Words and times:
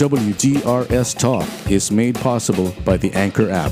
WDRS 0.00 1.18
Talk 1.18 1.46
is 1.70 1.92
made 1.92 2.14
possible 2.14 2.74
by 2.86 2.96
the 2.96 3.12
Anchor 3.12 3.50
app. 3.50 3.70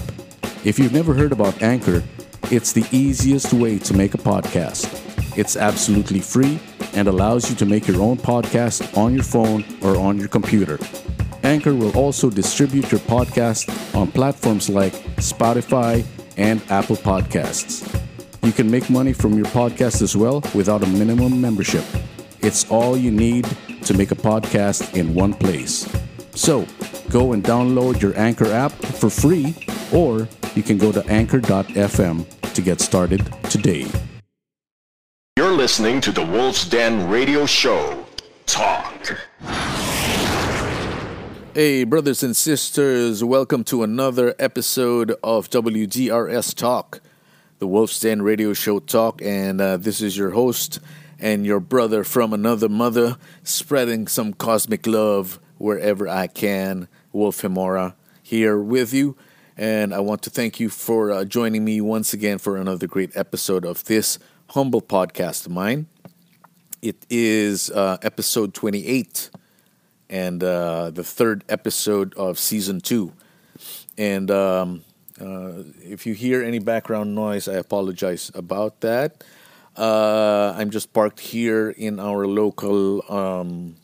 If 0.63 0.79
you've 0.79 0.93
never 0.93 1.15
heard 1.15 1.33
about 1.33 1.63
Anchor, 1.63 2.05
it's 2.51 2.71
the 2.71 2.85
easiest 2.93 3.55
way 3.55 3.79
to 3.79 3.95
make 3.95 4.13
a 4.13 4.19
podcast. 4.19 4.93
It's 5.39 5.57
absolutely 5.57 6.21
free 6.21 6.61
and 6.93 7.09
allows 7.09 7.49
you 7.49 7.57
to 7.57 7.65
make 7.65 7.89
your 7.89 8.03
own 8.03 8.19
podcast 8.19 8.95
on 8.95 9.15
your 9.15 9.25
phone 9.25 9.65
or 9.81 9.97
on 9.97 10.19
your 10.19 10.29
computer. 10.29 10.79
Anchor 11.45 11.75
will 11.75 11.97
also 11.97 12.29
distribute 12.29 12.93
your 12.93 13.01
podcast 13.01 13.65
on 13.97 14.13
platforms 14.13 14.69
like 14.69 14.93
Spotify 15.17 16.05
and 16.37 16.61
Apple 16.71 16.97
Podcasts. 16.97 17.89
You 18.43 18.53
can 18.53 18.71
make 18.71 18.91
money 18.91 19.15
from 19.15 19.33
your 19.33 19.47
podcast 19.47 20.03
as 20.03 20.15
well 20.15 20.45
without 20.55 20.83
a 20.83 20.87
minimum 20.89 21.41
membership. 21.41 21.87
It's 22.41 22.71
all 22.71 22.99
you 22.99 23.11
need 23.11 23.47
to 23.85 23.95
make 23.95 24.11
a 24.11 24.15
podcast 24.15 24.95
in 24.95 25.15
one 25.15 25.33
place. 25.33 25.89
So, 26.39 26.65
go 27.11 27.33
and 27.33 27.43
download 27.43 28.01
your 28.01 28.17
Anchor 28.17 28.47
app 28.47 28.71
for 28.71 29.11
free, 29.11 29.57
or 29.93 30.29
you 30.55 30.63
can 30.63 30.79
go 30.79 30.93
to 30.93 31.05
anchor.fm 31.09 32.53
to 32.55 32.63
get 32.63 32.81
started 32.81 33.29
today. 33.51 33.89
You're 35.37 35.51
listening 35.51 36.01
to 36.03 36.13
the 36.13 36.25
Wolf's 36.25 36.65
Den 36.65 37.11
Radio 37.11 37.45
Show. 37.45 38.07
Talk. 38.47 39.19
Hey, 41.55 41.83
brothers 41.83 42.23
and 42.23 42.37
sisters, 42.37 43.25
welcome 43.25 43.65
to 43.65 43.83
another 43.83 44.37
episode 44.39 45.17
of 45.25 45.51
WDRS 45.51 46.55
Talk, 46.55 47.01
the 47.59 47.67
Wolf's 47.67 47.99
Den 47.99 48.23
Radio 48.23 48.53
Show 48.53 48.79
Talk, 48.79 49.21
and 49.23 49.61
uh, 49.61 49.77
this 49.77 50.01
is 50.01 50.17
your 50.17 50.31
host 50.31 50.79
and 51.19 51.45
your 51.45 51.59
brother 51.59 52.05
from 52.05 52.33
another 52.33 52.69
mother, 52.69 53.17
spreading 53.43 54.07
some 54.07 54.33
cosmic 54.33 54.87
love 54.87 55.41
wherever 55.59 56.09
I 56.09 56.27
can. 56.27 56.89
Wolf 57.13 57.43
Himora 57.43 57.95
here 58.23 58.59
with 58.59 58.93
you, 58.93 59.17
and 59.57 59.95
I 59.95 60.01
want 60.01 60.23
to 60.23 60.31
thank 60.31 60.61
you 60.61 60.69
for 60.69 61.11
uh, 61.11 61.25
joining 61.25 61.65
me 61.65 61.81
once 61.81 62.13
again 62.13 62.39
for 62.39 62.57
another 62.57 62.87
great 62.87 63.17
episode 63.17 63.65
of 63.65 63.85
this 63.85 64.19
humble 64.51 64.83
podcast 64.83 65.47
of 65.47 65.53
mine. 65.53 65.87
It 66.81 67.05
is 67.11 67.71
uh, 67.71 67.99
episode 68.03 68.55
28 68.55 69.31
and 70.11 70.43
uh, 70.43 70.91
the 70.91 71.05
third 71.05 71.45
episode 71.49 72.15
of 72.15 72.39
season 72.39 72.81
two. 72.81 73.13
And 73.97 74.31
um, 74.31 74.85
uh, 75.21 75.65
if 75.83 76.07
you 76.07 76.15
hear 76.15 76.43
any 76.43 76.61
background 76.61 77.15
noise, 77.15 77.49
I 77.49 77.55
apologize 77.55 78.31
about 78.35 78.81
that. 78.81 79.25
Uh, 79.77 80.55
I'm 80.57 80.71
just 80.71 80.93
parked 80.93 81.21
here 81.21 81.71
in 81.71 82.01
our 82.01 82.27
local, 82.27 83.03
um, 83.13 83.77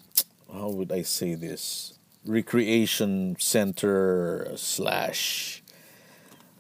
how 0.55 0.69
would 0.69 0.93
I 0.93 1.03
say 1.03 1.35
this? 1.35 1.99
Recreation 2.25 3.37
center 3.39 4.53
slash 4.57 5.63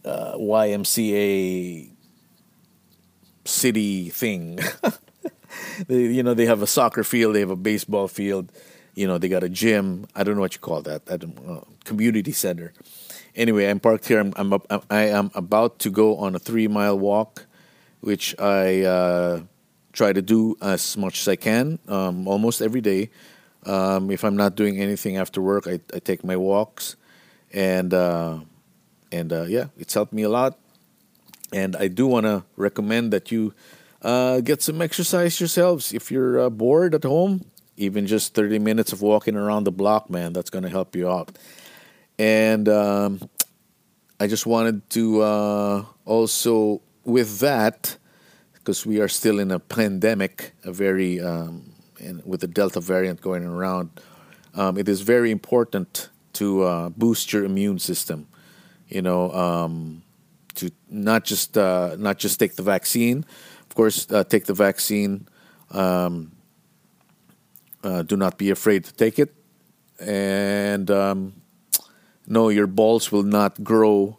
uh, 0.05 0.34
YMCA 0.34 1.91
city 3.45 4.11
thing. 4.11 4.59
they, 5.89 6.03
you 6.03 6.22
know, 6.22 6.34
they 6.34 6.47
have 6.47 6.61
a 6.61 6.67
soccer 6.67 7.05
field, 7.05 7.34
they 7.34 7.41
have 7.41 7.50
a 7.50 7.56
baseball 7.56 8.09
field 8.09 8.53
you 8.95 9.06
know 9.06 9.19
they 9.19 9.28
got 9.28 9.42
a 9.42 9.48
gym 9.48 10.06
i 10.15 10.22
don't 10.22 10.37
know 10.37 10.41
what 10.41 10.55
you 10.55 10.61
call 10.61 10.81
that 10.83 11.03
i 11.11 11.17
don't 11.17 11.37
uh, 11.48 11.61
community 11.84 12.33
center 12.33 12.72
anyway 13.34 13.69
i'm 13.69 13.81
parked 13.81 14.06
here 14.06 14.20
i'm, 14.20 14.33
I'm 14.37 14.61
i 14.91 15.03
am 15.03 15.31
about 15.34 15.78
to 15.81 15.91
go 15.91 16.17
on 16.17 16.34
a 16.34 16.39
three 16.39 16.69
mile 16.69 16.98
walk 16.98 17.47
which 18.00 18.39
i 18.39 18.83
uh, 18.83 19.41
try 19.92 20.12
to 20.12 20.22
do 20.22 20.56
as 20.62 20.97
much 20.97 21.20
as 21.20 21.28
i 21.28 21.37
can 21.37 21.78
um, 21.89 22.28
almost 22.28 22.62
every 22.62 22.81
day 22.81 23.11
um, 23.67 24.11
if 24.11 24.25
i'm 24.25 24.37
not 24.37 24.55
doing 24.55 24.81
anything 24.81 25.17
after 25.17 25.41
work 25.41 25.67
i, 25.67 25.81
I 25.95 25.98
take 25.98 26.25
my 26.25 26.37
walks. 26.37 26.97
And 27.53 27.95
uh, 27.95 28.41
and 29.12 29.33
uh, 29.33 29.45
yeah 29.45 29.67
it's 29.79 29.95
helped 29.95 30.12
me 30.12 30.23
a 30.23 30.29
lot. 30.29 30.59
And 31.53 31.77
i 31.77 31.89
do 31.89 32.06
want 32.06 32.27
to 32.27 32.45
recommend 32.56 33.12
that 33.12 33.31
you 33.31 33.55
uh, 34.03 34.41
get 34.41 34.61
some 34.61 34.83
exercise 34.83 35.38
yourselves. 35.41 35.94
If 35.94 36.11
you're 36.11 36.41
uh, 36.41 36.50
bored 36.50 36.94
at 36.94 37.05
home 37.05 37.47
even 37.77 38.06
just 38.06 38.34
30 38.34 38.59
minutes 38.59 38.93
of 38.93 39.03
walking 39.03 39.37
around 39.37 39.65
the 39.65 39.72
block, 39.72 40.09
man, 40.11 40.33
that's 40.33 40.50
going 40.50 40.62
to 40.62 40.71
help 40.71 40.94
you 40.94 41.11
out. 41.11 41.37
And 42.19 42.69
um, 42.69 43.28
I 44.21 44.27
just 44.27 44.47
wanted 44.47 44.88
to 44.91 45.22
uh, 45.22 45.84
also, 46.05 46.83
with 47.05 47.41
that, 47.41 47.97
because 48.55 48.87
we 48.87 49.00
are 49.00 49.09
still 49.09 49.38
in 49.41 49.50
a 49.50 49.59
pandemic, 49.59 50.53
a 50.65 50.72
very, 50.72 51.21
um, 51.21 51.74
and 52.04 52.22
with 52.25 52.41
the 52.41 52.47
Delta 52.47 52.81
variant 52.81 53.20
going 53.20 53.44
around, 53.44 53.91
um, 54.54 54.78
it 54.78 54.88
is 54.88 55.00
very 55.00 55.31
important 55.31 56.10
to 56.34 56.62
uh, 56.62 56.88
boost 56.91 57.32
your 57.32 57.44
immune 57.44 57.78
system. 57.78 58.26
You 58.88 59.03
know, 59.03 59.32
um, 59.32 60.03
to 60.56 60.70
not 60.88 61.25
just 61.25 61.56
uh, 61.56 61.97
not 61.98 62.19
just 62.19 62.38
take 62.38 62.56
the 62.56 62.62
vaccine. 62.62 63.25
Of 63.69 63.75
course, 63.75 64.06
uh, 64.10 64.25
take 64.25 64.44
the 64.44 64.54
vaccine 64.54 65.26
um, 65.70 66.32
uh, 67.82 68.03
do 68.03 68.16
not 68.16 68.38
be 68.38 68.50
afraid 68.50 68.84
to 68.84 68.94
take 68.94 69.19
it. 69.19 69.34
And 70.00 70.91
um, 70.91 71.43
no, 72.26 72.48
your 72.48 72.66
balls 72.66 73.12
will 73.12 73.22
not 73.22 73.62
grow 73.62 74.19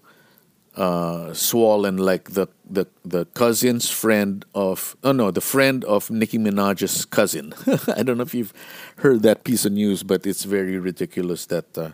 uh, 0.76 1.34
swollen 1.34 1.98
like 1.98 2.32
the, 2.32 2.48
the, 2.70 2.86
the 3.04 3.26
cousin's 3.26 3.90
friend 3.90 4.46
of, 4.54 4.96
oh 5.04 5.12
no, 5.12 5.32
the 5.32 5.42
friend 5.42 5.84
of 5.86 6.12
Nicki 6.12 6.38
Minaj's 6.38 7.06
cousin. 7.06 7.54
I 7.96 8.04
don't 8.04 8.18
know 8.18 8.24
if 8.24 8.34
you've 8.34 8.54
heard 8.98 9.22
that 9.24 9.44
piece 9.44 9.66
of 9.66 9.72
news, 9.72 10.04
but 10.04 10.26
it's 10.28 10.44
very 10.44 10.78
ridiculous 10.78 11.46
that, 11.48 11.78
uh, 11.78 11.92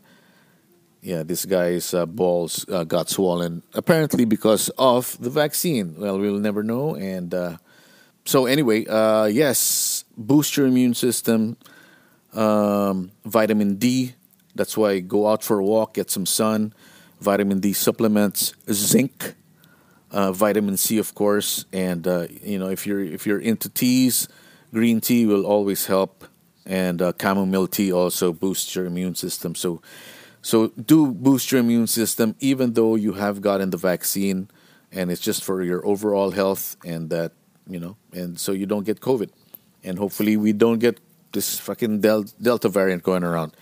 yeah, 1.01 1.23
this 1.23 1.45
guy's 1.45 1.93
uh, 1.93 2.05
balls 2.05 2.65
uh, 2.69 2.83
got 2.83 3.09
swollen, 3.09 3.63
apparently 3.73 4.25
because 4.25 4.69
of 4.77 5.17
the 5.19 5.29
vaccine. 5.29 5.95
Well, 5.97 6.19
we'll 6.19 6.39
never 6.39 6.63
know. 6.63 6.95
And 6.95 7.33
uh, 7.33 7.57
so, 8.25 8.45
anyway, 8.45 8.85
uh, 8.85 9.25
yes, 9.25 10.05
boost 10.15 10.57
your 10.57 10.67
immune 10.67 10.93
system. 10.93 11.57
Um, 12.33 13.11
vitamin 13.25 13.75
D. 13.75 14.13
That's 14.55 14.77
why 14.77 14.99
go 14.99 15.27
out 15.27 15.43
for 15.43 15.59
a 15.59 15.63
walk, 15.63 15.95
get 15.95 16.11
some 16.11 16.25
sun. 16.25 16.73
Vitamin 17.21 17.59
D 17.59 17.73
supplements, 17.73 18.53
zinc, 18.71 19.35
uh, 20.11 20.31
vitamin 20.31 20.75
C, 20.75 20.97
of 20.97 21.13
course, 21.15 21.65
and 21.71 22.07
uh, 22.07 22.27
you 22.43 22.59
know 22.59 22.69
if 22.69 22.85
you're 22.85 23.03
if 23.03 23.25
you're 23.25 23.39
into 23.39 23.69
teas, 23.69 24.27
green 24.73 24.99
tea 24.99 25.25
will 25.25 25.45
always 25.45 25.85
help, 25.85 26.25
and 26.65 27.01
uh, 27.01 27.13
chamomile 27.21 27.67
tea 27.67 27.93
also 27.93 28.33
boosts 28.33 28.75
your 28.75 28.85
immune 28.85 29.15
system. 29.15 29.55
So, 29.55 29.81
so 30.41 30.69
do 30.69 31.11
boost 31.11 31.51
your 31.51 31.61
immune 31.61 31.87
system, 31.87 32.35
even 32.39 32.73
though 32.73 32.95
you 32.95 33.13
have 33.13 33.41
gotten 33.41 33.69
the 33.69 33.77
vaccine, 33.77 34.49
and 34.91 35.11
it's 35.11 35.21
just 35.21 35.43
for 35.43 35.61
your 35.61 35.85
overall 35.85 36.31
health, 36.31 36.75
and 36.83 37.09
that 37.11 37.31
you 37.69 37.79
know, 37.79 37.95
and 38.11 38.39
so 38.39 38.51
you 38.51 38.65
don't 38.65 38.83
get 38.83 38.99
COVID 38.99 39.29
and 39.83 39.97
hopefully 39.97 40.37
we 40.37 40.53
don't 40.53 40.79
get 40.79 40.99
this 41.33 41.59
fucking 41.59 42.01
del- 42.01 42.25
Delta 42.41 42.69
variant 42.69 43.03
going 43.03 43.23
around. 43.23 43.55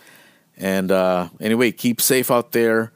And 0.56 0.90
uh, 0.90 1.28
anyway, 1.40 1.72
keep 1.72 2.00
safe 2.00 2.30
out 2.30 2.52
there. 2.52 2.92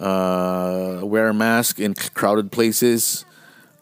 Uh, 0.00 1.00
wear 1.02 1.28
a 1.28 1.34
mask 1.34 1.78
in 1.78 1.92
crowded 1.92 2.50
places. 2.50 3.26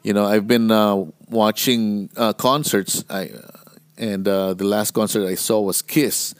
You 0.03 0.12
know, 0.12 0.27
I've 0.27 0.49
been 0.49 0.71
uh, 0.71 1.05
watching 1.29 2.11
uh, 2.17 2.33
concerts. 2.33 3.05
I 3.09 3.31
and 3.97 4.27
uh, 4.27 4.55
the 4.55 4.65
last 4.65 4.93
concert 4.93 5.27
I 5.27 5.34
saw 5.34 5.61
was 5.61 5.81
Kiss 5.81 6.34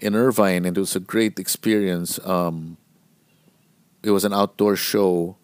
in 0.00 0.14
Irvine, 0.14 0.64
and 0.64 0.76
it 0.76 0.80
was 0.80 0.96
a 0.96 1.00
great 1.00 1.38
experience. 1.38 2.18
Um, 2.24 2.78
it 4.02 4.10
was 4.10 4.24
an 4.24 4.32
outdoor 4.32 4.76
show, 4.76 5.36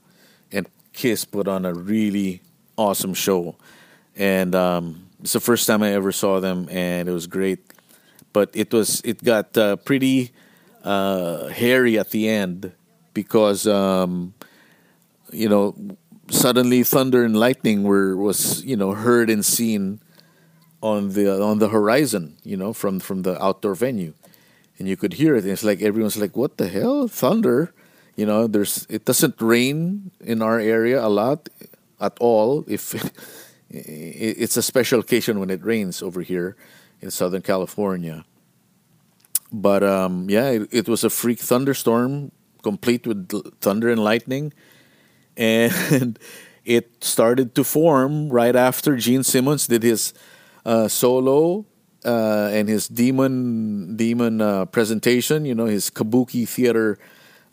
and 0.50 0.66
Kiss 0.94 1.24
put 1.24 1.46
on 1.46 1.64
a 1.64 1.74
really 1.74 2.40
awesome 2.76 3.14
show. 3.14 3.56
And 4.16 4.54
um, 4.54 5.08
it's 5.20 5.34
the 5.34 5.40
first 5.40 5.66
time 5.66 5.82
I 5.82 5.92
ever 5.92 6.12
saw 6.12 6.40
them, 6.40 6.68
and 6.70 7.08
it 7.08 7.12
was 7.12 7.26
great. 7.26 7.60
But 8.32 8.50
it 8.54 8.72
was 8.72 9.02
it 9.04 9.22
got 9.22 9.56
uh, 9.56 9.76
pretty 9.76 10.32
uh, 10.84 11.48
hairy 11.48 11.98
at 11.98 12.10
the 12.10 12.28
end 12.28 12.72
because 13.14 13.66
um, 13.66 14.34
you 15.32 15.48
know 15.48 15.74
suddenly 16.30 16.82
thunder 16.82 17.24
and 17.24 17.36
lightning 17.36 17.82
were 17.82 18.16
was 18.16 18.64
you 18.64 18.76
know 18.76 18.92
heard 18.92 19.30
and 19.30 19.44
seen 19.44 20.00
on 20.82 21.10
the 21.10 21.40
on 21.42 21.58
the 21.58 21.68
horizon. 21.68 22.36
You 22.42 22.56
know 22.56 22.72
from 22.72 23.00
from 23.00 23.22
the 23.22 23.42
outdoor 23.42 23.74
venue, 23.74 24.14
and 24.78 24.88
you 24.88 24.96
could 24.96 25.14
hear 25.14 25.36
it. 25.36 25.44
And 25.44 25.52
it's 25.52 25.64
like 25.64 25.82
everyone's 25.82 26.16
like, 26.16 26.36
"What 26.36 26.58
the 26.58 26.68
hell? 26.68 27.08
Thunder!" 27.08 27.74
You 28.16 28.26
know, 28.26 28.46
there's 28.46 28.86
it 28.90 29.04
doesn't 29.04 29.40
rain 29.40 30.10
in 30.20 30.42
our 30.42 30.58
area 30.58 31.04
a 31.04 31.08
lot 31.08 31.48
at 32.00 32.16
all. 32.20 32.64
If 32.66 32.94
it's 33.70 34.56
a 34.56 34.62
special 34.62 35.00
occasion 35.00 35.38
when 35.38 35.50
it 35.50 35.64
rains 35.64 36.02
over 36.02 36.22
here 36.22 36.56
in 37.00 37.10
Southern 37.10 37.42
California. 37.42 38.24
But 39.52 39.82
um, 39.82 40.28
yeah, 40.28 40.50
it, 40.50 40.68
it, 40.70 40.88
was 40.88 41.04
a 41.04 41.10
freak 41.10 41.38
thunderstorm, 41.38 42.32
complete 42.70 43.06
with 43.06 43.20
thunder 43.64 43.88
and 43.88 44.02
lightning, 44.10 44.52
and 45.36 46.18
it 46.76 47.02
started 47.02 47.54
to 47.56 47.64
form 47.64 48.28
right 48.28 48.56
after 48.68 48.96
Gene 48.96 49.24
Simmons 49.24 49.66
did 49.66 49.82
his 49.82 50.12
uh, 50.66 50.86
solo 50.88 51.64
uh, 52.04 52.50
and 52.52 52.68
his 52.68 52.88
demon 52.88 53.96
demon 53.96 54.40
uh, 54.40 54.66
presentation. 54.66 55.48
You 55.48 55.54
know, 55.54 55.64
his 55.64 55.88
kabuki 55.88 56.46
theater 56.46 56.98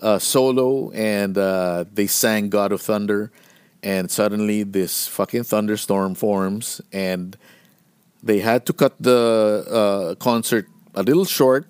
uh, 0.01 0.19
solo, 0.19 0.91
and 0.91 1.37
uh, 1.37 1.85
they 1.93 2.07
sang 2.07 2.49
"God 2.49 2.71
of 2.75 2.81
Thunder," 2.81 3.31
and 3.81 4.11
suddenly 4.11 4.63
this 4.63 5.07
fucking 5.07 5.43
thunderstorm 5.43 6.15
forms, 6.15 6.81
and 6.91 7.37
they 8.21 8.39
had 8.39 8.65
to 8.67 8.73
cut 8.73 8.99
the 8.99 9.63
uh, 9.79 10.15
concert 10.19 10.67
a 10.93 11.03
little 11.03 11.25
short. 11.25 11.67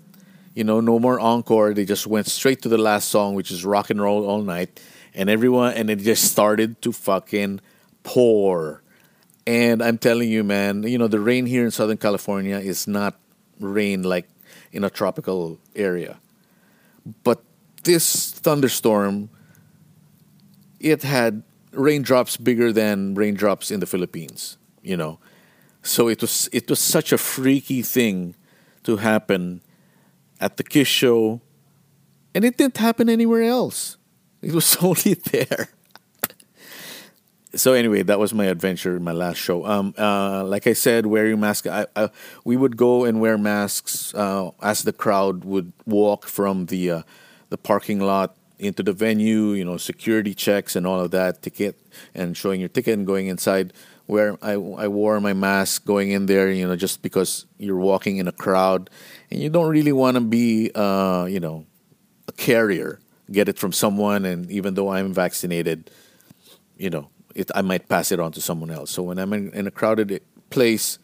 You 0.56 0.64
know, 0.64 0.80
no 0.80 0.98
more 1.00 1.20
encore. 1.20 1.74
They 1.74 1.84
just 1.84 2.08
went 2.08 2.28
straight 2.28 2.62
to 2.64 2.70
the 2.70 2.78
last 2.78 3.10
song, 3.10 3.36
which 3.36 3.52
is 3.52 3.66
"Rock 3.66 3.90
and 3.90 4.02
Roll 4.02 4.26
All 4.26 4.42
Night," 4.42 4.80
and 5.14 5.30
everyone, 5.30 5.74
and 5.74 5.90
it 5.90 6.00
just 6.00 6.24
started 6.32 6.82
to 6.82 6.94
fucking 6.94 7.60
pour. 8.04 8.82
And 9.46 9.84
I'm 9.84 10.00
telling 10.00 10.30
you, 10.30 10.44
man, 10.44 10.84
you 10.84 10.98
know, 10.98 11.08
the 11.08 11.20
rain 11.20 11.46
here 11.46 11.66
in 11.66 11.72
Southern 11.72 11.98
California 11.98 12.58
is 12.58 12.88
not 12.88 13.20
rain 13.60 14.02
like 14.02 14.28
in 14.72 14.84
a 14.84 14.90
tropical 14.90 15.60
area. 15.76 16.18
But 17.24 17.44
this 17.84 18.32
thunderstorm, 18.32 19.30
it 20.80 21.04
had 21.04 21.44
raindrops 21.72 22.38
bigger 22.38 22.72
than 22.72 23.14
raindrops 23.14 23.72
in 23.72 23.82
the 23.82 23.86
Philippines, 23.86 24.58
you 24.82 24.96
know. 24.96 25.20
So 25.84 26.08
it 26.08 26.22
was 26.22 26.50
it 26.54 26.70
was 26.70 26.80
such 26.80 27.12
a 27.12 27.18
freaky 27.18 27.82
thing 27.84 28.36
to 28.84 28.98
happen 28.98 29.62
at 30.40 30.58
the 30.58 30.64
Kiss 30.64 30.88
show, 30.88 31.42
and 32.34 32.44
it 32.44 32.58
didn't 32.58 32.78
happen 32.78 33.10
anywhere 33.10 33.44
else. 33.44 33.98
It 34.42 34.54
was 34.54 34.76
only 34.82 35.16
there. 35.16 35.70
so 37.56 37.74
anyway, 37.74 38.04
that 38.04 38.20
was 38.20 38.34
my 38.34 38.46
adventure, 38.46 39.00
my 39.00 39.12
last 39.12 39.38
show. 39.38 39.66
Um, 39.66 39.94
uh, 39.98 40.44
like 40.44 40.68
I 40.68 40.74
said, 40.74 41.06
wearing 41.06 41.40
masks. 41.40 41.68
I, 41.68 41.88
I, 41.96 42.10
we 42.44 42.58
would 42.58 42.78
go 42.78 43.06
and 43.06 43.20
wear 43.22 43.38
masks 43.38 44.14
uh, 44.14 44.52
as 44.62 44.84
the 44.84 44.94
crowd 44.94 45.46
would 45.46 45.74
walk 45.86 46.28
from 46.28 46.68
the 46.68 46.92
uh, 46.92 47.02
the 47.50 47.58
parking 47.58 48.00
lot 48.00 48.36
into 48.60 48.84
the 48.84 48.94
venue. 48.94 49.54
You 49.54 49.66
know, 49.66 49.78
security 49.78 50.34
checks 50.34 50.76
and 50.76 50.86
all 50.86 51.00
of 51.00 51.12
that, 51.12 51.42
ticket 51.42 51.80
and 52.14 52.36
showing 52.36 52.60
your 52.60 52.70
ticket 52.70 52.98
and 52.98 53.08
going 53.08 53.28
inside. 53.28 53.74
Where 54.08 54.38
I 54.42 54.54
I 54.54 54.88
wore 54.88 55.20
my 55.20 55.34
mask 55.34 55.86
going 55.86 56.12
in 56.12 56.28
there, 56.28 56.52
you 56.52 56.68
know, 56.68 56.76
just 56.76 57.02
because 57.02 57.46
you're 57.58 57.80
walking 57.80 58.18
in 58.18 58.28
a 58.28 58.32
crowd, 58.32 58.90
and 59.32 59.42
you 59.42 59.50
don't 59.50 59.70
really 59.70 59.92
want 59.92 60.16
to 60.16 60.22
be, 60.22 60.70
uh, 60.76 61.26
you 61.26 61.40
know, 61.40 61.66
a 62.28 62.32
carrier. 62.32 63.00
Get 63.32 63.50
it 63.50 63.58
from 63.58 63.72
someone, 63.72 64.24
and 64.24 64.52
even 64.52 64.76
though 64.76 64.90
I'm 64.90 65.12
vaccinated, 65.12 65.90
you 66.78 66.92
know, 66.92 67.10
it, 67.34 67.50
I 67.56 67.62
might 67.62 67.90
pass 67.90 68.12
it 68.12 68.20
on 68.20 68.32
to 68.34 68.42
someone 68.42 68.70
else. 68.70 68.92
So 68.92 69.02
when 69.02 69.18
I'm 69.18 69.34
in, 69.34 69.52
in 69.54 69.66
a 69.66 69.72
crowded 69.72 70.22
place 70.52 71.00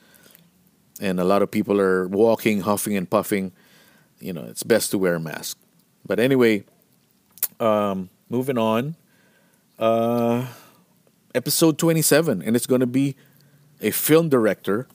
and 1.01 1.19
a 1.19 1.23
lot 1.23 1.41
of 1.41 1.49
people 1.49 1.81
are 1.81 2.07
walking, 2.07 2.61
huffing 2.61 2.95
and 2.95 3.09
puffing, 3.09 3.51
you 4.19 4.33
know, 4.33 4.43
it's 4.43 4.61
best 4.61 4.91
to 4.91 4.99
wear 4.99 5.15
a 5.15 5.19
mask. 5.19 5.57
But 6.05 6.19
anyway, 6.19 6.63
um, 7.59 8.09
moving 8.29 8.57
on. 8.57 8.95
Uh, 9.79 10.45
episode 11.35 11.77
27, 11.77 12.41
and 12.41 12.55
it's 12.55 12.67
going 12.67 12.81
to 12.81 12.87
be 12.87 13.15
a 13.81 13.91
film 13.91 14.29
director. 14.29 14.87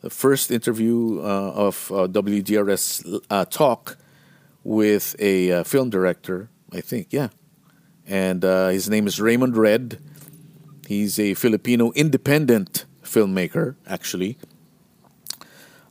The 0.00 0.10
first 0.10 0.50
interview 0.50 1.20
uh, 1.20 1.52
of 1.54 1.90
uh, 1.92 2.06
WDRS 2.08 3.22
uh, 3.28 3.44
Talk 3.44 3.98
with 4.64 5.14
a 5.18 5.52
uh, 5.52 5.64
film 5.64 5.90
director, 5.90 6.48
I 6.72 6.80
think, 6.80 7.08
yeah. 7.10 7.28
And 8.06 8.44
uh, 8.44 8.68
his 8.68 8.88
name 8.88 9.06
is 9.06 9.20
Raymond 9.20 9.56
Red 9.56 9.98
He's 10.90 11.20
a 11.20 11.34
Filipino 11.34 11.92
independent 11.92 12.84
filmmaker, 13.04 13.76
actually. 13.86 14.38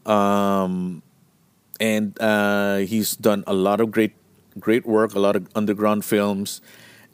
Um, 0.05 1.03
and 1.79 2.19
uh, 2.19 2.79
he's 2.79 3.15
done 3.15 3.45
a 3.47 3.53
lot 3.53 3.79
of 3.79 3.91
great, 3.91 4.11
great 4.59 4.85
work, 4.85 5.15
a 5.15 5.19
lot 5.19 5.37
of 5.37 5.47
underground 5.55 6.03
films. 6.03 6.59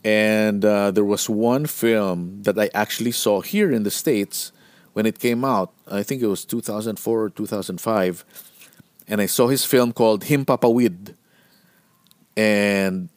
And 0.06 0.64
uh, 0.64 0.92
there 0.92 1.04
was 1.04 1.28
one 1.28 1.66
film 1.66 2.44
that 2.44 2.58
I 2.60 2.70
actually 2.74 3.12
saw 3.12 3.42
here 3.42 3.72
in 3.72 3.84
the 3.84 3.92
States 3.92 4.52
when 4.94 5.06
it 5.06 5.20
came 5.20 5.44
out. 5.44 5.74
I 5.88 6.04
think 6.04 6.22
it 6.22 6.28
was 6.28 6.46
2004 6.46 7.22
or 7.22 7.30
2005. 7.30 8.24
And 9.08 9.20
I 9.20 9.26
saw 9.26 9.48
his 9.48 9.66
film 9.66 9.92
called 9.92 10.26
Himpapawid. 10.26 11.16
And 12.38 13.10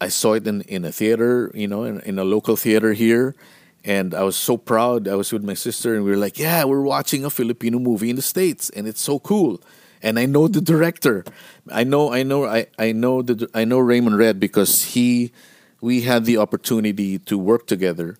I 0.00 0.08
saw 0.08 0.32
it 0.32 0.46
in, 0.46 0.62
in 0.62 0.84
a 0.86 0.90
theater, 0.90 1.52
you 1.54 1.68
know, 1.68 1.84
in, 1.84 2.00
in 2.00 2.18
a 2.18 2.24
local 2.24 2.56
theater 2.56 2.94
here 2.94 3.36
and 3.84 4.14
I 4.14 4.22
was 4.22 4.36
so 4.36 4.56
proud. 4.56 5.08
I 5.08 5.16
was 5.16 5.32
with 5.32 5.42
my 5.42 5.54
sister, 5.54 5.94
and 5.94 6.04
we 6.04 6.10
were 6.10 6.16
like, 6.16 6.38
"Yeah, 6.38 6.64
we're 6.64 6.82
watching 6.82 7.24
a 7.24 7.30
Filipino 7.30 7.78
movie 7.78 8.10
in 8.10 8.16
the 8.16 8.22
states, 8.22 8.70
and 8.70 8.86
it's 8.86 9.00
so 9.00 9.18
cool." 9.18 9.60
And 10.02 10.18
I 10.18 10.26
know 10.26 10.48
the 10.48 10.60
director. 10.60 11.24
I 11.70 11.84
know, 11.84 12.12
I 12.12 12.22
know, 12.22 12.44
I, 12.44 12.66
I 12.78 12.92
know 12.92 13.22
the 13.22 13.48
I 13.54 13.64
know 13.64 13.78
Raymond 13.78 14.18
Red 14.18 14.40
because 14.40 14.82
he, 14.94 15.32
we 15.82 16.02
had 16.02 16.24
the 16.24 16.38
opportunity 16.38 17.18
to 17.18 17.36
work 17.36 17.66
together 17.66 18.16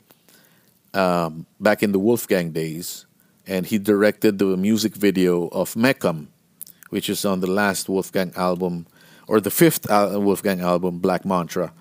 um, 0.92 1.46
back 1.60 1.82
in 1.82 1.92
the 1.92 1.98
Wolfgang 1.98 2.50
days, 2.50 3.06
and 3.46 3.64
he 3.64 3.78
directed 3.78 4.38
the 4.38 4.56
music 4.56 4.94
video 4.94 5.46
of 5.48 5.72
Meckam, 5.74 6.26
which 6.90 7.08
is 7.08 7.24
on 7.24 7.40
the 7.40 7.46
last 7.46 7.88
Wolfgang 7.88 8.32
album 8.36 8.86
or 9.28 9.40
the 9.40 9.50
fifth 9.50 9.86
Wolfgang 9.88 10.60
album, 10.60 10.98
Black 10.98 11.24
Mantra. 11.24 11.72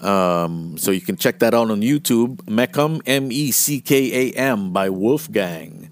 Um, 0.00 0.76
so 0.78 0.90
you 0.90 1.02
can 1.02 1.16
check 1.16 1.38
that 1.40 1.54
out 1.54 1.70
on 1.70 1.82
YouTube. 1.82 2.38
Meckam, 2.46 3.00
M 3.06 3.30
E 3.30 3.52
C 3.52 3.80
K 3.80 4.30
A 4.30 4.32
M, 4.32 4.72
by 4.72 4.88
Wolfgang. 4.88 5.90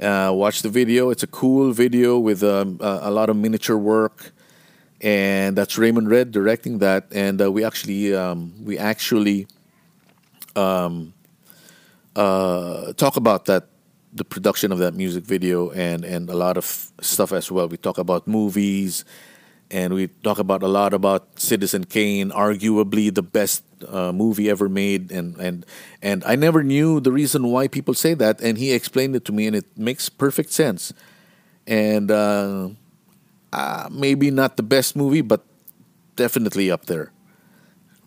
Uh, 0.00 0.32
watch 0.34 0.62
the 0.62 0.68
video. 0.68 1.10
It's 1.10 1.22
a 1.22 1.28
cool 1.28 1.72
video 1.72 2.18
with 2.18 2.42
um, 2.42 2.78
a, 2.80 3.00
a, 3.02 3.10
lot 3.10 3.30
of 3.30 3.36
miniature 3.36 3.78
work, 3.78 4.32
and 5.00 5.56
that's 5.56 5.78
Raymond 5.78 6.10
Red 6.10 6.32
directing 6.32 6.78
that. 6.78 7.06
And 7.12 7.40
uh, 7.40 7.50
we 7.52 7.64
actually 7.64 8.14
um, 8.14 8.52
we 8.64 8.78
actually 8.78 9.46
um, 10.54 11.14
uh, 12.14 12.92
talk 12.94 13.16
about 13.16 13.44
that 13.46 13.68
the 14.12 14.24
production 14.24 14.72
of 14.72 14.78
that 14.78 14.94
music 14.94 15.24
video 15.24 15.70
and 15.70 16.04
and 16.04 16.30
a 16.30 16.36
lot 16.36 16.56
of 16.56 16.64
stuff 17.00 17.32
as 17.32 17.50
well. 17.50 17.68
We 17.68 17.76
talk 17.76 17.98
about 17.98 18.26
movies 18.26 19.04
and 19.70 19.94
we 19.94 20.06
talk 20.22 20.38
about 20.38 20.62
a 20.62 20.68
lot 20.68 20.94
about 20.94 21.40
Citizen 21.40 21.84
Kane, 21.84 22.30
arguably 22.30 23.12
the 23.12 23.22
best 23.22 23.64
uh, 23.88 24.12
movie 24.12 24.48
ever 24.48 24.68
made, 24.68 25.10
and 25.10 25.36
and 25.38 25.66
and 26.02 26.22
I 26.24 26.36
never 26.36 26.62
knew 26.62 27.00
the 27.00 27.12
reason 27.12 27.48
why 27.48 27.68
people 27.68 27.94
say 27.94 28.14
that, 28.14 28.40
and 28.40 28.58
he 28.58 28.72
explained 28.72 29.16
it 29.16 29.24
to 29.26 29.32
me, 29.32 29.46
and 29.46 29.56
it 29.56 29.66
makes 29.76 30.08
perfect 30.08 30.52
sense. 30.52 30.92
And 31.66 32.10
uh, 33.56 33.60
uh, 33.60 33.88
maybe 33.90 34.30
not 34.30 34.56
the 34.56 34.62
best 34.62 34.96
movie, 34.96 35.22
but 35.22 35.44
definitely 36.16 36.70
up 36.70 36.86
there. 36.86 37.10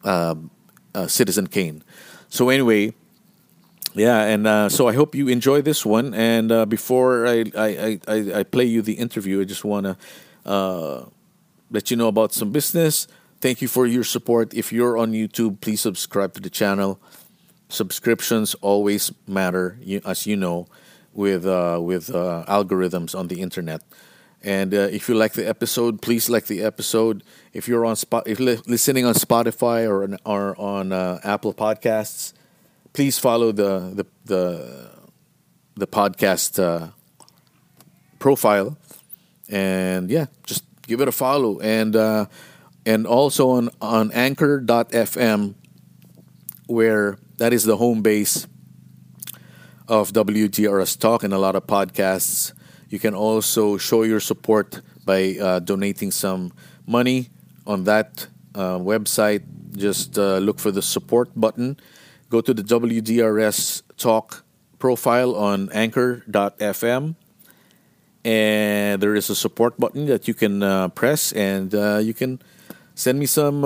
Um, 0.04 0.52
uh, 0.96 1.08
Citizen 1.08 1.48
Kane. 1.48 1.84
So 2.30 2.50
anyway, 2.50 2.94
yeah, 3.94 4.24
and 4.24 4.48
uh, 4.48 4.70
so 4.70 4.88
I 4.88 4.94
hope 4.94 5.16
you 5.16 5.28
enjoy 5.28 5.62
this 5.62 5.86
one. 5.86 6.14
And 6.14 6.52
uh, 6.52 6.66
before 6.66 7.28
I, 7.28 7.46
I, 7.58 8.00
I, 8.08 8.40
I 8.40 8.44
play 8.44 8.66
you 8.66 8.82
the 8.82 8.94
interview, 8.94 9.42
I 9.42 9.44
just 9.44 9.66
want 9.66 9.86
to 10.46 11.08
let 11.72 11.92
you 11.92 11.98
know 11.98 12.08
about 12.08 12.34
some 12.34 12.52
business. 12.52 13.08
Thank 13.42 13.62
you 13.62 13.68
for 13.68 13.86
your 13.86 14.04
support. 14.04 14.54
If 14.54 14.74
you're 14.74 14.98
on 14.98 15.14
YouTube, 15.14 15.62
please 15.62 15.82
subscribe 15.82 16.34
to 16.34 16.42
the 16.42 16.50
channel. 16.50 17.00
Subscriptions 17.70 18.56
always 18.56 19.12
matter, 19.28 19.78
as 20.06 20.26
you 20.26 20.36
know, 20.36 20.68
with 21.14 21.46
uh, 21.46 21.80
with 21.82 22.14
uh, 22.14 22.44
algorithms 22.48 23.18
on 23.18 23.28
the 23.28 23.42
internet. 23.42 23.82
And 24.42 24.74
uh, 24.74 24.88
if 24.92 25.10
you 25.10 25.16
like 25.16 25.34
the 25.34 25.48
episode, 25.48 26.02
please 26.02 26.30
like 26.30 26.46
the 26.46 26.62
episode. 26.62 27.24
If 27.52 27.68
you're 27.68 27.86
on 27.86 27.96
spot, 27.98 28.24
if 28.26 28.40
li- 28.40 28.60
listening 28.68 29.06
on 29.06 29.14
Spotify 29.14 29.88
or 29.88 30.04
on, 30.04 30.18
or 30.26 30.60
on 30.60 30.94
uh, 30.94 31.20
Apple 31.24 31.54
Podcasts, 31.54 32.34
please 32.94 33.20
follow 33.20 33.52
the 33.52 33.92
the 33.94 34.06
the, 34.26 34.90
the 35.76 35.88
podcast 35.88 36.62
uh, 36.62 36.92
profile. 38.20 38.78
And 39.50 40.10
yeah, 40.10 40.28
just 40.46 40.64
give 40.88 41.02
it 41.02 41.08
a 41.08 41.12
follow, 41.12 41.60
and 41.60 41.96
uh, 41.96 42.26
and 42.86 43.06
also 43.06 43.50
on 43.50 43.70
on 43.82 44.12
Anchor.fm, 44.12 45.56
where 46.68 47.18
that 47.38 47.52
is 47.52 47.66
the 47.66 47.76
home 47.76 48.02
base 48.02 48.48
of 49.90 50.14
WDRS 50.14 50.98
Talk 50.98 51.24
and 51.24 51.34
a 51.34 51.40
lot 51.40 51.56
of 51.56 51.68
podcasts. 51.68 52.54
You 52.90 53.00
can 53.00 53.14
also 53.14 53.78
show 53.78 54.04
your 54.04 54.20
support 54.20 54.82
by 55.06 55.38
uh, 55.40 55.60
donating 55.60 56.12
some 56.12 56.54
money 56.86 57.30
on 57.66 57.84
that 57.86 58.28
uh, 58.56 58.78
website. 58.78 59.44
Just 59.76 60.18
uh, 60.18 60.38
look 60.38 60.60
for 60.60 60.72
the 60.72 60.82
support 60.82 61.30
button. 61.36 61.78
Go 62.30 62.42
to 62.42 62.54
the 62.54 62.64
WDRS 62.64 63.84
Talk 63.98 64.44
profile 64.80 65.36
on 65.36 65.70
Anchor.fm 65.72 67.16
and 68.26 69.02
there 69.02 69.16
is 69.16 69.30
a 69.30 69.36
support 69.36 69.78
button 69.80 70.06
that 70.08 70.28
you 70.28 70.34
can 70.34 70.62
uh, 70.62 70.90
press, 70.90 71.32
and 71.32 71.74
uh, 71.74 71.98
you 72.04 72.14
can 72.14 72.42
send 72.94 73.18
me 73.18 73.26
some 73.26 73.64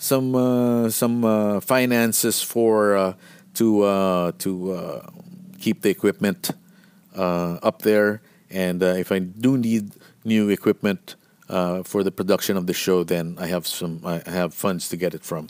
some 0.00 0.34
uh, 0.34 0.88
some 0.88 1.24
uh, 1.24 1.60
finances 1.60 2.42
for 2.42 2.96
uh, 2.96 3.14
to 3.54 4.32
to 4.38 5.02
keep 5.60 5.82
the 5.82 5.90
equipment 5.90 6.50
up 7.16 7.82
there 7.82 8.20
And 8.50 8.82
uh, 8.82 8.86
if 8.98 9.12
I 9.12 9.20
do 9.20 9.56
need 9.56 9.92
new 10.24 10.48
equipment 10.48 11.14
uh, 11.48 11.82
for 11.82 12.02
the 12.02 12.10
production 12.10 12.56
of 12.56 12.66
the 12.66 12.74
show, 12.74 13.04
then 13.04 13.36
I 13.38 13.46
have 13.46 13.66
some 13.66 14.00
I 14.04 14.22
have 14.26 14.52
funds 14.52 14.88
to 14.88 14.96
get 14.96 15.14
it 15.14 15.24
from. 15.24 15.48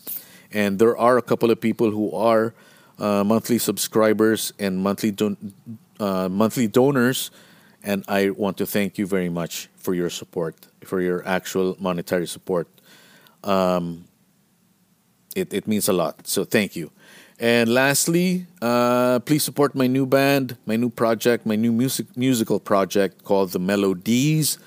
And 0.52 0.79
there 0.79 0.97
are 0.97 1.17
a 1.17 1.23
couple 1.23 1.50
of 1.50 1.61
people 1.61 1.90
who 1.90 2.12
are 2.12 2.55
uh, 2.99 3.25
monthly 3.25 3.59
subscribers 3.59 4.52
and 4.59 4.79
monthly 4.79 5.11
don- 5.11 5.55
uh, 5.99 6.29
monthly 6.29 6.67
donors, 6.67 7.31
and 7.83 8.05
I 8.09 8.31
want 8.31 8.59
to 8.59 8.67
thank 8.67 8.99
you 8.99 9.07
very 9.07 9.29
much 9.29 9.69
for 9.76 9.95
your 9.95 10.11
support, 10.11 10.55
for 10.85 11.00
your 11.00 11.26
actual 11.26 11.76
monetary 11.81 12.26
support. 12.26 12.69
Um, 13.45 14.05
it, 15.35 15.55
it 15.55 15.67
means 15.67 15.88
a 15.88 15.93
lot. 15.93 16.26
So 16.26 16.45
thank 16.45 16.76
you. 16.76 16.90
And 17.40 17.73
lastly, 17.73 18.47
uh, 18.61 19.20
please 19.20 19.42
support 19.42 19.75
my 19.75 19.87
new 19.87 20.04
band, 20.04 20.59
my 20.66 20.76
new 20.76 20.90
project, 20.90 21.47
my 21.47 21.56
new 21.56 21.73
music 21.73 22.14
musical 22.14 22.61
project 22.61 23.25
called 23.25 23.52
The 23.52 23.59
Melodies. 23.59 24.59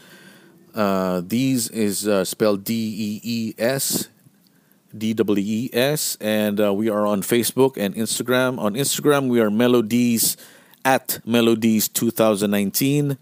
Uh, 0.73 1.21
these 1.23 1.69
is 1.69 2.07
uh, 2.07 2.25
spelled 2.25 2.63
D 2.63 2.73
E 2.73 3.21
E 3.21 3.53
S, 3.59 4.09
D 4.89 5.13
W 5.13 5.45
E 5.45 5.69
S, 5.71 6.17
and 6.19 6.59
uh, 6.59 6.73
we 6.73 6.89
are 6.89 7.05
on 7.05 7.21
Facebook 7.21 7.77
and 7.77 7.93
Instagram. 7.93 8.57
On 8.57 8.73
Instagram, 8.73 9.29
we 9.29 9.39
are 9.39 9.51
Melodies 9.51 10.35
at 10.83 11.19
Melodies 11.27 11.87
2019. 11.87 13.19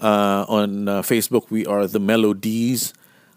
Uh, 0.00 0.46
on 0.48 0.88
uh, 0.88 1.02
Facebook, 1.02 1.50
we 1.50 1.66
are 1.66 1.86
The 1.86 2.00
Melodies 2.00 2.94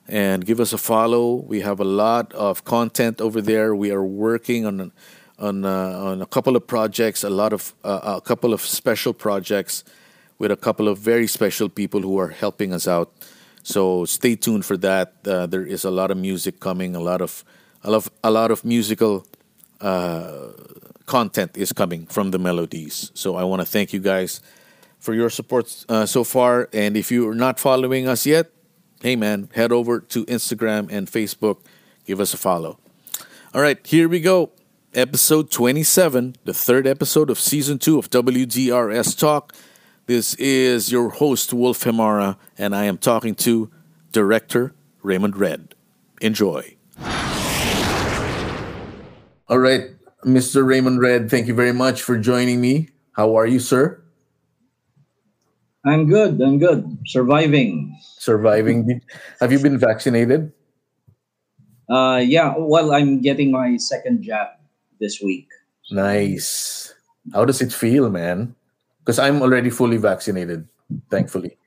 and 0.08 0.46
give 0.46 0.62
us 0.62 0.72
a 0.72 0.78
follow. 0.78 1.36
We 1.36 1.60
have 1.60 1.82
a 1.82 1.86
lot 1.86 2.32
of 2.34 2.64
content 2.64 3.20
over 3.20 3.42
there. 3.42 3.76
We 3.76 3.92
are 3.92 4.04
working 4.04 4.66
on 4.66 4.94
on 5.42 5.66
uh, 5.66 6.10
on 6.10 6.22
a 6.22 6.26
couple 6.26 6.56
of 6.56 6.66
projects, 6.68 7.24
a 7.24 7.30
lot 7.30 7.52
of 7.52 7.74
uh, 7.84 8.18
a 8.18 8.22
couple 8.22 8.54
of 8.54 8.62
special 8.62 9.14
projects 9.14 9.84
with 10.38 10.52
a 10.52 10.56
couple 10.56 10.88
of 10.88 10.98
very 10.98 11.28
special 11.28 11.70
people 11.70 12.02
who 12.02 12.18
are 12.20 12.30
helping 12.30 12.74
us 12.74 12.88
out. 12.88 13.12
So 13.64 14.06
stay 14.06 14.36
tuned 14.36 14.66
for 14.66 14.78
that. 14.78 15.14
Uh, 15.26 15.46
there 15.46 15.66
is 15.66 15.84
a 15.84 15.92
lot 15.92 16.12
of 16.12 16.18
music 16.18 16.60
coming. 16.60 16.96
A 16.96 17.00
lot 17.00 17.22
of 17.22 17.44
a 17.84 17.90
lot 17.90 17.98
of, 17.98 18.12
a 18.24 18.32
lot 18.32 18.52
of 18.52 18.64
musical 18.64 19.26
uh, 19.82 20.50
content 21.06 21.58
is 21.58 21.74
coming 21.74 22.06
from 22.06 22.32
the 22.32 22.40
melodies. 22.40 23.12
So 23.14 23.36
I 23.36 23.44
want 23.44 23.62
to 23.62 23.66
thank 23.66 23.94
you 23.94 24.00
guys 24.00 24.42
for 25.00 25.14
your 25.14 25.30
support 25.30 25.86
uh, 25.90 26.06
so 26.06 26.24
far. 26.24 26.70
And 26.74 26.96
if 26.96 27.12
you 27.12 27.28
are 27.28 27.36
not 27.36 27.60
following 27.60 28.08
us 28.08 28.26
yet, 28.26 28.52
hey 29.02 29.16
man, 29.16 29.50
head 29.54 29.72
over 29.72 30.00
to 30.00 30.26
Instagram 30.26 30.92
and 30.92 31.08
Facebook. 31.08 31.58
Give 32.06 32.20
us 32.20 32.34
a 32.34 32.38
follow. 32.38 32.78
All 33.54 33.62
right, 33.62 33.86
here 33.86 34.08
we 34.08 34.20
go. 34.22 34.52
Episode 34.94 35.50
27, 35.50 36.36
the 36.44 36.54
third 36.54 36.86
episode 36.86 37.30
of 37.30 37.40
season 37.40 37.80
two 37.80 37.98
of 37.98 38.10
WDRS 38.10 39.18
Talk. 39.18 39.56
This 40.06 40.34
is 40.34 40.92
your 40.92 41.12
host, 41.12 41.54
Wolf 41.54 41.86
Hemara, 41.86 42.36
and 42.58 42.76
I 42.76 42.84
am 42.84 42.98
talking 42.98 43.34
to 43.36 43.72
director 44.12 44.74
Raymond 45.02 45.38
Red. 45.38 45.76
Enjoy. 46.20 46.76
All 49.48 49.60
right, 49.60 49.92
Mr. 50.26 50.68
Raymond 50.68 51.00
Red, 51.00 51.32
thank 51.32 51.48
you 51.48 51.54
very 51.54 51.72
much 51.72 52.02
for 52.02 52.18
joining 52.18 52.60
me. 52.60 52.90
How 53.14 53.38
are 53.38 53.48
you, 53.48 53.60
sir? 53.60 54.04
I'm 55.86 56.10
good. 56.10 56.42
I'm 56.42 56.60
good. 56.60 56.98
Surviving. 57.06 57.98
Surviving. 58.18 59.00
Have 59.40 59.54
you 59.54 59.60
been 59.60 59.78
vaccinated? 59.78 60.52
Uh, 61.90 62.22
yeah. 62.22 62.56
Well, 62.58 62.92
I'm 62.94 63.22
getting 63.22 63.52
my 63.52 63.78
second 63.78 64.24
jab 64.24 64.48
this 65.02 65.20
week. 65.22 65.50
Nice. 65.92 66.94
How 67.34 67.44
does 67.44 67.62
it 67.62 67.74
feel, 67.74 68.10
man? 68.10 68.56
Because 69.00 69.20
I'm 69.20 69.42
already 69.42 69.70
fully 69.70 69.98
vaccinated, 69.98 70.68
thankfully. 71.10 71.58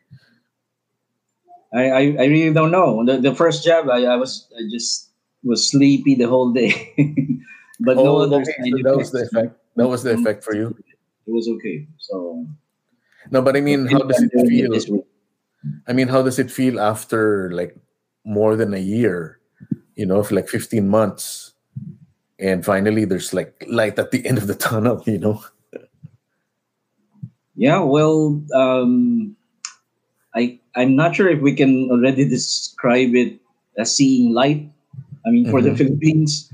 I, 1.75 1.91
I, 1.91 2.01
I 2.21 2.25
really 2.31 2.55
don't 2.55 2.71
know. 2.71 3.05
The, 3.05 3.19
the 3.19 3.35
first 3.35 3.65
jab, 3.65 3.91
I, 3.91 4.05
I 4.05 4.17
was 4.17 4.47
I 4.57 4.63
just 4.71 5.11
was 5.43 5.69
sleepy 5.69 6.15
the 6.15 6.29
whole 6.29 6.53
day, 6.53 6.95
but 7.81 7.97
no 7.97 8.19
Oh, 8.19 8.23
other 8.23 8.41
okay, 8.41 8.55
so 8.71 8.79
that 8.83 8.97
was 8.97 9.11
the 9.11 9.23
effect. 9.27 9.59
That 9.77 9.89
was 9.89 10.03
the 10.05 10.15
effect 10.15 10.45
for 10.45 10.55
you. 10.55 10.75
It 11.27 11.33
was 11.33 11.49
okay. 11.49 11.87
So 11.99 12.47
No, 13.31 13.43
but 13.43 13.57
I 13.57 13.61
mean, 13.61 13.87
how 13.87 13.99
does 13.99 14.23
it 14.23 14.31
feel? 14.47 15.05
I 15.89 15.93
mean, 15.93 16.09
how 16.09 16.23
does 16.23 16.39
it 16.39 16.51
feel 16.51 16.79
after 16.79 17.51
like 17.51 17.77
more 18.25 18.55
than 18.57 18.73
a 18.73 18.79
year? 18.79 19.41
You 19.97 20.07
know, 20.07 20.23
for 20.23 20.35
like 20.35 20.49
15 20.49 20.89
months, 20.89 21.44
and 22.39 22.65
finally 22.65 23.05
there's 23.05 23.33
like 23.35 23.65
light 23.69 23.99
at 23.99 24.11
the 24.11 24.27
end 24.27 24.39
of 24.39 24.47
the 24.47 24.55
tunnel. 24.55 25.03
You 25.07 25.19
know. 25.19 25.45
Yeah, 27.57 27.81
well, 27.81 28.43
um, 28.55 29.37
I 30.35 30.59
I'm 30.77 30.97
not 30.97 31.15
sure 31.17 31.29
if 31.29 31.41
we 31.41 31.55
can 31.55 31.89
already 31.91 32.29
describe 32.29 33.15
it 33.15 33.39
as 33.79 33.95
seeing 33.97 34.33
light. 34.33 34.69
I 35.27 35.31
mean, 35.31 35.49
for 35.49 35.63
the 35.63 35.71
Mhm. 35.71 35.77
Philippines, 35.77 36.51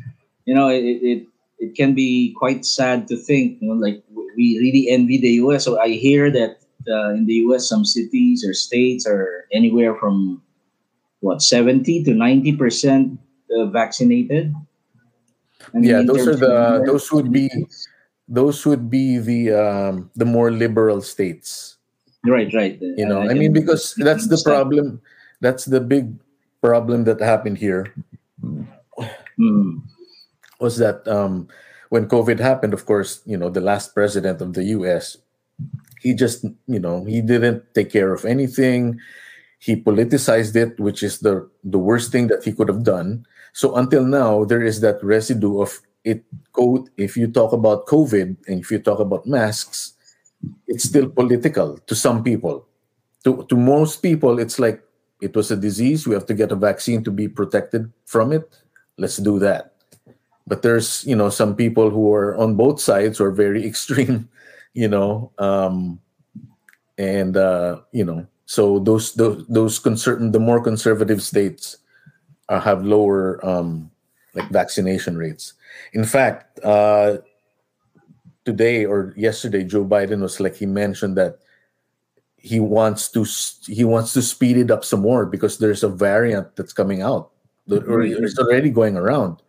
you 0.46 0.54
know, 0.54 0.68
it, 0.68 0.84
it 1.02 1.26
it 1.58 1.74
can 1.76 1.94
be 1.94 2.34
quite 2.38 2.64
sad 2.64 3.08
to 3.08 3.16
think, 3.16 3.60
you 3.60 3.68
know, 3.68 3.74
like 3.74 4.02
we 4.36 4.58
really 4.58 4.88
envy 4.90 5.18
the 5.18 5.40
U.S. 5.44 5.64
So 5.64 5.80
I 5.80 5.90
hear 5.90 6.30
that 6.30 6.58
uh, 6.88 7.10
in 7.14 7.26
the 7.26 7.34
U.S. 7.48 7.68
some 7.68 7.84
cities 7.84 8.44
or 8.44 8.54
states 8.54 9.06
are 9.06 9.46
anywhere 9.52 9.94
from 9.96 10.42
what 11.20 11.42
seventy 11.42 12.02
to 12.04 12.14
ninety 12.14 12.54
percent 12.56 13.18
uh, 13.56 13.66
vaccinated. 13.66 14.54
I 15.74 15.78
Yeah, 15.80 16.02
those 16.02 16.26
are 16.28 16.36
the- 16.36 16.82
those 16.86 17.10
would 17.12 17.32
be- 17.32 17.66
Those 18.30 18.62
would 18.62 18.86
be 18.86 19.18
the 19.18 19.50
um, 19.58 20.06
the 20.14 20.24
more 20.24 20.54
liberal 20.54 21.02
states. 21.02 21.78
right, 22.22 22.46
right. 22.54 22.78
You 22.78 23.02
know, 23.02 23.26
I 23.26 23.34
Uh, 23.34 23.34
mean, 23.34 23.50
because 23.50 23.90
that's 23.98 24.30
the 24.30 24.38
problem. 24.38 25.02
That's 25.42 25.66
the 25.66 25.82
big 25.82 26.14
problem 26.62 27.02
that 27.10 27.18
happened 27.18 27.58
here. 27.58 27.90
Hmm. 29.34 29.82
was 30.60 30.76
that 30.78 31.02
um, 31.08 31.48
when 31.88 32.06
COVID 32.06 32.38
happened, 32.38 32.70
of 32.76 32.84
course, 32.86 33.18
you 33.24 33.36
know, 33.36 33.48
the 33.48 33.64
last 33.64 33.94
president 33.96 34.38
of 34.44 34.52
the 34.52 34.62
US, 34.78 35.16
he 35.98 36.12
just, 36.14 36.44
you 36.68 36.78
know, 36.78 37.02
he 37.08 37.18
didn't 37.24 37.64
take 37.74 37.90
care 37.90 38.12
of 38.12 38.22
anything. 38.28 39.00
He 39.58 39.74
politicized 39.74 40.54
it, 40.54 40.78
which 40.78 41.02
is 41.02 41.18
the, 41.20 41.48
the 41.64 41.78
worst 41.80 42.12
thing 42.12 42.28
that 42.28 42.44
he 42.44 42.52
could 42.52 42.68
have 42.68 42.84
done. 42.84 43.24
So 43.52 43.76
until 43.76 44.04
now, 44.04 44.44
there 44.44 44.62
is 44.62 44.80
that 44.80 45.02
residue 45.02 45.60
of 45.60 45.80
it. 46.04 46.24
Code. 46.52 46.90
If 46.96 47.16
you 47.16 47.28
talk 47.28 47.52
about 47.52 47.86
COVID 47.86 48.36
and 48.48 48.60
if 48.60 48.70
you 48.70 48.78
talk 48.78 48.98
about 48.98 49.26
masks, 49.26 49.94
it's 50.66 50.84
still 50.84 51.08
political 51.08 51.78
to 51.86 51.94
some 51.94 52.24
people. 52.24 52.66
To, 53.24 53.44
to 53.48 53.56
most 53.56 54.02
people, 54.02 54.38
it's 54.38 54.58
like 54.58 54.82
it 55.20 55.36
was 55.36 55.50
a 55.50 55.56
disease. 55.56 56.06
We 56.06 56.14
have 56.14 56.26
to 56.26 56.34
get 56.34 56.52
a 56.52 56.56
vaccine 56.56 57.04
to 57.04 57.10
be 57.10 57.28
protected 57.28 57.92
from 58.06 58.32
it. 58.32 58.48
Let's 58.96 59.18
do 59.18 59.38
that 59.40 59.70
but 60.50 60.62
there's 60.62 61.06
you 61.06 61.14
know 61.14 61.30
some 61.30 61.54
people 61.54 61.88
who 61.88 62.12
are 62.12 62.34
on 62.36 62.58
both 62.58 62.82
sides 62.82 63.22
are 63.22 63.30
very 63.30 63.64
extreme 63.70 64.28
you 64.74 64.88
know 64.90 65.30
um 65.38 66.02
and 66.98 67.38
uh 67.38 67.80
you 67.92 68.04
know 68.04 68.26
so 68.44 68.78
those 68.80 69.14
those 69.14 69.46
those 69.46 69.78
concern 69.78 70.32
the 70.34 70.42
more 70.42 70.60
conservative 70.60 71.22
states 71.22 71.78
uh, 72.50 72.60
have 72.60 72.84
lower 72.84 73.40
um 73.46 73.90
like 74.34 74.48
vaccination 74.50 75.16
rates. 75.16 75.54
In 75.94 76.04
fact 76.04 76.60
uh 76.60 77.18
today 78.44 78.84
or 78.84 79.14
yesterday 79.16 79.62
joe 79.62 79.84
biden 79.84 80.20
was 80.20 80.40
like 80.40 80.56
he 80.56 80.64
mentioned 80.66 81.16
that 81.16 81.38
he 82.40 82.58
wants 82.58 83.08
to 83.12 83.24
he 83.70 83.84
wants 83.84 84.12
to 84.14 84.22
speed 84.22 84.56
it 84.56 84.70
up 84.70 84.84
some 84.84 85.00
more 85.00 85.26
because 85.26 85.58
there's 85.58 85.84
a 85.84 85.88
variant 85.88 86.56
that's 86.56 86.72
coming 86.72 87.02
out 87.02 87.30
that- 87.68 87.86
or 87.86 88.02
it's 88.02 88.38
already 88.38 88.70
going 88.70 88.96
around. 88.96 89.42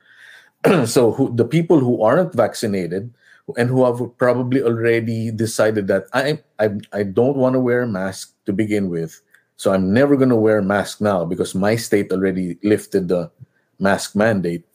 So 0.86 1.12
who, 1.12 1.34
the 1.36 1.46
people 1.46 1.80
who 1.80 2.04
aren't 2.04 2.36
vaccinated 2.36 3.14
and 3.58 3.70
who 3.70 3.84
have 3.86 4.00
probably 4.18 4.62
already 4.62 5.32
decided 5.32 5.88
that 5.88 6.06
I 6.14 6.40
I, 6.60 6.78
I 6.94 7.04
don't 7.04 7.38
want 7.38 7.56
to 7.56 7.60
wear 7.60 7.82
a 7.82 7.88
mask 7.88 8.36
to 8.46 8.54
begin 8.54 8.90
with, 8.90 9.22
so 9.56 9.74
I'm 9.74 9.94
never 9.94 10.18
going 10.18 10.30
to 10.30 10.36
wear 10.36 10.60
a 10.60 10.64
mask 10.64 11.02
now 11.02 11.26
because 11.26 11.54
my 11.54 11.76
state 11.76 12.12
already 12.12 12.58
lifted 12.64 13.08
the 13.08 13.32
mask 13.80 14.16
mandate, 14.16 14.66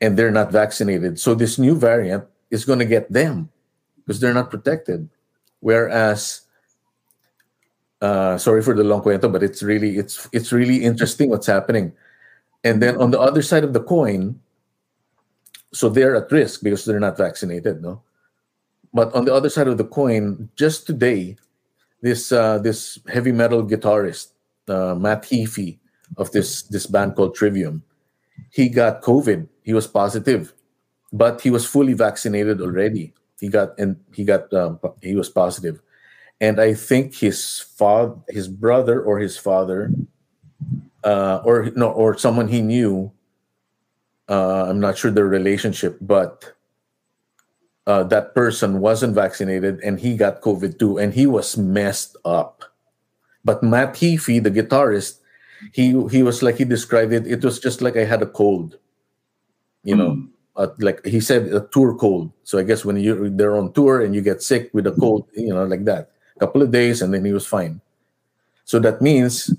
and 0.00 0.16
they're 0.16 0.30
not 0.30 0.52
vaccinated. 0.52 1.18
So 1.18 1.34
this 1.34 1.58
new 1.58 1.74
variant 1.74 2.24
is 2.50 2.64
going 2.64 2.78
to 2.78 2.84
get 2.84 3.10
them 3.12 3.50
because 3.96 4.20
they're 4.20 4.34
not 4.34 4.50
protected. 4.50 5.08
Whereas, 5.60 6.42
uh, 8.00 8.38
sorry 8.38 8.62
for 8.62 8.74
the 8.74 8.84
long 8.84 9.02
cuento, 9.02 9.30
but 9.30 9.42
it's 9.42 9.62
really 9.62 9.98
it's 9.98 10.28
it's 10.32 10.52
really 10.52 10.84
interesting 10.84 11.28
what's 11.28 11.46
happening. 11.46 11.92
And 12.62 12.82
then 12.82 12.96
on 12.96 13.10
the 13.10 13.20
other 13.20 13.42
side 13.42 13.64
of 13.64 13.72
the 13.72 13.82
coin, 13.82 14.40
so 15.72 15.88
they're 15.88 16.16
at 16.16 16.30
risk 16.30 16.62
because 16.62 16.84
they're 16.84 17.00
not 17.00 17.16
vaccinated 17.16 17.82
no 17.82 18.02
but 18.92 19.12
on 19.14 19.24
the 19.24 19.34
other 19.34 19.48
side 19.48 19.68
of 19.68 19.78
the 19.78 19.84
coin 19.84 20.48
just 20.56 20.86
today 20.86 21.36
this 22.02 22.32
uh, 22.32 22.58
this 22.58 22.98
heavy 23.08 23.32
metal 23.32 23.64
guitarist 23.64 24.32
uh, 24.68 24.94
matt 24.94 25.22
heafy 25.24 25.78
of 26.16 26.30
this 26.32 26.62
this 26.62 26.86
band 26.86 27.16
called 27.16 27.34
trivium. 27.34 27.82
He 28.50 28.68
got 28.68 29.02
covid. 29.02 29.48
He 29.62 29.74
was 29.74 29.86
positive 29.86 30.52
but 31.12 31.40
he 31.40 31.50
was 31.50 31.66
fully 31.66 31.92
vaccinated 31.92 32.60
already. 32.60 33.12
He 33.40 33.48
got 33.48 33.78
and 33.78 33.96
he 34.14 34.24
got 34.24 34.52
um, 34.52 34.78
he 35.02 35.16
was 35.16 35.28
positive. 35.28 35.80
And 36.40 36.60
I 36.60 36.74
think 36.74 37.14
his 37.14 37.60
father, 37.60 38.14
his 38.28 38.48
brother, 38.48 39.02
or 39.02 39.18
his 39.18 39.36
father, 39.36 39.92
uh, 41.04 41.40
or 41.44 41.70
no, 41.76 41.90
or 41.90 42.16
someone 42.16 42.48
he 42.48 42.62
knew. 42.62 43.12
Uh, 44.28 44.66
I'm 44.68 44.78
not 44.78 44.96
sure 44.96 45.10
their 45.10 45.26
relationship, 45.26 45.98
but 46.00 46.52
uh, 47.90 48.02
that 48.04 48.34
person 48.34 48.78
wasn't 48.78 49.14
vaccinated 49.14 49.80
and 49.82 49.98
he 49.98 50.16
got 50.16 50.42
COVID 50.46 50.78
too, 50.78 50.98
and 51.02 51.10
he 51.14 51.26
was 51.26 51.56
messed 51.58 52.16
up. 52.24 52.62
But 53.44 53.62
Matt 53.62 53.94
Heafy, 53.98 54.38
the 54.42 54.50
guitarist, 54.52 55.18
he 55.72 55.86
he 56.14 56.22
was 56.22 56.42
like 56.42 56.56
he 56.62 56.64
described 56.64 57.12
it. 57.12 57.26
It 57.26 57.42
was 57.44 57.58
just 57.58 57.82
like 57.82 57.96
I 57.96 58.04
had 58.06 58.22
a 58.22 58.30
cold, 58.30 58.78
you 59.82 59.96
know, 59.96 60.12
Mm. 60.16 60.28
uh, 60.56 60.68
like 60.78 61.04
he 61.04 61.20
said, 61.20 61.48
a 61.52 61.60
tour 61.72 61.96
cold. 61.96 62.32
So 62.44 62.58
I 62.58 62.64
guess 62.64 62.84
when 62.84 62.96
you 62.96 63.30
they're 63.30 63.56
on 63.56 63.72
tour 63.72 64.00
and 64.04 64.14
you 64.14 64.22
get 64.22 64.42
sick 64.42 64.70
with 64.72 64.86
a 64.86 64.92
cold, 64.92 65.26
you 65.36 65.52
know, 65.54 65.64
like 65.64 65.84
that, 65.84 66.10
a 66.36 66.40
couple 66.40 66.62
of 66.62 66.70
days, 66.70 67.02
and 67.02 67.12
then 67.14 67.24
he 67.24 67.32
was 67.32 67.46
fine. 67.46 67.80
So 68.64 68.78
that 68.80 69.00
means 69.02 69.52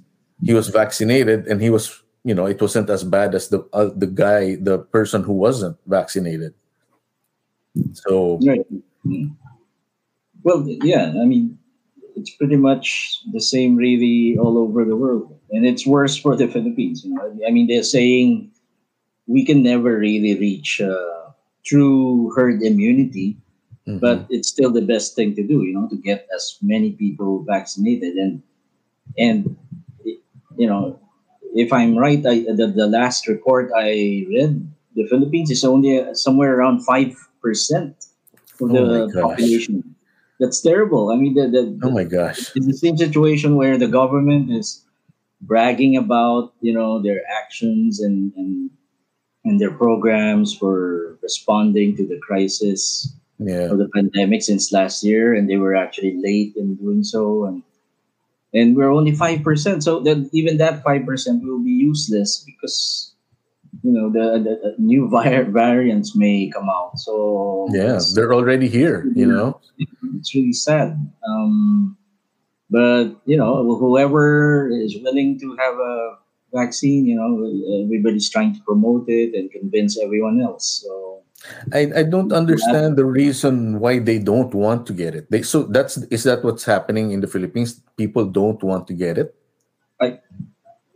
he 0.45 0.53
was 0.53 0.69
vaccinated, 0.69 1.47
and 1.47 1.61
he 1.61 1.69
was, 1.69 2.01
you 2.23 2.33
know, 2.35 2.45
it 2.47 2.61
wasn't 2.61 2.89
as 2.89 3.03
bad 3.03 3.35
as 3.35 3.49
the 3.49 3.61
uh, 3.73 3.91
the 3.95 4.07
guy, 4.07 4.55
the 4.61 4.79
person 4.79 5.23
who 5.23 5.33
wasn't 5.33 5.77
vaccinated. 5.87 6.53
So 7.93 8.39
Right. 8.45 8.65
Well, 10.43 10.65
yeah, 10.83 11.13
I 11.21 11.25
mean, 11.25 11.57
it's 12.15 12.31
pretty 12.35 12.55
much 12.55 13.21
the 13.31 13.39
same 13.41 13.75
really 13.75 14.37
all 14.37 14.57
over 14.57 14.85
the 14.85 14.95
world. 14.95 15.37
And 15.51 15.65
it's 15.65 15.85
worse 15.85 16.17
for 16.17 16.35
the 16.35 16.47
Philippines. 16.47 17.03
You 17.05 17.13
know, 17.13 17.39
I 17.47 17.51
mean, 17.51 17.67
they're 17.67 17.83
saying 17.83 18.51
we 19.27 19.45
can 19.45 19.63
never 19.63 19.97
really 19.97 20.37
reach 20.39 20.81
uh, 20.81 21.31
true 21.63 22.31
herd 22.35 22.61
immunity, 22.63 23.37
mhm. 23.87 23.99
but 23.99 24.25
it's 24.29 24.49
still 24.49 24.71
the 24.71 24.81
best 24.81 25.15
thing 25.15 25.35
to 25.35 25.43
do, 25.45 25.63
you 25.63 25.73
know, 25.73 25.87
to 25.89 25.95
get 25.95 26.27
as 26.35 26.57
many 26.61 26.91
people 26.91 27.43
vaccinated. 27.43 28.15
And, 28.15 28.41
and 29.17 29.55
you 30.57 30.67
know, 30.67 30.99
if 31.53 31.71
I'm 31.71 31.97
right, 31.97 32.25
I, 32.25 32.43
the, 32.47 32.71
the 32.75 32.87
last 32.87 33.27
report 33.27 33.71
I 33.75 34.25
read, 34.27 34.67
the 34.95 35.07
Philippines 35.07 35.51
is 35.51 35.63
only 35.63 36.03
somewhere 36.13 36.57
around 36.57 36.81
5% 37.43 37.87
of 38.61 38.71
Oh 38.71 39.07
the 39.07 39.21
population. 39.21 39.95
That's 40.39 40.61
terrible. 40.61 41.11
I 41.11 41.15
mean, 41.15 41.35
the, 41.35 41.47
the, 41.47 41.79
oh 41.83 41.91
my 41.91 42.03
gosh, 42.03 42.51
it's 42.55 42.65
the 42.65 42.73
same 42.73 42.97
situation 42.97 43.55
where 43.55 43.77
the 43.77 43.87
government 43.87 44.51
is 44.51 44.83
bragging 45.41 45.97
about, 45.97 46.53
you 46.61 46.73
know, 46.73 47.01
their 47.01 47.21
actions 47.41 47.99
and, 47.99 48.33
and, 48.35 48.69
and 49.45 49.59
their 49.59 49.71
programs 49.71 50.55
for 50.55 51.17
responding 51.21 51.95
to 51.97 52.07
the 52.07 52.19
crisis 52.19 53.13
yeah, 53.41 53.71
of 53.71 53.77
the 53.77 53.89
pandemic 53.89 54.41
since 54.41 54.71
last 54.71 55.03
year, 55.03 55.33
and 55.33 55.49
they 55.49 55.57
were 55.57 55.75
actually 55.75 56.17
late 56.21 56.53
in 56.55 56.75
doing 56.75 57.03
so, 57.03 57.45
and 57.45 57.63
and 58.53 58.75
we're 58.75 58.91
only 58.91 59.13
five 59.13 59.43
percent. 59.43 59.83
So 59.83 59.99
that 60.01 60.29
even 60.31 60.57
that 60.57 60.83
five 60.83 61.05
percent 61.05 61.43
will 61.43 61.59
be 61.59 61.71
useless 61.71 62.45
because 62.45 63.10
you 63.83 63.91
know 63.91 64.09
the, 64.09 64.39
the, 64.39 64.53
the 64.63 64.75
new 64.77 65.09
vi- 65.13 65.43
variants 65.43 66.15
may 66.15 66.49
come 66.49 66.69
out. 66.69 66.97
So 66.97 67.67
yeah, 67.71 67.99
they're 68.13 68.33
already 68.33 68.67
here. 68.67 69.05
You 69.15 69.25
know, 69.25 69.59
it's 70.17 70.33
really 70.35 70.53
sad. 70.53 70.99
Um, 71.27 71.97
but 72.69 73.15
you 73.25 73.37
know, 73.37 73.75
whoever 73.75 74.69
is 74.69 74.97
willing 75.01 75.39
to 75.39 75.55
have 75.57 75.75
a 75.75 76.17
vaccine, 76.53 77.05
you 77.05 77.15
know, 77.15 77.83
everybody's 77.83 78.29
trying 78.29 78.53
to 78.55 78.61
promote 78.61 79.05
it 79.07 79.33
and 79.33 79.51
convince 79.51 79.99
everyone 79.99 80.41
else. 80.41 80.83
So. 80.83 81.23
I, 81.73 81.89
I 81.95 82.03
don't 82.03 82.31
understand 82.31 82.97
the 82.97 83.05
reason 83.05 83.79
why 83.79 83.97
they 83.97 84.19
don't 84.19 84.53
want 84.53 84.85
to 84.87 84.93
get 84.93 85.15
it. 85.15 85.31
They 85.31 85.41
so 85.41 85.63
that's 85.63 85.97
is 86.13 86.23
that 86.23 86.43
what's 86.43 86.63
happening 86.63 87.11
in 87.11 87.21
the 87.21 87.27
Philippines? 87.27 87.81
People 87.97 88.25
don't 88.25 88.61
want 88.61 88.85
to 88.87 88.93
get 88.93 89.17
it. 89.17 89.33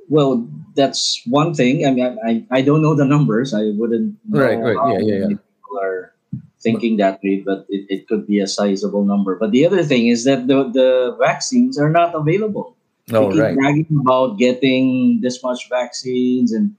Well, 0.10 0.48
that's 0.76 1.22
one 1.26 1.54
thing. 1.54 1.86
I 1.86 1.92
mean, 1.92 2.18
I, 2.26 2.46
I, 2.52 2.62
don't 2.62 2.82
know 2.82 2.94
the 2.94 3.06
numbers. 3.06 3.54
I 3.54 3.72
wouldn't 3.76 4.18
know 4.30 4.40
Right, 4.40 4.60
right. 4.60 4.78
how 4.78 4.94
Yeah, 4.94 5.00
yeah, 5.00 5.20
many 5.22 5.36
people 5.36 5.80
are 5.82 6.14
thinking 6.62 6.98
that 6.98 7.20
way, 7.24 7.44
but 7.46 7.66
it, 7.70 7.86
it 7.90 8.08
could 8.08 8.28
be 8.28 8.40
a 8.40 8.48
sizable 8.48 9.04
number. 9.04 9.36
But 9.36 9.52
the 9.52 9.66
other 9.66 9.84
thing 9.84 10.08
is 10.08 10.26
that 10.26 10.48
the, 10.48 10.70
the 10.70 11.16
vaccines 11.20 11.80
are 11.80 11.90
not 11.90 12.14
available. 12.14 12.76
Oh 13.14 13.28
they 13.30 13.34
keep 13.34 13.44
right. 13.44 13.56
bragging 13.56 14.02
about 14.02 14.38
getting 14.38 15.22
this 15.22 15.44
much 15.44 15.70
vaccines, 15.70 16.52
and 16.52 16.76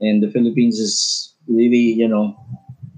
and 0.00 0.22
the 0.22 0.30
Philippines 0.30 0.78
is 0.78 1.34
really, 1.48 1.92
you 1.98 2.06
know, 2.06 2.38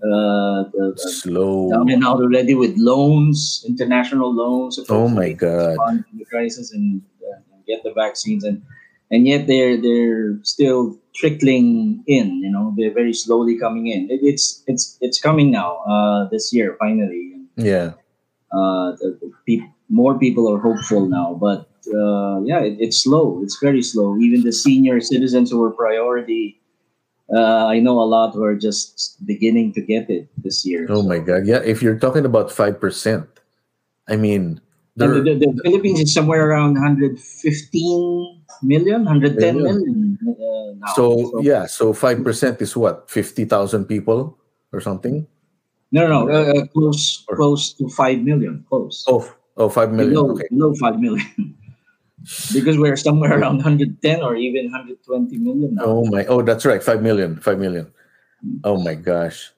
uh, 0.05 0.69
the, 0.73 0.93
the 0.95 1.11
Slow. 1.11 1.71
down 1.71 1.91
and 1.91 2.05
out 2.05 2.21
already 2.21 2.55
with 2.55 2.77
loans, 2.77 3.65
international 3.67 4.33
loans. 4.33 4.79
Oh 4.91 5.09
my 5.09 5.33
God. 5.33 5.77
the 6.13 6.25
crisis 6.27 6.73
and 6.73 7.01
uh, 7.25 7.41
get 7.67 7.83
the 7.83 7.95
vaccines, 7.95 8.45
and 8.45 8.63
and 9.11 9.27
yet 9.27 9.47
they're 9.47 9.81
they're 9.81 10.39
still 10.43 10.99
trickling 11.15 12.03
in. 12.07 12.43
You 12.43 12.51
know, 12.51 12.75
they're 12.77 12.95
very 12.95 13.13
slowly 13.13 13.59
coming 13.59 13.87
in. 13.87 14.11
It, 14.11 14.21
it's 14.23 14.63
it's 14.67 14.99
it's 15.01 15.21
coming 15.21 15.51
now. 15.51 15.79
Uh, 15.87 16.29
this 16.29 16.53
year 16.53 16.77
finally. 16.79 17.33
Yeah. 17.57 17.93
Uh, 18.53 18.93
the, 19.01 19.19
the 19.21 19.33
peop- 19.45 19.71
more 19.89 20.19
people 20.19 20.53
are 20.53 20.59
hopeful 20.59 21.07
now, 21.07 21.35
but 21.35 21.69
uh, 21.93 22.41
yeah, 22.43 22.61
it, 22.61 22.77
it's 22.81 23.03
slow. 23.03 23.41
It's 23.43 23.59
very 23.61 23.83
slow. 23.83 24.17
Even 24.19 24.43
the 24.43 24.53
senior 24.53 25.01
citizens 25.01 25.51
who 25.51 25.59
were 25.59 25.71
priority. 25.71 26.61
Uh, 27.33 27.67
I 27.67 27.81
know 27.81 27.99
a 27.99 28.07
lot 28.07 28.35
who 28.35 28.45
are 28.45 28.55
just 28.55 29.19
beginning 29.27 29.73
to 29.75 29.81
get 29.81 30.09
it 30.09 30.29
this 30.39 30.65
year. 30.65 30.87
Oh 30.89 31.03
my 31.03 31.19
God. 31.19 31.45
Yeah. 31.45 31.59
If 31.59 31.83
you're 31.83 31.99
talking 31.99 32.25
about 32.25 32.53
five 32.53 32.79
percent, 32.81 33.27
I 34.07 34.15
mean, 34.15 34.61
the, 34.97 35.09
the, 35.09 35.35
the 35.35 35.61
Philippines 35.65 36.01
is 36.01 36.15
somewhere 36.15 36.49
around 36.49 36.75
115 36.75 38.36
million, 38.63 39.05
110 39.05 39.57
Yeah. 39.57 39.63
million 39.63 40.19
uh, 40.23 40.73
now. 40.79 40.93
So 40.95 41.41
yeah. 41.41 41.67
So 41.67 41.93
five 41.93 42.23
percent 42.25 42.61
is 42.63 42.77
what 42.77 43.11
fifty 43.11 43.45
thousand 43.45 43.87
people 43.87 44.39
or 44.73 44.81
something. 44.81 45.27
no, 45.93 46.07
no, 46.09 46.27
no, 46.27 46.33
uh, 46.33 46.53
uh, 46.53 46.67
close, 46.75 47.25
Or- 47.29 47.37
close 47.37 47.73
to 47.79 47.89
5 47.89 48.19
million, 48.27 48.67
close. 48.69 49.05
Oh, 49.07 49.23
oh, 49.57 49.69
five 49.71 49.93
million. 49.95 50.13
below, 50.19 50.31
Okay. 50.35 50.49
below 50.51 50.75
5 50.75 50.99
million. 50.99 51.25
because 52.53 52.77
we're 52.77 52.97
somewhere 52.99 53.39
around 53.39 53.63
110 53.63 54.03
or 54.21 54.35
even 54.35 54.67
120 54.67 55.39
million 55.39 55.77
now. 55.79 55.85
Oh 55.87 56.05
my. 56.11 56.27
Oh, 56.27 56.43
that's 56.43 56.67
right. 56.67 56.83
Five 56.83 57.01
million. 57.07 57.39
Five 57.39 57.59
million. 57.63 57.87
Oh 58.67 58.83
my 58.83 58.95
gosh. 58.99 59.55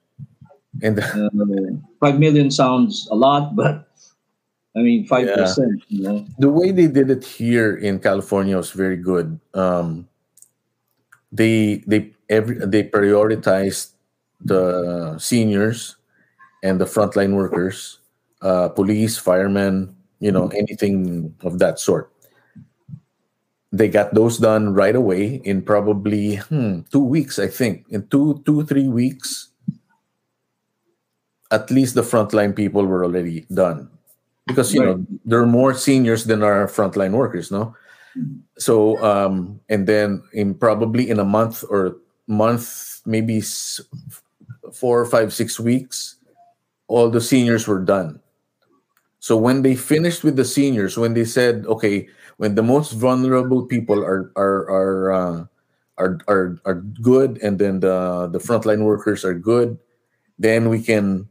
And 0.85 0.99
Uh, 1.03 1.81
5 1.99 2.19
million 2.21 2.51
sounds 2.53 3.09
a 3.11 3.15
lot, 3.17 3.55
but 3.57 3.88
I 4.75 4.79
mean, 4.79 5.07
5%, 5.07 5.81
you 5.87 6.03
know. 6.03 6.25
the 6.37 6.49
way 6.49 6.71
they 6.71 6.87
did 6.87 7.09
it 7.09 7.25
here 7.25 7.75
in 7.75 7.99
California 7.99 8.55
was 8.55 8.71
very 8.71 8.97
good. 8.97 9.39
Um, 9.53 10.07
they 11.31 11.83
they 11.87 12.13
every 12.29 12.57
they 12.65 12.83
prioritized 12.83 13.93
the 14.41 15.17
seniors 15.17 15.95
and 16.63 16.79
the 16.79 16.85
frontline 16.85 17.33
workers, 17.33 17.99
uh, 18.41 18.69
police, 18.69 19.17
firemen, 19.17 19.95
you 20.19 20.31
know, 20.31 20.47
anything 20.49 21.33
of 21.41 21.59
that 21.59 21.79
sort. 21.79 22.11
They 23.71 23.87
got 23.87 24.13
those 24.13 24.37
done 24.37 24.73
right 24.73 24.95
away 24.95 25.41
in 25.43 25.61
probably 25.61 26.37
hmm, 26.37 26.81
two 26.91 27.03
weeks, 27.03 27.37
I 27.37 27.47
think. 27.47 27.85
In 27.89 28.07
two 28.07 28.41
two 28.45 28.65
three 28.65 28.87
weeks, 28.87 29.49
at 31.51 31.69
least 31.69 31.95
the 31.95 32.01
frontline 32.01 32.55
people 32.55 32.85
were 32.85 33.03
already 33.03 33.45
done 33.53 33.89
because 34.49 34.73
you 34.73 34.81
know 34.81 35.05
there 35.23 35.39
are 35.39 35.47
more 35.47 35.73
seniors 35.73 36.25
than 36.25 36.43
our 36.43 36.67
frontline 36.67 37.13
workers 37.13 37.51
no? 37.51 37.75
So 38.57 38.97
um 39.05 39.61
and 39.69 39.87
then 39.87 40.23
in 40.33 40.57
probably 40.57 41.09
in 41.09 41.19
a 41.19 41.25
month 41.25 41.63
or 41.69 41.95
month 42.27 43.01
maybe 43.05 43.41
four 44.73 45.05
five 45.05 45.31
six 45.31 45.59
weeks 45.59 46.17
all 46.89 47.09
the 47.09 47.21
seniors 47.21 47.67
were 47.69 47.79
done. 47.79 48.19
So 49.19 49.37
when 49.37 49.61
they 49.61 49.75
finished 49.75 50.23
with 50.23 50.35
the 50.35 50.45
seniors 50.45 50.97
when 50.97 51.13
they 51.13 51.25
said 51.25 51.65
okay 51.67 52.09
when 52.37 52.55
the 52.55 52.65
most 52.65 52.93
vulnerable 52.93 53.65
people 53.65 54.01
are 54.03 54.33
are 54.35 54.59
are 54.67 55.11
uh, 55.13 55.39
are, 55.99 56.17
are 56.27 56.57
are 56.65 56.81
good 57.03 57.37
and 57.43 57.59
then 57.59 57.79
the 57.79 58.27
the 58.31 58.39
frontline 58.39 58.83
workers 58.83 59.23
are 59.23 59.35
good 59.35 59.77
then 60.39 60.71
we 60.71 60.81
can 60.81 61.27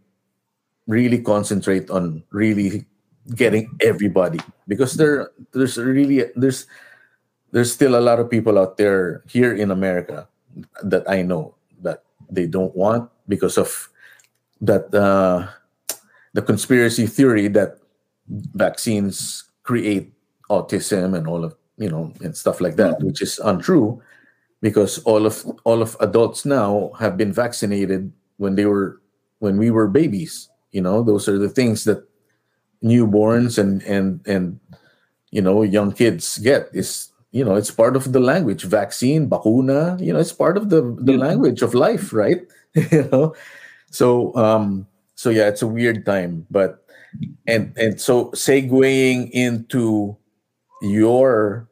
really 0.86 1.20
concentrate 1.20 1.88
on 1.90 2.22
really 2.30 2.84
getting 3.34 3.68
everybody 3.80 4.40
because 4.66 4.94
there 4.94 5.30
there's 5.52 5.76
really 5.76 6.24
there's 6.36 6.66
there's 7.52 7.72
still 7.72 7.96
a 7.96 8.00
lot 8.00 8.20
of 8.20 8.30
people 8.30 8.58
out 8.58 8.76
there 8.76 9.22
here 9.28 9.54
in 9.54 9.70
America 9.70 10.28
that 10.82 11.08
I 11.08 11.22
know 11.22 11.54
that 11.82 12.04
they 12.30 12.46
don't 12.46 12.74
want 12.76 13.10
because 13.28 13.58
of 13.58 13.88
that 14.60 14.92
uh, 14.94 15.46
the 16.32 16.42
conspiracy 16.42 17.06
theory 17.06 17.48
that 17.48 17.78
vaccines 18.28 19.44
create 19.62 20.12
autism 20.50 21.16
and 21.16 21.26
all 21.26 21.44
of 21.44 21.54
you 21.76 21.88
know 21.88 22.12
and 22.20 22.36
stuff 22.36 22.60
like 22.60 22.76
that 22.76 23.00
which 23.00 23.22
is 23.22 23.38
untrue 23.40 24.00
because 24.60 24.98
all 25.04 25.26
of 25.26 25.44
all 25.64 25.82
of 25.82 25.96
adults 26.00 26.44
now 26.44 26.90
have 26.98 27.16
been 27.16 27.32
vaccinated 27.32 28.12
when 28.38 28.56
they 28.56 28.66
were 28.66 29.00
when 29.38 29.56
we 29.56 29.70
were 29.70 29.86
babies 29.86 30.48
you 30.72 30.80
know 30.80 31.02
those 31.02 31.28
are 31.28 31.38
the 31.38 31.48
things 31.48 31.84
that 31.84 32.07
newborns 32.82 33.58
and 33.58 33.82
and 33.82 34.20
and 34.26 34.58
you 35.30 35.42
know 35.42 35.62
young 35.62 35.92
kids 35.92 36.38
get. 36.38 36.68
Is 36.72 37.10
you 37.32 37.44
know 37.44 37.56
it's 37.56 37.70
part 37.70 37.96
of 37.96 38.12
the 38.12 38.20
language. 38.20 38.64
Vaccine 38.64 39.28
bakuna 39.28 40.00
you 40.00 40.12
know 40.12 40.20
it's 40.20 40.32
part 40.32 40.56
of 40.56 40.70
the 40.70 40.82
the 41.00 41.14
Yeah. 41.14 41.18
language 41.18 41.62
of 41.62 41.74
life 41.74 42.12
right? 42.12 42.42
You 42.92 43.08
know? 43.12 43.34
So 43.90 44.34
um 44.36 44.86
so 45.14 45.30
yeah 45.30 45.48
it's 45.48 45.62
a 45.62 45.66
weird 45.68 46.04
time 46.06 46.46
but 46.50 46.84
and 47.46 47.72
and 47.76 48.00
so 48.00 48.30
segueing 48.32 49.30
into 49.32 50.16
your 50.82 51.68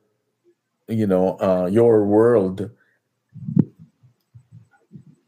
you 0.88 1.06
know 1.06 1.38
uh 1.40 1.68
your 1.70 2.04
world 2.04 2.70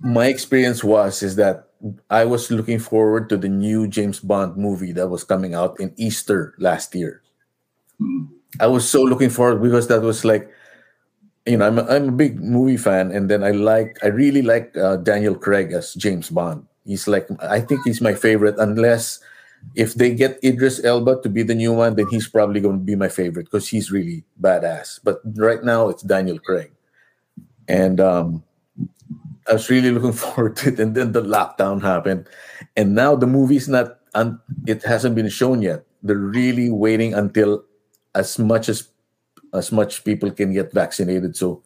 my 0.01 0.27
experience 0.27 0.83
was 0.85 1.23
is 1.23 1.37
that 1.37 1.68
i 2.11 2.25
was 2.25 2.51
looking 2.51 2.79
forward 2.79 3.29
to 3.29 3.37
the 3.37 3.49
new 3.49 3.87
james 3.87 4.21
bond 4.21 4.57
movie 4.57 4.93
that 4.93 5.09
was 5.09 5.23
coming 5.25 5.55
out 5.55 5.79
in 5.79 5.93
easter 5.97 6.55
last 6.59 6.95
year 6.95 7.23
Mm. 8.01 8.29
I 8.61 8.67
was 8.67 8.89
so 8.89 9.03
looking 9.03 9.31
forward 9.31 9.63
because 9.63 9.89
that 9.89 10.03
was 10.03 10.25
like, 10.25 10.49
you 11.47 11.57
know, 11.57 11.67
I'm 11.67 11.79
a, 11.79 11.85
I'm 11.85 12.09
a 12.09 12.13
big 12.13 12.41
movie 12.41 12.77
fan, 12.77 13.11
and 13.13 13.29
then 13.29 13.45
I 13.45 13.51
like, 13.51 13.99
I 14.03 14.09
really 14.09 14.43
like 14.43 14.77
uh, 14.77 14.97
Daniel 14.97 15.35
Craig 15.35 15.73
as 15.73 15.95
James 15.95 16.31
Bond. 16.31 16.67
He's 16.85 17.07
like, 17.07 17.29
I 17.43 17.61
think 17.61 17.83
he's 17.85 18.01
my 18.01 18.15
favorite, 18.15 18.57
unless 18.59 19.21
if 19.75 19.95
they 19.95 20.15
get 20.15 20.43
Idris 20.43 20.83
Elba 20.85 21.21
to 21.23 21.29
be 21.29 21.43
the 21.43 21.55
new 21.55 21.73
one, 21.73 21.97
then 21.97 22.07
he's 22.11 22.29
probably 22.29 22.61
going 22.61 22.79
to 22.79 22.85
be 22.85 22.95
my 22.95 23.09
favorite 23.09 23.45
because 23.45 23.69
he's 23.69 23.91
really 23.91 24.25
badass. 24.41 25.01
But 25.03 25.21
right 25.37 25.63
now, 25.63 25.89
it's 25.89 26.03
Daniel 26.03 26.39
Craig, 26.39 26.73
and 27.67 28.01
um, 28.01 28.45
I 29.49 29.55
was 29.55 29.71
really 29.71 29.91
looking 29.91 30.13
forward 30.25 30.57
to 30.59 30.69
it. 30.71 30.81
And 30.81 30.95
then 30.95 31.13
the 31.13 31.23
lockdown 31.23 31.83
happened, 31.83 32.29
and 32.77 32.95
now 32.95 33.17
the 33.17 33.27
movie's 33.27 33.69
not, 33.69 33.99
un- 34.15 34.41
it 34.67 34.83
hasn't 34.85 35.15
been 35.15 35.29
shown 35.29 35.63
yet. 35.63 35.85
They're 36.03 36.17
really 36.17 36.71
waiting 36.71 37.15
until 37.15 37.65
as 38.15 38.39
much 38.39 38.69
as 38.69 38.89
as 39.55 39.73
much 39.73 40.05
people 40.05 40.31
can 40.31 40.53
get 40.53 40.73
vaccinated 40.73 41.35
so 41.37 41.63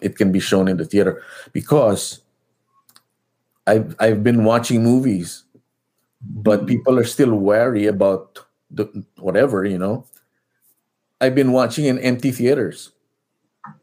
it 0.00 0.16
can 0.16 0.30
be 0.30 0.38
shown 0.40 0.68
in 0.68 0.76
the 0.76 0.84
theater 0.84 1.22
because 1.52 2.20
I've 3.66 3.96
I've 3.98 4.22
been 4.22 4.44
watching 4.44 4.82
movies 4.82 5.44
but 6.22 6.66
people 6.66 6.98
are 6.98 7.04
still 7.04 7.34
wary 7.34 7.86
about 7.86 8.38
the 8.70 8.86
whatever 9.18 9.64
you 9.64 9.78
know 9.78 10.06
I've 11.20 11.34
been 11.34 11.52
watching 11.52 11.86
in 11.86 11.98
empty 11.98 12.30
theaters 12.30 12.92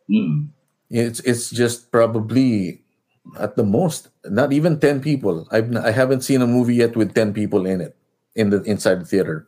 Mm. 0.10 0.50
it's 0.90 1.20
it's 1.22 1.50
just 1.50 1.92
probably 1.92 2.83
at 3.40 3.56
the 3.56 3.64
most 3.64 4.10
not 4.26 4.54
even 4.54 4.80
10 4.80 5.02
people. 5.02 5.48
I've 5.52 5.76
I 5.76 5.92
haven't 5.92 6.22
seen 6.22 6.42
a 6.42 6.48
movie 6.48 6.76
yet 6.76 6.96
with 6.96 7.14
10 7.14 7.34
people 7.34 7.66
in 7.66 7.82
it 7.82 7.96
in 8.36 8.50
the 8.50 8.62
inside 8.64 9.02
the 9.02 9.06
theater 9.06 9.48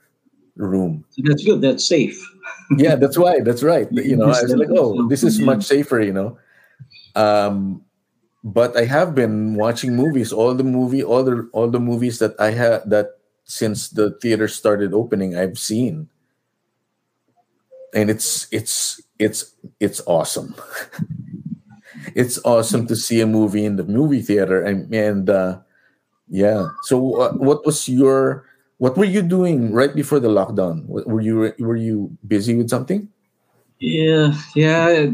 room. 0.56 1.06
That's 1.18 1.44
good. 1.44 1.62
That's 1.62 1.88
safe. 1.88 2.18
yeah 2.78 2.96
that's 2.96 3.18
why 3.18 3.40
that's 3.42 3.64
right. 3.64 3.88
You 3.92 4.16
know 4.16 4.26
i 4.26 4.42
was 4.42 4.56
like 4.56 4.70
oh 4.72 5.08
this 5.08 5.24
is 5.24 5.40
much 5.40 5.64
safer 5.64 6.00
you 6.00 6.14
know. 6.14 6.38
Um 7.16 7.84
but 8.44 8.78
i 8.78 8.86
have 8.86 9.16
been 9.16 9.56
watching 9.56 9.96
movies 9.96 10.32
all 10.32 10.54
the 10.54 10.64
movie 10.64 11.04
all 11.04 11.24
the 11.24 11.50
all 11.52 11.70
the 11.70 11.80
movies 11.80 12.20
that 12.20 12.40
i 12.40 12.52
had 12.52 12.88
that 12.90 13.18
since 13.46 13.90
the 13.90 14.12
theater 14.22 14.48
started 14.48 14.94
opening 14.94 15.36
i've 15.36 15.60
seen. 15.60 16.10
And 17.94 18.10
it's 18.10 18.48
it's 18.52 19.02
it's 19.20 19.56
it's 19.80 20.02
awesome 20.06 20.56
it's 22.16 22.40
awesome 22.46 22.88
to 22.88 22.96
see 22.96 23.22
a 23.22 23.28
movie 23.28 23.66
in 23.66 23.76
the 23.76 23.84
movie 23.84 24.22
theater 24.22 24.64
and 24.64 24.94
and 24.96 25.30
uh 25.30 25.60
yeah 26.30 26.70
so 26.84 27.22
uh, 27.22 27.34
what 27.34 27.66
was 27.66 27.88
your 27.90 28.46
what 28.78 28.98
were 28.98 29.06
you 29.08 29.22
doing 29.22 29.72
right 29.72 29.96
before 29.96 30.20
the 30.20 30.30
lockdown 30.30 30.86
were 30.88 31.22
you 31.22 31.54
were 31.60 31.78
you 31.78 32.18
busy 32.28 32.56
with 32.56 32.70
something 32.70 33.10
Yeah, 33.80 34.34
yeah. 34.56 35.08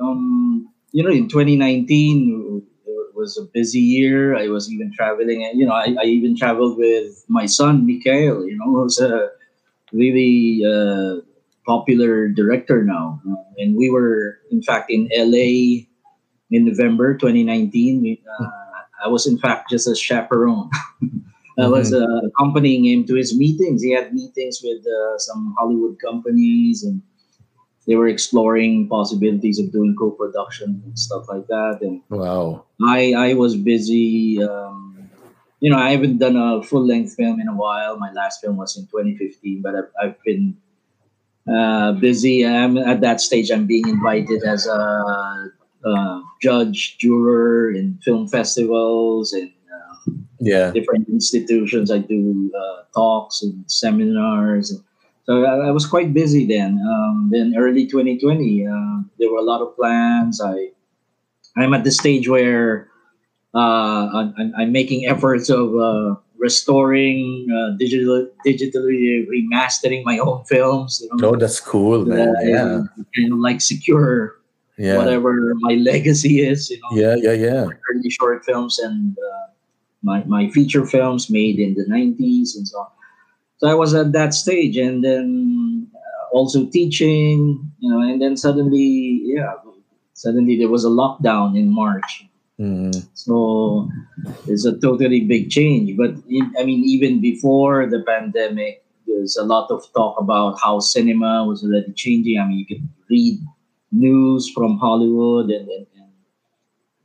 Um, 0.00 0.68
you 0.92 1.02
know, 1.02 1.10
in 1.10 1.28
2019 1.28 2.62
it 2.86 3.16
was 3.16 3.38
a 3.38 3.44
busy 3.52 3.80
year. 3.80 4.36
I 4.36 4.48
was 4.48 4.70
even 4.70 4.92
traveling, 4.92 5.44
and 5.44 5.58
you 5.58 5.66
know, 5.66 5.72
I, 5.72 5.96
I 6.00 6.04
even 6.04 6.36
traveled 6.36 6.76
with 6.76 7.24
my 7.28 7.46
son, 7.46 7.86
Mikhail. 7.86 8.46
You 8.46 8.58
know, 8.58 8.66
who's 8.74 9.00
a 9.00 9.30
really 9.92 10.62
uh, 10.64 11.20
popular 11.66 12.28
director 12.28 12.84
now, 12.84 13.20
Uh, 13.26 13.42
and 13.58 13.76
we 13.76 13.90
were, 13.90 14.38
in 14.50 14.62
fact, 14.62 14.90
in 14.90 15.08
LA 15.16 15.88
in 16.50 16.64
November 16.64 17.14
2019. 17.14 18.18
Uh, 18.40 18.46
I 19.04 19.08
was, 19.08 19.26
in 19.26 19.38
fact, 19.38 19.70
just 19.70 19.88
a 19.88 19.94
chaperone. 19.94 20.70
I 21.58 21.68
was 21.68 21.92
uh, 21.92 22.04
accompanying 22.26 22.84
him 22.84 23.06
to 23.06 23.14
his 23.14 23.36
meetings. 23.36 23.82
He 23.82 23.92
had 23.92 24.12
meetings 24.12 24.60
with 24.62 24.84
uh, 24.84 25.18
some 25.18 25.54
Hollywood 25.56 25.98
companies 26.00 26.82
and 26.82 27.00
they 27.86 27.96
were 27.96 28.08
exploring 28.08 28.88
possibilities 28.88 29.58
of 29.58 29.72
doing 29.72 29.94
co-production 29.98 30.82
and 30.84 30.98
stuff 30.98 31.26
like 31.28 31.46
that 31.48 31.78
and 31.82 32.00
wow 32.08 32.64
i 32.82 33.12
i 33.12 33.34
was 33.34 33.56
busy 33.56 34.42
um, 34.42 35.10
you 35.60 35.70
know 35.70 35.78
i 35.78 35.90
haven't 35.90 36.18
done 36.18 36.36
a 36.36 36.62
full-length 36.62 37.14
film 37.14 37.40
in 37.40 37.48
a 37.48 37.54
while 37.54 37.98
my 37.98 38.12
last 38.12 38.40
film 38.40 38.56
was 38.56 38.76
in 38.76 38.86
2015 38.86 39.62
but 39.62 39.74
i've, 39.74 39.90
I've 40.00 40.22
been 40.22 40.56
uh, 41.52 41.92
busy 41.92 42.46
i'm 42.46 42.78
at 42.78 43.00
that 43.02 43.20
stage 43.20 43.50
i'm 43.50 43.66
being 43.66 43.88
invited 43.88 44.42
as 44.44 44.66
a, 44.66 45.52
uh 45.84 46.20
judge 46.42 46.96
juror 46.98 47.70
in 47.70 47.98
film 48.04 48.28
festivals 48.28 49.32
and 49.32 49.50
uh, 49.74 50.12
yeah 50.40 50.70
different 50.72 51.08
institutions. 51.08 51.90
I 51.90 51.98
do 51.98 52.50
uh, 52.56 52.82
talks 52.94 53.42
and 53.42 53.64
seminars. 53.70 54.72
So 55.26 55.44
I, 55.44 55.68
I 55.68 55.70
was 55.70 55.86
quite 55.86 56.12
busy 56.12 56.44
then. 56.46 56.78
Um, 56.84 57.30
then 57.32 57.54
early 57.56 57.86
2020, 57.86 58.66
uh, 58.66 59.00
there 59.18 59.30
were 59.32 59.38
a 59.38 59.42
lot 59.52 59.62
of 59.62 59.74
plans. 59.76 60.40
I 60.40 60.70
I'm 61.56 61.72
at 61.74 61.84
the 61.84 61.90
stage 61.92 62.28
where 62.28 62.88
uh, 63.54 64.10
I'm, 64.12 64.34
I'm- 64.38 64.52
I'm 64.58 64.72
making 64.72 65.06
efforts 65.06 65.48
of 65.48 65.74
uh, 65.76 66.16
restoring 66.38 67.46
uh, 67.48 67.76
digital 67.78 68.28
digitally 68.46 69.24
remastering 69.28 70.04
my 70.04 70.18
own 70.18 70.44
films. 70.44 71.00
You 71.02 71.08
know, 71.16 71.30
oh 71.30 71.36
that's 71.36 71.60
cool 71.60 72.04
man 72.04 72.28
Uh, 72.36 72.40
yeah 72.44 72.74
and 72.96 73.06
kind 73.16 73.32
of 73.32 73.38
like 73.38 73.60
secure 73.60 74.34
yeah 74.78 74.96
whatever 74.98 75.54
my 75.60 75.74
legacy 75.90 76.40
is. 76.40 76.70
You 76.70 76.80
know, 76.80 76.96
yeah 77.02 77.16
yeah 77.16 77.32
yeah 77.32 77.64
early 77.90 78.10
short 78.10 78.44
films 78.44 78.78
and 78.78 79.16
uh, 79.18 79.44
my, 80.04 80.22
my 80.24 80.50
feature 80.50 80.84
films 80.86 81.30
made 81.30 81.58
in 81.58 81.74
the 81.74 81.84
90s 81.88 82.54
and 82.54 82.68
so 82.68 82.78
on. 82.78 82.86
So 83.58 83.68
I 83.68 83.74
was 83.74 83.94
at 83.94 84.12
that 84.12 84.34
stage 84.34 84.76
and 84.76 85.02
then 85.02 85.88
uh, 85.94 86.36
also 86.36 86.66
teaching, 86.66 87.70
you 87.78 87.90
know, 87.90 88.00
and 88.00 88.20
then 88.20 88.36
suddenly, 88.36 89.22
yeah, 89.24 89.54
suddenly 90.12 90.58
there 90.58 90.68
was 90.68 90.84
a 90.84 90.88
lockdown 90.88 91.56
in 91.56 91.70
March. 91.70 92.26
Mhm. 92.60 92.94
So 93.14 93.88
it's 94.46 94.64
a 94.64 94.78
totally 94.78 95.20
big 95.20 95.50
change. 95.50 95.96
But 95.96 96.10
in, 96.28 96.52
I 96.58 96.64
mean, 96.64 96.84
even 96.84 97.20
before 97.20 97.86
the 97.88 98.02
pandemic, 98.06 98.84
there's 99.06 99.36
a 99.36 99.44
lot 99.44 99.70
of 99.70 99.82
talk 99.96 100.20
about 100.20 100.58
how 100.62 100.80
cinema 100.80 101.44
was 101.46 101.64
already 101.64 101.92
changing. 101.92 102.38
I 102.38 102.46
mean, 102.46 102.58
you 102.58 102.66
can 102.66 102.88
read 103.08 103.40
news 103.94 104.50
from 104.50 104.78
Hollywood 104.78 105.50
and, 105.50 105.68
and, 105.68 105.86
and 105.96 106.12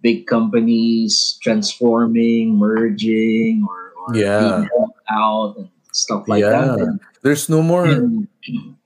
big 0.01 0.25
companies 0.27 1.37
transforming, 1.41 2.57
merging, 2.57 3.65
or, 3.67 3.93
or 4.07 4.15
Yeah. 4.17 4.65
out 5.11 5.55
and 5.57 5.69
stuff 5.93 6.27
like 6.27 6.41
Yeah. 6.41 6.51
that. 6.51 6.79
And, 6.79 6.99
there's 7.21 7.49
no 7.49 7.61
more 7.61 7.85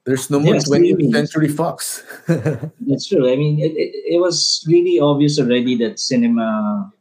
there's 0.05 0.29
no 0.29 0.39
more 0.39 0.55
Yes, 0.55 0.67
20th 0.67 0.97
really. 0.97 1.11
century 1.11 1.47
fox 1.47 2.03
That's 2.27 3.07
true. 3.07 3.31
I 3.31 3.35
mean, 3.37 3.59
it, 3.59 3.71
it, 3.77 4.15
it 4.15 4.19
was 4.19 4.65
really 4.67 4.99
obvious 4.99 5.39
already 5.39 5.77
that 5.77 5.99
cinema 5.99 6.91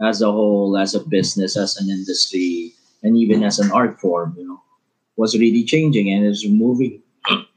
as 0.00 0.20
a 0.22 0.30
whole, 0.30 0.76
as 0.76 0.94
a 0.94 1.00
business, 1.00 1.56
as 1.56 1.76
an 1.78 1.88
industry, 1.88 2.72
and 3.02 3.16
even 3.16 3.42
as 3.42 3.58
an 3.58 3.72
art 3.72 3.98
form, 3.98 4.34
you 4.36 4.46
know, 4.46 4.60
was 5.16 5.38
really 5.38 5.64
changing 5.64 6.10
and 6.12 6.26
is 6.26 6.46
moving, 6.46 7.00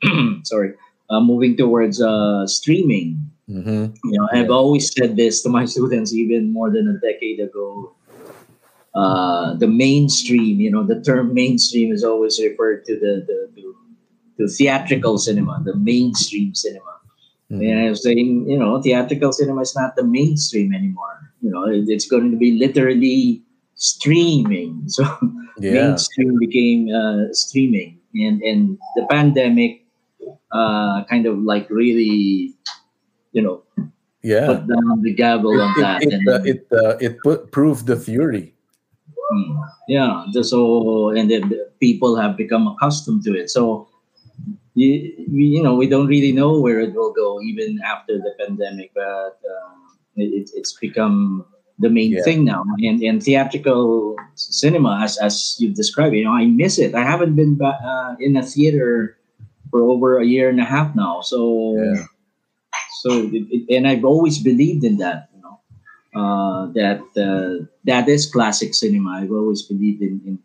sorry, 0.44 0.74
uh, 1.10 1.20
moving 1.22 1.56
towards 1.58 2.02
uh, 2.02 2.46
streaming. 2.48 3.20
Mhm. 3.50 3.96
You 4.04 4.16
know, 4.20 4.28
I've 4.34 4.50
always 4.52 4.92
said 4.94 5.16
this 5.16 5.42
to 5.44 5.50
my 5.50 5.66
students 5.74 6.14
even 6.14 6.52
more 6.52 6.70
than 6.70 6.88
a 6.88 6.98
decade 7.00 7.40
ago. 7.40 7.94
Uh, 8.96 9.54
the 9.56 9.68
mainstream, 9.68 10.60
you 10.60 10.72
know, 10.72 10.84
the 10.84 11.00
term 11.02 11.34
mainstream 11.34 11.92
is 11.94 12.04
always 12.04 12.40
referred 12.42 12.84
to 12.86 12.98
the, 13.00 13.22
the 13.28 13.62
to, 13.62 13.76
to 14.40 14.48
theatrical 14.48 15.18
cinema, 15.20 15.62
the 15.66 15.76
mainstream 15.76 16.56
cinema. 16.56 16.94
Mhm. 17.52 17.62
And 17.64 17.80
I 17.86 17.90
was 17.90 18.02
saying, 18.04 18.50
you 18.50 18.58
know, 18.58 18.82
theatrical 18.82 19.32
cinema 19.32 19.62
is 19.62 19.76
not 19.76 19.96
the 19.96 20.04
mainstream 20.04 20.74
anymore. 20.74 21.32
You 21.42 21.52
know, 21.52 21.66
it- 21.70 21.88
it's 21.88 22.08
going 22.08 22.32
to 22.32 22.38
be 22.38 22.58
literally 22.58 23.44
streaming. 23.76 24.84
So 24.96 25.04
yeah 25.60 25.90
mainstream 25.90 26.38
became 26.38 26.82
uh, 26.94 27.34
streaming, 27.34 27.98
and 28.14 28.42
and 28.46 28.78
the 28.96 29.06
pandemic 29.10 29.87
uh, 30.52 31.04
kind 31.06 31.26
of 31.26 31.40
like 31.40 31.70
really, 31.70 32.54
you 33.34 33.42
know, 33.42 33.64
yeah 34.24 34.48
put 34.48 34.68
down 34.68 35.02
the 35.02 35.14
gavel 35.14 35.60
on 35.62 35.74
that. 35.80 36.02
it, 36.04 36.08
it, 36.10 36.14
and 36.14 36.28
uh, 36.30 36.42
it, 36.44 36.68
uh, 36.74 36.98
it 37.00 37.20
put, 37.24 37.52
proved 37.52 37.86
the 37.88 37.96
theory 37.96 38.54
Hmm. 39.30 39.60
Yeah. 39.90 40.24
So 40.42 41.10
and 41.10 41.30
then 41.30 41.52
people 41.82 42.16
have 42.16 42.38
become 42.38 42.68
accustomed 42.68 43.24
to 43.26 43.36
it. 43.36 43.50
So 43.50 43.90
you, 44.76 45.12
we- 45.32 45.52
you 45.52 45.62
know 45.64 45.76
we 45.76 45.88
don't 45.88 46.08
really 46.08 46.32
know 46.32 46.60
where 46.60 46.80
it 46.80 46.94
will 46.96 47.12
go 47.12 47.42
even 47.42 47.80
after 47.84 48.18
the 48.18 48.32
pandemic, 48.40 48.92
but 48.96 49.36
um, 49.44 49.98
it, 50.16 50.32
it- 50.48 50.52
it's 50.56 50.74
become 50.80 51.44
the 51.80 51.90
main 51.90 52.12
Yeah. 52.12 52.24
thing 52.24 52.46
now. 52.46 52.64
And 52.80 53.02
and 53.04 53.22
theatrical 53.22 54.16
cinema, 54.36 55.02
as 55.04 55.18
as 55.20 55.58
you've 55.60 55.76
described, 55.76 56.16
you 56.16 56.24
know, 56.24 56.32
I 56.32 56.46
miss 56.48 56.80
it. 56.80 56.96
I 56.96 57.04
haven't 57.04 57.36
been 57.36 57.56
back 57.60 57.76
uh, 57.84 58.16
in 58.20 58.38
a 58.38 58.44
theater 58.44 59.17
for 59.78 59.90
over 59.94 60.18
a 60.20 60.26
year 60.26 60.50
and 60.50 60.60
a 60.60 60.66
half 60.66 60.96
now. 60.96 61.22
So 61.22 61.78
Yeah. 61.78 62.06
so 63.02 63.30
it, 63.32 63.70
and 63.70 63.88
I've 63.88 64.06
always 64.06 64.40
believed 64.42 64.84
in 64.84 64.98
that. 64.98 65.30
You 65.36 65.42
know, 65.46 65.56
uh, 66.18 66.62
that 66.74 67.02
uh, 67.18 67.66
that 67.86 68.10
is 68.10 68.26
classic 68.26 68.74
cinema. 68.74 69.22
I've 69.22 69.32
always 69.32 69.62
believed 69.64 70.02
in, 70.02 70.22
in 70.26 70.40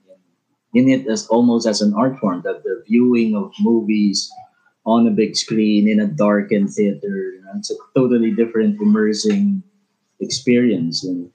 in 0.74 0.88
it 0.88 1.06
as 1.08 1.26
almost 1.28 1.66
as 1.66 1.80
an 1.80 1.94
art 1.94 2.18
form. 2.20 2.42
That 2.44 2.62
the 2.64 2.84
viewing 2.88 3.36
of 3.36 3.52
movies 3.60 4.30
on 4.84 5.06
a 5.06 5.10
big 5.10 5.36
screen 5.36 5.88
in 5.88 6.00
a 6.00 6.06
darkened 6.08 6.70
theater, 6.74 7.16
you 7.36 7.42
know, 7.44 7.52
it's 7.56 7.70
a 7.70 7.76
totally 7.96 8.32
different, 8.32 8.80
immersing 8.80 9.62
experience. 10.20 11.04
And 11.04 11.30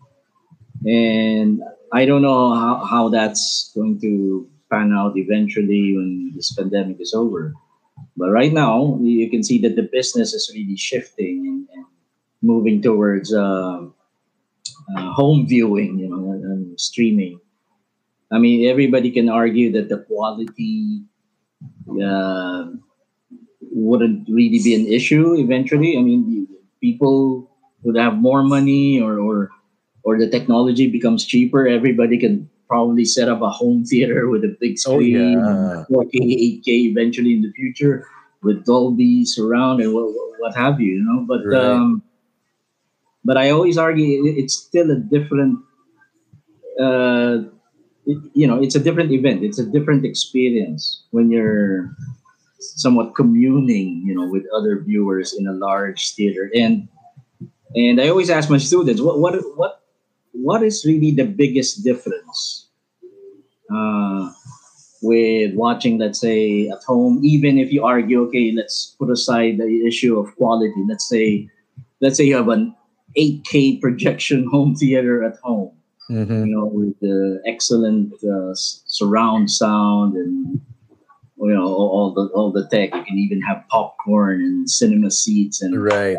and 0.85 1.61
I 1.93 2.05
don't 2.05 2.21
know 2.21 2.53
how, 2.53 2.85
how 2.85 3.09
that's 3.09 3.71
going 3.75 3.99
to 4.01 4.47
pan 4.71 4.93
out 4.93 5.17
eventually 5.17 5.95
when 5.95 6.33
this 6.35 6.53
pandemic 6.53 6.97
is 6.99 7.13
over. 7.13 7.53
But 8.17 8.31
right 8.31 8.51
now, 8.51 8.97
you 9.01 9.29
can 9.29 9.43
see 9.43 9.61
that 9.61 9.75
the 9.75 9.83
business 9.83 10.33
is 10.33 10.51
really 10.53 10.75
shifting 10.75 11.45
and, 11.45 11.67
and 11.73 11.85
moving 12.41 12.81
towards 12.81 13.31
uh, 13.33 13.85
uh, 14.97 15.11
home 15.13 15.47
viewing, 15.47 15.99
you 15.99 16.09
know, 16.09 16.31
and, 16.31 16.43
and 16.43 16.79
streaming. 16.81 17.39
I 18.31 18.39
mean, 18.39 18.67
everybody 18.67 19.11
can 19.11 19.29
argue 19.29 19.71
that 19.73 19.89
the 19.89 19.99
quality 19.99 21.03
uh, 22.03 22.65
wouldn't 23.71 24.27
really 24.27 24.59
be 24.63 24.73
an 24.73 24.87
issue 24.87 25.35
eventually. 25.37 25.97
I 25.97 26.01
mean, 26.01 26.47
people 26.81 27.49
would 27.83 27.95
have 27.95 28.17
more 28.17 28.43
money 28.43 28.99
or, 28.99 29.19
or 29.19 29.49
or 30.03 30.17
the 30.17 30.29
technology 30.29 30.89
becomes 30.89 31.25
cheaper. 31.25 31.67
Everybody 31.67 32.17
can 32.17 32.49
probably 32.67 33.05
set 33.05 33.29
up 33.29 33.41
a 33.41 33.49
home 33.49 33.83
theater 33.85 34.29
with 34.29 34.43
a 34.43 34.55
big 34.59 34.77
Oh, 34.85 34.95
screen, 34.99 35.39
yeah. 35.39 35.83
4K, 35.89 36.61
8K 36.63 36.67
eventually 36.91 37.33
in 37.33 37.41
the 37.41 37.51
future 37.53 38.05
with 38.43 38.65
Dolby 38.65 39.25
surround 39.25 39.81
and 39.81 39.93
what, 39.93 40.07
what 40.39 40.55
have 40.55 40.79
you, 40.79 40.95
you 40.95 41.03
know. 41.03 41.25
But 41.27 41.45
Right. 41.45 41.57
um, 41.57 42.03
but 43.25 43.37
I 43.37 43.49
always 43.49 43.77
argue 43.77 44.25
it's 44.25 44.53
still 44.55 44.91
a 44.91 44.95
different, 44.95 45.59
uh, 46.79 47.39
it- 48.05 48.31
you 48.33 48.47
know, 48.47 48.61
it's 48.61 48.75
a 48.75 48.79
different 48.79 49.11
event. 49.11 49.43
It's 49.43 49.59
a 49.59 49.65
different 49.65 50.05
experience 50.05 51.03
when 51.11 51.31
you're 51.31 51.91
somewhat 52.59 53.15
communing, 53.15 54.03
you 54.05 54.15
know, 54.15 54.27
with 54.29 54.43
other 54.55 54.79
viewers 54.81 55.33
in 55.33 55.47
a 55.47 55.53
large 55.53 56.13
theater. 56.15 56.49
And 56.55 56.87
and 57.75 57.99
I 58.01 58.09
always 58.09 58.29
ask 58.29 58.49
my 58.49 58.57
students, 58.57 59.01
what 59.01 59.19
what 59.19 59.35
what 59.57 59.81
what 60.31 60.63
is 60.63 60.85
really 60.85 61.11
the 61.11 61.25
biggest 61.25 61.83
difference 61.83 62.67
uh, 63.73 64.29
with 65.01 65.53
watching, 65.55 65.97
let's 65.97 66.19
say, 66.19 66.67
at 66.69 66.83
home? 66.83 67.19
Even 67.23 67.57
if 67.57 67.71
you 67.71 67.83
argue, 67.85 68.21
okay, 68.27 68.51
let's 68.55 68.95
put 68.99 69.09
aside 69.09 69.57
the 69.57 69.85
issue 69.87 70.19
of 70.19 70.35
quality. 70.35 70.83
Let's 70.87 71.07
say, 71.07 71.49
let's 72.01 72.17
say 72.17 72.25
you 72.25 72.35
have 72.35 72.49
an 72.49 72.75
8K 73.17 73.79
projection 73.81 74.47
home 74.51 74.75
theater 74.75 75.23
at 75.23 75.37
home 75.43 75.71
Mhm. 76.09 76.47
you 76.47 76.55
know, 76.55 76.65
with 76.65 76.97
the 77.01 77.41
excellent 77.45 78.13
uh, 78.23 78.53
surround 78.53 79.51
sound 79.51 80.15
and 80.15 80.61
you 81.37 81.53
know 81.53 81.65
all, 81.65 81.89
all 81.89 82.13
the 82.13 82.33
all 82.33 82.51
the 82.51 82.65
tech. 82.69 82.95
You 82.95 83.03
can 83.03 83.17
even 83.17 83.41
have 83.41 83.65
popcorn 83.69 84.41
and 84.41 84.69
cinema 84.69 85.11
seats 85.11 85.61
and 85.61 85.83
Right. 85.83 86.17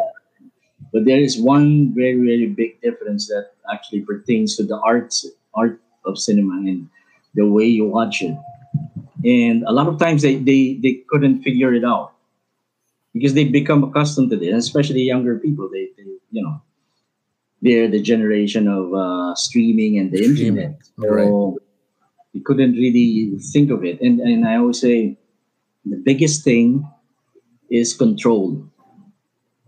But 0.92 1.05
there 1.05 1.20
is 1.20 1.38
one 1.38 1.92
very 1.94 2.16
very 2.16 2.46
big 2.46 2.81
difference 2.81 3.29
that 3.29 3.53
actually 3.72 4.01
pertains 4.01 4.57
to 4.57 4.64
the 4.64 4.79
arts 4.81 5.27
art 5.55 5.81
of 6.05 6.18
cinema 6.18 6.55
and 6.57 6.88
the 7.35 7.46
way 7.46 7.64
you 7.66 7.87
watch 7.87 8.22
it. 8.22 8.37
And 9.24 9.64
a 9.64 9.72
lot 9.72 9.88
of 9.88 9.98
times 9.98 10.22
they 10.22 10.37
they, 10.37 10.79
they 10.81 11.05
couldn't 11.09 11.42
figure 11.42 11.74
it 11.74 11.85
out 11.85 12.12
because 13.12 13.35
they 13.35 13.44
become 13.44 13.85
accustomed 13.85 14.31
to 14.31 14.37
this, 14.37 14.55
especially 14.55 15.03
younger 15.03 15.38
people. 15.38 15.68
They, 15.68 15.88
they 15.96 16.05
you 16.31 16.42
know 16.42 16.62
they're 17.61 17.88
the 17.88 18.01
generation 18.01 18.68
of 18.68 18.94
uh, 18.94 19.35
streaming 19.35 19.98
and 19.98 20.12
the 20.12 20.22
Streaming, 20.22 20.46
internet. 20.46 20.81
So 20.98 21.59
you 22.33 22.42
couldn't 22.42 22.72
really 22.72 23.38
think 23.53 23.70
of 23.70 23.85
it. 23.85 24.01
And 24.01 24.20
and 24.20 24.46
I 24.46 24.57
always 24.57 24.81
say 24.81 25.16
the 25.85 25.96
biggest 25.96 26.44
thing 26.44 26.87
is 27.70 27.94
control. 27.94 28.64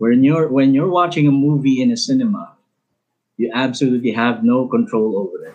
When 0.01 0.23
you're 0.23 0.47
when 0.47 0.73
you're 0.73 0.89
watching 0.89 1.27
a 1.27 1.31
movie 1.31 1.79
in 1.79 1.91
a 1.91 1.95
cinema, 1.95 2.57
you 3.37 3.51
absolutely 3.53 4.09
have 4.09 4.43
no 4.43 4.67
control 4.67 5.13
over 5.15 5.45
it. 5.45 5.53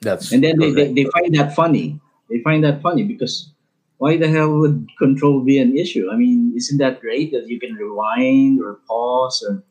That's 0.00 0.32
And 0.32 0.42
then 0.42 0.56
they, 0.58 0.72
they, 0.72 0.88
they 0.94 1.04
find 1.12 1.34
that 1.36 1.54
funny. 1.54 2.00
They 2.30 2.40
find 2.40 2.64
that 2.64 2.80
funny 2.80 3.04
because 3.04 3.52
why 3.98 4.16
the 4.16 4.26
hell 4.26 4.56
would 4.56 4.88
control 4.98 5.44
be 5.44 5.58
an 5.58 5.76
issue? 5.76 6.08
I 6.10 6.16
mean, 6.16 6.54
isn't 6.56 6.78
that 6.78 7.02
great 7.02 7.30
that 7.32 7.46
you 7.46 7.60
can 7.60 7.74
rewind 7.74 8.62
or 8.62 8.80
pause 8.88 9.44
or 9.46 9.62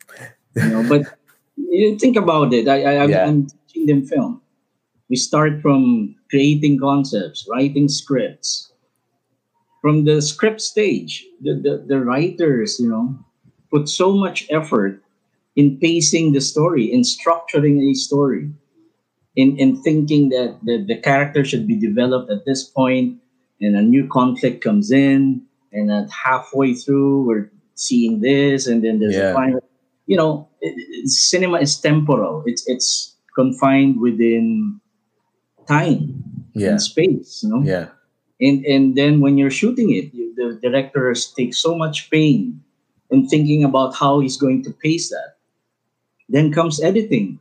you 0.53 0.69
know? 0.69 0.85
But 0.87 1.17
you 1.57 1.97
think 1.97 2.17
about 2.17 2.53
it. 2.53 2.67
I, 2.67 3.01
I 3.01 3.05
Yeah. 3.05 3.25
I'm 3.25 3.47
teaching 3.65 3.87
them 3.87 4.05
film. 4.05 4.43
We 5.09 5.15
start 5.15 5.59
from 5.59 6.13
creating 6.29 6.77
concepts, 6.77 7.47
writing 7.49 7.89
scripts. 7.89 8.71
From 9.81 10.05
the 10.05 10.21
script 10.21 10.61
stage, 10.61 11.25
the, 11.41 11.55
the, 11.55 11.83
the 11.87 11.99
writers, 11.99 12.79
you 12.79 12.87
know, 12.87 13.17
put 13.71 13.89
so 13.89 14.13
much 14.13 14.45
effort 14.49 15.01
in 15.55 15.77
pacing 15.79 16.31
the 16.33 16.41
story, 16.41 16.91
in 16.91 17.01
structuring 17.01 17.81
a 17.89 17.93
story 17.93 18.49
in, 19.35 19.57
in 19.57 19.81
thinking 19.81 20.29
that 20.29 20.59
the, 20.63 20.83
the 20.85 20.97
character 20.97 21.43
should 21.45 21.65
be 21.67 21.75
developed 21.79 22.29
at 22.29 22.45
this 22.45 22.63
point 22.63 23.17
and 23.61 23.75
a 23.75 23.81
new 23.81 24.07
conflict 24.07 24.61
comes 24.63 24.91
in 24.91 25.41
and 25.71 25.89
at 25.91 26.09
halfway 26.11 26.73
through 26.73 27.23
we're 27.23 27.49
seeing 27.75 28.19
this 28.21 28.67
and 28.67 28.83
then 28.83 28.99
there's 28.99 29.15
Yeah. 29.15 29.31
a 29.31 29.33
final 29.33 29.63
you 30.05 30.17
know 30.17 30.49
it, 30.59 31.07
cinema 31.09 31.59
is 31.59 31.79
temporal 31.79 32.43
it's 32.45 32.67
it's 32.67 33.15
confined 33.35 34.01
within 34.01 34.79
time 35.67 36.23
Yeah. 36.53 36.71
and 36.71 36.81
space 36.81 37.41
you 37.43 37.49
know 37.49 37.61
Yeah. 37.63 37.87
and 38.41 38.65
and 38.65 38.95
then 38.95 39.21
when 39.21 39.37
you're 39.37 39.51
shooting 39.53 39.91
it 39.91 40.13
you, 40.13 40.33
the 40.35 40.59
directors 40.61 41.31
take 41.37 41.53
so 41.53 41.75
much 41.75 42.09
pain 42.11 42.60
in 43.11 43.27
thinking 43.27 43.63
about 43.63 43.95
how 43.95 44.19
he's 44.19 44.37
going 44.37 44.63
to 44.63 44.71
pace 44.71 45.09
that. 45.09 45.35
Then 46.29 46.51
comes 46.53 46.81
editing. 46.81 47.39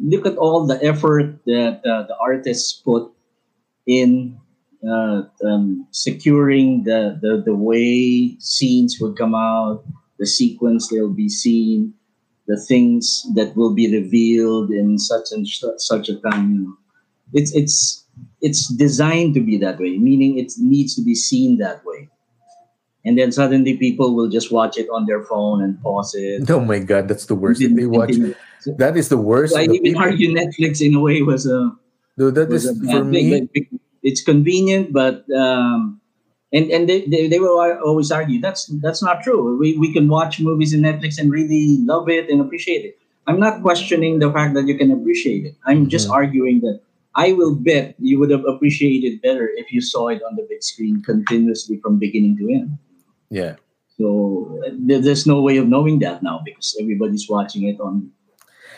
Look 0.00 0.26
at 0.26 0.36
all 0.36 0.66
the 0.66 0.82
effort 0.84 1.38
that 1.46 1.80
uh, 1.86 2.02
the 2.06 2.16
artists 2.20 2.72
put 2.72 3.10
in 3.86 4.38
uh, 4.86 5.22
um, 5.44 5.86
securing 5.90 6.84
the, 6.84 7.18
the 7.22 7.42
the 7.44 7.54
way 7.54 8.36
scenes 8.38 8.98
will 9.00 9.14
come 9.14 9.34
out 9.34 9.84
the 10.18 10.26
sequence 10.26 10.88
they'll 10.88 11.12
be 11.12 11.28
seen 11.28 11.94
the 12.46 12.58
things 12.60 13.26
that 13.34 13.56
will 13.56 13.74
be 13.74 13.92
revealed 13.92 14.70
in 14.70 14.98
such 14.98 15.32
and 15.32 15.48
su- 15.48 15.74
such 15.78 16.08
a 16.08 16.16
time. 16.20 16.52
You 16.52 16.60
know. 16.60 16.76
it's 17.32 17.54
it's 17.54 18.04
it's 18.40 18.68
designed 18.68 19.34
to 19.34 19.40
be 19.40 19.56
that 19.58 19.78
way 19.78 19.98
meaning 19.98 20.38
it 20.38 20.52
needs 20.58 20.94
to 20.94 21.02
be 21.02 21.14
seen 21.14 21.58
that 21.58 21.84
way 21.84 22.08
and 23.06 23.16
then 23.16 23.30
suddenly 23.30 23.78
people 23.78 24.14
will 24.18 24.28
just 24.28 24.50
watch 24.50 24.76
it 24.76 24.88
on 24.90 25.06
their 25.06 25.22
phone 25.24 25.62
and 25.62 25.80
pause 25.80 26.12
it 26.18 26.50
Oh 26.50 26.60
my 26.60 26.80
God, 26.82 27.06
that's 27.08 27.26
the 27.30 27.38
worst. 27.38 27.62
If 27.62 27.72
they 27.78 27.86
watch 27.86 28.18
that 28.82 28.96
is 28.98 29.08
the 29.08 29.16
worst. 29.16 29.54
I 29.54 29.66
The 29.70 29.74
even 29.78 29.94
people- 29.94 30.02
argue 30.02 30.34
Netflix 30.34 30.82
in 30.84 30.92
a 30.94 31.00
way 31.00 31.22
was 31.22 31.46
a 31.46 31.70
Dude, 32.18 32.34
that 32.34 32.50
is 32.50 32.66
for 32.90 33.04
me. 33.04 33.46
It's 34.02 34.22
convenient, 34.24 34.92
but 34.92 35.22
um, 35.36 36.00
and 36.52 36.70
and 36.70 36.88
they, 36.88 37.04
they, 37.06 37.28
they 37.28 37.38
will 37.38 37.58
always 37.84 38.10
argue 38.10 38.40
that's 38.40 38.66
that's 38.80 39.02
not 39.02 39.22
true. 39.22 39.54
We 39.58 39.76
we 39.76 39.92
can 39.92 40.08
watch 40.08 40.40
movies 40.40 40.72
in 40.72 40.80
Netflix 40.80 41.18
and 41.18 41.30
really 41.30 41.78
love 41.84 42.08
it 42.08 42.30
and 42.30 42.40
appreciate 42.40 42.84
it. 42.88 42.96
I'm 43.26 43.38
not 43.38 43.60
questioning 43.62 44.18
the 44.22 44.30
fact 44.32 44.54
that 44.54 44.66
you 44.66 44.78
can 44.78 44.90
appreciate 44.94 45.44
it. 45.44 45.54
I'm 45.66 45.90
just 45.90 46.08
Mhm. 46.08 46.14
arguing 46.18 46.56
that 46.64 46.80
I 47.18 47.32
will 47.36 47.54
bet 47.54 47.94
you 47.98 48.18
would 48.20 48.30
have 48.30 48.44
appreciated 48.46 49.20
better 49.20 49.50
if 49.56 49.68
you 49.74 49.80
saw 49.82 50.08
it 50.08 50.22
on 50.22 50.36
the 50.38 50.46
big 50.48 50.62
screen 50.62 51.02
continuously 51.02 51.76
from 51.82 51.98
beginning 51.98 52.38
to 52.38 52.44
end. 52.48 52.78
Yeah. 53.30 53.56
So 53.96 54.60
uh, 54.66 54.70
there's 54.78 55.26
no 55.26 55.40
way 55.40 55.56
of 55.56 55.66
knowing 55.68 55.98
that 56.00 56.22
now 56.22 56.40
because 56.44 56.76
everybody's 56.80 57.28
watching 57.28 57.66
it 57.68 57.80
on 57.80 58.10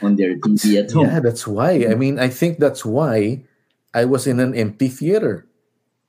on 0.03 0.15
their 0.17 0.37
TV 0.39 0.79
at 0.79 0.91
home. 0.93 1.07
Yeah, 1.07 1.21
that's 1.21 1.47
why. 1.47 1.87
I 1.91 1.95
mean, 1.95 2.19
I 2.19 2.29
think 2.29 2.59
that's 2.59 2.85
why 2.85 3.43
I 3.95 4.05
was 4.05 4.27
in 4.27 4.39
an 4.39 4.55
empty 4.55 4.87
theater 4.89 5.45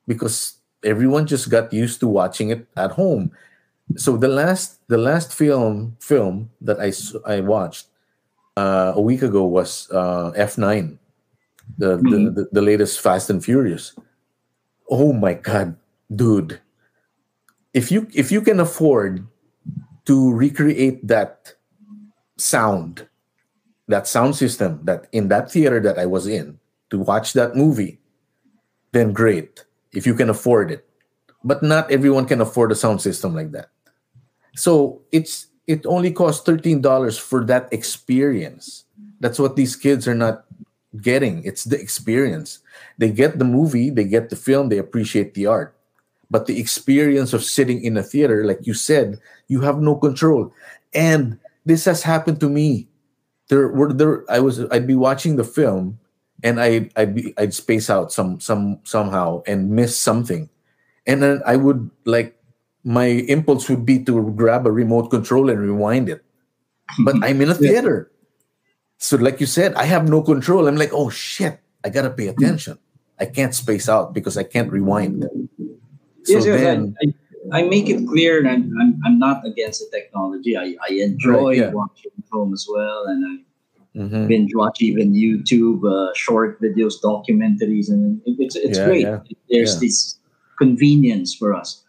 because 0.07 0.55
everyone 0.83 1.25
just 1.25 1.49
got 1.49 1.73
used 1.73 1.99
to 2.01 2.07
watching 2.07 2.49
it 2.51 2.67
at 2.77 2.91
home. 2.91 3.31
So 3.97 4.15
the 4.17 4.27
last 4.29 4.77
the 4.87 4.97
last 5.01 5.33
film 5.33 5.97
film 5.99 6.51
that 6.61 6.77
I 6.79 6.93
I 7.25 7.41
watched 7.41 7.87
uh, 8.55 8.93
a 8.95 9.01
week 9.01 9.23
ago 9.25 9.43
was 9.45 9.89
uh, 9.89 10.31
F9. 10.37 10.97
the, 11.77 11.97
Mhm. 11.97 12.09
the, 12.09 12.19
the 12.29 12.43
the 12.51 12.61
latest 12.61 13.01
Fast 13.01 13.29
and 13.29 13.41
Furious. 13.43 13.93
Oh 14.89 15.13
my 15.13 15.33
god, 15.33 15.75
dude! 16.13 16.59
If 17.73 17.91
you 17.91 18.07
if 18.13 18.31
you 18.31 18.41
can 18.41 18.59
afford 18.59 19.27
to 20.05 20.33
recreate 20.33 21.05
that 21.07 21.53
sound, 22.37 23.07
that 23.87 24.07
sound 24.07 24.35
system 24.35 24.81
that 24.85 25.07
in 25.11 25.27
that 25.29 25.51
theater 25.51 25.79
that 25.81 25.99
I 25.99 26.05
was 26.05 26.25
in 26.27 26.59
to 26.89 26.97
watch 26.97 27.33
that 27.33 27.55
movie, 27.55 27.99
then 28.91 29.13
great. 29.13 29.65
If 29.91 30.05
you 30.05 30.13
can 30.13 30.29
afford 30.29 30.71
it, 30.71 30.87
but 31.43 31.61
not 31.61 31.91
everyone 31.91 32.25
can 32.25 32.41
afford 32.41 32.71
a 32.71 32.75
sound 32.75 33.01
system 33.01 33.33
like 33.33 33.51
that. 33.51 33.69
So 34.55 35.01
it's 35.11 35.47
it 35.67 35.85
only 35.85 36.11
costs 36.11 36.43
thirteen 36.43 36.81
dollars 36.81 37.17
for 37.17 37.45
that 37.45 37.71
experience. 37.71 38.85
That's 39.19 39.37
what 39.37 39.55
these 39.55 39.75
kids 39.75 40.07
are 40.07 40.15
not 40.15 40.45
getting. 41.01 41.43
It's 41.43 41.63
the 41.65 41.79
experience. 41.79 42.59
They 42.97 43.11
get 43.11 43.37
the 43.37 43.45
movie, 43.45 43.89
they 43.89 44.05
get 44.05 44.29
the 44.29 44.35
film, 44.35 44.69
they 44.69 44.77
appreciate 44.77 45.33
the 45.33 45.45
art. 45.45 45.75
But 46.29 46.45
the 46.45 46.59
experience 46.59 47.33
of 47.33 47.43
sitting 47.43 47.83
in 47.83 47.97
a 47.97 48.03
theater, 48.03 48.45
like 48.45 48.65
you 48.67 48.73
said, 48.73 49.19
you 49.47 49.61
have 49.61 49.81
no 49.81 49.95
control. 49.95 50.53
And 50.93 51.39
this 51.65 51.85
has 51.85 52.03
happened 52.03 52.39
to 52.41 52.49
me. 52.49 52.87
There 53.49 53.67
were 53.69 53.91
there 53.91 54.29
I 54.29 54.39
was 54.39 54.61
I'd 54.69 54.85
be 54.85 54.95
watching 54.95 55.37
the 55.37 55.43
film 55.43 55.97
and 56.43 56.61
I 56.61 56.89
I'd 56.95 57.15
be 57.15 57.33
I'd 57.37 57.53
space 57.53 57.89
out 57.89 58.11
some 58.11 58.39
some 58.39 58.79
somehow 58.83 59.41
and 59.47 59.71
miss 59.71 59.97
something. 59.97 60.49
And 61.07 61.23
then 61.23 61.41
I 61.45 61.55
would 61.55 61.89
like 62.05 62.37
my 62.83 63.05
impulse 63.27 63.67
would 63.69 63.85
be 63.85 64.03
to 64.05 64.31
grab 64.33 64.65
a 64.65 64.71
remote 64.71 65.09
control 65.09 65.49
and 65.49 65.59
rewind 65.59 66.09
it. 66.09 66.23
But 67.03 67.15
I'm 67.23 67.41
in 67.41 67.49
a 67.49 67.55
theater. 67.55 68.11
So, 68.97 69.17
like 69.17 69.39
you 69.39 69.45
said, 69.45 69.73
I 69.75 69.85
have 69.85 70.09
no 70.09 70.21
control. 70.21 70.67
I'm 70.67 70.75
like, 70.75 70.91
oh 70.93 71.09
shit, 71.09 71.59
I 71.83 71.89
gotta 71.89 72.09
pay 72.09 72.27
attention. 72.27 72.77
I 73.19 73.25
can't 73.25 73.55
space 73.55 73.89
out 73.89 74.13
because 74.13 74.37
I 74.37 74.43
can't 74.43 74.71
rewind. 74.71 75.27
So 76.23 76.33
yes, 76.35 76.45
yes, 76.45 76.61
then, 76.61 76.95
I, 77.01 77.13
I, 77.55 77.59
I 77.59 77.63
make 77.63 77.89
it 77.89 78.07
clear 78.07 78.43
that 78.43 78.51
I'm, 78.51 78.99
I'm, 79.05 79.19
not 79.19 79.45
against 79.45 79.79
the 79.79 79.89
technology. 79.97 80.57
I, 80.57 80.75
I 80.87 80.93
enjoy 80.93 81.45
Right, 81.47 81.57
yeah. 81.57 81.71
watching 81.71 82.11
film 82.31 82.53
as 82.53 82.67
well, 82.69 83.05
and 83.07 83.25
I 83.25 83.35
Mhm. 83.97 84.27
binge 84.27 84.51
watch 84.53 84.81
even 84.81 85.13
YouTube 85.13 85.81
uh, 85.83 86.13
short 86.13 86.61
videos, 86.61 87.01
documentaries, 87.01 87.89
and 87.89 88.21
it, 88.25 88.35
it's 88.37 88.55
it's 88.55 88.77
Yeah, 88.77 88.85
great. 88.85 89.01
yeah, 89.07 89.19
There's 89.49 89.79
this 89.79 90.19
convenience 90.59 91.33
for 91.33 91.55
us, 91.55 91.81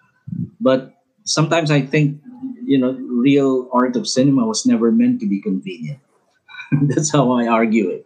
but 0.60 0.94
sometimes 1.24 1.70
I 1.70 1.82
think 1.82 2.16
you 2.64 2.78
know, 2.78 2.92
real 3.10 3.68
art 3.72 3.96
of 3.96 4.08
cinema 4.08 4.46
was 4.46 4.64
never 4.64 4.90
meant 4.92 5.20
to 5.20 5.26
be 5.28 5.42
convenient. 5.42 5.98
That's 6.88 7.10
how 7.12 7.32
I 7.32 7.46
argue 7.46 7.90
it. 7.90 8.04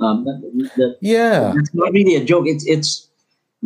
Um, 0.00 0.24
that, 0.24 0.40
that- 0.76 0.96
yeah, 1.00 1.52
it's 1.54 1.72
not 1.74 1.92
really 1.92 2.16
a 2.16 2.24
joke. 2.24 2.46
It's 2.48 2.64
it's 2.66 3.05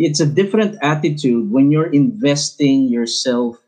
it's 0.01 0.21
a 0.21 0.27
different 0.27 0.79
attitude 0.83 1.53
when 1.53 1.71
you're 1.71 1.93
investing 1.93 2.89
yourself 2.89 3.61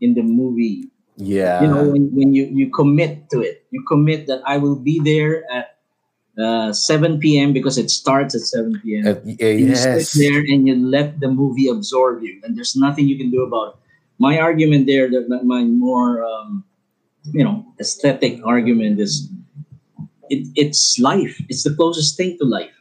in 0.00 0.14
the 0.14 0.22
movie. 0.22 0.90
yeah, 1.16 1.60
You 1.62 1.68
know, 1.68 1.82
when, 1.82 2.10
when 2.14 2.34
you 2.34 2.44
you 2.52 2.70
commit 2.70 3.30
to 3.30 3.40
it, 3.40 3.64
you 3.70 3.84
commit 3.88 4.26
that 4.28 4.42
I 4.46 4.58
will 4.58 4.76
be 4.76 5.00
there 5.00 5.44
at 5.50 5.76
uh, 6.38 6.72
7 6.72 7.38
p.m. 7.38 7.52
because 7.52 7.78
it 7.78 7.90
starts 7.90 8.34
at 8.34 8.42
7 8.42 8.96
p.m. 8.96 9.06
Uh, 9.06 9.20
you 9.24 9.74
yes, 9.74 10.10
sit 10.12 10.20
there 10.20 10.40
and 10.40 10.68
you 10.68 10.76
let 10.76 11.20
the 11.20 11.28
movie 11.28 11.68
absorb 11.68 12.22
you, 12.22 12.40
and 12.44 12.56
there's 12.56 12.76
nothing 12.76 13.08
you 13.08 13.16
can 13.16 13.30
do 13.30 13.42
about 13.42 13.74
it. 13.74 13.76
My 14.18 14.38
argument 14.38 14.86
there, 14.86 15.08
that 15.10 15.28
that 15.28 15.44
my 15.44 15.64
more 15.64 16.24
um, 16.24 16.64
you 17.32 17.44
know 17.44 17.64
aesthetic 17.80 18.40
argument 18.44 19.00
is, 19.00 19.28
it, 20.28 20.48
it's 20.56 20.98
life. 21.00 21.40
It's 21.48 21.64
the 21.64 21.74
closest 21.74 22.16
thing 22.16 22.36
to 22.38 22.44
life. 22.44 22.76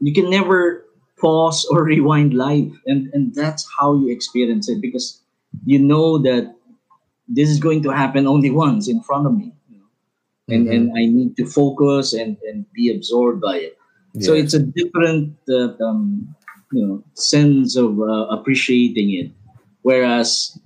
You 0.00 0.12
can 0.12 0.30
never 0.30 0.83
pause 1.18 1.64
or 1.70 1.84
rewind 1.94 2.34
life, 2.34 2.72
and 2.86 3.08
and 3.12 3.34
that's 3.34 3.66
how 3.78 3.94
you 3.96 4.10
experience 4.10 4.68
it 4.68 4.80
because 4.80 5.20
you 5.64 5.78
know 5.78 6.18
that 6.18 6.54
this 7.28 7.48
is 7.48 7.58
going 7.60 7.82
to 7.82 7.90
happen 7.90 8.26
only 8.26 8.50
once 8.50 8.88
in 8.88 9.00
front 9.02 9.26
of 9.26 9.36
me. 9.36 9.52
You 9.70 9.78
know? 9.78 9.88
And, 10.54 10.66
Mhm. 10.68 10.74
and 10.74 10.84
I 10.98 11.06
need 11.06 11.36
to 11.38 11.46
focus 11.46 12.12
and, 12.12 12.36
and 12.48 12.66
be 12.72 12.90
absorbed 12.94 13.40
by 13.40 13.58
it. 13.58 13.78
So 14.20 14.34
it's 14.34 14.54
a 14.54 14.60
different, 14.60 15.34
uh, 15.48 15.74
um, 15.82 16.34
you 16.72 16.86
know, 16.86 17.04
sense 17.14 17.76
of 17.76 17.98
uh, 18.00 18.26
appreciating 18.30 19.12
it. 19.12 19.32
Whereas, 19.82 20.56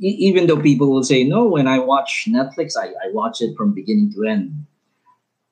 e- 0.00 0.18
even 0.28 0.46
though 0.46 0.60
people 0.60 0.90
will 0.90 1.02
say, 1.04 1.24
"No," 1.24 1.46
when 1.46 1.66
I 1.66 1.78
watch 1.78 2.26
Netflix, 2.28 2.76
I, 2.76 2.88
I 3.04 3.10
watch 3.12 3.40
it 3.40 3.56
from 3.56 3.72
beginning 3.74 4.12
to 4.14 4.24
end. 4.24 4.52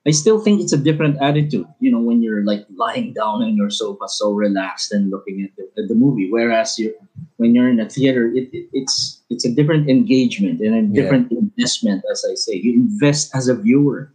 I 0.07 0.13
still 0.13 0.39
think 0.39 0.61
it's 0.61 0.73
a 0.73 0.79
different 0.79 1.21
attitude. 1.21 1.67
You 1.81 1.91
know, 1.91 1.99
when 2.01 2.23
you're 2.23 2.45
like 2.45 2.65
lying 2.77 3.13
down 3.13 3.43
on 3.43 3.57
your 3.57 3.71
sofa, 3.71 4.07
so 4.09 4.33
relaxed 4.33 4.93
and 4.93 5.11
looking 5.11 5.43
at 5.43 5.51
the, 5.57 5.83
at 5.83 5.89
the 5.89 5.95
movie. 5.95 6.31
Whereas 6.31 6.79
you, 6.79 6.95
when 7.39 7.55
you're 7.55 7.69
in 7.69 7.81
a 7.81 7.89
theater, 7.89 8.29
it, 8.29 8.49
it, 8.53 8.69
it's 8.73 9.21
it's 9.31 9.45
a 9.45 9.53
different 9.53 9.89
engagement 9.91 10.61
and 10.61 10.75
a 10.75 10.83
Yeah. 10.83 11.03
different 11.03 11.33
investment. 11.33 12.05
As 12.11 12.25
I 12.31 12.35
say, 12.35 12.55
you 12.55 12.75
invest 12.75 13.35
as 13.35 13.49
a 13.49 13.55
viewer 13.55 14.13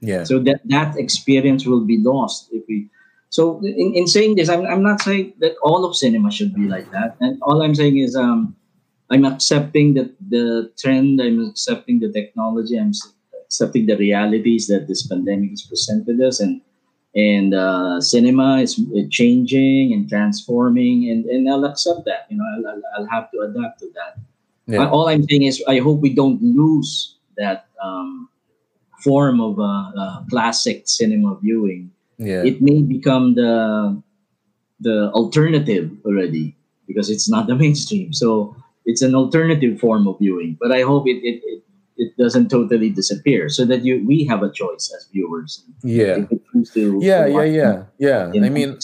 yeah, 0.00 0.24
so 0.24 0.38
that 0.40 0.60
that 0.66 0.96
experience 0.96 1.66
will 1.66 1.84
be 1.84 1.98
lost 1.98 2.48
if 2.52 2.64
we 2.68 2.88
so 3.28 3.60
in, 3.64 3.92
in 3.94 4.06
saying 4.06 4.36
this 4.36 4.48
I'm, 4.48 4.64
I'm 4.66 4.82
not 4.82 5.02
saying 5.02 5.34
that 5.40 5.54
all 5.62 5.84
of 5.84 5.94
cinema 5.94 6.30
should 6.30 6.54
be 6.54 6.68
like 6.68 6.90
that 6.90 7.16
and 7.20 7.38
all 7.42 7.62
i'm 7.62 7.74
saying 7.74 7.98
is 7.98 8.16
um 8.16 8.56
i'm 9.10 9.24
accepting 9.24 9.94
that 9.94 10.10
the 10.30 10.72
trend 10.78 11.20
i'm 11.20 11.44
accepting 11.50 12.00
the 12.00 12.10
technology 12.10 12.78
i'm 12.78 12.92
accepting 13.50 13.86
the 13.86 13.96
realities 13.98 14.70
that 14.70 14.86
this 14.86 15.06
pandemic 15.06 15.50
has 15.50 15.62
presented 15.62 16.20
us 16.22 16.38
and 16.38 16.62
and 17.16 17.54
uh, 17.54 18.00
cinema 18.00 18.62
is 18.62 18.78
changing 19.10 19.92
and 19.92 20.08
transforming 20.08 21.10
and, 21.10 21.26
and 21.26 21.50
i'll 21.50 21.66
accept 21.66 22.06
that 22.06 22.26
you 22.30 22.36
know 22.38 22.46
I'll, 22.54 22.66
I'll, 22.70 22.82
I'll 22.94 23.10
have 23.10 23.30
to 23.32 23.40
adapt 23.42 23.80
to 23.80 23.90
that 23.98 24.22
yeah. 24.70 24.88
all 24.88 25.08
I'm 25.08 25.24
saying 25.28 25.42
is, 25.42 25.62
I 25.66 25.78
hope 25.78 26.00
we 26.00 26.14
don't 26.14 26.40
lose 26.42 27.16
that 27.36 27.66
um, 27.82 28.28
form 29.02 29.40
of 29.40 29.58
uh, 29.58 29.90
uh, 29.96 30.24
classic 30.30 30.82
cinema 30.86 31.38
viewing. 31.42 31.90
yeah. 32.18 32.44
It 32.44 32.62
may 32.62 32.82
become 32.82 33.34
the 33.34 34.00
the 34.80 35.10
alternative 35.12 35.90
already 36.06 36.56
because 36.86 37.10
it's 37.10 37.28
not 37.28 37.46
the 37.46 37.54
mainstream. 37.62 38.12
So 38.12 38.56
it's 38.86 39.02
an 39.02 39.14
alternative 39.14 39.80
form 39.80 40.06
of 40.06 40.18
viewing. 40.18 40.56
But 40.60 40.72
I 40.72 40.82
hope 40.82 41.08
it 41.08 41.18
it, 41.24 41.42
it, 41.44 41.62
it 42.00 42.16
doesn't 42.16 42.48
totally 42.48 42.88
disappear, 42.90 43.48
so 43.52 43.64
that 43.68 43.84
you 43.84 44.00
we 44.08 44.24
have 44.24 44.42
a 44.42 44.50
choice 44.50 44.88
as 44.96 45.06
viewers. 45.12 45.64
yeah. 45.84 46.24
If 46.24 46.30
we 46.30 46.40
choose 46.52 46.70
to- 46.72 46.98
yeah 47.04 47.24
to 47.28 47.32
yeah 47.32 47.44
yeah. 47.44 47.76
yeah 48.32 48.44
i 48.44 48.48
mean 48.48 48.78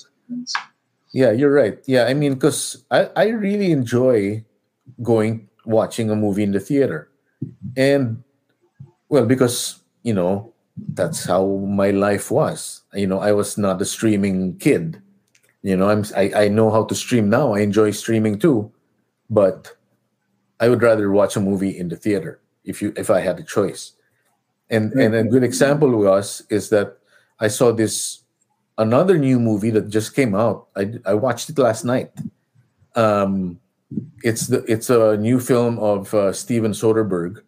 yeah 1.12 1.30
you're 1.32 1.52
right. 1.52 1.78
Yeah 1.86 2.04
i 2.06 2.14
mean 2.14 2.34
because 2.34 2.84
I, 2.90 3.08
I 3.16 3.26
really 3.32 3.72
enjoy 3.72 4.44
going 5.02 5.48
watching 5.64 6.10
a 6.10 6.16
movie 6.16 6.42
in 6.44 6.52
the 6.52 6.60
theater. 6.60 7.08
And 7.76 8.22
well 9.08 9.26
because 9.26 9.80
you 10.02 10.14
know 10.14 10.52
that's 10.92 11.24
how 11.24 11.46
my 11.64 11.90
life 11.90 12.30
was. 12.30 12.82
You 12.94 13.06
know 13.06 13.18
i 13.20 13.32
was 13.32 13.56
not 13.58 13.80
a 13.80 13.84
streaming 13.88 14.58
kid. 14.58 15.00
You 15.62 15.76
know 15.76 15.88
i'm 15.88 16.04
i, 16.16 16.46
I 16.46 16.48
know 16.48 16.70
how 16.70 16.84
to 16.84 16.94
stream 16.94 17.30
now. 17.30 17.54
I 17.54 17.60
enjoy 17.60 17.90
streaming 17.92 18.38
too. 18.38 18.72
But 19.30 19.72
i 20.60 20.68
would 20.68 20.82
rather 20.82 21.10
watch 21.10 21.36
a 21.36 21.40
movie 21.40 21.76
in 21.76 21.88
the 21.88 21.96
theater 21.96 22.40
if 22.66 22.82
you 22.82 22.92
if 22.96 23.08
i 23.10 23.20
had 23.20 23.38
a 23.38 23.44
choice. 23.44 23.92
And 24.68 24.92
and 24.94 25.14
a 25.14 25.24
good 25.24 25.44
example 25.44 25.90
was 25.90 26.42
is 26.50 26.68
that 26.70 26.98
i 27.40 27.48
saw 27.48 27.72
this 27.72 28.26
another 28.78 29.16
new 29.16 29.40
movie 29.40 29.70
that 29.70 29.88
just 29.88 30.14
came 30.14 30.34
out. 30.34 30.68
I 30.76 30.98
i 31.06 31.14
watched 31.14 31.48
it 31.48 31.58
last 31.58 31.84
night. 31.84 32.12
Um 32.94 33.60
it's 34.22 34.48
the 34.48 34.64
it's 34.66 34.90
a 34.90 35.16
new 35.16 35.40
film 35.40 35.78
of 35.78 36.12
uh, 36.12 36.32
steven 36.32 36.72
soderbergh. 36.72 37.40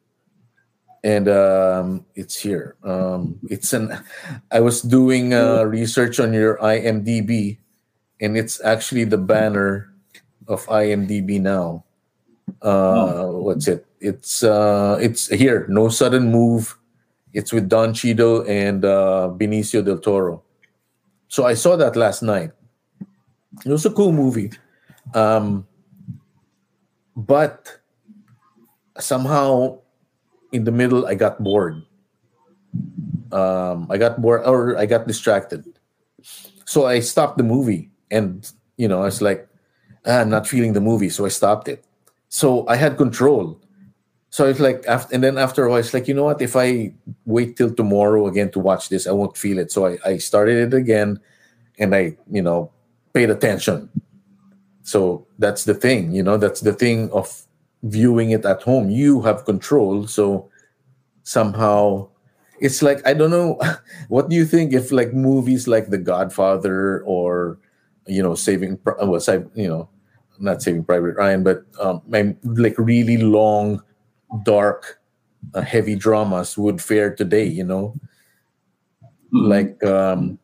And 1.03 1.29
um 1.29 2.07
it's 2.15 2.39
here. 2.39 2.77
Um 2.85 3.39
it's 3.51 3.73
an 3.73 3.99
i 4.51 4.61
was 4.61 4.81
doing 4.83 5.35
uh, 5.35 5.65
research 5.65 6.21
on 6.21 6.33
your 6.33 6.57
imdb 6.59 7.59
and 8.21 8.37
it's 8.37 8.61
actually 8.65 9.05
the 9.05 9.19
banner 9.19 9.93
of 10.47 10.67
imdb 10.67 11.41
now 11.41 11.85
uh 12.63 13.27
what's 13.29 13.69
it? 13.69 13.87
It's 14.01 14.43
uh 14.43 14.99
it's 15.01 15.29
here. 15.29 15.67
No 15.69 15.89
sudden 15.89 16.31
move. 16.31 16.77
It's 17.33 17.53
with 17.53 17.69
don 17.69 17.95
Cheadle 17.95 18.45
and 18.49 18.85
uh 18.85 19.31
benicio 19.35 19.85
del 19.85 19.99
toro. 19.99 20.43
So 21.29 21.45
i 21.45 21.55
saw 21.55 21.77
that 21.77 21.97
last 21.97 22.23
night. 22.23 22.53
It 23.65 23.71
was 23.71 23.85
a 23.87 23.91
cool 23.91 24.13
movie. 24.13 24.53
Um 25.15 25.67
but 27.17 27.81
somehow 28.99 29.79
in 30.53 30.65
the 30.65 30.73
middle 30.73 31.07
i 31.07 31.15
got 31.15 31.43
bored. 31.43 31.83
Um 33.33 33.87
i 33.91 33.99
got 33.99 34.21
bored 34.23 34.43
or 34.47 34.77
i 34.79 34.87
got 34.87 35.07
distracted. 35.07 35.65
So 36.65 36.87
i 36.87 37.01
stopped 37.01 37.39
the 37.39 37.45
movie 37.45 37.91
and 38.11 38.51
you 38.77 38.89
know 38.89 39.03
i 39.03 39.11
was 39.11 39.21
like 39.21 39.49
ah, 40.07 40.21
i'm 40.21 40.31
not 40.31 40.47
feeling 40.47 40.73
the 40.73 40.81
movie. 40.81 41.11
So 41.11 41.27
i 41.27 41.33
stopped 41.33 41.69
it 41.69 41.85
so 42.29 42.67
i 42.69 42.77
had 42.77 42.97
control 42.97 43.61
so 44.31 44.47
it's 44.47 44.61
like 44.61 44.85
after 44.87 45.15
and 45.15 45.25
then 45.25 45.39
after 45.39 45.65
a 45.65 45.71
while 45.71 45.79
it's 45.79 45.95
like 45.95 46.07
you 46.07 46.15
know 46.15 46.25
what 46.25 46.43
if 46.43 46.57
i 46.57 46.93
wait 47.25 47.57
till 47.57 47.75
tomorrow 47.75 48.27
again 48.27 48.51
to 48.51 48.59
watch 48.59 48.89
this 48.89 49.07
i 49.07 49.13
won't 49.13 49.37
feel 49.37 49.59
it 49.59 49.73
so 49.73 49.87
i, 49.87 49.99
I 50.05 50.19
started 50.19 50.73
it 50.73 50.77
again 50.77 51.19
and 51.79 51.95
I, 51.95 52.17
you 52.31 52.43
know, 52.43 52.71
paid 53.13 53.31
attention. 53.31 53.89
So 54.83 55.27
that's 55.39 55.65
the 55.65 55.75
thing, 55.75 56.13
you 56.13 56.23
know, 56.23 56.37
that's 56.37 56.61
the 56.61 56.73
thing 56.73 57.11
of 57.13 57.43
viewing 57.83 58.31
it 58.31 58.45
at 58.45 58.63
home. 58.63 58.91
You 58.91 59.23
have 59.23 59.45
control. 59.45 60.07
So 60.07 60.51
somehow 61.23 62.09
it's 62.61 62.83
like 62.83 63.07
I 63.07 63.15
don't 63.15 63.31
know 63.31 63.61
what 64.09 64.29
do 64.29 64.37
you 64.37 64.45
think 64.45 64.73
if 64.73 64.91
like 64.91 65.13
movies 65.13 65.69
like 65.69 65.91
The 65.91 65.99
Godfather 65.99 67.03
or 67.05 67.59
you 68.07 68.23
know 68.23 68.35
Saving 68.35 68.79
well, 68.85 69.21
you 69.55 69.69
know 69.69 69.89
not 70.41 70.63
Saving 70.63 70.85
Private 70.85 71.17
Ryan 71.17 71.43
but 71.43 71.65
um, 71.81 72.03
like 72.09 72.75
really 72.79 73.17
long 73.19 73.83
dark 74.45 75.01
uh, 75.55 75.63
heavy 75.63 75.95
dramas 75.95 76.57
would 76.59 76.81
fare 76.83 77.15
today 77.15 77.45
you 77.47 77.65
know 77.65 77.95
like 79.33 79.83
um 79.85 80.39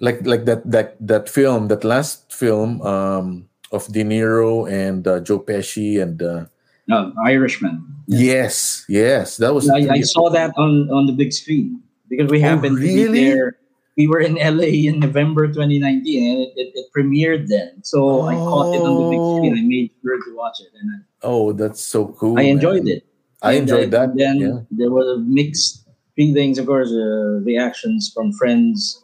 like 0.00 0.24
like 0.26 0.44
that 0.44 0.62
that 0.70 0.94
that 1.00 1.28
film 1.28 1.68
that 1.68 1.82
last 1.84 2.32
film 2.32 2.80
um 2.82 3.48
of 3.72 3.86
De 3.92 4.02
Niro 4.04 4.70
and 4.70 5.06
uh, 5.06 5.20
Joe 5.20 5.40
Pesci 5.40 6.00
and 6.00 6.22
uh, 6.22 6.46
No, 6.86 7.12
Irishman. 7.26 7.84
yes 8.06 8.84
yes 8.88 9.36
that 9.36 9.52
was 9.52 9.68
I, 9.68 9.88
I 9.90 10.00
saw 10.00 10.30
that 10.30 10.54
on 10.56 10.88
on 10.90 11.06
the 11.06 11.12
big 11.12 11.32
screen 11.32 11.82
because 12.08 12.30
we 12.30 12.40
happened 12.40 12.78
to 12.78 12.82
Oh, 12.82 12.86
really? 12.86 13.20
be 13.20 13.30
there. 13.34 13.58
We 13.98 14.06
were 14.06 14.20
in 14.22 14.36
LA 14.38 14.86
in 14.88 15.00
November 15.00 15.48
2019, 15.48 15.82
and 16.30 16.38
it, 16.46 16.50
it, 16.56 16.68
it 16.78 16.86
premiered 16.96 17.48
then. 17.48 17.82
So 17.82 18.22
I 18.22 18.34
caught 18.34 18.70
it 18.74 18.80
on 18.86 18.94
the 19.02 19.06
big 19.10 19.22
screen. 19.34 19.54
I 19.58 19.64
made 19.66 19.90
sure 20.00 20.16
to 20.16 20.30
watch 20.38 20.58
it, 20.62 20.70
and 20.80 21.02
oh 21.22 21.52
that's 21.52 21.82
so 21.82 22.14
cool 22.14 22.38
I, 22.38 22.42
I 22.42 22.44
enjoyed 22.54 22.84
man. 22.84 22.96
it. 22.96 23.02
I 23.42 23.52
And, 23.52 23.68
enjoyed 23.68 23.92
uh, 23.94 23.98
that 24.06 24.16
Then 24.16 24.36
yeah 24.38 24.58
there 24.70 24.90
were 24.90 25.18
mixed 25.18 25.84
feelings, 26.16 26.58
of 26.58 26.66
course, 26.66 26.90
uh, 26.90 27.42
reactions 27.42 28.10
from 28.14 28.32
friends 28.32 29.02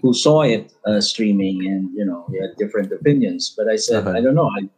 who 0.00 0.12
saw 0.14 0.42
it 0.42 0.72
uh, 0.86 1.00
streaming, 1.00 1.66
and 1.66 1.90
you 1.96 2.04
know, 2.04 2.24
we 2.28 2.36
had 2.38 2.50
different 2.56 2.92
opinions. 2.92 3.52
But 3.56 3.66
I 3.68 3.76
said, 3.76 4.04
Uh-huh. 4.06 4.16
I 4.16 4.20
don't 4.20 4.36
know. 4.36 4.50
I 4.58 4.68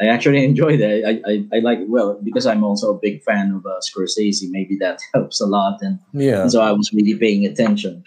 I 0.00 0.06
actually 0.14 0.44
enjoyed 0.52 0.80
it. 0.80 1.04
I, 1.10 1.14
I, 1.30 1.34
I 1.56 1.58
like 1.68 1.80
it 1.80 1.88
well 1.88 2.20
because 2.28 2.46
I'm 2.46 2.62
also 2.62 2.86
a 2.94 2.98
big 3.06 3.22
fan 3.24 3.46
of 3.56 3.64
uh, 3.66 3.80
Scorsese. 3.86 4.46
Maybe 4.50 4.76
that 4.84 4.98
helps 5.14 5.40
a 5.40 5.46
lot, 5.46 5.80
and 5.80 5.98
yeah 6.12 6.42
and 6.42 6.50
so 6.52 6.60
I 6.60 6.72
was 6.72 6.92
really 6.92 7.16
paying 7.24 7.44
attention. 7.46 8.04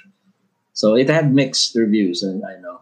So 0.76 0.94
it 0.96 1.10
had 1.10 1.34
mixed 1.34 1.74
reviews, 1.76 2.22
and 2.22 2.44
I 2.46 2.60
know. 2.62 2.82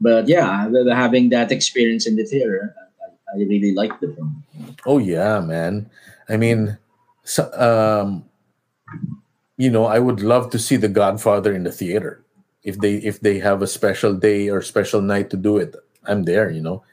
But 0.00 0.28
yeah, 0.28 0.68
having 0.92 1.30
that 1.30 1.50
experience 1.50 2.06
in 2.06 2.16
the 2.16 2.24
theater, 2.24 2.76
I, 3.02 3.08
I 3.34 3.36
really 3.40 3.72
liked 3.74 4.00
the 4.04 4.12
film. 4.12 4.44
Oh 4.86 4.98
yeah, 4.98 5.40
man. 5.40 5.88
I 6.28 6.36
mean, 6.36 6.78
so, 7.24 7.48
um, 7.56 8.24
you 9.56 9.70
know, 9.70 9.86
I 9.86 9.98
would 9.98 10.20
love 10.20 10.50
to 10.50 10.58
see 10.58 10.76
The 10.76 10.88
Godfather 10.88 11.52
in 11.54 11.64
the 11.64 11.72
theater. 11.72 12.20
If 12.62 12.78
they 12.80 12.96
if 13.00 13.20
they 13.20 13.40
have 13.40 13.60
a 13.62 13.66
special 13.66 14.14
day 14.14 14.48
or 14.48 14.62
special 14.62 15.00
night 15.00 15.30
to 15.30 15.36
do 15.36 15.56
it, 15.58 15.76
I'm 16.04 16.24
there. 16.24 16.50
You 16.50 16.60
know, 16.62 16.84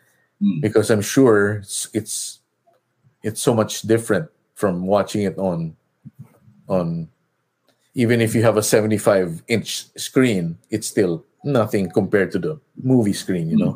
Mm. 0.41 0.57
because 0.59 0.89
I'm 0.89 1.05
sure 1.05 1.61
it's 1.61 1.85
it's, 1.93 2.39
it's 3.21 3.37
so 3.39 3.53
much 3.53 3.83
different 3.85 4.25
from 4.57 4.87
watching 4.89 5.21
it 5.21 5.37
on 5.37 5.77
on 6.65 7.10
even 7.93 8.21
if 8.21 8.33
you 8.35 8.41
have 8.43 8.57
a 8.57 8.63
75 8.63 9.43
inch 9.47 9.85
screen, 9.97 10.57
it's 10.69 10.87
still 10.87 11.25
nothing 11.43 11.89
compared 11.89 12.31
to 12.31 12.39
the 12.39 12.59
movie 12.81 13.13
screen. 13.13 13.49
You 13.49 13.57
know. 13.57 13.73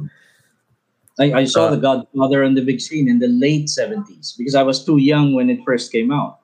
I, 1.19 1.43
I 1.43 1.45
saw 1.45 1.67
Uh, 1.67 1.75
The 1.75 1.81
Godfather 1.81 2.43
on 2.43 2.55
the 2.55 2.61
big 2.63 2.79
screen 2.81 3.07
in 3.07 3.19
the 3.19 3.27
late 3.27 3.67
70s 3.67 4.37
because 4.37 4.55
I 4.55 4.63
was 4.63 4.83
too 4.83 4.97
young 4.97 5.33
when 5.33 5.49
it 5.49 5.59
first 5.65 5.91
came 5.91 6.11
out. 6.11 6.39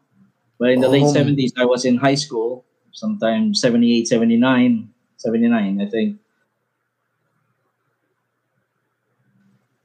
But 0.59 0.71
in 0.71 0.79
the 0.79 0.87
late 0.89 1.03
Oh. 1.03 1.13
70s, 1.13 1.51
I 1.57 1.65
was 1.65 1.83
in 1.85 1.97
high 1.97 2.15
school, 2.15 2.63
sometime 2.91 3.53
78, 3.53 4.07
79, 4.07 4.87
79, 5.17 5.81
I 5.81 5.85
think. 5.89 6.17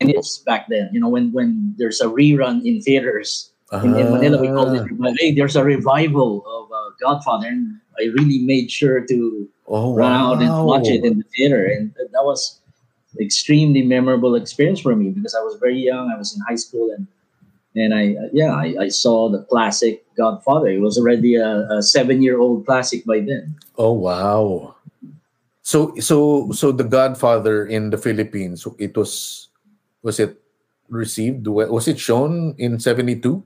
And 0.00 0.10
it's 0.10 0.38
back 0.38 0.68
then, 0.68 0.90
you 0.92 1.00
know, 1.00 1.08
when, 1.08 1.32
when 1.32 1.74
there's 1.78 2.00
a 2.00 2.06
rerun 2.06 2.64
in 2.66 2.80
theaters. 2.82 3.52
In, 3.72 3.96
in 3.96 4.12
Manila, 4.12 4.38
we 4.40 4.48
call 4.48 4.70
it, 4.74 4.86
Ah. 5.02 5.12
hey, 5.18 5.32
there's 5.34 5.56
a 5.56 5.64
revival 5.64 6.44
of 6.46 6.65
uh, 6.65 6.65
Godfather. 7.00 7.46
And 7.48 7.80
I 7.98 8.04
really 8.14 8.38
made 8.38 8.70
sure 8.70 9.00
to 9.00 9.48
Oh 9.68 9.94
run 9.94 10.12
out 10.12 10.42
and 10.42 10.64
watch 10.64 10.86
it 10.86 11.04
in 11.04 11.18
the 11.18 11.24
theater. 11.36 11.66
And 11.66 11.92
that 11.96 12.24
was 12.24 12.60
extremely 13.20 13.82
memorable 13.82 14.34
experience 14.34 14.80
for 14.80 14.94
me 14.94 15.10
because 15.10 15.34
I 15.34 15.40
was 15.40 15.56
very 15.60 15.78
young. 15.78 16.10
I 16.10 16.18
was 16.18 16.34
in 16.34 16.40
high 16.46 16.56
school 16.56 16.90
and 16.90 17.06
and 17.74 17.92
I 17.92 18.16
uh, 18.16 18.28
yeah 18.32 18.52
I, 18.54 18.86
I 18.86 18.88
saw 18.88 19.28
the 19.28 19.42
classic 19.44 20.04
Godfather. 20.16 20.68
It 20.68 20.80
was 20.80 20.98
already 20.98 21.36
a, 21.36 21.68
a 21.68 21.82
seven 21.82 22.22
year 22.22 22.38
old 22.38 22.66
classic 22.66 23.04
by 23.04 23.20
then. 23.20 23.56
Oh 23.76 23.92
wow. 23.92 24.74
So 25.62 25.94
so 25.98 26.50
so 26.52 26.72
the 26.72 26.84
Godfather 26.84 27.66
in 27.66 27.90
the 27.90 27.98
Philippines 27.98 28.66
it 28.78 28.96
was 28.96 29.48
was 30.02 30.20
it 30.20 30.40
received 30.88 31.46
was 31.46 31.88
it 31.88 31.98
shown 31.98 32.54
in 32.58 32.78
72? 32.78 33.42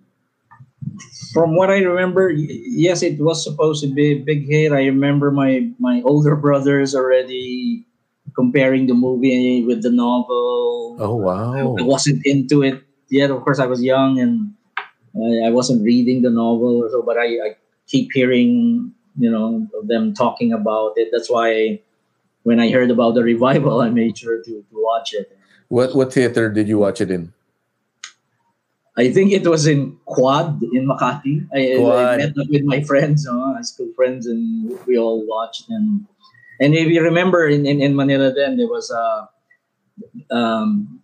From 1.33 1.55
what 1.55 1.71
I 1.71 1.79
remember, 1.79 2.31
yes, 2.31 3.03
it 3.03 3.21
was 3.21 3.45
supposed 3.45 3.83
to 3.83 3.93
be 3.93 4.13
a 4.13 4.19
big 4.19 4.47
hit. 4.47 4.73
I 4.73 4.87
remember 4.87 5.31
my 5.31 5.71
my 5.79 6.03
older 6.05 6.35
brothers 6.45 6.95
already 6.95 7.87
comparing 8.35 8.87
the 8.87 8.95
movie 8.95 9.63
with 9.65 9.83
the 9.83 9.91
novel. 9.91 10.97
Oh 10.99 11.17
wow. 11.17 11.77
I 11.79 11.83
wasn't 11.83 12.25
into 12.25 12.63
it 12.63 12.83
yet. 13.09 13.31
Of 13.31 13.43
course, 13.43 13.59
I 13.59 13.67
was 13.67 13.83
young 13.83 14.19
and 14.19 14.55
I, 15.15 15.49
I 15.49 15.51
wasn't 15.51 15.85
reading 15.85 16.23
the 16.23 16.31
novel 16.31 16.85
or 16.85 16.91
so. 16.91 17.03
But 17.03 17.19
I, 17.19 17.27
I 17.27 17.49
keep 17.87 18.11
hearing, 18.13 18.93
you 19.19 19.31
know, 19.31 19.69
them 19.85 20.15
talking 20.15 20.53
about 20.53 20.95
it. 20.97 21.09
That's 21.13 21.31
why 21.31 21.81
when 22.43 22.61
I 22.61 22.71
heard 22.71 22.91
about 22.91 23.15
the 23.15 23.23
revival, 23.33 23.81
I 23.81 23.91
made 23.91 24.19
sure 24.19 24.39
to, 24.39 24.51
to 24.51 24.75
watch 24.75 25.13
it. 25.13 25.37
What 25.69 25.95
what 25.95 26.13
theater 26.13 26.51
did 26.51 26.67
you 26.67 26.79
watch 26.79 27.01
it 27.01 27.11
in? 27.11 27.33
I 29.01 29.09
think 29.11 29.33
it 29.33 29.47
was 29.47 29.67
in 29.67 29.97
Quad 30.05 30.61
in 30.77 30.85
Makati. 30.85 31.49
I, 31.57 31.81
I 31.81 32.17
met 32.21 32.37
up 32.37 32.49
with 32.53 32.65
my 32.65 32.83
friends, 32.85 33.27
uh, 33.27 33.33
high 33.57 33.65
school 33.65 33.89
friends, 33.97 34.27
and 34.27 34.77
we 34.87 34.99
all 34.99 35.25
watched. 35.27 35.65
And 35.71 36.05
and 36.61 36.75
if 36.75 36.89
you 36.89 37.01
remember, 37.01 37.49
in, 37.49 37.65
in, 37.65 37.81
in 37.81 37.97
Manila 37.97 38.31
then 38.31 38.59
there 38.59 38.69
was 38.69 38.93
a 38.93 39.29
um, 40.31 41.01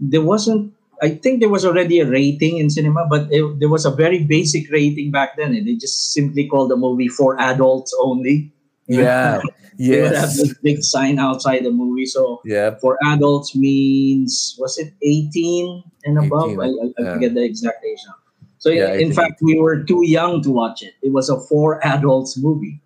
there 0.00 0.22
wasn't. 0.22 0.72
I 1.02 1.10
think 1.10 1.40
there 1.40 1.50
was 1.50 1.66
already 1.66 2.00
a 2.00 2.08
rating 2.08 2.56
in 2.56 2.70
cinema, 2.70 3.04
but 3.04 3.28
it, 3.30 3.60
there 3.60 3.68
was 3.68 3.84
a 3.84 3.90
very 3.90 4.24
basic 4.24 4.70
rating 4.70 5.10
back 5.10 5.36
then. 5.36 5.52
and 5.52 5.66
They 5.66 5.74
just 5.74 6.12
simply 6.12 6.48
called 6.48 6.70
the 6.70 6.76
movie 6.76 7.08
for 7.08 7.38
adults 7.40 7.92
only. 8.00 8.52
Yeah. 8.86 9.42
They 9.78 10.00
would 10.02 10.14
have 10.14 10.34
this 10.34 10.54
big 10.62 10.82
sign 10.82 11.18
outside 11.18 11.64
the 11.64 11.70
movie. 11.70 12.06
So 12.06 12.40
Yeah. 12.44 12.76
for 12.80 12.98
adults 13.04 13.54
means 13.56 14.56
was 14.58 14.78
it 14.78 14.92
18 15.02 15.82
and 16.04 16.18
above 16.18 16.50
18, 16.50 16.60
i, 16.60 16.64
I, 16.64 16.68
I 16.68 16.90
yeah. 16.98 17.12
forget 17.14 17.34
the 17.34 17.44
exact 17.44 17.84
age 17.84 17.98
now 18.06 18.14
so 18.58 18.70
Yeah, 18.70 18.92
in 18.94 19.12
fact 19.12 19.40
we 19.42 19.58
were 19.60 19.82
too 19.84 20.02
young 20.04 20.42
to 20.42 20.50
watch 20.50 20.82
it 20.82 20.94
it 21.02 21.12
was 21.12 21.28
a 21.28 21.38
four 21.48 21.80
adults 21.94 22.36
movie 22.36 22.80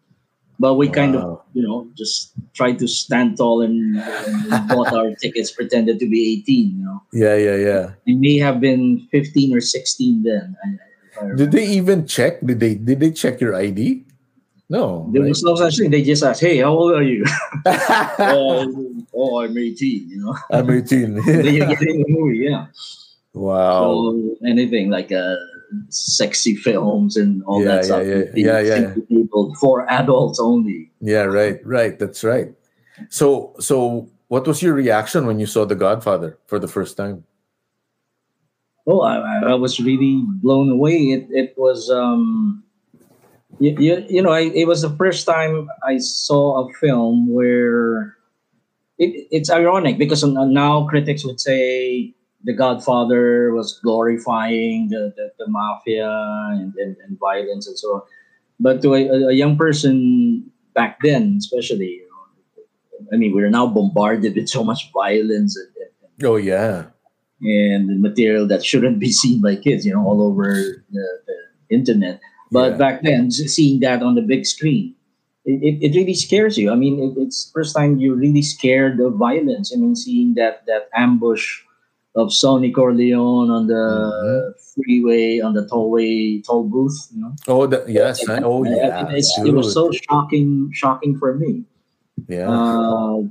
but 0.59 0.75
we 0.75 0.89
kind 0.89 1.15
of 1.15 1.43
you 1.55 1.63
know 1.63 1.87
just 1.97 2.33
tried 2.55 2.79
to 2.79 2.87
stand 2.89 3.37
tall 3.39 3.63
and, 3.63 3.99
and 3.99 4.69
bought 4.69 4.93
our 4.93 5.15
tickets 5.23 5.51
pretended 5.51 5.99
to 5.99 6.07
be 6.09 6.43
18 6.43 6.79
you 6.79 6.85
know 6.85 7.03
Yeah, 7.13 7.35
yeah, 7.37 7.57
yeah. 7.57 7.85
it 8.07 8.19
may 8.19 8.39
have 8.39 8.61
been 8.61 9.07
15 9.11 9.55
or 9.57 9.61
16 9.61 10.23
then 10.23 10.57
I, 10.65 10.69
I, 10.69 10.73
if 11.11 11.19
I 11.19 11.21
remember. 11.23 11.37
Did 11.43 11.51
they 11.53 11.67
even 11.67 12.07
check? 12.07 12.41
Did 12.43 12.59
they 12.61 12.75
did 12.75 12.99
they 13.01 13.11
check 13.11 13.41
your 13.41 13.55
ID? 13.55 14.05
No. 14.71 15.09
there 15.13 15.23
was 15.23 15.43
no 15.43 15.55
such 15.57 15.79
thing 15.79 15.91
they 15.91 16.03
just 16.03 16.23
asked 16.23 16.41
hey 16.43 16.59
how 16.59 16.77
old 16.77 16.93
are 16.93 17.03
you 17.03 17.25
oh, 17.67 18.95
oh 19.15 19.41
i'm 19.43 19.57
18 19.57 20.09
you 20.11 20.17
know 20.21 20.37
I'm 20.53 20.69
18. 20.71 21.15
then 21.27 21.45
you 21.55 21.65
get 21.67 21.81
in 21.83 22.03
the 22.03 22.05
movie 22.09 22.39
yeah 22.49 22.67
wow. 23.33 23.81
So 23.81 24.37
anything 24.47 24.91
like 24.91 25.11
uh, 25.13 25.37
sexy 25.89 26.55
films 26.57 27.17
and 27.17 27.43
all 27.45 27.63
Yeah, 27.63 27.77
that 27.77 27.85
stuff. 27.85 28.05
yeah, 28.07 28.25
yeah, 28.35 28.61
yeah, 28.61 28.95
People 29.09 29.55
for 29.61 29.89
adults 29.91 30.41
only. 30.41 30.91
Yeah, 31.01 31.25
right, 31.29 31.61
right. 31.65 31.99
That's 31.99 32.25
right. 32.25 32.53
So, 33.11 33.55
so 33.61 34.09
what 34.29 34.47
was 34.47 34.61
your 34.63 34.75
reaction 34.75 35.27
when 35.27 35.39
you 35.39 35.47
saw 35.47 35.65
The 35.67 35.77
Godfather 35.77 36.39
for 36.47 36.59
the 36.59 36.67
first 36.69 36.97
time? 36.97 37.25
Oh, 38.87 39.01
I, 39.03 39.17
I- 39.21 39.51
I 39.53 39.55
was 39.55 39.79
really 39.79 40.25
blown 40.43 40.71
away. 40.71 41.13
It 41.13 41.29
it 41.31 41.55
was 41.57 41.91
um, 41.91 42.65
you, 43.61 43.77
you, 43.79 44.07
you 44.09 44.23
know, 44.23 44.31
I, 44.31 44.51
it 44.55 44.67
was 44.67 44.83
the 44.83 44.91
first 44.91 45.27
time 45.27 45.69
I 45.83 45.99
saw 45.99 46.69
a 46.69 46.73
film 46.75 47.33
where 47.33 48.17
it, 48.99 49.29
it's 49.31 49.51
ironic 49.51 49.99
because 49.99 50.25
now 50.25 50.87
critics 50.87 51.25
would 51.25 51.41
say 51.41 52.15
The 52.45 52.53
Godfather 52.53 53.53
was 53.53 53.79
glorifying 53.83 54.89
the, 54.91 55.13
the, 55.17 55.33
the 55.39 55.47
mafia 55.49 56.11
and, 56.51 56.75
and, 56.77 56.97
and 57.05 57.19
violence 57.19 57.67
and 57.67 57.79
so 57.79 57.89
on. 57.95 58.03
But 58.61 58.83
to 58.83 58.95
a, 58.95 59.29
a 59.29 59.33
young 59.33 59.57
person 59.57 60.51
back 60.75 60.99
then, 61.03 61.37
especially, 61.39 62.03
you 62.03 62.09
know, 62.09 63.09
I 63.13 63.17
mean, 63.17 63.35
we're 63.35 63.51
now 63.51 63.67
bombarded 63.67 64.35
with 64.35 64.49
so 64.49 64.65
much 64.65 64.91
violence 64.93 65.57
and, 65.57 65.69
and, 65.77 66.27
Oh 66.27 66.37
yeah, 66.37 66.87
and 67.41 67.89
the 67.89 67.95
material 67.95 68.47
that 68.49 68.65
shouldn't 68.65 68.99
be 68.99 69.13
seen 69.13 69.41
by 69.41 69.57
kids, 69.57 69.87
you 69.87 69.95
know, 69.95 70.05
all 70.05 70.23
over 70.23 70.53
the, 70.91 71.07
the 71.27 71.75
internet. 71.75 72.21
But 72.51 72.73
Yeah. 72.73 72.79
back 72.79 73.03
then, 73.03 73.31
seeing 73.31 73.81
that 73.81 74.03
on 74.03 74.15
the 74.15 74.23
big 74.23 74.47
screen, 74.47 74.95
it, 75.45 75.81
it 75.83 75.97
really 75.97 76.15
scares 76.15 76.57
you. 76.59 76.71
I 76.71 76.77
mean, 76.77 76.99
it, 77.01 77.21
it's 77.21 77.51
first 77.53 77.75
time 77.77 77.99
you're 77.99 78.17
really 78.17 78.43
scared 78.43 79.01
of 79.01 79.15
violence. 79.15 79.73
I 79.73 79.77
mean, 79.81 79.97
seeing 79.97 80.35
that 80.35 80.65
that 80.67 80.89
ambush 80.95 81.63
of 82.17 82.33
Sonny 82.33 82.71
Corleone 82.73 83.51
on 83.51 83.67
the 83.67 83.75
Mm-hmm. 83.75 84.53
freeway 84.83 85.41
on 85.41 85.55
the 85.55 85.65
tollway 85.67 86.43
toll 86.45 86.65
booth. 86.65 87.09
You 87.15 87.21
know, 87.23 87.33
Oh, 87.49 87.67
the, 87.67 87.85
yes. 87.89 88.27
I- 88.29 88.41
oh, 88.43 88.65
I- 88.65 88.69
I 88.69 89.17
yeah. 89.21 89.45
it 89.45 89.55
was 89.55 89.73
so 89.73 89.91
shocking, 90.09 90.71
shocking 90.73 91.17
for 91.19 91.35
me. 91.35 91.65
Yeah. 92.29 92.49
Uh, 92.51 93.23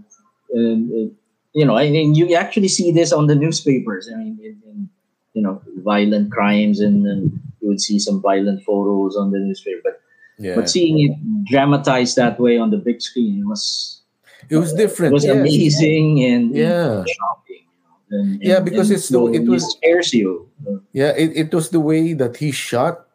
and, 0.53 1.11
you 1.53 1.65
know, 1.65 1.76
I 1.76 1.89
mean, 1.89 2.15
you 2.15 2.34
actually 2.36 2.68
see 2.70 2.91
this 2.91 3.11
on 3.11 3.28
the 3.28 3.36
newspapers. 3.36 4.09
I 4.11 4.15
mean, 4.15 4.39
in, 4.41 4.55
in, 4.70 4.89
you 5.34 5.41
know, 5.41 5.61
violent 5.84 6.32
crimes, 6.32 6.80
and, 6.80 7.05
and 7.05 7.39
you 7.62 7.68
would 7.70 7.82
see 7.82 7.99
some 7.99 8.22
violent 8.22 8.64
photos 8.64 9.16
on 9.18 9.32
the 9.32 9.39
newspaper. 9.39 9.82
But 9.84 10.01
yeah. 10.39 10.55
but 10.55 10.70
seeing 10.70 10.99
it 10.99 11.18
dramatized 11.45 12.16
that 12.18 12.39
way 12.39 12.58
on 12.58 12.70
the 12.70 12.78
big 12.78 13.01
screen, 13.01 13.39
it 13.41 13.45
was 13.47 14.01
it 14.49 14.58
was 14.58 14.74
different. 14.74 15.12
it 15.12 15.14
was 15.16 15.26
yes. 15.26 15.36
amazing 15.36 16.24
and 16.24 16.55
Yeah. 16.55 17.03
shocking. 17.03 17.66
And, 18.10 18.41
Yeah, 18.41 18.58
and- 18.58 18.66
because 18.66 18.89
and 18.89 18.97
it's 18.97 19.08
the- 19.10 19.14
so 19.20 19.28
it 19.34 19.45
was- 19.47 19.66
scares 19.76 20.14
you. 20.14 20.47
Yeah, 20.93 21.12
it, 21.18 21.36
it 21.36 21.53
was 21.53 21.70
the 21.70 21.80
way 21.82 22.14
that 22.14 22.38
he 22.38 22.51
shot 22.51 23.05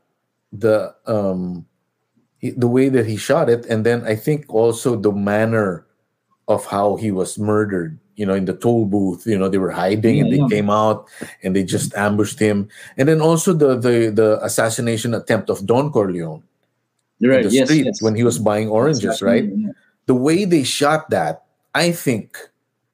the 0.52 0.94
um 1.06 1.64
the 2.42 2.68
way 2.68 2.88
that 2.90 3.06
he 3.06 3.16
shot 3.16 3.48
it 3.48 3.64
and 3.70 3.86
then 3.86 4.02
I 4.04 4.16
think 4.16 4.50
also 4.52 4.96
the 4.98 5.12
manner 5.14 5.86
of 6.48 6.66
how 6.66 6.96
he 6.96 7.10
was 7.14 7.38
murdered, 7.38 7.98
you 8.16 8.26
know, 8.26 8.34
in 8.34 8.44
the 8.44 8.52
toll 8.54 8.84
booth, 8.86 9.26
you 9.26 9.38
know, 9.38 9.48
they 9.48 9.58
were 9.58 9.70
hiding 9.70 10.20
and 10.20 10.32
they 10.32 10.36
yeah. 10.36 10.48
came 10.48 10.68
out 10.70 11.08
and 11.42 11.56
they 11.56 11.64
just 11.64 11.94
ambushed 11.94 12.38
him. 12.38 12.68
And 12.96 13.08
then 13.08 13.20
also 13.20 13.52
the 13.52 13.76
the 13.76 14.10
the 14.12 14.38
assassination 14.44 15.14
attempt 15.14 15.48
of 15.50 15.64
Don 15.66 15.90
Corleone 15.90 16.42
Right? 17.22 17.40
in 17.44 17.48
the 17.48 17.54
yes, 17.54 17.68
street 17.68 17.86
yes. 17.86 18.02
when 18.02 18.14
he 18.16 18.24
was 18.24 18.38
buying 18.38 18.68
oranges, 18.68 19.22
right? 19.22 19.44
Yeah. 19.44 19.70
the 20.06 20.14
way 20.14 20.44
they 20.44 20.64
shot 20.64 21.08
that, 21.10 21.44
I 21.74 21.92
think 21.92 22.36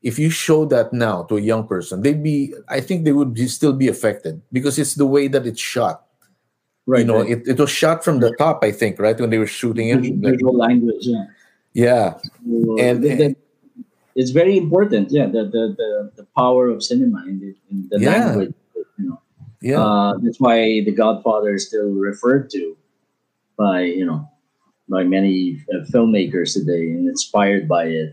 if 0.03 0.19
you 0.19 0.29
show 0.31 0.65
that 0.67 0.93
now 0.93 1.25
to 1.25 1.37
a 1.37 1.41
young 1.41 1.67
person, 1.67 2.03
they'd 2.03 2.23
be, 2.23 2.53
I 2.69 2.81
think 2.81 3.05
they 3.05 3.13
would 3.13 3.33
be, 3.35 3.49
still 3.49 3.73
be 3.73 3.89
affected 3.89 4.43
because 4.53 4.79
it's 4.79 4.95
the 4.95 5.07
way 5.07 5.29
that 5.29 5.47
it's 5.47 5.61
shot. 5.61 6.05
Right. 6.87 7.01
you 7.01 7.07
know, 7.07 7.21
right. 7.21 7.31
it, 7.31 7.49
it 7.49 7.59
was 7.59 7.71
shot 7.71 8.05
from 8.05 8.21
the 8.21 8.33
top, 8.37 8.63
I 8.63 8.71
think, 8.71 8.99
right? 8.99 9.19
When 9.19 9.31
they 9.31 9.39
were 9.39 9.47
shooting 9.47 9.89
it. 9.89 10.01
Visual- 10.01 10.57
Like, 10.57 10.69
language. 10.71 11.05
Yeah. 11.05 11.25
yeah. 11.73 12.15
So, 12.47 12.79
And- 12.79 13.03
the- 13.03 13.37
it's 14.19 14.33
very 14.41 14.57
important. 14.59 15.05
Yeah, 15.11 15.27
the 15.35 15.43
the, 15.55 15.65
the, 15.81 15.91
the 16.19 16.27
power 16.37 16.65
of 16.75 16.83
cinema 16.83 17.21
in 17.31 17.37
the, 17.43 17.51
in 17.71 17.77
the 17.91 17.99
Yeah. 18.03 18.11
language. 18.19 18.55
You 18.99 19.05
know, 19.09 19.19
Yeah. 19.63 19.81
uh, 19.83 20.13
that's 20.23 20.41
why 20.41 20.59
The 20.87 20.95
Godfather 21.05 21.55
is 21.59 21.67
still 21.71 21.91
referred 22.11 22.51
to 22.57 22.63
by 23.57 23.79
you 23.99 24.07
know 24.09 24.21
by 24.95 25.03
many 25.05 25.63
uh, 25.73 25.85
filmmakers 25.93 26.55
today 26.59 26.85
and 26.95 27.07
inspired 27.15 27.65
by 27.69 27.85
it. 28.01 28.11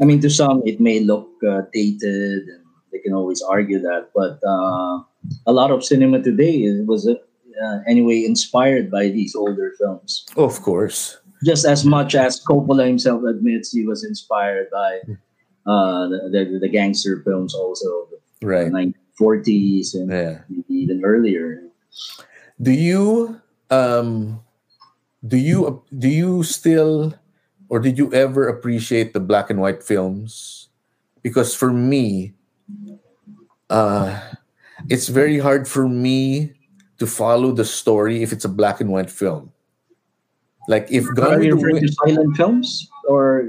I 0.00 0.04
mean, 0.08 0.20
to 0.26 0.30
some 0.30 0.62
it 0.70 0.80
may 0.80 0.98
look 1.00 1.28
uh, 1.46 1.62
dated, 1.72 2.42
and 2.52 2.64
they 2.90 2.98
can 3.04 3.12
always 3.14 3.40
argue 3.42 3.78
that, 3.88 4.10
but 4.14 4.40
uh, 4.42 4.94
a 5.46 5.52
lot 5.52 5.70
of 5.70 5.84
cinema 5.84 6.18
today 6.22 6.54
is, 6.68 6.82
was 6.86 7.06
uh, 7.06 7.78
anyway 7.86 8.24
inspired 8.24 8.90
by 8.90 9.04
these 9.16 9.36
older 9.36 9.70
films 9.78 10.26
of 10.36 10.58
course. 10.66 11.21
Just 11.44 11.64
as 11.66 11.84
much 11.84 12.14
as 12.14 12.40
Coppola 12.44 12.86
himself 12.86 13.22
admits 13.24 13.72
he 13.72 13.86
was 13.86 14.04
inspired 14.04 14.68
by 14.70 15.00
uh, 15.66 16.08
the, 16.08 16.28
the, 16.30 16.58
the 16.60 16.68
gangster 16.68 17.22
films 17.24 17.54
also 17.54 17.86
in 17.86 18.06
the 18.10 18.46
Right. 18.46 18.72
1940s 18.72 19.94
and 19.94 20.10
Yeah. 20.10 20.42
maybe 20.48 20.74
even 20.74 21.04
earlier. 21.04 21.62
Do 22.60 22.72
you 22.72 23.40
um 23.70 24.40
do 25.26 25.36
you 25.36 25.82
do 25.96 26.08
you 26.08 26.42
still 26.42 27.14
or 27.68 27.78
did 27.78 27.96
you 27.98 28.12
ever 28.12 28.48
appreciate 28.48 29.12
the 29.14 29.20
black 29.20 29.48
and 29.50 29.60
white 29.60 29.82
films? 29.82 30.68
Because 31.22 31.54
for 31.54 31.72
me, 31.72 32.34
uh 33.70 34.18
it's 34.90 35.06
very 35.08 35.38
hard 35.38 35.68
for 35.68 35.88
me 35.88 36.54
to 36.98 37.06
follow 37.06 37.52
the 37.52 37.64
story 37.64 38.22
if 38.22 38.32
it's 38.32 38.44
a 38.44 38.48
black 38.50 38.80
and 38.80 38.90
white 38.90 39.10
film. 39.10 39.52
Like 40.68 40.86
if 40.90 41.06
Are 41.08 41.14
Gone 41.14 41.38
with 41.38 41.44
you 41.46 41.54
referring 41.56 41.80
to 41.82 41.88
silent 41.92 42.36
films 42.36 42.88
or 43.08 43.48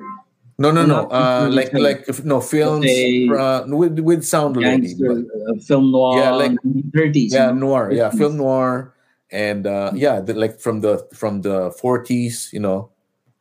no 0.57 0.69
no 0.71 0.85
no 0.85 1.09
uh 1.09 1.49
like 1.51 1.71
film? 1.71 1.83
like 1.83 2.05
if, 2.07 2.23
no 2.25 2.39
films 2.41 2.85
uh, 2.85 3.65
with 3.67 3.97
with 3.99 4.23
sound 4.23 4.53
gangster 4.57 5.21
but- 5.25 5.25
uh, 5.49 5.57
film 5.65 5.91
noir? 5.91 6.17
Yeah, 6.21 6.31
like- 6.37 6.57
30s. 6.93 7.33
yeah 7.33 7.49
noir 7.51 7.89
yeah 7.91 8.09
Mhm. 8.13 8.17
film 8.17 8.37
noir 8.37 8.93
and 9.33 9.65
uh 9.65 9.89
yeah 9.97 10.21
the, 10.21 10.33
like 10.37 10.61
from 10.61 10.81
the 10.81 11.01
from 11.13 11.41
the 11.41 11.73
40s 11.81 12.53
you 12.53 12.59
know 12.61 12.89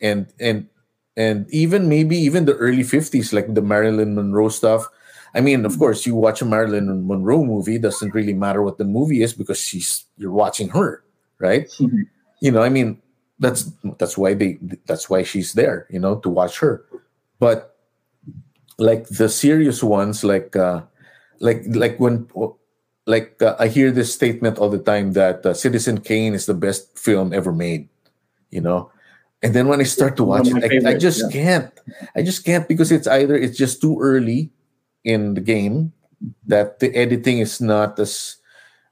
and 0.00 0.32
and 0.40 0.68
and 1.16 1.44
even 1.52 1.84
maybe 1.88 2.16
even 2.16 2.44
the 2.48 2.56
early 2.56 2.80
50s 2.84 3.32
like 3.36 3.52
the 3.52 3.60
marilyn 3.60 4.14
monroe 4.16 4.48
stuff 4.48 4.88
i 5.36 5.40
mean 5.44 5.64
of 5.68 5.76
course 5.78 6.06
you 6.08 6.16
watch 6.16 6.40
a 6.40 6.48
marilyn 6.48 6.88
monroe 7.06 7.44
movie 7.44 7.76
doesn't 7.76 8.14
really 8.16 8.32
matter 8.32 8.62
what 8.64 8.78
the 8.80 8.88
movie 8.88 9.20
is 9.20 9.36
because 9.36 9.60
she's 9.60 10.04
you're 10.16 10.32
watching 10.32 10.68
her 10.72 11.04
right 11.44 11.68
Mhm. 11.76 12.08
you 12.40 12.48
know 12.50 12.62
i 12.64 12.70
mean 12.72 13.01
that's 13.42 13.68
that's 13.98 14.16
why 14.16 14.32
they 14.32 14.56
that's 14.86 15.10
why 15.10 15.22
she's 15.22 15.52
there 15.52 15.86
you 15.90 15.98
know 15.98 16.16
to 16.22 16.30
watch 16.30 16.58
her 16.62 16.86
but 17.42 17.76
like 18.78 19.06
the 19.08 19.28
serious 19.28 19.82
ones 19.82 20.22
like 20.22 20.54
uh 20.54 20.80
like 21.42 21.66
like 21.74 21.98
when 21.98 22.30
like 23.06 23.40
uh, 23.42 23.56
I 23.58 23.68
hear 23.68 23.90
this 23.90 24.14
statement 24.14 24.58
all 24.58 24.70
the 24.70 24.78
time 24.78 25.12
that 25.12 25.44
uh, 25.44 25.54
Citizen 25.54 26.00
Kane 26.00 26.34
is 26.34 26.46
the 26.46 26.54
best 26.54 26.98
film 26.98 27.32
ever 27.32 27.52
made, 27.52 27.88
you 28.50 28.60
know. 28.60 28.90
And 29.42 29.54
then 29.54 29.66
when 29.66 29.80
I 29.80 29.84
start 29.84 30.16
to 30.18 30.24
watch 30.24 30.46
it, 30.46 30.62
I, 30.62 30.90
I 30.90 30.94
just 30.94 31.26
yeah. 31.26 31.30
can't. 31.30 31.72
I 32.14 32.22
just 32.22 32.44
can't 32.44 32.68
because 32.68 32.92
it's 32.92 33.08
either 33.08 33.34
it's 33.34 33.58
just 33.58 33.80
too 33.80 33.98
early 34.00 34.50
in 35.02 35.34
the 35.34 35.40
game 35.40 35.92
that 36.46 36.78
the 36.78 36.94
editing 36.94 37.38
is 37.38 37.60
not 37.60 37.98
as 37.98 38.36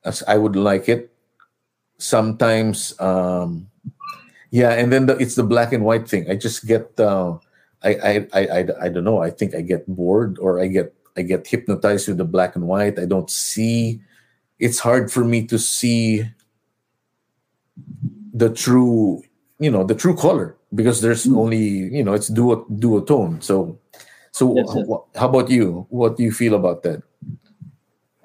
as 0.04 0.24
I 0.26 0.36
would 0.38 0.56
like 0.56 0.88
it. 0.88 1.14
Sometimes, 1.98 2.98
um, 2.98 3.68
yeah, 4.50 4.72
and 4.74 4.92
then 4.92 5.06
the, 5.06 5.16
it's 5.18 5.34
the 5.36 5.44
black 5.44 5.72
and 5.72 5.84
white 5.84 6.08
thing. 6.08 6.30
I 6.30 6.36
just 6.36 6.66
get. 6.66 6.98
Uh, 6.98 7.38
I, 7.82 7.94
I, 7.94 8.12
I, 8.34 8.40
I, 8.46 8.60
I 8.82 8.88
don't 8.90 9.04
know. 9.04 9.22
I 9.22 9.30
think 9.30 9.54
I 9.54 9.62
get 9.62 9.86
bored 9.88 10.38
or 10.38 10.60
I 10.60 10.66
get 10.66 10.92
I 11.16 11.22
get 11.22 11.46
hypnotized 11.46 12.08
with 12.08 12.18
the 12.18 12.24
black 12.28 12.54
and 12.56 12.66
white. 12.68 12.98
I 12.98 13.06
don't 13.06 13.30
see. 13.30 14.00
It's 14.58 14.78
hard 14.78 15.10
for 15.10 15.24
me 15.24 15.46
to 15.46 15.58
see 15.58 16.28
the 18.32 18.50
true, 18.50 19.22
you 19.58 19.70
know, 19.70 19.84
the 19.84 19.94
true 19.94 20.14
color 20.16 20.56
because 20.74 21.00
there's 21.00 21.26
Mm. 21.26 21.36
only 21.38 21.58
you 21.96 22.04
know 22.04 22.12
it's 22.12 22.28
duo 22.28 22.64
duotone. 22.70 23.42
So, 23.42 23.78
so 24.30 24.54
Yes, 24.56 24.68
yes. 24.74 24.86
wh- 24.86 25.18
how 25.18 25.28
about 25.28 25.50
you? 25.50 25.86
What 25.90 26.16
do 26.16 26.22
you 26.22 26.32
feel 26.32 26.54
about 26.54 26.82
that? 26.84 27.02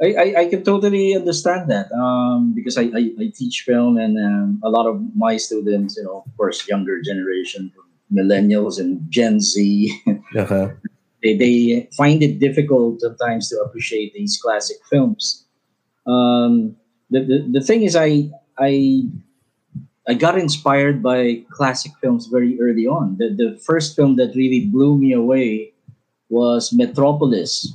I, 0.02 0.08
I, 0.14 0.36
I 0.41 0.46
can 0.48 0.64
totally 0.64 1.16
understand 1.16 1.70
that 1.72 1.91
um, 1.93 2.54
because 2.54 2.78
I, 2.78 2.84
I, 2.91 3.12
I 3.20 3.32
teach 3.34 3.64
film 3.66 3.98
and 3.98 4.18
um, 4.20 4.62
a 4.64 4.70
lot 4.70 4.88
of 4.88 5.02
my 5.16 5.38
students, 5.38 5.96
you 5.96 6.04
know, 6.04 6.24
of 6.26 6.38
course, 6.38 6.68
younger 6.68 7.02
generation, 7.02 7.72
millennials 8.14 8.80
and 8.80 9.00
Gen 9.10 9.39
Z, 9.39 9.91
Uh-huh. 10.36 10.70
they, 11.24 11.38
they 11.38 11.89
find 11.96 12.22
it 12.22 12.39
difficult 12.39 13.00
sometimes 13.00 13.50
to 13.50 13.58
appreciate 13.60 14.14
these 14.14 14.38
classic 14.41 14.78
films. 14.89 15.46
Um, 16.06 16.76
the, 17.10 17.22
the, 17.24 17.60
the 17.60 17.62
thing 17.62 17.84
is, 17.84 17.96
I, 17.96 18.30
I, 18.60 19.04
I 20.08 20.14
got 20.14 20.38
inspired 20.38 21.02
by 21.02 21.43
classic 21.52 21.93
films 22.02 22.28
very 22.28 22.60
early 22.60 22.86
on. 22.86 23.16
The, 23.18 23.30
the 23.30 23.60
first 23.66 23.96
film 23.96 24.18
that 24.18 24.36
really 24.36 24.66
blew 24.66 24.98
me 24.98 25.14
away 25.14 25.74
was 26.30 26.74
Metropolis 26.74 27.72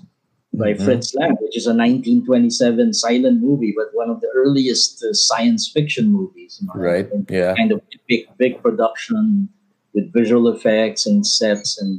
by 0.60 0.72
Mhm. 0.74 0.82
Fritz 0.84 1.14
Lang, 1.14 1.34
which 1.40 1.56
is 1.56 1.66
a 1.66 1.74
1927 1.74 2.92
silent 2.92 3.40
movie, 3.42 3.72
but 3.76 3.88
one 3.92 4.10
of 4.10 4.20
the 4.20 4.28
earliest 4.40 5.02
uh, 5.02 5.12
science 5.12 5.62
fiction 5.74 6.12
movies. 6.12 6.58
you 6.60 6.66
know, 6.68 6.74
Right. 6.88 7.08
Yeah. 7.30 7.54
Kind 7.60 7.72
of 7.72 7.80
big, 8.08 8.22
big 8.38 8.54
production 8.62 9.48
with 9.94 10.12
visual 10.12 10.44
effects 10.54 11.06
and 11.06 11.26
sets, 11.26 11.80
and 11.82 11.92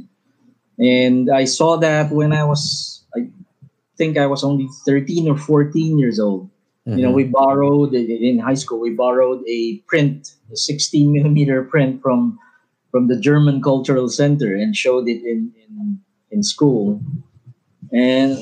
and 0.78 1.30
I 1.30 1.44
saw 1.44 1.76
that 1.86 2.10
when 2.10 2.32
I 2.32 2.44
was, 2.52 2.62
I 3.14 3.28
think 3.98 4.16
I 4.16 4.26
was 4.26 4.42
only 4.42 4.66
13 4.88 5.28
or 5.28 5.36
14 5.36 5.98
years 5.98 6.18
old. 6.18 6.48
You 6.86 7.02
know, 7.04 7.12
Mhm. 7.12 7.20
we 7.20 7.24
borrowed 7.40 7.94
in 7.94 8.38
high 8.48 8.58
school. 8.62 8.80
We 8.80 8.90
borrowed 9.04 9.40
a 9.46 9.60
print, 9.86 10.34
a 10.50 10.56
16 10.56 11.12
millimeter 11.12 11.62
print 11.72 12.00
from 12.02 12.38
from 12.90 13.06
the 13.08 13.16
German 13.28 13.62
Cultural 13.62 14.08
Center, 14.08 14.50
and 14.62 14.74
showed 14.84 15.06
it 15.14 15.20
in 15.32 15.40
in, 15.62 16.00
in 16.34 16.40
school. 16.42 17.00
And 17.92 18.38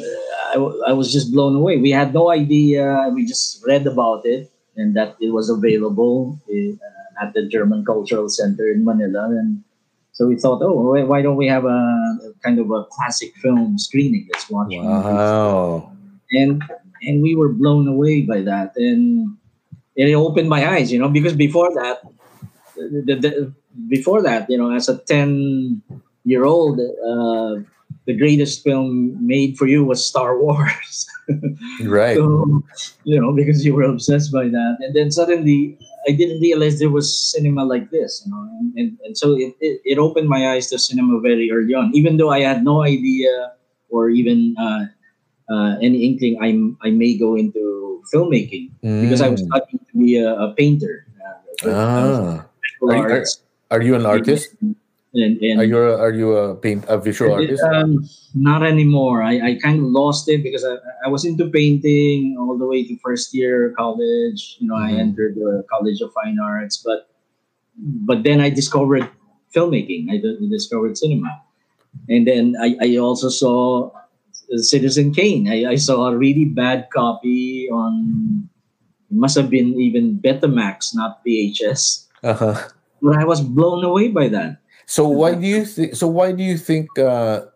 I, 0.54 0.56
I 0.88 0.92
was 0.92 1.12
just 1.12 1.32
blown 1.32 1.54
away. 1.56 1.76
We 1.78 1.90
had 1.90 2.14
no 2.14 2.30
idea. 2.30 3.10
We 3.14 3.26
just 3.26 3.62
read 3.66 3.86
about 3.86 4.24
it 4.24 4.50
and 4.76 4.96
that 4.96 5.16
it 5.20 5.32
was 5.32 5.50
available 5.50 6.38
uh, 6.48 7.22
at 7.24 7.34
the 7.34 7.46
German 7.48 7.84
Cultural 7.84 8.28
Center 8.28 8.68
in 8.70 8.84
Manila. 8.84 9.28
And 9.30 9.62
so 10.12 10.26
we 10.26 10.36
thought, 10.36 10.62
oh, 10.62 10.94
why- 11.04 11.22
don't 11.22 11.36
we 11.36 11.46
have 11.48 11.64
a, 11.64 11.68
a 11.68 12.32
kind 12.42 12.58
of 12.58 12.70
a 12.70 12.84
classic 12.90 13.34
film 13.36 13.78
screening? 13.78 14.28
Let's 14.32 14.48
watch. 14.50 14.72
Wow. 14.72 15.92
and 16.32 16.62
and 17.02 17.22
we 17.22 17.34
were 17.34 17.48
blown 17.48 17.88
away 17.88 18.20
by 18.22 18.42
that 18.42 18.76
and 18.76 19.34
it 19.96 20.12
opened 20.14 20.48
my 20.50 20.68
eyes 20.68 20.92
you 20.92 20.98
know 20.98 21.08
because 21.08 21.32
before 21.34 21.72
that 21.74 22.02
the, 22.76 23.02
the, 23.06 23.14
the 23.16 23.52
before 23.88 24.22
that, 24.22 24.48
you 24.48 24.58
know, 24.58 24.72
as 24.74 24.88
a 24.88 24.98
ten 24.98 25.82
year 26.24 26.44
old, 26.44 26.80
uh, 26.80 27.56
the 28.06 28.16
greatest 28.16 28.64
film 28.64 29.14
made 29.24 29.56
for 29.58 29.66
you 29.66 29.84
was 29.84 30.04
Star 30.04 30.38
Wars. 30.40 31.06
right. 31.84 32.16
So, 32.16 32.62
you 33.04 33.20
know, 33.20 33.32
because 33.32 33.64
you 33.64 33.74
were 33.74 33.84
obsessed 33.84 34.32
by 34.32 34.44
that. 34.48 34.76
And 34.80 34.94
then 34.96 35.10
suddenly 35.10 35.78
I 36.08 36.12
didn't 36.12 36.40
realize 36.40 36.78
there 36.78 36.90
was 36.90 37.06
cinema 37.32 37.64
like 37.64 37.90
this, 37.90 38.22
you 38.24 38.32
know. 38.32 38.40
And, 38.58 38.72
and, 38.78 38.98
and 39.04 39.16
so 39.18 39.36
it, 39.36 39.54
it, 39.60 39.80
it 39.84 39.98
opened 39.98 40.28
my 40.28 40.48
eyes 40.52 40.68
to 40.68 40.78
cinema 40.78 41.20
very 41.20 41.50
early 41.52 41.74
on, 41.74 41.90
even 41.94 42.16
though 42.16 42.30
I 42.30 42.40
had 42.40 42.64
no 42.64 42.82
idea 42.82 43.52
or 43.90 44.08
even 44.10 44.56
uh, 44.58 44.86
uh, 45.52 45.76
any 45.82 46.06
inkling 46.06 46.38
I'm, 46.40 46.78
I 46.82 46.90
may 46.90 47.16
go 47.18 47.36
into 47.36 48.02
filmmaking 48.14 48.70
because 48.80 49.20
I 49.20 49.28
was 49.28 49.42
Mm. 49.42 49.46
studying 49.46 49.80
to 49.92 49.98
be 49.98 50.16
a, 50.16 50.34
a 50.34 50.54
painter. 50.56 51.06
Uh, 51.64 51.68
Ah. 51.70 52.46
Are, 52.82 52.96
you- 52.96 53.02
are, 53.02 53.24
are 53.70 53.82
you 53.82 53.94
an 53.94 54.06
artist? 54.06 54.56
And, 55.12 55.42
and, 55.42 55.58
Are 55.58 55.64
you 55.64 55.78
a, 55.78 55.98
are 55.98 56.12
you 56.14 56.28
a 56.36 56.54
paint 56.54 56.84
a 56.86 56.96
visual 56.96 57.34
artist? 57.34 57.62
um, 57.64 58.06
not 58.34 58.62
anymore. 58.62 59.22
I, 59.26 59.40
I 59.42 59.58
kind 59.58 59.82
of 59.82 59.90
lost 59.90 60.28
it 60.28 60.44
because 60.44 60.64
I, 60.64 60.76
I 61.04 61.08
was 61.10 61.24
into 61.24 61.50
painting 61.50 62.36
all 62.38 62.56
the 62.56 62.66
way 62.66 62.86
to 62.86 62.96
first 63.02 63.34
year 63.34 63.74
college. 63.76 64.54
You 64.60 64.68
know, 64.70 64.76
I 64.78 64.92
Mhm. 64.94 64.98
entered 65.10 65.34
the 65.34 65.66
College 65.66 65.98
of 66.00 66.12
Fine 66.14 66.38
Arts, 66.38 66.78
but 66.78 67.10
but 68.06 68.22
then 68.22 68.38
I 68.40 68.50
discovered 68.54 69.02
filmmaking. 69.50 70.14
I 70.14 70.22
discovered 70.46 70.94
cinema, 70.96 71.42
and 72.08 72.22
then 72.22 72.54
I, 72.62 72.76
I 72.78 72.88
also 73.02 73.30
saw 73.34 73.90
Citizen 74.62 75.10
Kane. 75.10 75.50
I, 75.50 75.74
I 75.74 75.76
saw 75.76 76.06
a 76.06 76.14
really 76.16 76.44
bad 76.46 76.86
copy 76.94 77.66
on. 77.66 78.46
It 79.10 79.16
must 79.18 79.34
have 79.34 79.50
been 79.50 79.74
even 79.74 80.22
Betamax, 80.22 80.94
not 80.94 81.18
VHS. 81.26 82.06
Uh-huh. 82.22 82.54
But 83.02 83.18
I 83.18 83.24
was 83.26 83.40
blown 83.42 83.82
away 83.82 84.06
by 84.06 84.28
that. 84.28 84.59
So 84.90 85.06
why 85.08 85.34
do 85.38 85.46
you 85.46 85.64
think? 85.64 85.94
So 85.94 86.08
why 86.08 86.32
do 86.32 86.42
you 86.42 86.58
think 86.58 86.98
uh, 86.98 87.46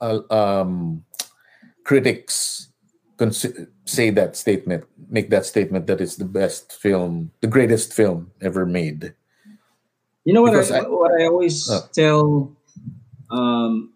uh, 0.00 0.20
um, 0.30 1.04
critics 1.84 2.68
say 3.86 4.10
that 4.10 4.36
statement, 4.36 4.84
make 5.10 5.30
that 5.30 5.46
statement 5.46 5.86
that 5.88 6.00
it's 6.00 6.16
the 6.16 6.24
best 6.24 6.72
film, 6.72 7.32
the 7.40 7.48
greatest 7.48 7.92
film 7.92 8.30
ever 8.40 8.66
made? 8.66 9.14
You 10.24 10.34
know 10.34 10.42
what 10.42 10.54
Because 10.54 10.70
I, 10.70 10.78
I- 10.80 10.88
what 10.88 11.12
I 11.20 11.26
always 11.26 11.66
Oh. 11.68 11.88
tell 11.92 12.56
um, 13.30 13.92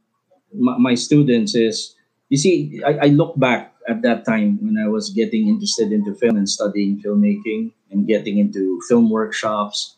my, 0.55 0.76
my 0.78 0.94
students 0.94 1.55
is, 1.55 1.94
you 2.30 2.38
see, 2.38 2.82
I, 2.84 3.07
I 3.07 3.09
look 3.14 3.38
back 3.38 3.74
at 3.88 4.03
that 4.03 4.24
time 4.26 4.59
when 4.62 4.78
I 4.78 4.88
was 4.88 5.11
getting 5.11 5.48
interested 5.48 5.92
into 5.92 6.14
film 6.14 6.36
and 6.36 6.48
studying 6.48 7.00
filmmaking 7.00 7.72
and 7.90 8.07
getting 8.07 8.38
into 8.38 8.80
film 8.88 9.11
workshops. 9.11 9.96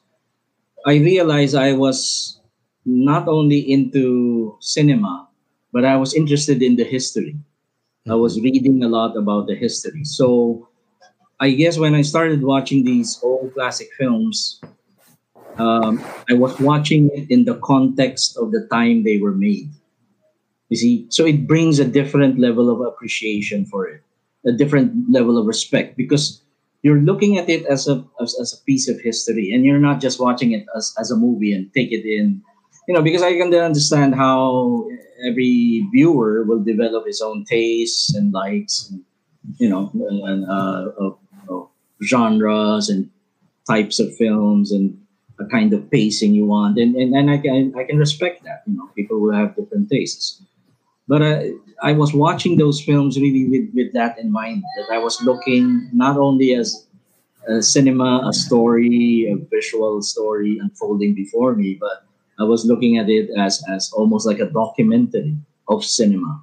I 0.86 0.96
realized 0.96 1.54
I 1.54 1.72
was 1.72 2.40
not 2.84 3.28
only 3.28 3.58
into 3.60 4.56
cinema, 4.60 5.28
but 5.72 5.84
I 5.84 5.96
was 5.96 6.14
interested 6.14 6.62
in 6.62 6.76
the 6.76 6.84
history. 6.84 7.36
I 8.08 8.14
was 8.14 8.40
reading 8.40 8.84
a 8.84 8.88
lot 8.88 9.16
about 9.16 9.46
the 9.46 9.56
history. 9.56 10.04
So 10.04 10.68
I 11.40 11.52
guess 11.52 11.78
when 11.78 11.94
I 11.94 12.02
started 12.02 12.42
watching 12.42 12.84
these 12.84 13.18
old 13.22 13.54
classic 13.54 13.88
films, 13.98 14.60
um, 15.56 16.04
I 16.30 16.34
was 16.34 16.58
watching 16.60 17.10
it 17.14 17.30
in 17.30 17.44
the 17.44 17.56
context 17.64 18.36
of 18.36 18.52
the 18.52 18.68
time 18.70 19.04
they 19.04 19.18
were 19.18 19.32
made. 19.34 19.70
You 20.68 20.76
see, 20.76 21.06
so 21.08 21.24
it 21.24 21.46
brings 21.46 21.78
a 21.78 21.84
different 21.84 22.38
level 22.38 22.70
of 22.70 22.80
appreciation 22.80 23.64
for 23.66 23.86
it, 23.88 24.02
a 24.46 24.52
different 24.52 25.10
level 25.10 25.38
of 25.38 25.46
respect 25.46 25.96
because 25.96 26.43
you're 26.84 27.00
looking 27.00 27.38
at 27.38 27.48
it 27.48 27.64
as 27.64 27.88
a 27.88 28.04
as, 28.20 28.36
as 28.38 28.52
a 28.52 28.62
piece 28.64 28.88
of 28.88 29.00
history, 29.00 29.50
and 29.52 29.64
you're 29.64 29.80
not 29.80 30.00
just 30.00 30.20
watching 30.20 30.52
it 30.52 30.66
as, 30.76 30.94
as 31.00 31.10
a 31.10 31.16
movie 31.16 31.52
and 31.52 31.72
take 31.72 31.90
it 31.90 32.04
in. 32.04 32.44
You 32.86 32.94
know, 32.94 33.00
because 33.02 33.22
I 33.22 33.32
can 33.32 33.52
understand 33.54 34.14
how 34.14 34.86
every 35.26 35.88
viewer 35.90 36.44
will 36.44 36.62
develop 36.62 37.06
his 37.06 37.22
own 37.22 37.44
tastes 37.48 38.14
and 38.14 38.32
likes, 38.32 38.90
and 38.92 39.02
you 39.58 39.70
know, 39.70 39.90
and 39.94 40.44
uh, 40.44 40.92
of, 41.00 41.18
of 41.48 41.68
genres 42.04 42.90
and 42.90 43.08
types 43.66 43.98
of 43.98 44.14
films 44.16 44.70
and 44.70 45.00
a 45.40 45.46
kind 45.46 45.72
of 45.72 45.90
pacing 45.90 46.34
you 46.34 46.44
want, 46.44 46.78
and 46.78 46.94
and, 46.94 47.16
and 47.16 47.30
I 47.30 47.38
can 47.38 47.72
I 47.74 47.84
can 47.84 47.96
respect 47.96 48.44
that. 48.44 48.62
You 48.66 48.76
know, 48.76 48.90
people 48.94 49.18
will 49.20 49.32
have 49.32 49.56
different 49.56 49.88
tastes, 49.88 50.42
but 51.08 51.22
uh, 51.22 51.40
I 51.82 51.92
was 51.92 52.12
watching 52.14 52.56
those 52.58 52.80
films 52.80 53.18
really 53.18 53.46
with 53.48 53.68
with 53.74 53.92
that 53.94 54.18
in 54.18 54.30
mind. 54.32 54.62
That 54.76 54.94
I 54.94 54.98
was 54.98 55.20
looking 55.22 55.88
not 55.92 56.16
only 56.18 56.54
as 56.54 56.86
a 57.48 57.62
cinema, 57.62 58.22
a 58.26 58.32
story, 58.32 59.28
a 59.30 59.36
visual 59.50 60.00
story 60.02 60.58
unfolding 60.58 61.14
before 61.14 61.54
me, 61.54 61.76
but 61.80 62.06
I 62.38 62.44
was 62.44 62.64
looking 62.64 62.98
at 62.98 63.08
it 63.08 63.30
as 63.38 63.62
as 63.68 63.90
almost 63.92 64.26
like 64.26 64.40
a 64.40 64.50
documentary 64.50 65.36
of 65.68 65.84
cinema 65.84 66.42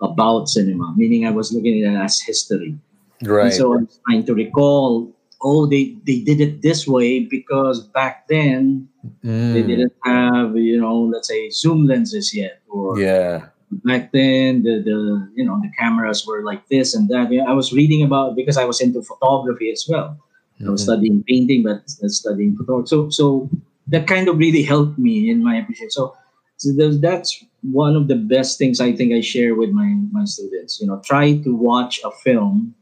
about 0.00 0.48
cinema, 0.48 0.94
meaning 0.96 1.26
I 1.26 1.30
was 1.30 1.52
looking 1.52 1.84
at 1.84 1.92
it 1.94 1.96
as 1.96 2.20
history. 2.20 2.74
And 3.20 3.28
Right. 3.30 3.52
so 3.52 3.74
I'm 3.74 3.88
trying 4.06 4.24
to 4.26 4.34
recall, 4.34 5.14
oh, 5.42 5.66
they, 5.66 5.96
they 6.06 6.20
did 6.20 6.40
it 6.40 6.62
this 6.62 6.86
way 6.88 7.20
because 7.24 7.80
back 7.80 8.26
then 8.28 8.88
they 9.22 9.62
Mm. 9.62 9.66
didn't 9.68 9.92
have, 10.04 10.56
you 10.56 10.80
know, 10.80 11.02
let's 11.02 11.28
say 11.28 11.50
zoom 11.50 11.86
lenses 11.86 12.34
yet, 12.34 12.62
or 12.68 12.98
Yeah. 12.98 13.51
Back 13.84 14.12
then 14.12 14.62
the, 14.62 14.82
the 14.82 15.28
you 15.34 15.44
know 15.44 15.60
the 15.62 15.70
cameras 15.78 16.26
were 16.26 16.42
like 16.42 16.68
this 16.68 16.94
and 16.94 17.08
that. 17.08 17.28
I 17.48 17.52
was 17.52 17.72
reading 17.72 18.02
about 18.02 18.36
because 18.36 18.56
I 18.56 18.64
was 18.64 18.80
into 18.80 19.02
photography 19.02 19.70
as 19.70 19.86
well. 19.88 20.18
I 20.64 20.70
was 20.70 20.84
studying 20.84 21.24
painting, 21.26 21.64
but 21.64 21.82
uh, 22.04 22.08
studying 22.08 22.56
photography. 22.56 22.88
So 22.88 23.10
so 23.10 23.50
that 23.88 24.06
kind 24.06 24.28
of 24.28 24.38
really 24.38 24.62
helped 24.62 24.98
me 24.98 25.28
in 25.28 25.42
my 25.42 25.56
appreciation. 25.56 25.90
So, 25.90 26.14
so 26.56 26.70
that's 26.92 27.44
one 27.62 27.96
of 27.96 28.06
the 28.06 28.14
best 28.14 28.58
things 28.58 28.80
I 28.80 28.92
think 28.94 29.12
I 29.12 29.20
share 29.20 29.56
with 29.56 29.70
my 29.70 29.96
my 30.12 30.24
students. 30.24 30.80
You 30.80 30.86
know, 30.86 31.00
try 31.04 31.38
to 31.38 31.54
watch 31.54 32.00
a 32.04 32.10
film, 32.22 32.74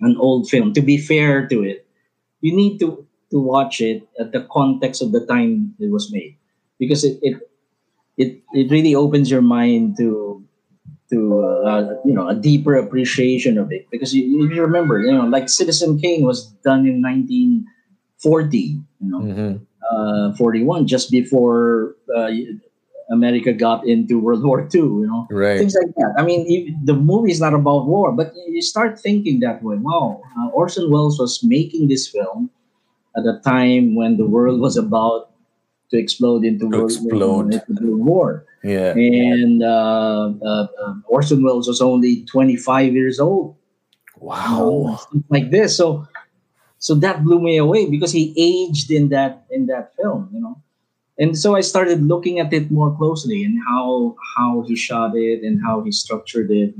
an 0.00 0.16
old 0.18 0.48
film. 0.48 0.72
To 0.74 0.80
be 0.80 0.96
fair 0.96 1.48
to 1.48 1.64
it, 1.64 1.86
you 2.40 2.54
need 2.54 2.78
to 2.78 3.04
to 3.30 3.40
watch 3.40 3.80
it 3.80 4.08
at 4.20 4.30
the 4.30 4.46
context 4.52 5.02
of 5.02 5.10
the 5.10 5.26
time 5.26 5.74
it 5.80 5.90
was 5.90 6.12
made, 6.12 6.36
because 6.78 7.02
it 7.02 7.18
it 7.22 7.47
it, 8.18 8.42
it 8.52 8.70
really 8.70 8.94
opens 8.94 9.30
your 9.30 9.42
mind 9.42 9.96
to 9.98 10.44
to 11.10 11.40
uh, 11.64 11.94
you 12.04 12.12
know 12.12 12.28
a 12.28 12.34
deeper 12.34 12.74
appreciation 12.74 13.56
of 13.56 13.72
it. 13.72 13.86
Because 13.90 14.14
you, 14.14 14.44
if 14.44 14.52
you 14.52 14.60
remember 14.62 15.00
you 15.00 15.12
know 15.12 15.24
like 15.24 15.48
Citizen 15.48 15.98
Kane 15.98 16.24
was 16.26 16.46
done 16.64 16.86
in 16.86 17.00
1940 17.00 18.58
you 18.58 19.10
know. 19.10 19.20
Mhm. 19.20 19.60
uh, 19.88 20.36
41 20.36 20.86
just 20.86 21.10
before 21.10 21.96
uh, 22.14 22.28
America 23.10 23.54
got 23.54 23.86
into 23.86 24.20
World 24.20 24.44
War 24.48 24.68
II 24.68 24.80
you 24.80 25.06
know. 25.08 25.26
Right. 25.30 25.58
things 25.58 25.74
like 25.74 25.94
that. 25.96 26.12
I 26.18 26.22
mean 26.22 26.44
you, 26.50 26.76
the 26.84 26.94
movie 26.94 27.30
is 27.30 27.40
not 27.40 27.54
about 27.54 27.86
war 27.86 28.12
but 28.12 28.34
you 28.48 28.60
start 28.60 29.00
thinking 29.00 29.40
that 29.40 29.62
way. 29.62 29.76
Wow 29.80 30.20
uh, 30.36 30.48
Orson 30.52 30.90
Welles 30.90 31.18
was 31.18 31.40
making 31.42 31.88
this 31.88 32.06
film 32.08 32.50
at 33.16 33.24
a 33.24 33.40
time 33.40 33.94
when 33.94 34.16
the 34.16 34.26
world 34.26 34.60
was 34.60 34.76
about 34.76 35.27
to 35.90 35.98
explode 35.98 36.44
into, 36.44 36.70
To 36.70 36.78
world, 36.78 36.90
explode. 36.90 37.54
into 37.68 37.96
war 37.96 38.44
Yeah. 38.62 38.92
and 38.92 39.62
uh, 39.62 40.32
uh, 40.42 40.66
uh, 40.82 40.94
Orson 41.08 41.42
Welles 41.42 41.68
was 41.68 41.80
only 41.80 42.24
25 42.26 42.92
years 42.92 43.18
old. 43.20 43.56
Wow. 44.20 45.00
Like 45.30 45.50
this. 45.50 45.76
So, 45.76 46.06
so 46.78 46.94
that 46.96 47.24
blew 47.24 47.40
me 47.40 47.56
away 47.56 47.86
because 47.88 48.12
he 48.12 48.34
aged 48.36 48.90
in 48.90 49.08
that 49.10 49.46
in 49.50 49.66
that 49.66 49.94
film, 49.96 50.28
you 50.32 50.40
know. 50.40 50.60
And 51.18 51.36
so 51.36 51.56
I 51.56 51.62
started 51.62 52.02
looking 52.02 52.38
at 52.38 52.52
it 52.52 52.70
more 52.70 52.94
closely 52.96 53.42
and 53.42 53.58
how 53.66 54.14
how 54.36 54.62
he 54.66 54.76
shot 54.76 55.16
it 55.16 55.42
and 55.42 55.60
how 55.64 55.82
he 55.82 55.90
structured 55.90 56.50
it. 56.50 56.74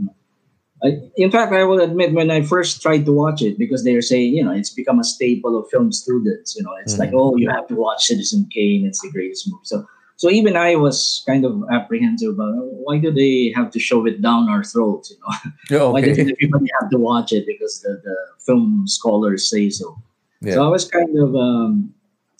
I, 0.85 0.99
in 1.17 1.31
fact, 1.31 1.53
I 1.53 1.65
will 1.65 1.81
admit 1.81 2.13
when 2.13 2.31
I 2.31 2.43
first 2.43 2.81
tried 2.83 3.05
to 3.07 3.13
watch 3.13 3.43
it 3.43 3.59
because 3.59 3.83
they 3.85 3.95
are 3.95 4.03
saying 4.03 4.35
you 4.35 4.45
know 4.45 4.53
it's 4.53 4.71
become 4.71 4.99
a 5.01 5.05
staple 5.05 5.59
of 5.59 5.69
film 5.71 5.91
students. 5.93 6.55
You 6.57 6.63
know, 6.63 6.75
it's 6.83 6.99
like 6.99 7.11
Mhm. 7.11 7.19
oh 7.21 7.37
you 7.37 7.51
have 7.51 7.67
to 7.69 7.75
watch 7.75 8.05
Citizen 8.07 8.49
Kane. 8.53 8.87
It's 8.87 9.01
the 9.03 9.11
greatest 9.11 9.49
movie. 9.51 9.65
So 9.65 9.87
so 10.17 10.31
even 10.31 10.57
I 10.57 10.75
was 10.77 11.23
kind 11.27 11.45
of 11.45 11.63
apprehensive 11.73 12.35
about 12.35 12.55
oh, 12.59 12.71
why 12.85 12.99
do 12.99 13.11
they 13.11 13.53
have 13.57 13.71
to 13.73 13.79
shove 13.79 14.07
it 14.07 14.23
down 14.23 14.49
our 14.49 14.63
throats? 14.65 15.11
You 15.11 15.17
know, 15.23 15.33
Yeah, 15.71 15.89
why 15.93 16.01
doesn't 16.01 16.31
everybody 16.31 16.67
have 16.81 16.91
to 16.91 16.99
watch 16.99 17.33
it 17.33 17.47
because 17.47 17.81
the, 17.83 18.01
the 18.05 18.17
film 18.47 18.85
scholars 18.87 19.49
say 19.51 19.71
so? 19.71 19.97
Yeah. 20.41 20.55
So 20.55 20.65
I 20.65 20.69
was 20.69 20.85
kind 20.91 21.11
of 21.19 21.35
um, 21.35 21.95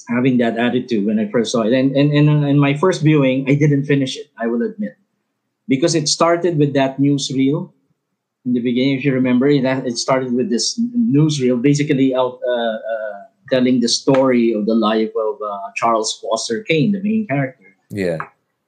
having 0.09 0.39
that 0.39 0.57
attitude 0.59 1.07
when 1.07 1.19
I 1.19 1.29
first 1.31 1.51
saw 1.51 1.63
it, 1.63 1.73
and 1.73 1.91
and 1.95 2.13
and 2.15 2.45
in 2.47 2.59
my 2.59 2.75
first 2.75 3.03
viewing, 3.03 3.51
I 3.51 3.55
didn't 3.55 3.85
finish 3.87 4.17
it. 4.17 4.31
I 4.39 4.47
will 4.47 4.63
admit, 4.63 4.95
because 5.67 5.95
it 5.95 6.07
started 6.09 6.59
with 6.59 6.75
that 6.75 6.99
newsreel 6.99 7.73
in 8.49 8.55
the 8.55 8.61
beginning. 8.61 8.99
If 8.99 9.05
you 9.05 9.13
remember, 9.13 9.47
it, 9.47 9.65
it 9.65 9.97
started 9.99 10.33
with 10.33 10.49
this 10.51 10.81
newsreel, 10.97 11.61
basically 11.61 12.15
out 12.15 12.41
uh, 12.47 12.77
uh, 12.93 13.19
telling 13.51 13.81
the 13.81 13.89
story 13.89 14.53
of 14.53 14.67
the 14.67 14.75
life 14.75 15.13
of 15.17 15.37
uh, 15.43 15.71
Charles 15.77 16.19
Foster 16.21 16.63
Kane, 16.63 16.93
the 16.93 17.03
main 17.03 17.27
character. 17.27 17.77
Yeah. 17.91 18.19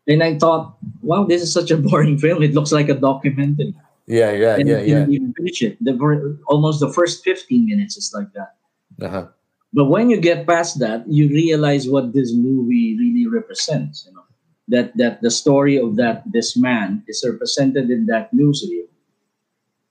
And 0.07 0.23
I 0.23 0.39
thought, 0.39 0.77
wow, 1.03 1.25
this 1.25 1.43
is 1.43 1.53
such 1.53 1.71
a 1.71 1.77
boring 1.89 2.19
film. 2.19 2.43
It 2.43 2.55
looks 2.55 2.73
like 2.73 2.89
a 2.89 2.95
documentary. 2.95 3.75
Yeah. 4.07 4.33
Yeah. 4.33 4.57
and 4.57 4.69
Yeah. 4.69 4.79
Yeah. 4.79 5.01
didn't 5.01 5.13
even 5.13 5.33
finish 5.35 5.63
it. 5.63 5.79
The 5.81 5.95
almost 6.47 6.81
the 6.81 6.93
first 6.93 7.25
15 7.25 7.67
minutes 7.67 7.97
is 7.97 8.13
like 8.15 8.33
that. 8.35 8.57
Uh-huh. 9.01 9.27
but 9.73 9.87
when 9.87 10.11
you 10.11 10.21
get 10.21 10.47
past 10.47 10.79
that, 10.81 11.09
you 11.09 11.29
realize 11.29 11.89
what 11.89 12.13
this 12.13 12.35
movie 12.35 12.99
really 13.01 13.27
represents. 13.27 14.05
You 14.05 14.13
know, 14.13 14.27
that 14.69 14.93
that 15.01 15.23
the 15.23 15.31
story 15.31 15.79
of 15.79 15.97
that 15.97 16.23
this 16.27 16.57
man 16.57 17.03
is 17.09 17.25
represented 17.25 17.89
in 17.89 18.05
that 18.07 18.29
newsreel, 18.35 18.90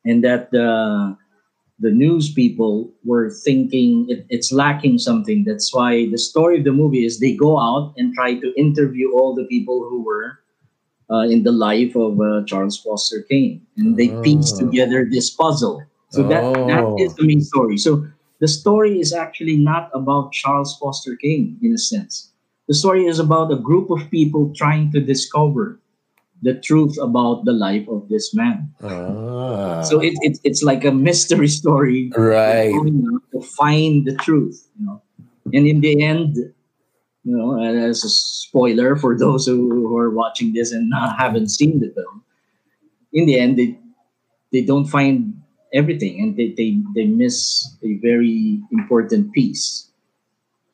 and 0.05 0.23
that 0.23 0.51
the 0.51 1.17
the 1.79 1.91
news 1.91 2.31
people 2.33 2.91
were 3.05 3.29
thinking 3.29 4.05
it, 4.09 4.25
it's 4.29 4.51
lacking 4.51 4.97
something. 4.99 5.43
That's 5.45 5.73
why 5.73 6.09
the 6.09 6.17
story 6.17 6.59
of 6.59 6.65
the 6.65 6.71
movie 6.73 7.05
is 7.05 7.19
they 7.19 7.35
go 7.35 7.59
out 7.59 7.93
and 7.97 8.13
try 8.13 8.35
to 8.35 8.53
interview 8.57 9.11
all 9.13 9.35
the 9.35 9.45
people 9.45 9.87
who 9.89 10.03
were 10.03 10.39
uh, 11.11 11.27
in 11.27 11.43
the 11.43 11.51
life 11.51 11.95
of 11.95 12.19
uh, 12.19 12.43
Charles 12.45 12.77
Foster 12.77 13.23
Kane, 13.29 13.61
and 13.77 13.97
they 13.97 14.17
piece 14.23 14.53
Oh. 14.53 14.57
together 14.57 15.05
this 15.09 15.29
puzzle. 15.29 15.81
So 16.09 16.23
that 16.23 16.53
that 16.67 16.85
Oh. 16.85 16.95
is 16.97 17.15
the 17.15 17.25
main 17.25 17.41
story. 17.41 17.77
So 17.77 18.05
the 18.39 18.47
story 18.47 18.99
is 18.99 19.13
actually 19.13 19.57
not 19.57 19.89
about 19.93 20.31
Charles 20.33 20.77
Foster 20.77 21.15
Kane 21.15 21.57
in 21.61 21.73
a 21.73 21.77
sense. 21.77 22.31
The 22.67 22.75
story 22.75 23.05
is 23.05 23.19
about 23.19 23.51
a 23.51 23.57
group 23.57 23.89
of 23.89 24.09
people 24.11 24.53
trying 24.55 24.91
to 24.91 24.99
discover 25.01 25.79
the 26.41 26.55
truth 26.55 26.97
about 27.01 27.45
the 27.45 27.51
life 27.51 27.87
of 27.89 28.07
this 28.09 28.33
man. 28.33 28.73
Ah. 28.81 29.81
So 29.83 29.99
it, 29.99 30.13
it, 30.21 30.39
it's 30.43 30.63
like 30.63 30.85
a 30.85 30.91
mystery 30.91 31.47
story 31.47 32.11
right. 32.15 32.71
to 32.71 33.41
find 33.41 34.05
the 34.05 34.15
truth, 34.15 34.67
you 34.79 34.85
know. 34.85 35.01
And 35.53 35.67
in 35.67 35.81
the 35.81 36.03
end, 36.03 36.35
you 36.35 37.37
know, 37.37 37.61
as 37.61 38.03
a 38.03 38.09
spoiler 38.09 38.95
for 38.95 39.17
those 39.17 39.45
who, 39.45 39.69
who 39.69 39.97
are 39.97 40.11
watching 40.11 40.53
this 40.53 40.71
and 40.71 40.89
not, 40.89 41.17
haven't 41.17 41.49
seen 41.49 41.79
the 41.79 41.89
film, 41.89 42.23
in 43.11 43.25
the 43.25 43.39
end, 43.39 43.57
they 43.57 43.77
they 44.51 44.61
don't 44.61 44.85
find 44.85 45.41
everything, 45.73 46.21
and 46.21 46.37
they 46.37 46.53
they, 46.55 46.77
they 46.95 47.05
miss 47.05 47.67
a 47.83 47.97
very 47.97 48.61
important 48.71 49.33
piece. 49.33 49.89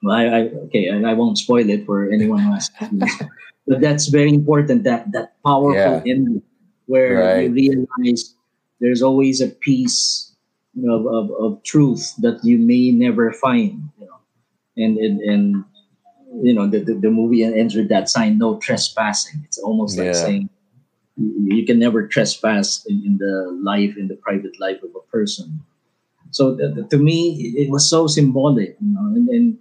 Well, 0.03 0.15
I, 0.15 0.25
I 0.25 0.39
okay, 0.67 0.89
I, 0.91 1.11
I 1.11 1.13
won't 1.13 1.37
spoil 1.37 1.69
it 1.69 1.85
for 1.85 2.11
anyone 2.11 2.39
who 2.39 2.51
has. 2.51 2.69
but 3.67 3.81
that's 3.81 4.07
very 4.07 4.33
important. 4.33 4.83
That 4.83 5.11
that 5.11 5.33
powerful 5.43 5.73
Yeah. 5.75 6.03
ending 6.05 6.41
where 6.85 7.41
you 7.41 7.51
realize 7.51 8.35
there's 8.79 9.01
always 9.01 9.41
a 9.41 9.49
piece 9.49 10.31
of, 10.89 11.07
of, 11.07 11.31
of 11.39 11.63
truth 11.63 12.13
that 12.19 12.43
you 12.43 12.57
may 12.59 12.91
never 12.91 13.31
find 13.31 13.89
you 13.97 14.05
know 14.05 14.19
and 14.77 14.97
and, 14.97 15.21
and 15.21 15.63
you 16.43 16.53
know 16.53 16.67
the, 16.67 16.79
the, 16.79 16.93
the 16.95 17.09
movie 17.09 17.43
ends 17.43 17.73
with 17.75 17.87
that 17.89 18.09
sign 18.09 18.37
no 18.37 18.59
trespassing 18.59 19.41
it's 19.45 19.57
almost 19.57 19.97
like 19.97 20.07
Yeah. 20.07 20.13
saying 20.13 20.49
you 21.17 21.65
can 21.65 21.79
never 21.79 22.05
trespass 22.07 22.85
in, 22.85 23.01
in 23.05 23.17
the 23.17 23.57
life 23.63 23.95
in 23.97 24.07
the 24.09 24.15
private 24.17 24.59
life 24.59 24.83
of 24.83 24.89
a 24.95 25.03
person 25.09 25.63
so 26.31 26.55
th- 26.57 26.75
th- 26.75 26.89
to 26.89 26.97
me 26.97 27.39
it, 27.39 27.65
it 27.65 27.69
was 27.71 27.87
so 27.89 28.05
symbolic 28.05 28.75
you 28.81 28.91
know 28.93 29.05
and, 29.15 29.29
and 29.29 29.57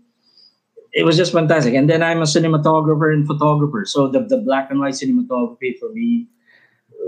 it 0.94 1.04
was 1.04 1.16
just 1.16 1.32
fantastic 1.32 1.74
and 1.74 1.90
then 1.90 2.02
i'm 2.02 2.20
a 2.20 2.24
cinematographer 2.34 3.12
and 3.12 3.26
photographer 3.26 3.84
so 3.84 4.08
the, 4.08 4.20
the 4.20 4.38
black 4.38 4.70
and 4.70 4.80
white 4.80 4.94
cinematography 4.94 5.76
for 5.78 5.90
me 5.92 6.26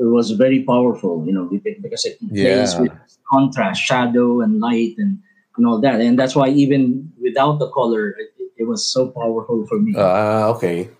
was 0.00 0.30
very 0.32 0.62
powerful 0.64 1.24
you 1.26 1.32
know 1.32 1.48
because 1.82 2.04
it 2.04 2.18
plays 2.18 2.74
Yeah. 2.76 2.80
with 2.82 2.92
contrast 3.32 3.80
shadow 3.82 4.40
and 4.40 4.60
light 4.60 4.94
and 4.98 5.18
and 5.56 5.66
all 5.66 5.80
that 5.80 6.00
and 6.00 6.18
that's 6.18 6.36
why 6.36 6.48
even 6.48 7.10
without 7.20 7.58
the 7.58 7.70
color 7.70 8.10
it, 8.10 8.28
it 8.58 8.64
was 8.68 8.84
so 8.84 9.08
powerful 9.10 9.66
for 9.66 9.78
me 9.78 9.94
Ah, 9.96 10.48
okay. 10.54 10.90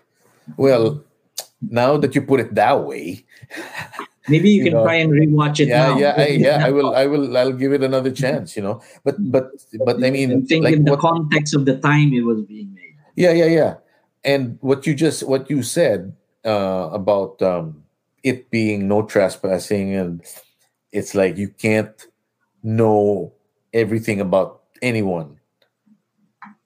Well, 0.57 1.03
now 1.61 1.97
that 1.97 2.15
you 2.15 2.21
put 2.21 2.39
it 2.39 2.55
that 2.55 2.83
way, 2.85 3.25
maybe 4.27 4.49
you, 4.49 4.57
you 4.57 4.63
can 4.65 4.73
know, 4.73 4.83
try 4.83 4.95
and 4.95 5.11
rewatch 5.11 5.59
it 5.59 5.69
yeah, 5.69 5.87
now 5.87 5.97
yeah, 5.97 6.13
I, 6.17 6.27
yeah. 6.27 6.65
I 6.65 6.71
will, 6.71 6.95
I 7.01 7.05
will, 7.05 7.37
I'll 7.37 7.53
give 7.53 7.73
it 7.73 7.83
another 7.83 8.11
chance. 8.11 8.55
You 8.55 8.63
know, 8.63 8.81
but, 9.03 9.15
but, 9.19 9.51
but 9.85 10.03
I 10.03 10.11
mean, 10.11 10.45
think 10.45 10.63
like 10.63 10.75
in 10.75 10.85
the 10.85 10.91
what, 10.91 10.99
context 10.99 11.55
of 11.55 11.65
the 11.65 11.77
time 11.77 12.13
it 12.13 12.21
was 12.21 12.41
being 12.43 12.73
made 12.73 12.95
Yeah, 13.15 13.31
yeah, 13.31 13.45
yeah. 13.45 13.75
And 14.23 14.57
what 14.61 14.85
you 14.85 14.93
just 14.93 15.27
what 15.27 15.49
you 15.49 15.63
said 15.63 16.15
uh, 16.45 16.89
about 16.91 17.41
um, 17.41 17.83
it 18.23 18.49
being 18.49 18.87
no 18.87 19.03
trespassing, 19.03 19.95
and 19.95 20.21
it's 20.91 21.15
like 21.15 21.37
you 21.37 21.49
can't 21.49 22.07
know 22.63 23.33
everything 23.73 24.19
about 24.19 24.63
anyone. 24.81 25.39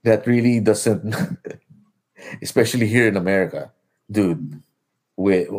That 0.04 0.26
really 0.26 0.60
doesn't, 0.60 1.14
especially 2.42 2.88
here 2.88 3.08
in 3.08 3.18
America, 3.18 3.72
dude. 4.10 4.64
With 5.16 5.50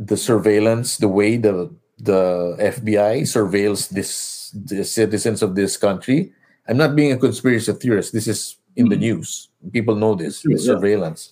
the 0.00 0.16
surveillance, 0.16 0.96
the 0.96 1.08
way 1.08 1.36
the 1.36 1.68
the 2.00 2.56
FBI 2.56 3.28
surveils 3.28 3.90
this 3.90 4.50
the 4.56 4.82
citizens 4.82 5.42
of 5.44 5.54
this 5.54 5.76
country. 5.76 6.32
I'm 6.66 6.78
not 6.78 6.96
being 6.96 7.12
a 7.12 7.18
conspiracy 7.18 7.72
theorist. 7.74 8.12
This 8.12 8.26
is 8.26 8.56
in 8.74 8.88
the 8.88 8.96
hmm. 8.96 9.20
news. 9.20 9.48
People 9.72 9.94
know 9.94 10.14
this 10.14 10.40
True, 10.40 10.56
yeah. 10.56 10.64
surveillance 10.64 11.30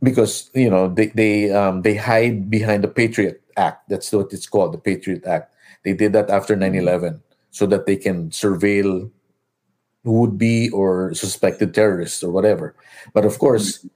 because 0.00 0.48
you 0.54 0.70
know 0.70 0.86
they 0.86 1.08
they 1.08 1.50
um, 1.50 1.82
they 1.82 1.96
hide 1.96 2.48
behind 2.48 2.84
the 2.84 2.88
Patriot 2.88 3.42
Act. 3.56 3.88
That's 3.90 4.12
what 4.12 4.32
it's 4.32 4.46
called, 4.46 4.72
the 4.72 4.78
Patriot 4.78 5.26
Act. 5.26 5.52
They 5.82 5.92
did 5.92 6.12
that 6.14 6.30
after 6.30 6.54
hmm. 6.54 6.62
9/11 6.62 7.20
so 7.50 7.66
that 7.66 7.86
they 7.86 7.96
can 7.96 8.30
surveil 8.30 9.10
would 10.04 10.38
be 10.38 10.70
or 10.70 11.12
suspected 11.14 11.74
terrorists 11.74 12.22
or 12.22 12.30
whatever. 12.30 12.76
But 13.12 13.24
of 13.24 13.40
course, 13.40 13.82
hmm. 13.82 13.88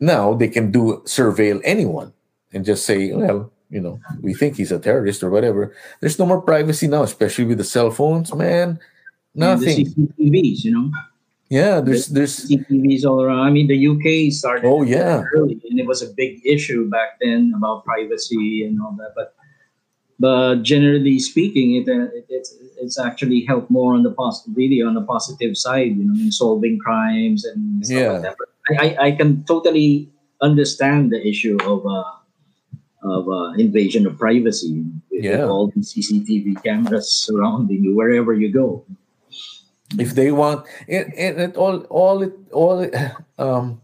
now 0.00 0.34
they 0.34 0.48
can 0.48 0.72
do 0.72 1.06
surveil 1.06 1.62
anyone 1.62 2.15
and 2.56 2.64
just 2.64 2.86
say, 2.88 3.12
well, 3.12 3.52
you 3.68 3.80
know, 3.80 4.00
we 4.22 4.32
think 4.32 4.56
he's 4.56 4.72
a 4.72 4.78
terrorist 4.80 5.22
or 5.22 5.28
whatever. 5.30 5.76
There's 6.00 6.18
no 6.18 6.24
more 6.24 6.40
privacy 6.40 6.88
now, 6.88 7.02
especially 7.04 7.44
with 7.44 7.58
the 7.58 7.64
cell 7.64 7.90
phones, 7.90 8.34
man. 8.34 8.80
Nothing. 9.36 9.84
CCTVs, 9.86 10.64
you 10.64 10.72
know 10.72 10.90
Yeah, 11.50 11.80
there's 11.84 12.06
there's 12.08 12.48
CCTVs 12.48 13.04
all 13.04 13.20
around 13.22 13.40
I 13.46 13.50
mean 13.50 13.68
the 13.68 13.76
UK 13.92 14.32
started 14.32 14.64
oh 14.64 14.82
yeah. 14.82 15.22
early 15.36 15.60
and 15.68 15.78
it 15.78 15.86
was 15.86 16.00
a 16.00 16.08
big 16.16 16.40
issue 16.44 16.88
back 16.88 17.20
then 17.20 17.52
about 17.54 17.84
privacy 17.84 18.64
and 18.64 18.80
all 18.80 18.96
that 18.98 19.12
but 19.14 19.36
but 20.18 20.64
generally 20.64 21.18
speaking 21.20 21.76
it, 21.76 21.86
uh, 21.88 22.08
it 22.16 22.24
it's 22.32 22.50
it's 22.80 22.98
actually 22.98 23.44
helped 23.44 23.70
more 23.70 23.92
on 23.92 24.02
the 24.08 24.14
positive 24.16 24.56
really 24.56 24.80
on 24.80 24.94
the 24.96 25.04
positive 25.04 25.52
side 25.56 25.92
you 25.98 26.04
know 26.08 26.16
in 26.24 26.32
solving 26.32 26.78
crimes 26.80 27.44
and 27.44 27.84
stuff 27.84 28.00
Yeah. 28.00 28.10
like 28.12 28.22
that 28.26 28.36
but 28.40 28.48
I, 28.72 28.74
I 28.80 28.88
i 29.08 29.10
can 29.12 29.44
totally 29.44 30.08
understand 30.40 31.12
the 31.12 31.20
issue 31.20 31.56
of 31.68 31.84
uh 31.84 32.15
of 33.02 33.28
uh, 33.28 33.52
invasion 33.58 34.06
of 34.06 34.18
privacy 34.18 34.84
Yeah. 35.10 35.44
all 35.46 35.68
the 35.68 35.80
cctv 35.80 36.62
cameras 36.62 37.10
surrounding 37.10 37.84
you 37.84 37.94
wherever 37.96 38.32
you 38.34 38.52
go 38.52 38.84
if 39.98 40.14
they 40.14 40.32
want 40.32 40.66
it, 40.88 41.06
it, 41.16 41.38
it 41.38 41.56
all 41.56 41.80
all 41.90 42.22
it 42.22 42.34
all 42.52 42.82
um 43.38 43.80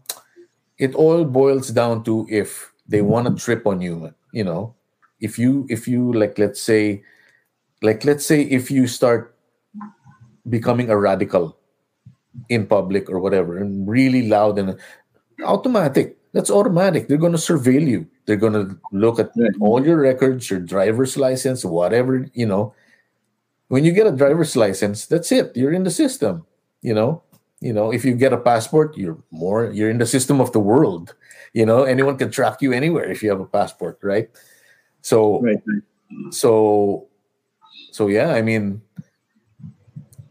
it 0.77 0.95
all 0.95 1.23
boils 1.25 1.69
down 1.69 2.03
to 2.03 2.27
if 2.29 2.73
they 2.87 3.01
want 3.01 3.27
to 3.27 3.33
trip 3.35 3.65
on 3.65 3.81
you 3.81 4.13
you 4.33 4.43
know 4.43 4.75
if 5.21 5.39
you 5.39 5.65
if 5.69 5.87
you 5.87 6.11
like 6.13 6.37
let's 6.37 6.61
say 6.61 7.01
like 7.81 8.03
let's 8.05 8.25
say 8.25 8.41
if 8.41 8.71
you 8.71 8.87
start 8.87 9.35
becoming 10.49 10.89
a 10.89 10.97
radical 10.97 11.57
in 12.49 12.65
public 12.67 13.09
or 13.09 13.19
whatever 13.19 13.57
and 13.57 13.87
really 13.87 14.27
loud 14.27 14.57
and 14.59 14.77
automatic 15.45 16.17
that's 16.33 16.49
automatic. 16.49 17.07
They're 17.07 17.17
going 17.21 17.37
to 17.37 17.37
surveil 17.37 17.87
you. 17.87 18.07
They're 18.25 18.35
going 18.41 18.53
to 18.53 18.77
look 18.91 19.19
at 19.19 19.31
Right. 19.37 19.53
all 19.61 19.85
your 19.85 19.97
records 19.97 20.49
your 20.49 20.59
driver's 20.59 21.15
license 21.17 21.63
whatever 21.63 22.27
you 22.33 22.45
know. 22.45 22.73
When 23.69 23.85
you 23.85 23.91
get 23.93 24.07
a 24.07 24.11
driver's 24.11 24.55
license 24.57 25.05
that's 25.05 25.31
it. 25.31 25.55
You're 25.55 25.73
in 25.73 25.83
the 25.83 25.91
system 25.93 26.45
you 26.81 26.93
know. 26.93 27.21
You 27.61 27.71
know 27.71 27.93
if 27.93 28.03
you 28.03 28.13
get 28.13 28.33
a 28.33 28.37
passport 28.41 28.97
you're 28.97 29.17
more 29.31 29.71
you're 29.71 29.89
in 29.89 29.97
the 29.99 30.05
system 30.09 30.41
of 30.41 30.51
the 30.51 30.59
world 30.59 31.15
you 31.53 31.65
know. 31.65 31.83
Anyone 31.83 32.17
can 32.17 32.31
track 32.31 32.61
you 32.61 32.73
anywhere 32.73 33.09
if 33.09 33.23
you 33.23 33.29
have 33.29 33.39
a 33.39 33.45
passport 33.47 33.99
right? 34.03 34.29
So 35.01 35.39
right, 35.41 35.61
so 36.31 37.07
so 37.91 38.07
yeah 38.07 38.33
i 38.33 38.41
mean 38.41 38.81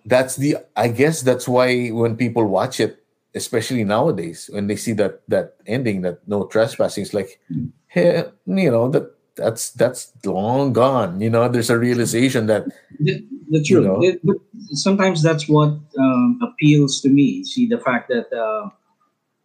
that's 0.06 0.36
the 0.36 0.56
i 0.76 0.88
guess 0.88 1.22
that's 1.22 1.46
why 1.48 1.88
when 1.88 2.16
people 2.16 2.44
watch 2.46 2.80
it 2.80 3.01
especially 3.34 3.84
nowadays 3.84 4.50
when 4.52 4.66
they 4.66 4.76
see 4.76 4.92
that 4.92 5.22
that 5.28 5.56
ending 5.66 6.02
that 6.02 6.20
no 6.28 6.44
trespassing 6.46 7.02
it's 7.02 7.14
like 7.14 7.40
hey, 7.86 8.24
you 8.46 8.70
know 8.70 8.88
that 8.88 9.10
that's 9.36 9.70
that's 9.70 10.12
long 10.24 10.72
gone 10.72 11.20
you 11.20 11.30
know 11.30 11.48
there's 11.48 11.70
a 11.70 11.78
realization 11.78 12.46
that 12.46 12.66
the, 13.00 13.24
the 13.50 13.62
truth. 13.62 13.84
know? 13.84 14.02
It- 14.02 14.20
but 14.24 14.36
sometimes 14.72 15.22
that's 15.22 15.48
what 15.48 15.76
um, 15.98 16.38
appeals 16.42 17.00
to 17.02 17.08
me. 17.08 17.44
See 17.44 17.66
the 17.66 17.78
fact 17.78 18.08
that 18.08 18.32
uh, 18.32 18.70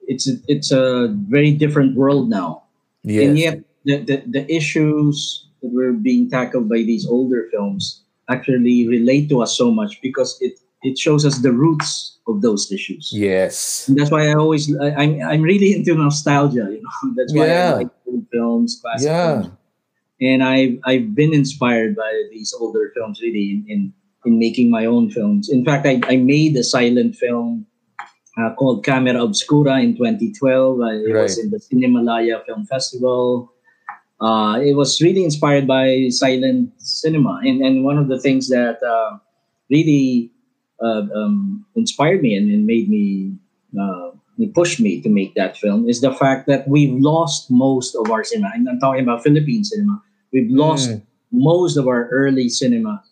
it's 0.08 0.28
a, 0.28 0.36
it's 0.48 0.72
a 0.72 1.14
very 1.28 1.52
different 1.52 1.96
world 1.96 2.30
now, 2.30 2.64
yes 3.04 3.28
and 3.28 3.38
yet 3.38 3.60
the, 3.86 3.98
the 4.04 4.18
the 4.28 4.44
issues 4.54 5.48
that 5.62 5.72
were 5.74 5.92
being 5.94 6.30
tackled 6.30 6.70
by 6.70 6.84
these 6.88 7.06
older 7.08 7.48
films 7.52 8.04
actually 8.30 8.88
relate 8.88 9.30
to 9.30 9.42
us 9.42 9.58
so 9.58 9.72
much 9.72 10.00
because 10.02 10.38
it 10.42 10.60
it 10.88 10.98
shows 10.98 11.26
us 11.26 11.40
the 11.40 11.52
roots 11.52 12.18
of 12.28 12.42
those 12.42 12.72
issues. 12.72 13.12
yes 13.14 13.88
And 13.88 13.98
that's 13.98 14.12
why 14.12 14.28
I 14.30 14.34
always 14.34 14.64
I, 14.86 14.90
I'm 15.02 15.12
I'm 15.32 15.42
really 15.42 15.70
into 15.76 15.96
nostalgia. 15.96 16.66
You 16.74 16.82
know, 16.84 16.96
that's 17.18 17.34
why 17.34 17.48
Yeah. 17.48 17.72
I 17.72 17.78
like 17.84 17.92
old 18.08 18.26
films, 18.32 18.80
classic 18.82 19.08
yeah 19.08 19.42
films 19.42 19.58
and 20.20 20.40
I've 20.44 20.76
I've 20.90 21.14
been 21.14 21.34
inspired 21.34 21.96
by 21.96 22.12
these 22.34 22.54
older 22.60 22.92
films 22.96 23.22
really 23.22 23.46
in 23.54 23.60
in, 23.70 23.82
in 24.26 24.40
making 24.40 24.70
my 24.70 24.86
own 24.86 25.10
films. 25.12 25.50
In 25.50 25.64
fact, 25.64 25.86
I, 25.86 26.02
I 26.10 26.18
made 26.18 26.58
a 26.58 26.64
silent 26.64 27.16
film 27.16 27.66
uh, 28.38 28.54
called 28.58 28.86
Kamera 28.86 29.22
Obskura 29.22 29.82
in 29.82 29.96
2012. 29.96 30.82
Uh, 30.82 30.86
it 31.06 31.14
was 31.14 31.38
in 31.38 31.50
the 31.50 31.58
Cinemalaya 31.62 32.44
Film 32.46 32.66
Festival. 32.66 33.54
Uh, 34.20 34.58
it 34.60 34.74
was 34.74 34.98
really 35.02 35.24
inspired 35.24 35.68
by 35.68 36.10
silent 36.10 36.74
cinema, 36.82 37.40
and 37.44 37.62
and 37.62 37.84
one 37.86 37.98
of 38.02 38.08
the 38.10 38.20
things 38.20 38.50
that 38.50 38.82
uh, 38.82 39.18
really 39.70 40.32
uh, 40.82 41.04
um, 41.16 41.66
inspired 41.76 42.22
me 42.22 42.36
and, 42.36 42.50
and 42.52 42.66
made 42.66 42.90
me 42.90 43.34
uh, 43.80 44.12
pushed 44.54 44.80
me 44.80 45.02
to 45.02 45.10
make 45.10 45.34
that 45.36 45.58
film 45.58 45.90
is 45.90 46.02
the 46.02 46.14
fact 46.14 46.48
that 46.48 46.68
we've 46.68 46.94
lost 46.94 47.50
most 47.50 47.96
of 47.96 48.12
our 48.12 48.24
cinema. 48.24 48.52
And 48.54 48.70
I'm 48.70 48.80
talking 48.80 49.02
about 49.02 49.24
Philippine 49.24 49.64
cinema. 49.64 50.02
We've 50.32 50.50
lost 50.52 50.90
Mm. 50.90 51.02
most 51.32 51.78
of 51.78 51.88
our 51.88 52.08
early 52.10 52.48
cinema. 52.50 53.04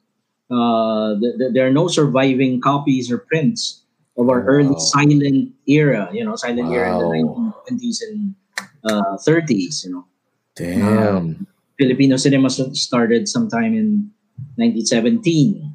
Uh, 0.52 1.18
th- 1.20 1.38
th- 1.40 1.52
there 1.54 1.66
are 1.68 1.74
no 1.74 1.88
surviving 1.88 2.62
copies 2.62 3.12
or 3.12 3.18
prints 3.18 3.82
of 4.18 4.30
our 4.30 4.46
early 4.46 4.78
silent 4.78 5.52
era. 5.68 6.10
You 6.14 6.24
know, 6.24 6.36
silent 6.36 6.72
era 6.72 6.94
in 6.94 7.00
the 7.00 7.10
1920s 7.10 7.98
and 8.08 8.36
uh, 8.86 9.18
30s. 9.18 9.84
You 9.86 9.92
know, 9.92 10.06
Damn. 10.56 11.48
Filipino 11.78 12.16
cinema 12.16 12.50
started 12.50 13.28
sometime 13.28 13.74
in 13.76 14.12
1917. 14.58 15.75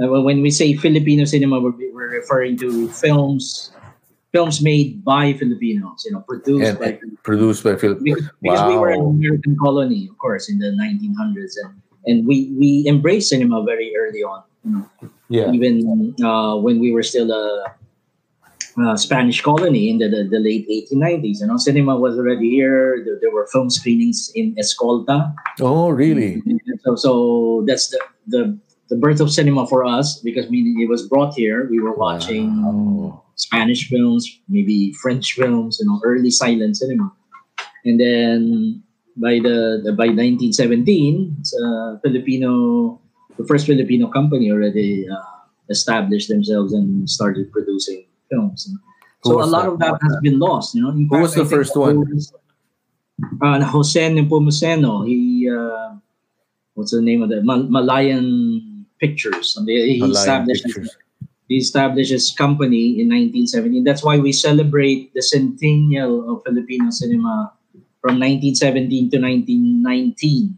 Uh, 0.00 0.22
when 0.22 0.40
we 0.40 0.50
say 0.50 0.74
Filipino 0.74 1.24
cinema, 1.24 1.60
we're, 1.60 1.76
we're 1.92 2.10
referring 2.10 2.56
to 2.56 2.88
films, 2.88 3.72
films 4.32 4.62
made 4.62 5.04
by 5.04 5.32
Filipinos. 5.34 6.04
You 6.06 6.12
know, 6.12 6.20
produced 6.26 6.64
and, 6.64 6.78
by 6.78 6.98
and 7.02 7.22
produced 7.22 7.64
by 7.64 7.76
Philip. 7.76 8.00
because, 8.02 8.30
because 8.40 8.66
we 8.68 8.78
were 8.78 8.90
an 8.90 9.00
American 9.00 9.56
colony, 9.60 10.08
of 10.10 10.16
course, 10.18 10.48
in 10.48 10.58
the 10.58 10.72
1900s, 10.72 11.54
and 11.62 11.82
and 12.06 12.26
we 12.26 12.50
we 12.58 12.84
embraced 12.88 13.28
cinema 13.28 13.62
very 13.62 13.92
early 13.96 14.22
on. 14.22 14.42
You 14.64 14.70
know, 14.72 15.10
Yeah. 15.28 15.52
even 15.52 16.14
uh, 16.24 16.56
when 16.56 16.80
we 16.80 16.92
were 16.92 17.02
still 17.02 17.30
a, 17.30 17.74
a 18.78 18.96
Spanish 18.96 19.40
colony 19.42 19.90
in 19.90 19.98
the, 19.98 20.08
the, 20.08 20.24
the 20.24 20.38
late 20.38 20.68
1890s. 20.68 21.40
You 21.40 21.46
know, 21.46 21.56
cinema 21.56 21.96
was 21.96 22.16
already 22.18 22.50
here. 22.50 23.02
There, 23.04 23.18
there 23.20 23.30
were 23.30 23.46
film 23.48 23.70
screenings 23.70 24.30
in 24.34 24.54
Escolta. 24.56 25.34
Oh, 25.60 25.90
really? 25.90 26.42
So, 26.84 26.96
so 26.96 27.64
that's 27.66 27.88
the, 27.88 28.00
the 28.26 28.58
the 28.90 28.96
birth 28.96 29.20
of 29.20 29.30
cinema 29.30 29.66
for 29.66 29.84
us 29.86 30.18
because 30.20 30.50
meaning 30.50 30.80
it 30.82 30.88
was 30.90 31.06
brought 31.06 31.32
here. 31.34 31.66
We 31.70 31.80
were 31.80 31.94
watching 31.94 32.50
Wow. 32.62 33.22
Spanish 33.36 33.88
films, 33.88 34.26
maybe 34.48 34.92
French 35.00 35.32
films, 35.34 35.78
you 35.80 35.86
know, 35.86 36.00
early 36.04 36.30
silent 36.30 36.76
cinema. 36.76 37.12
And 37.84 37.98
then 37.98 38.82
by 39.16 39.38
the, 39.40 39.80
the 39.84 39.92
by 39.96 40.06
1917, 40.12 41.36
it's, 41.40 41.54
uh, 41.54 41.96
Filipino, 42.02 43.00
the 43.38 43.46
first 43.46 43.64
Filipino 43.66 44.08
company 44.10 44.50
already 44.50 45.08
uh, 45.08 45.16
established 45.70 46.28
themselves 46.28 46.72
and 46.74 47.08
started 47.08 47.50
producing 47.52 48.04
films. 48.30 48.68
So 49.24 49.40
a 49.40 49.44
lot 49.44 49.64
that? 49.64 49.70
of 49.72 49.78
that 49.80 49.98
has 50.02 50.16
been 50.20 50.38
lost. 50.38 50.74
You 50.74 50.82
know, 50.82 50.90
In 50.90 51.06
Who 51.08 51.18
was 51.18 51.32
fact, 51.34 51.40
I 51.40 51.44
the 51.44 51.50
first 51.50 51.76
one? 51.76 52.00
was, 52.10 52.32
Uh, 53.40 53.60
Jose 53.64 54.00
Nepomuceno. 54.10 55.06
He 55.06 55.44
uh, 55.48 55.92
what's 56.74 56.92
the 56.92 57.02
name 57.02 57.22
of 57.22 57.28
that? 57.28 57.44
Mal- 57.44 57.68
Malayan 57.68 58.26
Pictures. 59.00 59.56
And 59.56 59.66
they- 59.66 59.96
He 59.98 60.04
established 60.04 60.64
Pictures. 60.64 60.96
he 61.48 61.56
established 61.56 62.12
his 62.12 62.30
company 62.30 63.00
in 63.00 63.08
1917. 63.08 63.82
That's 63.82 64.04
why 64.04 64.18
we 64.18 64.30
celebrate 64.30 65.10
the 65.14 65.22
centennial 65.22 66.30
of 66.30 66.42
Filipino 66.46 66.90
cinema 66.90 67.52
from 68.00 68.20
1917 68.22 69.10
to 69.10 69.18
1919. 69.18 70.56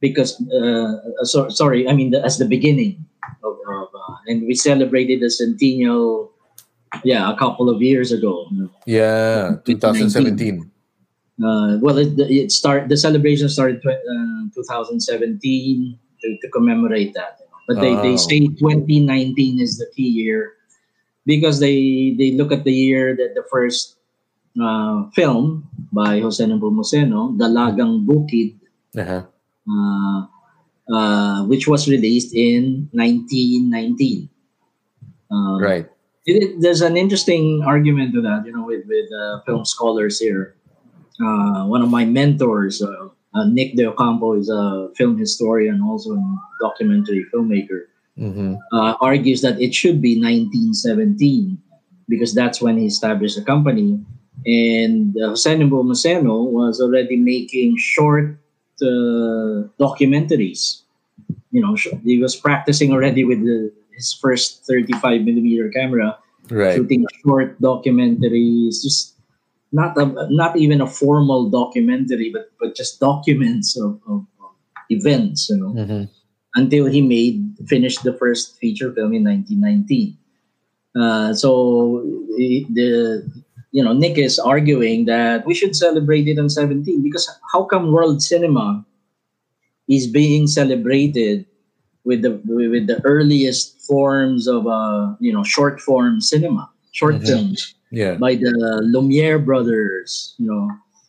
Because, 0.00 0.36
uh, 0.52 0.94
so, 1.24 1.48
sorry, 1.48 1.88
I 1.88 1.92
mean, 1.94 2.10
the, 2.12 2.22
as 2.22 2.38
the 2.38 2.44
beginning 2.46 3.02
of, 3.42 3.56
of 3.66 3.88
uh, 3.90 4.14
and 4.30 4.46
we 4.46 4.54
celebrated 4.54 5.18
the 5.24 5.30
centennial, 5.30 6.30
yeah, 7.02 7.32
a 7.32 7.36
couple 7.36 7.68
of 7.68 7.82
years 7.82 8.12
ago. 8.12 8.46
Yeah, 8.86 9.56
2017. 9.64 10.70
Uh, 11.42 11.78
well, 11.80 11.98
it, 11.98 12.14
it 12.18 12.50
start 12.52 12.88
the 12.88 12.96
celebration 12.96 13.48
started 13.48 13.80
tw- 13.82 13.94
uh, 13.94 14.42
2017 14.54 15.98
to, 16.20 16.26
to 16.42 16.46
commemorate 16.50 17.14
that. 17.14 17.38
But 17.68 17.80
they, 17.84 17.94
they 18.00 18.16
Oh. 18.16 18.26
say 18.26 18.40
2019 18.56 19.60
is 19.60 19.76
the 19.78 19.86
key 19.94 20.08
year 20.08 20.56
because 21.28 21.60
they 21.60 22.16
they 22.16 22.32
look 22.32 22.50
at 22.50 22.64
the 22.64 22.72
year 22.72 23.12
that 23.14 23.36
the 23.36 23.44
first 23.52 24.00
uh, 24.56 25.06
film 25.12 25.68
by 25.92 26.18
Jose 26.24 26.40
Nepomuceno, 26.42 27.36
Dalagang 27.36 28.08
Bukid, 28.08 28.56
Uh-huh. 28.96 29.22
uh, 29.68 30.20
uh, 30.88 31.38
which 31.46 31.68
was 31.68 31.86
released 31.86 32.32
in 32.34 32.88
1919. 32.96 34.28
Um, 35.30 35.60
Right. 35.60 35.86
it, 36.26 36.60
there's 36.60 36.80
an 36.80 36.96
interesting 36.96 37.60
argument 37.64 38.14
to 38.16 38.20
that, 38.24 38.44
you 38.48 38.52
know, 38.52 38.64
with 38.64 38.88
with 38.88 39.12
uh, 39.12 39.44
film 39.44 39.64
scholars 39.68 40.18
here. 40.18 40.56
Uh, 41.20 41.66
one 41.68 41.82
of 41.84 41.90
my 41.92 42.04
mentors, 42.08 42.80
uh, 43.34 43.44
Nick 43.46 43.74
Deocampo, 43.76 44.38
is 44.38 44.48
a 44.48 44.88
film 44.96 45.18
historian, 45.18 45.80
also 45.82 46.14
a 46.14 46.38
documentary 46.60 47.26
filmmaker. 47.32 47.86
Mm-hmm. 48.18 48.54
Uh, 48.72 48.94
argues 49.00 49.42
that 49.42 49.60
it 49.60 49.74
should 49.74 50.02
be 50.02 50.18
1917 50.20 51.58
because 52.08 52.34
that's 52.34 52.60
when 52.60 52.76
he 52.76 52.86
established 52.86 53.36
the 53.36 53.44
company. 53.44 54.00
And 54.46 55.16
uh, 55.16 55.30
Jose 55.30 55.54
Nepomuceno 55.54 56.50
was 56.50 56.80
already 56.80 57.16
making 57.16 57.76
short 57.78 58.38
uh, 58.82 59.68
documentaries. 59.78 60.82
You 61.50 61.62
know, 61.62 61.76
he 62.04 62.18
was 62.18 62.34
practicing 62.34 62.92
already 62.92 63.24
with 63.24 63.40
the, 63.40 63.72
his 63.92 64.12
first 64.12 64.64
35 64.66 65.22
millimeter 65.22 65.68
camera 65.70 66.18
Right. 66.50 66.76
shooting 66.76 67.04
short 67.22 67.60
documentaries, 67.60 68.80
just 68.82 69.17
not 69.72 69.96
a, 69.98 70.26
not 70.30 70.56
even 70.56 70.80
a 70.80 70.86
formal 70.86 71.50
documentary, 71.50 72.30
but 72.32 72.50
but 72.60 72.74
just 72.74 73.00
documents 73.00 73.76
of, 73.78 74.00
of, 74.08 74.26
of 74.40 74.50
events, 74.90 75.48
you 75.50 75.56
know. 75.56 75.72
Mm-hmm. 75.72 76.04
Until 76.56 76.86
he 76.86 77.02
made 77.02 77.54
finished 77.68 78.02
the 78.02 78.14
first 78.14 78.56
feature 78.58 78.92
film 78.92 79.12
in 79.12 79.22
1919. 79.22 80.16
Uh, 80.98 81.34
so 81.34 82.02
the, 82.36 82.66
the 82.72 83.30
you 83.70 83.84
know 83.84 83.92
Nick 83.92 84.16
is 84.18 84.38
arguing 84.38 85.04
that 85.04 85.46
we 85.46 85.54
should 85.54 85.76
celebrate 85.76 86.26
it 86.26 86.38
on 86.38 86.48
17 86.48 87.02
because 87.02 87.28
how 87.52 87.64
come 87.64 87.92
world 87.92 88.22
cinema 88.22 88.84
is 89.88 90.06
being 90.06 90.46
celebrated 90.46 91.46
with 92.04 92.22
the 92.22 92.40
with 92.46 92.86
the 92.86 93.00
earliest 93.04 93.78
forms 93.82 94.48
of 94.48 94.66
uh 94.66 95.14
you 95.20 95.32
know 95.32 95.44
short 95.44 95.80
form 95.80 96.20
cinema 96.20 96.68
short 96.92 97.16
Mhm. 97.16 97.26
films 97.26 97.74
Yeah. 97.90 98.14
by 98.20 98.34
the 98.36 98.52
Lumiere 98.84 99.38
brothers 99.38 100.34
you 100.38 100.46
know 100.46 100.68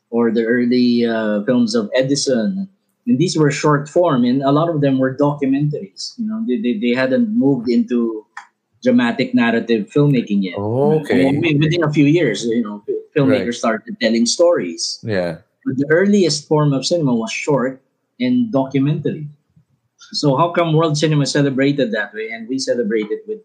or 0.09 0.31
the 0.31 0.45
early 0.45 1.05
uh, 1.05 1.43
films 1.43 1.75
of 1.75 1.89
Edison 1.95 2.67
and 3.07 3.17
these 3.19 3.35
were 3.37 3.51
short 3.51 3.89
form 3.89 4.23
and 4.23 4.41
a 4.41 4.51
lot 4.51 4.69
of 4.69 4.81
them 4.81 4.97
were 4.97 5.15
documentaries 5.15 6.13
you 6.17 6.25
know 6.27 6.39
they, 6.47 6.57
they, 6.61 6.79
they 6.79 6.93
hadn't 6.95 7.29
moved 7.35 7.69
into 7.69 8.25
dramatic 8.83 9.33
narrative 9.35 9.91
filmmaking 9.91 10.43
yet 10.47 10.55
Oh, 10.57 10.99
Okay. 11.03 11.27
And 11.27 11.43
wi- 11.43 11.59
within 11.59 11.83
a 11.83 11.91
few 11.91 12.05
years 12.05 12.45
you 12.45 12.63
know 12.63 12.83
filmmakers 13.15 13.55
started 13.59 13.97
telling 13.99 14.25
stories 14.25 14.99
Yeah. 15.03 15.43
but 15.65 15.75
the 15.77 15.87
earliest 15.91 16.47
form 16.47 16.71
of 16.71 16.85
cinema 16.85 17.13
was 17.13 17.31
short 17.31 17.81
and 18.19 18.51
documentary. 18.51 19.27
So 20.11 20.35
how 20.37 20.51
come 20.51 20.73
world 20.73 20.97
cinema 20.97 21.25
celebrated 21.25 21.91
that 21.91 22.13
way 22.13 22.29
and 22.31 22.47
we 22.47 22.57
celebrate 22.59 23.07
it 23.11 23.23
with 23.27 23.43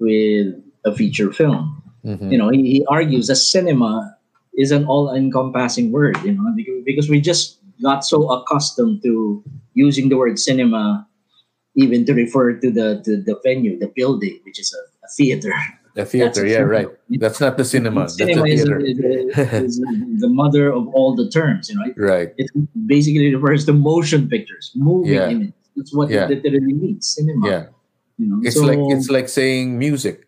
with 0.00 0.54
a 0.84 0.92
feature 0.94 1.32
film? 1.32 1.80
Mm-hmm. 2.04 2.30
You 2.32 2.38
know, 2.38 2.48
he, 2.50 2.62
he 2.62 2.86
argues 2.86 3.26
that 3.28 3.36
cinema 3.36 4.16
is 4.56 4.70
an 4.70 4.84
all-encompassing 4.84 5.90
word, 5.90 6.16
you 6.24 6.32
know, 6.32 6.52
because, 6.84 7.08
we 7.08 7.20
just 7.20 7.58
got 7.82 8.04
so 8.04 8.30
accustomed 8.30 9.02
to 9.02 9.42
using 9.74 10.08
the 10.08 10.16
word 10.16 10.38
cinema 10.38 11.06
even 11.76 12.04
to 12.06 12.14
refer 12.14 12.52
to 12.54 12.70
the 12.70 13.02
to 13.04 13.16
the 13.20 13.34
venue, 13.42 13.76
the 13.78 13.90
building, 13.96 14.38
which 14.44 14.60
is 14.60 14.72
a, 14.72 14.82
a 15.06 15.08
theater. 15.16 15.52
The 15.94 16.04
theater. 16.04 16.42
That's- 16.42 16.52
Yeah. 16.52 16.62
Right. 16.62 16.88
That's 17.18 17.40
not 17.40 17.56
the 17.56 17.64
cinema. 17.64 18.04
The 18.04 18.08
cinema 18.10 18.46
is, 18.46 18.62
theater. 18.62 18.78
is, 18.78 18.98
is 19.68 19.80
the 20.24 20.28
mother 20.28 20.72
of 20.72 20.86
all 20.94 21.14
the 21.16 21.28
terms, 21.30 21.68
you 21.70 21.76
know. 21.78 21.90
Right. 21.96 22.30
it 22.36 22.50
basically 22.86 23.34
refers 23.34 23.64
to 23.66 23.72
motion 23.72 24.28
pictures, 24.28 24.70
moving 24.74 25.12
Yeah. 25.14 25.50
That's 25.76 25.92
what 25.94 26.10
Yeah. 26.10 26.28
it 26.30 26.42
literally 26.44 26.74
means, 26.74 27.08
cinema. 27.14 27.48
Yeah. 27.48 27.64
You 28.18 28.26
know? 28.30 28.38
It's 28.42 28.54
so, 28.56 28.66
like 28.66 28.78
it's 28.94 29.10
like 29.10 29.28
saying 29.28 29.78
music. 29.78 30.26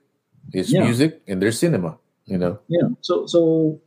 It's 0.53 0.71
Yeah. 0.73 0.85
music 0.85 1.23
and 1.29 1.41
there's 1.43 1.59
cinema. 1.59 1.99
You 2.27 2.39
know. 2.39 2.59
yeah. 2.69 2.89
So 3.03 3.27
so 3.27 3.81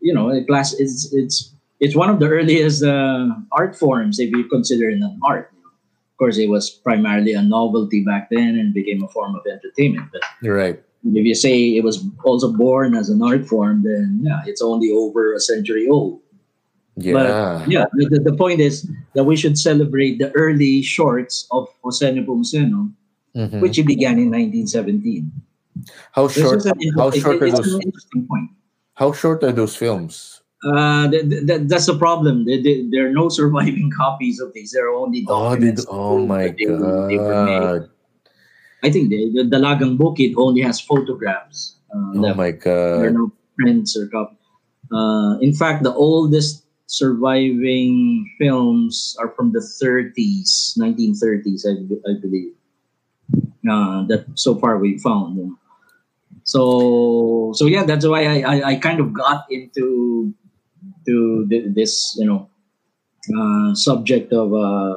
you 0.00 0.12
know, 0.12 0.30
class 0.46 0.74
it's 0.74 1.12
it's 1.14 1.54
it's 1.80 1.94
one 1.96 2.10
of 2.10 2.18
the 2.18 2.28
earliest 2.28 2.82
uh, 2.82 3.28
art 3.52 3.76
forms 3.78 4.18
if 4.18 4.30
you 4.30 4.44
consider 4.50 4.90
it 4.90 4.98
an 4.98 5.18
art. 5.22 5.50
Of 5.54 6.16
course, 6.18 6.38
it 6.38 6.48
was 6.48 6.70
primarily 6.70 7.32
a 7.34 7.42
novelty 7.42 8.04
back 8.04 8.30
then 8.30 8.54
and 8.58 8.72
became 8.74 9.02
a 9.02 9.08
form 9.08 9.34
of 9.34 9.42
entertainment. 9.46 10.10
But 10.12 10.22
You're 10.42 10.54
right. 10.56 10.78
if 11.04 11.24
you 11.26 11.34
say 11.34 11.74
it 11.76 11.82
was 11.82 12.02
also 12.24 12.50
born 12.52 12.94
as 12.94 13.10
an 13.10 13.22
art 13.22 13.46
form, 13.46 13.82
then 13.82 14.22
yeah, 14.22 14.42
it's 14.46 14.62
only 14.62 14.90
over 14.90 15.34
a 15.34 15.40
century 15.40 15.86
old. 15.90 16.20
Yeah. 16.96 17.12
But 17.14 17.68
yeah, 17.70 17.84
the, 17.94 18.20
the- 18.22 18.34
point 18.38 18.60
is 18.60 18.86
that 19.14 19.24
we 19.24 19.34
should 19.34 19.58
celebrate 19.58 20.18
the 20.22 20.30
early 20.38 20.82
shorts 20.82 21.46
of 21.50 21.66
Jose 21.82 22.06
Nepomuceno 22.06 22.90
Mhm. 23.34 23.58
which 23.60 23.74
he 23.76 23.82
began 23.82 24.14
in 24.18 24.30
1917. 24.30 25.26
How 26.12 26.28
short? 26.28 26.64
How 26.96 27.10
short 27.10 27.42
are 27.42 27.50
those? 27.50 27.78
How 28.94 29.12
short 29.12 29.42
are 29.42 29.52
those 29.52 29.74
films? 29.76 30.42
Uh, 30.64 31.10
th- 31.10 31.28
th- 31.28 31.46
th- 31.46 31.62
that's 31.68 31.86
the 31.86 31.98
problem. 31.98 32.46
There, 32.46 32.62
there, 32.62 32.80
there 32.90 33.04
are 33.08 33.12
no 33.12 33.28
surviving 33.38 33.90
copies 33.92 34.40
of 34.40 34.52
these. 34.54 34.72
There 34.72 34.86
are 34.88 34.94
only 34.96 35.24
Oh, 35.28 35.56
they, 35.56 35.74
documents. 35.76 35.86
oh 35.90 36.24
my 36.26 36.48
that 36.48 36.56
they 36.56 36.66
were- 36.70 37.08
they 37.08 37.18
were 37.18 37.44
made. 37.44 37.60
god! 37.60 37.82
I 38.82 38.90
think 38.90 39.08
the, 39.10 39.30
the 39.32 39.44
Dalagang 39.44 39.96
Bukid 39.98 40.34
only 40.36 40.60
has 40.62 40.80
photographs. 40.80 41.76
Uh, 41.92 42.16
Oh 42.20 42.34
my 42.34 42.52
There 42.52 43.08
are 43.08 43.10
no 43.10 43.32
prints 43.58 43.96
or 43.96 44.08
copies. 44.08 44.38
Uh, 44.92 45.36
in 45.40 45.52
fact, 45.52 45.82
the 45.82 45.92
oldest 45.92 46.64
surviving 46.86 48.24
films 48.38 49.16
are 49.18 49.30
from 49.36 49.52
the 49.52 49.60
30s, 49.60 50.76
1930s, 50.78 51.64
I, 51.66 51.80
I 52.08 52.14
believe. 52.20 52.52
Uh, 53.68 54.04
that 54.06 54.26
so 54.34 54.54
far 54.56 54.78
we 54.78 54.98
found. 54.98 55.36
you 55.36 55.44
know. 55.48 55.56
So, 56.44 57.52
so 57.56 57.66
yeah, 57.66 57.84
that's 57.84 58.06
why 58.06 58.24
I, 58.24 58.36
I, 58.40 58.68
I 58.70 58.74
kind 58.76 59.00
of 59.00 59.12
got 59.12 59.46
into 59.50 60.32
to 61.06 61.46
th- 61.48 61.74
this, 61.74 62.16
you 62.18 62.26
know, 62.26 62.48
uh, 63.36 63.74
subject 63.74 64.32
of 64.32 64.52
uh, 64.52 64.94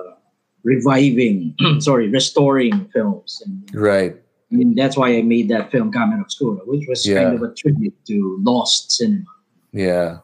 reviving, 0.63 1.55
sorry, 1.79 2.09
restoring 2.09 2.89
films. 2.93 3.41
And, 3.45 3.63
Right. 3.73 4.15
and 4.51 4.77
that's 4.77 4.97
why 4.97 5.15
I 5.15 5.21
made 5.21 5.47
that 5.49 5.71
film 5.71 5.91
Kamera 5.91 6.23
Obskura, 6.23 6.67
which 6.67 6.85
was 6.87 7.07
Yeah. 7.07 7.23
kind 7.23 7.35
of 7.35 7.41
a 7.43 7.53
tribute 7.53 7.95
to 8.07 8.37
lost 8.43 8.91
cinema. 8.91 9.25
Yeah. 9.71 10.19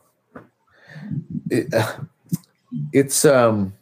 It, 1.50 1.68
it's 2.92 3.24
um 3.26 3.74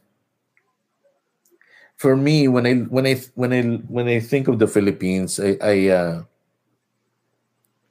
for 1.97 2.17
me 2.17 2.47
when 2.47 2.65
I 2.65 2.73
when 2.89 3.05
I 3.05 3.15
when 3.35 3.53
I 3.53 3.61
when 3.87 4.07
I 4.07 4.19
think 4.19 4.47
of 4.47 4.59
the 4.59 4.67
Philippines, 4.67 5.39
I, 5.39 5.57
I 5.61 5.87
uh 5.89 6.23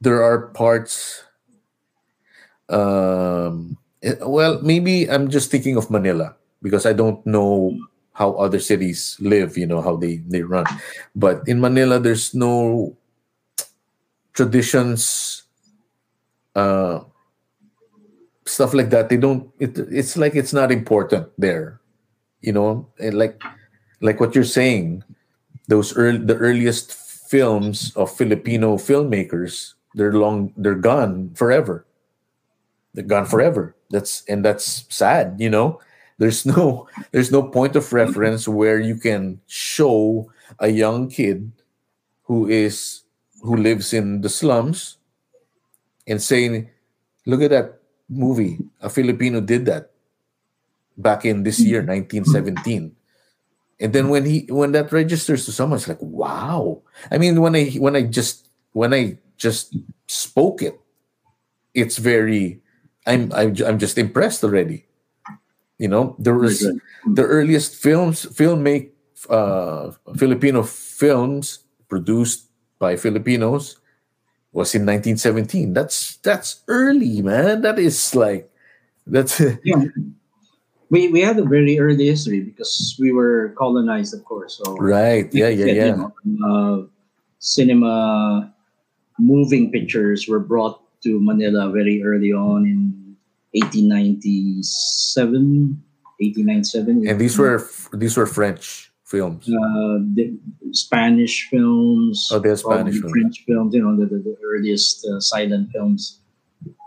there 0.00 0.22
are 0.22 0.48
parts 0.56 1.24
um 2.68 3.76
eh, 4.02 4.14
well 4.22 4.60
maybe 4.62 5.10
I'm 5.10 5.28
just 5.28 5.50
thinking 5.50 5.76
of 5.76 5.90
Manila 5.90 6.36
because 6.62 6.86
I 6.86 6.92
don't 6.92 7.24
know 7.26 7.76
how 8.12 8.34
other 8.34 8.60
cities 8.60 9.16
live, 9.20 9.56
you 9.56 9.66
know, 9.66 9.80
how 9.80 9.96
they 9.96 10.18
they 10.28 10.42
run. 10.42 10.66
But 11.16 11.40
in 11.48 11.60
Manila 11.60 11.98
there's 11.98 12.34
no 12.34 12.96
traditions 14.32 15.42
uh 16.54 17.00
stuff 18.46 18.74
like 18.74 18.90
that 18.90 19.08
they 19.08 19.16
don't 19.16 19.50
it, 19.58 19.78
it's 19.90 20.16
like 20.16 20.34
it's 20.34 20.52
not 20.52 20.72
important 20.72 21.28
there 21.38 21.80
you 22.40 22.52
know 22.52 22.86
and 22.98 23.14
like 23.14 23.40
like 24.00 24.18
what 24.18 24.34
you're 24.34 24.44
saying 24.44 25.04
those 25.68 25.94
early 25.96 26.18
the 26.18 26.36
earliest 26.36 26.92
films 27.30 27.94
of 27.94 28.10
filipino 28.10 28.74
filmmakers 28.76 29.74
they're 29.94 30.12
long 30.12 30.52
they're 30.56 30.74
gone 30.78 31.34
forever. 31.34 31.86
They're 32.94 33.04
gone 33.04 33.26
forever. 33.26 33.74
That's 33.90 34.24
and 34.28 34.44
that's 34.44 34.86
sad 34.88 35.36
you 35.38 35.50
know? 35.50 35.80
There's 36.18 36.44
no 36.52 36.88
there's 37.12 37.32
no 37.32 37.42
point 37.42 37.76
of 37.76 37.92
reference 37.92 38.46
where 38.46 38.78
you 38.78 38.96
can 38.96 39.40
show 39.46 40.30
a 40.58 40.68
young 40.68 41.08
kid 41.08 41.52
who 42.24 42.48
is 42.48 43.02
who 43.42 43.56
lives 43.56 43.92
in 43.92 44.20
the 44.20 44.28
slums 44.28 44.98
and 46.06 46.20
saying 46.20 46.68
look 47.26 47.42
at 47.42 47.50
that 47.50 47.80
movie. 48.08 48.58
A 48.80 48.90
filipino 48.90 49.40
did 49.40 49.66
that 49.66 49.90
back 50.96 51.24
in 51.24 51.44
this 51.44 51.60
year 51.60 51.80
1917 51.80 52.94
and 53.80 53.92
then 53.92 54.08
when 54.08 54.26
he 54.26 54.46
when 54.50 54.72
that 54.72 54.92
registers 54.92 55.46
to 55.46 55.52
someone 55.52 55.78
it's 55.78 55.88
like 55.88 56.00
wow. 56.00 56.82
I 57.10 57.18
mean 57.18 57.40
when 57.40 57.56
i 57.56 57.70
when 57.80 57.96
i 57.96 58.02
just 58.02 58.48
when 58.72 58.92
i 58.92 59.16
just 59.40 59.74
spoke 60.06 60.60
it. 60.60 60.76
It's 61.72 61.96
very 61.96 62.60
i'm 63.06 63.32
i'm, 63.32 63.56
I'm 63.64 63.78
just 63.80 63.96
impressed 63.96 64.44
already. 64.44 64.84
You 65.80 65.88
know 65.88 66.14
there 66.20 66.36
was 66.36 66.60
the 67.08 67.24
earliest 67.24 67.74
films 67.74 68.28
film 68.36 68.62
make 68.62 68.92
uh 69.32 69.92
filipino 70.16 70.62
films 70.62 71.64
produced 71.88 72.52
by 72.78 72.96
filipinos 72.96 73.80
was 74.52 74.74
in 74.74 74.84
1917 74.84 75.72
that's 75.72 76.16
that's 76.20 76.60
early 76.68 77.22
man. 77.22 77.62
That 77.62 77.78
is 77.78 78.14
like 78.14 78.50
that's 79.06 79.40
Yeah. 79.64 79.88
We, 80.90 81.06
we 81.06 81.20
had 81.20 81.38
a 81.38 81.46
very 81.46 81.78
early 81.78 82.06
history 82.10 82.40
because 82.40 82.98
we 82.98 83.12
were 83.12 83.54
colonized, 83.56 84.12
of 84.12 84.24
course. 84.24 84.58
So 84.58 84.74
right. 84.76 85.32
Yeah 85.32 85.48
yeah 85.48 85.66
you 85.66 85.80
yeah. 85.80 85.94
know, 85.96 86.12
uh, 86.44 86.78
cinema 87.38 88.52
moving 89.20 89.70
pictures 89.70 90.26
were 90.26 90.40
brought 90.40 90.80
to 91.02 91.20
Manila 91.20 91.70
very 91.70 92.02
early 92.02 92.32
on 92.32 92.66
in 92.66 93.16
1897, 93.52 95.82
1897. 96.18 97.08
and 97.08 97.20
these 97.20 97.38
were 97.38 97.64
these 97.92 98.16
were 98.16 98.26
french 98.26 98.90
films 99.04 99.48
uh, 99.48 99.98
the 100.14 100.36
Spanish 100.72 101.48
films. 101.50 102.28
Oh, 102.32 102.38
they're 102.38 102.56
Spanish 102.56 103.00
films. 103.00 103.12
French 103.12 103.44
films. 103.46 103.74
You 103.74 103.82
know, 103.82 103.96
the, 103.96 104.06
the, 104.06 104.18
the 104.18 104.36
earliest 104.44 105.06
uh, 105.06 105.20
silent 105.20 105.70
films. 105.72 106.20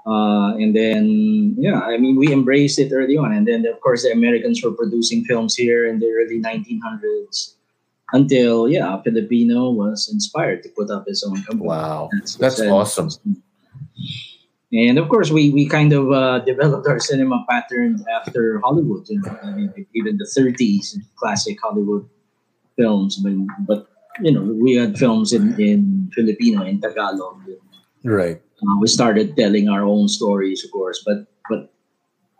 Uh, 0.06 0.56
and 0.56 0.76
then, 0.76 1.56
yeah, 1.58 1.80
I 1.80 1.98
mean, 1.98 2.18
we 2.18 2.32
embraced 2.32 2.80
it 2.80 2.92
early 2.92 3.18
on. 3.18 3.32
And 3.32 3.48
then, 3.48 3.66
of 3.66 3.80
course, 3.80 4.04
the 4.04 4.12
Americans 4.12 4.64
were 4.64 4.72
producing 4.72 5.24
films 5.24 5.56
here 5.56 5.88
in 5.88 6.00
the 6.00 6.08
early 6.08 6.42
1900s 6.42 7.54
until, 8.14 8.70
yeah, 8.70 9.02
Filipino 9.02 9.72
was 9.72 10.10
inspired 10.12 10.64
to 10.64 10.70
put 10.70 10.90
up 10.90 11.06
his 11.08 11.24
own 11.24 11.42
company. 11.44 11.68
wow 11.68 12.10
That's, 12.14 12.36
that's 12.36 12.62
awesome 12.62 13.10
And 14.74 14.98
of 14.98 15.08
course, 15.08 15.30
we, 15.30 15.52
we 15.52 15.70
kind 15.70 15.94
of 15.94 16.12
uh, 16.12 16.40
developed 16.40 16.88
our 16.88 17.00
cinema 17.00 17.46
pattern 17.48 18.04
after 18.10 18.60
Hollywood. 18.66 19.06
You 19.08 19.22
know, 19.22 19.38
I 19.44 19.52
mean, 19.52 19.70
even 19.94 20.18
the 20.18 20.26
30s, 20.26 20.98
classic 21.16 21.62
Hollywood 21.62 22.10
films. 22.76 23.18
But, 23.18 23.34
but 23.68 23.88
you 24.22 24.32
know, 24.34 24.42
we 24.42 24.74
had 24.74 24.98
films 24.98 25.32
in, 25.32 25.60
in 25.62 26.10
Filipino, 26.16 26.66
in 26.66 26.82
Tagalog. 26.82 27.38
right 28.04 28.42
Uh, 28.64 28.78
we 28.80 28.88
started 28.88 29.36
telling 29.36 29.70
our 29.70 29.84
own 29.84 30.08
stories, 30.08 30.64
of 30.64 30.72
course, 30.72 31.04
but 31.06 31.28
but 31.50 31.74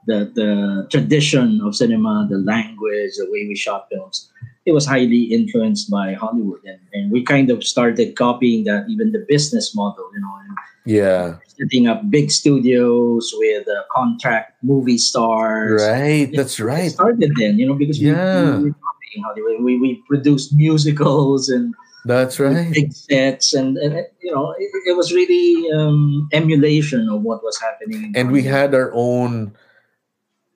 the 0.08 0.32
the 0.40 0.52
tradition 0.90 1.60
of 1.62 1.76
cinema, 1.76 2.28
the 2.30 2.38
language, 2.38 3.14
the 3.18 3.28
way 3.28 3.46
we 3.48 3.56
shot 3.56 3.88
films, 3.92 4.32
it 4.66 4.72
was 4.72 4.86
highly 4.86 5.24
influenced 5.24 5.90
by 5.92 6.14
Hollywood, 6.14 6.62
and, 6.66 6.80
and 6.94 7.12
we 7.12 7.24
kind 7.24 7.52
of 7.52 7.64
started 7.64 8.16
copying 8.16 8.64
that, 8.66 8.86
even 8.90 9.12
the 9.12 9.26
business 9.28 9.76
model, 9.76 10.10
you 10.14 10.22
know, 10.22 10.36
and 10.48 10.58
yeah 10.86 11.38
setting 11.48 11.88
up 11.88 12.04
big 12.10 12.30
studios 12.30 13.32
with 13.38 13.66
uh, 13.70 13.84
contract 13.96 14.52
movie 14.64 14.98
stars. 14.98 15.82
right 15.82 16.30
that's 16.36 16.60
It 16.60 16.64
right 16.64 16.92
started 16.92 17.32
then, 17.40 17.58
you 17.58 17.66
know, 17.66 17.74
because 17.76 18.00
we, 18.00 18.08
Yeah. 18.12 18.58
we 18.58 18.68
were 18.68 18.76
copying 18.84 19.24
Hollywood. 19.24 19.64
We, 19.64 19.80
we 19.80 20.04
produced 20.08 20.54
musicals 20.54 21.48
and 21.48 21.74
that's 22.06 22.38
right 22.38 22.68
big 22.74 22.92
sets, 22.92 23.54
and, 23.54 23.78
and 23.78 24.06
you 24.20 24.32
know, 24.36 24.52
it, 24.60 24.70
it 24.92 24.98
was 24.98 25.14
really 25.14 25.72
um, 25.72 26.28
emulation 26.34 27.08
of 27.08 27.22
what 27.22 27.44
was 27.44 27.56
happening. 27.62 28.04
in 28.12 28.16
and 28.16 28.32
we 28.32 28.44
had 28.44 28.76
our 28.76 28.92
own 28.94 29.56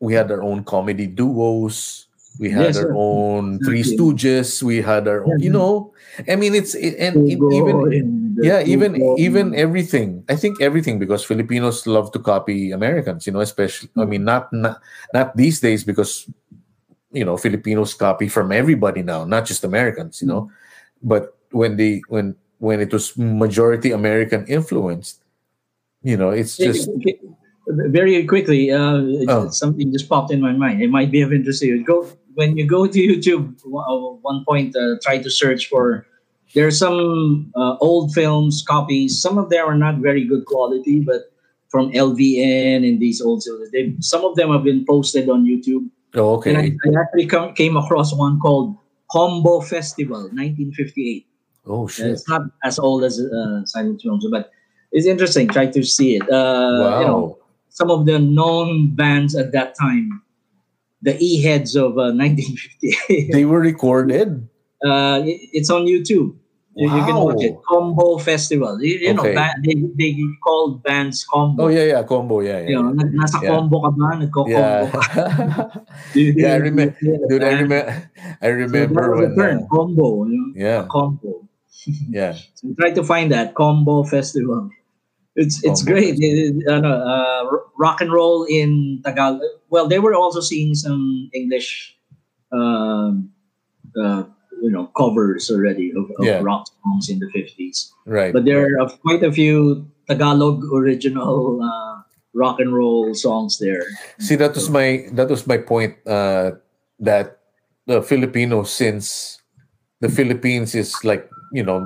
we 0.01 0.13
had 0.13 0.29
our 0.29 0.43
own 0.43 0.63
comedy 0.65 1.07
duos 1.07 2.06
we 2.39 2.49
had 2.49 2.73
Yes, 2.73 2.77
our 2.77 2.89
sir. 2.89 2.93
own 2.95 3.59
three 3.65 3.83
stooges 3.83 4.61
we 4.61 4.81
had 4.81 5.07
our 5.07 5.25
own 5.25 5.39
you 5.39 5.49
know 5.49 5.93
i 6.29 6.35
mean 6.35 6.53
it's 6.55 6.75
it, 6.75 6.95
and 6.99 7.29
even 7.29 8.37
yeah 8.41 8.61
even 8.61 8.95
even 9.17 9.55
everything 9.55 10.23
i 10.29 10.35
think 10.35 10.61
everything 10.61 10.99
because 10.99 11.23
filipinos 11.25 11.85
love 11.87 12.11
to 12.11 12.19
copy 12.19 12.71
americans 12.71 13.25
you 13.25 13.33
know 13.33 13.41
especially 13.41 13.89
i 13.97 14.05
mean 14.05 14.23
not 14.23 14.51
not 14.53 14.77
not 15.13 15.35
these 15.35 15.59
days 15.59 15.83
because 15.83 16.29
you 17.11 17.25
know 17.25 17.37
filipinos 17.37 17.93
copy 17.93 18.27
from 18.29 18.51
everybody 18.51 19.01
now 19.01 19.25
not 19.25 19.45
just 19.45 19.63
americans 19.63 20.21
you 20.21 20.27
know 20.27 20.49
but 21.01 21.37
when 21.51 21.77
they 21.77 22.01
when 22.09 22.35
when 22.59 22.79
it 22.81 22.91
was 22.93 23.17
majority 23.17 23.91
american 23.91 24.45
influenced 24.45 25.23
you 26.03 26.17
know 26.17 26.29
it's 26.29 26.57
just 26.57 26.89
very 27.67 28.23
quickly. 28.25 28.71
Uh, 28.71 29.03
Oh. 29.27 29.49
Something 29.49 29.91
just 29.91 30.07
popped 30.07 30.31
in 30.31 30.39
my 30.39 30.53
mind. 30.53 30.81
It 30.81 30.89
might 30.89 31.11
be 31.11 31.19
of 31.21 31.33
interest 31.33 31.59
to 31.61 31.67
you. 31.67 31.83
Go 31.83 32.07
when 32.37 32.55
you 32.55 32.65
go 32.67 32.85
to 32.85 32.99
YouTube. 32.99 33.57
uh, 33.65 34.17
One 34.21 34.45
point, 34.45 34.75
uh, 34.77 35.01
try 35.01 35.17
to 35.17 35.29
search 35.29 35.67
for. 35.67 36.05
There 36.55 36.65
are 36.65 36.71
some 36.71 37.51
uh, 37.57 37.75
old 37.81 38.13
films 38.13 38.63
copies. 38.65 39.19
Some 39.19 39.37
of 39.37 39.49
them 39.49 39.65
are 39.67 39.75
not 39.75 39.97
very 39.97 40.23
good 40.23 40.45
quality, 40.45 41.01
but 41.01 41.33
from 41.67 41.91
LVN 41.91 42.87
and 42.87 43.01
these 43.01 43.19
old 43.19 43.43
they 43.73 43.93
some 43.99 44.23
of 44.23 44.35
them 44.35 44.49
have 44.53 44.63
been 44.63 44.85
posted 44.85 45.27
on 45.27 45.43
YouTube. 45.43 45.89
oh, 46.15 46.35
okay. 46.39 46.55
And 46.55 46.57
I, 46.57 46.65
I 46.87 47.01
actually 47.01 47.27
come, 47.27 47.53
came 47.53 47.75
across 47.75 48.15
one 48.15 48.39
called 48.39 48.77
Combo 49.11 49.59
Festival, 49.59 50.31
1958. 50.31 51.27
oh 51.65 51.87
shit 51.87 52.07
It's 52.07 52.29
not 52.29 52.43
as 52.63 52.79
old 52.79 53.03
as 53.03 53.19
uh, 53.19 53.65
silent 53.65 53.99
films, 54.01 54.25
but 54.31 54.51
it's 54.93 55.05
interesting. 55.05 55.49
Try 55.49 55.67
to 55.67 55.83
see 55.83 56.15
it. 56.15 56.23
Uh, 56.23 56.79
wow 56.79 56.99
you 57.01 57.07
know, 57.07 57.37
some 57.69 57.91
of 57.91 58.05
the 58.05 58.19
known 58.19 58.95
bands 58.95 59.35
at 59.35 59.51
that 59.51 59.75
time, 59.75 60.21
the 61.01 61.15
E 61.19 61.41
heads 61.41 61.75
of 61.75 61.97
uh, 61.97 62.11
1958. 62.13 63.31
they 63.31 63.45
were 63.45 63.59
recorded 63.61 64.47
uh, 64.85 65.21
it- 65.25 65.49
it's 65.53 65.69
on 65.69 65.85
YouTube. 65.85 66.35
You, 66.77 66.93
you 66.93 67.03
can 67.09 67.17
watch 67.17 67.41
it. 67.41 67.57
Combo 67.67 68.19
Festival. 68.21 68.77
You, 68.79 69.01
you 69.01 69.13
know, 69.17 69.25
Okay. 69.25 69.33
ba- 69.33 69.57
they, 69.65 69.73
they 69.97 70.13
called 70.45 70.83
bands 70.83 71.25
combo. 71.25 71.65
Oh 71.65 71.67
yeah, 71.73 71.85
yeah, 71.97 72.03
combo, 72.03 72.39
yeah, 72.41 72.59
yeah. 72.61 72.69
You 72.69 72.83
know, 72.83 72.93
nag, 72.93 73.09
nasa 73.17 73.41
Yeah. 73.41 73.49
combo 73.49 73.81
ka 73.81 73.89
ba? 73.97 74.13
Nagko-combo 74.21 74.53
Yeah. 74.53 74.85
ka. 74.93 75.01
Yeah, 76.13 76.53
I 76.53 76.57
remember, 76.61 76.93
dude. 77.01 77.41
I 77.43 77.53
remember, 77.57 78.11
I 78.41 78.47
remember 78.53 79.03
was 79.17 79.33
when. 79.33 79.35
term, 79.37 79.57
uh, 79.63 79.67
combo. 79.73 80.07
You 80.29 80.37
know? 80.37 80.49
yeah, 80.53 80.85
Combo. 80.85 81.49
yeah. 82.13 82.37
So 82.53 82.69
try 82.77 82.93
to 82.93 83.01
find 83.01 83.31
that 83.33 83.55
combo 83.57 84.03
festival. 84.05 84.69
It's 85.37 85.61
it's 85.63 85.85
Combo 85.85 85.93
great. 86.01 86.17
It- 86.17 86.57
it- 86.57 86.65
ano, 86.67 86.89
uh, 86.89 87.41
rock 87.77 88.01
and 88.01 88.09
roll 88.11 88.43
in 88.49 89.01
Tagalog. 89.05 89.39
Well, 89.69 89.85
they 89.87 89.99
were 90.01 90.17
also 90.17 90.41
seeing 90.41 90.73
some 90.73 91.29
English, 91.33 91.93
um, 92.51 93.29
uh, 93.93 94.25
you 94.65 94.71
know, 94.73 94.89
covers 94.97 95.51
already 95.53 95.93
of, 95.93 96.09
of 96.17 96.25
Yeah. 96.25 96.41
rock 96.41 96.65
songs 96.81 97.05
in 97.13 97.21
the 97.21 97.29
fifties. 97.29 97.93
Right. 98.09 98.33
But 98.33 98.45
there 98.49 98.81
are 98.81 98.89
quite 99.05 99.21
a 99.21 99.31
few 99.31 99.85
Tagalog 100.09 100.65
original 100.73 101.61
uh, 101.61 102.01
rock 102.33 102.57
and 102.59 102.73
roll 102.73 103.13
songs 103.13 103.59
there. 103.61 103.85
See, 104.17 104.35
that 104.41 104.55
was 104.57 104.69
my 104.73 105.05
that 105.13 105.29
was 105.29 105.45
my 105.45 105.61
point. 105.61 105.95
Uh, 106.07 106.57
that 106.97 107.37
the 107.85 108.01
Filipinos, 108.01 108.73
since 108.73 109.37
the 110.01 110.09
Philippines 110.09 110.73
is 110.73 110.97
like 111.05 111.29
you 111.53 111.61
know 111.61 111.85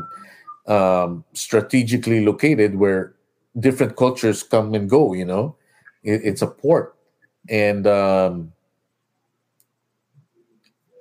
um, 0.71 1.27
strategically 1.35 2.23
located 2.23 2.79
where 2.79 3.11
different 3.59 3.95
cultures 3.95 4.43
come 4.43 4.73
and 4.73 4.89
go. 4.89 5.13
You 5.13 5.25
know, 5.25 5.55
it, 6.03 6.21
it's 6.23 6.41
a 6.41 6.47
port, 6.47 6.95
and 7.49 7.85
um, 7.87 8.53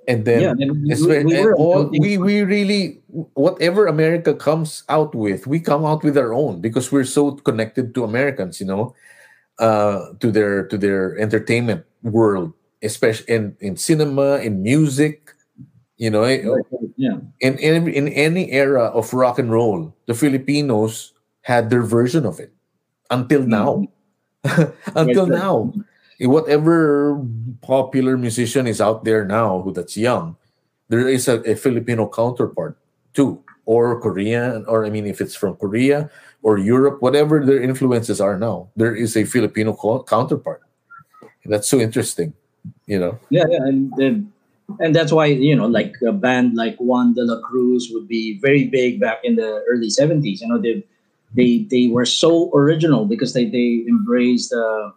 and 0.07 0.25
then 0.25 0.41
yeah, 0.41 0.51
and 0.57 0.83
we, 0.83 1.23
we 1.23 1.37
and 1.37 1.53
all, 1.55 1.85
we 1.85 2.17
we 2.17 2.41
really 2.41 3.01
whatever 3.33 3.87
America 3.87 4.33
comes 4.33 4.83
out 4.89 5.13
with, 5.13 5.47
we 5.47 5.59
come 5.59 5.85
out 5.85 6.03
with 6.03 6.17
our 6.17 6.33
own 6.33 6.61
because 6.61 6.91
we're 6.91 7.05
so 7.05 7.31
connected 7.31 7.93
to 7.95 8.03
Americans, 8.03 8.59
you 8.59 8.65
know, 8.65 8.95
uh, 9.59 10.13
to 10.19 10.31
their 10.31 10.67
to 10.67 10.77
their 10.77 11.17
entertainment 11.17 11.85
world, 12.03 12.53
especially 12.83 13.33
in 13.33 13.55
in 13.59 13.77
cinema, 13.77 14.37
in 14.37 14.61
music, 14.63 15.31
you 15.97 16.09
know, 16.09 16.25
yeah. 16.97 17.17
in 17.39 17.57
in 17.57 17.87
in 17.87 18.07
any 18.09 18.51
era 18.51 18.85
of 18.91 19.13
rock 19.13 19.39
and 19.39 19.51
roll, 19.51 19.93
the 20.07 20.13
Filipinos 20.13 21.13
had 21.41 21.69
their 21.69 21.83
version 21.83 22.25
of 22.25 22.39
it 22.39 22.53
until 23.09 23.41
mm-hmm. 23.41 23.49
now. 23.49 23.87
until 24.95 25.27
now, 25.27 25.71
eh, 26.19 26.25
whatever 26.25 27.21
popular 27.61 28.17
musician 28.17 28.65
is 28.65 28.81
out 28.81 29.03
there 29.03 29.23
now 29.23 29.61
who 29.61 29.71
that's 29.71 29.95
young, 29.95 30.35
there 30.89 31.07
is 31.07 31.27
a, 31.27 31.41
a 31.45 31.55
Filipino 31.55 32.09
counterpart 32.09 32.75
too, 33.13 33.43
or 33.65 34.01
Korean, 34.01 34.65
or 34.67 34.85
I 34.85 34.89
mean, 34.89 35.05
if 35.05 35.21
it's 35.21 35.35
from 35.35 35.55
Korea 35.55 36.09
or 36.41 36.57
Europe, 36.57 37.01
whatever 37.01 37.45
their 37.45 37.61
influences 37.61 38.19
are 38.19 38.37
now, 38.37 38.69
there 38.75 38.95
is 38.95 39.15
a 39.15 39.25
Filipino 39.25 39.73
co- 39.73 40.03
counterpart. 40.03 40.61
That's 41.45 41.69
so 41.69 41.79
interesting, 41.79 42.33
you 42.85 42.99
know. 42.99 43.19
Yeah, 43.29 43.45
yeah, 43.49 43.63
and 43.65 43.93
and, 43.97 44.31
and 44.79 44.95
that's 44.95 45.11
why 45.11 45.25
you 45.25 45.55
know, 45.55 45.67
like 45.67 45.95
a 46.05 46.11
band 46.11 46.55
like 46.55 46.77
Juan 46.77 47.13
de 47.13 47.23
la 47.23 47.41
Cruz 47.41 47.89
would 47.93 48.07
be 48.07 48.39
very 48.39 48.65
big 48.65 48.99
back 48.99 49.19
in 49.23 49.35
the 49.35 49.63
early 49.69 49.89
seventies. 49.89 50.41
You 50.41 50.49
know, 50.49 50.57
they 50.57 50.83
they 51.35 51.67
they 51.69 51.87
were 51.87 52.05
so 52.05 52.51
original 52.53 53.05
because 53.05 53.33
they 53.33 53.45
they 53.45 53.85
embraced 53.87 54.51
uh, 54.53 54.91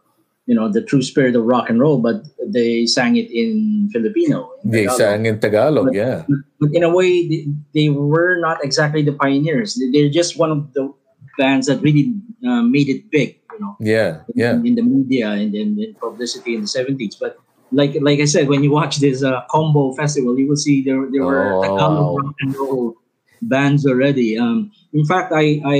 you 0.47 0.55
know 0.55 0.68
the 0.68 0.82
true 0.82 1.03
spirit 1.03 1.35
of 1.37 1.45
rock 1.45 1.70
and 1.70 1.80
roll, 1.80 1.99
but 1.99 2.22
they 2.45 2.87
sang 2.87 3.16
it 3.16 3.30
in 3.30 3.89
Filipino. 3.93 4.51
in 4.64 4.70
They 4.70 4.85
Tagalog. 4.85 4.99
sang 4.99 5.26
in 5.26 5.41
Tagalog, 5.41 5.87
But- 5.87 5.95
yeah, 5.95 6.24
but 6.61 6.70
in 6.72 6.82
a 6.82 6.93
way, 6.93 7.26
they, 7.28 7.47
they 7.74 7.89
were 7.89 8.37
not 8.41 8.62
exactly 8.64 9.03
the 9.03 9.12
pioneers. 9.16 9.74
They- 9.78 9.91
They're 9.95 10.11
just 10.12 10.37
one 10.39 10.51
of 10.51 10.72
the 10.74 10.93
bands 11.39 11.66
that 11.66 11.80
really 11.82 12.12
uh, 12.47 12.62
made 12.62 12.89
it 12.89 13.11
big. 13.11 13.39
You 13.55 13.61
know 13.62 13.76
yeah, 13.78 14.26
yeah. 14.35 14.59
in, 14.59 14.66
in 14.66 14.74
the 14.74 14.82
media 14.82 15.30
and 15.30 15.55
in, 15.55 15.78
in 15.78 15.95
publicity 15.95 16.57
in 16.59 16.66
the 16.66 16.66
70s. 16.66 17.14
But 17.20 17.39
like 17.70 17.95
like 18.03 18.18
I 18.18 18.26
said, 18.26 18.49
when 18.51 18.62
you 18.66 18.72
watch 18.74 18.99
this 18.99 19.22
uh, 19.22 19.47
combo 19.49 19.95
festival, 19.95 20.35
you 20.37 20.49
will 20.51 20.59
see 20.59 20.82
there 20.82 21.07
there 21.14 21.22
were 21.22 21.55
Oh, 21.55 21.62
Tagalog 21.62 22.18
rock 22.18 22.35
and 22.43 22.51
roll 22.59 22.99
bands 23.47 23.87
already. 23.87 24.35
Um, 24.37 24.72
in 24.93 25.07
fact, 25.07 25.30
I 25.32 25.62
I 25.62 25.78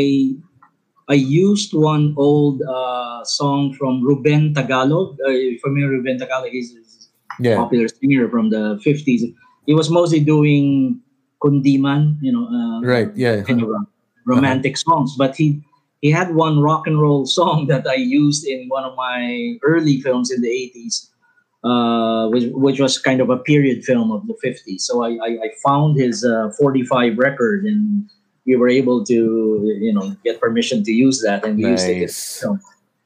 I 1.09 1.15
used 1.15 1.75
one 1.75 2.15
old 2.17 2.63
uh, 2.63 3.25
song 3.25 3.75
from 3.75 4.03
Ruben 4.03 4.55
Tagalog. 4.55 5.19
Uh, 5.21 5.33
familiar 5.63 5.89
with 5.89 6.05
Ruben 6.05 6.19
Tagalog, 6.19 6.49
a 6.49 6.63
Yeah, 7.41 7.57
popular 7.57 7.89
singer 7.89 8.29
from 8.29 8.51
the 8.51 8.81
50s. 8.85 9.23
He 9.67 9.75
was 9.75 9.91
mostly 9.91 10.21
doing 10.21 11.01
kundiman, 11.43 12.17
you 12.21 12.33
know, 12.33 12.47
uh, 12.47 12.81
right, 12.83 13.11
yeah. 13.17 13.43
kind 13.43 13.61
of 13.63 13.69
uh, 13.69 13.85
romantic 14.25 14.77
songs. 14.77 15.15
But 15.19 15.37
he 15.37 15.61
he 16.01 16.11
had 16.11 16.35
one 16.35 16.61
rock 16.61 16.87
and 16.87 17.01
roll 17.01 17.27
song 17.27 17.67
that 17.73 17.87
I 17.87 17.97
used 17.97 18.47
in 18.47 18.69
one 18.69 18.85
of 18.85 18.95
my 18.97 19.59
early 19.63 20.01
films 20.01 20.31
in 20.31 20.41
the 20.41 20.49
eighties, 20.49 21.11
uh, 21.65 22.29
which 22.29 22.49
which 22.55 22.81
was 22.81 22.99
kind 22.99 23.21
of 23.21 23.31
a 23.31 23.39
period 23.39 23.85
film 23.85 24.13
of 24.13 24.27
the 24.27 24.37
fifties. 24.41 24.85
So 24.87 25.03
I, 25.03 25.19
I 25.21 25.31
I 25.47 25.49
found 25.67 25.99
his 25.99 26.25
uh, 26.25 26.51
forty 26.59 26.85
five 26.85 27.19
record 27.19 27.65
and 27.65 28.09
we 28.47 28.57
were 28.57 28.69
able 28.69 29.05
to 29.05 29.15
you 29.81 29.93
know 29.93 30.15
get 30.25 30.41
permission 30.41 30.83
to 30.85 30.93
use 30.93 31.23
that 31.23 31.45
and 31.45 31.57
we 31.57 31.65
used 31.71 31.89
it. 31.89 32.01
Nice. 32.01 32.41
film. 32.41 32.61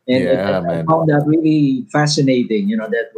And 0.09 0.25
it- 0.25 0.39
I 0.39 0.83
found 0.89 1.09
that 1.11 1.23
really 1.27 1.87
fascinating. 1.93 2.69
You 2.69 2.77
know 2.77 2.89
that 2.89 3.13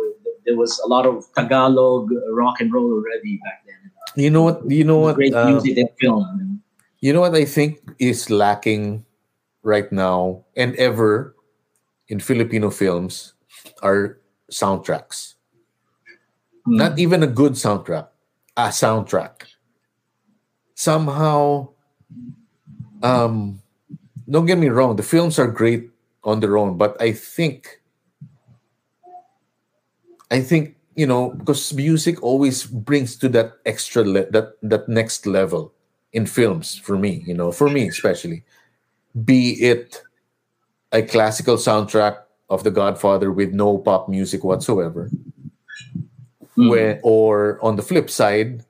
there 0.45 0.57
was 0.57 0.81
a 0.85 0.89
lot 0.89 1.07
of 1.07 1.25
Tagalog 1.37 2.11
rock 2.31 2.61
and 2.61 2.73
roll 2.73 2.93
already 2.93 3.39
back 3.45 3.63
then. 3.67 3.91
You 4.17 4.31
know 4.31 4.43
what? 4.43 4.63
You 4.69 4.85
know 4.85 4.99
what? 4.99 5.15
Great 5.17 5.35
uh, 5.35 5.47
music 5.51 5.79
in 5.79 5.89
film. 6.01 6.63
You 7.01 7.13
know 7.13 7.21
what 7.21 7.35
I 7.35 7.45
think 7.45 7.81
is 7.99 8.29
lacking 8.29 9.07
right 9.63 9.91
now 9.93 10.45
and 10.57 10.75
ever 10.77 11.37
in 12.09 12.19
Filipino 12.21 12.69
films 12.71 13.33
are 13.83 14.19
soundtracks. 14.51 15.35
Hmm. 16.67 16.77
Not 16.77 16.99
even 16.99 17.23
a 17.23 17.31
good 17.31 17.53
soundtrack, 17.55 18.09
a 18.57 18.69
soundtrack. 18.75 19.47
Somehow, 20.75 21.71
um, 23.03 23.61
don't 24.29 24.47
get 24.47 24.59
me 24.59 24.69
wrong, 24.69 24.97
the 24.97 25.03
films 25.03 25.39
are 25.39 25.47
great 25.47 25.91
on 26.25 26.41
their 26.41 26.57
own, 26.57 26.77
but 26.77 27.01
I 27.01 27.13
think, 27.13 27.81
I 30.31 30.41
think 30.41 30.77
you 30.97 31.07
know 31.07 31.31
because 31.31 31.73
music 31.73 32.23
always 32.23 32.65
brings 32.67 33.17
to 33.17 33.29
that 33.31 33.55
extra 33.65 34.05
le- 34.05 34.31
that 34.31 34.55
that 34.63 34.89
next 34.89 35.27
level 35.27 35.73
in 36.13 36.27
films 36.27 36.77
for 36.77 36.99
me 36.99 37.23
you 37.27 37.33
know 37.33 37.53
for 37.53 37.71
me 37.71 37.87
especially 37.89 38.43
be 39.25 39.53
it 39.63 40.03
a 40.93 41.01
classical 41.03 41.57
soundtrack 41.57 42.19
of 42.51 42.65
the 42.65 42.71
godfather 42.71 43.31
with 43.31 43.53
no 43.53 43.79
pop 43.79 44.09
music 44.09 44.43
whatsoever 44.43 45.09
Hmm. 46.57 46.69
where 46.69 47.01
or 47.03 47.59
on 47.63 47.77
the 47.77 47.83
flip 47.83 48.11
side 48.11 48.65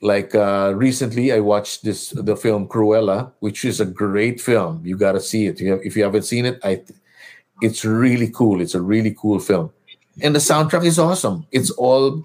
like 0.00 0.34
uh 0.34 0.72
recently 0.74 1.32
i 1.32 1.38
watched 1.38 1.84
this 1.84 2.10
the 2.10 2.36
film 2.36 2.66
cruella 2.66 3.30
which 3.40 3.64
is 3.64 3.80
a 3.80 3.84
great 3.84 4.40
film. 4.40 4.80
You 4.84 4.96
got 4.96 5.12
to 5.12 5.20
see 5.20 5.46
it. 5.46 5.60
You 5.60 5.72
have, 5.72 5.80
if 5.84 5.96
you 5.96 6.02
haven't 6.02 6.22
seen 6.22 6.46
it 6.46 6.58
i 6.64 6.82
it's 7.62 7.84
really 7.84 8.30
cool. 8.30 8.62
It's 8.62 8.74
a 8.74 8.80
really 8.80 9.14
cool 9.14 9.38
film. 9.38 9.70
And 10.22 10.34
the 10.34 10.38
soundtrack 10.38 10.84
is 10.86 10.98
awesome. 10.98 11.46
It's 11.52 11.70
all 11.70 12.22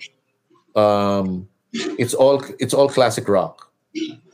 um 0.75 1.47
it's 1.73 2.13
all 2.13 2.43
it's 2.59 2.73
all 2.73 2.87
classic 2.87 3.27
rock 3.27 3.69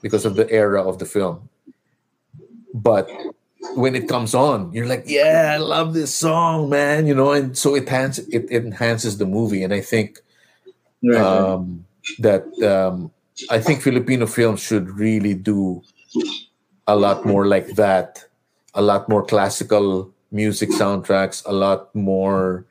because 0.01 0.26
of 0.26 0.35
the 0.35 0.49
era 0.51 0.84
of 0.84 0.99
the 0.99 1.05
film. 1.05 1.49
But 2.73 3.09
when 3.76 3.95
it 3.95 4.09
comes 4.09 4.34
on 4.34 4.73
you're 4.73 4.88
like 4.88 5.03
yeah 5.05 5.51
i 5.53 5.57
love 5.57 5.93
this 5.93 6.13
song 6.13 6.68
man 6.68 7.05
you 7.05 7.13
know? 7.13 7.31
And 7.31 7.55
so 7.55 7.76
it 7.76 7.84
enhances 7.84 8.27
it, 8.30 8.45
it 8.49 8.65
enhances 8.65 9.18
the 9.18 9.26
movie. 9.26 9.63
And 9.63 9.73
i 9.73 9.81
think 9.81 10.19
um, 11.15 11.85
that 12.19 12.43
um, 12.63 13.11
I 13.49 13.59
think 13.59 13.81
Filipino 13.81 14.26
films 14.27 14.59
should 14.61 14.89
really 14.89 15.34
do 15.34 15.81
a 16.88 16.95
lot 16.95 17.26
more 17.26 17.47
like 17.47 17.76
that, 17.76 18.26
a 18.73 18.81
lot 18.81 19.07
more 19.09 19.23
classical 19.23 20.11
music 20.31 20.69
soundtracks, 20.69 21.43
a 21.45 21.51
lot 21.53 21.93
more 21.95 22.65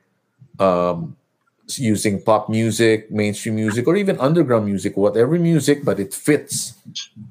um, 0.59 1.17
using 1.77 2.21
pop 2.23 2.49
music, 2.49 3.11
mainstream 3.11 3.55
music, 3.57 3.87
or 3.87 3.97
even 3.97 4.19
underground 4.19 4.67
music, 4.67 4.97
whatever 4.97 5.39
music, 5.39 5.85
but 5.85 6.01
it 6.01 6.13
fits 6.15 6.75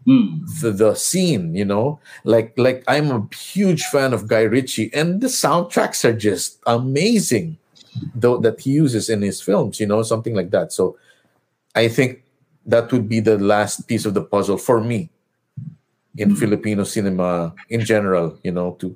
Hmm. 0.05 0.45
the, 0.61 0.71
the 0.71 0.95
scene, 0.95 1.55
you 1.55 1.65
know. 1.65 1.99
Like 2.23 2.53
like 2.57 2.83
I'm 2.87 3.11
a 3.11 3.27
huge 3.35 3.83
fan 3.85 4.13
of 4.13 4.27
Guy 4.27 4.43
Ritchie, 4.43 4.91
and 4.93 5.19
the 5.21 5.27
soundtracks 5.27 6.05
are 6.05 6.13
just 6.15 6.59
amazing, 6.65 7.57
though 8.15 8.37
that 8.37 8.61
he 8.61 8.71
uses 8.71 9.09
in 9.09 9.21
his 9.21 9.41
films, 9.41 9.79
you 9.79 9.85
know, 9.87 10.01
something 10.03 10.33
like 10.35 10.51
that. 10.51 10.71
So 10.71 10.97
I 11.75 11.87
think 11.89 12.23
that 12.69 12.91
would 12.93 13.09
be 13.09 13.19
the 13.19 13.37
last 13.37 13.87
piece 13.89 14.05
of 14.05 14.13
the 14.13 14.21
puzzle 14.21 14.57
for 14.57 14.79
me 14.81 15.09
in 16.17 16.35
Filipino 16.35 16.83
cinema 16.83 17.53
in 17.69 17.81
general, 17.81 18.37
you 18.43 18.51
know, 18.51 18.77
to 18.79 18.95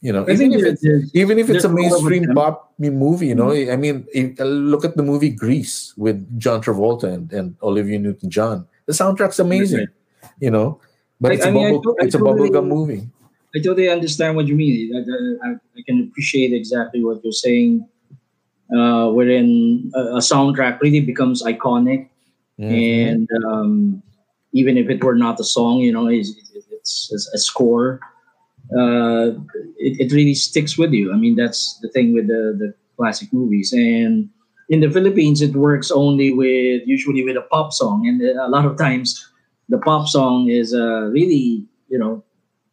you 0.00 0.12
know, 0.14 0.22
I 0.28 0.32
even 0.38 0.52
if 0.54 0.62
it's 0.62 0.84
even 1.12 1.38
if 1.42 1.50
it's 1.50 1.64
a 1.64 1.68
there's 1.68 1.90
a 1.90 1.90
lot 1.90 1.98
of 1.98 2.04
mainstream 2.06 2.34
pop 2.34 2.72
movie, 2.78 3.26
you 3.26 3.34
know, 3.34 3.50
I 3.50 3.74
mean, 3.74 4.06
if, 4.14 4.38
uh, 4.38 4.44
look 4.44 4.84
at 4.84 4.94
the 4.96 5.02
movie 5.02 5.30
Grease 5.30 5.92
with 5.96 6.22
John 6.38 6.62
Travolta 6.62 7.10
and, 7.12 7.26
and 7.32 7.56
Olivia 7.62 7.98
Newton-John. 7.98 8.62
The 8.86 8.92
soundtrack's 8.94 9.40
amazing, 9.42 9.88
you 10.38 10.52
know. 10.54 10.78
But 11.20 11.32
I- 11.32 11.34
it's 11.34 11.46
I 11.46 11.50
a 11.50 11.52
mean, 11.52 11.74
bubble. 11.82 11.96
it's 11.98 12.14
a 12.14 12.18
totally- 12.18 12.48
bubblegum 12.50 12.66
movie. 12.68 13.08
I 13.56 13.58
totally 13.58 13.88
understand 13.88 14.36
what 14.36 14.46
you 14.46 14.54
mean. 14.54 14.94
I, 14.94 15.00
I, 15.48 15.48
I 15.76 15.82
can 15.82 16.04
appreciate 16.06 16.52
exactly 16.52 17.02
what 17.02 17.24
you're 17.24 17.32
saying. 17.32 17.88
Uh, 18.70 19.08
wherein 19.10 19.90
a, 19.96 20.20
a 20.20 20.22
soundtrack 20.22 20.78
really 20.80 21.00
becomes 21.00 21.42
iconic, 21.42 22.06
Mhm. 22.58 23.08
and 23.10 23.28
um, 23.46 24.02
even 24.52 24.76
if 24.76 24.88
it 24.90 25.04
were 25.04 25.14
not 25.14 25.38
a 25.38 25.44
song, 25.44 25.78
you 25.78 25.92
know, 25.92 26.08
it's, 26.08 26.34
it's, 26.72 27.10
it's 27.12 27.28
a 27.34 27.38
score. 27.38 28.00
Uh, 28.76 29.32
it, 29.78 30.00
it 30.00 30.12
really 30.12 30.34
sticks 30.34 30.76
with 30.76 30.92
you. 30.92 31.12
I 31.12 31.16
mean, 31.16 31.36
that's 31.36 31.78
the 31.80 31.88
thing 31.88 32.12
with 32.12 32.26
the, 32.26 32.56
the 32.58 32.74
classic 32.96 33.32
movies. 33.32 33.72
And 33.72 34.28
in 34.68 34.80
the 34.80 34.90
Philippines, 34.90 35.40
it 35.40 35.54
works 35.54 35.90
only 35.90 36.32
with 36.32 36.82
usually 36.84 37.24
with 37.24 37.36
a 37.36 37.42
pop 37.42 37.72
song, 37.72 38.06
and 38.06 38.20
a 38.20 38.48
lot 38.48 38.66
of 38.66 38.76
times 38.76 39.26
the 39.68 39.78
pop 39.78 40.08
song 40.08 40.50
is 40.50 40.74
uh, 40.74 41.08
really, 41.12 41.64
you 41.88 41.98
know, 41.98 42.22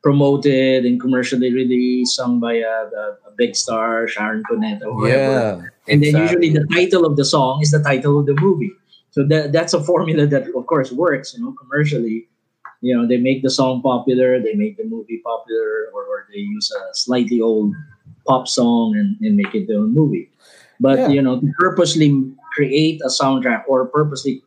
promoted 0.03 0.85
and 0.85 0.99
commercially 0.99 1.53
released, 1.53 2.15
sung 2.15 2.39
by 2.39 2.55
a, 2.55 2.67
a, 2.67 3.17
a 3.27 3.31
big 3.37 3.55
star, 3.55 4.07
Sharon 4.07 4.43
Cuneta, 4.49 4.85
or 4.85 5.07
yeah. 5.07 5.61
And 5.87 6.03
then 6.03 6.15
exactly. 6.15 6.47
usually 6.47 6.49
the 6.59 6.67
title 6.73 7.05
of 7.05 7.15
the 7.15 7.25
song 7.25 7.61
is 7.61 7.71
the 7.71 7.81
title 7.81 8.19
of 8.19 8.25
the 8.25 8.35
movie. 8.35 8.71
So 9.15 9.23
that 9.31 9.53
that's 9.53 9.73
a 9.73 9.81
formula 9.81 10.27
that 10.27 10.51
of 10.53 10.67
course 10.67 10.91
works, 10.91 11.33
you 11.33 11.41
know, 11.41 11.53
commercially. 11.53 12.27
You 12.81 12.93
know, 12.95 13.07
they 13.07 13.15
make 13.15 13.41
the 13.43 13.49
song 13.49 13.81
popular, 13.81 14.41
they 14.41 14.53
make 14.55 14.75
the 14.75 14.83
movie 14.83 15.21
popular, 15.23 15.87
or, 15.93 16.03
or 16.03 16.27
they 16.29 16.39
use 16.39 16.69
a 16.69 16.93
slightly 16.93 17.39
old 17.39 17.73
pop 18.27 18.45
song 18.45 18.93
and, 18.99 19.15
and 19.21 19.37
make 19.37 19.55
it 19.55 19.67
their 19.67 19.79
own 19.79 19.93
movie. 19.93 20.29
But 20.81 20.99
Yeah. 20.99 21.09
you 21.15 21.21
know, 21.21 21.39
to 21.39 21.47
purposely 21.57 22.11
create 22.53 22.99
a 23.07 23.07
soundtrack 23.07 23.63
or 23.69 23.87
purposely 23.87 24.43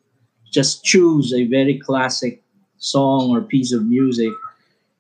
just 0.53 0.85
choose 0.85 1.32
a 1.32 1.49
very 1.49 1.78
classic 1.78 2.45
song 2.77 3.31
or 3.32 3.40
piece 3.40 3.73
of 3.73 3.86
music 3.86 4.32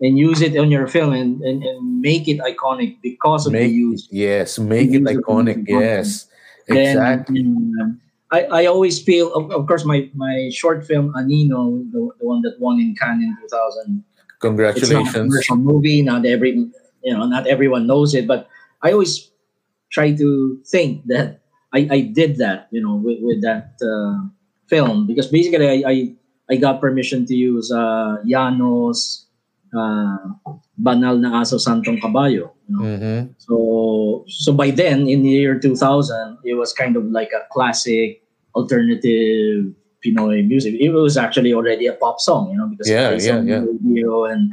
and 0.00 0.16
use 0.16 0.40
it 0.40 0.56
on 0.56 0.70
your 0.70 0.86
film 0.86 1.12
and, 1.12 1.42
and, 1.42 1.62
and 1.62 2.00
make 2.00 2.26
it 2.26 2.38
iconic 2.40 2.96
because 3.02 3.46
of 3.46 3.52
make 3.52 3.68
the 3.68 3.74
use 3.74 4.08
yes, 4.10 4.58
make 4.58 4.90
it 4.92 5.04
iconic. 5.04 5.68
Yes, 5.68 6.26
then, 6.66 6.96
exactly. 6.96 7.44
um, 7.44 8.00
I, 8.30 8.44
I 8.44 8.66
always 8.66 9.00
feel, 9.02 9.32
of, 9.32 9.50
of 9.50 9.66
course, 9.66 9.84
my, 9.84 10.10
my 10.14 10.50
short 10.52 10.84
film 10.84 11.12
Anino, 11.14 11.90
the, 11.90 12.10
the 12.20 12.26
one 12.26 12.42
that 12.42 12.56
won 12.60 12.78
in 12.78 12.94
Cannes 12.94 13.22
in 13.22 13.36
2000, 13.40 14.04
Congratulations! 14.40 14.90
it's 14.90 14.92
not 14.92 15.08
a 15.08 15.18
commercial 15.18 15.56
movie. 15.56 16.02
Not 16.02 16.24
every, 16.24 16.50
you 17.02 17.12
know, 17.12 17.26
not 17.26 17.46
everyone 17.46 17.86
knows 17.86 18.14
it, 18.14 18.26
but 18.26 18.48
I 18.82 18.92
always 18.92 19.30
try 19.90 20.12
to 20.12 20.60
think 20.66 21.06
that 21.06 21.40
I, 21.72 21.88
I 21.90 22.00
did 22.00 22.36
that, 22.36 22.68
you 22.70 22.80
know, 22.80 22.94
with, 22.94 23.18
with 23.20 23.42
that 23.42 23.74
uh, 23.82 24.28
film 24.66 25.06
because 25.06 25.26
basically 25.26 25.84
I, 25.84 25.90
I, 25.90 26.14
I 26.50 26.56
got 26.56 26.80
permission 26.80 27.26
to 27.26 27.34
use 27.34 27.72
uh, 27.72 28.16
Yano's, 28.24 29.26
uh, 29.74 30.16
Banal 30.78 31.18
na 31.18 31.42
Aso 31.42 31.58
Santong 31.58 32.00
Kabayo. 32.00 32.52
You 32.68 32.72
know? 32.72 32.82
Mhm. 32.84 33.20
So 33.38 33.54
so 34.28 34.52
by 34.52 34.70
then 34.70 35.08
in 35.08 35.22
the 35.22 35.30
year 35.30 35.58
2000 35.58 36.38
it 36.44 36.54
was 36.54 36.72
kind 36.72 36.96
of 36.96 37.04
like 37.10 37.30
a 37.34 37.44
classic 37.52 38.22
alternative 38.54 39.72
Pinoy 40.04 40.46
music. 40.46 40.74
It 40.78 40.90
was 40.90 41.16
actually 41.16 41.52
already 41.52 41.86
a 41.86 41.92
pop 41.92 42.20
song, 42.20 42.50
you 42.52 42.58
know, 42.58 42.68
because 42.70 42.88
Yeah, 42.88 43.10
it 43.10 43.14
was 43.18 43.26
yeah, 43.26 43.38
on 43.38 43.46
yeah. 43.48 43.64
radio 43.66 44.24
and 44.30 44.52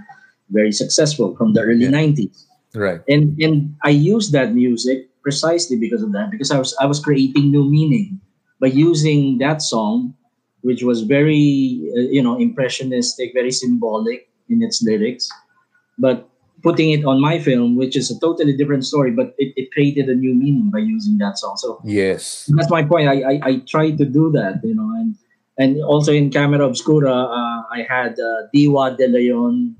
very 0.49 0.71
successful 0.71 1.35
from 1.37 1.53
the 1.53 1.61
early 1.61 1.85
Yeah. 1.85 1.93
90s. 1.93 2.47
Right. 2.73 3.01
And 3.07 3.37
and 3.39 3.75
I 3.85 3.91
used 3.93 4.33
that 4.33 4.53
music 4.53 5.09
precisely 5.21 5.77
because 5.77 6.01
of 6.03 6.11
that 6.13 6.29
because 6.29 6.51
I 6.51 6.57
was 6.59 6.75
I 6.81 6.85
was 6.85 6.99
creating 6.99 7.49
new 7.51 7.65
meaning 7.69 8.19
by 8.59 8.67
using 8.73 9.37
that 9.39 9.61
song 9.61 10.13
which 10.65 10.81
was 10.81 11.05
very 11.05 11.81
uh, 11.93 12.09
you 12.09 12.21
know 12.25 12.35
impressionistic, 12.41 13.33
very 13.37 13.51
symbolic 13.53 14.27
in 14.49 14.61
its 14.63 14.81
lyrics, 14.83 15.29
but 15.97 16.29
putting 16.63 16.91
it 16.91 17.05
on 17.05 17.21
my 17.21 17.37
film, 17.39 17.75
which 17.75 17.95
is 17.95 18.09
a 18.09 18.19
totally 18.19 18.55
different 18.55 18.85
story, 18.85 19.11
but 19.11 19.35
it, 19.37 19.53
it 19.55 19.71
created 19.71 20.09
a 20.09 20.15
new 20.15 20.33
meaning 20.33 20.71
by 20.71 20.79
using 20.79 21.17
that 21.19 21.37
song. 21.37 21.55
So 21.57 21.79
Yes. 21.83 22.49
that's 22.55 22.69
my 22.71 22.83
point. 22.83 23.07
I, 23.07 23.21
I, 23.21 23.39
I 23.43 23.57
tried 23.67 23.97
to 23.99 24.05
do 24.05 24.31
that, 24.31 24.61
you 24.63 24.73
know, 24.75 24.89
and 24.95 25.15
and 25.57 25.81
also 25.83 26.11
in 26.11 26.29
Kamera 26.31 26.67
Obskura, 26.67 27.13
uh, 27.31 27.63
I 27.71 27.85
had 27.87 28.19
uh, 28.19 28.47
Diwa 28.53 28.97
De 28.97 29.07
Leon. 29.07 29.75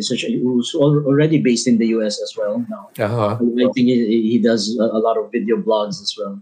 Sh- 0.00 0.24
who's 0.40 0.74
already 0.74 1.38
based 1.38 1.68
in 1.68 1.76
the 1.76 1.88
US 1.88 2.18
as 2.22 2.32
well 2.34 2.64
now. 2.70 2.88
Uh-huh. 2.98 3.34
I 3.36 3.68
think 3.74 3.88
he, 3.92 4.30
he 4.32 4.38
does 4.38 4.74
a, 4.78 4.84
a 4.84 4.96
lot 4.96 5.18
of 5.18 5.30
video 5.30 5.56
blogs 5.56 6.00
as 6.00 6.16
well. 6.16 6.40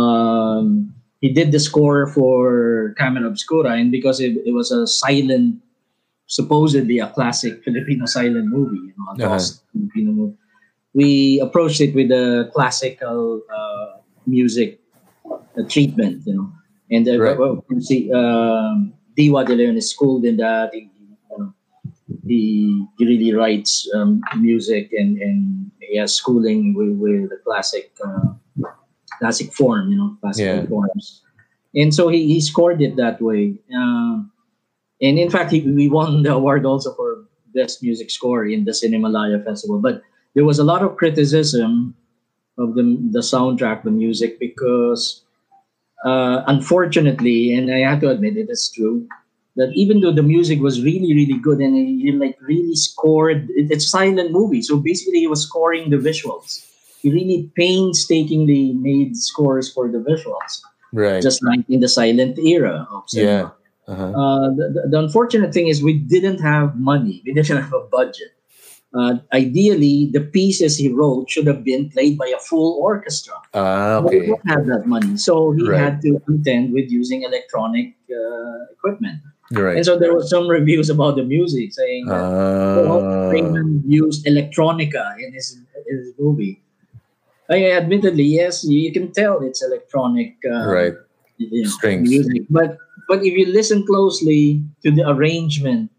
Um, 0.00 0.94
he 1.20 1.32
did 1.32 1.50
the 1.50 1.58
score 1.58 2.06
for 2.06 2.94
Kamera 2.98 3.26
Obskura, 3.30 3.80
and 3.80 3.90
because 3.90 4.20
it, 4.20 4.36
it 4.46 4.52
was 4.52 4.70
a 4.70 4.86
silent, 4.86 5.56
supposedly 6.26 6.98
a 6.98 7.08
classic 7.08 7.62
Filipino 7.64 8.06
silent 8.06 8.46
movie, 8.48 8.78
you 8.78 8.94
know, 8.98 9.06
a 9.12 9.16
Uh-huh. 9.18 9.26
lost 9.34 9.64
Filipino 9.72 10.12
movie, 10.12 10.36
we 10.94 11.40
approached 11.40 11.80
it 11.80 11.94
with 11.94 12.10
a 12.10 12.50
classical 12.54 13.42
uh, 13.52 13.98
music 14.26 14.80
uh, 15.58 15.62
treatment, 15.68 16.22
you 16.26 16.34
know. 16.34 16.52
And 16.90 17.08
uh, 17.08 17.18
Right. 17.18 17.38
see, 17.80 18.10
um, 18.12 18.94
Diwa 19.18 19.46
De 19.46 19.54
Leon 19.54 19.76
is 19.76 19.90
schooled 19.90 20.24
in 20.24 20.36
that. 20.38 20.70
He, 20.74 20.90
you 20.98 21.38
know, 21.38 21.54
he, 22.26 22.86
really 23.00 23.32
writes 23.34 23.88
um, 23.94 24.22
music 24.38 24.92
and, 24.92 25.18
and 25.18 25.70
he 25.80 25.96
has 25.98 26.14
schooling 26.14 26.74
with, 26.74 26.96
with 26.98 27.30
the 27.30 27.38
classic 27.44 27.92
uh, 28.04 28.34
classic 29.18 29.52
form, 29.52 29.90
you 29.90 29.96
know, 29.96 30.16
classical 30.20 30.60
Yeah. 30.60 30.66
forms. 30.68 31.22
And 31.74 31.94
so 31.94 32.08
he, 32.08 32.26
he 32.26 32.40
scored 32.40 32.82
it 32.82 32.96
that 32.96 33.20
way. 33.20 33.58
Um, 33.74 34.30
and 35.02 35.18
in 35.18 35.30
fact, 35.30 35.50
he, 35.52 35.60
we 35.60 35.88
won 35.88 36.22
the 36.22 36.32
award 36.32 36.64
also 36.64 36.94
for 36.94 37.24
best 37.54 37.82
music 37.82 38.10
score 38.10 38.44
in 38.44 38.64
the 38.64 38.72
Cinemalaya 38.72 39.44
Festival. 39.44 39.78
But 39.78 40.02
there 40.34 40.44
was 40.44 40.58
a 40.58 40.64
lot 40.64 40.82
of 40.82 40.96
criticism 40.96 41.94
of 42.58 42.74
the, 42.74 42.82
the 43.10 43.20
soundtrack, 43.20 43.82
the 43.84 43.90
music, 43.90 44.38
because 44.40 45.22
uh, 46.04 46.42
unfortunately, 46.46 47.54
and 47.54 47.72
I 47.72 47.78
have 47.88 48.00
to 48.00 48.10
admit 48.10 48.36
it 48.36 48.50
is 48.50 48.70
true, 48.74 49.06
that 49.56 49.70
even 49.74 50.00
though 50.00 50.12
the 50.12 50.22
music 50.22 50.60
was 50.60 50.82
really, 50.82 51.14
really 51.14 51.38
good 51.38 51.58
and 51.60 51.76
he 51.76 52.10
like 52.12 52.36
really 52.42 52.74
scored, 52.74 53.48
it, 53.50 53.70
it's 53.70 53.86
a 53.86 53.88
silent 53.88 54.32
movie. 54.32 54.62
So 54.62 54.76
basically, 54.78 55.20
he 55.20 55.26
was 55.26 55.42
scoring 55.42 55.90
the 55.90 55.96
visuals. 55.96 56.64
He 57.00 57.10
really 57.10 57.50
painstakingly 57.54 58.72
made 58.72 59.16
scores 59.16 59.72
for 59.72 59.88
the 59.88 59.98
visuals, 59.98 60.62
Right. 60.92 61.22
just 61.22 61.42
like 61.44 61.60
in 61.68 61.80
the 61.80 61.88
silent 61.88 62.38
era 62.38 62.86
of 62.90 63.04
cinema. 63.08 63.30
yeah. 63.30 63.48
Uh-huh. 63.86 64.04
Uh, 64.12 64.48
the, 64.54 64.66
the- 64.74 64.88
the 64.90 64.98
unfortunate 64.98 65.52
thing 65.52 65.68
is 65.68 65.82
we 65.82 65.94
didn't 65.98 66.40
have 66.40 66.76
money. 66.76 67.22
We 67.24 67.34
didn't 67.34 67.56
have 67.62 67.72
a 67.72 67.84
budget. 67.90 68.30
Uh, 68.94 69.18
ideally, 69.32 70.08
the 70.12 70.20
pieces 70.20 70.76
he 70.78 70.88
wrote 70.88 71.28
should 71.28 71.48
have 71.48 71.64
been 71.64 71.90
played 71.90 72.16
by 72.16 72.28
a 72.28 72.38
full 72.38 72.78
orchestra. 72.80 73.34
Ah, 73.52 74.00
But 74.00 74.10
we 74.12 74.18
okay. 74.18 74.26
don't 74.28 74.46
have 74.48 74.66
that 74.66 74.86
money, 74.86 75.16
so 75.16 75.50
he 75.50 75.66
Right. 75.68 75.80
had 75.80 76.00
to 76.02 76.20
contend 76.26 76.72
with 76.72 76.86
using 76.90 77.22
electronic 77.24 77.94
uh, 78.08 78.70
equipment. 78.72 79.18
Right. 79.50 79.76
And 79.78 79.84
so 79.84 79.98
there 79.98 80.14
were 80.14 80.22
some 80.22 80.46
reviews 80.58 80.88
about 80.90 81.16
the 81.16 81.24
music 81.24 81.72
saying 81.74 82.06
that 82.06 82.22
Ah. 82.22 83.30
Raymond 83.34 83.82
used 83.84 84.24
electronica 84.26 85.18
in 85.18 85.34
his, 85.34 85.58
in 85.90 85.98
his 85.98 86.14
movie. 86.18 86.62
I, 87.50 87.72
admittedly, 87.72 88.24
yes, 88.24 88.62
you 88.64 88.92
can 88.92 89.10
tell 89.12 89.42
it's 89.42 89.60
electronic. 89.62 90.36
Uh, 90.46 90.70
right. 90.70 90.94
you 91.36 91.64
know, 91.64 91.68
Strings. 91.68 92.08
music. 92.08 92.42
But 92.48 92.78
but 93.08 93.24
if 93.24 93.34
you 93.34 93.46
listen 93.46 93.86
closely 93.86 94.62
to 94.82 94.90
the 94.90 95.08
arrangement, 95.08 95.90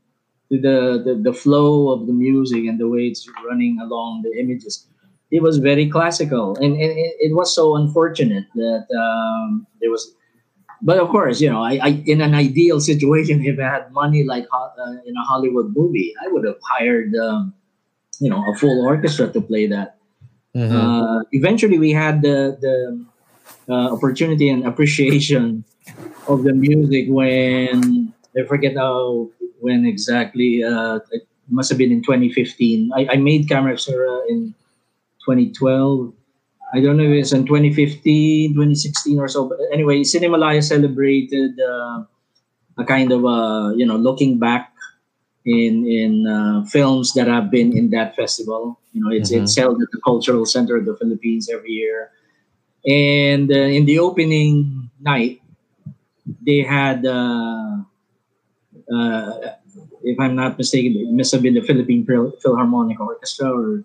to 0.52 0.60
the, 0.60 1.02
the 1.03 1.15
the 1.32 1.34
flow 1.34 1.90
of 1.91 2.06
the 2.07 2.14
music 2.14 2.65
and 2.65 2.80
the 2.80 2.88
way 2.88 3.07
it's 3.07 3.27
running 3.45 3.80
along 3.82 4.22
the 4.23 4.32
images, 4.40 4.86
it 5.32 5.41
was 5.41 5.57
very 5.57 5.90
classical, 5.90 6.56
and, 6.57 6.73
and 6.73 6.91
it, 6.98 7.14
it 7.19 7.36
was 7.36 7.53
so 7.53 7.76
unfortunate 7.76 8.45
that 8.56 8.86
um, 8.98 9.65
there 9.82 9.90
was. 9.90 10.14
But 10.82 10.99
of 10.99 11.10
course, 11.10 11.41
you 11.41 11.49
know, 11.49 11.64
I, 11.64 11.80
I 11.82 11.90
in 12.06 12.22
an 12.22 12.36
ideal 12.36 12.80
situation, 12.80 13.44
if 13.45 13.60
I 13.60 13.64
had 13.64 13.91
money 13.91 14.23
like 14.23 14.45
uh, 14.53 14.91
in 15.06 15.15
a 15.18 15.23
Hollywood 15.23 15.73
movie, 15.76 16.14
I 16.23 16.27
would 16.27 16.45
have 16.45 16.60
hired, 16.69 17.15
um, 17.15 17.53
you 18.19 18.30
know, 18.30 18.44
a 18.52 18.56
full 18.57 18.86
orchestra 18.86 19.32
to 19.32 19.41
play 19.41 19.68
that. 19.68 19.98
Mhm. 20.56 20.72
Uh, 20.72 21.23
eventually, 21.32 21.80
we 21.80 21.91
had 21.91 22.22
the 22.22 22.57
the 22.61 23.06
uh, 23.68 23.94
opportunity 23.94 24.49
and 24.49 24.65
appreciation 24.65 25.65
of 26.28 26.44
the 26.44 26.53
music 26.53 27.06
when 27.07 28.14
I 28.38 28.44
forget 28.44 28.76
how 28.76 29.30
when 29.60 29.86
exactly. 29.86 30.64
Uh, 30.64 30.99
it 31.12 31.28
must 31.49 31.70
have 31.70 31.78
been 31.78 31.91
in 31.91 32.02
2015. 32.02 32.91
I, 32.95 33.07
I 33.14 33.16
made 33.18 33.48
Kamera 33.48 33.74
Obskura 33.74 34.24
in 34.30 34.53
2012. 35.26 36.14
I 36.74 36.82
don't 36.82 36.98
know 36.98 37.03
if 37.03 37.12
it's 37.12 37.32
in 37.32 37.45
2015, 37.45 38.53
2016 38.53 39.20
or 39.20 39.28
so. 39.28 39.48
But 39.49 39.60
anyway, 39.72 40.02
Cinemalaya 40.02 40.64
celebrated 40.64 41.60
uh, 41.60 42.03
a 42.78 42.84
kind 42.86 43.12
of 43.12 43.26
uh, 43.26 43.74
you 43.76 43.86
know 43.86 43.98
looking 43.98 44.40
back 44.40 44.74
in 45.45 45.86
in 45.86 46.28
uh, 46.28 46.66
films 46.66 47.14
that 47.14 47.28
have 47.28 47.49
been 47.52 47.78
in 47.78 47.91
that 47.91 48.16
festival. 48.16 48.80
You 48.94 49.03
know, 49.03 49.12
it's 49.12 49.32
it's 49.32 49.56
held 49.56 49.82
at 49.82 49.90
the 49.91 50.02
Cultural 50.03 50.45
Center 50.45 50.78
of 50.78 50.86
the 50.86 50.98
Philippines 50.98 51.49
every 51.49 51.72
year, 51.72 52.12
and 52.86 53.52
uh, 53.52 53.70
in 53.70 53.86
the 53.86 53.99
opening 53.99 54.90
night, 54.99 55.41
they 56.46 56.60
had 56.62 57.06
uh, 57.06 57.78
uh, 58.94 59.32
if 60.04 60.20
I'm 60.20 60.36
not 60.36 60.58
mistaken, 60.58 60.96
it 60.96 61.12
must 61.12 61.32
have 61.34 61.42
been 61.42 61.56
the 61.56 61.62
Philippine 61.62 62.06
Philharmonic 62.06 63.00
Orchestra, 63.00 63.50
or 63.50 63.84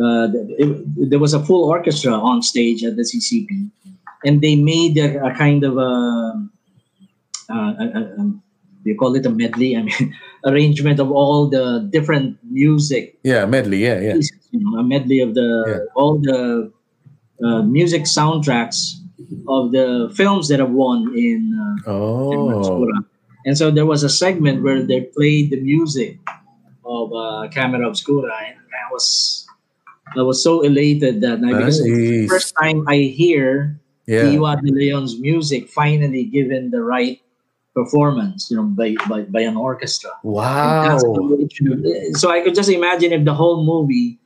uh, 0.00 0.28
it, 0.58 1.10
there 1.10 1.18
was 1.18 1.34
a 1.34 1.44
full 1.44 1.64
orchestra 1.68 2.12
on 2.12 2.42
stage 2.42 2.82
at 2.84 2.96
the 2.96 3.02
CCP, 3.02 3.70
and 4.24 4.40
they 4.40 4.56
made 4.56 4.96
a, 4.98 5.26
a 5.26 5.34
kind 5.34 5.64
of 5.64 5.76
a, 5.76 6.48
a, 7.50 7.54
a, 7.54 8.00
a 8.18 8.32
you 8.84 8.96
call 8.96 9.14
it 9.14 9.26
a 9.26 9.30
medley? 9.30 9.76
I 9.76 9.82
mean, 9.82 10.14
arrangement 10.46 10.98
of 10.98 11.10
all 11.10 11.48
the 11.48 11.88
different 11.92 12.38
music 12.42 13.18
Yeah, 13.22 13.46
medley. 13.46 13.84
Yeah, 13.84 14.00
yeah. 14.00 14.12
pieces, 14.14 14.48
you 14.50 14.60
know, 14.60 14.78
a 14.78 14.82
medley 14.82 15.20
of 15.20 15.34
the 15.34 15.64
Yeah. 15.66 15.78
all 15.94 16.18
the 16.18 16.72
uh, 17.44 17.62
music 17.62 18.02
soundtracks 18.04 19.01
of 19.48 19.72
the 19.72 20.12
films 20.14 20.48
that 20.48 20.60
have 20.60 20.70
won 20.70 21.12
in, 21.16 21.52
uh, 21.86 21.90
Oh, 21.90 22.50
Obscura. 22.58 23.04
And 23.46 23.58
so 23.58 23.70
there 23.70 23.86
was 23.86 24.02
a 24.04 24.08
segment 24.08 24.62
where 24.62 24.82
they 24.82 25.00
played 25.02 25.50
the 25.50 25.60
music 25.60 26.18
of 26.84 27.10
uh, 27.12 27.48
Kamera 27.50 27.86
Obskura, 27.90 28.30
and 28.46 28.56
I 28.70 28.84
was 28.92 29.46
I 30.16 30.22
was 30.22 30.42
so 30.42 30.60
elated 30.62 31.20
that 31.22 31.40
night 31.40 31.56
because 31.56 31.80
it's 31.80 31.88
the 31.88 32.28
first 32.28 32.54
time 32.60 32.84
I 32.86 32.98
hear 33.10 33.80
yeah. 34.06 34.24
Diwa 34.30 34.60
de 34.60 34.70
Leon's 34.70 35.18
music 35.18 35.68
finally 35.68 36.24
given 36.24 36.70
the 36.70 36.82
right 36.82 37.18
performance, 37.74 38.50
you 38.50 38.56
know, 38.56 38.64
by 38.64 38.94
by, 39.08 39.22
by 39.22 39.40
an 39.40 39.56
orchestra. 39.56 40.10
Wow. 40.22 40.86
that's 40.88 41.02
the 41.02 41.22
way 41.22 41.42
it 41.44 41.52
should- 41.52 42.16
So 42.18 42.30
I 42.30 42.42
could 42.42 42.54
just 42.54 42.68
imagine 42.70 43.12
if 43.12 43.24
the 43.24 43.34
whole 43.34 43.64
movie 43.64 44.18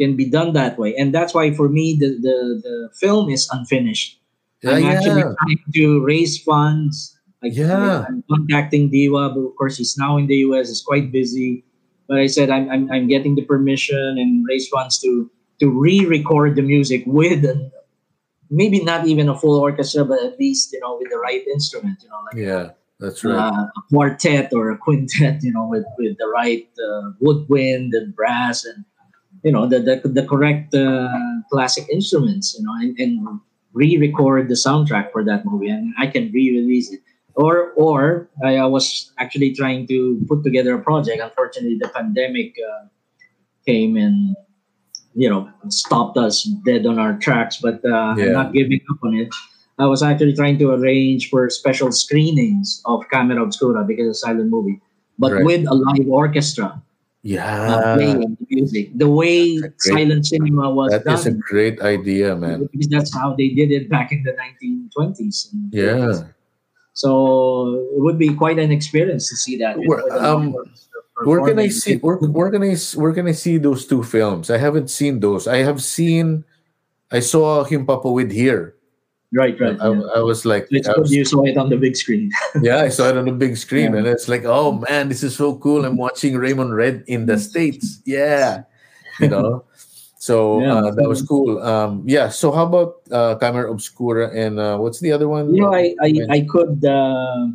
can 0.00 0.16
be 0.16 0.26
done 0.28 0.52
that 0.52 0.78
way, 0.78 0.94
and 0.96 1.12
that's 1.12 1.34
why 1.34 1.52
for 1.52 1.68
me 1.68 1.96
the 1.98 2.08
the, 2.20 2.36
the 2.62 2.76
film 2.96 3.28
is 3.28 3.48
unfinished. 3.52 4.20
Yeah, 4.62 4.70
I'm 4.72 4.84
actually 4.86 5.20
yeah. 5.20 5.34
trying 5.42 5.64
to 5.74 6.04
raise 6.04 6.38
funds. 6.38 7.18
Yeah. 7.42 8.04
I'm 8.08 8.24
contacting 8.30 8.90
Diwa, 8.90 9.34
but 9.34 9.40
of 9.40 9.56
course 9.56 9.76
he's 9.76 9.96
now 9.98 10.16
in 10.16 10.26
the 10.26 10.36
US. 10.48 10.68
He's 10.68 10.82
quite 10.82 11.12
busy. 11.12 11.64
But 12.08 12.18
I 12.18 12.26
said 12.26 12.50
I'm, 12.50 12.70
I'm, 12.70 12.90
I'm 12.90 13.08
getting 13.08 13.34
the 13.34 13.42
permission 13.42 14.16
and 14.18 14.44
raise 14.48 14.68
funds 14.68 14.98
to 15.00 15.30
to 15.58 15.70
re-record 15.70 16.54
the 16.54 16.62
music 16.62 17.02
with 17.06 17.42
an, 17.44 17.72
maybe 18.50 18.84
not 18.84 19.06
even 19.06 19.28
a 19.28 19.38
full 19.38 19.58
orchestra, 19.58 20.04
but 20.04 20.22
at 20.22 20.38
least 20.38 20.72
you 20.72 20.80
know 20.80 20.96
with 20.98 21.10
the 21.10 21.18
right 21.18 21.46
instrument. 21.48 21.98
You 22.02 22.08
know, 22.08 22.20
like 22.26 22.36
Yeah, 22.36 22.70
that's 23.00 23.24
right. 23.24 23.34
uh, 23.34 23.66
a 23.66 23.82
quartet 23.90 24.52
or 24.52 24.70
a 24.70 24.78
quintet, 24.78 25.42
you 25.42 25.52
know, 25.52 25.66
with, 25.66 25.84
with 25.98 26.16
the 26.18 26.28
right 26.28 26.68
uh, 26.78 27.10
woodwind 27.20 27.94
and 27.94 28.14
brass 28.14 28.64
and 28.64 28.84
you 29.42 29.52
know 29.52 29.66
the 29.66 29.80
the, 29.80 30.08
the 30.08 30.26
correct 30.26 30.74
uh, 30.74 31.08
classic 31.50 31.88
instruments, 31.90 32.56
you 32.58 32.64
know, 32.64 32.74
and, 32.74 32.98
and 32.98 33.40
re-record 33.76 34.48
the 34.48 34.56
soundtrack 34.56 35.12
for 35.12 35.22
that 35.24 35.44
movie, 35.44 35.68
and 35.68 35.92
I 36.00 36.06
can 36.08 36.32
re-release 36.32 36.92
it. 36.92 37.00
Or 37.36 37.72
or 37.76 38.28
I, 38.42 38.56
I 38.56 38.66
was 38.66 39.12
actually 39.20 39.52
trying 39.52 39.86
to 39.92 40.16
put 40.26 40.42
together 40.42 40.72
a 40.74 40.80
project. 40.80 41.20
Unfortunately, 41.20 41.76
the 41.76 41.88
pandemic 41.92 42.56
uh, 42.56 42.88
came 43.68 43.96
and 44.00 44.34
you 45.14 45.28
know 45.28 45.48
stopped 45.68 46.16
us 46.16 46.48
dead 46.64 46.86
on 46.86 46.98
our 46.98 47.14
tracks. 47.20 47.60
But 47.60 47.84
uh, 47.84 48.16
Yeah. 48.16 48.24
I'm 48.24 48.32
not 48.32 48.52
giving 48.56 48.80
up 48.90 49.04
on 49.04 49.12
it. 49.14 49.28
I 49.78 49.84
was 49.84 50.02
actually 50.02 50.32
trying 50.32 50.56
to 50.64 50.72
arrange 50.72 51.28
for 51.28 51.44
special 51.52 51.92
screenings 51.92 52.80
of 52.88 53.04
Kamera 53.12 53.44
Obskura 53.44 53.86
because 53.86 54.08
it's 54.08 54.24
a 54.24 54.26
silent 54.32 54.48
movie, 54.48 54.80
but 55.20 55.32
Right. 55.32 55.44
with 55.44 55.68
a 55.68 55.74
live 55.76 56.08
orchestra 56.08 56.80
yeah, 57.26 57.94
playing 57.96 58.20
the 58.38 58.46
music. 58.48 58.90
The 58.94 59.10
way 59.10 59.58
great- 59.58 59.80
silent 59.82 60.26
cinema 60.26 60.70
was 60.70 60.92
done—that 60.92 61.18
is 61.18 61.26
a 61.26 61.34
great 61.34 61.82
idea, 61.82 62.36
man. 62.36 62.68
because 62.70 62.86
that's 62.86 63.12
how 63.12 63.34
they 63.34 63.50
did 63.50 63.72
it 63.74 63.90
back 63.90 64.12
in 64.12 64.22
the 64.22 64.30
1920s. 64.38 65.52
and 65.52 65.72
30s. 65.72 65.74
Yeah. 65.74 66.28
So 66.94 67.82
it 67.92 68.00
would 68.00 68.18
be 68.18 68.32
quite 68.32 68.58
an 68.58 68.70
experience 68.70 69.28
to 69.28 69.36
see 69.36 69.58
that. 69.58 69.76
Where- 69.76 69.98
know, 69.98 70.04
with 70.06 70.14
a 70.14 70.22
um, 70.22 70.54
Where 71.24 71.42
can 71.42 71.58
I 71.58 71.68
see? 71.68 71.96
Where, 71.98 72.16
where 72.16 72.50
can 72.50 72.62
I? 72.62 72.76
Where 72.94 73.12
can 73.12 73.26
I 73.26 73.32
see 73.32 73.58
those 73.58 73.86
two 73.90 74.06
films? 74.06 74.46
I 74.48 74.58
haven't 74.62 74.88
seen 74.88 75.18
those. 75.18 75.48
I 75.50 75.66
have 75.66 75.82
seen. 75.82 76.44
I 77.10 77.20
saw 77.20 77.64
Himpapawid 77.64 78.30
here. 78.30 78.75
Right, 79.34 79.58
right. 79.60 79.76
I, 79.80 79.90
yeah. 79.90 80.00
I 80.16 80.20
was 80.20 80.44
like, 80.46 80.68
it's 80.70 80.88
I 80.88 80.94
good 80.94 81.00
was- 81.02 81.12
you 81.12 81.24
saw 81.24 81.44
it 81.44 81.56
on 81.58 81.68
the 81.68 81.76
big 81.76 81.96
screen. 81.96 82.30
yeah, 82.62 82.78
I 82.82 82.88
saw 82.88 83.08
it 83.10 83.16
on 83.18 83.24
the 83.26 83.32
big 83.32 83.56
screen, 83.56 83.92
Yeah. 83.92 83.98
and 83.98 84.06
it's 84.06 84.28
like, 84.28 84.44
oh 84.44 84.82
man, 84.88 85.08
this 85.08 85.22
is 85.22 85.34
so 85.36 85.56
cool. 85.58 85.84
I'm 85.84 85.96
watching 85.96 86.36
Raymond 86.38 86.74
Red 86.74 87.02
in 87.06 87.26
the 87.26 87.38
states. 87.50 88.00
Yeah, 88.06 88.64
you 89.20 89.28
know. 89.28 89.64
So 90.18 90.60
Yeah. 90.60 90.74
uh, 90.74 90.90
that 90.94 91.08
was 91.08 91.22
cool. 91.22 91.58
Um, 91.62 92.02
yeah. 92.06 92.28
So 92.30 92.50
how 92.50 92.66
about 92.66 93.02
uh, 93.10 93.34
Kamera 93.38 93.66
Obskura 93.70 94.34
and 94.34 94.58
uh, 94.58 94.78
what's 94.78 95.00
the 95.00 95.12
other 95.12 95.28
one? 95.28 95.54
You 95.54 95.62
know, 95.62 95.74
I 95.74 95.94
I, 96.02 96.10
I 96.30 96.40
could 96.48 96.82
uh, 96.84 97.46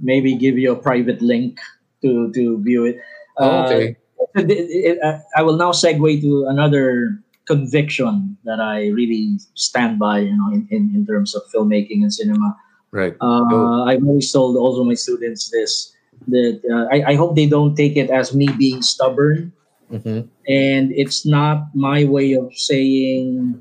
maybe 0.00 0.34
give 0.36 0.58
you 0.58 0.72
a 0.72 0.76
private 0.76 1.20
link 1.22 1.60
to 2.02 2.32
to 2.32 2.60
view 2.64 2.84
it. 2.84 2.98
Oh, 3.38 3.48
Uh, 3.48 3.64
okay. 3.68 3.96
it- 4.36 4.96
it- 4.96 5.00
uh, 5.04 5.20
I 5.36 5.42
will 5.44 5.56
now 5.56 5.72
segue 5.72 6.20
to 6.24 6.46
another 6.48 7.20
conviction 7.46 8.36
that 8.44 8.60
I 8.60 8.88
really 8.88 9.38
stand 9.54 9.98
by. 9.98 10.20
You 10.20 10.36
know, 10.36 10.48
in, 10.52 10.66
in, 10.70 10.90
in 10.94 11.06
terms 11.06 11.34
of 11.34 11.42
filmmaking 11.54 12.02
and 12.02 12.12
cinema. 12.12 12.56
Right. 12.92 13.14
Uh, 13.20 13.40
Go. 13.48 13.84
I've 13.88 14.04
always 14.04 14.30
told 14.30 14.56
also 14.56 14.84
my 14.84 14.94
students 14.94 15.50
this 15.50 15.94
that 16.28 16.60
uh, 16.70 16.86
I, 16.94 17.12
I 17.12 17.14
hope 17.16 17.34
they 17.34 17.46
don't 17.48 17.74
take 17.74 17.96
it 17.96 18.10
as 18.10 18.34
me 18.34 18.46
being 18.58 18.82
stubborn 18.82 19.52
Mhm. 19.92 20.24
and 20.48 20.88
it's 20.96 21.26
not 21.26 21.68
my 21.74 22.04
way 22.04 22.32
of 22.32 22.48
saying 22.56 23.60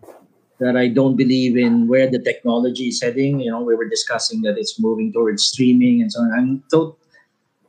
that 0.60 0.78
I 0.78 0.88
don't 0.88 1.18
believe 1.18 1.58
in 1.58 1.88
where 1.90 2.08
the 2.10 2.20
technology 2.20 2.88
is 2.88 3.02
heading. 3.02 3.42
You 3.42 3.52
know, 3.52 3.62
we 3.64 3.76
were 3.76 3.90
discussing 3.90 4.42
that 4.44 4.58
it's 4.58 4.80
moving 4.80 5.12
towards 5.12 5.44
streaming 5.44 6.02
and 6.02 6.12
so 6.12 6.22
on. 6.22 6.32
I'm 6.32 6.50
to- 6.72 6.96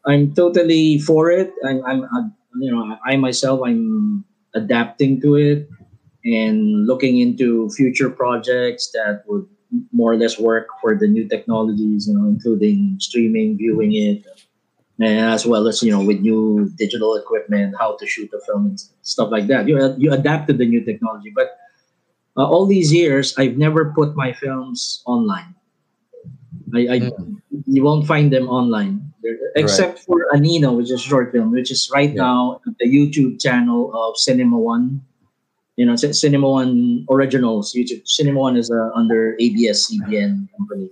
I'm 0.07 0.35
totally 0.35 0.99
for 0.99 1.31
it. 1.31 1.51
I'm, 1.65 1.83
I'm 1.85 2.01
uh, 2.05 2.29
you 2.61 2.71
know, 2.71 2.97
I 3.07 3.17
myself 3.17 3.63
I'm 3.65 4.25
adapting 4.55 5.21
to 5.23 5.35
it 5.37 5.69
and 6.25 6.87
looking 6.87 7.19
into 7.19 7.69
future 7.71 8.11
projects 8.11 8.91
that 8.93 9.25
would 9.27 9.47
more 9.93 10.13
or 10.13 10.17
less 10.17 10.39
work 10.39 10.69
for 10.81 10.95
the 10.95 11.09
new 11.09 11.27
technologies. 11.29 12.07
You 12.09 12.15
know, 12.19 12.29
including 12.29 12.97
streaming, 13.01 13.57
viewing 13.57 13.95
it, 13.95 14.25
and 15.01 15.33
as 15.33 15.47
well 15.47 15.67
as 15.69 15.83
you 15.83 15.91
know 15.91 16.05
with 16.05 16.21
new 16.21 16.71
digital 16.77 17.17
equipment, 17.17 17.75
how 17.79 17.97
to 17.97 18.07
shoot 18.07 18.31
a 18.35 18.41
film 18.47 18.67
and 18.67 18.79
stuff 19.03 19.31
like 19.31 19.47
that. 19.49 19.67
You 19.69 19.79
you 19.99 20.13
adapt 20.13 20.47
to 20.49 20.53
the 20.55 20.67
new 20.67 20.85
technology, 20.85 21.33
but 21.35 21.57
uh, 22.37 22.45
all 22.47 22.67
these 22.67 22.93
years 22.93 23.35
I've 23.39 23.57
never 23.59 23.93
put 23.97 24.15
my 24.17 24.33
films 24.33 25.03
online. 25.07 25.55
I, 26.75 26.81
I 26.89 26.97
you 27.67 27.83
won't 27.85 28.07
find 28.07 28.33
them 28.33 28.49
online 28.49 29.13
They're- 29.23 29.53
except 29.57 29.99
for 30.01 30.25
Anino, 30.33 30.73
which 30.77 30.89
is 30.91 31.01
a 31.01 31.05
short 31.05 31.33
film, 31.33 31.51
which 31.53 31.71
is 31.71 31.91
right 31.93 32.09
Yeah. 32.09 32.23
now 32.25 32.61
the 32.81 32.89
YouTube 32.89 33.41
channel 33.41 33.93
of 33.93 34.17
Cinema 34.17 34.57
One. 34.59 35.03
You 35.83 35.87
know, 35.91 35.97
Cinema 35.97 36.49
One 36.49 37.05
Originals 37.11 37.75
YouTube. 37.75 38.07
Cinema 38.07 38.39
One 38.39 38.57
is 38.57 38.71
uh, 38.71 38.91
under 38.95 39.35
ABS 39.41 39.91
CBN 39.91 40.47
company. 40.57 40.91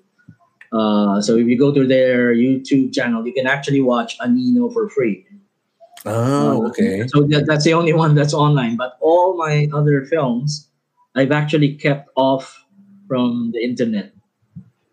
Uh, 0.72 1.20
so 1.20 1.36
if 1.36 1.46
you 1.46 1.56
go 1.56 1.70
to 1.72 1.86
their 1.86 2.34
YouTube 2.34 2.92
channel, 2.92 3.24
you 3.24 3.32
can 3.32 3.46
actually 3.46 3.80
watch 3.82 4.18
Anino 4.18 4.66
for 4.72 4.90
free. 4.90 5.24
Oh, 6.06 6.10
Uh, 6.10 6.68
okay. 6.70 7.06
So 7.06 7.22
that, 7.30 7.46
that's 7.46 7.62
the 7.62 7.72
only 7.74 7.92
one 7.92 8.16
that's 8.16 8.34
online. 8.34 8.74
But 8.76 8.98
all 9.00 9.36
my 9.38 9.68
other 9.72 10.04
films, 10.06 10.66
I've 11.14 11.30
actually 11.30 11.74
kept 11.78 12.10
off 12.16 12.50
from 13.06 13.52
the 13.54 13.62
internet, 13.62 14.10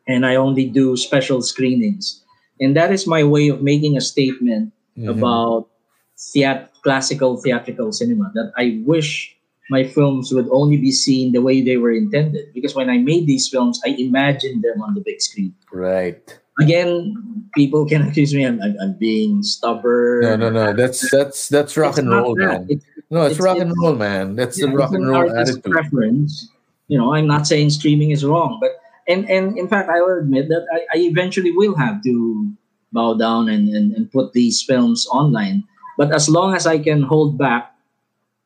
and 0.07 0.27
I 0.29 0.35
only 0.37 0.69
do 0.69 0.93
special 0.95 1.41
screenings. 1.41 2.21
And 2.61 2.77
that 2.77 2.93
is 2.93 3.07
my 3.09 3.23
way 3.25 3.49
of 3.49 3.63
making 3.65 3.97
a 3.97 4.01
statement 4.01 4.73
Mhm. 4.93 5.09
about 5.09 5.69
theat- 6.13 6.69
classical 6.85 7.41
theatrical 7.41 7.89
cinema. 7.91 8.29
That 8.37 8.53
I 8.61 8.77
wish 8.85 9.33
my 9.69 9.83
films 9.83 10.31
would 10.33 10.47
only 10.51 10.77
be 10.77 10.91
seen 10.91 11.31
the 11.33 11.41
way 11.41 11.61
they 11.61 11.77
were 11.77 11.91
intended. 11.91 12.53
Because 12.53 12.75
when 12.75 12.89
I 12.89 12.97
made 12.97 13.27
these 13.27 13.47
films, 13.49 13.81
I 13.85 13.89
imagined 13.99 14.63
them 14.63 14.81
on 14.81 14.93
the 14.95 15.01
big 15.01 15.21
screen. 15.21 15.53
Right. 15.71 16.19
Again, 16.59 17.13
people 17.55 17.85
can 17.85 18.01
accuse 18.07 18.33
me 18.33 18.45
I'm, 18.45 18.59
I'm, 18.61 18.93
being 18.93 19.43
stubborn. 19.43 20.21
No, 20.21 20.35
no, 20.35 20.49
no. 20.49 20.73
That's 20.73 21.09
that's 21.11 21.49
that's 21.49 21.77
rock 21.77 21.91
It's 21.91 21.99
and 21.99 22.09
roll, 22.09 22.35
that. 22.35 22.67
man. 22.67 22.81
No, 23.09 23.23
it's, 23.23 23.35
it's- 23.35 23.39
rock 23.39 23.57
and 23.59 23.73
roll, 23.77 23.95
man. 23.95 24.35
That's 24.35 24.59
the 24.59 24.67
rock 24.67 24.91
and 24.93 25.07
roll 25.07 25.29
attitude. 25.37 25.63
preference. 25.63 26.49
You 26.87 26.97
know, 26.97 27.13
I'm 27.13 27.27
not 27.27 27.45
saying 27.45 27.69
streaming 27.71 28.11
is 28.11 28.23
wrong, 28.23 28.57
but 28.61 28.71
and 29.07 29.29
and 29.29 29.57
in 29.57 29.67
fact, 29.67 29.89
I 29.89 29.99
will 30.01 30.17
admit 30.19 30.47
that 30.49 30.65
I, 30.71 30.97
I 30.97 30.97
eventually 31.03 31.51
will 31.51 31.75
have 31.75 32.01
to 32.03 32.49
bow 32.93 33.13
down 33.15 33.49
and, 33.49 33.67
and, 33.69 33.91
and 33.93 34.09
put 34.11 34.31
these 34.33 34.63
films 34.63 35.05
online. 35.11 35.63
But 35.97 36.13
as 36.13 36.29
long 36.29 36.55
as 36.55 36.65
I 36.65 36.79
can 36.79 37.03
hold 37.03 37.37
back, 37.37 37.75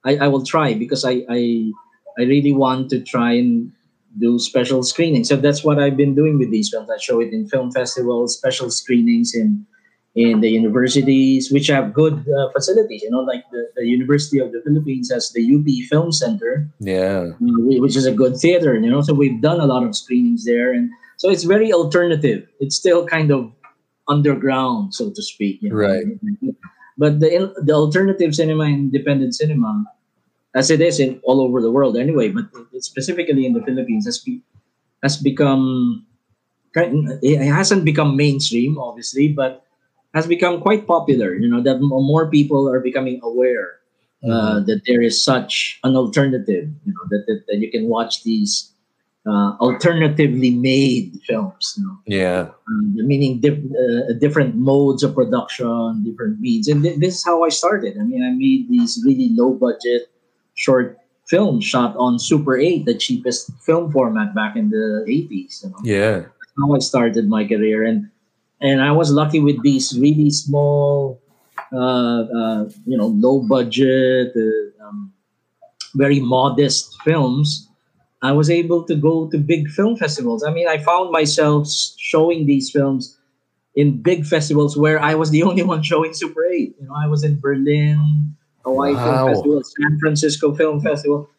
I, 0.06 0.18
I 0.18 0.28
will 0.28 0.44
try 0.46 0.74
because 0.74 1.06
I, 1.06 1.24
I 1.30 1.72
I 2.20 2.24
really 2.24 2.54
want 2.54 2.90
to 2.92 3.00
try 3.02 3.34
and 3.34 3.72
do 4.20 4.38
special 4.40 4.84
screenings. 4.84 5.30
So 5.30 5.38
that's 5.38 5.64
what 5.64 5.80
I've 5.80 5.96
been 5.96 6.16
doing 6.16 6.38
with 6.38 6.52
these 6.52 6.70
films. 6.70 6.90
I 6.90 6.98
show 6.98 7.22
it 7.22 7.32
in 7.32 7.48
film 7.48 7.72
festivals, 7.72 8.36
special 8.38 8.70
screenings 8.70 9.34
in 9.34 9.66
in 10.14 10.42
the 10.42 10.50
universities, 10.50 11.50
which 11.54 11.68
have 11.68 11.94
good 11.94 12.26
uh, 12.28 12.50
facilities. 12.52 13.02
You 13.02 13.12
know, 13.12 13.22
like 13.22 13.44
the, 13.52 13.64
the 13.78 13.86
University 13.86 14.40
of 14.40 14.52
the 14.52 14.62
Philippines 14.66 15.10
has 15.10 15.32
the 15.32 15.40
UP 15.56 15.68
Film 15.90 16.12
Center, 16.12 16.68
Yeah. 16.82 17.32
uh, 17.32 17.80
which 17.80 17.96
is 17.96 18.06
a 18.06 18.12
good 18.12 18.36
theater. 18.36 18.74
You 18.78 18.90
know, 18.90 19.02
so 19.02 19.14
we've 19.14 19.40
done 19.42 19.62
a 19.62 19.66
lot 19.66 19.84
of 19.88 19.96
screenings 19.96 20.44
there, 20.44 20.74
and 20.74 20.90
so 21.16 21.30
it's 21.30 21.46
very 21.46 21.72
alternative. 21.72 22.46
It's 22.60 22.76
still 22.76 23.06
kind 23.08 23.32
of 23.32 23.54
underground, 24.10 24.94
so 24.94 25.10
to 25.12 25.22
speak. 25.24 25.62
you 25.62 25.70
know. 25.70 25.76
Right. 25.76 26.04
but 27.02 27.18
the 27.20 27.50
the 27.66 27.74
alternative 27.74 28.38
cinema, 28.38 28.70
independent 28.70 29.34
cinema, 29.34 29.90
as 30.54 30.70
it 30.70 30.82
is 30.86 31.02
in 31.02 31.20
all 31.26 31.42
over 31.42 31.58
the 31.58 31.74
world 31.74 31.98
anyway, 31.98 32.30
but 32.30 32.46
specifically 32.78 33.50
in 33.50 33.58
the 33.58 33.66
Philippines, 33.66 34.06
has 34.06 34.20
be, 34.22 34.46
has 35.02 35.18
become 35.18 36.06
it 36.76 37.42
hasn't 37.42 37.86
become 37.86 38.16
mainstream, 38.16 38.78
obviously, 38.78 39.34
but 39.34 39.66
has 40.14 40.28
become 40.28 40.62
quite 40.62 40.86
popular. 40.86 41.34
You 41.34 41.50
know 41.50 41.66
that 41.66 41.82
more 41.82 42.30
people 42.30 42.70
are 42.70 42.80
becoming 42.80 43.20
aware 43.24 43.82
uh, 44.22 44.62
that 44.70 44.86
there 44.86 45.02
is 45.02 45.18
such 45.18 45.82
an 45.84 45.98
alternative. 45.98 46.70
You 46.86 46.94
know 46.94 47.06
that 47.10 47.26
that, 47.26 47.50
that 47.50 47.58
you 47.58 47.72
can 47.74 47.90
watch 47.90 48.22
these 48.22 48.71
uh, 49.28 49.56
alternatively 49.62 50.50
made 50.52 51.20
films. 51.28 51.76
You 51.78 51.84
know, 51.86 51.98
Yeah. 52.08 52.50
um, 52.68 52.96
meaning 53.08 53.38
uh, 53.46 54.14
different 54.20 54.56
modes 54.56 55.04
of 55.04 55.14
production, 55.16 56.04
different 56.04 56.40
means. 56.40 56.68
And 56.68 56.82
thi- 56.82 56.98
this 56.98 57.16
is 57.18 57.24
how 57.26 57.44
I 57.44 57.50
started. 57.50 57.98
I 58.00 58.04
mean, 58.04 58.24
I 58.24 58.32
made 58.32 58.70
these 58.70 59.02
really 59.06 59.30
low 59.32 59.54
budget 59.54 60.10
short 60.56 60.98
films 61.30 61.64
shot 61.64 61.96
on 61.98 62.20
Super 62.20 62.58
8, 62.58 62.86
the 62.86 62.96
cheapest 62.98 63.52
film 63.62 63.92
format 63.92 64.34
back 64.36 64.56
in 64.58 64.70
the 64.70 65.06
80s. 65.08 65.64
You 65.64 65.70
know? 65.70 65.78
Yeah. 65.84 66.18
That's 66.28 66.54
how 66.58 66.76
I 66.76 66.80
started 66.80 67.28
my 67.30 67.46
career. 67.48 67.84
And 67.86 68.10
and 68.60 68.82
I 68.82 68.92
was 68.92 69.10
lucky 69.12 69.40
with 69.40 69.58
these 69.64 69.98
really 69.98 70.30
small, 70.30 71.20
uh, 71.74 72.22
uh, 72.30 72.70
you 72.86 72.96
know, 72.98 73.08
low 73.08 73.40
budget, 73.42 74.34
uh, 74.38 74.86
um, 74.86 75.12
very 75.96 76.20
modest 76.20 76.94
films. 77.02 77.68
I 78.22 78.32
was 78.34 78.50
able 78.50 78.84
to 78.86 78.96
go 78.96 79.28
to 79.30 79.38
big 79.38 79.70
film 79.70 79.98
festivals. 79.98 80.44
I 80.44 80.52
mean, 80.52 80.68
I 80.68 80.78
found 80.78 81.12
myself 81.12 81.68
showing 81.98 82.46
these 82.46 82.70
films 82.70 83.18
in 83.76 84.02
big 84.02 84.26
festivals 84.26 84.78
where 84.78 85.02
I 85.02 85.16
was 85.16 85.32
the 85.32 85.44
only 85.48 85.64
one 85.64 85.82
showing 85.84 86.14
Super 86.14 86.46
8. 86.46 86.76
You 86.80 86.88
know, 86.88 86.94
I 86.96 87.08
was 87.08 87.24
in 87.24 87.40
Berlin, 87.40 88.36
Hawaii 88.64 88.94
Wow. 88.94 89.26
Film 89.26 89.36
Festival, 89.36 89.62
San 89.64 90.00
Francisco 90.00 90.56
Film 90.56 90.82
Festival. 90.82 91.30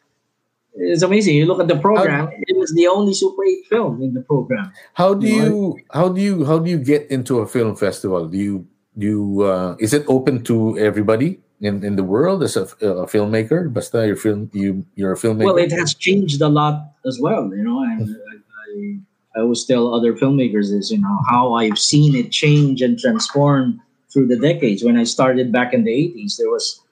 It's 0.75 1.03
amazing. 1.03 1.35
You 1.35 1.45
look 1.45 1.59
at 1.61 1.67
the 1.67 1.77
program; 1.77 2.29
it 2.33 2.57
was 2.57 2.73
the 2.73 2.87
only 2.87 3.13
Super 3.13 3.45
8 3.45 3.65
film 3.69 4.01
in 4.01 4.13
the 4.15 4.21
program. 4.21 4.73
How 4.95 5.13
do 5.13 5.27
You 5.27 5.37
know, 5.37 5.45
you 5.45 5.77
how 5.93 6.09
do 6.09 6.19
you 6.19 6.45
how 6.45 6.57
do 6.57 6.69
you 6.71 6.79
get 6.79 7.09
into 7.11 7.39
a 7.39 7.47
film 7.47 7.75
festival? 7.75 8.25
Do 8.27 8.37
you 8.37 8.65
do 8.97 9.05
you 9.05 9.41
uh, 9.43 9.75
is 9.79 9.93
it 9.93 10.03
open 10.07 10.43
to 10.49 10.77
everybody 10.79 11.39
in, 11.63 11.83
in 11.83 11.95
the 11.95 12.03
world 12.03 12.43
as 12.43 12.55
a, 12.55 12.63
a 12.83 13.07
filmmaker? 13.07 13.71
Basta 13.71 14.05
you're 14.05 14.19
film 14.19 14.51
you 14.53 14.85
you're 14.95 15.13
a 15.13 15.17
filmmaker. 15.17 15.45
Well, 15.45 15.57
it 15.57 15.71
has 15.71 15.95
changed 15.95 16.41
a 16.41 16.49
lot 16.49 16.93
as 17.05 17.19
well. 17.19 17.49
You 17.55 17.63
know, 17.63 17.79
I, 17.79 18.03
I, 18.03 18.99
I 19.35 19.39
always 19.41 19.63
tell 19.65 19.95
other 19.95 20.13
filmmakers 20.13 20.71
is 20.75 20.91
you 20.91 20.99
know 20.99 21.17
how 21.29 21.53
I've 21.55 21.79
seen 21.79 22.13
it 22.15 22.31
change 22.31 22.81
and 22.83 22.99
transform 22.99 23.81
through 24.11 24.27
the 24.27 24.37
decades. 24.37 24.83
When 24.83 24.97
I 24.97 25.05
started 25.05 25.51
back 25.51 25.73
in 25.73 25.83
the 25.87 25.91
'80s, 25.91 26.37
there 26.37 26.51
was 26.51 26.83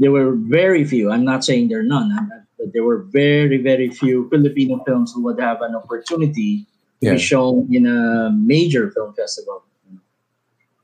there 0.00 0.10
were 0.10 0.32
very 0.34 0.84
few. 0.84 1.12
I'm 1.12 1.24
not 1.24 1.44
saying 1.44 1.68
there 1.68 1.80
are 1.80 1.90
none, 1.96 2.10
but 2.58 2.72
there 2.72 2.82
were 2.82 3.04
very 3.12 3.58
very 3.62 3.90
few 3.90 4.28
Filipino 4.32 4.82
films 4.88 5.12
who 5.12 5.22
would 5.24 5.38
have 5.38 5.60
an 5.62 5.76
opportunity 5.76 6.66
to 7.00 7.06
Yeah. 7.06 7.14
be 7.14 7.18
shown 7.20 7.68
in 7.70 7.84
a 7.86 8.32
major 8.32 8.90
film 8.90 9.12
festival. 9.14 9.62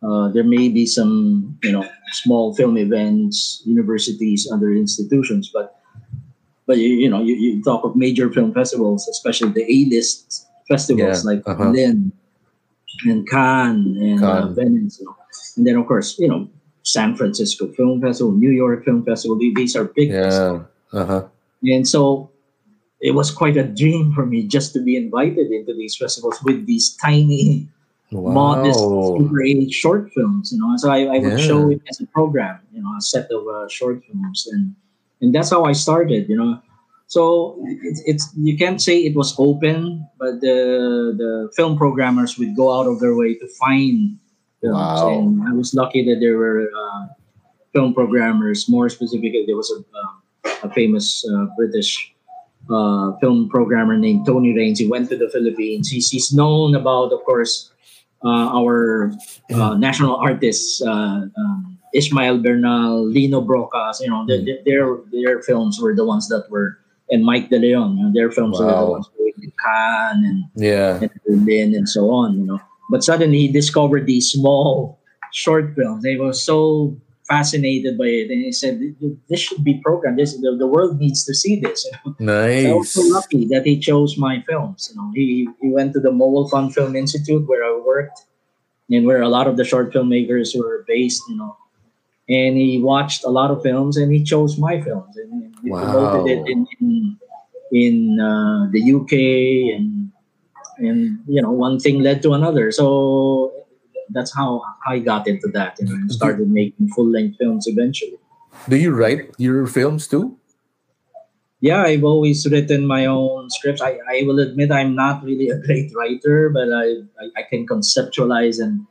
Uh, 0.02 0.28
there 0.32 0.44
may 0.44 0.68
be 0.68 0.86
some, 0.86 1.58
you 1.62 1.72
know, 1.72 1.84
small 2.12 2.54
film 2.54 2.76
events, 2.76 3.62
universities, 3.64 4.50
other 4.52 4.72
institutions, 4.72 5.50
but 5.52 5.76
but 6.66 6.78
you, 6.78 6.88
you 6.88 7.10
know, 7.10 7.20
you, 7.22 7.34
you 7.34 7.62
talk 7.64 7.84
of 7.84 7.96
major 7.96 8.30
film 8.30 8.54
festivals, 8.54 9.08
especially 9.08 9.50
the 9.50 9.64
A-list 9.66 10.46
festivals 10.68 11.24
Yeah, 11.24 11.30
like 11.32 11.42
uh-huh. 11.46 11.64
Berlin 11.64 12.12
and 13.04 13.28
Cannes 13.28 13.96
and 13.96 14.24
uh, 14.24 14.46
Venice, 14.48 15.02
and 15.56 15.66
then 15.66 15.76
of 15.76 15.86
course, 15.86 16.18
you 16.18 16.28
know, 16.28 16.48
San 16.82 17.16
Francisco 17.16 17.66
Film 17.72 18.00
Festival, 18.00 18.32
New 18.32 18.50
York 18.50 18.84
Film 18.84 19.04
Festival. 19.04 19.38
These 19.38 19.76
are 19.76 19.84
big 19.84 20.10
festivals. 20.10 20.66
yeah. 20.92 21.00
Uh-huh. 21.00 21.24
And 21.62 21.86
so 21.86 22.30
it 23.00 23.12
was 23.12 23.30
quite 23.30 23.56
a 23.56 23.64
dream 23.64 24.12
for 24.12 24.26
me 24.26 24.46
just 24.46 24.72
to 24.74 24.80
be 24.82 24.96
invited 24.96 25.50
into 25.50 25.74
these 25.74 25.96
festivals 25.96 26.38
with 26.42 26.66
these 26.66 26.96
tiny, 26.96 27.68
modest, 28.12 28.78
Wow. 28.80 29.16
Super 29.18 29.42
8 29.42 29.72
short 29.72 30.12
films. 30.12 30.52
You 30.52 30.58
know, 30.60 30.76
so 30.76 30.90
I, 30.90 31.04
I 31.06 31.18
would 31.18 31.38
Yeah. 31.38 31.46
show 31.48 31.70
it 31.70 31.80
as 31.88 32.00
a 32.00 32.06
program. 32.06 32.58
You 32.74 32.82
know, 32.82 32.92
a 32.96 33.00
set 33.00 33.30
of 33.30 33.46
uh, 33.46 33.68
short 33.68 34.02
films, 34.04 34.48
and 34.50 34.74
and 35.20 35.34
that's 35.34 35.50
how 35.50 35.64
I 35.64 35.72
started. 35.72 36.28
You 36.28 36.36
know, 36.36 36.58
so 37.06 37.56
it's, 37.82 38.02
it's 38.06 38.24
you 38.36 38.56
can't 38.58 38.80
say 38.80 38.98
it 39.04 39.14
was 39.16 39.34
open, 39.38 40.06
but 40.18 40.40
the 40.40 41.14
the 41.16 41.50
film 41.56 41.76
programmers 41.78 42.38
would 42.38 42.56
go 42.56 42.72
out 42.74 42.86
of 42.86 43.00
their 43.00 43.14
way 43.14 43.34
to 43.34 43.46
find 43.58 44.18
films, 44.60 44.76
Wow. 44.76 45.18
and 45.18 45.42
I 45.48 45.52
was 45.52 45.74
lucky 45.74 46.04
that 46.10 46.18
there 46.20 46.36
were 46.36 46.68
uh, 46.70 47.02
film 47.72 47.94
programmers. 47.94 48.68
More 48.68 48.88
specifically, 48.88 49.44
there 49.46 49.56
was 49.56 49.70
a 49.70 49.78
um, 49.98 50.14
a 50.62 50.68
famous 50.74 51.24
uh, 51.24 51.46
British 51.56 52.12
uh, 52.68 53.12
film 53.20 53.48
programmer 53.48 53.96
named 53.96 54.26
Tony 54.26 54.52
Rayns. 54.52 54.78
He 54.78 54.88
went 54.88 55.08
to 55.10 55.16
the 55.16 55.28
Philippines. 55.30 55.88
He's, 55.88 56.10
he's 56.10 56.32
known 56.32 56.74
about, 56.74 57.12
of 57.12 57.20
course, 57.24 57.70
uh, 57.72 57.79
our 58.28 59.12
uh, 59.52 59.74
national 59.76 60.16
artists, 60.16 60.82
uh, 60.82 61.26
um, 61.36 61.78
Ishmael 61.94 62.38
Bernal, 62.42 63.06
Lino 63.06 63.40
Brocka. 63.40 63.92
You 64.00 64.10
know, 64.10 64.26
their, 64.26 64.58
their 64.64 64.98
their 65.12 65.42
films 65.42 65.80
were 65.80 65.94
the 65.94 66.04
ones 66.04 66.28
that 66.28 66.44
were, 66.50 66.78
and 67.10 67.24
Mike 67.24 67.50
De 67.50 67.58
Leon. 67.58 67.96
You 67.96 68.04
know, 68.04 68.12
their 68.12 68.30
films 68.30 68.58
were 68.60 68.66
the 68.66 68.86
ones 68.86 69.08
in 69.42 69.52
Cannes 69.64 70.24
and 70.24 70.44
Yeah. 70.54 71.00
and 71.00 71.10
Berlin 71.26 71.74
and 71.74 71.88
so 71.88 72.10
on, 72.10 72.38
you 72.38 72.44
know. 72.46 72.60
But 72.90 73.02
suddenly 73.04 73.38
he 73.38 73.48
discovered 73.48 74.06
these 74.06 74.30
small 74.30 74.98
short 75.32 75.74
films. 75.76 76.02
They 76.02 76.16
were 76.16 76.32
so 76.34 76.96
fascinated 77.30 77.96
by 77.96 78.10
it, 78.10 78.30
and 78.30 78.42
he 78.42 78.50
said, 78.50 78.82
"This 79.30 79.40
should 79.40 79.62
be 79.62 79.78
programmed. 79.86 80.18
This 80.18 80.34
the, 80.34 80.56
the 80.58 80.66
world 80.66 80.98
needs 80.98 81.24
to 81.24 81.32
see 81.34 81.60
this." 81.60 81.86
You 81.86 82.14
know? 82.18 82.42
I 82.70 82.74
was 82.74 82.90
so 82.90 83.02
lucky 83.06 83.46
that 83.46 83.64
he 83.64 83.78
chose 83.78 84.18
my 84.18 84.42
films. 84.48 84.90
You 84.90 85.00
know, 85.00 85.12
he 85.14 85.48
he 85.62 85.68
went 85.70 85.94
to 85.94 86.00
the 86.00 86.10
Mowelfund 86.10 86.74
Film 86.74 86.96
Institute 86.96 87.46
where 87.46 87.62
I 87.62 87.78
worked, 87.78 88.26
and 88.90 89.06
where 89.06 89.22
a 89.22 89.28
lot 89.28 89.46
of 89.46 89.56
the 89.56 89.64
short 89.64 89.94
filmmakers 89.94 90.58
were 90.58 90.84
based. 90.88 91.22
You 91.30 91.36
know, 91.36 91.56
and 92.28 92.58
he 92.58 92.82
watched 92.82 93.22
a 93.24 93.30
lot 93.30 93.50
of 93.54 93.62
films, 93.62 93.96
and 93.96 94.12
he 94.12 94.24
chose 94.24 94.58
my 94.58 94.82
films, 94.82 95.16
and 95.16 95.54
he 95.62 95.70
promoted 95.70 96.26
it 96.34 96.42
in 96.50 96.66
in, 96.80 97.16
in 97.70 98.20
uh, 98.20 98.66
the 98.74 98.82
UK, 98.98 99.14
and 99.78 100.10
and 100.82 101.22
you 101.28 101.40
know, 101.40 101.52
one 101.52 101.78
thing 101.78 102.00
led 102.00 102.22
to 102.22 102.34
another. 102.34 102.72
So 102.72 103.59
that's 104.12 104.34
how 104.34 104.62
I 104.86 104.98
got 104.98 105.26
into 105.26 105.48
that. 105.48 105.78
You 105.80 105.86
know, 105.86 105.94
and 105.94 106.12
started 106.12 106.50
making 106.50 106.88
full 106.88 107.08
length 107.08 107.38
films 107.38 107.66
eventually. 107.66 108.18
Do 108.68 108.76
you 108.76 108.94
write 108.94 109.30
your 109.38 109.66
films 109.66 110.06
too? 110.06 110.40
yeah, 111.60 111.82
I've 111.82 112.04
always 112.04 112.48
written 112.50 112.86
my 112.86 113.04
own 113.04 113.50
scripts. 113.50 113.82
I, 113.82 113.98
I 114.10 114.22
will 114.24 114.40
admit 114.40 114.72
I'm 114.72 114.94
not 114.94 115.22
really 115.22 115.50
a 115.50 115.58
great 115.58 115.92
writer, 115.94 116.48
but 116.48 116.72
I, 116.72 117.04
I, 117.20 117.24
I 117.36 117.42
can 117.48 117.66
conceptualize 117.66 118.60
and 118.60 118.86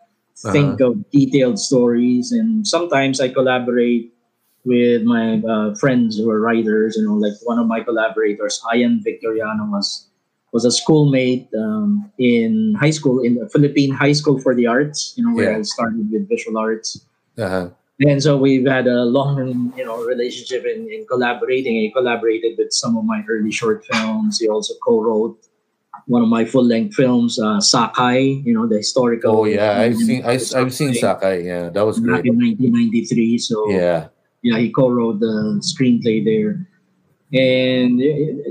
think 0.53 0.79
of 0.79 1.09
detailed 1.09 1.59
stories. 1.59 2.31
And 2.31 2.65
sometimes 2.65 3.19
I 3.19 3.29
collaborate 3.29 4.13
with 4.65 5.01
my 5.03 5.41
uh, 5.41 5.73
friends 5.75 6.17
who 6.17 6.29
are 6.29 6.39
writers. 6.39 6.95
You 6.95 7.05
know, 7.05 7.15
like 7.15 7.33
one 7.43 7.57
of 7.57 7.65
my 7.65 7.81
collaborators, 7.81 8.61
Ian 8.73 9.01
Victoriano, 9.03 9.65
was 9.65 10.07
was 10.51 10.65
a 10.65 10.71
schoolmate 10.71 11.47
um, 11.57 12.11
in 12.17 12.75
high 12.79 12.89
school 12.89 13.19
in 13.21 13.35
the 13.35 13.47
Philippine 13.49 13.91
High 13.91 14.13
School 14.13 14.39
for 14.39 14.55
the 14.55 14.65
Arts. 14.67 15.13
You 15.15 15.25
know, 15.25 15.33
where 15.35 15.51
Yeah. 15.51 15.57
I 15.59 15.61
started 15.61 16.11
with 16.11 16.27
visual 16.27 16.57
arts. 16.57 17.05
Uh-huh. 17.37 17.69
And 18.07 18.23
so 18.23 18.37
we've 18.37 18.65
had 18.65 18.87
a 18.87 19.03
long, 19.03 19.73
you 19.75 19.83
know, 19.83 20.01
relationship 20.05 20.63
in, 20.65 20.87
in 20.89 21.05
collaborating. 21.05 21.75
He 21.75 21.91
collaborated 21.91 22.57
with 22.57 22.71
some 22.71 22.95
of 22.95 23.03
my 23.03 23.23
early 23.29 23.51
short 23.51 23.85
films. 23.85 24.39
He 24.39 24.47
also 24.47 24.73
co-wrote 24.85 25.37
one 26.07 26.21
of 26.23 26.29
my 26.29 26.45
full-length 26.45 26.95
films, 26.95 27.37
uh, 27.37 27.59
Sakay. 27.59 28.43
You 28.45 28.53
know, 28.53 28.67
the 28.67 28.77
historical. 28.77 29.39
Oh 29.41 29.43
yeah, 29.45 29.81
I've 29.81 29.97
seen 29.97 30.23
I, 30.25 30.39
I've 30.55 30.73
seen 30.73 30.91
Sakay. 30.95 31.43
Yeah, 31.45 31.69
that 31.69 31.85
was 31.85 31.99
back 31.99 32.21
great. 32.23 32.27
in 32.27 32.39
1993. 32.39 33.37
So 33.37 33.69
Yeah. 33.69 34.07
yeah, 34.43 34.57
he 34.57 34.71
co-wrote 34.71 35.19
the 35.19 35.59
screenplay 35.61 36.23
there, 36.23 36.65
and 37.33 37.99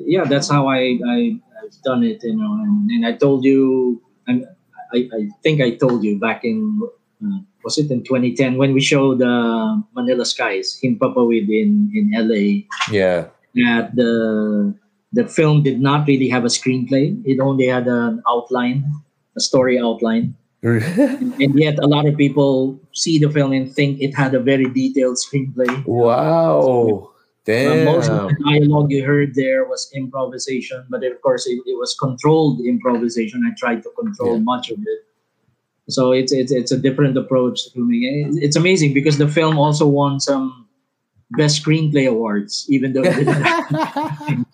yeah, 0.06 0.24
that's 0.24 0.48
how 0.50 0.68
I, 0.68 0.98
I 1.08 1.40
I've 1.68 1.82
done 1.82 2.02
it. 2.02 2.24
You 2.24 2.36
know, 2.36 2.52
and, 2.64 2.90
and 2.90 3.06
I 3.06 3.12
told 3.12 3.44
you, 3.44 4.00
I'm, 4.26 4.44
I 4.92 5.08
I 5.12 5.28
think 5.42 5.60
I 5.60 5.76
told 5.76 6.02
you 6.02 6.18
back 6.18 6.44
in 6.44 6.80
uh, 7.20 7.38
was 7.64 7.76
it 7.76 7.90
in 7.90 8.02
2010 8.04 8.56
when 8.56 8.72
we 8.72 8.80
showed 8.80 9.20
uh, 9.20 9.76
Manila 9.92 10.24
Skies 10.24 10.78
him 10.80 10.96
Himpapawid 10.98 11.48
in 11.52 11.92
in 11.92 12.04
LA 12.16 12.64
Yeah. 12.90 13.28
that 13.54 13.94
the 13.94 14.74
the 15.12 15.28
film 15.28 15.62
did 15.62 15.80
not 15.80 16.06
really 16.08 16.28
have 16.28 16.44
a 16.44 16.52
screenplay. 16.52 17.20
It 17.24 17.40
only 17.40 17.66
had 17.68 17.86
an 17.88 18.22
outline, 18.28 18.84
a 19.36 19.40
story 19.40 19.78
outline 19.78 20.36
and 20.62 21.58
yet 21.58 21.78
a 21.78 21.86
lot 21.86 22.06
of 22.06 22.16
people 22.16 22.80
see 22.92 23.18
the 23.18 23.30
film 23.30 23.52
and 23.52 23.72
think 23.72 24.00
it 24.00 24.14
had 24.14 24.34
a 24.34 24.40
very 24.40 24.66
detailed 24.66 25.16
screenplay. 25.16 25.84
wow. 25.86 27.10
Uh, 27.48 27.84
most 27.84 28.10
of 28.10 28.28
the 28.28 28.36
dialogue 28.44 28.90
you 28.92 29.04
heard 29.04 29.34
there 29.34 29.64
was 29.64 29.90
improvisation, 29.94 30.84
but 30.90 31.02
of 31.04 31.20
course 31.22 31.46
it, 31.46 31.58
it 31.64 31.78
was 31.78 31.96
controlled 31.98 32.60
improvisation. 32.60 33.42
I 33.48 33.54
tried 33.56 33.82
to 33.82 33.90
control 33.98 34.36
Yeah. 34.36 34.42
much 34.44 34.70
of 34.70 34.78
it, 34.78 35.00
So 35.88 36.12
it's 36.12 36.32
it's 36.32 36.52
it's 36.52 36.72
a 36.72 36.76
different 36.76 37.16
approach 37.16 37.64
to 37.64 37.70
filming. 37.72 38.04
It's, 38.44 38.56
amazing 38.56 38.92
because 38.92 39.16
the 39.16 39.28
film 39.28 39.56
also 39.56 39.88
won 39.88 40.20
some 40.20 40.68
best 41.40 41.64
screenplay 41.64 42.04
awards, 42.08 42.66
even 42.68 42.92
though. 42.92 43.04
It 43.08 43.16
didn't 43.24 44.46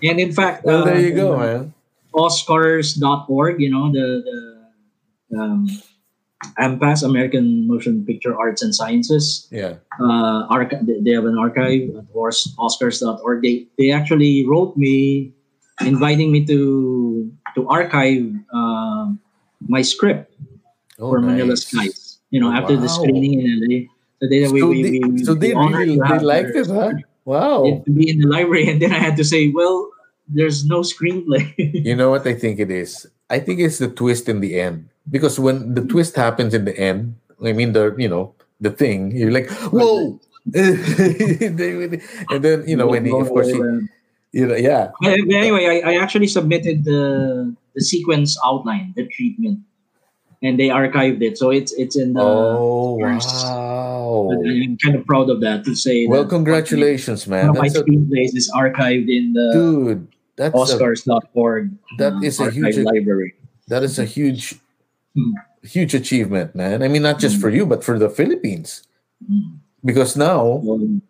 and 0.08 0.16
in 0.20 0.32
fact, 0.32 0.64
Well, 0.64 0.84
there 0.84 0.96
uh, 0.96 1.04
you 1.04 1.12
go, 1.12 1.36
man. 1.36 1.74
Oscars.org, 2.16 3.60
you 3.60 3.70
know 3.70 3.92
the 3.92 4.08
the 4.24 4.34
um, 5.36 5.68
AMPAS, 6.58 7.02
American 7.02 7.66
Motion 7.66 8.04
Picture 8.06 8.36
Arts 8.36 8.62
and 8.62 8.74
Sciences 8.74 9.48
Yeah. 9.50 9.74
uh, 10.00 10.46
they- 11.02 11.12
have 11.12 11.24
an 11.26 11.38
archive 11.38 11.90
at 11.96 12.04
Os- 12.14 12.54
Oscars.org. 12.58 13.42
They 13.42 13.66
they 13.78 13.90
actually 13.90 14.46
wrote 14.46 14.76
me, 14.76 15.32
inviting 15.80 16.30
me 16.32 16.44
to 16.46 17.30
to 17.54 17.68
archive 17.68 18.26
uh, 18.52 19.12
my 19.66 19.82
script 19.82 20.30
Oh, 20.98 21.10
for 21.10 21.18
Manila. 21.20 21.56
Skies. 21.56 22.18
You 22.30 22.40
know, 22.40 22.50
after 22.50 22.76
the 22.76 22.88
screening 22.88 23.40
in 23.42 23.46
LA. 23.62 23.90
So 24.22 24.26
they 24.30 24.46
So 24.46 24.52
we, 24.70 24.82
they, 24.82 24.98
we, 25.02 25.24
so 25.24 25.34
they 25.34 25.54
really 25.54 25.98
they 25.98 26.06
have 26.06 26.22
liked 26.22 26.54
it, 26.54 26.66
huh? 26.66 26.94
Wow. 27.24 27.82
to 27.84 27.90
be 27.90 28.10
in 28.10 28.20
the 28.20 28.28
library, 28.28 28.68
and 28.70 28.80
then 28.82 28.92
I 28.92 28.98
had 28.98 29.16
to 29.18 29.24
say, 29.24 29.50
well, 29.50 29.90
there's 30.28 30.64
no 30.64 30.80
screenplay. 30.80 31.52
You 31.58 31.96
know 31.96 32.10
what 32.10 32.26
I 32.26 32.34
think 32.34 32.58
it 32.58 32.70
is? 32.70 33.06
I 33.30 33.38
think 33.40 33.60
it's 33.60 33.78
the 33.78 33.88
twist 33.88 34.28
in 34.28 34.40
the 34.40 34.60
end. 34.60 34.88
Because 35.10 35.38
when 35.38 35.74
the 35.74 35.84
twist 35.84 36.16
happens 36.16 36.54
in 36.54 36.64
the 36.64 36.76
end, 36.76 37.16
I 37.44 37.52
mean 37.52 37.72
the 37.72 37.94
you 37.98 38.08
know, 38.08 38.34
the 38.60 38.70
thing, 38.70 39.12
you're 39.12 39.32
like, 39.32 39.50
whoa. 39.68 40.20
and 40.54 41.56
then, 41.56 42.68
you 42.68 42.76
know, 42.76 42.86
when 42.86 43.04
he, 43.04 43.12
of 43.12 43.28
course 43.28 43.48
he, 43.48 43.56
you 44.32 44.46
know, 44.46 44.54
yeah. 44.56 44.90
But 45.00 45.18
anyway, 45.32 45.80
I, 45.84 45.92
I 45.92 45.94
actually 45.96 46.26
submitted 46.26 46.84
the 46.84 47.54
the 47.74 47.80
sequence 47.80 48.38
outline, 48.44 48.92
the 48.96 49.06
treatment, 49.06 49.60
and 50.42 50.58
they 50.58 50.68
archived 50.68 51.22
it. 51.22 51.38
So 51.38 51.50
it's 51.50 51.72
it's 51.72 51.96
in 51.96 52.12
the. 52.14 52.22
Oh 52.22 52.98
first- 53.00 53.44
wow. 53.44 54.30
I'm 54.30 54.76
kind 54.78 54.96
of 54.96 55.06
proud 55.06 55.30
of 55.30 55.40
that 55.40 55.64
to 55.64 55.74
say. 55.74 56.06
Well, 56.06 56.26
congratulations, 56.26 57.26
One 57.26 57.40
man. 57.40 57.48
of 57.50 57.56
my 57.56 57.66
a, 57.66 57.70
screenplays 57.70 58.36
is 58.36 58.50
archived 58.54 59.08
in 59.08 59.32
the 59.32 59.50
dude. 59.52 60.13
That's 60.36 60.54
Oscars.org. 60.54 61.70
that 61.98 62.12
is 62.22 62.40
a 62.40 62.50
huge 62.50 62.78
library. 62.78 63.34
that 63.68 63.82
is 63.82 63.98
a 63.98 64.04
huge 64.04 64.58
Hmm. 65.14 65.30
huge 65.62 65.94
achievement, 65.94 66.56
man. 66.58 66.82
I 66.82 66.88
mean, 66.88 67.02
not 67.06 67.20
just 67.22 67.38
for 67.40 67.48
you, 67.48 67.64
but 67.66 67.84
for 67.86 67.98
the 68.02 68.10
Philippines. 68.10 68.82
Mm. 69.22 69.62
Because 69.84 70.16
now 70.18 70.58
Um, 70.66 71.02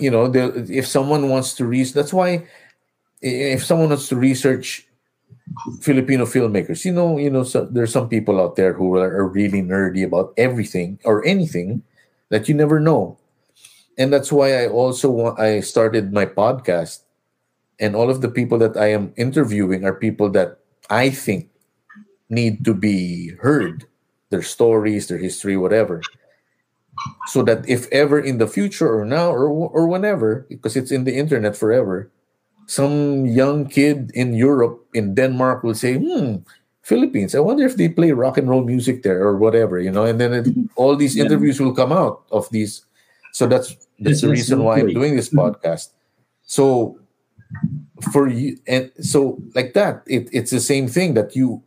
you 0.00 0.08
know 0.10 0.28
the, 0.32 0.64
if 0.70 0.86
someone 0.86 1.28
wants 1.28 1.52
to 1.58 1.66
research 1.66 1.92
that's 1.94 2.12
why 2.14 2.46
if 3.20 3.64
someone 3.66 3.90
wants 3.90 4.06
to 4.08 4.14
research 4.16 4.86
filipino 5.82 6.22
filmmakers 6.24 6.84
you 6.86 6.92
know 6.94 7.18
you 7.18 7.28
know 7.28 7.42
so, 7.42 7.66
there's 7.66 7.90
some 7.92 8.08
people 8.08 8.38
out 8.40 8.54
there 8.54 8.72
who 8.72 8.94
are, 8.94 9.10
are 9.10 9.26
really 9.26 9.60
nerdy 9.60 10.06
about 10.06 10.32
everything 10.38 10.98
or 11.04 11.26
anything 11.26 11.82
that 12.30 12.46
you 12.48 12.54
never 12.54 12.78
know 12.78 13.18
and 13.98 14.12
that's 14.12 14.30
why 14.30 14.62
i 14.62 14.68
also 14.70 15.10
want 15.10 15.34
i 15.42 15.58
started 15.58 16.12
my 16.14 16.24
podcast 16.24 17.02
and 17.80 17.96
all 17.96 18.10
of 18.10 18.20
the 18.20 18.28
people 18.30 18.58
that 18.58 18.76
i 18.76 18.86
am 18.86 19.12
interviewing 19.16 19.84
are 19.84 19.94
people 19.94 20.30
that 20.30 20.58
i 20.90 21.10
think 21.10 21.48
need 22.30 22.64
to 22.64 22.74
be 22.74 23.32
heard 23.42 23.86
their 24.30 24.42
stories 24.42 25.08
their 25.08 25.18
history 25.18 25.56
whatever 25.56 26.08
so 27.24 27.42
that 27.42 27.68
if 27.68 27.88
ever 27.92 28.18
in 28.18 28.38
the 28.38 28.46
future 28.46 28.88
or 28.88 29.04
now 29.04 29.30
or 29.30 29.48
or 29.48 29.86
whenever 29.88 30.46
because 30.48 30.76
it's 30.76 30.90
in 30.90 31.04
the 31.04 31.14
internet 31.16 31.56
forever 31.56 32.10
some 32.66 33.26
young 33.26 33.66
kid 33.66 34.10
in 34.14 34.34
Europe 34.34 34.84
in 34.94 35.14
Denmark 35.14 35.62
will 35.64 35.74
say 35.74 35.96
hmm 35.98 36.36
Philippines 36.82 37.34
I 37.34 37.40
wonder 37.40 37.64
if 37.66 37.76
they 37.76 37.88
play 37.88 38.12
rock 38.12 38.38
and 38.38 38.48
roll 38.48 38.64
music 38.64 39.02
there 39.02 39.20
or 39.22 39.36
whatever 39.36 39.78
you 39.80 39.90
know 39.90 40.04
and 40.04 40.20
then 40.20 40.32
it, 40.32 40.46
all 40.76 40.96
these 40.96 41.16
Yeah. 41.16 41.24
interviews 41.24 41.60
will 41.60 41.74
come 41.74 41.92
out 41.92 42.24
of 42.32 42.48
these. 42.50 42.84
So 43.32 43.46
that's 43.46 43.76
that's 44.00 44.20
the 44.22 44.30
reason 44.30 44.62
why 44.64 44.80
I'm 44.80 44.92
doing 44.92 45.16
this 45.16 45.28
podcast. 45.28 45.92
So 46.46 46.98
for 48.12 48.28
you 48.28 48.56
and 48.66 48.90
so 49.00 49.38
like 49.54 49.72
that 49.72 50.02
it, 50.06 50.28
it's 50.32 50.50
the 50.50 50.60
same 50.60 50.86
thing 50.86 51.14
that 51.14 51.34
you 51.34 51.62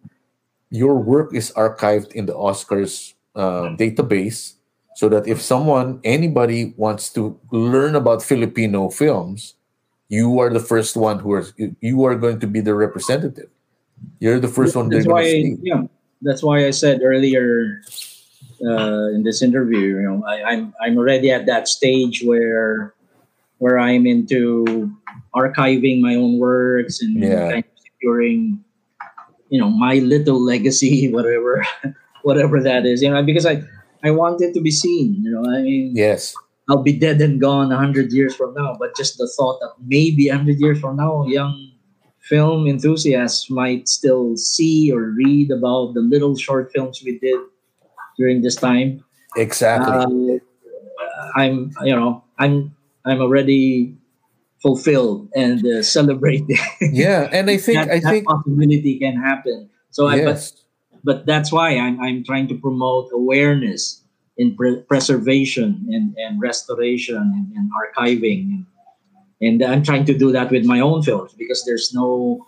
your 0.71 0.95
work 0.95 1.35
is 1.35 1.51
archived 1.57 2.13
in 2.13 2.25
the 2.25 2.33
Oscars 2.33 3.13
uh, 3.35 3.75
database 3.75 4.55
so 4.95 5.09
that 5.09 5.27
if 5.27 5.41
someone 5.41 5.99
anybody 6.03 6.73
wants 6.77 7.11
to 7.13 7.39
learn 7.51 7.95
about 7.95 8.23
Filipino 8.23 8.89
films, 8.89 9.55
you 10.09 10.39
are 10.39 10.49
the 10.49 10.59
first 10.59 10.95
one 10.95 11.19
who 11.19 11.31
are 11.33 11.45
you 11.79 12.03
are 12.05 12.15
going 12.15 12.39
to 12.39 12.47
be 12.47 12.61
the 12.61 12.73
representative. 12.73 13.49
You're 14.19 14.39
the 14.39 14.47
first 14.47 14.75
one 14.75 14.89
That's 14.89 15.07
why, 15.07 15.23
to 15.23 15.57
yeah, 15.61 15.83
that's 16.21 16.43
why 16.43 16.65
I 16.65 16.71
said 16.71 17.01
earlier 17.03 17.81
uh, 18.63 19.09
in 19.15 19.23
this 19.23 19.41
interview, 19.41 19.97
you 19.97 20.01
know, 20.01 20.23
I, 20.25 20.43
I'm 20.43 20.73
I'm 20.81 20.97
already 20.97 21.31
at 21.31 21.45
that 21.45 21.67
stage 21.67 22.23
where 22.23 22.93
where 23.59 23.79
I'm 23.79 24.05
into 24.05 24.91
archiving 25.35 26.01
my 26.01 26.15
own 26.15 26.37
works 26.39 27.01
and 27.01 27.17
Yeah. 27.21 27.51
kind 27.51 27.63
of 27.65 27.77
securing, 27.79 28.63
you 29.49 29.59
know, 29.59 29.69
my 29.69 29.95
little 29.99 30.39
legacy, 30.39 31.09
whatever, 31.13 31.65
whatever 32.23 32.61
that 32.61 32.85
is, 32.85 33.01
you 33.01 33.09
know, 33.09 33.23
because 33.23 33.45
I 33.45 33.63
I 34.03 34.09
want 34.11 34.41
it 34.41 34.53
to 34.55 34.61
be 34.61 34.71
seen, 34.71 35.21
you 35.23 35.29
know. 35.31 35.45
I 35.45 35.61
mean, 35.61 35.93
Yes, 35.95 36.33
I'll 36.69 36.81
be 36.81 36.93
dead 36.93 37.21
and 37.21 37.39
gone 37.39 37.71
a 37.71 37.77
hundred 37.77 38.11
years 38.11 38.33
from 38.35 38.53
now, 38.55 38.75
but 38.79 38.95
just 38.95 39.17
the 39.17 39.27
thought 39.37 39.59
that 39.61 39.73
maybe 39.85 40.29
a 40.29 40.35
hundred 40.37 40.59
years 40.59 40.79
from 40.79 40.97
now, 40.97 41.25
young 41.27 41.69
film 42.21 42.67
enthusiasts 42.67 43.49
might 43.49 43.87
still 43.89 44.37
see 44.37 44.91
or 44.91 45.11
read 45.11 45.51
about 45.51 45.93
the 45.93 46.01
little 46.01 46.35
short 46.37 46.71
films 46.73 47.01
we 47.03 47.19
did 47.19 47.39
during 48.17 48.41
this 48.41 48.55
time. 48.55 49.03
exactly. 49.35 50.39
Uh, 50.39 50.39
I'm, 51.35 51.71
you 51.83 51.95
know, 51.95 52.23
I'm, 52.39 52.75
I'm 53.05 53.21
already 53.21 53.95
fulfilled 54.61 55.29
and 55.35 55.65
uh, 55.65 55.83
celebrating. 55.83 56.57
yeah, 56.81 57.29
and 57.31 57.49
I 57.49 57.57
think 57.57 57.79
that, 57.79 57.91
I 57.91 57.99
that 57.99 58.09
think 58.09 58.27
possibility 58.27 58.99
can 58.99 59.17
happen. 59.17 59.69
So, 59.89 60.07
I, 60.07 60.23
but 60.23 60.51
but 61.03 61.25
that's 61.25 61.51
why 61.51 61.77
I'm, 61.77 61.99
I'm 61.99 62.23
trying 62.23 62.47
to 62.49 62.55
promote 62.55 63.09
awareness 63.11 64.01
in 64.37 64.55
pre- 64.55 64.81
preservation 64.81 65.87
and, 65.89 66.15
and 66.17 66.39
restoration 66.39 67.17
and, 67.17 67.51
and 67.55 67.71
archiving. 67.73 68.65
And 69.41 69.63
I'm 69.63 69.83
trying 69.83 70.05
to 70.05 70.17
do 70.17 70.31
that 70.31 70.51
with 70.51 70.65
my 70.65 70.79
own 70.79 71.01
films 71.01 71.33
because 71.33 71.63
there's 71.65 71.93
no 71.93 72.47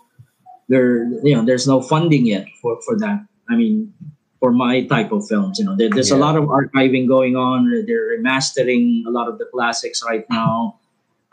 there 0.68 1.04
you 1.22 1.34
know 1.34 1.44
there's 1.44 1.66
no 1.66 1.82
funding 1.82 2.26
yet 2.26 2.46
for, 2.62 2.80
for 2.82 2.98
that. 2.98 3.26
I 3.50 3.56
mean 3.56 3.92
for 4.38 4.52
my 4.52 4.84
type 4.86 5.10
of 5.10 5.26
films 5.26 5.58
you 5.58 5.64
know 5.64 5.74
there, 5.76 5.90
there's 5.90 6.10
a 6.10 6.16
lot 6.16 6.36
of 6.36 6.44
archiving 6.44 7.08
going 7.08 7.36
on. 7.36 7.68
They're 7.86 8.16
remastering 8.16 9.04
a 9.06 9.10
lot 9.10 9.28
of 9.28 9.38
the 9.38 9.46
classics 9.46 10.02
right 10.06 10.24
now 10.30 10.78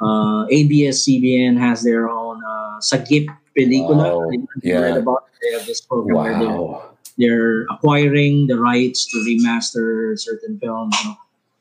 uh, 0.02 0.45
ABS-CBN 0.49 1.57
has 1.60 1.84
their 1.84 2.10
own 2.10 2.41
uh, 2.44 2.80
Sagip 2.82 3.28
Pelikula 3.57 3.95
Wow. 3.95 4.02
I 4.02 4.10
don't 4.10 4.32
know 4.34 4.48
if 4.57 4.64
you 4.65 4.72
Yeah. 4.73 4.80
read 4.82 4.98
about 4.98 5.26
it. 5.30 5.34
they 5.41 5.52
have 5.57 5.65
this 5.65 5.82
program 5.82 6.15
where 6.18 6.38
they're 6.40 6.80
they're 7.18 7.61
acquiring 7.69 8.48
the 8.48 8.57
rights 8.57 9.06
to 9.11 9.18
remaster 9.28 10.18
certain 10.18 10.57
films. 10.60 10.95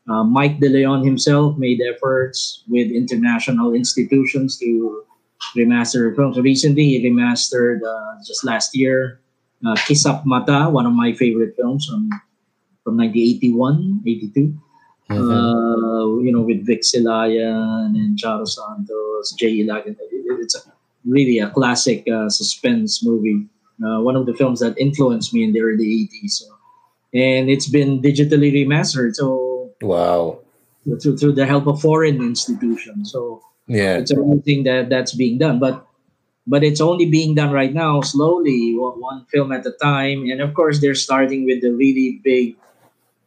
Uh, 0.09 0.25
Mike 0.25 0.59
De 0.61 0.69
Leon 0.69 1.05
himself 1.05 1.59
made 1.59 1.83
efforts 1.83 2.63
with 2.69 2.91
international 2.91 3.75
institutions 3.75 4.57
to 4.59 5.03
remaster 5.57 6.15
films. 6.17 6.39
Recently, 6.39 6.85
he 6.97 7.05
remastered 7.05 7.81
uh, 7.85 8.19
just 8.25 8.45
last 8.45 8.75
year 8.75 9.21
uh, 9.67 9.75
Kisap 9.85 10.25
Mata, 10.25 10.71
one 10.71 10.87
of 10.87 10.93
my 10.95 11.13
favorite 11.13 11.55
films 11.57 11.85
from 11.87 12.09
from 12.85 12.97
1981, 12.97 14.01
82. 14.07 14.55
Uh, 15.11 16.19
you 16.23 16.31
know, 16.33 16.43
with 16.43 16.65
Vic 16.67 16.83
Silayan 16.83 17.97
and 17.97 18.19
Charo 18.19 18.47
Santos, 18.47 19.33
Jay 19.33 19.59
Ilagan. 19.59 19.97
It's 20.41 20.55
a, 20.55 20.61
really 21.05 21.39
a 21.39 21.51
classic 21.51 22.07
uh, 22.09 22.29
suspense 22.29 23.05
movie. 23.05 23.47
Uh, 23.85 24.01
one 24.01 24.15
of 24.15 24.27
the 24.27 24.35
films 24.35 24.61
that 24.61 24.79
influenced 24.79 25.33
me 25.33 25.43
in 25.43 25.53
the 25.53 25.61
early 25.61 26.09
80s. 26.09 26.31
So. 26.31 26.47
And 27.15 27.51
it's 27.51 27.69
been 27.69 28.01
digitally 28.01 28.53
remastered. 28.53 29.15
So 29.15 29.73
wow. 29.81 30.39
through, 31.03 31.17
through 31.17 31.33
the 31.33 31.47
help 31.47 31.67
of 31.67 31.81
foreign 31.81 32.21
institutions. 32.23 33.11
So 33.13 33.43
Yeah, 33.67 33.99
it's 33.99 34.11
amazing 34.11 34.65
that 34.65 34.91
that's 34.91 35.15
being 35.15 35.39
done. 35.39 35.59
But 35.59 35.87
but 36.47 36.65
it's 36.65 36.81
only 36.81 37.07
being 37.07 37.35
done 37.35 37.53
right 37.53 37.73
now, 37.73 38.01
slowly, 38.01 38.75
one 38.75 39.25
film 39.31 39.53
at 39.53 39.65
a 39.67 39.73
time. 39.73 40.27
And 40.27 40.41
of 40.41 40.55
course, 40.55 40.81
they're 40.81 40.99
starting 40.99 41.45
with 41.45 41.63
the 41.63 41.71
really 41.71 42.21
big, 42.25 42.57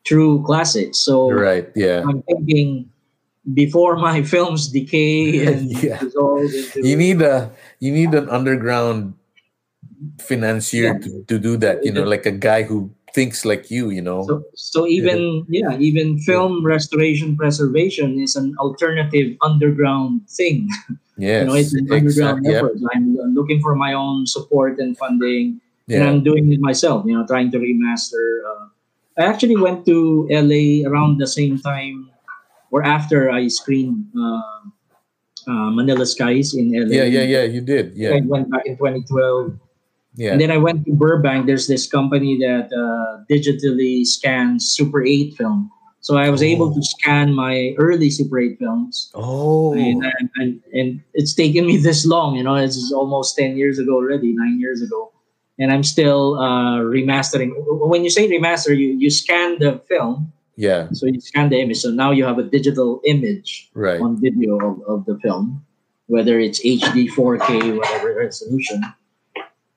true 0.03 0.43
classics. 0.45 0.99
So 0.99 1.31
right. 1.31 1.69
Yeah, 1.75 2.03
I'm 2.07 2.21
thinking 2.23 2.89
before 3.53 3.97
my 3.97 4.23
films 4.33 4.67
decay 4.69 5.45
and 5.49 5.71
Yeah. 5.83 5.99
dissolve 5.99 6.53
into 6.53 6.87
you 6.87 6.95
need 6.95 7.21
a 7.21 7.51
you 7.79 7.91
need 7.91 8.13
an 8.13 8.29
underground 8.29 9.13
financier 10.19 10.99
to, 10.99 11.23
to 11.27 11.39
do 11.39 11.57
that. 11.57 11.83
You 11.83 11.91
know, 11.91 12.03
like 12.03 12.25
a 12.25 12.31
guy 12.31 12.63
who 12.63 12.91
thinks 13.13 13.45
like 13.45 13.69
you. 13.71 13.89
You 13.89 14.01
know. 14.01 14.25
so, 14.27 14.43
so 14.55 14.87
even 14.87 15.45
yeah 15.47 15.77
even 15.77 16.19
film 16.19 16.65
restoration 16.65 17.35
preservation 17.37 18.19
is 18.19 18.35
an 18.35 18.55
alternative 18.59 19.37
underground 19.41 20.27
thing 20.29 20.67
yes, 21.17 21.41
you 21.41 21.47
know 21.47 21.55
it's 21.55 21.73
an 21.73 21.87
underground 21.91 22.45
exact- 22.45 22.57
effort 22.57 22.75
I'm, 22.93 23.19
I'm 23.19 23.33
looking 23.35 23.61
for 23.61 23.75
my 23.75 23.93
own 23.93 24.25
support 24.25 24.79
and 24.79 24.97
funding 24.97 25.61
and 25.89 26.03
I'm 26.03 26.23
doing 26.23 26.51
it 26.51 26.59
myself. 26.59 27.05
You 27.05 27.17
know, 27.17 27.25
trying 27.27 27.51
to 27.51 27.59
remaster. 27.59 28.39
Uh, 28.47 28.67
I 29.17 29.25
actually 29.25 29.57
went 29.57 29.85
to 29.85 30.27
LA 30.29 30.89
around 30.89 31.19
the 31.19 31.27
same 31.27 31.59
time 31.59 32.09
or 32.71 32.83
after 32.83 33.29
I 33.29 33.47
screened 33.47 34.05
uh, 34.17 34.41
uh, 35.47 35.69
Manila 35.69 36.05
Skies 36.05 36.53
in 36.55 36.73
LA. 36.73 36.89
Yeah, 36.89 37.03
yeah, 37.03 37.23
yeah. 37.23 37.43
You 37.43 37.61
did. 37.61 37.93
Yeah, 37.95 38.17
I 38.17 38.21
went 38.25 38.49
back 38.49 38.65
in 38.65 38.75
2012. 38.77 39.53
yeah. 40.15 40.31
And 40.31 40.41
then 40.41 40.49
I 40.49 40.57
went 40.57 40.85
to 40.85 40.93
Burbank. 40.93 41.45
There's 41.45 41.67
this 41.67 41.85
company 41.85 42.37
that 42.39 42.73
uh, 42.73 43.23
digitally 43.29 44.05
scans 44.05 44.65
Super 44.69 45.05
8 45.05 45.35
film. 45.37 45.69
So 46.01 46.17
I 46.17 46.29
was 46.29 46.43
able 46.43 46.73
to 46.75 46.83
scan 46.83 47.31
my 47.31 47.75
early 47.77 48.09
Super 48.09 48.37
8 48.37 48.59
films. 48.59 49.09
Oh, 49.13 49.71
And, 49.73 50.03
and, 50.35 50.61
and 50.73 51.01
it's 51.13 51.33
taken 51.33 51.65
me 51.65 51.77
this 51.77 52.05
long, 52.05 52.35
you 52.35 52.43
know, 52.43 52.55
it's 52.55 52.91
almost 52.91 53.37
10 53.37 53.55
years 53.55 53.79
ago 53.79 53.95
already, 53.95 54.33
nine 54.33 54.59
years 54.59 54.81
ago. 54.81 55.12
And 55.59 55.71
I'm 55.71 55.83
still 55.83 56.35
uh, 56.39 56.79
remastering. 56.81 57.51
When 57.55 58.03
you 58.03 58.09
say 58.09 58.27
remaster, 58.27 58.75
you, 58.75 58.97
you 58.97 59.09
scan 59.11 59.59
the 59.59 59.79
film. 59.87 60.33
yeah. 60.55 60.87
So 60.93 61.05
you 61.05 61.21
scan 61.21 61.49
the 61.49 61.59
image. 61.61 61.77
So 61.77 61.91
now 61.91 62.09
you 62.11 62.25
have 62.25 62.39
a 62.39 62.43
digital 62.43 63.01
image 63.05 63.69
Right. 63.75 64.01
on 64.01 64.19
video 64.19 64.57
of, 64.57 64.81
of 64.87 65.05
the 65.05 65.19
film, 65.21 65.63
whether 66.07 66.39
it's 66.39 66.59
HD, 66.65 67.07
4K, 67.09 67.77
whatever 67.77 68.15
resolution. 68.17 68.81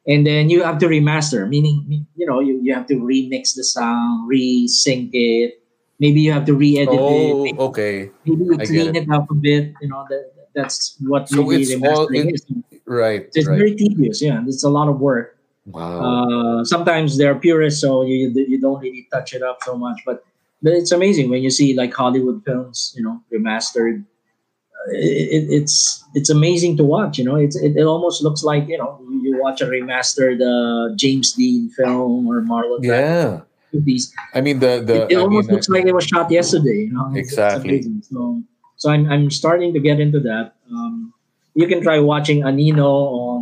And 0.07 0.25
then 0.27 0.49
you 0.49 0.63
have 0.63 0.79
to 0.79 0.87
remaster, 0.87 1.49
meaning, 1.49 2.07
you 2.17 2.27
know, 2.27 2.41
you, 2.41 2.61
you 2.63 2.73
have 2.75 2.87
to 2.87 2.95
remix 2.95 3.55
the 3.57 3.65
sound, 3.65 4.29
re-sync 4.29 5.11
it. 5.13 5.61
Maybe 5.99 6.21
you 6.21 6.31
have 6.33 6.45
to 6.47 6.55
re-edit 6.55 6.95
it. 6.95 7.01
Oh, 7.01 7.43
Maybe, 7.45 7.59
okay. 7.59 8.11
maybe 8.25 8.45
you 8.45 8.59
clean 8.59 8.97
it. 8.97 9.03
it. 9.05 9.11
up 9.11 9.31
a 9.31 9.35
bit. 9.35 9.73
You 9.83 9.89
know, 9.89 10.07
that, 10.09 10.33
that's 10.55 10.97
what 11.01 11.29
So 11.29 11.43
maybe 11.43 11.63
it's 11.65 11.83
all- 11.85 12.09
it-. 12.13 12.43
Right. 12.87 13.27
It's 13.35 13.47
right. 13.49 13.59
very 13.59 13.75
tedious, 13.75 14.23
yeah. 14.23 14.43
It's 14.47 14.63
a 14.63 14.69
lot 14.71 14.89
of 14.89 15.01
work. 15.01 15.36
Wow. 15.67 16.61
Uh, 16.61 16.65
sometimes 16.65 17.19
they're 17.19 17.35
purists, 17.35 17.81
so 17.81 18.05
you 18.05 18.31
you 18.49 18.61
don't 18.61 18.81
really 18.81 19.07
touch 19.13 19.35
it 19.35 19.43
up 19.43 19.59
so 19.65 19.77
much. 19.77 20.01
But 20.07 20.25
but 20.63 20.73
it's 20.73 20.93
amazing 20.93 21.29
when 21.31 21.43
you 21.43 21.51
see 21.51 21.75
like 21.75 21.93
Hollywood 21.93 22.43
films, 22.45 22.95
you 22.97 23.03
know, 23.03 23.21
remastered. 23.33 24.03
Uh, 24.03 24.93
It, 24.95 25.27
it, 25.37 25.45
it's 25.59 26.05
it's 26.15 26.31
amazing 26.31 26.77
to 26.79 26.85
watch. 26.85 27.19
You 27.19 27.27
know, 27.27 27.35
it's 27.35 27.57
it, 27.59 27.75
it 27.77 27.87
almost 27.93 28.23
looks 28.23 28.43
like 28.51 28.71
you 28.71 28.79
know 28.79 28.91
you 29.25 29.33
watch 29.43 29.61
a 29.61 29.67
remastered 29.67 30.39
uh, 30.39 30.95
James 30.95 31.33
Dean 31.35 31.69
film 31.71 32.31
or 32.31 32.43
Marlon 32.43 32.81
Brando 32.87 32.87
yeah. 32.87 33.41
movies. 33.75 34.15
I 34.33 34.41
mean 34.47 34.61
the 34.63 34.73
the. 34.87 34.97
It, 35.11 35.13
it 35.13 35.19
almost 35.19 35.49
mean, 35.49 35.55
looks 35.57 35.69
like 35.69 35.85
it 35.91 35.95
was 35.95 36.07
shot 36.07 36.31
yesterday. 36.31 36.87
You 36.87 36.95
know, 36.95 37.11
Exactly. 37.19 37.83
so 38.07 38.43
so 38.77 38.87
I'm 38.95 39.11
I'm 39.11 39.27
starting 39.35 39.75
to 39.75 39.81
get 39.81 39.99
into 39.99 40.21
that. 40.31 40.55
Um, 40.71 41.13
you 41.59 41.67
can 41.67 41.81
try 41.83 41.99
watching 41.99 42.47
Anino 42.47 42.91
on 43.27 43.36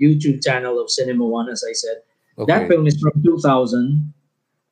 YouTube 0.00 0.42
channel 0.44 0.78
of 0.80 0.90
Cinema 0.90 1.24
One, 1.24 1.48
as 1.48 1.64
I 1.68 1.72
said. 1.72 1.96
okay. 2.38 2.52
That 2.52 2.68
film 2.68 2.86
is 2.86 2.98
from 3.00 3.12
2000. 3.24 4.12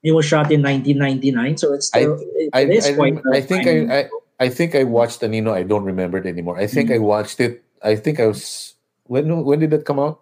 It 0.03 0.13
was 0.13 0.27
shot 0.27 0.53
in 0.53 0.61
1999, 0.63 1.57
so 1.57 1.73
it's 1.73 1.87
still 1.89 2.19
I, 2.53 2.61
it 2.69 2.85
I, 2.85 2.93
quite. 2.95 3.17
I 3.33 3.41
think 3.41 3.67
I, 3.67 3.77
I 4.01 4.09
I 4.39 4.49
think 4.51 4.75
I 4.75 4.85
watched 4.85 5.21
Anino. 5.23 5.53
I 5.53 5.63
don't 5.63 5.85
remember 5.85 6.19
it 6.19 6.27
anymore. 6.27 6.59
I 6.59 6.67
think 6.67 6.91
I 6.91 6.95
Mm-hmm. 7.01 7.05
watched 7.09 7.41
it. 7.41 7.65
I 7.83 7.97
think 7.97 8.21
I 8.21 8.27
was 8.29 8.75
when 9.09 9.33
when 9.45 9.61
did 9.61 9.71
that 9.73 9.87
come 9.89 9.99
out? 9.99 10.21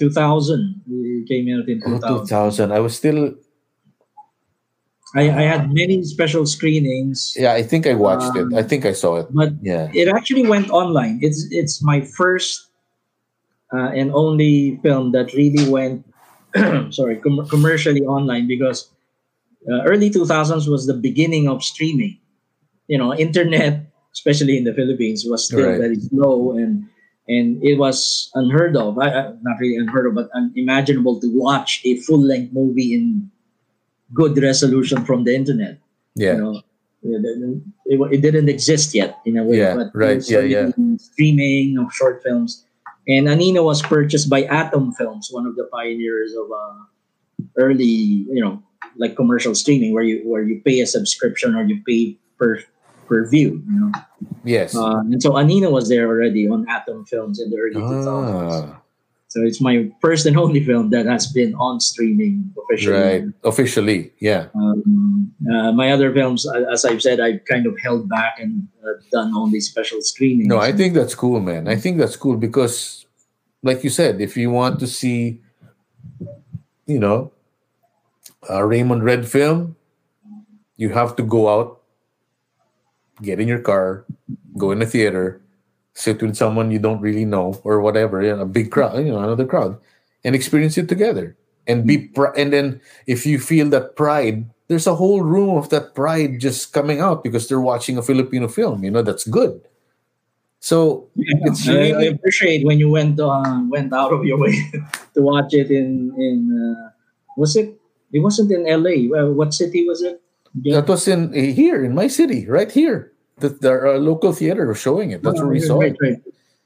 2000. 0.00 0.82
It 0.84 1.28
came 1.28 1.48
out 1.56 1.64
in 1.68 1.80
Oh, 1.86 1.96
2000. 1.96 2.68
2000. 2.68 2.72
I 2.72 2.80
was 2.80 2.92
still 2.94 3.32
I, 5.14 5.30
I 5.30 5.42
had 5.48 5.72
many 5.72 6.02
special 6.04 6.44
screenings, 6.44 7.32
yeah. 7.38 7.52
I 7.54 7.62
think 7.62 7.86
I 7.86 7.94
watched 7.94 8.36
Um, 8.36 8.52
it. 8.52 8.58
I 8.58 8.62
think 8.62 8.84
I 8.84 8.92
saw 8.92 9.16
it. 9.16 9.28
but 9.32 9.52
Yeah. 9.62 9.88
it 9.94 10.08
actually 10.08 10.44
went 10.46 10.68
online. 10.68 11.20
It's 11.22 11.46
it's 11.50 11.80
my 11.82 12.02
first 12.02 12.65
uh, 13.72 13.90
and 13.94 14.12
only 14.12 14.78
film 14.82 15.12
that 15.12 15.32
really 15.34 15.68
went 15.68 16.04
sorry 16.90 17.16
com- 17.16 17.46
commercially 17.48 18.02
online 18.02 18.46
because 18.46 18.90
uh, 19.70 19.82
early 19.84 20.10
2000s 20.10 20.68
was 20.68 20.86
the 20.86 20.94
beginning 20.94 21.48
of 21.48 21.62
streaming. 21.64 22.18
You 22.88 22.98
know, 22.98 23.14
internet, 23.14 23.86
especially 24.14 24.56
in 24.56 24.64
the 24.64 24.74
Philippines, 24.74 25.24
was 25.26 25.44
still 25.46 25.66
Right. 25.66 25.78
very 25.78 25.96
slow 26.00 26.56
and 26.56 26.86
and 27.28 27.58
it 27.62 27.74
was 27.76 28.30
unheard 28.34 28.76
of. 28.76 28.98
I, 28.98 29.34
not 29.42 29.58
really 29.58 29.76
unheard 29.76 30.06
of, 30.06 30.14
but 30.14 30.30
unimaginable 30.34 31.18
to 31.20 31.26
watch 31.34 31.82
a 31.84 31.96
full 32.06 32.22
length 32.22 32.52
movie 32.54 32.94
in 32.94 33.30
good 34.14 34.38
resolution 34.38 35.04
from 35.04 35.24
the 35.24 35.34
internet 35.34 35.78
Yeah. 36.14 36.34
you 36.34 36.38
know 36.42 36.54
it, 37.02 37.58
it, 37.86 37.98
it 38.14 38.20
didn't 38.22 38.48
exist 38.48 38.94
yet 38.94 39.18
in 39.26 39.36
a 39.36 39.44
way 39.44 39.58
Yeah, 39.58 39.74
but 39.76 39.90
right, 39.94 40.22
yeah, 40.30 40.40
yeah. 40.40 40.70
streaming 40.98 41.78
of 41.78 41.92
short 41.92 42.22
films 42.22 42.65
and 43.08 43.26
Anino 43.26 43.64
was 43.64 43.82
purchased 43.82 44.28
by 44.28 44.44
AtomFilms 44.44 45.32
one 45.32 45.46
of 45.46 45.56
the 45.56 45.64
pioneers 45.72 46.34
of 46.34 46.50
uh, 46.50 46.74
early 47.56 47.84
you 47.84 48.42
know 48.42 48.62
like 48.96 49.16
commercial 49.16 49.54
streaming 49.54 49.92
where 49.92 50.02
you 50.02 50.22
where 50.28 50.42
you 50.42 50.60
pay 50.64 50.80
a 50.80 50.86
subscription 50.86 51.54
or 51.54 51.64
you 51.64 51.82
pay 51.86 52.16
per 52.38 52.62
per 53.06 53.26
view 53.28 53.62
you 53.70 53.80
know? 53.80 53.92
Yes. 54.44 54.74
uh, 54.76 55.00
and 55.00 55.22
so 55.22 55.32
Anino 55.32 55.70
was 55.70 55.88
there 55.88 56.06
already 56.06 56.48
on 56.48 56.66
AtomFilms 56.66 57.40
in 57.40 57.50
the 57.50 57.58
early 57.58 57.74
2000s 57.74 58.68
ah, 58.68 58.80
so 59.36 59.42
it's 59.42 59.60
my 59.60 59.92
first 60.00 60.24
and 60.24 60.38
only 60.38 60.64
film 60.64 60.88
that 60.96 61.04
has 61.04 61.26
been 61.26 61.54
on 61.56 61.78
streaming 61.78 62.54
officially 62.56 62.96
right. 62.96 63.24
Officially, 63.44 64.10
yeah. 64.18 64.48
um, 64.54 65.30
uh, 65.52 65.72
my 65.72 65.92
other 65.92 66.10
films, 66.10 66.48
as 66.72 66.86
I've 66.86 67.02
said, 67.02 67.20
I've 67.20 67.44
kind 67.44 67.66
of 67.66 67.78
held 67.78 68.08
back 68.08 68.40
and 68.40 68.66
uh, 68.82 68.96
done 69.12 69.36
only 69.36 69.60
special 69.60 70.00
screenings. 70.00 70.48
No, 70.48 70.56
I 70.56 70.72
think 70.72 70.94
that's 70.94 71.14
cool, 71.14 71.40
man. 71.40 71.68
I 71.68 71.76
think 71.76 71.98
that's 71.98 72.16
cool 72.16 72.38
because, 72.38 73.04
like 73.62 73.84
you 73.84 73.90
said, 73.90 74.22
if 74.22 74.38
you 74.38 74.48
want 74.48 74.80
to 74.80 74.86
see, 74.86 75.42
you 76.86 76.98
know, 76.98 77.30
a 78.48 78.64
Raymond 78.64 79.04
Red 79.04 79.28
film, 79.28 79.76
you 80.78 80.96
have 80.96 81.14
to 81.16 81.22
go 81.22 81.52
out, 81.52 81.82
get 83.20 83.38
in 83.38 83.48
your 83.48 83.60
car, 83.60 84.06
go 84.56 84.70
in 84.70 84.78
the 84.78 84.86
theater, 84.86 85.42
sit 85.96 86.20
with 86.20 86.36
someone 86.36 86.70
you 86.70 86.78
don't 86.78 87.00
really 87.00 87.24
know 87.24 87.58
or 87.64 87.80
whatever, 87.80 88.20
you 88.22 88.36
know, 88.36 88.42
a 88.42 88.46
big 88.46 88.70
crowd, 88.70 88.98
you 88.98 89.10
know, 89.10 89.18
another 89.18 89.46
crowd, 89.46 89.80
and 90.22 90.36
experience 90.36 90.76
it 90.76 90.88
together. 90.88 91.36
And 91.66 91.86
be 91.88 92.12
pr- 92.12 92.36
and 92.36 92.52
then 92.52 92.80
if 93.08 93.26
you 93.26 93.40
feel 93.40 93.68
that 93.70 93.96
pride, 93.96 94.44
there's 94.68 94.86
a 94.86 94.94
whole 94.94 95.22
room 95.22 95.56
of 95.56 95.70
that 95.70 95.96
pride 95.96 96.38
just 96.38 96.72
coming 96.72 97.00
out 97.00 97.24
because 97.24 97.48
they're 97.48 97.64
watching 97.64 97.96
a 97.98 98.02
Filipino 98.02 98.46
film. 98.46 98.84
You 98.84 98.92
know, 98.92 99.02
that's 99.02 99.24
good. 99.24 99.66
So 100.60 101.08
it's 101.16 101.66
I, 101.66 101.90
I 101.90 102.04
appreciate 102.12 102.64
when 102.64 102.78
you 102.78 102.90
went 102.90 103.18
uh, 103.18 103.62
went 103.66 103.92
out 103.92 104.12
of 104.12 104.24
your 104.24 104.38
way 104.38 104.54
to 105.14 105.22
watch 105.22 105.54
it 105.54 105.70
in 105.70 106.12
in 106.18 106.38
uh, 106.54 106.90
was 107.36 107.56
it? 107.56 107.74
It 108.12 108.20
wasn't 108.20 108.52
in 108.52 108.68
L.A. 108.68 109.10
Uh, 109.10 109.32
what 109.32 109.52
city 109.52 109.88
was 109.88 110.02
it? 110.02 110.22
that 110.64 110.88
was 110.88 111.08
in 111.08 111.32
here 111.32 111.84
in 111.84 111.94
my 111.94 112.06
city, 112.06 112.46
right 112.46 112.70
here. 112.70 113.12
That 113.38 113.60
there 113.60 113.86
are 113.86 113.98
local 113.98 114.32
theater 114.32 114.72
showing 114.74 115.10
it. 115.10 115.22
That's 115.22 115.40
where 115.40 115.48
we 115.50 115.62
Oh, 115.64 115.66
saw 115.66 115.78
right, 115.80 115.96
right. 116.00 116.16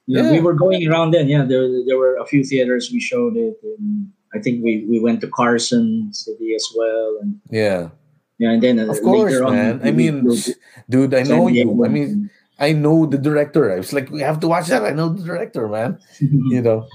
Yeah, 0.07 0.23
Yeah. 0.23 0.33
we 0.33 0.41
were 0.41 0.55
going 0.55 0.87
around 0.87 1.11
then. 1.11 1.27
Yeah, 1.29 1.45
there 1.45 1.67
there 1.87 1.99
were 1.99 2.15
a 2.23 2.27
few 2.27 2.45
theaters 2.45 2.91
we 2.93 3.01
showed 3.01 3.37
it. 3.37 3.59
And 3.63 4.11
I 4.35 4.39
think 4.39 4.63
we, 4.63 4.87
we 4.89 5.01
went 5.03 5.21
to 5.23 5.29
Carson 5.29 6.15
City 6.15 6.55
as 6.55 6.67
well, 6.79 7.19
and 7.23 7.41
Yeah, 7.51 7.91
yeah, 8.39 8.55
and 8.55 8.63
then 8.63 8.79
uh, 8.79 8.87
of 8.87 9.03
course, 9.03 9.33
later 9.35 9.45
on, 9.45 9.53
man. 9.55 9.75
I 9.83 9.91
mean, 9.91 10.23
we- 10.25 10.55
dude, 10.89 11.15
I 11.15 11.23
know 11.27 11.49
you. 11.51 11.85
I 11.85 11.89
mean, 11.91 12.31
I 12.63 12.71
know 12.73 13.07
the 13.07 13.19
director. 13.19 13.73
I 13.75 13.83
was 13.83 13.91
like, 13.93 14.11
we 14.15 14.21
have 14.23 14.39
to 14.41 14.49
watch 14.49 14.69
that. 14.71 14.87
I 14.87 14.95
know 14.95 15.11
the 15.11 15.27
director, 15.27 15.67
man. 15.67 15.99
you 16.55 16.63
know 16.63 16.87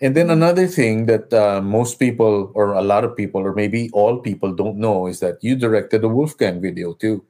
and 0.00 0.12
then 0.14 0.28
another 0.28 0.66
thing 0.68 1.06
that 1.08 1.32
uh, 1.32 1.56
most 1.64 1.96
people 1.98 2.52
or 2.54 2.74
a 2.76 2.82
lot 2.84 3.00
of 3.02 3.16
people 3.16 3.40
or 3.40 3.54
maybe 3.56 3.88
all 3.96 4.20
people 4.20 4.52
don't 4.52 4.76
know 4.76 5.06
is 5.08 5.20
that 5.24 5.40
you 5.40 5.56
directed 5.56 6.04
a 6.04 6.08
wolfgang 6.08 6.60
video 6.60 6.92
too 6.92 7.24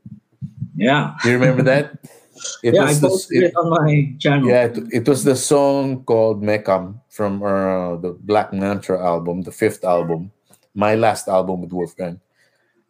yeah, 0.77 1.15
do 1.23 1.31
you 1.31 1.39
remember 1.39 1.63
that 1.63 1.99
it 2.63 2.75
yeah, 2.75 2.85
I 2.85 2.93
the- 2.95 3.09
posted 3.09 3.43
it, 3.45 3.57
on 3.57 3.71
my 3.71 4.15
channel. 4.19 4.49
yeah 4.49 4.65
it, 4.69 4.79
it 4.93 5.05
was 5.09 5.25
the 5.25 5.35
song 5.37 6.05
called 6.05 6.43
Meckam 6.43 7.01
from 7.09 7.43
uh, 7.43 7.97
the 7.97 8.13
black 8.21 8.53
mantra 8.53 9.01
album 9.03 9.43
the 9.43 9.53
fifth 9.53 9.85
album 9.85 10.31
my 10.75 10.95
last 10.95 11.29
album 11.29 11.63
with 11.63 11.73
wolfgang 11.73 12.21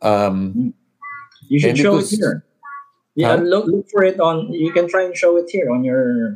um 0.03 0.75
You 1.49 1.59
should 1.61 1.71
And 1.71 1.79
it 1.79 1.83
show 1.83 1.95
was- 1.97 2.13
it 2.13 2.19
here. 2.19 2.43
Yeah, 3.15 3.37
Huh? 3.37 3.43
look 3.49 3.65
look 3.71 3.87
for 3.89 4.05
it 4.05 4.21
on. 4.21 4.53
You 4.53 4.73
can 4.77 4.89
try 4.93 5.05
and 5.09 5.17
show 5.17 5.37
it 5.41 5.49
here 5.49 5.71
on 5.73 5.81
your. 5.85 6.35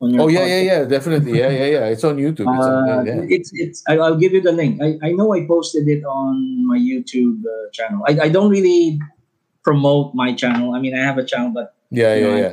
On 0.00 0.08
your 0.12 0.22
oh 0.22 0.28
yeah 0.28 0.44
podcast. 0.44 0.48
yeah 0.48 0.62
yeah 0.70 0.80
definitely 0.84 1.32
yeah 1.40 1.50
yeah 1.52 1.68
yeah 1.76 1.84
it's 1.92 2.04
on 2.04 2.16
youtube 2.16 2.48
it's 2.56 2.68
on, 2.68 2.88
Uh, 2.88 3.02
yeah. 3.04 3.20
It's 3.36 3.50
it's. 3.52 3.78
I'll 3.88 4.16
give 4.16 4.32
you 4.32 4.40
the 4.40 4.52
link. 4.52 4.80
I, 4.80 4.96
I 5.02 5.10
know 5.12 5.32
I 5.36 5.44
posted 5.48 5.88
it 5.88 6.04
on 6.04 6.36
my 6.68 6.76
YouTube 6.80 7.40
uh, 7.44 7.68
channel. 7.76 8.00
I, 8.08 8.12
I 8.26 8.28
don't 8.32 8.48
really 8.52 9.00
promote 9.66 10.14
my 10.14 10.30
channel. 10.32 10.70
I 10.72 10.78
mean, 10.78 10.94
I 10.94 11.02
have 11.02 11.18
a 11.18 11.26
channel, 11.26 11.50
but 11.50 11.74
yeah 11.90 12.14
yeah 12.18 12.26
know, 12.26 12.36
yeah 12.42 12.52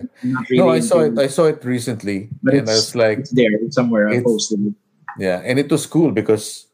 really 0.49 0.61
no 0.61 0.69
i 0.69 0.77
saw 0.77 1.01
it 1.01 1.17
i 1.17 1.25
saw 1.25 1.49
it 1.49 1.57
recently 1.65 2.29
But 2.45 2.53
and 2.53 2.69
i 2.69 2.77
it's- 2.77 2.93
was 2.93 2.93
like 2.93 3.17
it's 3.25 3.33
there 3.33 3.49
it's 3.65 3.73
somewhere. 3.73 4.05
I 4.13 4.21
posted 4.21 4.61
it. 4.69 4.75
Yeah, 5.17 5.41
and 5.45 5.57
it 5.61 5.69
was 5.73 5.85
cool 5.89 6.09
because 6.13 6.65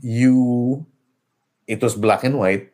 you, 0.00 0.84
it 1.66 1.82
was 1.84 1.94
black 1.96 2.24
and 2.24 2.38
white, 2.40 2.72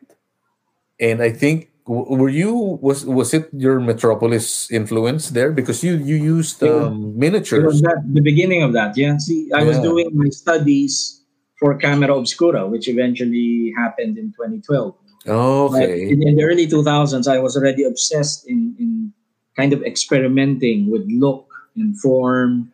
and 0.99 1.19
I 1.21 1.31
think 1.31 1.67
were 1.87 2.29
you 2.31 2.79
was 2.79 3.03
was 3.05 3.33
it 3.33 3.49
your 3.51 3.79
Metropolis 3.83 4.71
influence 4.71 5.31
there 5.35 5.51
because 5.51 5.83
you 5.83 5.95
you 5.99 6.15
used 6.15 6.63
um, 6.63 6.69
It 6.69 6.71
was 6.71 7.15
miniatures. 7.19 7.81
that 7.83 7.99
the 8.07 8.21
beginning 8.23 8.63
of 8.63 8.71
that. 8.73 8.95
Yeah. 8.95 9.17
See, 9.19 9.51
I 9.51 9.63
was 9.63 9.79
doing 9.83 10.11
my 10.15 10.29
studies 10.31 11.23
for 11.59 11.75
Kamera 11.75 12.15
Obskura, 12.15 12.69
which 12.69 12.87
eventually 12.87 13.73
happened 13.75 14.15
in 14.17 14.31
2012. 14.31 14.95
Okay. 15.27 16.09
in, 16.09 16.27
in 16.27 16.35
the 16.35 16.43
early 16.43 16.67
2000s, 16.67 17.27
I 17.27 17.37
was 17.39 17.55
already 17.55 17.83
obsessed 17.83 18.47
in, 18.47 18.75
in 18.79 19.13
kind 19.55 19.73
of 19.73 19.83
experimenting 19.83 20.89
with 20.89 21.05
look 21.07 21.47
and 21.75 21.97
form, 21.99 22.71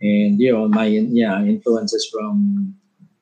and 0.00 0.40
you 0.40 0.52
know 0.52 0.68
my 0.68 0.86
yeah 0.86 1.40
influences 1.42 2.08
from 2.12 2.74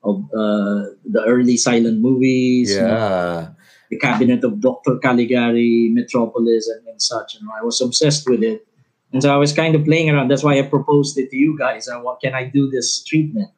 of 0.04 0.24
uh, 0.34 0.90
the 1.04 1.22
early 1.26 1.56
silent 1.56 2.00
movies, 2.00 2.74
you 2.74 2.80
know, 2.80 2.88
Yeah. 2.88 3.48
the 3.90 3.98
Cabinet 3.98 4.42
of 4.42 4.60
Dr. 4.60 4.98
Caligari, 4.98 5.90
Metropolis, 5.92 6.66
and, 6.68 6.84
and 6.88 7.00
such. 7.00 7.34
You 7.38 7.46
know, 7.46 7.52
I 7.56 7.62
was 7.62 7.80
obsessed 7.80 8.28
with 8.28 8.42
it, 8.42 8.66
and 9.12 9.22
so 9.22 9.32
I 9.32 9.36
was 9.36 9.52
kind 9.52 9.76
of 9.76 9.84
playing 9.84 10.10
around. 10.10 10.28
That's 10.28 10.42
why 10.42 10.58
I 10.58 10.62
proposed 10.62 11.18
it 11.18 11.30
to 11.30 11.36
you 11.36 11.56
guys. 11.58 11.88
I 11.88 11.98
want, 12.00 12.20
can 12.20 12.34
I 12.34 12.44
do 12.44 12.70
this 12.70 13.04
treatment? 13.04 13.50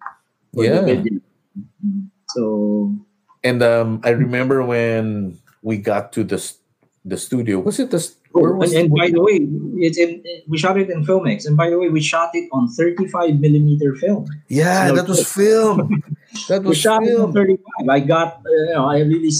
Yeah. 0.52 0.82
Mhm. 0.82 2.10
So 2.30 2.94
And 3.44 3.62
um, 3.62 4.00
I 4.02 4.10
remember 4.10 4.64
when 4.64 5.38
we 5.62 5.76
got 5.78 6.12
to 6.14 6.24
the 6.24 6.40
the 7.04 7.16
studio. 7.18 7.60
Was 7.60 7.78
it 7.78 7.90
the 7.90 8.00
where 8.32 8.50
Oh, 8.52 8.56
was 8.56 8.72
and, 8.72 8.90
and 8.90 8.94
by 8.96 9.10
the 9.10 9.20
way, 9.20 9.38
it's 9.78 9.98
in, 9.98 10.24
we 10.48 10.58
shot 10.58 10.76
it 10.80 10.90
in 10.90 11.04
Filmex. 11.04 11.46
And 11.46 11.56
by 11.56 11.70
the 11.70 11.78
way, 11.78 11.88
we 11.88 12.00
shot 12.00 12.30
it 12.34 12.48
on 12.50 12.68
35 12.68 13.38
millimeter 13.38 13.94
film. 13.94 14.26
Yeah, 14.48 14.88
No, 14.88 14.96
that 14.96 15.08
was 15.08 15.30
film. 15.30 16.02
That 16.48 16.62
We 16.62 16.70
was 16.74 16.78
shot 16.78 17.04
it 17.04 17.14
on 17.14 17.32
film. 17.32 17.62
35. 17.62 17.88
I 17.88 18.00
got, 18.00 18.42
uh, 18.42 18.50
you 18.50 18.74
know, 18.74 18.86
I 18.90 18.98
really 19.00 19.30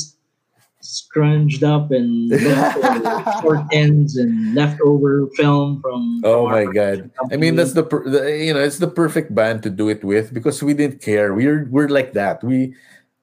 scrunched 0.81 1.62
up 1.64 1.90
and 1.90 2.31
short 3.43 3.60
ends 3.72 4.16
and 4.16 4.55
leftover 4.55 5.26
film 5.35 5.81
from. 5.81 6.20
Oh 6.22 6.47
my 6.48 6.66
god! 6.66 7.10
I 7.32 7.36
mean, 7.36 7.56
that's 7.56 7.72
the, 7.72 7.82
per- 7.82 8.09
the 8.09 8.31
you 8.31 8.52
know 8.55 8.60
it's 8.60 8.78
the 8.78 8.86
perfect 8.86 9.35
band 9.35 9.62
to 9.64 9.70
do 9.70 9.89
it 9.89 10.05
with 10.05 10.32
because 10.32 10.62
we 10.62 10.74
didn't 10.74 11.01
care. 11.01 11.35
We're 11.35 11.66
we're 11.70 11.89
like 11.89 12.12
that. 12.12 12.44
We 12.44 12.74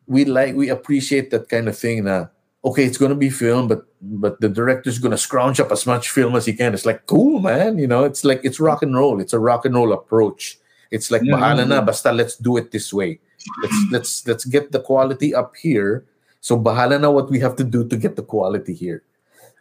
we 0.07 0.25
like 0.25 0.55
we 0.55 0.69
appreciate 0.69 1.31
that 1.31 1.49
kind 1.49 1.67
of 1.67 1.77
thing. 1.77 2.05
Na 2.05 2.27
okay, 2.63 2.85
it's 2.85 2.97
gonna 2.97 3.15
be 3.15 3.29
film, 3.29 3.67
but 3.67 3.85
but 4.01 4.39
the 4.41 4.49
director's 4.49 4.99
gonna 4.99 5.17
scrounge 5.17 5.59
up 5.59 5.71
as 5.71 5.85
much 5.85 6.09
film 6.09 6.35
as 6.35 6.45
he 6.45 6.53
can. 6.53 6.73
It's 6.73 6.85
like 6.85 7.05
cool, 7.07 7.39
man. 7.39 7.77
You 7.77 7.87
know, 7.87 8.03
it's 8.03 8.23
like 8.23 8.41
it's 8.43 8.59
rock 8.59 8.83
and 8.83 8.95
roll. 8.95 9.19
It's 9.19 9.33
a 9.33 9.39
rock 9.39 9.65
and 9.65 9.75
roll 9.75 9.93
approach. 9.93 10.57
It's 10.91 11.09
like 11.11 11.21
Yeah, 11.23 11.35
bahala 11.35 11.59
yeah, 11.59 11.79
na, 11.79 11.81
basta 11.81 12.11
let's 12.11 12.35
do 12.35 12.57
it 12.57 12.71
this 12.71 12.93
way. 12.93 13.19
Let's 13.63 13.79
let's 13.91 14.27
let's 14.27 14.45
get 14.45 14.71
the 14.71 14.79
quality 14.79 15.33
up 15.33 15.55
here. 15.55 16.05
So 16.41 16.59
bahala 16.59 16.99
na 16.99 17.09
what 17.09 17.29
we 17.29 17.39
have 17.39 17.55
to 17.57 17.63
do 17.63 17.87
to 17.87 17.95
get 17.97 18.15
the 18.15 18.23
quality 18.23 18.73
here. 18.73 19.03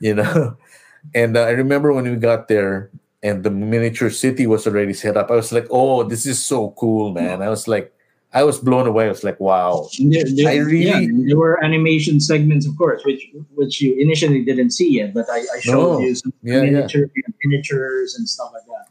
You 0.00 0.14
know. 0.14 0.56
And 1.14 1.34
uh, 1.34 1.48
I 1.48 1.56
remember 1.56 1.94
when 1.94 2.04
we 2.04 2.16
got 2.16 2.48
there 2.48 2.90
and 3.22 3.44
the 3.44 3.50
miniature 3.50 4.10
city 4.10 4.46
was 4.46 4.66
already 4.66 4.92
set 4.92 5.16
up. 5.16 5.30
I 5.30 5.34
was 5.34 5.52
like, 5.52 5.66
"Oh, 5.70 6.02
this 6.02 6.26
is 6.26 6.44
so 6.44 6.76
cool, 6.76 7.12
man!" 7.12 7.42
I 7.42 7.48
was 7.48 7.68
like, 7.68 7.92
I 8.32 8.44
was 8.44 8.59
blown 8.59 8.86
away. 8.86 9.07
I 9.07 9.09
was 9.09 9.24
like, 9.24 9.40
"Wow." 9.40 9.89
There, 9.98 10.23
there- 10.24 10.48
I 10.48 10.57
really- 10.62 10.86
yeah, 10.86 11.02
there 11.27 11.36
were 11.36 11.59
animation 11.65 12.20
segments, 12.20 12.65
of 12.66 12.77
course, 12.78 13.02
which 13.05 13.27
which 13.59 13.81
you 13.82 13.94
initially 13.98 14.44
didn't 14.44 14.70
see 14.70 14.89
yet, 15.02 15.12
but 15.15 15.27
I, 15.28 15.40
I 15.55 15.59
showed 15.61 15.74
No. 15.74 15.98
you 16.01 16.15
some 16.15 16.32
Yeah, 16.43 16.62
yeah. 16.62 16.62
miniature, 16.86 17.11
miniatures 17.44 18.15
and 18.16 18.28
stuff 18.28 18.51
like 18.55 18.66
that. 18.70 18.86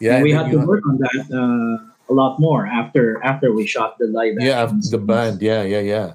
Yeah, 0.00 0.14
and 0.16 0.22
we 0.24 0.32
had 0.32 0.50
to 0.52 0.58
work 0.66 0.84
on 0.86 0.98
that 0.98 1.24
uh, 1.32 2.12
a 2.12 2.14
lot 2.14 2.36
more 2.38 2.66
after 2.66 3.16
after 3.24 3.48
we 3.52 3.66
shot 3.66 3.96
the 3.98 4.06
live 4.12 4.36
yeah, 4.40 4.62
after 4.68 4.84
the 4.90 4.98
band. 4.98 5.40
Yeah, 5.40 5.62
yeah, 5.62 5.80
yeah, 5.80 6.08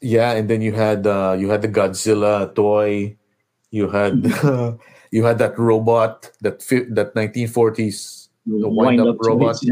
yeah. 0.00 0.32
And 0.32 0.50
then 0.50 0.60
you 0.62 0.72
had 0.72 1.06
uh, 1.06 1.36
you 1.38 1.50
had 1.50 1.62
the 1.62 1.68
Godzilla 1.70 2.50
toy. 2.54 3.14
You 3.70 3.88
had 3.90 4.24
you 5.14 5.22
had 5.22 5.38
that 5.38 5.54
robot 5.58 6.30
that 6.40 6.58
that 6.90 7.14
1940s 7.14 8.28
the 8.46 8.68
wind 8.68 9.00
up 9.00 9.18
robot. 9.20 9.56
toys, 9.60 9.70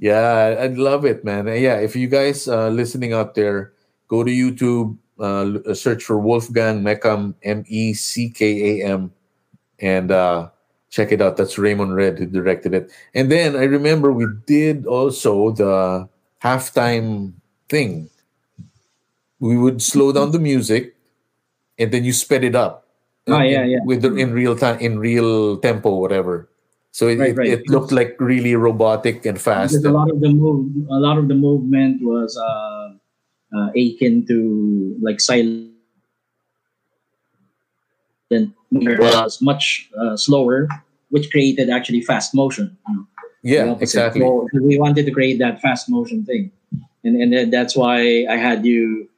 yeah. 0.00 0.56
I'd 0.60 0.76
love 0.78 1.04
it, 1.04 1.24
man. 1.24 1.48
Uh, 1.48 1.52
Yeah, 1.52 1.80
if 1.80 1.96
you 1.96 2.08
guys 2.08 2.48
uh, 2.48 2.68
listening 2.68 3.12
out 3.12 3.34
there, 3.34 3.72
go 4.08 4.22
to 4.24 4.30
YouTube, 4.30 4.96
uh, 5.18 5.58
uh, 5.68 5.74
search 5.74 6.04
for 6.04 6.18
Wolfgang 6.18 6.82
Meckam, 6.82 7.34
M 7.42 7.64
E 7.66 7.94
C 7.94 8.30
K 8.30 8.80
A 8.82 8.86
M, 8.86 9.12
and 9.80 10.10
uh, 10.10 10.48
check 10.90 11.12
it 11.12 11.20
out. 11.20 11.36
That's 11.36 11.58
Raymond 11.58 11.94
Red 11.94 12.18
who 12.18 12.26
directed 12.26 12.74
it. 12.74 12.92
And 13.14 13.30
then 13.30 13.56
I 13.56 13.64
remember 13.64 14.12
we 14.12 14.26
did 14.46 14.86
also 14.86 15.50
the 15.52 16.08
halftime 16.42 17.32
thing. 17.68 18.10
We 19.40 19.56
would 19.56 19.80
slow 19.82 20.12
down 20.12 20.32
the 20.32 20.38
music, 20.42 20.96
and 21.78 21.92
then 21.92 22.04
you 22.04 22.12
sped 22.12 22.42
it 22.44 22.54
up. 22.54 22.86
Ah, 23.28 23.42
in- 23.42 23.50
yeah, 23.52 23.64
yeah. 23.64 23.78
With 23.84 24.02
the, 24.02 24.14
in 24.14 24.32
real 24.32 24.56
time, 24.56 24.78
in 24.80 24.98
real 24.98 25.58
tempo, 25.58 25.94
whatever. 25.94 26.48
So 26.92 27.08
it, 27.08 27.18
Right, 27.18 27.36
right. 27.36 27.48
it 27.48 27.68
looked 27.68 27.92
like 27.92 28.16
really 28.18 28.56
robotic 28.56 29.26
and 29.26 29.40
fast. 29.40 29.72
Because 29.72 29.84
a 29.84 29.90
lot 29.90 30.10
of 30.10 30.20
the 30.20 30.30
move, 30.30 30.72
a 30.90 30.98
lot 30.98 31.18
of 31.18 31.28
the 31.28 31.34
movement 31.34 32.02
was 32.02 32.36
uh, 32.36 32.94
uh, 33.56 33.70
akin 33.76 34.26
to 34.26 34.96
like 35.00 35.20
silent. 35.20 35.72
Then 38.30 38.54
it 38.72 38.98
was 38.98 39.40
much 39.40 39.88
uh, 39.98 40.16
slower, 40.16 40.68
which 41.08 41.30
created 41.30 41.70
actually 41.70 42.02
fast 42.02 42.34
motion. 42.34 42.76
you 42.88 42.94
know. 42.94 43.06
Yeah, 43.42 43.76
exactly. 43.80 44.20
So 44.20 44.48
we 44.60 44.78
wanted 44.78 45.06
to 45.06 45.12
create 45.12 45.38
that 45.38 45.62
fast 45.62 45.88
motion 45.88 46.24
thing, 46.24 46.50
and 47.04 47.16
and 47.22 47.52
that's 47.52 47.76
why 47.76 48.26
I 48.28 48.36
had 48.36 48.66
you 48.66 49.08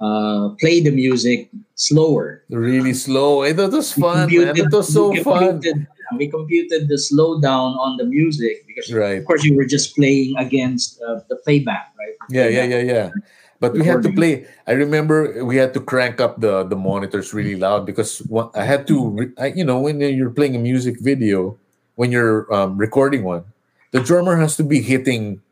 uh, 0.00 0.50
play 0.60 0.80
the 0.80 0.90
music 0.90 1.50
slower. 1.74 2.42
Really 2.48 2.94
slow. 2.94 3.42
It 3.42 3.56
was 3.56 3.96
We 3.96 4.02
fun, 4.02 4.32
man. 4.32 4.56
It 4.56 4.72
was 4.72 4.92
so 4.92 5.14
fun. 5.22 5.60
We 6.16 6.28
computed 6.28 6.88
the 6.88 6.94
slowdown 6.96 7.76
on 7.76 7.96
the 7.96 8.04
music 8.04 8.64
because, 8.66 8.92
Right. 8.92 9.18
of 9.18 9.24
course, 9.26 9.44
you 9.44 9.54
were 9.56 9.66
just 9.66 9.94
playing 9.94 10.36
against 10.38 11.00
uh, 11.02 11.20
the 11.28 11.36
playback, 11.36 11.92
right? 11.98 12.14
Yeah, 12.30 12.48
yeah, 12.48 12.64
yeah, 12.64 12.82
yeah. 12.82 13.10
But 13.60 13.72
we 13.74 13.84
had 13.84 14.02
to 14.04 14.12
play. 14.12 14.46
I 14.66 14.72
remember 14.72 15.44
we 15.44 15.56
had 15.56 15.74
to 15.74 15.80
crank 15.80 16.20
up 16.20 16.38
the 16.40 16.62
the 16.62 16.76
monitors 16.78 17.34
really 17.34 17.56
loud 17.58 17.84
because 17.86 18.22
I 18.54 18.62
had 18.64 18.86
to. 18.86 19.32
I, 19.36 19.46
you 19.50 19.64
know, 19.66 19.80
when 19.82 19.98
you're 20.00 20.30
playing 20.30 20.54
a 20.54 20.62
music 20.62 21.02
video, 21.02 21.58
when 21.98 22.12
you're 22.14 22.46
um, 22.54 22.78
recording 22.78 23.24
one, 23.26 23.42
the 23.90 23.98
drummer 23.98 24.36
has 24.38 24.54
to 24.56 24.64
be 24.64 24.78
hitting 24.80 25.42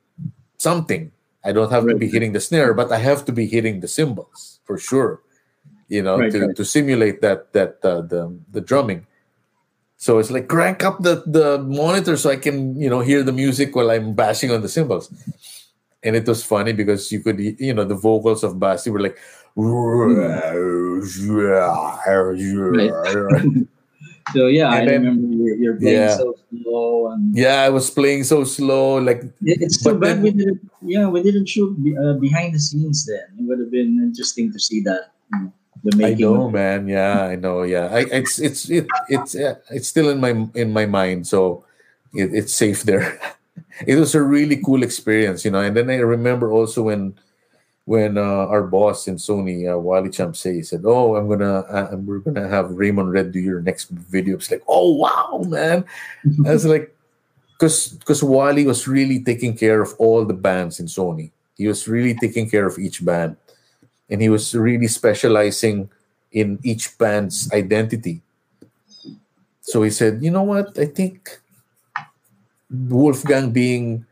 something. 0.58 1.10
I 1.44 1.52
don't 1.52 1.70
have 1.70 1.86
to 1.86 1.94
be 1.96 2.08
hitting 2.08 2.32
the 2.32 2.40
snare, 2.40 2.74
but 2.74 2.90
I 2.90 2.98
have 2.98 3.24
to 3.26 3.32
be 3.32 3.46
hitting 3.46 3.80
the 3.80 3.88
cymbals 3.88 4.60
for 4.64 4.78
sure. 4.78 5.20
You 5.88 6.02
know, 6.02 6.18
Right, 6.18 6.32
to, 6.32 6.38
right. 6.46 6.56
to 6.56 6.64
simulate 6.64 7.20
that 7.22 7.52
that 7.54 7.78
uh, 7.82 8.02
the 8.02 8.34
the 8.50 8.60
drumming. 8.60 9.06
So 9.96 10.18
it's 10.18 10.30
like 10.30 10.46
crank 10.48 10.84
up 10.84 11.02
the 11.02 11.22
the 11.26 11.58
monitor 11.64 12.16
so 12.16 12.30
I 12.30 12.36
can 12.36 12.76
you 12.80 12.90
know 12.90 13.00
hear 13.00 13.22
the 13.22 13.32
music 13.32 13.74
while 13.74 13.90
I'm 13.90 14.14
bashing 14.14 14.50
on 14.50 14.60
the 14.62 14.68
cymbals. 14.68 15.08
And 16.04 16.14
it 16.14 16.26
was 16.28 16.44
funny 16.44 16.72
because 16.72 17.10
you 17.10 17.20
could 17.20 17.40
you 17.40 17.72
know 17.74 17.84
the 17.84 17.96
vocals 17.96 18.44
of 18.44 18.58
Basti 18.60 18.90
were 18.90 19.00
like 19.00 19.18
So 24.34 24.48
yeah, 24.48 24.68
I 24.70 24.84
then- 24.84 25.06
remember 25.06 25.28
you're, 25.34 25.56
you're 25.56 25.76
playing 25.78 25.96
Yeah. 26.02 26.16
so 26.16 26.34
slow, 26.50 27.12
and 27.12 27.30
yeah 27.36 27.62
I 27.62 27.70
was 27.70 27.88
playing 27.90 28.24
so 28.24 28.42
slow 28.44 28.98
like 28.98 29.22
it's 29.42 29.78
too 29.82 29.94
bad 29.94 30.18
then- 30.18 30.22
we 30.22 30.30
didn't. 30.32 30.60
Yeah, 30.82 31.06
we 31.08 31.22
didn't 31.22 31.46
shoot 31.48 31.72
be, 31.82 31.96
uh, 31.96 32.14
behind 32.14 32.54
the 32.54 32.58
scenes. 32.58 33.06
Then 33.06 33.22
it 33.38 33.44
would 33.46 33.58
have 33.60 33.70
been 33.70 33.98
interesting 34.02 34.52
to 34.52 34.58
see 34.58 34.80
that. 34.82 35.14
The 35.90 36.06
I 36.06 36.14
know 36.14 36.50
man 36.50 36.88
yeah 36.88 37.24
I 37.24 37.36
know 37.36 37.62
yeah 37.62 37.86
I 37.92 38.00
it's 38.10 38.38
it's 38.38 38.68
it, 38.70 38.86
it's 39.08 39.34
uh, 39.34 39.56
it's 39.70 39.88
still 39.88 40.10
in 40.10 40.20
my 40.20 40.48
in 40.54 40.72
my 40.72 40.86
mind 40.86 41.26
so 41.26 41.64
it, 42.14 42.34
it's 42.34 42.54
safe 42.54 42.82
there 42.82 43.18
it 43.86 43.96
was 43.96 44.14
a 44.14 44.22
really 44.22 44.56
cool 44.62 44.82
experience 44.82 45.44
you 45.44 45.50
know 45.50 45.60
and 45.60 45.76
then 45.76 45.90
I 45.90 45.96
remember 45.96 46.50
also 46.50 46.82
when 46.82 47.14
when 47.86 48.18
uh, 48.18 48.50
our 48.50 48.64
boss 48.64 49.06
in 49.06 49.14
Sony, 49.14 49.72
uh, 49.72 49.78
Wally 49.78 50.10
Champsey, 50.10 50.66
said, 50.66 50.82
"Oh, 50.84 51.14
I'm 51.14 51.28
gonna, 51.28 51.60
uh, 51.70 51.96
we're 51.96 52.18
gonna 52.18 52.48
have 52.48 52.72
Raymond 52.72 53.12
Red 53.12 53.30
do 53.30 53.38
your 53.38 53.62
next 53.62 53.88
video." 53.90 54.34
It's 54.34 54.50
like, 54.50 54.62
"Oh 54.66 54.92
wow, 54.94 55.42
man!" 55.46 55.84
I 56.44 56.50
was 56.50 56.66
like, 56.66 56.94
because 57.54 57.94
because 57.94 58.22
Wally 58.22 58.66
was 58.66 58.88
really 58.88 59.22
taking 59.22 59.56
care 59.56 59.80
of 59.80 59.94
all 59.98 60.24
the 60.24 60.34
bands 60.34 60.80
in 60.80 60.86
Sony. 60.86 61.30
He 61.56 61.68
was 61.68 61.88
really 61.88 62.14
taking 62.14 62.50
care 62.50 62.66
of 62.66 62.76
each 62.76 63.04
band, 63.04 63.36
and 64.10 64.22
he 64.22 64.28
was 64.28 64.54
really 64.54 64.88
specializing 64.88 65.90
in 66.32 66.58
each 66.62 66.96
band's 66.98 67.50
identity. 67.52 68.22
So 69.62 69.82
he 69.82 69.90
said, 69.90 70.22
"You 70.22 70.30
know 70.30 70.44
what? 70.44 70.78
I 70.78 70.86
think 70.86 71.40
Wolfgang 72.70 73.50
being." 73.50 74.06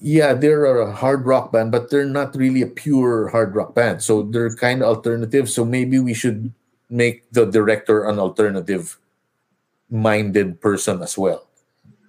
yeah, 0.00 0.34
they're 0.34 0.66
a 0.66 0.92
hard 0.92 1.26
rock 1.26 1.52
band, 1.52 1.72
but 1.72 1.90
they're 1.90 2.06
not 2.06 2.36
really 2.36 2.62
a 2.62 2.66
pure 2.66 3.28
hard 3.28 3.54
rock 3.54 3.74
band. 3.74 4.02
So 4.02 4.22
they're 4.22 4.54
kind 4.54 4.82
of 4.82 4.88
alternative. 4.88 5.48
So 5.48 5.64
maybe 5.64 5.98
we 5.98 6.14
should 6.14 6.52
make 6.90 7.30
the 7.32 7.46
director 7.46 8.04
an 8.04 8.18
alternative 8.18 8.98
minded 9.90 10.60
person 10.60 11.02
as 11.02 11.16
well. 11.16 11.46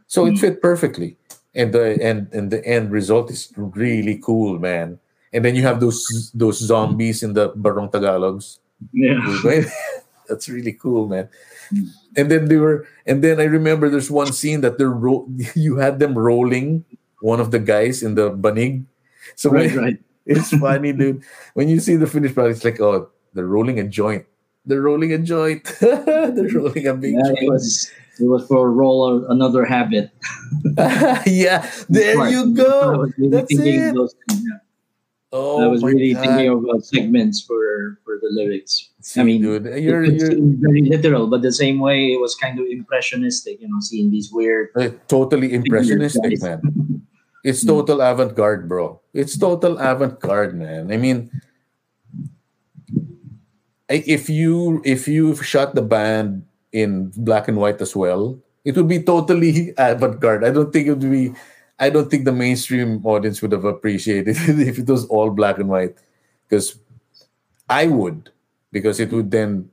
So 0.07 0.25
it 0.25 0.31
hmm. 0.31 0.37
fit 0.37 0.61
perfectly. 0.61 1.17
And 1.55 1.73
the 1.73 1.97
and 2.01 2.31
and 2.33 2.51
the 2.51 2.63
end 2.65 2.91
result 2.91 3.31
is 3.31 3.51
really 3.55 4.21
cool, 4.21 4.59
man. 4.59 4.99
And 5.37 5.45
then 5.45 5.53
you 5.53 5.61
have 5.61 5.77
those 5.77 6.01
those 6.33 6.57
zombies 6.57 7.21
in 7.21 7.37
the 7.37 7.53
Barong 7.53 7.93
Tagalogs. 7.93 8.57
Yeah. 8.89 9.21
That's 10.27 10.49
really 10.49 10.73
cool, 10.73 11.05
man. 11.05 11.29
Hmm. 11.69 11.93
And 12.17 12.25
then 12.33 12.49
they 12.49 12.57
were, 12.57 12.89
and 13.05 13.21
then 13.23 13.37
I 13.39 13.45
remember 13.45 13.85
there's 13.87 14.09
one 14.09 14.33
scene 14.33 14.61
that 14.65 14.81
they're 14.81 14.89
ro- 14.89 15.29
you 15.55 15.77
had 15.77 16.01
them 16.01 16.17
rolling 16.17 16.83
one 17.21 17.37
of 17.39 17.53
the 17.53 17.59
guys 17.61 18.01
in 18.01 18.15
the 18.17 18.33
banig. 18.33 18.83
So 19.37 19.53
Right, 19.53 19.69
when, 19.69 19.77
right. 19.93 19.99
it's 20.25 20.49
funny, 20.57 20.89
dude. 20.91 21.21
When 21.53 21.69
you 21.69 21.77
see 21.79 21.95
the 22.01 22.07
finished 22.09 22.33
product, 22.33 22.57
it's 22.57 22.65
like, 22.65 22.81
oh, 22.81 23.07
they're 23.37 23.45
rolling 23.45 23.77
a 23.79 23.85
joint. 23.85 24.25
They're 24.65 24.81
rolling 24.81 25.13
a 25.13 25.21
joint. 25.21 25.63
they're 25.79 26.49
rolling 26.49 26.87
a 26.89 26.97
big 26.97 27.13
Yeah, 27.13 27.29
joint. 27.29 27.45
it 27.45 27.49
was 27.53 27.91
it 28.19 28.25
was 28.25 28.41
for 28.49 28.73
roll 28.73 29.21
another 29.29 29.63
habit. 29.63 30.09
yeah, 31.29 31.69
there 31.87 32.17
you 32.27 32.51
go. 32.57 33.05
That's 33.29 33.53
it. 33.53 33.93
those, 33.93 34.15
yeah. 34.33 34.57
Oh, 35.35 35.59
I 35.61 35.67
was 35.67 35.83
really 35.83 36.13
God. 36.15 36.23
thinking 36.23 36.47
of 36.47 36.63
uh, 36.63 36.79
segments 36.79 37.43
for 37.43 37.99
for 38.07 38.15
the 38.23 38.31
lyrics. 38.31 38.95
See, 39.03 39.19
I 39.19 39.23
mean, 39.27 39.41
dude, 39.43 39.65
you're 39.83 40.03
it 40.03 40.15
you're 40.15 40.39
very 40.63 40.83
literal, 40.87 41.27
but 41.27 41.41
the 41.43 41.51
same 41.51 41.79
way 41.83 42.15
it 42.15 42.19
was 42.23 42.35
kind 42.35 42.59
of 42.59 42.65
impressionistic. 42.65 43.59
You 43.59 43.67
know, 43.67 43.79
seeing 43.83 44.07
these 44.09 44.31
weird. 44.31 44.71
uh, 44.79 44.95
totally 45.11 45.53
impressionistic, 45.53 46.39
man. 46.41 46.61
It's 47.47 47.61
Hmm. 47.63 47.69
total 47.79 48.01
avant-garde, 48.01 48.67
bro. 48.67 48.99
It's 49.13 49.37
total 49.37 49.77
avant-garde, 49.79 50.55
man. 50.57 50.91
I 50.91 50.97
mean, 50.97 51.31
if 53.89 54.27
you 54.29 54.81
if 54.83 55.07
you 55.07 55.35
shot 55.39 55.75
the 55.75 55.81
band 55.81 56.43
in 56.71 57.11
black 57.15 57.47
and 57.47 57.55
white 57.57 57.79
as 57.79 57.95
well, 57.95 58.39
it 58.65 58.75
would 58.75 58.87
be 58.87 58.99
totally 59.03 59.71
avant-garde. 59.77 60.43
I 60.43 60.51
don't 60.51 60.71
think 60.73 60.87
it 60.87 60.97
would 60.99 61.11
be. 61.11 61.33
I 61.79 61.89
don't 61.89 62.09
think 62.09 62.25
the 62.25 62.31
mainstream 62.31 63.05
audience 63.05 63.41
would 63.41 63.51
have 63.51 63.65
appreciated 63.65 64.35
it 64.49 64.59
if 64.67 64.79
it 64.79 64.87
was 64.87 65.05
all 65.05 65.29
black 65.29 65.57
and 65.59 65.69
white, 65.69 65.95
because 66.47 66.79
I 67.69 67.87
would, 67.87 68.31
because 68.71 68.99
it 68.99 69.11
would 69.11 69.31
then 69.31 69.69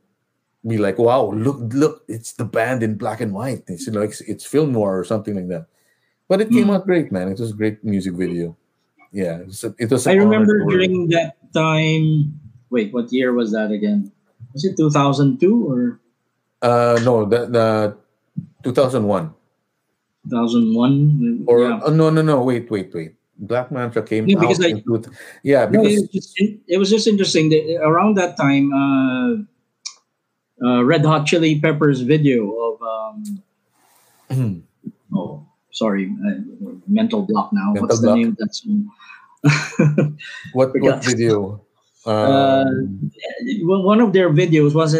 be 0.66 0.78
like, 0.78 0.98
wow, 0.98 1.30
look, 1.32 1.58
look, 1.72 2.04
it's 2.08 2.32
the 2.32 2.44
band 2.44 2.82
in 2.82 2.96
black 2.96 3.20
and 3.20 3.32
white. 3.32 3.62
It's 3.66 3.86
you 3.86 3.92
know, 3.92 4.02
it's, 4.02 4.20
it's 4.22 4.44
film 4.44 4.72
noir 4.72 4.98
or 4.98 5.04
something 5.04 5.34
like 5.34 5.48
that. 5.48 5.66
But 6.28 6.40
it 6.40 6.50
came 6.50 6.70
out 6.70 6.86
great, 6.86 7.12
man. 7.12 7.28
It 7.28 7.38
was 7.38 7.50
a 7.50 7.54
great 7.54 7.84
music 7.84 8.14
video. 8.14 8.56
Yeah, 9.12 9.40
it 9.40 9.46
was. 9.46 9.62
A, 9.62 9.74
it 9.78 9.90
was 9.90 10.06
I 10.06 10.14
remember 10.14 10.64
during 10.64 11.08
that 11.08 11.36
time. 11.52 12.40
Wait, 12.70 12.92
what 12.92 13.12
year 13.12 13.32
was 13.32 13.52
that 13.52 13.70
again? 13.70 14.10
Was 14.52 14.64
it 14.64 14.76
two 14.76 14.90
thousand 14.90 15.38
two 15.38 15.70
or 15.70 16.00
Uh, 16.62 16.98
no, 17.04 17.26
the, 17.26 17.46
the 17.46 17.96
2001 18.64 19.34
two 20.24 20.30
thousand 20.30 20.74
one? 20.74 21.44
or 21.46 21.68
yeah. 21.68 21.80
oh, 21.84 21.92
no, 21.92 22.10
no, 22.10 22.22
no. 22.22 22.42
Wait, 22.42 22.70
wait, 22.70 22.92
wait. 22.94 23.14
Black 23.36 23.70
Mantra 23.72 24.02
came 24.02 24.26
Yeah, 24.28 24.36
out. 24.38 24.40
because 24.46 24.60
I- 24.64 24.82
yeah, 25.42 25.66
No, 25.66 25.82
because 25.82 25.92
it, 25.92 26.00
was 26.00 26.08
just, 26.10 26.38
it 26.68 26.78
was 26.78 26.88
just 26.90 27.06
interesting 27.06 27.50
that 27.50 27.80
around 27.82 28.16
that 28.16 28.36
time, 28.36 28.72
uh, 28.72 29.34
uh, 30.64 30.84
Red 30.84 31.04
Hot 31.04 31.26
Chili 31.26 31.60
Peppers 31.60 32.00
video 32.02 32.48
of 32.52 32.78
um, 34.30 34.62
oh 35.14 35.44
sorry, 35.72 36.14
uh, 36.24 36.70
mental 36.86 37.22
block 37.22 37.52
now. 37.52 37.72
Mental 37.74 37.88
What's 37.88 38.00
block. 38.00 38.14
the 38.14 38.22
name 38.22 38.28
of 38.28 38.36
that 38.38 38.54
song? 38.54 38.88
what 40.54 40.70
what 40.80 41.04
video? 41.04 41.60
Uh, 42.06 42.64
Um, 42.64 43.10
one 43.66 44.00
of 44.00 44.12
their 44.12 44.30
videos 44.30 44.74
was 44.74 44.94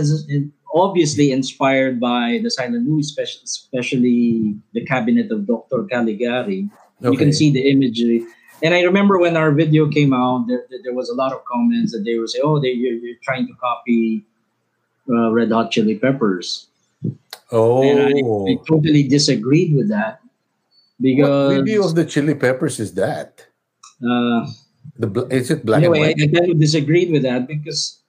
obviously 0.75 1.31
inspired 1.31 2.01
by 2.01 2.41
the 2.43 2.51
silent 2.51 2.87
movie, 2.87 3.01
especially, 3.03 3.43
especially 3.45 4.57
the 4.73 4.85
Cabinet 4.85 5.31
of 5.31 5.47
Dr. 5.47 5.85
Caligari. 5.91 6.69
You 7.01 7.17
can 7.17 7.33
see 7.33 7.53
the 7.53 7.71
imagery. 7.71 8.25
And 8.63 8.75
I 8.75 8.83
remember 8.83 9.19
when 9.19 9.37
our 9.37 9.53
video 9.53 9.89
came 9.89 10.13
out, 10.13 10.47
there, 10.49 10.65
there- 10.83 10.95
was 10.95 11.09
a 11.11 11.15
lot 11.15 11.33
of 11.33 11.45
comments 11.45 11.93
that 11.93 12.03
they 12.05 12.17
were 12.19 12.27
saying, 12.27 12.43
"Oh, 12.47 12.59
they, 12.61 12.71
you're, 12.71 12.95
you're 12.95 13.19
trying 13.23 13.47
to 13.47 13.55
copy 13.61 14.25
uh, 15.11 15.31
Red 15.33 15.51
Hot 15.53 15.71
Chili 15.71 15.97
Peppers," 15.99 16.69
and 17.03 17.99
I, 18.01 18.13
Oh, 18.25 18.47
I 18.49 18.57
totally 18.67 19.03
disagreed 19.05 19.75
with 19.75 19.89
that 19.91 20.21
what 20.23 21.03
because 21.03 21.57
video 21.61 21.85
of 21.85 21.95
the 21.95 22.05
Chili 22.07 22.35
Peppers 22.35 22.79
is 22.81 22.95
that? 22.95 23.45
uh, 24.01 24.47
The 24.97 25.09
bl- 25.11 25.29
is 25.35 25.51
it 25.51 25.67
black 25.67 25.83
anyway, 25.83 26.15
and 26.15 26.23
I, 26.23 26.25
white? 26.25 26.37
I 26.37 26.39
kind 26.41 26.51
of 26.55 26.59
disagreed 26.59 27.11
with 27.11 27.23
that 27.27 27.47
because 27.51 28.01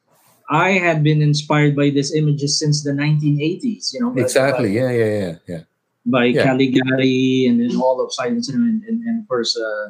I 0.50 0.72
had 0.78 1.04
been 1.04 1.22
inspired 1.22 1.76
by 1.76 1.90
these 1.90 2.14
images 2.14 2.60
since 2.60 2.84
the 2.84 2.92
1980s. 2.92 3.94
You 3.94 4.02
know, 4.02 4.10
by- 4.12 4.22
Exactly. 4.22 4.74
Yeah, 4.74 4.92
yeah, 4.92 5.12
yeah, 5.20 5.36
yeah. 5.48 5.62
by 6.06 6.26
Yeah. 6.26 6.44
Caligari 6.44 7.46
and 7.50 7.60
then 7.60 7.76
all 7.82 7.98
of 8.04 8.14
Silent 8.14 8.46
Cinema 8.46 8.66
and, 8.66 8.84
and, 8.86 9.02
and 9.04 9.22
of 9.22 9.28
course 9.28 9.58
uh, 9.58 9.90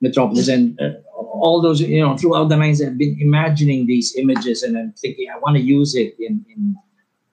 Metropolis 0.00 0.48
and 0.48 0.80
uh, 0.80 0.96
all 1.44 1.60
those 1.60 1.80
you 1.84 2.00
know 2.00 2.16
throughout 2.16 2.48
the 2.48 2.56
90s 2.56 2.80
I've 2.80 2.96
been 2.96 3.16
imagining 3.20 3.84
these 3.86 4.16
images 4.16 4.62
and 4.64 4.78
I'm 4.78 4.92
thinking 4.96 5.28
I 5.28 5.36
want 5.38 5.56
to 5.60 5.62
use 5.62 5.94
it 5.94 6.16
in 6.18 6.44
in 6.48 6.62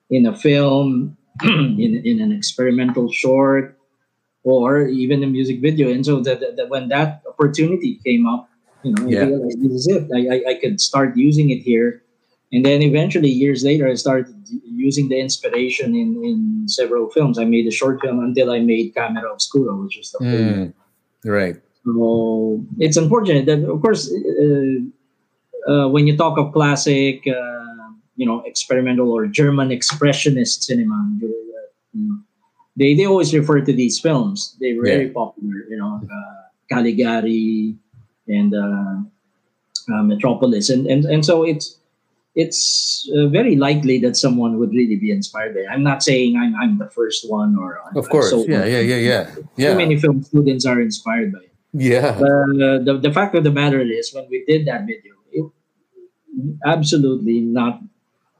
in 0.10 0.22
a 0.28 0.36
film 0.36 1.16
in, 1.44 2.02
in 2.04 2.20
an 2.20 2.32
experimental 2.36 3.08
short 3.12 3.80
or 4.44 4.88
even 4.88 5.24
a 5.24 5.28
music 5.28 5.62
video 5.62 5.88
and 5.92 6.04
so 6.06 6.20
that, 6.20 6.40
that, 6.42 6.56
that 6.58 6.68
when 6.70 6.90
that 6.90 7.22
opportunity 7.32 8.00
came 8.04 8.28
up 8.28 8.50
you 8.84 8.92
know 8.92 9.08
Yeah. 9.08 9.24
I 9.24 9.26
realized 9.32 9.60
this 9.64 9.72
is 9.72 9.88
it 9.88 10.04
I, 10.12 10.22
I, 10.36 10.38
I 10.52 10.54
could 10.60 10.82
start 10.82 11.16
using 11.16 11.50
it 11.56 11.64
here 11.64 12.04
and 12.52 12.66
then 12.66 12.82
eventually 12.82 13.30
years 13.30 13.64
later 13.64 13.88
I 13.88 13.96
started 13.96 14.34
using 14.64 15.10
the 15.10 15.20
inspiration 15.20 15.96
in, 15.96 16.24
in 16.24 16.64
several 16.68 17.10
films. 17.10 17.38
I 17.38 17.46
made 17.46 17.68
a 17.68 17.72
short 17.72 18.02
film 18.02 18.20
until 18.20 18.52
I 18.52 18.60
made 18.60 18.96
Kamera 18.96 19.34
Obskura, 19.34 19.82
which 19.84 19.98
was 19.98 20.12
the. 20.12 20.20
Mm, 20.26 20.74
right. 21.26 21.56
So 21.84 22.64
it's 22.80 22.98
unfortunate 22.98 23.46
that, 23.46 23.64
of 23.64 23.82
course, 23.82 24.12
uh, 24.12 25.72
uh, 25.72 25.88
when 25.90 26.08
you 26.08 26.16
talk 26.16 26.38
of 26.38 26.54
classic, 26.54 27.24
uh, 27.28 27.92
you 28.16 28.26
know, 28.26 28.42
experimental 28.46 29.12
or 29.12 29.28
German 29.28 29.70
expressionist 29.70 30.64
cinema, 30.64 31.18
you 31.22 31.30
know, 31.94 32.20
they 32.78 32.94
they 32.96 33.06
always 33.06 33.34
refer 33.34 33.62
to 33.62 33.74
these 33.74 34.00
films. 34.00 34.56
They 34.60 34.74
were 34.74 34.84
very 34.84 35.10
popular, 35.10 35.66
you 35.70 35.78
know, 35.78 36.02
uh, 36.04 36.42
Caligari 36.70 37.76
and 38.28 38.54
uh, 38.54 39.94
uh, 39.94 40.04
Metropolis, 40.04 40.70
and 40.70 40.88
and 40.88 41.06
and 41.06 41.26
so 41.26 41.44
it's 41.44 41.78
it's 42.38 43.10
uh, 43.18 43.26
very 43.38 43.56
likely 43.58 43.98
that 44.06 44.14
someone 44.16 44.60
would 44.60 44.70
really 44.80 44.96
be 44.96 45.10
inspired 45.10 45.52
by. 45.58 45.62
it. 45.66 45.70
I'm 45.74 45.82
not 45.82 46.00
saying 46.06 46.38
I'm 46.38 46.54
I'm 46.62 46.74
the 46.78 46.90
first 46.98 47.26
one 47.40 47.58
or 47.58 47.70
I'm- 47.84 47.98
Of 47.98 48.06
course. 48.14 48.30
so- 48.30 48.46
Yeah, 48.46 48.64
yeah, 48.74 48.84
yeah, 48.94 49.02
yeah. 49.58 49.70
Too 49.72 49.78
many 49.82 49.96
film 49.98 50.22
students 50.22 50.64
are 50.70 50.80
inspired 50.80 51.34
by 51.34 51.42
it. 51.50 51.54
Yeah. 51.74 52.14
Uh, 52.16 52.78
the, 52.88 52.94
the 53.02 53.12
fact 53.12 53.34
of 53.36 53.44
the 53.44 53.52
matter 53.62 53.82
is, 53.82 54.14
when 54.16 54.26
we 54.30 54.46
did 54.46 54.62
that 54.70 54.82
video, 54.86 55.14
it, 55.34 55.46
absolutely 56.66 57.42
not 57.42 57.82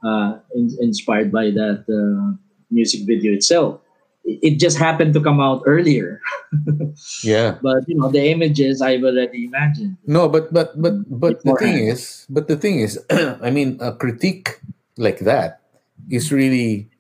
uh, 0.04 0.40
in, 0.56 0.70
inspired 0.82 1.32
by 1.32 1.46
that 1.52 1.84
uh, 1.90 2.38
music 2.70 3.02
video 3.06 3.34
itself. 3.34 3.82
It, 4.28 4.60
just 4.60 4.76
happened 4.78 5.14
to 5.16 5.24
come 5.24 5.40
out 5.40 5.64
earlier, 5.66 6.20
Yeah. 7.24 7.56
but 7.64 7.88
you 7.88 7.96
know 7.96 8.12
the 8.12 8.28
images 8.28 8.82
I've 8.84 9.04
already 9.04 9.46
imagined. 9.48 9.96
No, 10.06 10.28
but 10.28 10.52
but 10.52 10.76
but 10.76 11.00
but 11.08 11.40
the 11.48 11.56
thing 11.56 11.88
is, 11.88 12.28
but 12.30 12.52
the 12.52 12.60
thing 12.60 12.84
is, 12.84 13.00
I 13.42 13.50
mean, 13.56 13.80
a 13.80 13.96
critique 13.96 14.60
like 15.00 15.20
that 15.24 15.64
is 16.12 16.28
really 16.36 16.92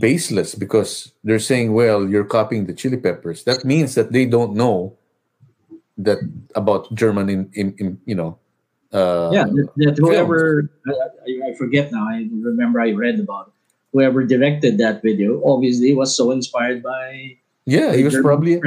baseless 0.00 0.54
because 0.54 1.12
they're 1.22 1.38
saying, 1.38 1.72
"Well, 1.72 2.08
you're 2.08 2.26
copying 2.26 2.66
the 2.66 2.74
Chili 2.74 2.96
Peppers." 2.98 3.44
That 3.44 3.64
means 3.64 3.94
that 3.94 4.10
they 4.10 4.26
don't 4.26 4.54
know 4.58 4.98
that 5.98 6.18
about 6.58 6.90
German 6.94 7.28
in 7.30 7.50
in, 7.54 7.74
in 7.78 8.00
you 8.06 8.14
know. 8.18 8.38
Uh, 8.90 9.30
yeah, 9.34 9.44
that, 9.44 9.68
that 9.76 9.94
whoever 9.98 10.70
I, 10.86 10.90
I- 10.90 11.50
I 11.50 11.54
forget 11.54 11.90
now. 11.90 12.06
I 12.10 12.26
remember 12.30 12.80
I 12.80 12.90
read 12.92 13.18
about 13.18 13.48
it. 13.48 13.53
Whoever 13.94 14.26
directed 14.26 14.76
that 14.82 15.00
video 15.06 15.38
obviously 15.46 15.94
was 15.94 16.10
so 16.18 16.34
inspired 16.34 16.82
by. 16.82 17.38
yeah, 17.64 17.94
he 17.94 18.02
was 18.02 18.18
probably 18.18 18.58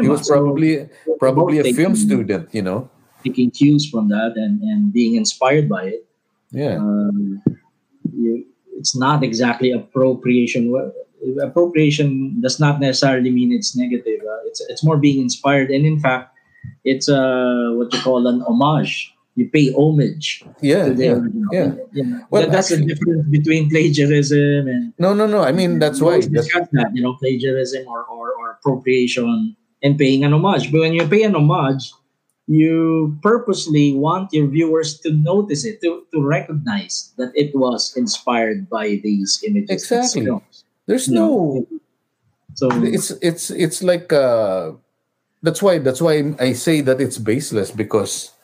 he 0.00 0.06
was 0.08 0.22
So 0.24 0.38
probably 0.38 0.88
probably 1.18 1.58
a 1.58 1.64
both 1.66 1.76
film 1.76 1.94
student, 1.98 2.48
you 2.54 2.62
know. 2.62 2.88
taking 3.26 3.50
cues 3.50 3.90
from 3.90 4.08
that 4.14 4.38
and, 4.38 4.62
and 4.62 4.92
being 4.94 5.18
inspired 5.18 5.68
by 5.68 5.98
it. 5.98 6.06
Yeah, 6.54 6.78
Um, 6.78 7.42
you, 8.14 8.46
it's 8.78 8.94
not 8.96 9.26
exactly 9.26 9.74
appropriation. 9.74 10.70
Appropriation 11.42 12.40
does 12.40 12.60
not 12.62 12.78
necessarily 12.80 13.30
mean 13.34 13.50
it's 13.52 13.76
negative. 13.76 14.20
Uh, 14.22 14.46
it's 14.46 14.62
it's 14.70 14.84
more 14.86 14.96
being 14.96 15.20
inspired, 15.20 15.68
and 15.74 15.84
in 15.84 15.98
fact, 15.98 16.30
it's 16.86 17.08
uh, 17.10 17.74
what 17.74 17.92
you 17.92 18.00
call 18.00 18.26
an 18.30 18.40
homage. 18.46 19.12
You 19.38 19.46
pay 19.54 19.70
homage 19.72 20.42
yeah, 20.60 20.90
to 20.90 20.94
yeah, 20.98 21.16
yeah. 21.54 21.70
You 21.94 22.04
Well, 22.30 22.42
that- 22.42 22.50
that's 22.50 22.72
actually- 22.72 22.90
the 22.90 22.94
difference 22.98 23.24
between 23.30 23.62
plagiarism 23.70 24.66
and 24.72 24.82
No, 24.98 25.14
no, 25.14 25.24
no. 25.30 25.40
I 25.46 25.52
mean, 25.54 25.78
that's 25.78 26.00
why. 26.02 26.18
always 26.18 26.26
That's, 26.28 26.50
discuss 26.50 26.66
that, 26.74 26.90
you 26.96 27.02
know, 27.06 27.14
plagiarism 27.22 27.86
or, 27.86 28.02
or, 28.10 28.26
or 28.38 28.46
appropriation 28.58 29.54
and 29.84 29.92
paying 30.02 30.24
an 30.26 30.32
homage. 30.34 30.72
But 30.72 30.80
when 30.82 30.92
you 30.98 31.06
pay 31.06 31.22
an 31.22 31.34
homage, 31.38 31.94
you 32.50 33.14
purposely 33.22 33.92
want 33.94 34.32
your 34.32 34.48
viewers 34.48 34.98
to 35.04 35.12
notice 35.12 35.62
it, 35.68 35.78
to, 35.82 36.02
to 36.12 36.18
recognize 36.24 37.12
that 37.20 37.30
it 37.36 37.54
was 37.54 37.94
inspired 37.94 38.66
by 38.68 38.98
these 39.06 39.38
images. 39.46 39.70
Exactly. 39.70 40.26
there's 40.90 41.06
no 41.08 41.62
So 42.58 42.66
it's 42.82 43.14
it's 43.22 43.54
it's 43.54 43.84
like 43.86 44.10
uh 44.10 44.72
that's 45.46 45.62
why 45.62 45.78
that's 45.78 46.02
why 46.02 46.34
I 46.42 46.58
say 46.58 46.80
that 46.82 46.98
it's 46.98 47.18
baseless 47.20 47.70
because 47.70 48.34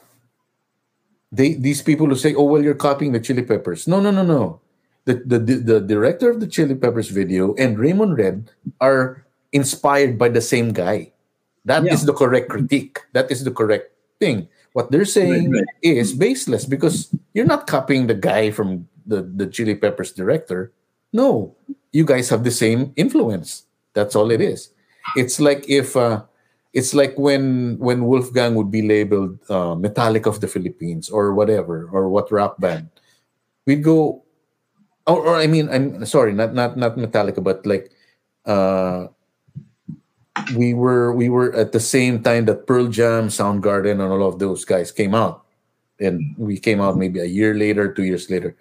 they 1.35 1.55
these 1.55 1.82
people 1.82 2.06
who 2.06 2.15
say 2.15 2.35
oh 2.35 2.44
well 2.47 2.62
you're 2.62 2.78
copying 2.78 3.12
the 3.12 3.20
chili 3.20 3.43
peppers 3.43 3.86
no 3.90 3.98
no 4.01 4.11
no 4.11 4.23
no 4.23 4.61
the 5.05 5.15
the 5.27 5.39
the, 5.39 5.81
director 5.81 6.31
of 6.31 6.40
the 6.40 6.47
chili 6.47 6.74
peppers 6.74 7.11
video 7.11 7.55
and 7.59 7.78
Raymond 7.78 8.16
Red 8.16 8.51
are 8.81 9.27
inspired 9.52 10.16
by 10.19 10.28
the 10.31 10.40
same 10.40 10.73
guy 10.73 11.11
That 11.65 11.85
is 11.89 12.05
Yeah. 12.05 12.12
the 12.12 12.16
correct 12.16 12.48
critique 12.52 13.01
that 13.16 13.32
is 13.32 13.44
the 13.44 13.52
correct 13.52 13.93
thing 14.20 14.48
What 14.74 14.90
they're 14.90 15.09
saying 15.09 15.55
Right, 15.55 15.70
is 15.81 16.12
baseless 16.12 16.66
because 16.66 17.09
you're 17.32 17.48
not 17.48 17.70
copying 17.70 18.11
the 18.11 18.19
guy 18.19 18.51
from 18.51 18.90
the, 19.06 19.23
the 19.23 19.47
Chili 19.47 19.78
Peppers 19.78 20.11
director. 20.11 20.74
No, 21.15 21.55
you 21.94 22.02
guys 22.02 22.27
have 22.35 22.43
the 22.43 22.51
same 22.51 22.90
influence. 22.98 23.70
That's 23.94 24.19
all 24.19 24.35
it 24.35 24.43
is. 24.43 24.74
It's 25.15 25.39
like 25.39 25.62
if 25.70 25.94
uh, 25.94 26.27
it's 26.75 26.93
like 26.93 27.15
when 27.17 27.79
when 27.79 28.05
Wolfgang 28.05 28.59
would 28.59 28.71
be 28.71 28.83
labeled 28.83 29.39
uh, 29.49 29.79
Metallica 29.79 30.27
of 30.27 30.43
the 30.43 30.51
Philippines 30.51 31.09
or 31.09 31.33
whatever 31.33 31.89
or 31.95 32.11
what 32.11 32.31
rap 32.35 32.59
band, 32.59 32.91
we'd 33.65 33.87
go, 33.87 34.27
or, 35.07 35.23
or 35.23 35.37
I 35.37 35.47
mean, 35.47 35.71
I'm 35.71 36.05
sorry, 36.05 36.35
not 36.35 36.53
not 36.53 36.77
not 36.77 36.99
Metallica, 36.99 37.43
but 37.43 37.65
like 37.65 37.95
uh, 38.45 39.07
we 40.59 40.75
were 40.75 41.15
we 41.15 41.31
were 41.31 41.55
at 41.55 41.71
the 41.71 41.79
same 41.79 42.21
time 42.27 42.47
that 42.47 42.67
Pearl 42.67 42.89
Jam, 42.89 43.31
Soundgarden, 43.31 44.03
and 44.03 44.11
all 44.11 44.27
of 44.27 44.41
those 44.43 44.67
guys 44.67 44.91
came 44.91 45.15
out, 45.15 45.47
and 46.01 46.35
we 46.37 46.59
came 46.59 46.81
out 46.81 46.99
maybe 46.99 47.21
a 47.21 47.31
year 47.31 47.55
later, 47.55 47.95
two 47.95 48.03
years 48.03 48.29
later, 48.29 48.57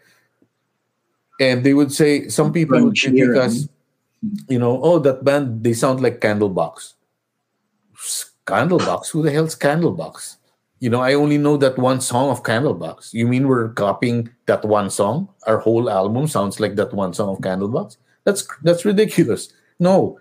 and 1.42 1.66
they 1.66 1.74
would 1.74 1.92
say 1.92 2.30
some 2.30 2.54
people 2.54 2.78
would 2.78 2.94
critique 2.94 3.36
us, 3.42 3.68
you 4.48 4.60
know, 4.60 4.78
oh 4.84 5.00
that 5.00 5.26
band 5.26 5.64
they 5.64 5.74
sound 5.74 6.00
like 6.00 6.22
Candlebox. 6.22 6.94
Candlebox, 8.46 9.10
who 9.12 9.24
the 9.24 9.32
hell's 9.32 9.56
Candlebox? 9.56 10.38
You 10.80 10.90
know, 10.90 11.02
I 11.02 11.14
only 11.14 11.38
know 11.38 11.56
that 11.58 11.78
one 11.78 12.02
song 12.02 12.30
of 12.30 12.44
Candlebox. 12.44 13.14
You 13.14 13.26
mean 13.28 13.48
we're 13.48 13.70
copying 13.70 14.30
that 14.48 14.66
one 14.66 14.90
song? 14.90 15.30
Our 15.48 15.60
whole 15.60 15.90
album 15.90 16.28
sounds 16.28 16.60
like 16.60 16.76
that 16.76 16.94
one 16.94 17.14
song 17.14 17.30
of 17.30 17.40
Candlebox? 17.40 17.98
That's 18.26 18.48
that's 18.64 18.84
ridiculous. 18.84 19.54
No, 19.80 20.20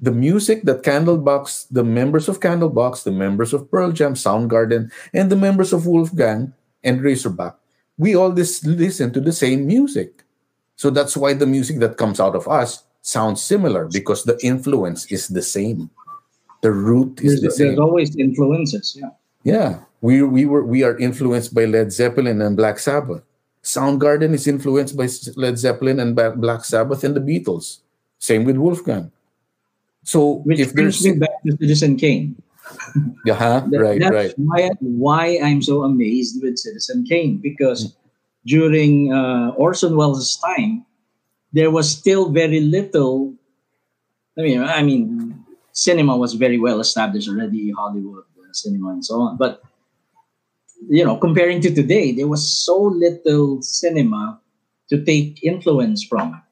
the 0.00 0.10
music 0.10 0.64
that 0.64 0.82
Candlebox, 0.82 1.68
the 1.70 1.84
members 1.84 2.28
of 2.28 2.40
Candlebox, 2.40 3.04
the 3.04 3.12
members 3.12 3.54
of 3.54 3.70
Pearl 3.70 3.92
Jam, 3.92 4.14
Soundgarden, 4.14 4.90
and 5.14 5.30
the 5.30 5.36
members 5.36 5.72
of 5.72 5.86
Wolfgang 5.86 6.52
and 6.84 7.00
Razorback, 7.00 7.54
we 7.96 8.14
all 8.16 8.32
this 8.32 8.64
listen 8.64 9.12
to 9.12 9.20
the 9.20 9.32
same 9.32 9.66
music. 9.66 10.24
So 10.76 10.90
that's 10.90 11.16
why 11.16 11.34
the 11.34 11.46
music 11.46 11.78
that 11.78 11.96
comes 11.96 12.20
out 12.20 12.34
of 12.34 12.48
us 12.48 12.82
sounds 13.02 13.42
similar 13.42 13.88
because 13.92 14.24
the 14.24 14.38
influence 14.42 15.06
is 15.06 15.28
the 15.28 15.42
same. 15.42 15.90
The 16.62 16.72
root 16.72 17.20
is 17.20 17.40
There's, 17.42 17.58
the 17.58 17.64
there's 17.64 17.78
always 17.78 18.16
influences. 18.16 18.96
Yeah. 18.98 19.10
Yeah, 19.44 19.80
we 20.00 20.22
we 20.22 20.46
were 20.46 20.64
we 20.64 20.84
are 20.84 20.96
influenced 20.98 21.52
by 21.54 21.64
Led 21.64 21.92
Zeppelin 21.92 22.40
and 22.40 22.56
Black 22.56 22.78
Sabbath. 22.78 23.22
Soundgarden 23.62 24.34
is 24.34 24.46
influenced 24.46 24.96
by 24.96 25.08
Led 25.36 25.58
Zeppelin 25.58 25.98
and 25.98 26.14
Black 26.14 26.64
Sabbath 26.64 27.02
and 27.04 27.14
the 27.14 27.20
Beatles. 27.20 27.78
Same 28.18 28.44
with 28.44 28.56
Wolfgang. 28.56 29.10
So 30.04 30.42
Which 30.46 30.58
if 30.58 30.74
brings 30.74 31.02
there's 31.02 31.14
me 31.14 31.20
back 31.20 31.42
to 31.46 31.56
Citizen 31.58 31.96
Kane. 31.96 32.40
yeah, 33.26 33.34
huh? 33.34 33.66
That- 33.70 33.80
right, 33.80 34.00
that's 34.00 34.14
right, 34.14 34.34
Why, 34.36 34.70
why 34.80 35.38
I'm 35.42 35.62
so 35.62 35.82
amazed 35.82 36.42
with 36.42 36.58
Citizen 36.58 37.04
Kane 37.04 37.38
because 37.38 37.94
during 38.46 39.12
uh, 39.12 39.50
Orson 39.56 39.96
Welles' 39.96 40.36
time, 40.38 40.84
there 41.52 41.70
was 41.70 41.90
still 41.90 42.30
very 42.30 42.60
little. 42.60 43.34
I 44.38 44.42
mean, 44.42 44.62
I 44.62 44.82
mean, 44.82 45.41
cinema 45.72 46.16
was 46.16 46.34
very 46.34 46.58
well 46.58 46.80
established 46.80 47.28
already, 47.28 47.72
Hollywood 47.72 48.24
uh, 48.38 48.52
cinema 48.52 48.90
and 48.90 49.04
so 49.04 49.20
on. 49.20 49.36
But 49.36 49.62
you 50.88 51.04
know, 51.04 51.16
comparing 51.16 51.60
to 51.62 51.74
today, 51.74 52.12
there 52.12 52.28
was 52.28 52.46
so 52.46 52.76
little 52.76 53.62
cinema 53.62 54.40
to 54.90 55.04
take 55.04 55.42
influence 55.42 56.04
from. 56.04 56.42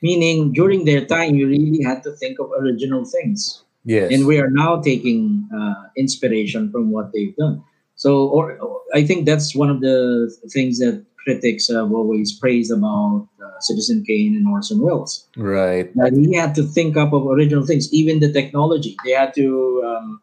Meaning, 0.00 0.52
during 0.52 0.84
their 0.84 1.04
time, 1.04 1.36
you 1.36 1.46
really 1.46 1.82
had 1.82 2.02
to 2.02 2.12
think 2.12 2.40
of 2.40 2.50
original 2.58 3.04
things 3.04 3.62
yes, 3.84 4.12
and 4.12 4.26
we 4.26 4.38
are 4.38 4.50
now 4.50 4.80
taking 4.80 5.48
uh, 5.54 5.74
inspiration 5.96 6.70
from 6.72 6.90
what 6.90 7.12
they've 7.12 7.36
done. 7.36 7.62
So, 7.94 8.26
or, 8.28 8.58
I 8.94 9.04
think 9.04 9.26
that's 9.26 9.54
one 9.54 9.70
of 9.70 9.80
the 9.80 10.34
things 10.50 10.78
that 10.78 11.04
critics 11.24 11.68
have 11.68 11.92
always 11.92 12.38
praised 12.38 12.70
about 12.72 13.28
uh, 13.42 13.60
Citizen 13.60 14.04
Kane 14.06 14.34
and 14.36 14.46
Orson 14.48 14.80
Welles. 14.80 15.26
right, 15.36 15.92
That 15.96 16.12
he 16.14 16.34
had 16.34 16.54
to 16.56 16.64
think 16.64 16.96
up 16.96 17.12
of 17.12 17.26
original 17.26 17.66
things, 17.66 17.92
even 17.92 18.20
the 18.20 18.32
technology. 18.32 18.96
They 19.04 19.12
had 19.12 19.32
to 19.34 19.82
um, 19.86 20.20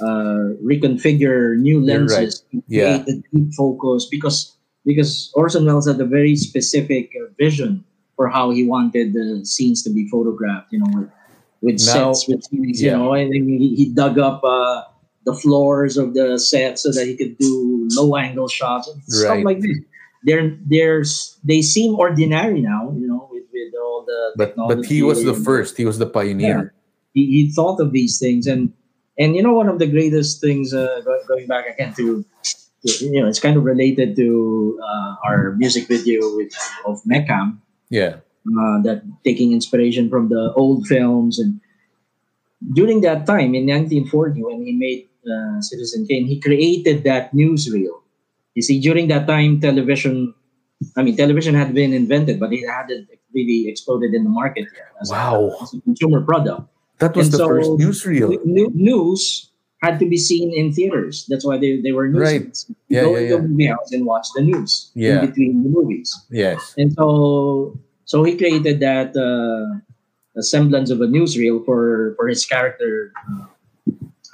uh, 0.00 0.54
reconfigure 0.62 1.56
new 1.58 1.80
lenses, 1.80 2.40
to 2.52 2.62
Yeah. 2.68 3.02
create 3.02 3.08
a 3.08 3.22
deep 3.32 3.54
focus 3.54 4.06
because 4.10 4.52
because 4.84 5.32
Orson 5.34 5.64
Welles 5.66 5.88
had 5.88 6.00
a 6.00 6.04
very 6.06 6.36
specific 6.36 7.10
uh, 7.20 7.26
vision 7.38 7.82
for 8.14 8.28
how 8.28 8.50
he 8.52 8.62
wanted 8.64 9.14
the 9.14 9.44
scenes 9.44 9.82
to 9.82 9.90
be 9.90 10.08
photographed. 10.08 10.72
You 10.72 10.78
know, 10.80 10.90
with, 10.94 11.10
with 11.60 11.74
Now- 11.86 12.12
sets, 12.12 12.28
with 12.28 12.44
scenes. 12.44 12.80
yeah. 12.80 12.92
You 12.92 12.98
know, 12.98 13.12
and 13.14 13.34
he, 13.34 13.74
he 13.74 13.84
dug 13.92 14.18
up 14.18 14.44
uh, 14.44 14.82
the 15.24 15.34
floors 15.34 15.96
of 15.98 16.14
the 16.14 16.38
set 16.38 16.78
so 16.78 16.92
that 16.92 17.04
he 17.04 17.16
could 17.16 17.36
do 17.38 17.88
low 17.98 18.14
angle 18.16 18.46
shots 18.46 18.86
and 18.88 19.02
stuff 19.02 19.42
like 19.42 19.60
this. 19.60 19.78
They're 20.26 20.58
there's 20.66 21.38
they 21.46 21.62
seem 21.62 21.94
ordinary 21.94 22.60
now. 22.60 22.90
You 22.90 23.06
know, 23.06 23.30
with, 23.30 23.46
with 23.54 23.72
all 23.78 24.04
the 24.04 24.34
but 24.34 24.58
but 24.58 24.84
he 24.84 25.02
was 25.06 25.22
the 25.22 25.34
first. 25.34 25.78
He 25.78 25.86
was 25.86 25.98
the 26.02 26.10
pioneer. 26.10 26.74
he, 27.16 27.24
he 27.26 27.40
thought 27.50 27.80
of 27.80 27.92
these 27.92 28.18
things 28.18 28.46
and 28.46 28.74
and 29.16 29.34
you 29.34 29.42
know 29.42 29.54
one 29.54 29.68
of 29.68 29.78
the 29.78 29.86
greatest 29.86 30.40
things 30.40 30.74
uh, 30.74 31.00
going 31.26 31.46
back 31.46 31.64
again 31.66 31.94
to, 31.94 32.24
to 32.84 32.88
you 33.06 33.22
know 33.22 33.26
it's 33.26 33.40
kind 33.40 33.56
of 33.56 33.64
related 33.64 34.14
to 34.16 34.78
uh, 34.82 35.14
our 35.24 35.54
music 35.56 35.88
video 35.88 36.20
with 36.36 36.52
of 36.84 37.00
Meckham 37.06 37.62
Yeah, 37.88 38.20
uh, 38.44 38.82
that 38.84 39.02
taking 39.24 39.52
inspiration 39.56 40.10
from 40.10 40.28
the 40.28 40.52
old 40.54 40.86
films 40.86 41.38
and 41.38 41.60
during 42.74 43.00
that 43.02 43.26
time 43.26 43.54
in 43.54 43.64
1940 43.64 44.42
when 44.42 44.66
he 44.66 44.72
made 44.72 45.08
uh, 45.24 45.60
Citizen 45.60 46.06
Kane 46.06 46.26
he 46.26 46.40
created 46.40 47.04
that 47.04 47.32
newsreel 47.32 48.04
you 48.56 48.62
see 48.62 48.80
during 48.80 49.06
that 49.12 49.26
time 49.28 49.60
television 49.60 50.34
I 50.96 51.02
mean 51.04 51.16
television 51.16 51.54
had 51.54 51.70
been 51.72 51.92
invented 51.92 52.40
but 52.40 52.52
it 52.52 52.64
hadn't 52.66 53.08
really 53.36 53.68
exploded 53.68 54.12
in 54.16 54.24
the 54.24 54.32
market 54.42 54.66
yet 54.74 54.88
as, 55.00 55.10
Wow. 55.12 55.52
a, 55.52 55.62
as 55.62 55.70
a 55.76 55.80
consumer 55.86 56.20
product 56.24 56.66
that 56.98 57.14
was 57.14 57.26
And 57.28 57.32
the 57.36 57.38
so- 57.44 57.48
first 57.52 57.70
newsreel. 57.82 58.28
New- 58.44 58.72
news 58.74 59.52
had 59.84 60.00
to 60.00 60.08
be 60.08 60.16
seen 60.16 60.48
in 60.56 60.72
theaters. 60.72 61.26
That's 61.28 61.44
why 61.44 61.58
they, 61.60 61.76
they 61.84 61.92
were 61.92 62.08
news. 62.08 62.24
Right. 62.24 62.48
Yeah, 62.88 63.02
Go 63.04 63.10
yeah, 63.12 63.18
into 63.20 63.28
yeah. 63.28 63.36
a 63.36 63.42
movie 63.44 63.66
house 63.68 63.90
and 63.92 64.02
watch 64.08 64.26
the 64.34 64.40
news 64.40 64.90
Yeah. 64.96 65.20
in 65.20 65.26
between 65.28 65.52
the 65.62 65.68
movies. 65.68 66.08
Yes, 66.32 66.72
And 66.80 66.88
so 66.96 67.76
so 68.08 68.24
he 68.24 68.32
created 68.40 68.80
that 68.80 69.12
uh, 69.12 69.76
a 70.40 70.42
semblance 70.42 70.88
of 70.88 71.04
a 71.04 71.08
newsreel 71.08 71.60
for 71.68 72.16
for 72.16 72.24
his 72.32 72.48
character 72.48 73.12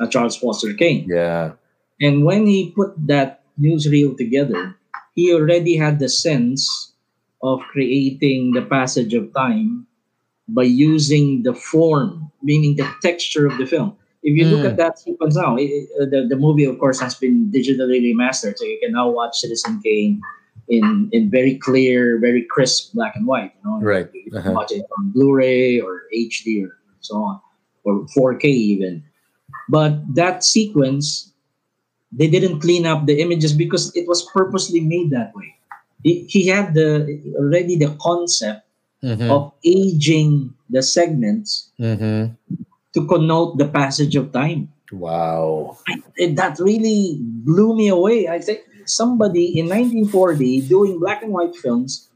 uh, 0.00 0.06
Charles 0.06 0.36
Foster 0.38 0.72
Kane. 0.74 1.06
yeah, 1.10 1.58
And 2.00 2.24
when 2.24 2.46
he 2.46 2.70
put 2.70 2.94
that 3.10 3.41
newsreel 3.60 4.16
together, 4.16 4.76
he 5.14 5.32
already 5.32 5.76
had 5.76 5.98
the 5.98 6.08
sense 6.08 6.92
of 7.42 7.60
creating 7.72 8.52
the 8.52 8.62
passage 8.62 9.14
of 9.14 9.32
time 9.34 9.86
by 10.48 10.62
using 10.64 11.42
the 11.42 11.54
form, 11.54 12.30
meaning 12.42 12.76
the 12.76 12.88
texture 13.02 13.46
of 13.46 13.56
the 13.58 13.66
film. 13.66 13.96
If 14.22 14.36
you 14.36 14.46
look 14.46 14.62
Mm. 14.64 14.70
at 14.72 14.76
that 14.76 14.98
sequence 14.98 15.36
now, 15.36 15.56
it, 15.56 15.88
uh, 16.00 16.06
the, 16.06 16.26
the 16.28 16.36
movie, 16.36 16.64
of 16.64 16.78
course, 16.78 17.00
has 17.00 17.14
been 17.14 17.50
digitally 17.52 18.00
remastered, 18.02 18.56
so 18.58 18.64
you 18.64 18.78
can 18.82 18.92
now 18.92 19.10
watch 19.10 19.38
Citizen 19.38 19.80
Kane 19.82 20.20
in 20.68 21.08
in 21.12 21.30
very 21.30 21.56
clear, 21.58 22.18
very 22.20 22.42
crisp 22.50 22.92
black 22.94 23.16
and 23.16 23.26
white. 23.26 23.52
You 23.58 23.70
know, 23.70 23.78
Right. 23.82 24.08
You 24.14 24.30
can 24.32 24.38
Uh-huh. 24.38 24.52
watch 24.54 24.72
it 24.72 24.84
on 24.98 25.10
Blu-ray 25.12 25.80
or 25.80 26.02
HD 26.12 26.62
or 26.64 26.78
so 27.00 27.16
on, 27.16 27.40
or 27.84 28.06
4K 28.14 28.48
even. 28.48 29.02
But 29.68 30.00
that 30.14 30.44
sequence, 30.44 31.31
they 32.12 32.28
didn't 32.28 32.60
clean 32.60 32.86
up 32.86 33.06
the 33.06 33.20
images 33.20 33.52
because 33.52 33.94
it 33.97 34.06
was 34.06 34.22
purposely 34.32 34.80
made 34.80 35.10
that 35.10 35.34
way. 35.34 35.55
He, 36.02 36.24
he 36.28 36.47
had 36.48 36.74
the 36.74 37.20
already 37.39 37.76
the 37.76 37.97
concept 38.01 38.66
Mhm, 39.02 39.30
of 39.30 39.52
aging 39.66 40.55
the 40.70 40.80
segments 40.80 41.70
mhm. 41.80 42.30
to 42.94 43.06
connote 43.06 43.59
the 43.59 43.66
passage 43.66 44.14
of 44.14 44.30
time. 44.30 44.70
Wow. 44.93 45.76
And 46.18 46.39
that 46.39 46.60
really 46.60 47.18
blew 47.18 47.74
me 47.74 47.89
away. 47.89 48.28
I 48.28 48.39
think 48.39 48.60
somebody 48.86 49.59
in 49.59 49.66
1940 49.66 50.68
doing 50.68 51.01
black 51.01 51.22
and 51.22 51.32
white 51.32 51.56
films 51.56 52.09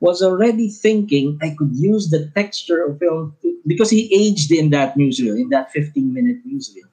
was 0.00 0.20
already 0.20 0.68
thinking 0.68 1.38
I 1.40 1.54
could 1.56 1.72
use 1.72 2.10
the 2.10 2.28
texture 2.36 2.84
of 2.84 2.98
film 2.98 3.34
to, 3.40 3.56
because 3.66 3.88
he 3.88 4.12
aged 4.12 4.52
in 4.52 4.68
that 4.76 4.94
newsreel, 4.98 5.40
in 5.40 5.48
that 5.48 5.72
15 5.72 6.12
minute 6.12 6.44
newsreel. 6.46 6.84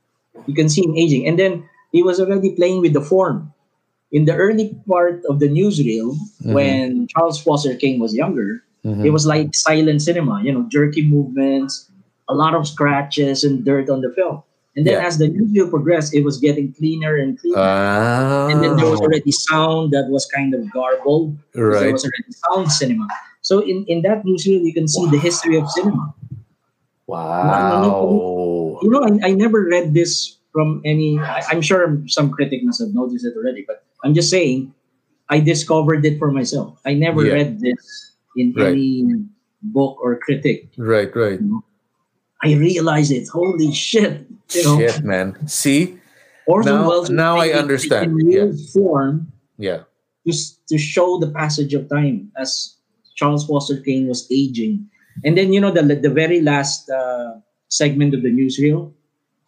You 0.47 0.55
can 0.55 0.69
see 0.69 0.83
him 0.87 0.95
aging. 0.95 1.27
And 1.27 1.37
then 1.37 1.67
he 1.93 2.03
was 2.03 2.19
already 2.19 2.51
playing 2.57 2.81
with 2.81 2.91
the 2.91 3.01
form. 3.01 3.53
In 4.11 4.25
the 4.25 4.35
early 4.35 4.75
part 4.89 5.23
of 5.29 5.39
the 5.39 5.47
newsreel, 5.47 6.13
when 6.43 7.07
Charles 7.07 7.39
Foster 7.41 7.73
Kane 7.77 7.97
was 8.01 8.13
younger, 8.13 8.61
Mhm. 8.83 9.05
it 9.05 9.11
was 9.15 9.25
like 9.25 9.55
silent 9.55 10.01
cinema, 10.03 10.41
you 10.43 10.51
know, 10.51 10.67
jerky 10.69 11.05
movements, 11.07 11.87
a 12.27 12.35
lot 12.35 12.53
of 12.53 12.67
scratches 12.67 13.43
and 13.45 13.63
dirt 13.63 13.89
on 13.89 14.01
the 14.01 14.11
film. 14.11 14.43
And 14.75 14.85
then 14.85 14.97
Yeah. 14.99 15.05
as 15.07 15.17
the 15.21 15.29
newsreel 15.29 15.69
progressed, 15.69 16.13
it 16.17 16.25
was 16.25 16.37
getting 16.41 16.73
cleaner 16.73 17.15
and 17.15 17.37
cleaner. 17.39 17.61
Ah, 17.61 18.49
and 18.49 18.61
then 18.61 18.75
there 18.75 18.89
was 18.89 18.99
already 18.99 19.29
sound 19.31 19.93
that 19.93 20.09
was 20.09 20.25
kind 20.33 20.53
of 20.57 20.65
garbled. 20.73 21.37
There 21.53 21.69
right. 21.77 21.93
was 21.93 22.03
already 22.03 22.33
sound 22.33 22.73
cinema. 22.73 23.05
So 23.45 23.61
in, 23.61 23.85
in 23.85 24.01
that 24.01 24.25
newsreel, 24.25 24.65
you 24.65 24.73
can 24.73 24.87
see 24.89 25.05
the 25.13 25.21
history 25.21 25.57
of 25.61 25.69
cinema. 25.69 26.13
Wow. 27.05 28.79
You 28.81 28.89
know, 28.89 29.03
I, 29.03 29.29
I 29.29 29.31
never 29.33 29.63
read 29.69 29.93
this 29.93 30.37
from 30.53 30.81
any. 30.85 31.17
I, 31.19 31.41
I'm 31.51 31.61
sure 31.61 31.99
some 32.07 32.29
critic 32.31 32.61
must 32.63 32.79
have 32.79 32.93
noticed 32.93 33.25
it 33.25 33.33
already, 33.35 33.65
but 33.67 33.83
I'm 34.03 34.13
just 34.13 34.29
saying, 34.29 34.73
I 35.29 35.39
discovered 35.39 36.05
it 36.05 36.19
for 36.19 36.31
myself. 36.31 36.77
I 36.85 36.93
never 36.93 37.25
Yeah. 37.25 37.33
read 37.33 37.59
this 37.59 37.81
in 38.37 38.53
Right. 38.55 38.67
any 38.77 39.25
book 39.61 39.97
or 40.01 40.17
critic. 40.19 40.69
Right, 40.77 41.09
right. 41.15 41.39
I 42.43 42.53
realized 42.55 43.11
it. 43.11 43.27
Holy 43.29 43.71
shit! 43.73 44.27
You 44.53 44.63
know, 44.63 44.77
Shit, 44.79 45.03
man. 45.03 45.35
See? 45.47 45.97
Orson 46.45 46.75
Now- 46.75 46.87
Welles 46.89 47.09
now 47.09 47.37
I 47.39 47.55
understand. 47.55 48.19
in 48.19 48.27
real 48.27 48.51
form 48.75 49.31
Yeah. 49.57 49.87
just 50.27 50.59
to 50.67 50.77
show 50.77 51.17
the 51.19 51.31
passage 51.31 51.73
of 51.73 51.87
time 51.87 52.31
as 52.37 52.75
Charles 53.15 53.47
Foster 53.47 53.79
Kane 53.79 54.07
was 54.11 54.27
aging. 54.29 54.89
And 55.23 55.37
then 55.37 55.53
you 55.53 55.61
know 55.63 55.71
the 55.71 55.83
the 55.95 56.09
very 56.11 56.41
last 56.41 56.89
uh, 56.91 57.39
segment 57.71 58.11
of 58.13 58.21
the 58.27 58.33
newsreel, 58.33 58.91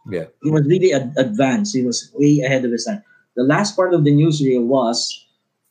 Yeah. 0.09 0.25
he 0.43 0.51
was 0.51 0.65
really 0.67 0.93
ad- 0.93 1.13
advanced. 1.17 1.75
He 1.75 1.83
was 1.83 2.11
way 2.13 2.41
ahead 2.45 2.65
of 2.65 2.71
his 2.71 2.85
time. 2.85 3.03
The 3.35 3.43
last 3.43 3.75
part 3.75 3.93
of 3.93 4.03
the 4.03 4.11
newsreel 4.11 4.63
was, 4.65 5.25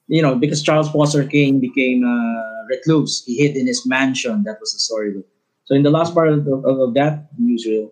you 0.09 0.21
know, 0.21 0.35
because 0.35 0.63
Charles 0.63 0.91
Foster 0.91 1.25
Kane 1.25 1.61
became 1.61 2.05
a 2.05 2.67
recluse, 2.69 3.25
he 3.25 3.37
hid 3.37 3.57
in 3.57 3.67
his 3.67 3.87
mansion. 3.87 4.43
That 4.45 4.59
was 4.61 4.73
the 4.73 4.79
story. 4.79 5.15
So 5.65 5.75
in 5.75 5.83
the 5.83 5.91
last 5.91 6.15
part 6.15 6.29
of, 6.29 6.47
of, 6.47 6.65
of 6.65 6.95
that 6.95 7.29
newsreel, 7.41 7.91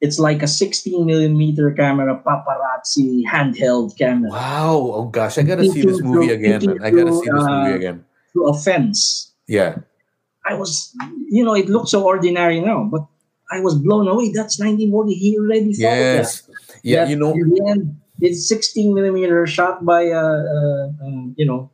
it's 0.00 0.18
like 0.18 0.42
a 0.42 0.46
16 0.46 1.04
millimeter 1.06 1.72
camera, 1.72 2.22
paparazzi 2.24 3.24
handheld 3.24 3.96
camera. 3.98 4.30
Wow. 4.30 4.92
Oh 4.94 5.04
gosh, 5.06 5.38
I 5.38 5.42
gotta 5.42 5.68
see 5.68 5.82
this 5.82 6.00
movie 6.00 6.32
again. 6.32 6.82
I 6.82 6.90
gotta 6.90 7.12
see 7.12 7.28
this 7.30 7.44
uh, 7.44 7.64
movie 7.64 7.76
again. 7.76 8.04
To 8.34 8.44
a 8.46 8.58
fence. 8.58 9.32
Yeah. 9.46 9.78
I 10.46 10.54
was, 10.54 10.94
you 11.28 11.44
know, 11.44 11.54
it 11.54 11.68
looks 11.68 11.90
so 11.90 12.04
ordinary 12.04 12.60
now, 12.60 12.88
but 12.90 13.06
I 13.50 13.60
was 13.60 13.74
blown 13.76 14.08
away. 14.08 14.30
That's 14.32 14.58
1940. 14.58 15.14
He 15.14 15.38
already 15.38 15.72
thought 15.72 15.92
of 15.92 15.98
that. 16.26 16.42
Yeah, 16.82 17.04
That 17.04 17.10
you 17.10 17.16
know, 17.16 17.32
end, 17.70 17.96
it's 18.20 18.46
16 18.48 18.94
millimeter 18.94 19.46
shot 19.46 19.84
by 19.84 20.02
a, 20.02 20.18
uh, 20.18 20.88
um, 21.04 21.34
you 21.38 21.46
know, 21.46 21.70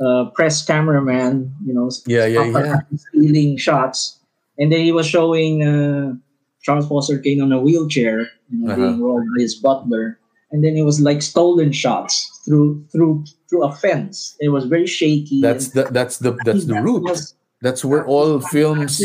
uh, 0.00 0.30
press 0.34 0.64
cameraman. 0.64 1.54
You 1.64 1.74
know, 1.74 1.90
Yeah, 2.06 2.26
yeah, 2.26 2.46
yeah. 2.46 2.76
stealing 2.96 3.56
shots, 3.56 4.20
and 4.58 4.70
then 4.72 4.80
he 4.80 4.92
was 4.92 5.06
showing 5.06 5.64
uh, 5.64 6.14
Charles 6.62 6.86
Foster 6.88 7.18
Kane 7.18 7.40
on 7.40 7.52
a 7.52 7.60
wheelchair, 7.60 8.20
you 8.50 8.58
know, 8.58 8.66
Uh-huh. 8.72 8.76
being 8.76 9.02
rolled 9.02 9.24
by 9.34 9.42
his 9.42 9.54
butler, 9.56 10.18
and 10.52 10.62
then 10.62 10.76
it 10.76 10.82
was 10.84 11.00
like 11.00 11.22
stolen 11.22 11.72
shots 11.72 12.14
through 12.44 12.84
through 12.92 13.24
through 13.48 13.64
a 13.64 13.72
fence. 13.72 14.36
It 14.40 14.50
was 14.50 14.66
very 14.66 14.86
shaky. 14.86 15.40
that's 15.40 15.68
the 15.70 15.84
that's 15.90 16.18
the 16.18 16.36
that's 16.44 16.64
the 16.66 16.80
root. 16.82 17.02
was- 17.02 17.34
That's 17.60 17.82
where 17.84 18.06
all 18.06 18.38
films 18.54 19.02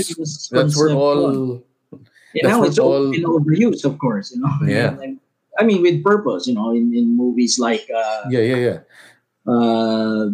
that's 0.54 0.78
where 0.78 0.94
all 0.94 1.64
Now 2.42 2.64
it's 2.64 2.80
all- 2.80 3.12
been 3.12 3.24
overused, 3.24 3.86
of 3.86 3.98
course. 4.00 4.32
You 4.34 4.42
know. 4.42 4.54
Yeah. 4.68 4.98
And- 5.02 5.20
I 5.60 5.64
mean, 5.64 5.84
with 5.84 6.04
purpose. 6.04 6.48
You 6.48 6.56
know, 6.56 6.72
in, 6.72 6.94
in 6.98 7.16
movies 7.16 7.60
like 7.60 7.86
uh, 7.96 8.24
Yeah, 8.30 8.40
yeah, 8.42 8.56
yeah. 8.58 8.80
uh, 9.46 10.30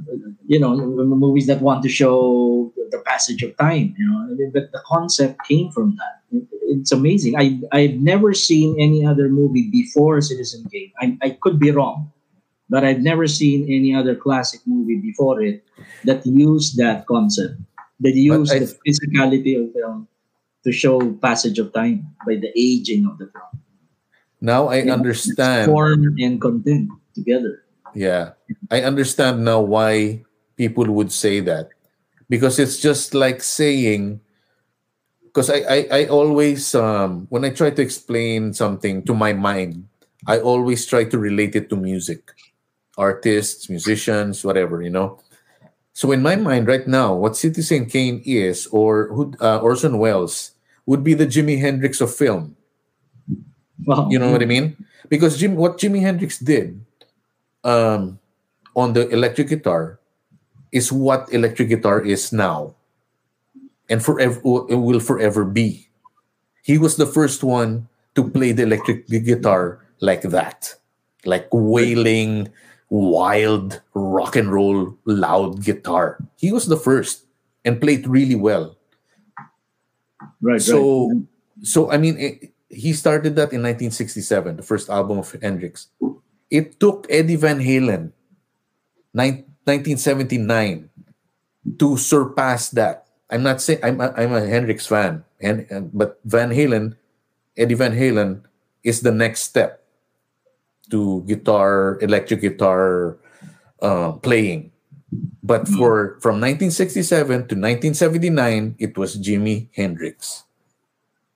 you 0.47 0.59
know 0.59 0.75
movies 0.77 1.47
that 1.47 1.61
want 1.61 1.83
to 1.83 1.89
show 1.89 2.71
the 2.91 2.99
passage 3.05 3.43
of 3.43 3.51
time. 3.57 3.93
You 3.97 4.05
know, 4.07 4.49
but 4.53 4.71
the 4.71 4.81
concept 4.87 5.43
came 5.47 5.71
from 5.71 5.97
that. 5.99 6.15
It's 6.71 6.91
amazing. 6.93 7.35
I 7.35 7.59
I've 7.73 7.99
never 7.99 8.33
seen 8.33 8.79
any 8.79 9.05
other 9.05 9.27
movie 9.27 9.67
before 9.71 10.21
Citizen 10.21 10.63
Kane. 10.71 10.93
I 11.01 11.17
I 11.21 11.29
could 11.41 11.59
be 11.59 11.71
wrong, 11.71 12.11
but 12.69 12.85
I've 12.85 13.01
never 13.01 13.27
seen 13.27 13.67
any 13.67 13.91
other 13.95 14.15
classic 14.15 14.61
movie 14.65 14.97
before 15.03 15.41
it 15.41 15.65
that 16.05 16.23
used 16.25 16.77
that 16.77 17.07
concept. 17.07 17.59
That 17.99 18.15
used 18.15 18.53
the 18.55 18.71
physicality 18.87 19.59
of 19.59 19.73
film 19.75 20.07
to 20.63 20.71
show 20.71 20.99
passage 21.23 21.59
of 21.59 21.71
time 21.73 22.07
by 22.25 22.35
the 22.35 22.51
aging 22.55 23.05
of 23.07 23.17
the 23.17 23.27
film. 23.31 23.63
Now 24.41 24.67
I 24.67 24.83
You 24.83 24.91
know, 24.91 24.99
understand. 24.99 25.71
form 25.71 26.15
and 26.19 26.39
content 26.39 26.89
together. 27.15 27.63
Yeah. 27.95 28.37
I 28.71 28.81
understand 28.83 29.43
now 29.43 29.61
why 29.61 30.23
people 30.55 30.85
would 30.99 31.11
say 31.11 31.39
that. 31.41 31.69
Because 32.29 32.59
it's 32.59 32.77
just 32.79 33.13
like 33.13 33.41
saying 33.41 34.21
because 35.29 35.49
I, 35.49 35.61
I, 35.61 35.79
I 35.91 36.01
always 36.07 36.73
um 36.75 37.25
when 37.29 37.45
I 37.45 37.49
try 37.49 37.69
to 37.69 37.81
explain 37.81 38.53
something 38.53 39.03
to 39.05 39.13
my 39.13 39.33
mind, 39.33 39.87
I 40.27 40.39
always 40.39 40.85
try 40.85 41.05
to 41.05 41.17
relate 41.17 41.55
it 41.55 41.69
to 41.69 41.75
music. 41.77 42.31
Artists, 42.97 43.69
musicians, 43.69 44.43
whatever, 44.43 44.81
you 44.81 44.89
know. 44.91 45.19
So 45.93 46.11
in 46.11 46.21
my 46.21 46.35
mind 46.35 46.67
right 46.67 46.87
now, 46.87 47.13
what 47.13 47.35
Citizen 47.35 47.85
Kane 47.85 48.21
is, 48.25 48.67
or 48.67 49.07
who 49.09 49.33
uh, 49.41 49.59
Orson 49.59 49.97
Welles, 49.97 50.51
would 50.85 51.03
be 51.03 51.13
the 51.13 51.27
Jimi 51.27 51.59
Hendrix 51.59 52.01
of 52.01 52.13
film. 52.13 52.55
Wow. 53.85 54.07
You 54.09 54.19
know 54.19 54.31
what 54.31 54.41
I 54.41 54.45
mean? 54.45 54.75
Because 55.07 55.37
Jim, 55.37 55.55
what 55.55 55.77
Jimi 55.77 56.01
Hendrix 56.01 56.37
did 56.39 56.79
um, 57.63 58.19
on 58.75 58.93
the 58.93 59.07
electric 59.09 59.49
guitar 59.49 59.99
is 60.71 60.91
what 60.91 61.31
electric 61.33 61.69
guitar 61.69 62.01
is 62.01 62.31
now, 62.31 62.75
and 63.89 64.03
forever 64.03 64.39
it 64.69 64.75
will 64.75 64.99
forever 64.99 65.43
be. 65.43 65.89
He 66.63 66.77
was 66.77 66.97
the 66.97 67.07
first 67.07 67.43
one 67.43 67.87
to 68.15 68.29
play 68.29 68.51
the 68.51 68.63
electric 68.63 69.07
guitar 69.07 69.85
like 70.01 70.21
that, 70.23 70.75
like 71.25 71.47
wailing, 71.51 72.49
wild 72.89 73.81
rock 73.93 74.35
and 74.35 74.51
roll, 74.51 74.97
loud 75.05 75.63
guitar. 75.63 76.17
He 76.37 76.51
was 76.51 76.67
the 76.67 76.77
first 76.77 77.25
and 77.63 77.79
played 77.79 78.07
really 78.07 78.35
well. 78.35 78.77
Right. 80.41 80.61
So, 80.61 81.09
right. 81.09 81.23
so 81.61 81.91
I 81.91 81.97
mean, 81.97 82.17
it, 82.17 82.53
he 82.69 82.93
started 82.93 83.35
that 83.35 83.53
in 83.53 83.61
1967, 83.61 84.57
the 84.57 84.63
first 84.63 84.89
album 84.89 85.19
of 85.19 85.35
Hendrix. 85.41 85.87
It 86.49 86.79
took 86.79 87.05
Eddie 87.09 87.35
Van 87.35 87.59
Halen, 87.59 88.11
nine, 89.13 89.45
1979, 89.65 90.89
to 91.77 91.97
surpass 91.97 92.69
that. 92.71 93.05
I'm 93.29 93.43
not 93.43 93.61
saying 93.61 93.79
I'm 93.83 94.01
a, 94.01 94.11
I'm 94.17 94.33
a 94.33 94.45
Hendrix 94.45 94.87
fan, 94.87 95.23
and, 95.39 95.67
and 95.69 95.91
but 95.93 96.19
Van 96.25 96.49
Halen, 96.49 96.95
Eddie 97.55 97.75
Van 97.75 97.93
Halen, 97.93 98.41
is 98.83 99.01
the 99.01 99.11
next 99.11 99.41
step 99.41 99.85
to 100.91 101.23
guitar, 101.27 101.97
electric 102.01 102.41
guitar 102.41 103.17
uh, 103.81 104.13
playing. 104.13 104.71
But 105.41 105.67
for 105.67 106.19
from 106.21 106.37
1967 106.37 107.49
to 107.49 107.55
1979, 107.57 108.75
it 108.77 108.97
was 108.97 109.17
Jimi 109.17 109.67
Hendrix. 109.73 110.43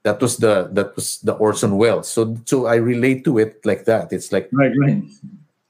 That 0.03 0.21
was 0.21 0.37
the 0.37 0.69
that 0.73 0.95
was 0.95 1.17
the 1.21 1.33
Orson 1.33 1.77
Welles. 1.77 2.07
So 2.07 2.37
so 2.45 2.67
I 2.67 2.75
relate 2.75 3.25
to 3.25 3.39
it 3.39 3.65
like 3.65 3.85
that. 3.85 4.13
It's 4.13 4.31
like 4.31 4.49
right. 4.51 4.73
Right. 4.77 5.01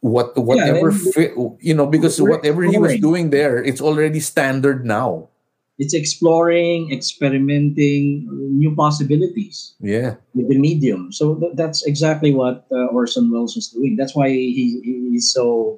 what 0.01 0.35
whatever 0.35 0.89
and- 0.89 1.01
fit, 1.14 1.31
you 1.61 1.73
know 1.73 1.88
because 1.88 2.19
whatever 2.19 2.64
he 2.64 2.77
was 2.77 2.99
doing 2.99 3.30
there, 3.30 3.64
it's 3.64 3.80
already 3.80 4.19
standard 4.19 4.84
now. 4.84 5.30
It's 5.79 5.93
exploring, 5.93 6.91
experimenting 6.93 8.29
new 8.57 8.75
possibilities 8.75 9.73
Yeah, 9.81 10.15
with 10.35 10.49
the 10.49 10.57
medium. 10.59 11.11
So 11.11 11.35
th- 11.35 11.53
that's 11.55 11.81
exactly 11.85 12.31
what 12.33 12.65
uh, 12.71 12.93
Orson 12.93 13.31
Welles 13.31 13.57
is 13.57 13.69
doing. 13.73 13.95
That's 13.97 14.13
why 14.15 14.29
he, 14.29 14.79
he's 15.11 15.33
so 15.33 15.77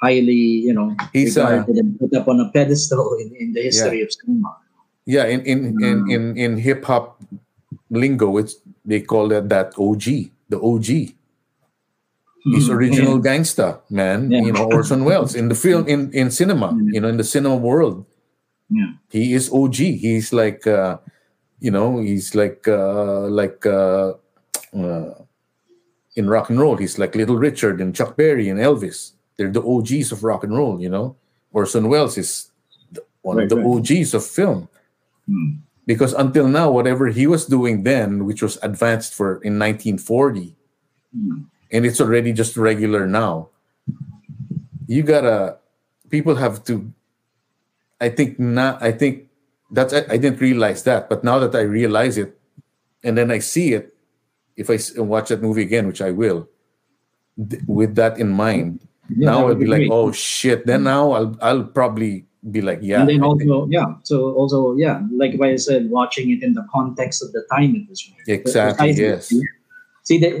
highly, 0.00 0.62
you 0.62 0.72
know, 0.72 0.94
He's, 1.12 1.36
uh, 1.36 1.42
regarded 1.66 1.76
and 1.76 1.98
put 1.98 2.14
up 2.14 2.28
on 2.28 2.38
a 2.38 2.50
pedestal 2.54 3.18
in, 3.18 3.34
in 3.34 3.52
the 3.52 3.62
history 3.62 4.00
of 4.02 4.12
cinema. 4.12 4.54
yeah. 5.06 5.26
In 5.26 5.40
in 5.42 5.58
in 5.82 5.96
in, 6.10 6.22
in 6.38 6.50
hip 6.58 6.84
hop 6.84 7.18
lingo, 7.90 8.36
it's 8.38 8.54
they 8.84 9.00
call 9.00 9.32
it 9.32 9.48
that 9.50 9.74
OG, 9.76 10.30
the 10.48 10.60
OG. 10.62 10.86
He's 12.46 12.68
Mhm. 12.70 12.74
original 12.78 13.18
gangsta 13.18 13.80
man. 13.90 14.30
Yeah. 14.30 14.42
You 14.46 14.52
know 14.54 14.70
Orson 14.70 15.02
Welles 15.02 15.34
in 15.34 15.48
the 15.50 15.58
film 15.58 15.82
in 15.92 16.12
in 16.14 16.30
cinema. 16.30 16.70
You 16.94 17.00
know 17.02 17.08
in 17.10 17.16
the 17.18 17.26
cinema 17.26 17.56
world. 17.58 18.06
Yeah. 18.70 18.92
he 19.10 19.32
is 19.34 19.50
OG. 19.52 19.74
He's 19.76 20.32
like, 20.32 20.66
uh, 20.66 20.98
you 21.60 21.70
know, 21.70 22.00
he's 22.00 22.34
like, 22.34 22.66
uh, 22.68 23.28
like 23.28 23.64
uh, 23.64 24.14
uh, 24.74 25.14
in 26.16 26.28
rock 26.28 26.50
and 26.50 26.58
roll. 26.60 26.76
He's 26.76 26.98
like 26.98 27.14
Little 27.14 27.36
Richard 27.36 27.80
and 27.80 27.94
Chuck 27.94 28.16
Berry 28.16 28.48
and 28.48 28.58
Elvis. 28.58 29.12
They're 29.36 29.52
the 29.52 29.62
OGs 29.62 30.12
of 30.12 30.24
rock 30.24 30.44
and 30.44 30.54
roll. 30.56 30.80
You 30.80 30.88
know, 30.88 31.16
Orson 31.52 31.88
Welles 31.88 32.18
is 32.18 32.50
the, 32.92 33.04
one 33.22 33.36
Right, 33.36 33.44
of 33.44 33.50
the 33.50 33.56
right. 33.56 33.66
OGs 33.66 34.14
of 34.14 34.24
film. 34.26 34.68
Hmm. 35.28 35.62
Because 35.86 36.12
until 36.14 36.48
now, 36.48 36.70
whatever 36.72 37.06
he 37.08 37.26
was 37.28 37.46
doing 37.46 37.84
then, 37.84 38.24
which 38.26 38.42
was 38.42 38.58
advanced 38.62 39.14
for 39.14 39.34
in 39.46 39.58
1940, 39.58 40.56
Hmm. 41.14 41.42
and 41.70 41.86
it's 41.86 42.00
already 42.00 42.32
just 42.32 42.56
regular 42.56 43.06
now. 43.06 43.48
You 44.88 45.02
gotta, 45.02 45.58
people 46.10 46.34
have 46.34 46.64
to 46.64 46.92
I 48.00 48.08
think 48.08 48.38
not. 48.38 48.82
I 48.82 48.92
think 48.92 49.28
that's. 49.70 49.92
I, 49.92 50.04
I 50.10 50.16
didn't 50.16 50.40
realize 50.40 50.84
that, 50.84 51.08
but 51.08 51.24
now 51.24 51.38
that 51.38 51.54
I 51.54 51.62
realize 51.62 52.18
it, 52.18 52.38
and 53.02 53.16
then 53.16 53.30
I 53.30 53.38
see 53.38 53.72
it, 53.72 53.94
if 54.56 54.70
I 54.70 54.78
watch 55.00 55.28
that 55.30 55.42
movie 55.42 55.62
again, 55.62 55.86
which 55.86 56.02
I 56.02 56.10
will, 56.10 56.48
th- 57.38 57.62
with 57.66 57.94
that 57.96 58.18
in 58.18 58.28
mind, 58.30 58.80
Yeah, 59.08 59.30
now 59.30 59.48
I'll 59.48 59.54
be 59.54 59.64
be 59.64 59.70
like, 59.70 59.88
oh 59.90 60.12
shit. 60.12 60.66
Then 60.66 60.84
now 60.84 61.12
I'll 61.12 61.36
I'll 61.40 61.64
probably 61.64 62.26
be 62.50 62.60
like, 62.60 62.80
yeah. 62.82 63.00
and 63.00 63.08
then 63.08 63.22
I 63.22 63.28
think- 63.38 63.50
also, 63.50 63.68
yeah. 63.70 63.94
So 64.04 64.32
also, 64.34 64.76
yeah, 64.76 65.02
like 65.16 65.40
I 65.40 65.56
said, 65.56 65.90
watching 65.90 66.30
it 66.30 66.42
in 66.42 66.54
the 66.54 66.66
context 66.72 67.22
of 67.22 67.32
the 67.32 67.44
time 67.50 67.74
it 67.74 67.88
was 67.88 68.04
made. 68.10 68.34
Exactly, 68.34 68.92
yes. 68.92 69.32
see 70.04 70.18
that 70.20 70.34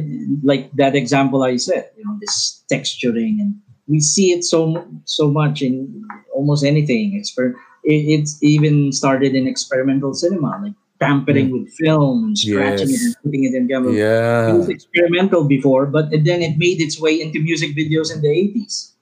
like 0.44 0.70
that 0.76 0.94
example 0.94 1.42
I 1.42 1.56
said, 1.56 1.90
you 1.96 2.04
know, 2.04 2.16
this 2.20 2.62
texturing 2.70 3.40
and 3.40 3.54
we 3.88 4.00
see 4.00 4.32
it 4.32 4.44
so 4.44 4.84
so 5.04 5.30
much 5.30 5.62
in 5.62 6.04
almost 6.34 6.64
anything. 6.64 7.20
Exper- 7.20 7.54
it, 7.84 8.20
it's 8.20 8.42
even 8.42 8.92
started 8.92 9.34
in 9.34 9.46
experimental 9.46 10.12
cinema, 10.14 10.58
like 10.62 10.74
tampering 11.00 11.50
mm. 11.50 11.52
with 11.62 11.72
film 11.74 12.24
and 12.24 12.38
scratching 12.38 12.88
Yes. 12.88 13.02
it 13.02 13.04
and 13.06 13.16
putting 13.22 13.44
it 13.44 13.54
in 13.54 13.68
camera. 13.68 13.92
Yeah, 13.92 14.54
It 14.54 14.58
was 14.58 14.68
experimental 14.68 15.44
before, 15.44 15.86
but 15.86 16.10
then 16.10 16.42
it 16.42 16.58
made 16.58 16.80
its 16.80 17.00
way 17.00 17.20
into 17.20 17.38
music 17.40 17.76
videos 17.76 18.12
in 18.14 18.22
the 18.22 18.28
80s. 18.28 18.92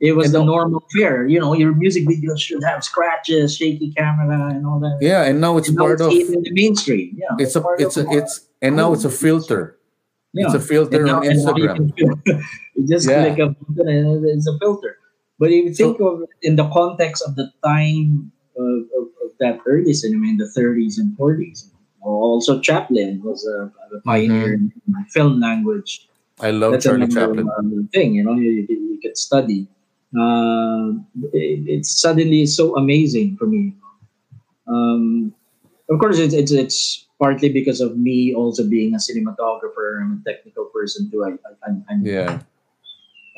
It 0.00 0.16
was 0.16 0.26
And 0.26 0.34
the 0.34 0.38
now- 0.40 0.46
normal 0.46 0.84
fare. 0.96 1.28
You 1.28 1.38
know, 1.38 1.54
your 1.54 1.74
music 1.74 2.06
videos 2.08 2.38
should 2.40 2.62
have 2.64 2.82
scratches, 2.82 3.56
shaky 3.56 3.92
camera, 3.92 4.48
and 4.54 4.66
all 4.66 4.80
that. 4.80 4.98
Yeah, 5.00 5.22
and 5.24 5.40
now 5.40 5.56
it's 5.58 5.68
And 5.68 5.76
now 5.76 5.82
part 5.84 6.00
it's 6.00 6.02
of 6.02 6.12
in 6.12 6.42
the 6.42 6.50
mainstream. 6.52 7.16
Yeah, 7.16 7.36
it's 7.38 7.54
a 7.54 7.62
it's 7.78 7.96
a 7.96 8.04
it's 8.10 8.48
and 8.60 8.74
now 8.74 8.92
it's 8.92 9.04
a 9.04 9.10
filter. 9.10 9.78
Yeah. 10.32 10.46
It's 10.46 10.54
a 10.54 10.60
filter 10.60 11.06
on 11.08 11.26
and 11.26 11.44
now 11.44 11.56
you 11.56 11.68
Instagram. 11.68 12.42
you 12.76 12.88
just 12.88 13.08
Yeah. 13.08 13.34
click 13.34 13.38
a 13.38 13.46
button 13.72 13.88
and 13.88 14.24
it's 14.26 14.48
a 14.48 14.58
filter. 14.58 14.98
But 15.38 15.50
if 15.50 15.64
you 15.64 15.74
think 15.74 16.00
of 16.00 16.22
it 16.22 16.28
in 16.42 16.56
the 16.56 16.68
context 16.70 17.22
of 17.26 17.34
the 17.36 17.50
time 17.64 18.32
of, 18.56 18.74
of, 18.98 19.04
of 19.24 19.30
that 19.40 19.58
early 19.66 19.92
cinema 19.92 20.26
in 20.28 20.36
the 20.36 20.50
30s 20.56 20.98
and 20.98 21.16
40s, 21.18 21.68
also 22.02 22.60
Chaplin 22.60 23.20
was 23.22 23.46
a, 23.46 23.70
a 23.96 24.00
pioneer 24.02 24.54
in 24.54 24.72
film 25.10 25.40
language. 25.40 26.08
I 26.40 26.50
love 26.50 26.72
That's 26.72 26.84
Charlie 26.84 27.08
Chaplin. 27.08 27.48
thing, 27.92 28.14
you 28.14 28.24
know, 28.24 28.34
you, 28.34 28.50
you, 28.50 28.66
you 28.68 28.98
could 29.02 29.16
study. 29.16 29.68
Uh, 30.18 30.92
it, 31.32 31.64
it's 31.66 32.00
suddenly 32.00 32.46
so 32.46 32.76
amazing 32.76 33.36
for 33.36 33.46
me. 33.46 33.74
Um, 34.66 35.34
of 35.90 35.98
course, 35.98 36.18
it's, 36.18 36.34
it's 36.34 36.52
it's 36.52 37.06
partly 37.22 37.50
because 37.50 37.80
of 37.80 37.96
me 37.96 38.34
also 38.34 38.66
being 38.66 38.94
a 38.94 38.98
cinematographer 38.98 40.02
and 40.02 40.18
a 40.18 40.20
technical 40.28 40.64
person 40.74 41.08
too. 41.08 41.22
I, 41.22 41.30
I 41.46 41.50
I'm, 41.66 41.84
I'm 41.88 42.04
Yeah. 42.04 42.42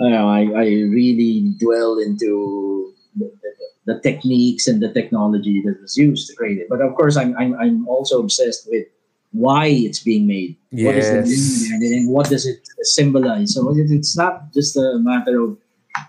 I, 0.00 0.08
know, 0.08 0.28
I, 0.28 0.40
I 0.64 0.66
really 0.98 1.52
dwell 1.60 1.98
into 1.98 2.94
the, 3.14 3.30
the, 3.42 3.50
the 3.92 4.00
techniques 4.00 4.66
and 4.68 4.82
the 4.82 4.90
technology 4.90 5.60
that 5.66 5.82
was 5.82 5.98
used 5.98 6.30
to 6.30 6.34
create 6.34 6.58
it. 6.62 6.68
But 6.70 6.80
of 6.80 6.94
course, 6.94 7.18
I'm, 7.18 7.36
I'm, 7.36 7.52
I'm 7.60 7.86
also 7.86 8.20
obsessed 8.20 8.66
with 8.70 8.86
why 9.32 9.66
it's 9.66 10.00
being 10.00 10.26
made. 10.26 10.56
What 10.70 10.96
is 10.96 11.10
the 11.10 11.20
meaning 11.28 11.52
behind 11.60 11.82
it 11.82 11.92
and 11.98 12.08
what 12.08 12.30
does 12.30 12.46
it 12.46 12.66
symbolize? 12.80 13.52
So 13.54 13.68
it, 13.76 13.90
it's 13.90 14.16
not 14.16 14.50
just 14.54 14.78
a 14.78 14.98
matter 14.98 15.42
of 15.44 15.58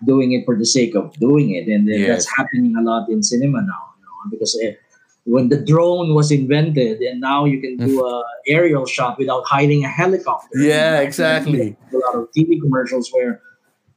doing 0.06 0.32
it 0.32 0.46
for 0.46 0.56
the 0.56 0.66
sake 0.66 0.96
of 0.96 1.14
doing 1.20 1.54
it. 1.56 1.68
And 1.68 1.86
then 1.90 2.08
that's 2.08 2.30
happening 2.38 2.74
a 2.78 2.82
lot 2.82 3.10
in 3.10 3.22
cinema 3.22 3.62
now, 3.62 3.84
you 4.00 4.06
know, 4.06 4.32
because 4.32 4.58
eh, 4.64 4.76
when 5.26 5.50
the 5.50 5.58
drone 5.58 6.14
was 6.14 6.32
invented 6.32 7.02
and 7.02 7.20
now 7.20 7.46
you 7.46 7.60
can 7.60 7.78
do 7.78 8.00
mm. 8.02 8.10
a 8.10 8.24
aerial 8.48 8.86
shot 8.86 9.18
without 9.18 9.44
hiding 9.46 9.84
a 9.84 9.90
helicopter. 9.90 10.58
Yeah, 10.58 11.00
exactly. 11.02 11.76
A 11.94 11.98
lot 11.98 12.16
of 12.16 12.30
TV 12.32 12.62
commercials 12.62 13.10
where 13.12 13.42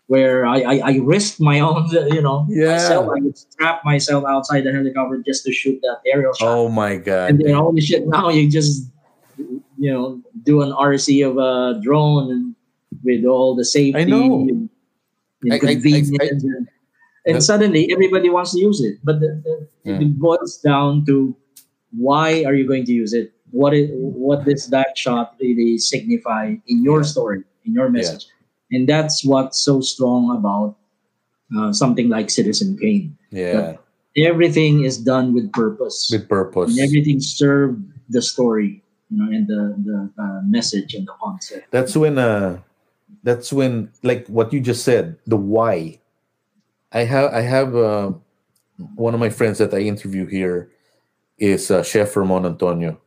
where 0.06 0.46
I, 0.46 0.60
I, 0.62 0.74
I 0.92 0.96
risked 1.02 1.38
my 1.38 1.60
own, 1.66 1.86
you 1.90 2.22
know, 2.22 2.46
Yeah. 2.48 2.72
myself. 2.72 3.10
I 3.14 3.20
would 3.20 3.36
strap 3.36 3.84
myself 3.84 4.24
outside 4.26 4.64
the 4.64 4.72
helicopter 4.72 5.22
just 5.24 5.44
to 5.44 5.52
shoot 5.52 5.78
that 5.82 5.98
aerial 6.06 6.32
shot. 6.32 6.48
Oh 6.48 6.68
my 6.70 6.96
god. 6.96 7.30
and 7.30 7.38
then 7.40 7.54
holy 7.54 7.82
shit, 7.82 8.08
now 8.08 8.30
you 8.30 8.48
just, 8.50 8.88
you 9.36 9.92
know, 9.92 10.22
do 10.44 10.62
an 10.62 10.72
RC 10.72 11.28
of 11.28 11.36
a 11.36 11.78
drone 11.82 12.30
and 12.32 12.54
with 13.04 13.26
all 13.26 13.54
the 13.54 13.66
safety 13.66 14.00
I 14.00 14.04
know. 14.04 14.40
and, 14.48 14.70
I- 15.44 15.54
I- 15.56 15.58
and 15.58 15.60
convenience. 15.60 16.10
I- 16.20 16.77
and, 17.28 17.36
The- 17.36 17.40
suddenly 17.44 17.92
everybody 17.92 18.28
wants 18.30 18.52
to 18.56 18.60
use 18.60 18.80
it. 18.80 18.98
But 19.04 19.20
the, 19.20 19.28
the, 19.44 19.54
Yeah. 19.84 20.00
it 20.04 20.18
boils 20.18 20.58
down 20.64 21.04
to 21.06 21.36
why 21.92 22.44
are 22.44 22.54
you 22.54 22.66
going 22.66 22.84
to 22.86 22.92
use 22.92 23.12
it? 23.12 23.32
What 23.50 23.72
is 23.72 23.88
what 23.94 24.44
does 24.44 24.68
that 24.76 24.96
shot 24.98 25.36
really 25.40 25.78
signify 25.78 26.56
in 26.66 26.84
your 26.84 27.00
story, 27.04 27.44
in 27.64 27.72
your 27.72 27.88
message? 27.88 28.26
And 28.72 28.84
that's 28.88 29.24
what's 29.24 29.56
so 29.64 29.80
strong 29.80 30.28
about 30.36 30.76
uh, 31.56 31.72
something 31.72 32.08
like 32.12 32.28
Citizen 32.28 32.76
Kane. 32.76 33.16
yeah. 33.30 33.76
Everything 34.18 34.82
is 34.84 34.98
done 34.98 35.32
with 35.32 35.52
purpose. 35.52 36.10
With 36.10 36.28
purpose. 36.28 36.74
and 36.74 36.80
everything 36.82 37.20
served 37.22 37.78
the 38.10 38.20
story, 38.20 38.82
you 39.10 39.16
know, 39.16 39.30
and 39.30 39.46
the 39.46 39.62
the 39.78 39.98
uh, 40.18 40.40
message 40.44 40.92
and 40.98 41.06
the 41.06 41.14
concept. 41.22 41.70
that's 41.70 41.94
when 41.96 42.18
uh 42.18 42.58
that's 43.22 43.48
when 43.52 43.88
like 44.02 44.26
what 44.26 44.52
you 44.52 44.58
just 44.60 44.82
said 44.84 45.16
the 45.30 45.36
why 45.38 46.00
i 46.92 47.04
have 47.04 47.32
i 47.32 47.40
have 47.40 47.74
uh, 47.76 48.12
one 48.94 49.14
of 49.14 49.20
my 49.20 49.30
friends 49.30 49.58
that 49.58 49.74
i 49.74 49.78
interview 49.78 50.26
here 50.26 50.70
is 51.38 51.70
uh, 51.70 51.82
chef 51.82 52.16
ramon 52.16 52.46
antonio. 52.46 53.00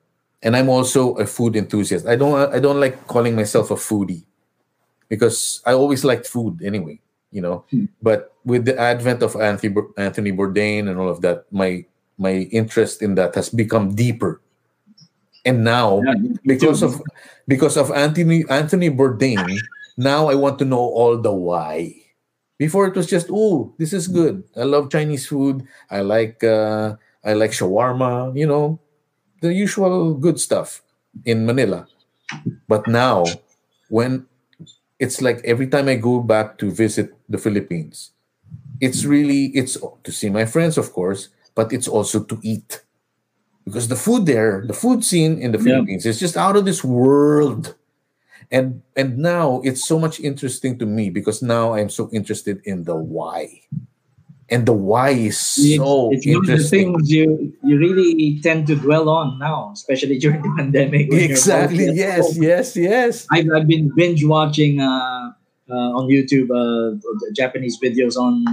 And 0.43 0.57
i'm 0.57 0.69
also 0.69 1.13
a 1.15 1.25
food 1.25 1.55
enthusiast. 1.55 2.07
I 2.07 2.15
don't 2.15 2.53
i 2.53 2.59
don't 2.59 2.79
like 2.79 3.07
calling 3.07 3.35
myself 3.35 3.71
a 3.71 3.75
foodie 3.75 4.25
because 5.09 5.61
i 5.65 5.73
always 5.73 6.03
liked 6.03 6.27
food 6.27 6.61
anyway 6.63 6.99
you 7.31 7.41
know? 7.41 7.63
But 8.01 8.35
with 8.43 8.65
the 8.65 8.77
advent 8.77 9.23
of 9.23 9.35
anthony 9.39 9.73
anthony 9.97 10.31
bourdain 10.33 10.89
and 10.89 10.99
all 10.99 11.07
of 11.07 11.21
that 11.21 11.45
my 11.51 11.85
my 12.21 12.45
interest 12.53 13.01
in 13.01 13.15
that 13.15 13.33
has 13.33 13.49
become 13.49 13.95
deeper. 13.95 14.41
And 15.43 15.65
now 15.65 16.05
Yeah, 16.05 16.13
because 16.45 16.85
of 16.85 17.01
because 17.47 17.75
of 17.75 17.89
Anthony 17.89 18.45
Anthony 18.47 18.93
Bourdain, 18.93 19.57
now 19.97 20.29
I 20.29 20.35
want 20.35 20.59
to 20.59 20.65
know 20.65 20.77
all 20.77 21.17
the 21.17 21.33
why. 21.33 22.00
Before 22.61 22.85
it 22.85 22.93
was 22.95 23.09
just 23.09 23.27
oh, 23.33 23.73
this 23.81 23.93
is 23.93 24.05
good. 24.07 24.45
I 24.55 24.69
love 24.69 24.93
Chinese 24.93 25.25
food. 25.25 25.65
I 25.89 26.05
like 26.05 26.43
uh, 26.45 26.95
I 27.25 27.33
like 27.33 27.51
shawarma. 27.57 28.37
You 28.37 28.45
know, 28.45 28.79
the 29.41 29.53
usual 29.53 30.13
good 30.13 30.39
stuff 30.39 30.81
in 31.25 31.45
Manila. 31.45 31.87
But 32.67 32.87
now, 32.87 33.25
when 33.89 34.25
it's 34.99 35.21
like 35.21 35.41
every 35.43 35.67
time 35.67 35.87
I 35.89 35.95
go 35.95 36.21
back 36.21 36.57
to 36.59 36.71
visit 36.71 37.13
the 37.29 37.37
Philippines, 37.37 38.11
it's 38.81 39.05
really 39.05 39.47
it's 39.55 39.77
to 40.03 40.11
see 40.11 40.29
my 40.29 40.45
friends, 40.45 40.77
of 40.77 40.93
course, 40.93 41.29
but 41.55 41.73
it's 41.73 41.87
also 41.87 42.23
to 42.23 42.39
eat 42.43 42.81
because 43.65 43.87
the 43.87 43.95
food 43.95 44.25
there, 44.25 44.63
the 44.67 44.73
food 44.73 45.03
scene 45.05 45.39
in 45.41 45.51
the 45.51 45.59
Yeah. 45.59 45.81
Philippines 45.81 46.05
is 46.05 46.19
just 46.19 46.37
out 46.37 46.55
of 46.57 46.65
this 46.65 46.83
world. 46.83 47.75
And 48.51 48.81
and 48.95 49.17
now 49.17 49.61
it's 49.63 49.87
so 49.87 49.97
much 49.97 50.19
interesting 50.19 50.77
to 50.79 50.85
me 50.85 51.09
because 51.09 51.41
now 51.41 51.73
I'm 51.73 51.89
so 51.89 52.09
interested 52.11 52.59
in 52.65 52.83
the 52.83 52.95
why. 52.95 53.61
And 54.49 54.65
the 54.65 54.73
why 54.73 55.11
is 55.11 55.39
so 55.39 56.11
it's 56.11 56.27
one 56.27 56.35
of 56.35 56.45
the 56.45 56.51
interesting. 56.51 56.91
things 56.91 57.09
you 57.09 57.55
you 57.63 57.79
really 57.79 58.41
tend 58.43 58.67
to 58.67 58.75
dwell 58.75 59.07
on 59.07 59.39
now, 59.39 59.71
especially 59.71 60.19
during 60.23 60.41
the 60.41 60.53
pandemic. 60.57 61.07
Exactly. 61.13 61.95
Yes, 61.95 62.35
yes, 62.37 62.75
yes. 62.75 63.25
I've, 63.31 63.47
I've 63.55 63.67
been 63.67 63.89
binge 63.95 64.25
watching 64.25 64.81
uh, 64.81 65.31
uh, 65.71 65.95
on 65.95 66.11
YouTube 66.11 66.51
uh, 66.51 66.99
Japanese 67.31 67.79
videos 67.79 68.17
on 68.17 68.43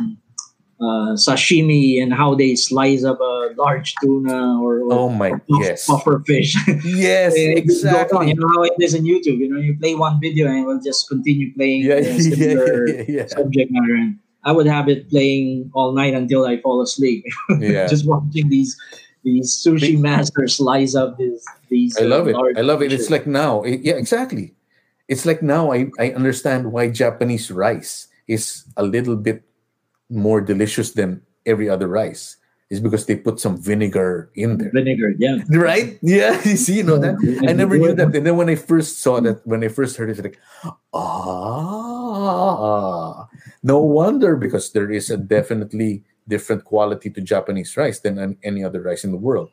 uh, 0.80 1.12
sashimi 1.18 2.00
and 2.02 2.12
how 2.14 2.34
they 2.34 2.54
slice 2.54 3.02
up 3.04 3.18
a 3.20 3.50
large 3.56 3.94
tuna 4.00 4.60
or, 4.62 4.80
or 4.80 4.92
Oh 4.92 5.08
my 5.08 5.30
puff- 5.30 5.42
yes. 5.60 5.86
puffer 5.86 6.22
fish. 6.26 6.54
Yes, 6.84 7.34
on. 7.34 7.40
exactly. 7.58 8.28
You 8.28 8.34
know 8.36 8.48
how 8.54 8.62
it 8.62 8.72
is 8.80 8.94
on 8.94 9.02
YouTube. 9.02 9.38
You 9.38 9.48
know, 9.50 9.58
you 9.60 9.76
play 9.76 9.94
one 9.94 10.20
video 10.20 10.46
and 10.46 10.58
it 10.60 10.66
will 10.66 10.80
just 10.80 11.08
continue 11.08 11.52
playing 11.54 11.82
Yeah, 11.82 11.98
yeah, 12.06 12.18
similar 12.18 12.88
yeah, 12.88 13.04
yeah. 13.08 13.26
subject 13.26 13.70
matter. 13.72 13.94
And 13.94 14.18
I 14.44 14.52
would 14.52 14.66
have 14.66 14.88
it 14.88 15.10
playing 15.10 15.70
all 15.74 15.92
night 15.92 16.14
until 16.14 16.46
I 16.46 16.60
fall 16.60 16.80
asleep, 16.80 17.24
Yeah. 17.58 17.86
just 17.88 18.06
watching 18.06 18.48
these 18.48 18.76
these 19.24 19.50
sushi 19.50 19.98
masters 19.98 20.56
slice 20.56 20.94
up 20.94 21.18
these 21.18 21.42
these. 21.68 21.98
I 21.98 22.02
love 22.06 22.28
it. 22.28 22.34
uh, 22.36 22.38
large 22.38 22.56
I 22.56 22.60
love 22.62 22.82
it. 22.82 22.92
It's 22.92 23.10
like 23.10 23.26
now, 23.26 23.62
it- 23.62 23.80
yeah, 23.82 23.94
exactly. 23.98 24.54
It's 25.08 25.26
like 25.26 25.42
now 25.42 25.72
I, 25.72 25.90
I 25.98 26.12
understand 26.12 26.70
why 26.70 26.86
Japanese 26.88 27.50
rice 27.50 28.06
is 28.28 28.62
a 28.76 28.84
little 28.84 29.16
bit 29.16 29.42
more 30.10 30.40
delicious 30.40 30.92
than 30.92 31.22
every 31.46 31.68
other 31.68 31.88
rice. 31.88 32.36
is 32.70 32.80
because 32.84 33.06
they 33.08 33.16
put 33.16 33.40
some 33.40 33.56
vinegar 33.56 34.28
in 34.36 34.58
there. 34.60 34.68
vinegar. 34.76 35.14
Yeah. 35.16 35.40
Right? 35.48 35.96
Yeah. 36.04 36.36
You 36.44 36.56
see, 36.60 36.76
you 36.76 36.84
know 36.84 36.98
that? 37.00 37.16
I 37.48 37.52
never 37.56 37.78
knew 37.80 37.94
that. 37.96 38.12
And 38.14 38.26
then 38.28 38.36
when 38.36 38.50
I 38.52 38.56
first 38.60 39.00
saw 39.00 39.20
that, 39.24 39.40
when 39.48 39.64
I 39.64 39.68
first 39.72 39.96
heard 39.96 40.10
it, 40.12 40.20
it's 40.20 40.20
like, 40.20 40.36
ah, 41.88 43.26
no 43.62 43.78
wonder 43.80 44.36
because 44.36 44.72
there 44.72 44.90
is 44.90 45.08
a 45.10 45.16
definitely 45.16 46.04
different 46.28 46.64
quality 46.64 47.08
to 47.10 47.20
Japanese 47.24 47.76
rice 47.76 48.00
than 48.00 48.36
any 48.44 48.62
other 48.62 48.82
rice 48.82 49.04
in 49.04 49.12
the 49.12 49.18
world. 49.18 49.50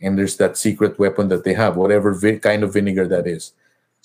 And 0.00 0.16
there's 0.18 0.36
that 0.36 0.56
secret 0.56 0.98
weapon 0.98 1.28
that 1.28 1.44
they 1.44 1.54
have, 1.54 1.76
whatever 1.76 2.12
vi- 2.14 2.38
kind 2.38 2.62
of 2.62 2.72
vinegar 2.72 3.08
that 3.08 3.26
is. 3.26 3.52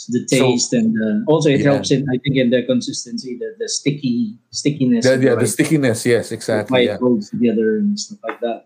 The 0.10 0.28
So- 0.28 0.36
taste 0.52 0.74
and 0.74 0.92
uh, 1.00 1.32
also 1.32 1.50
it 1.50 1.62
Yeah. 1.62 1.72
helps 1.74 1.92
in 1.92 2.04
I 2.10 2.18
think 2.18 2.36
in 2.36 2.50
the 2.50 2.64
consistency, 2.64 3.38
the, 3.38 3.56
the 3.60 3.70
sticky 3.70 4.36
stickiness. 4.52 5.06
The, 5.06 5.18
yeah, 5.22 5.36
the 5.36 5.48
stickiness. 5.48 6.06
Yes, 6.06 6.32
exactly. 6.32 6.86
Yeah. 6.86 6.96
it 6.96 7.00
holds 7.00 7.30
together 7.30 7.78
and 7.78 7.98
stuff 7.98 8.20
like 8.28 8.40
that. 8.42 8.66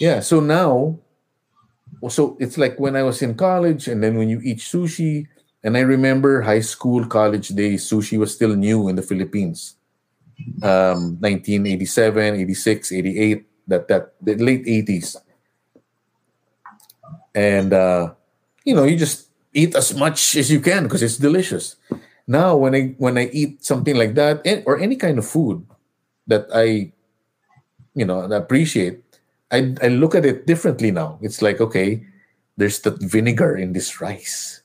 Yeah. 0.00 0.20
So 0.20 0.40
now, 0.40 0.98
so 2.10 2.36
it's 2.40 2.58
like 2.58 2.76
when 2.78 2.96
I 2.96 3.02
was 3.02 3.22
in 3.22 3.34
college, 3.34 3.88
and 3.88 4.02
then 4.02 4.18
when 4.18 4.28
you 4.28 4.40
eat 4.44 4.58
sushi, 4.58 5.26
and 5.62 5.76
I 5.78 5.80
remember 5.80 6.42
high 6.42 6.60
school, 6.60 7.06
college 7.06 7.48
days, 7.56 7.88
sushi 7.88 8.18
was 8.18 8.34
still 8.34 8.54
new 8.56 8.88
in 8.88 8.96
the 8.96 9.02
Philippines. 9.06 9.76
Um, 10.60 11.16
1987, 11.22 12.34
86, 12.34 12.92
88, 12.92 13.46
that 13.68 13.88
that 13.88 14.12
the 14.20 14.34
late 14.36 14.66
80s. 14.66 15.16
And 17.34 17.72
uh, 17.72 18.12
you 18.64 18.74
know, 18.74 18.84
you 18.84 18.96
just 18.98 19.30
eat 19.54 19.74
as 19.74 19.94
much 19.94 20.36
as 20.36 20.50
you 20.50 20.60
can 20.60 20.84
because 20.84 21.02
it's 21.02 21.16
delicious. 21.16 21.76
Now, 22.26 22.56
when 22.56 22.74
I 22.74 22.94
when 22.98 23.16
I 23.16 23.30
eat 23.32 23.64
something 23.64 23.96
like 23.96 24.14
that, 24.14 24.42
eh, 24.44 24.62
or 24.66 24.78
any 24.78 24.96
kind 24.96 25.18
of 25.18 25.26
food 25.26 25.64
that 26.26 26.46
I, 26.52 26.92
you 27.94 28.04
know, 28.04 28.20
appreciate, 28.32 29.00
I 29.50 29.74
I 29.80 29.88
look 29.88 30.14
at 30.14 30.26
it 30.26 30.46
differently 30.46 30.90
now. 30.90 31.18
It's 31.22 31.40
like 31.40 31.60
okay, 31.60 32.04
there's 32.56 32.80
that 32.80 33.00
vinegar 33.00 33.56
in 33.56 33.72
this 33.72 34.00
rice 34.00 34.60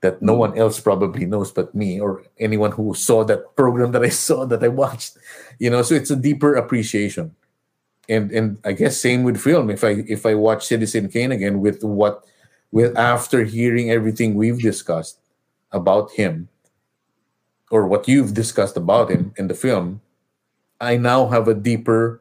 that 0.00 0.20
no 0.20 0.34
one 0.34 0.56
else 0.58 0.78
probably 0.80 1.24
knows 1.24 1.50
but 1.50 1.74
me 1.74 1.98
or 1.98 2.22
anyone 2.38 2.72
who 2.72 2.92
saw 2.92 3.24
that 3.24 3.56
program 3.56 3.92
that 3.92 4.04
I 4.04 4.10
saw 4.12 4.44
that 4.44 4.62
I 4.62 4.68
watched. 4.68 5.16
You 5.58 5.70
know, 5.70 5.80
so 5.80 5.94
it's 5.94 6.10
a 6.10 6.16
deeper 6.16 6.54
appreciation. 6.54 7.34
And 8.08 8.30
and 8.32 8.58
I 8.64 8.72
guess 8.72 9.00
same 9.00 9.24
with 9.24 9.40
film. 9.40 9.70
If 9.70 9.84
I 9.84 10.04
if 10.08 10.26
I 10.26 10.34
watch 10.34 10.66
Citizen 10.66 11.08
Kane 11.08 11.32
again 11.32 11.60
with 11.60 11.84
what 11.84 12.24
with 12.74 12.98
after 12.98 13.44
hearing 13.46 13.90
everything 13.90 14.34
we've 14.34 14.58
discussed 14.58 15.22
about 15.70 16.10
him 16.18 16.48
or 17.70 17.86
what 17.86 18.08
you've 18.10 18.34
discussed 18.34 18.76
about 18.76 19.10
him 19.10 19.32
in 19.38 19.46
the 19.46 19.54
film, 19.54 20.02
I 20.80 20.98
now 20.98 21.30
have 21.30 21.46
a 21.46 21.54
deeper 21.54 22.20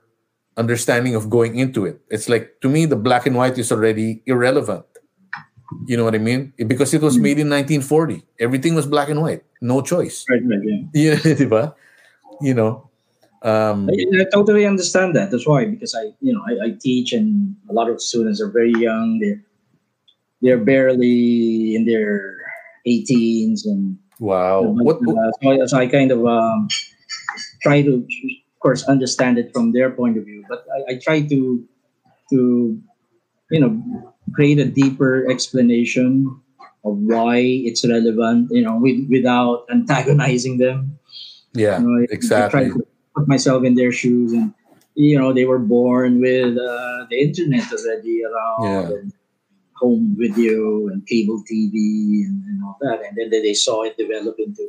understanding 0.55 1.15
of 1.17 1.29
going 1.29 1.57
into 1.57 1.85
it. 1.89 1.99
It's 2.13 2.29
like 2.29 2.61
to 2.61 2.69
me 2.69 2.85
the 2.85 2.95
black 2.95 3.25
and 3.25 3.35
white 3.35 3.57
is 3.57 3.71
already 3.71 4.21
irrelevant 4.29 4.85
you 5.85 5.97
know 5.97 6.03
what 6.03 6.15
I 6.15 6.19
mean? 6.19 6.53
Because 6.67 6.93
it 6.93 7.01
was 7.01 7.17
made 7.17 7.39
in 7.39 7.49
1940. 7.49 8.23
Everything 8.39 8.75
was 8.75 8.85
black 8.85 9.09
and 9.09 9.21
white. 9.21 9.43
No 9.61 9.81
choice. 9.81 10.25
Right, 10.29 10.41
right, 10.45 10.59
yeah. 10.63 10.83
Yeah, 10.93 11.15
diba? 11.15 11.75
You 12.41 12.53
know. 12.53 12.89
Um, 13.41 13.89
I, 13.89 14.21
I 14.21 14.25
totally 14.31 14.65
understand 14.65 15.15
that. 15.15 15.31
That's 15.31 15.45
why, 15.45 15.65
because 15.65 15.95
I, 15.95 16.13
you 16.21 16.33
know, 16.33 16.41
I, 16.47 16.67
I 16.67 16.69
teach, 16.79 17.11
and 17.11 17.55
a 17.69 17.73
lot 17.73 17.89
of 17.89 18.01
students 18.01 18.41
are 18.41 18.49
very 18.49 18.71
young. 18.71 19.19
They're 19.19 19.41
they're 20.43 20.59
barely 20.59 21.75
in 21.75 21.85
their 21.85 22.37
18s, 22.85 23.65
and 23.65 23.97
wow. 24.19 24.61
What, 24.63 24.99
uh, 25.07 25.67
so, 25.67 25.77
I 25.79 25.87
kind 25.87 26.11
of 26.11 26.25
um, 26.27 26.67
try 27.63 27.81
to, 27.81 27.95
of 28.05 28.59
course, 28.59 28.83
understand 28.83 29.37
it 29.39 29.53
from 29.53 29.71
their 29.71 29.91
point 29.91 30.17
of 30.17 30.25
view. 30.25 30.43
But 30.49 30.65
I, 30.69 30.93
I 30.93 30.99
try 30.99 31.21
to 31.23 31.63
to 32.31 32.79
you 33.51 33.59
know 33.59 33.73
create 34.33 34.59
a 34.59 34.65
deeper 34.65 35.29
explanation 35.29 36.29
of 36.85 36.97
why 36.97 37.37
it's 37.39 37.85
relevant. 37.87 38.49
You 38.51 38.63
know, 38.63 38.77
with, 38.77 39.07
without 39.09 39.65
antagonizing 39.71 40.57
them. 40.57 40.99
yeah, 41.53 41.79
You 41.79 41.85
know, 41.87 42.05
exactly. 42.11 42.51
try 42.59 42.69
to 42.69 42.87
put 43.15 43.27
myself 43.27 43.63
in 43.63 43.75
their 43.75 43.91
shoes, 43.91 44.33
and 44.33 44.53
you 44.95 45.17
know, 45.17 45.33
they 45.33 45.45
were 45.45 45.59
born 45.59 46.19
with 46.21 46.57
uh, 46.57 47.05
the 47.09 47.17
internet 47.21 47.65
already 47.71 48.23
around, 48.25 48.63
Yeah. 48.63 48.95
and 48.97 49.13
home 49.83 50.15
video 50.17 50.87
and 50.87 51.05
cable 51.11 51.43
TV 51.49 51.75
and, 52.27 52.39
and 52.47 52.57
all 52.63 52.77
that, 52.81 52.99
and 53.05 53.13
then 53.19 53.29
they 53.29 53.53
saw 53.53 53.83
it 53.83 53.97
develop 53.97 54.35
into 54.39 54.65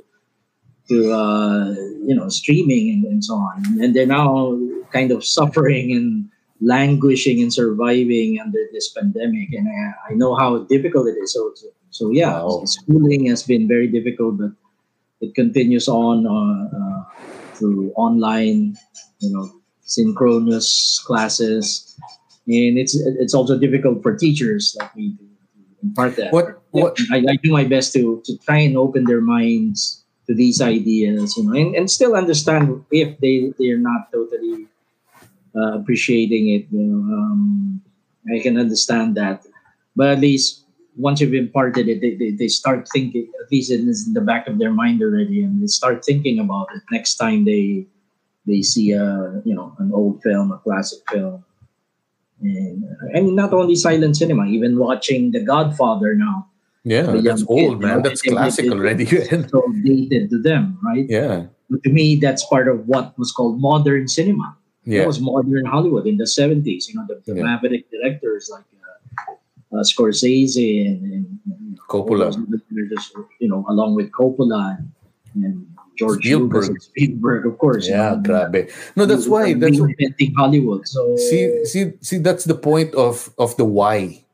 to 0.88 0.96
uh, 1.12 1.70
you 2.04 2.14
know 2.18 2.28
streaming 2.28 2.90
and, 2.92 3.04
and 3.06 3.24
so 3.24 3.34
on, 3.34 3.56
and 3.80 3.94
they're 3.94 4.06
now 4.20 4.58
kind 4.92 5.10
of 5.10 5.24
suffering 5.24 5.92
and 5.92 6.28
languishing 6.60 7.40
and 7.42 7.52
surviving 7.52 8.38
under 8.40 8.62
this 8.72 8.90
pandemic, 8.92 9.48
and 9.52 9.66
I, 9.68 10.12
I 10.12 10.14
know 10.14 10.34
how 10.36 10.64
difficult 10.74 11.08
it 11.08 11.16
is. 11.22 11.32
So 11.32 11.52
so, 11.54 11.68
so 11.90 12.04
yeah, 12.10 12.42
Wow. 12.42 12.62
schooling 12.66 13.26
has 13.32 13.42
been 13.42 13.66
very 13.68 13.88
difficult, 13.88 14.38
but 14.38 14.52
it 15.20 15.34
continues 15.34 15.88
on 15.88 16.26
uh, 16.26 16.76
uh, 16.76 17.00
through 17.54 17.92
online, 17.96 18.76
you 19.20 19.30
know, 19.32 19.48
synchronous 19.84 21.00
classes, 21.06 21.96
and 22.46 22.78
it's 22.78 22.94
it's 22.94 23.34
also 23.34 23.58
difficult 23.58 24.02
for 24.02 24.16
teachers 24.16 24.76
like 24.78 24.94
me 24.96 25.16
to, 25.16 25.24
impart 25.82 26.16
that. 26.16 26.32
What 26.32 26.62
what 26.70 26.96
I, 27.12 27.18
I 27.28 27.36
do 27.42 27.52
my 27.52 27.64
best 27.64 27.92
to 27.92 28.22
to 28.24 28.38
try 28.38 28.58
and 28.58 28.76
open 28.76 29.04
their 29.04 29.20
minds 29.20 30.02
to 30.26 30.34
these 30.34 30.60
ideas, 30.60 31.36
you 31.36 31.44
know, 31.44 31.52
and, 31.52 31.76
and 31.76 31.90
still 31.90 32.16
understand 32.16 32.84
if 32.90 33.18
they 33.20 33.52
they're 33.58 33.78
not 33.78 34.10
totally 34.12 34.66
uh, 35.54 35.78
appreciating 35.78 36.48
it. 36.50 36.66
You 36.70 36.82
know, 36.82 37.00
um, 37.14 37.82
I 38.34 38.40
can 38.40 38.56
understand 38.56 39.16
that, 39.16 39.44
but 39.94 40.08
at 40.08 40.20
least 40.20 40.64
once 40.96 41.20
you've 41.20 41.34
imparted 41.34 41.88
it, 41.88 42.00
they, 42.00 42.14
they, 42.14 42.30
they 42.30 42.48
start 42.48 42.88
thinking. 42.92 43.28
At 43.42 43.52
least 43.52 43.70
it 43.70 43.80
is 43.80 44.06
in 44.06 44.14
the 44.14 44.20
back 44.20 44.46
of 44.48 44.58
their 44.58 44.72
mind 44.72 45.02
already, 45.02 45.44
and 45.44 45.62
they 45.62 45.66
start 45.66 46.04
thinking 46.04 46.38
about 46.38 46.68
it 46.74 46.82
next 46.90 47.16
time 47.16 47.44
they 47.44 47.86
they 48.46 48.62
see 48.62 48.92
a 48.92 49.42
you 49.44 49.54
know 49.54 49.74
an 49.78 49.92
old 49.92 50.22
film, 50.22 50.52
a 50.52 50.58
classic 50.58 51.00
film. 51.10 51.44
And 52.44 53.16
I 53.16 53.20
not 53.20 53.52
only 53.52 53.74
silent 53.74 54.16
cinema, 54.16 54.46
even 54.46 54.78
watching 54.78 55.32
The 55.32 55.40
Godfather 55.40 56.14
now 56.14 56.48
yeah, 56.84 57.02
that's 57.24 57.44
old, 57.48 57.58
kid, 57.58 57.70
you 57.72 57.78
man. 57.78 57.96
know, 57.96 58.02
That's 58.02 58.20
classic 58.22 58.70
already. 58.70 59.06
so 59.48 59.72
dated 59.82 60.28
to 60.30 60.38
them, 60.38 60.78
right? 60.84 61.06
yeah, 61.08 61.46
But 61.70 61.82
to 61.84 61.90
me, 61.90 62.16
that's 62.20 62.44
part 62.44 62.68
of 62.68 62.86
what 62.86 63.18
was 63.18 63.32
called 63.32 63.58
modern 63.60 64.06
cinema. 64.06 64.54
That 64.84 64.92
yeah, 64.92 65.06
was 65.06 65.18
modern 65.18 65.64
Hollywood 65.64 66.06
in 66.06 66.18
the 66.18 66.24
70s. 66.24 66.88
You 66.88 66.96
know, 66.96 67.06
the, 67.08 67.22
the 67.24 67.36
Yeah. 67.38 67.42
maverick 67.44 67.90
directors 67.90 68.50
like 68.52 68.64
uh, 68.76 69.78
uh, 69.78 69.82
Scorsese 69.82 70.86
and, 70.86 71.02
and 71.10 71.38
you 71.46 71.72
know, 71.74 71.82
Coppola. 71.88 72.30
directors, 72.68 73.12
you 73.40 73.48
know, 73.48 73.64
along 73.66 73.94
with 73.94 74.10
Coppola 74.12 74.76
and, 75.34 75.44
and 75.44 75.66
George 75.96 76.24
Spielberg. 76.24 76.68
Lucas 76.68 76.84
Spielberg, 76.86 77.46
of 77.46 77.58
course. 77.58 77.86
you 77.86 77.94
yeah. 77.94 78.14
know, 78.14 78.22
Grabe. 78.22 78.70
No, 78.96 79.06
that's 79.06 79.28
why. 79.28 79.54
That's 79.54 79.78
reinventing 79.78 80.34
Hollywood. 80.36 80.86
So 80.88 81.16
see 81.16 81.64
see 81.64 81.92
see 82.00 82.18
that's 82.18 82.44
the 82.44 82.54
point 82.54 82.94
of 82.94 83.30
of 83.38 83.56
the 83.56 83.64
why 83.64 84.24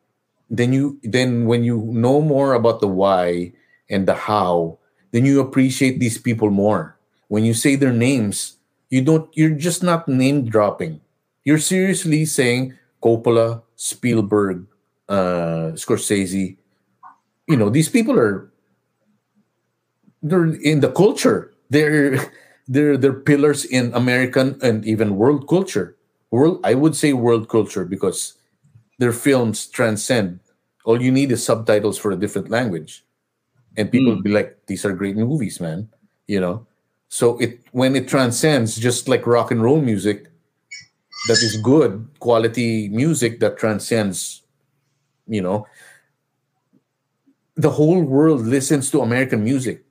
then 0.50 0.74
you 0.74 0.98
then 1.06 1.46
when 1.46 1.62
you 1.62 1.86
know 1.94 2.20
more 2.20 2.54
about 2.54 2.82
the 2.82 2.90
why 2.90 3.52
and 3.88 4.06
the 4.06 4.14
how 4.14 4.76
then 5.12 5.24
you 5.24 5.40
appreciate 5.40 6.00
these 6.02 6.18
people 6.18 6.50
more 6.50 6.98
when 7.28 7.44
you 7.44 7.54
say 7.54 7.76
their 7.76 7.94
names 7.94 8.58
you 8.90 9.00
don't 9.00 9.30
you're 9.32 9.54
just 9.54 9.82
not 9.82 10.08
name 10.08 10.44
dropping 10.44 11.00
you're 11.44 11.62
seriously 11.62 12.26
saying 12.26 12.74
coppola 13.00 13.62
spielberg 13.76 14.66
uh 15.08 15.70
scorsese 15.78 16.58
you 17.46 17.56
know 17.56 17.70
these 17.70 17.88
people 17.88 18.18
are 18.18 18.50
they're 20.22 20.46
in 20.46 20.80
the 20.80 20.90
culture. 20.92 21.52
They're 21.70 22.18
they're 22.68 22.96
they're 22.96 23.14
pillars 23.26 23.64
in 23.64 23.92
american 23.94 24.58
and 24.62 24.84
even 24.86 25.16
world 25.16 25.48
culture. 25.48 25.96
World 26.30 26.60
i 26.64 26.74
would 26.74 26.94
say 26.96 27.12
world 27.12 27.48
culture 27.48 27.84
because 27.84 28.34
their 28.98 29.12
films 29.12 29.66
transcend. 29.66 30.40
All 30.84 31.02
you 31.02 31.12
need 31.12 31.32
is 31.32 31.44
subtitles 31.44 31.98
for 31.98 32.10
a 32.12 32.16
different 32.16 32.50
language. 32.50 33.04
And 33.76 33.90
people 33.92 34.16
Mm. 34.16 34.22
be 34.24 34.30
like 34.30 34.58
these 34.66 34.84
are 34.86 34.92
great 34.94 35.16
movies 35.16 35.60
man 35.60 35.88
you 36.28 36.40
know? 36.40 36.66
So 37.08 37.38
it 37.38 37.60
when 37.72 37.96
it 37.96 38.08
transcends 38.08 38.76
just 38.78 39.08
like 39.08 39.26
rock 39.26 39.50
and 39.50 39.62
roll 39.62 39.80
music 39.82 40.28
that 41.28 41.42
is 41.42 41.56
good 41.62 42.08
quality 42.20 42.88
music 42.90 43.40
that 43.40 43.58
transcends 43.58 44.42
you 45.28 45.42
know? 45.42 45.66
The 47.56 47.70
whole 47.70 48.02
world 48.02 48.42
listens 48.46 48.90
to 48.90 49.02
american 49.02 49.44
music 49.44 49.84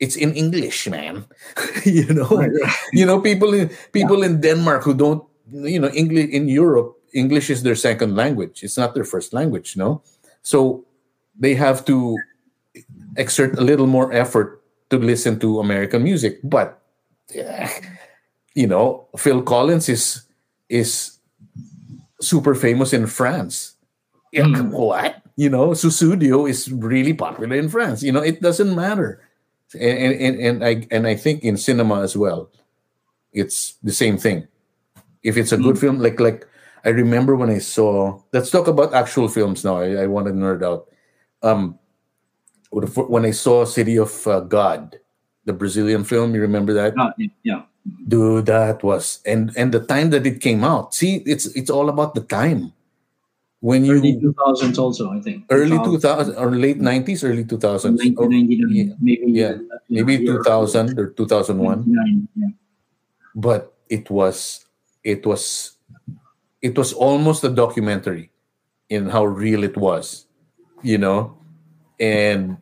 it's 0.00 0.16
in 0.16 0.34
english 0.34 0.88
man. 0.88 1.24
You 1.84 2.12
know? 2.12 2.28
Right, 2.28 2.50
right. 2.50 2.76
you 2.92 3.06
know 3.06 3.20
people 3.20 3.54
in 3.54 3.70
people 3.92 4.22
in 4.22 4.40
denmark 4.40 4.82
who 4.82 4.94
don't 4.94 5.22
you 5.50 5.78
know 5.78 5.90
english 5.94 6.30
in 6.30 6.48
europe 6.48 6.98
english 7.14 7.50
is 7.50 7.62
their 7.62 7.76
second 7.76 8.16
language. 8.16 8.62
It's 8.62 8.76
not 8.76 8.94
their 8.94 9.04
first 9.04 9.32
language 9.32 9.76
no? 9.76 10.02
So 10.42 10.84
they 11.38 11.54
have 11.54 11.84
to 11.86 12.16
exert 13.16 13.58
a 13.58 13.62
little 13.64 13.86
more 13.86 14.12
effort 14.12 14.62
to 14.90 14.98
listen 14.98 15.38
to 15.40 15.60
american 15.60 16.02
music. 16.02 16.40
But 16.44 16.82
eh, 17.34 17.70
you 18.54 18.66
know 18.66 19.08
phil 19.16 19.42
collins 19.42 19.88
is 19.88 20.26
is 20.68 21.18
super 22.20 22.54
famous 22.54 22.92
in 22.92 23.06
france. 23.06 23.74
Mm. 24.34 24.70
what? 24.70 25.22
You 25.36 25.48
know 25.48 25.70
Sussudio 25.72 26.48
is 26.48 26.68
really 26.72 27.14
popular 27.14 27.56
in 27.56 27.68
france. 27.68 28.02
You 28.02 28.12
know 28.12 28.20
it 28.20 28.42
doesn't 28.42 28.74
matter 28.74 29.20
and 29.76 30.14
and, 30.14 30.40
and 30.40 30.64
i 30.64 30.86
and 30.90 31.06
i 31.06 31.14
think 31.14 31.42
in 31.42 31.56
cinema 31.56 32.02
as 32.02 32.16
well 32.16 32.50
it's 33.36 33.76
the 33.82 33.92
same 33.92 34.16
thing. 34.16 34.48
If 35.22 35.36
it's 35.36 35.52
a 35.52 35.58
good 35.58 35.78
film 35.78 35.98
like 35.98 36.18
like 36.18 36.48
i 36.84 36.88
remember 36.88 37.36
when 37.36 37.50
i 37.50 37.58
saw 37.58 38.18
let's 38.32 38.50
talk 38.50 38.66
about 38.66 38.94
actual 38.94 39.28
films 39.28 39.64
now. 39.64 39.78
I, 39.78 40.02
I 40.02 40.06
want 40.06 40.26
to 40.26 40.32
nerd 40.32 40.62
out. 40.64 40.88
Um 41.42 41.78
when 42.72 43.24
i 43.24 43.30
saw 43.30 43.64
city 43.64 43.96
of 43.96 44.26
uh, 44.26 44.40
god 44.40 44.98
the 45.44 45.52
brazilian 45.52 46.04
film 46.04 46.34
you 46.34 46.40
remember 46.40 46.72
that? 46.72 46.94
Uh, 46.98 47.12
yeah, 47.42 47.62
dude 48.08 48.46
that 48.46 48.82
was 48.82 49.20
and 49.26 49.52
and 49.56 49.72
the 49.72 49.80
time 49.80 50.10
that 50.10 50.26
it 50.26 50.40
came 50.40 50.64
out. 50.64 50.94
See 50.94 51.22
it's 51.26 51.46
it's 51.58 51.70
all 51.70 51.88
about 51.88 52.14
the 52.14 52.22
time 52.22 52.72
when 53.66 53.84
you 53.84 53.98
early 53.98 54.14
2000s 54.14 54.78
also, 54.78 55.10
I 55.10 55.20
think. 55.20 55.44
early 55.50 55.78
2000 55.82 56.36
or 56.38 56.54
late 56.54 56.78
90s 56.78 57.26
early 57.26 57.44
2000s 57.44 57.98
or 58.14 58.30
1999, 58.30 58.70
yeah, 58.70 58.94
maybe. 59.02 59.32
yeah. 59.34 59.58
maybe 59.90 60.14
yeah, 60.22 60.38
2000 60.38 60.98
or 60.98 61.10
2001 61.10 61.84
yeah. 62.34 62.48
but 63.34 63.74
it 63.90 64.06
was 64.10 64.66
it 65.02 65.26
was 65.26 65.74
it 66.62 66.78
was 66.78 66.92
almost 66.92 67.42
a 67.42 67.50
documentary 67.50 68.30
in 68.88 69.10
how 69.10 69.24
real 69.24 69.64
it 69.64 69.76
was 69.76 70.26
you 70.82 70.98
know 70.98 71.36
and 71.98 72.58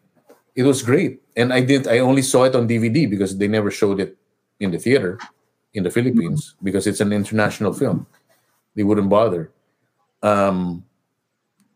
it 0.55 0.62
was 0.62 0.82
great. 0.82 1.20
And 1.36 1.52
I 1.52 1.60
did. 1.60 1.89
I 1.89 1.98
only 1.98 2.22
saw 2.22 2.44
it 2.44 2.55
on 2.55 2.68
DVD 2.68 3.10
because 3.10 3.36
they 3.36 3.48
never 3.48 3.70
showed 3.70 4.01
it 4.01 4.16
in 4.60 4.70
the 4.70 4.78
theater 4.78 5.18
in 5.74 5.82
the 5.82 5.90
Philippines 5.90 6.55
because 6.62 6.86
it's 6.86 7.01
an 7.01 7.12
international 7.12 7.72
film. 7.72 8.06
They 8.76 8.85
wouldn't 8.85 9.09
bother. 9.09 9.51
Um, 10.22 10.85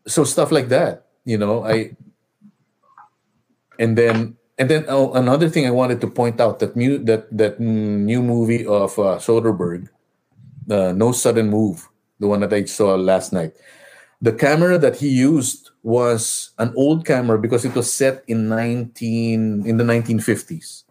so 0.09 0.23
stuff 0.23 0.51
like 0.51 0.69
that, 0.69 1.05
you 1.23 1.37
know. 1.37 1.63
I 1.63 1.95
and 3.77 3.97
then 3.97 4.35
and 4.57 4.69
then 4.69 4.85
oh, 4.89 5.13
another 5.13 5.47
thing 5.47 5.65
I 5.65 5.71
wanted 5.71 6.01
to 6.01 6.07
point 6.07 6.41
out 6.41 6.59
that 6.59 6.75
new 6.75 6.97
that 7.05 7.29
that 7.37 7.59
new 7.59 8.21
movie 8.21 8.65
of 8.65 8.97
uh, 8.97 9.21
Soderbergh, 9.21 9.87
uh, 10.69 10.91
No 10.91 11.11
Sudden 11.13 11.49
Move, 11.49 11.87
the 12.19 12.27
one 12.27 12.41
that 12.41 12.53
I 12.53 12.65
saw 12.65 12.95
last 12.95 13.31
night. 13.31 13.53
The 14.21 14.33
camera 14.33 14.77
that 14.77 14.97
he 14.97 15.07
used 15.07 15.71
was 15.81 16.51
an 16.57 16.73
old 16.75 17.05
camera 17.05 17.39
because 17.39 17.63
it 17.63 17.73
was 17.73 17.87
set 17.87 18.21
in 18.27 18.49
19 18.49 19.63
in 19.65 19.77
the 19.77 19.83
1950s. 19.85 20.83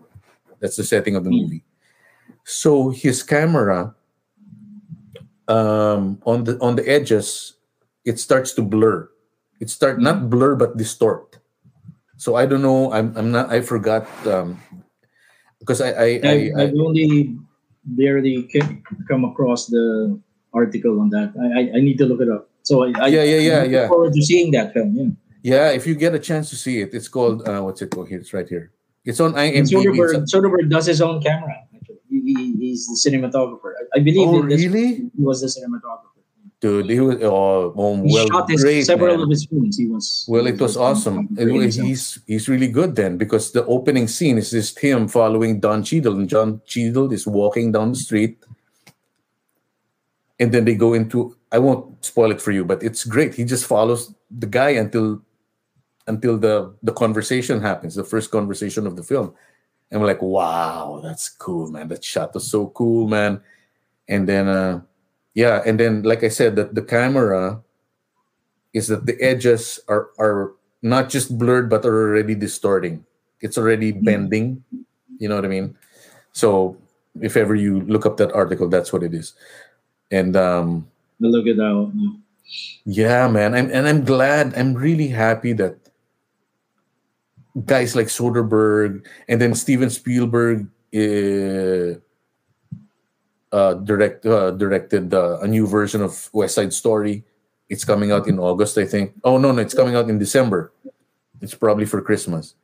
That's 0.60 0.76
the 0.76 0.84
setting 0.84 1.14
of 1.14 1.24
the 1.24 1.30
movie. 1.30 1.62
So 2.44 2.88
his 2.88 3.22
camera 3.22 3.94
um, 5.46 6.22
on 6.24 6.44
the 6.44 6.58
on 6.60 6.76
the 6.76 6.88
edges, 6.88 7.57
it 8.08 8.16
starts 8.18 8.56
to 8.56 8.62
blur. 8.64 9.08
It 9.60 9.68
start 9.68 10.00
not 10.00 10.30
blur 10.32 10.56
but 10.56 10.76
distort. 10.80 11.36
So 12.16 12.34
I 12.34 12.46
don't 12.48 12.62
know. 12.64 12.90
I'm 12.90 13.12
I'm 13.14 13.30
not. 13.30 13.52
I 13.52 13.60
forgot 13.60 14.08
um, 14.26 14.58
because 15.60 15.78
I 15.84 15.90
I, 15.92 16.08
I, 16.08 16.08
I, 16.24 16.34
I 16.56 16.62
I've 16.64 16.74
only 16.80 17.36
barely 17.84 18.48
come 19.08 19.24
across 19.28 19.66
the 19.68 20.16
article 20.52 20.98
on 21.00 21.10
that. 21.10 21.30
I, 21.36 21.46
I, 21.46 21.62
I 21.76 21.80
need 21.84 21.98
to 21.98 22.06
look 22.06 22.20
it 22.24 22.30
up. 22.32 22.48
So 22.62 22.84
I, 22.84 22.92
I 22.98 23.06
Yeah, 23.08 23.22
yeah, 23.24 23.38
yeah, 23.40 23.58
I 23.58 23.62
look 23.62 23.72
yeah. 23.72 23.88
forward 23.88 24.12
to 24.14 24.22
seeing 24.22 24.50
that 24.52 24.72
film. 24.74 24.90
Yeah. 24.96 25.12
yeah. 25.42 25.66
If 25.76 25.86
you 25.86 25.94
get 25.94 26.14
a 26.14 26.18
chance 26.18 26.50
to 26.50 26.56
see 26.56 26.80
it, 26.82 26.90
it's 26.92 27.08
called 27.08 27.46
uh, 27.48 27.60
what's 27.62 27.82
it 27.82 27.90
called? 27.90 28.08
Here, 28.08 28.18
it's 28.18 28.32
right 28.34 28.48
here. 28.48 28.72
It's 29.04 29.20
on 29.20 29.32
IMDb. 29.34 29.72
Soderbergh, 29.72 30.14
It's- 30.20 30.32
Soderbergh 30.34 30.68
does 30.68 30.86
his 30.86 31.00
own 31.00 31.22
camera. 31.22 31.54
He, 32.10 32.20
he- 32.34 32.56
he's 32.58 32.86
the 32.90 32.98
cinematographer. 32.98 33.72
I, 33.94 33.98
I 33.98 34.00
believe 34.02 34.28
Oh, 34.28 34.42
really? 34.42 35.06
he 35.14 35.22
was 35.22 35.40
the 35.40 35.48
cinematographer. 35.48 36.07
Dude, 36.60 36.90
he 36.90 36.98
was 36.98 37.22
oh, 37.22 37.72
oh 37.76 38.02
He 38.02 38.12
well, 38.12 38.26
shot 38.26 38.50
his, 38.50 38.62
great, 38.64 38.82
several 38.84 39.14
man. 39.16 39.24
of 39.24 39.30
his 39.30 39.46
films. 39.46 39.78
He 39.78 39.86
was 39.86 40.24
Well, 40.26 40.46
it 40.48 40.58
was 40.60 40.76
um, 40.76 40.82
awesome. 40.82 41.28
It- 41.38 41.74
he's 41.74 42.18
he's 42.26 42.48
really 42.48 42.66
good 42.66 42.96
then 42.96 43.16
because 43.16 43.52
the 43.52 43.64
opening 43.66 44.08
scene 44.08 44.38
is 44.38 44.50
just 44.50 44.78
him 44.78 45.06
following 45.06 45.60
Don 45.60 45.84
Cheadle, 45.84 46.16
and 46.18 46.28
Don 46.28 46.60
Cheadle 46.66 47.12
is 47.12 47.26
walking 47.28 47.70
down 47.70 47.90
the 47.92 47.98
street, 47.98 48.42
and 50.40 50.50
then 50.52 50.64
they 50.64 50.74
go 50.74 50.94
into. 50.94 51.36
I 51.52 51.58
won't 51.58 52.04
spoil 52.04 52.30
it 52.32 52.42
for 52.42 52.50
you, 52.52 52.64
but 52.64 52.82
it's 52.82 53.04
great. 53.04 53.34
He 53.34 53.44
just 53.44 53.64
follows 53.64 54.12
the 54.30 54.46
guy 54.46 54.70
until 54.70 55.22
until 56.08 56.38
the 56.38 56.74
the 56.82 56.92
conversation 56.92 57.60
happens, 57.60 57.94
the 57.94 58.02
first 58.04 58.30
conversation 58.32 58.86
of 58.86 58.96
the 58.96 59.02
film, 59.04 59.32
and 59.90 60.00
we're 60.00 60.08
like, 60.08 60.22
wow, 60.22 61.00
that's 61.02 61.28
cool, 61.28 61.70
man. 61.70 61.86
That 61.88 62.02
shot 62.02 62.34
was 62.34 62.50
so 62.50 62.66
cool, 62.68 63.06
man. 63.06 63.40
And 64.08 64.26
then, 64.28 64.48
uh, 64.48 64.80
yeah, 65.34 65.62
and 65.64 65.78
then 65.78 66.02
like 66.02 66.24
I 66.24 66.28
said, 66.28 66.56
that 66.56 66.74
the 66.74 66.82
camera 66.82 67.62
is 68.72 68.88
that 68.88 69.06
the 69.06 69.20
edges 69.20 69.80
are 69.88 70.10
are 70.18 70.52
not 70.82 71.08
just 71.08 71.36
blurred 71.38 71.68
but 71.68 71.84
are 71.84 72.10
already 72.10 72.34
distorting. 72.34 73.04
It's 73.40 73.58
already 73.58 73.92
bending. 73.92 74.64
You 75.18 75.28
know 75.28 75.36
what 75.36 75.44
I 75.44 75.48
mean? 75.48 75.76
So 76.32 76.76
if 77.20 77.36
ever 77.36 77.54
you 77.54 77.82
look 77.82 78.06
up 78.06 78.16
that 78.18 78.32
article, 78.32 78.68
that's 78.68 78.92
what 78.92 79.02
it 79.02 79.14
is. 79.14 79.34
And 80.10 80.36
um, 80.36 80.88
I'll 81.22 81.30
look 81.30 81.46
it 81.46 81.60
out. 81.60 81.92
yeah. 81.94 82.14
yeah, 82.84 83.28
man, 83.28 83.54
I'm, 83.54 83.70
and 83.70 83.88
I'm 83.88 84.04
glad. 84.04 84.54
I'm 84.56 84.74
really 84.74 85.08
happy 85.08 85.52
that 85.54 85.76
guys 87.64 87.96
like 87.96 88.06
Soderbergh 88.06 89.04
and 89.28 89.40
then 89.40 89.54
Steven 89.54 89.90
Spielberg 89.90 90.68
uh, 90.94 91.98
uh, 93.52 93.74
direct 93.74 94.26
uh, 94.26 94.50
directed 94.52 95.14
uh, 95.14 95.38
a 95.40 95.46
new 95.46 95.66
version 95.66 96.02
of 96.02 96.28
West 96.32 96.54
Side 96.54 96.72
Story. 96.72 97.24
It's 97.68 97.84
coming 97.84 98.12
out 98.12 98.28
in 98.28 98.38
August, 98.38 98.78
I 98.78 98.84
think. 98.84 99.12
Oh 99.24 99.38
no, 99.38 99.52
no, 99.52 99.60
it's 99.60 99.74
coming 99.74 99.94
out 99.94 100.08
in 100.08 100.18
December. 100.18 100.72
It's 101.40 101.54
probably 101.54 101.86
for 101.86 102.00
Christmas. 102.00 102.54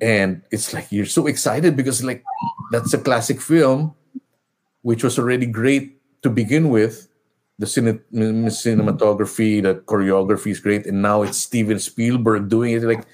And 0.00 0.42
it's 0.50 0.74
like 0.74 0.92
you're 0.92 1.06
so 1.06 1.26
excited 1.26 1.76
because 1.76 2.04
like 2.04 2.22
that's 2.70 2.92
a 2.92 2.98
classic 2.98 3.40
film, 3.40 3.94
which 4.82 5.02
was 5.02 5.18
already 5.18 5.46
great 5.46 5.96
to 6.22 6.30
begin 6.30 6.68
with. 6.68 7.08
The 7.58 7.64
cine- 7.64 8.04
cinematography, 8.12 9.62
the 9.62 9.76
choreography 9.76 10.52
is 10.52 10.60
great, 10.60 10.84
and 10.84 11.00
now 11.00 11.22
it's 11.22 11.38
Steven 11.38 11.78
Spielberg 11.78 12.50
doing 12.50 12.74
it. 12.74 12.82
Like 12.82 13.06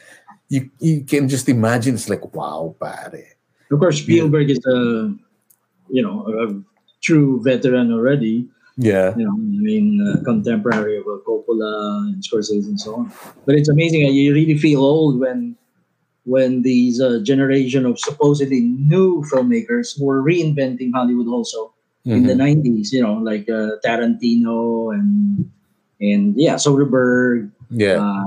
you, 0.48 0.68
you 0.80 1.04
can 1.04 1.28
just 1.28 1.48
imagine. 1.48 1.94
It's 1.94 2.08
like 2.08 2.34
wow, 2.34 2.74
pare. 2.80 3.38
Of 3.70 3.78
course, 3.78 4.02
Spielberg 4.02 4.50
is 4.50 4.58
a 4.66 5.14
you 5.92 6.02
know 6.02 6.24
a 6.26 6.44
true 7.04 7.40
veteran 7.44 7.92
already. 7.92 8.48
Yeah, 8.80 9.12
You 9.18 9.26
know, 9.28 9.36
I 9.36 9.60
mean, 9.68 10.00
uh, 10.00 10.24
contemporary 10.24 10.96
of 10.96 11.04
Coppola 11.28 12.08
and 12.08 12.22
Scorsese 12.24 12.64
and 12.72 12.80
so 12.80 12.96
on. 13.04 13.12
But 13.44 13.56
it's 13.56 13.68
amazing. 13.68 14.00
You 14.16 14.32
really 14.32 14.56
feel 14.56 14.80
old 14.80 15.20
when 15.20 15.56
when 16.24 16.62
these 16.62 17.00
uh, 17.00 17.20
generation 17.22 17.84
of 17.86 17.98
supposedly 17.98 18.60
new 18.62 19.22
filmmakers 19.32 20.00
were 20.00 20.22
reinventing 20.22 20.92
Hollywood 20.94 21.28
also 21.28 21.74
in 22.06 22.24
the 22.26 22.34
Mhm. 22.34 22.38
90s. 22.46 22.92
You 22.92 23.02
know, 23.02 23.14
like 23.20 23.48
uh, 23.50 23.76
Tarantino 23.84 24.94
and 24.94 25.50
and 26.00 26.34
yeah, 26.38 26.54
Soderbergh, 26.56 27.50
yeah. 27.70 27.98
uh, 28.00 28.24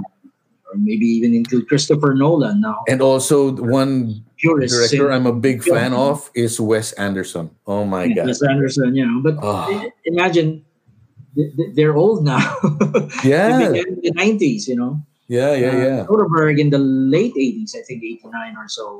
or 0.67 0.75
maybe 0.77 1.05
even 1.07 1.33
include 1.33 1.67
Christopher 1.67 2.13
Nolan 2.13 2.61
now. 2.61 2.83
and 2.89 3.01
also 3.01 3.53
one 3.55 4.24
Purists 4.37 4.75
director 4.91 5.11
I'm 5.11 5.25
a 5.25 5.33
big 5.33 5.63
film. 5.63 5.77
fan 5.77 5.93
of 5.93 6.29
is 6.35 6.59
Wes 6.59 6.91
Anderson. 6.93 7.49
Oh 7.65 7.85
my 7.85 8.07
god. 8.11 8.27
Wes 8.27 8.41
Anderson, 8.43 8.95
you 8.95 9.05
know. 9.05 9.21
But 9.23 9.39
i- 9.43 9.91
imagine 10.05 10.65
th- 11.35 11.55
th- 11.55 11.71
they're 11.75 11.95
old 11.95 12.23
now. 12.25 12.43
Yeah. 13.23 13.71
in 13.71 14.01
the 14.03 14.11
nineties, 14.15 14.67
you 14.67 14.75
know. 14.75 14.99
Yeah, 15.27 15.55
yeah, 15.55 15.69
Uh, 15.71 15.77
yeah. 15.77 15.99
Soderbergh 16.05 16.59
in 16.59 16.69
the 16.69 16.77
late 16.77 17.33
eighties, 17.33 17.73
I 17.73 17.81
think 17.87 18.03
eighty 18.03 18.27
nine 18.29 18.53
or 18.59 18.67
so. 18.67 18.99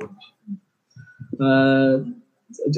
Uh, 1.40 2.02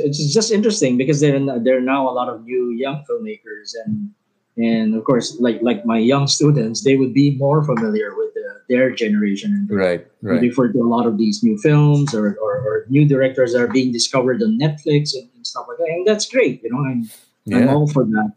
it's 0.03 0.33
just 0.35 0.51
interesting 0.51 0.97
because 0.99 1.21
there 1.21 1.39
there 1.63 1.79
are 1.79 1.85
now 1.85 2.09
a 2.09 2.13
lot 2.13 2.29
of 2.29 2.43
new 2.45 2.73
young 2.75 3.05
filmmakers 3.09 3.73
and 3.87 4.11
and 4.59 4.95
of 4.95 5.05
course 5.05 5.39
like 5.41 5.59
like 5.63 5.87
my 5.87 5.99
young 5.99 6.27
students 6.27 6.83
they 6.83 6.97
would 6.97 7.15
be 7.15 7.37
more 7.39 7.63
familiar 7.63 8.15
with 8.17 8.35
the, 8.35 8.61
their 8.69 8.91
generation 8.91 9.53
and 9.55 9.71
Right, 9.71 10.07
right. 10.21 10.43
refer 10.43 10.69
to 10.73 10.79
a 10.81 10.89
lot 10.89 11.07
of 11.07 11.17
these 11.17 11.43
new 11.43 11.57
films 11.59 12.15
or, 12.15 12.37
or, 12.43 12.55
or 12.67 12.85
new 12.89 13.07
directors 13.07 13.53
that 13.53 13.63
are 13.63 13.69
being 13.69 13.93
discovered 13.93 14.43
on 14.43 14.59
Netflix 14.59 15.15
and, 15.15 15.29
and 15.35 15.47
stuff 15.47 15.67
like 15.69 15.79
that. 15.79 15.89
And 15.89 16.07
that's 16.07 16.27
great, 16.29 16.63
you 16.63 16.71
know, 16.71 16.85
I'm, 16.85 17.09
I'm 17.55 17.69
all 17.69 17.87
for 17.89 18.05
that. 18.05 18.33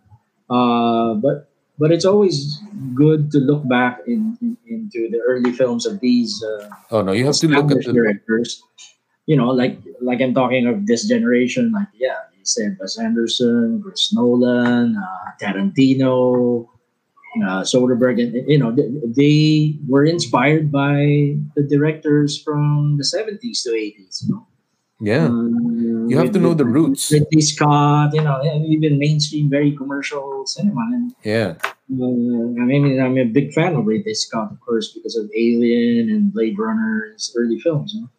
Uh, 0.49 1.15
but 1.15 1.49
but 1.79 1.91
it's 1.91 2.05
always 2.05 2.61
good 2.93 3.31
to 3.31 3.39
look 3.39 3.67
back 3.67 4.01
in, 4.05 4.37
in, 4.41 4.55
into 4.67 5.09
the 5.09 5.19
early 5.25 5.51
films 5.51 5.85
of 5.87 5.99
these 5.99 6.43
uh, 6.43 6.69
Oh 6.91 7.01
no, 7.01 7.11
you 7.11 7.25
have 7.25 7.35
to 7.37 7.47
look 7.47 7.71
at 7.71 7.83
the 7.83 7.93
directors. 7.93 8.61
You 9.25 9.35
know, 9.35 9.49
like 9.49 9.79
like 10.01 10.21
I'm 10.21 10.33
talking 10.33 10.67
of 10.67 10.85
this 10.85 11.07
generation, 11.07 11.71
like 11.71 11.87
yeah, 11.95 12.17
Wes 12.79 12.97
Anderson, 12.97 13.81
Chris 13.83 14.13
Nolan, 14.13 14.95
uh, 14.97 15.31
Tarantino, 15.41 16.67
uh, 17.43 17.61
Soderbergh, 17.63 18.19
and 18.21 18.49
you 18.49 18.57
know 18.59 18.71
they, 18.71 18.89
they 19.05 19.79
were 19.87 20.03
inspired 20.05 20.71
by 20.71 21.35
the 21.55 21.63
directors 21.63 22.41
from 22.41 22.97
the 22.97 23.03
70s 23.03 23.63
to 23.63 23.69
80s. 23.71 24.23
You 24.23 24.29
know, 24.35 24.47
yeah. 24.99 25.25
Uh, 25.27 26.07
You 26.11 26.17
have 26.17 26.31
to 26.33 26.39
know 26.39 26.53
the 26.53 26.65
roots. 26.65 27.11
Ridley 27.11 27.41
Scott, 27.41 28.11
you 28.13 28.21
know, 28.21 28.41
even 28.67 28.99
mainstream, 28.99 29.49
very 29.49 29.71
commercial 29.71 30.43
cinema, 30.45 30.81
and 30.91 31.15
Yeah. 31.23 31.55
uh, 31.63 32.59
I 32.59 32.63
mean, 32.67 32.99
I'm 32.99 33.17
a 33.17 33.23
big 33.25 33.53
fan 33.53 33.75
of 33.75 33.85
Ridley 33.87 34.13
Scott, 34.13 34.51
of 34.51 34.59
course, 34.59 34.91
because 34.93 35.15
of 35.15 35.31
Alien 35.35 36.09
and 36.11 36.33
Blade 36.33 36.59
Runner's 36.59 37.31
early 37.37 37.59
films. 37.63 37.93
You 37.95 38.01
know? 38.01 38.09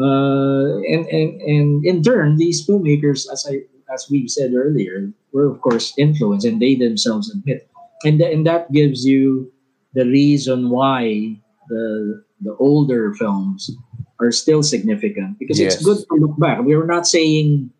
Uh, 0.00 0.78
and, 0.88 1.06
and 1.06 1.40
and 1.42 1.84
in 1.84 2.02
turn, 2.02 2.36
these 2.36 2.66
filmmakers, 2.66 3.26
as 3.30 3.46
I 3.48 3.62
as 3.92 4.08
we 4.10 4.28
said 4.28 4.54
earlier, 4.54 5.12
were 5.32 5.46
of 5.50 5.60
course 5.60 5.92
influenced, 5.98 6.46
and 6.46 6.60
they 6.60 6.74
themselves 6.74 7.30
admit, 7.30 7.68
and 8.04 8.18
th- 8.18 8.32
and 8.32 8.46
that 8.46 8.72
gives 8.72 9.04
you 9.04 9.52
the 9.94 10.04
reason 10.06 10.70
why 10.70 11.36
the 11.68 12.22
the 12.40 12.56
older 12.56 13.12
films 13.14 13.70
are 14.20 14.32
still 14.32 14.62
significant 14.62 15.38
because 15.38 15.58
Yes. 15.58 15.74
it's 15.76 15.84
good 15.84 15.98
to 15.98 16.14
look 16.16 16.38
back. 16.38 16.60
We're 16.62 16.86
not 16.86 17.06
saying 17.06 17.70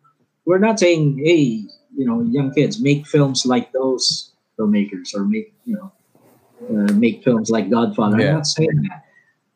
we're 0.45 0.59
not 0.61 0.79
saying, 0.79 1.21
hey, 1.23 1.65
you 1.95 2.05
know, 2.05 2.21
young 2.23 2.51
kids 2.53 2.81
make 2.81 3.05
films 3.07 3.45
like 3.45 3.71
those 3.73 4.31
filmmakers 4.59 5.15
or 5.15 5.23
make 5.25 5.53
you 5.65 5.75
know 5.75 5.91
uh, 6.69 6.93
make 6.93 7.23
films 7.23 7.49
like 7.49 7.69
Godfather. 7.69 8.19
Yeah. 8.19 8.27
I'm 8.29 8.35
not 8.35 8.47
saying 8.47 8.81
that. 8.89 9.05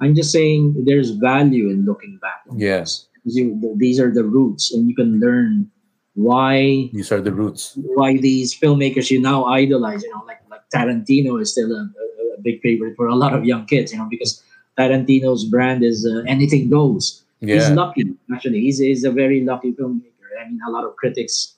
I'm 0.01 0.15
just 0.15 0.31
saying 0.31 0.84
there's 0.85 1.11
value 1.11 1.69
in 1.69 1.85
looking 1.85 2.19
back. 2.22 2.43
Yes. 2.55 3.07
these 3.26 3.99
are 3.99 4.13
the 4.13 4.23
roots, 4.23 4.73
and 4.73 4.89
you 4.89 4.95
can 4.95 5.19
learn 5.19 5.72
why 6.15 6.89
These 6.93 7.11
are 7.11 7.22
the 7.22 7.34
roots. 7.34 7.73
why 7.76 8.17
these 8.17 8.57
filmmakers 8.57 9.09
you 9.09 9.19
now 9.22 9.45
idolize. 9.45 10.03
You 10.03 10.11
know, 10.11 10.23
like 10.27 10.41
like 10.49 10.61
Tarantino 10.73 11.41
is 11.41 11.51
still 11.51 11.72
a, 11.72 11.84
a, 11.84 12.23
a 12.38 12.41
big 12.41 12.61
favorite 12.61 12.95
for 12.95 13.07
a 13.07 13.15
lot 13.15 13.34
of 13.34 13.45
young 13.45 13.65
kids. 13.65 13.91
You 13.91 13.99
know, 13.99 14.07
because 14.09 14.43
Tarantino's 14.77 15.45
brand 15.45 15.84
is 15.84 16.05
uh, 16.05 16.23
anything 16.27 16.69
goes. 16.69 17.23
He's 17.41 17.69
lucky, 17.69 18.03
actually. 18.34 18.61
He's, 18.61 18.80
he's 18.80 19.03
a 19.03 19.11
very 19.11 19.43
lucky 19.43 19.72
filmmaker. 19.73 20.11
I 20.41 20.49
mean, 20.49 20.59
a 20.67 20.72
lot 20.72 20.84
of 20.84 20.95
critics 20.95 21.55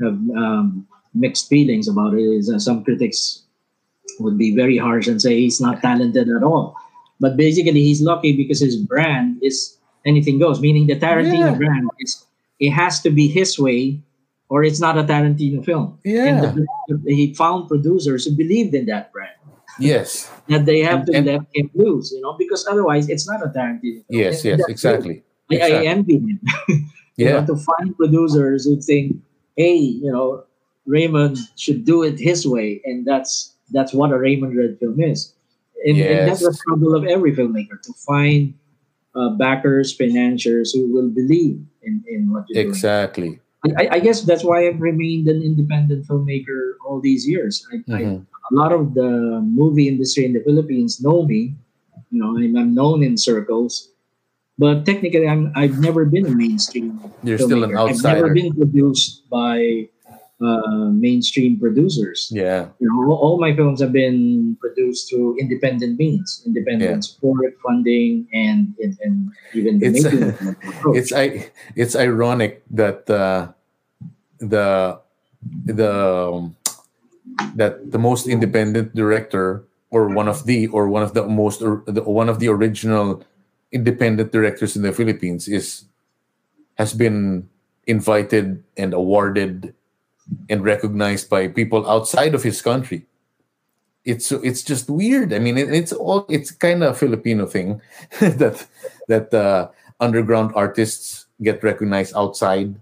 have 0.00 0.14
um, 0.36 0.86
mixed 1.14 1.48
feelings 1.48 1.88
about 1.88 2.14
it. 2.14 2.20
Is, 2.22 2.50
uh, 2.50 2.58
some 2.58 2.82
critics 2.82 3.42
would 4.18 4.36
be 4.36 4.54
very 4.56 4.76
harsh 4.78 5.06
and 5.06 5.20
say 5.20 5.38
he's 5.38 5.60
not 5.60 5.80
talented 5.80 6.28
at 6.28 6.42
all. 6.42 6.76
But 7.20 7.36
basically, 7.36 7.82
he's 7.82 8.00
lucky 8.02 8.36
because 8.36 8.60
his 8.60 8.76
brand 8.76 9.38
is 9.42 9.76
anything 10.06 10.38
goes, 10.38 10.60
meaning 10.60 10.86
the 10.86 10.96
Tarantino 10.96 11.52
Yeah. 11.52 11.54
brand 11.58 11.88
is 12.00 12.24
it 12.60 12.70
has 12.70 13.00
to 13.02 13.10
be 13.10 13.28
his 13.28 13.58
way 13.58 14.00
or 14.48 14.64
it's 14.64 14.80
not 14.80 14.96
a 14.98 15.02
Tarantino 15.04 15.64
film. 15.64 15.98
Yeah. 16.04 16.24
And 16.24 16.66
the, 16.88 17.14
he 17.14 17.34
found 17.34 17.68
producers 17.68 18.24
who 18.24 18.32
believed 18.32 18.74
in 18.74 18.86
that 18.86 19.12
brand. 19.12 19.34
Yes. 19.78 20.30
That 20.48 20.64
they 20.64 20.80
have 20.80 21.04
to 21.06 21.12
And- 21.14 21.26
let 21.26 21.42
him 21.54 21.70
loose, 21.74 22.10
you 22.12 22.20
know, 22.22 22.34
because 22.38 22.66
otherwise 22.66 23.08
it's 23.10 23.28
not 23.28 23.44
a 23.44 23.48
Tarantino 23.52 24.02
film. 24.06 24.14
Yes. 24.22 24.40
And 24.44 24.44
Yes. 24.44 24.58
that's 24.58 24.70
Exactly. 24.70 25.22
good. 25.50 25.60
I, 25.62 25.82
I 25.82 25.84
envy 25.86 26.14
him. 26.18 26.40
you 26.68 26.86
Yeah. 27.16 27.40
know, 27.40 27.46
to 27.46 27.56
find 27.56 27.96
producers 27.96 28.64
who 28.64 28.80
think, 28.80 29.16
hey, 29.56 29.76
you 29.76 30.10
know, 30.10 30.44
Raymond 30.86 31.36
should 31.56 31.84
do 31.84 32.02
it 32.02 32.18
his 32.18 32.46
way, 32.46 32.80
and 32.84 33.04
that's 33.04 33.52
that's 33.70 33.92
what 33.92 34.10
a 34.10 34.18
Raymond 34.18 34.56
Red 34.56 34.78
film 34.80 34.96
is. 35.02 35.34
And, 35.86 35.96
and 35.98 36.28
that's 36.28 36.40
the 36.40 36.50
Yes. 36.50 36.60
struggle 36.60 36.94
of 36.94 37.04
every 37.04 37.32
filmmaker 37.34 37.80
to 37.82 37.92
find 38.06 38.54
uh, 39.14 39.30
backers, 39.36 39.92
financiers 39.94 40.72
who 40.72 40.92
will 40.92 41.08
believe 41.10 41.60
in, 41.82 42.04
in 42.06 42.30
what 42.32 42.44
you're 42.48 42.62
doing. 42.62 42.68
Exactly. 42.74 43.40
I, 43.66 43.68
I- 43.84 43.88
I 43.96 43.98
guess 44.00 44.22
that's 44.22 44.44
why 44.44 44.66
I've 44.68 44.80
remained 44.80 45.26
an 45.28 45.42
independent 45.42 46.06
filmmaker 46.06 46.74
all 46.86 47.00
these 47.00 47.26
years. 47.26 47.66
I, 47.72 47.76
I, 47.92 48.00
Mhm. 48.02 48.26
a 48.50 48.54
lot 48.54 48.72
of 48.72 48.94
the 48.94 49.40
movie 49.42 49.88
industry 49.88 50.24
in 50.24 50.32
the 50.32 50.40
Philippines 50.40 51.02
know 51.02 51.24
me. 51.26 51.54
You 52.10 52.18
know, 52.22 52.38
I'm, 52.38 52.56
I'm 52.56 52.72
known 52.74 53.02
in 53.02 53.16
circles, 53.18 53.90
but 54.56 54.86
technically, 54.86 55.26
I'm 55.28 55.52
I've 55.54 55.78
never 55.78 56.04
been 56.06 56.24
a 56.26 56.30
mainstream. 56.34 56.98
You're 57.22 57.36
still 57.38 57.64
an 57.64 57.70
filmmaker. 57.70 57.90
I've 57.90 58.02
never 58.02 58.32
been 58.32 58.54
produced 58.54 59.28
by 59.28 59.88
uh, 60.40 60.90
mainstream 60.94 61.58
producers. 61.58 62.30
Yeah. 62.30 62.68
You 62.78 62.86
know, 62.86 63.10
all, 63.10 63.40
my 63.40 63.54
films 63.54 63.80
have 63.80 63.92
been 63.92 64.56
produced 64.60 65.10
through 65.10 65.36
independent 65.38 65.98
means, 65.98 66.42
independent 66.46 66.90
Yeah. 66.90 67.00
support, 67.00 67.58
funding, 67.58 68.28
and 68.32 68.74
and, 68.78 68.96
and 69.02 69.14
even 69.54 69.82
It's- 69.82 70.04
making. 70.04 70.22
of 70.30 70.38
the 70.38 70.56
approach. 70.68 70.96
It's 70.96 71.12
I. 71.12 71.50
It's 71.74 71.96
ironic 71.96 72.62
that 72.70 73.10
uh, 73.10 73.50
the 74.38 75.00
the 75.66 75.90
um, 75.90 76.54
that 77.54 77.90
the 77.90 77.98
most 77.98 78.26
independent 78.26 78.94
director 78.94 79.64
or 79.90 80.08
one 80.08 80.28
of 80.28 80.46
the 80.46 80.66
or 80.68 80.88
one 80.88 81.02
of 81.02 81.14
the 81.14 81.26
most 81.26 81.62
or 81.62 81.82
the, 81.86 82.02
one 82.02 82.28
of 82.28 82.38
the 82.38 82.48
original 82.48 83.22
independent 83.72 84.32
directors 84.32 84.76
in 84.76 84.82
the 84.82 84.92
Philippines 84.92 85.48
is 85.48 85.84
has 86.78 86.94
been 86.94 87.48
invited 87.86 88.62
and 88.76 88.94
awarded 88.94 89.74
and 90.48 90.64
recognized 90.64 91.28
by 91.30 91.48
people 91.48 91.88
outside 91.88 92.34
of 92.34 92.42
his 92.42 92.62
country. 92.62 93.06
It's 94.04 94.32
it's 94.32 94.62
just 94.62 94.88
weird. 94.88 95.32
I 95.32 95.38
mean, 95.38 95.58
it, 95.58 95.72
it's 95.72 95.92
all 95.92 96.24
it's 96.28 96.50
kind 96.50 96.82
of 96.82 96.94
a 96.94 96.98
Filipino 96.98 97.46
thing 97.46 97.80
that 98.20 98.66
that 99.08 99.34
uh, 99.34 99.68
underground 100.00 100.52
artists 100.54 101.26
get 101.42 101.62
recognized 101.62 102.16
outside 102.16 102.74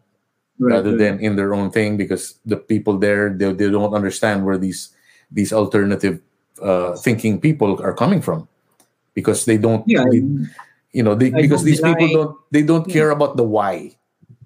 Right, 0.59 0.77
rather 0.81 0.97
right. 0.97 0.99
than 0.99 1.21
in 1.21 1.37
their 1.37 1.53
own 1.53 1.71
thing 1.71 1.99
because 1.99 2.41
the 2.47 2.57
people 2.57 2.97
there 2.97 3.29
they, 3.29 3.53
they 3.53 3.69
don't 3.69 3.93
understand 3.93 4.47
where 4.47 4.57
these 4.57 4.89
these 5.31 5.53
alternative 5.53 6.19
uh, 6.63 6.97
thinking 6.97 7.39
people 7.39 7.77
are 7.85 7.93
coming 7.93 8.23
from 8.23 8.49
because 9.13 9.45
they 9.45 9.59
don't 9.59 9.85
yeah. 9.87 10.05
they- 10.09 10.25
you 10.97 11.03
know 11.03 11.15
they, 11.15 11.29
because 11.29 11.63
these 11.63 11.83
people 11.83 12.09
don't 12.09 12.33
they 12.53 12.63
don't 12.63 12.89
care 12.89 13.11
about 13.11 13.37
the 13.37 13.45
why 13.45 13.93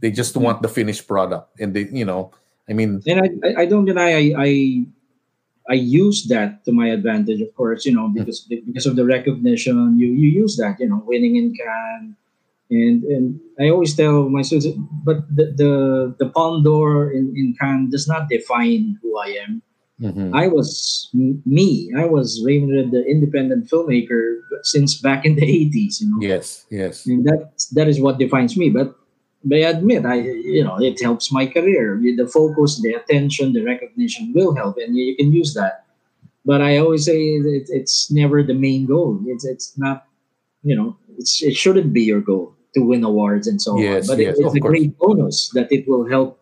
they 0.01 0.11
just 0.11 0.37
want 0.37 0.63
the 0.63 0.69
finished 0.69 1.07
product 1.07 1.47
and 1.61 1.75
they 1.79 1.87
you 1.95 2.05
know 2.05 2.33
i 2.71 2.73
mean 2.73 3.03
and 3.07 3.21
I, 3.21 3.63
I, 3.63 3.67
don't 3.67 3.85
deny 3.85 4.13
I, 4.15 4.35
I 4.39 4.51
I 5.69 5.75
use 5.75 6.27
that 6.29 6.65
to 6.65 6.73
my 6.73 6.89
advantage, 6.89 7.41
of 7.41 7.55
course, 7.55 7.87
you 7.87 7.95
know, 7.95 8.09
because 8.09 8.41
because 8.49 8.87
of 8.87 8.97
the 8.97 9.05
recognition, 9.05 9.99
you 9.99 10.09
you 10.09 10.29
use 10.29 10.57
that, 10.57 10.81
you 10.81 10.89
know, 10.89 11.03
winning 11.07 11.37
in 11.37 11.55
Cannes, 11.55 12.17
and 12.71 13.05
and 13.05 13.41
I 13.61 13.69
always 13.71 13.95
tell 13.95 14.29
my 14.29 14.43
students, 14.43 14.79
but 15.05 15.23
the 15.31 15.53
the, 15.55 15.73
the 16.19 16.29
Palme 16.31 16.65
d'Or 16.65 17.13
in, 17.13 17.35
in 17.37 17.55
Cannes 17.61 17.91
does 17.91 18.09
not 18.09 18.29
define 18.29 18.99
who 19.03 19.19
I 19.19 19.39
am. 19.47 19.63
mhm. 20.01 20.35
I 20.35 20.49
was 20.49 21.09
m- 21.15 21.43
me. 21.47 21.93
I 21.97 22.07
was 22.07 22.43
Raymond 22.45 22.91
the 22.93 23.05
independent 23.05 23.71
filmmaker 23.71 24.41
since 24.63 24.99
back 24.99 25.25
in 25.25 25.37
the 25.37 25.47
eighties. 25.47 26.01
You 26.01 26.11
know, 26.11 26.19
yes 26.21 26.67
yes 26.71 27.07
and 27.07 27.25
that 27.27 27.53
that 27.73 27.87
is 27.87 28.01
what 28.01 28.19
defines 28.19 28.57
me. 28.57 28.71
But 28.71 28.97
but 29.45 29.57
I 29.57 29.69
admit, 29.73 30.05
I 30.05 30.17
you 30.21 30.65
know, 30.65 30.77
it 30.81 31.01
helps 31.03 31.33
my 31.33 31.47
career. 31.47 31.99
The 32.01 32.27
focus, 32.27 32.81
the 32.83 32.93
attention, 32.95 33.53
the 33.53 33.63
recognition 33.65 34.33
will 34.35 34.55
help, 34.55 34.77
and 34.79 34.97
you, 34.97 35.17
can 35.17 35.33
use 35.33 35.55
that. 35.55 35.85
But 36.45 36.61
I 36.63 36.79
always 36.79 37.05
say 37.05 37.19
it, 37.19 37.69
it's 37.71 38.11
never 38.11 38.43
the 38.43 38.55
main 38.55 38.87
goal. 38.87 39.21
It's 39.27 39.45
it's 39.45 39.77
not, 39.79 40.07
you 40.63 40.77
know, 40.77 40.97
it's 41.19 41.43
it 41.43 41.55
shouldn't 41.57 41.93
be 41.93 42.03
your 42.03 42.21
goal 42.21 42.55
to 42.75 42.81
win 42.81 43.03
awards 43.05 43.47
and 43.49 43.61
so 43.61 43.79
Yes, 43.79 44.09
on. 44.09 44.17
But 44.17 44.23
yes, 44.23 44.39
it, 44.39 44.45
it's 44.47 44.55
a 44.55 44.61
course. 44.61 44.71
great 44.71 44.99
bonus 44.99 45.49
that 45.55 45.73
it 45.73 45.89
will 45.89 46.09
help 46.09 46.39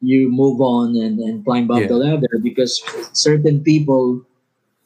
you 0.00 0.28
move 0.28 0.60
on 0.60 0.94
and, 0.96 1.18
and 1.20 1.44
climb 1.44 1.70
up 1.70 1.80
Yeah. 1.80 1.88
the 1.88 1.96
ladder 1.96 2.38
because 2.42 2.82
certain 3.12 3.64
people 3.64 4.22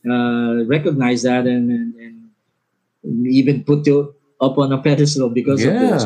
uh, 0.09 0.65
recognize 0.67 1.23
that 1.23 1.47
and, 1.47 1.71
and, 1.71 1.95
and 3.05 3.27
even 3.27 3.65
put 3.65 3.87
you 3.87 4.15
up 4.41 4.57
on 4.59 4.73
a 4.73 4.81
pedestal 4.81 5.29
because 5.29 5.65
of 5.65 5.75
this. 5.75 6.05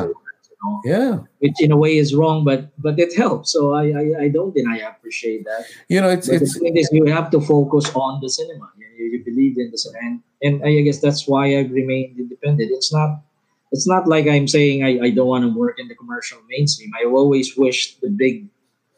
Yeah. 0.85 0.99
Know? 0.99 1.07
yeah 1.11 1.19
Which 1.39 1.59
in 1.61 1.70
a 1.73 1.77
way 1.77 1.97
is 1.97 2.15
wrong, 2.15 2.45
but 2.45 2.61
but 2.78 2.99
it 2.99 3.12
helps. 3.16 3.53
So 3.53 3.74
I 3.74 3.85
I, 4.03 4.05
I 4.24 4.28
don't 4.28 4.55
deny 4.55 4.77
I 4.78 4.89
appreciate 4.95 5.45
that. 5.45 5.62
you 5.89 6.01
know 6.01 6.11
it's 6.16 6.28
But 6.28 6.43
it's 6.43 6.55
the 6.55 6.61
thing 6.61 6.77
is, 6.77 6.89
you 6.93 7.05
have 7.07 7.31
to 7.31 7.41
focus 7.41 7.91
on 7.95 8.20
the 8.23 8.28
cinema. 8.28 8.66
You, 8.78 9.07
you, 9.12 9.24
believe 9.24 9.59
in 9.59 9.70
the 9.70 9.78
cinema, 9.78 10.01
and, 10.07 10.55
and 10.62 10.78
I 10.78 10.82
guess 10.86 11.01
that's 11.01 11.27
why 11.27 11.45
I've 11.59 11.70
remained 11.70 12.19
independent. 12.19 12.70
It's 12.73 12.93
not 12.93 13.11
it's 13.74 13.89
not 13.89 14.07
like 14.07 14.27
I'm 14.27 14.47
saying 14.47 14.85
I, 14.85 15.07
I 15.07 15.11
don't 15.11 15.27
want 15.27 15.43
to 15.45 15.53
work 15.53 15.77
in 15.82 15.89
the 15.89 15.97
commercial 15.97 16.39
mainstream. 16.49 16.91
I 16.95 17.05
always 17.07 17.57
wish 17.57 17.97
the 17.99 18.11
big 18.11 18.47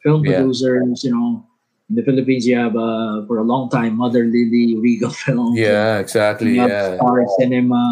film 0.02 0.24
Yeah. 0.24 0.36
producers, 0.36 1.02
you 1.04 1.12
know, 1.16 1.46
in 1.88 1.94
the 1.96 2.02
Philippines, 2.02 2.46
you 2.46 2.56
have 2.58 2.74
uh, 2.76 3.24
for 3.26 3.38
a 3.38 3.46
long 3.52 3.70
time 3.70 3.96
Mother 3.96 4.24
Lily, 4.24 4.76
Regal 4.78 5.10
Films, 5.10 5.58
yeah 5.58 5.98
exactly 5.98 6.56
yeah 6.56 6.96
Star 6.96 7.24
Cinema, 7.38 7.82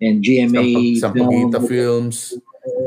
and 0.00 0.22
GMA 0.24 1.00
Sampaguita 1.00 1.58
Film, 1.58 1.66
films 1.68 2.34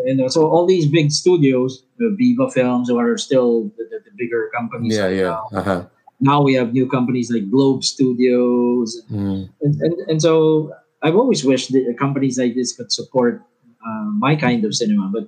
and 0.06 0.20
so 0.32 0.46
all 0.52 0.66
these 0.68 0.86
big 0.88 1.12
studios, 1.12 1.84
uh, 2.02 2.10
Viva 2.18 2.52
Films, 2.52 2.90
who 2.90 2.98
are 3.00 3.18
still 3.18 3.64
the, 3.78 3.84
the, 3.90 4.00
the 4.06 4.12
bigger 4.18 4.52
companies. 4.56 4.96
yeah 4.98 5.08
yeah 5.08 5.24
Now. 5.24 5.60
uh-huh. 5.60 5.82
now 6.20 6.42
we 6.42 6.54
have 6.60 6.74
new 6.74 6.88
companies 6.88 7.32
like 7.32 7.50
Globe 7.50 7.84
Studios, 7.84 9.02
Mm. 9.12 9.50
and, 9.62 9.74
and, 9.82 9.94
and 10.10 10.22
so 10.22 10.74
I've 11.02 11.16
always 11.16 11.46
wished 11.46 11.72
that 11.72 11.96
companies 11.98 12.38
like 12.38 12.56
this 12.56 12.76
could 12.76 12.92
support 12.92 13.42
uh, 13.86 14.04
my 14.20 14.36
kind 14.36 14.66
of 14.66 14.76
cinema, 14.76 15.08
but 15.14 15.28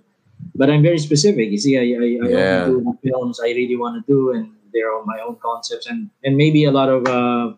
but 0.55 0.69
I'm 0.69 0.83
very 0.83 0.99
specific. 0.99 1.49
You 1.49 1.57
see, 1.57 1.77
I 1.77 1.85
I, 1.95 2.07
I 2.25 2.29
Yeah. 2.29 2.63
only 2.67 2.69
do 2.71 2.77
the 2.91 2.95
films 3.09 3.39
I 3.39 3.49
really 3.55 3.77
want 3.77 3.95
to 3.99 4.03
do, 4.11 4.31
and 4.35 4.51
they're 4.73 4.91
on 4.91 5.05
my 5.07 5.19
own 5.25 5.37
concepts, 5.39 5.87
and 5.87 6.09
and 6.25 6.35
maybe 6.35 6.65
a 6.65 6.71
lot 6.75 6.89
of 6.89 7.07
uh, 7.07 7.55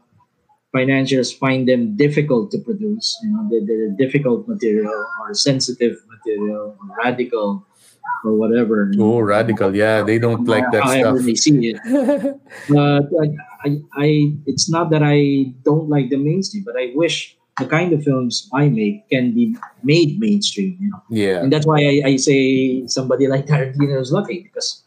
financiers 0.74 1.32
find 1.32 1.70
them 1.70 1.96
difficult 1.96 2.52
to 2.52 2.58
produce. 2.58 3.16
You 3.24 3.30
know, 3.30 3.48
they're, 3.50 3.66
they're 3.66 3.96
difficult 3.96 4.48
material 4.48 5.06
or 5.22 5.34
sensitive 5.34 5.96
material 6.10 6.76
or 6.76 6.96
radical 7.06 7.66
or 8.26 8.34
whatever. 8.34 8.92
oh 9.00 9.20
radical 9.20 9.76
yeah 9.76 10.02
they 10.02 10.18
don't 10.18 10.46
like 10.46 10.64
that 10.72 10.84
However 10.84 11.18
stuff 11.18 11.26
they 11.26 11.36
see 11.36 11.72
it 11.72 11.78
but 12.70 13.08
I, 13.22 13.28
I, 13.66 13.70
I, 13.96 14.08
it's 14.46 14.70
not 14.70 14.90
that 14.92 15.04
I 15.04 15.54
don't 15.64 15.90
like 15.90 16.10
the 16.10 16.18
mainstream, 16.18 16.64
but 16.64 16.76
I 16.78 16.92
wish 16.96 17.38
the 17.60 17.66
kind 17.66 17.94
of 17.94 18.04
films 18.04 18.50
I 18.54 18.68
make 18.68 19.10
can 19.10 19.34
be 19.34 19.56
made 19.84 20.20
mainstream. 20.20 20.78
You 20.80 20.90
know, 20.90 21.04
yeah 21.10 21.44
and 21.44 21.52
that's 21.52 21.66
why 21.66 21.80
I, 21.80 22.02
I 22.06 22.16
say 22.18 22.88
somebody 22.88 23.28
like 23.28 23.46
Tarantino 23.46 24.00
is 24.02 24.12
lucky 24.12 24.44
because 24.44 24.84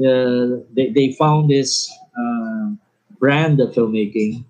uh, 0.00 0.62
they 0.72 0.90
they 0.90 1.12
found 1.12 1.50
this 1.50 1.90
uh, 2.16 2.70
brand 3.18 3.60
of 3.60 3.74
filmmaking 3.74 4.44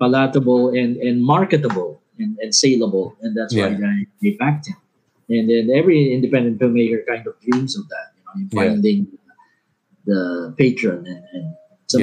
palatable 0.00 0.70
and 0.80 0.96
and 1.06 1.22
marketable 1.22 2.00
and, 2.18 2.36
and 2.42 2.50
saleable, 2.54 3.06
and 3.22 3.36
that's 3.36 3.54
why 3.54 3.68
Yeah. 3.68 3.76
they, 3.84 3.96
they 4.22 4.32
backed 4.42 4.66
him. 4.68 4.76
And 5.28 5.48
then 5.50 5.64
every 5.80 6.12
independent 6.16 6.58
filmmaker 6.60 7.00
kind 7.06 7.24
of 7.26 7.34
dreams 7.44 7.72
of 7.78 7.84
that, 7.92 8.06
you 8.16 8.22
know, 8.24 8.32
in 8.40 8.48
Yeah. 8.50 8.60
finding 8.60 8.98
the 10.06 10.54
patron 10.58 11.06
and, 11.06 11.24
and 11.34 11.46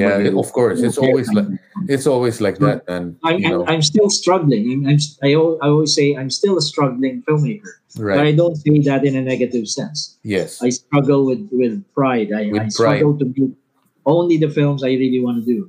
yeah 0.02 0.20
who- 0.20 0.38
of 0.38 0.52
course 0.52 0.80
it's 0.86 0.98
always 0.98 1.28
like 1.32 1.46
it's 1.94 2.06
always 2.06 2.36
like 2.46 2.58
that 2.58 2.78
and 2.88 3.16
I'm, 3.24 3.38
you 3.40 3.48
know 3.48 3.62
I'm, 3.64 3.76
I'm 3.80 3.82
still 3.82 4.10
struggling. 4.10 4.62
I'm, 4.70 4.82
I'm, 4.90 4.98
I, 5.24 5.30
I 5.64 5.68
always 5.72 5.94
say 5.94 6.14
I'm 6.14 6.30
still 6.30 6.56
a 6.58 6.60
struggling 6.72 7.22
filmmaker, 7.26 7.72
but 7.96 8.20
I 8.20 8.32
don't 8.32 8.56
say 8.56 8.78
that 8.88 9.04
in 9.08 9.16
a 9.16 9.22
negative 9.22 9.66
sense. 9.78 10.18
yes 10.22 10.60
I 10.62 10.68
struggle 10.70 11.24
with, 11.28 11.48
with 11.60 11.74
pride. 11.94 12.28
I, 12.40 12.42
With 12.52 12.62
I 12.62 12.68
struggle 12.68 13.12
to 13.18 13.24
do 13.38 13.56
only 14.04 14.36
the 14.44 14.50
films 14.58 14.84
I 14.84 14.92
really 15.02 15.20
want 15.26 15.36
to 15.42 15.46
do. 15.54 15.60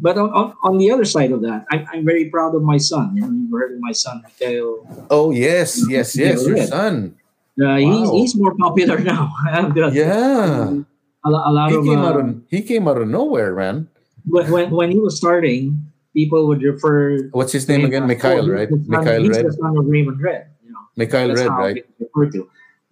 But 0.00 0.18
on, 0.18 0.30
on, 0.30 0.54
on 0.62 0.78
the 0.78 0.90
other 0.90 1.04
side 1.04 1.32
of 1.32 1.42
that, 1.42 1.66
I'm, 1.70 1.86
I'm 1.92 2.04
very 2.04 2.30
proud 2.30 2.54
of 2.54 2.62
my 2.62 2.76
son. 2.78 3.16
You 3.16 3.22
know, 3.22 3.30
you've 3.30 3.50
heard 3.50 3.72
of 3.74 3.80
my 3.80 3.92
son, 3.92 4.22
Mikhail. 4.22 4.86
Oh 5.10 5.30
yes, 5.30 5.82
yes, 5.88 6.14
yes. 6.16 6.46
Your 6.46 6.58
son. 6.66 7.16
Uh, 7.60 7.74
he's, 7.76 8.06
Wow. 8.06 8.14
he's 8.14 8.34
more 8.36 8.54
popular 8.54 8.98
now. 9.02 9.32
Yeah. 9.92 10.70
A, 11.24 11.30
lo- 11.30 11.42
a 11.46 11.50
lot 11.52 11.70
He 11.70 11.76
of 11.76 11.84
came 11.84 11.98
uh, 11.98 12.08
out 12.08 12.16
of 12.20 12.26
he 12.48 12.62
came 12.62 12.86
out 12.86 12.98
of 13.02 13.08
nowhere, 13.08 13.54
man. 13.54 13.88
when, 14.26 14.46
when 14.50 14.70
when 14.70 14.90
he 14.94 15.00
was 15.00 15.16
starting, 15.18 15.90
people 16.14 16.46
would 16.46 16.62
refer. 16.62 17.26
What's 17.34 17.50
his 17.50 17.66
name 17.66 17.84
again? 17.84 18.06
Mikhail, 18.06 18.46
"Oh, 18.46 18.54
right? 18.54 18.68
he's 18.70 18.86
Mikhail 18.86 19.22
he's 19.26 19.34
Red. 19.34 19.46
the 19.46 19.52
son 19.58 19.74
of 19.76 19.86
Raymond 19.86 20.22
Red. 20.22 20.46
You 20.62 20.70
know, 20.70 20.84
Mikhail 20.94 21.34
Red, 21.34 21.48
right? 21.50 21.82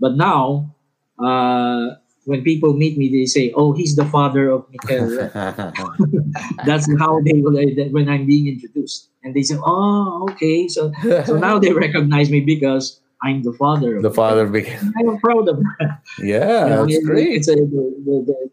But 0.00 0.16
now, 0.16 0.74
uh, 1.22 1.94
when 2.26 2.42
people 2.42 2.74
meet 2.74 2.98
me, 2.98 3.08
they 3.08 3.24
say, 3.26 3.52
"Oh, 3.54 3.72
he's 3.72 3.94
the 3.96 4.04
father 4.04 4.50
of 4.50 4.66
Red." 4.90 5.30
That's 6.66 6.86
how 6.98 7.20
they 7.22 7.40
will 7.40 7.56
when 7.90 8.08
I'm 8.08 8.26
being 8.26 8.46
introduced, 8.48 9.08
and 9.24 9.34
they 9.34 9.42
say, 9.42 9.56
"Oh, 9.64 10.28
okay." 10.32 10.68
So 10.68 10.92
so 11.24 11.36
now 11.46 11.58
they 11.58 11.72
recognize 11.72 12.28
me 12.30 12.40
because 12.40 13.00
I'm 13.22 13.42
the 13.42 13.52
father. 13.54 13.96
Of 13.96 14.02
the 14.02 14.10
father 14.10 14.46
became. 14.46 14.92
I'm 14.98 15.18
proud 15.18 15.48
of 15.48 15.56
that. 15.78 16.00
Yeah, 16.18 16.64
You 16.64 16.70
know, 16.70 16.86
that's 16.86 16.96
it- 16.98 17.04
great. 17.04 17.28
It's 17.36 17.48
a, 17.48 17.54
the, 17.54 17.84
the, 18.04 18.50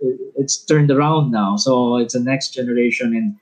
the, 0.00 0.18
it's 0.36 0.64
turned 0.64 0.90
around 0.90 1.30
now, 1.30 1.56
so 1.56 1.96
it's 1.96 2.14
a 2.14 2.20
next 2.20 2.50
generation, 2.54 3.16
and 3.16 3.36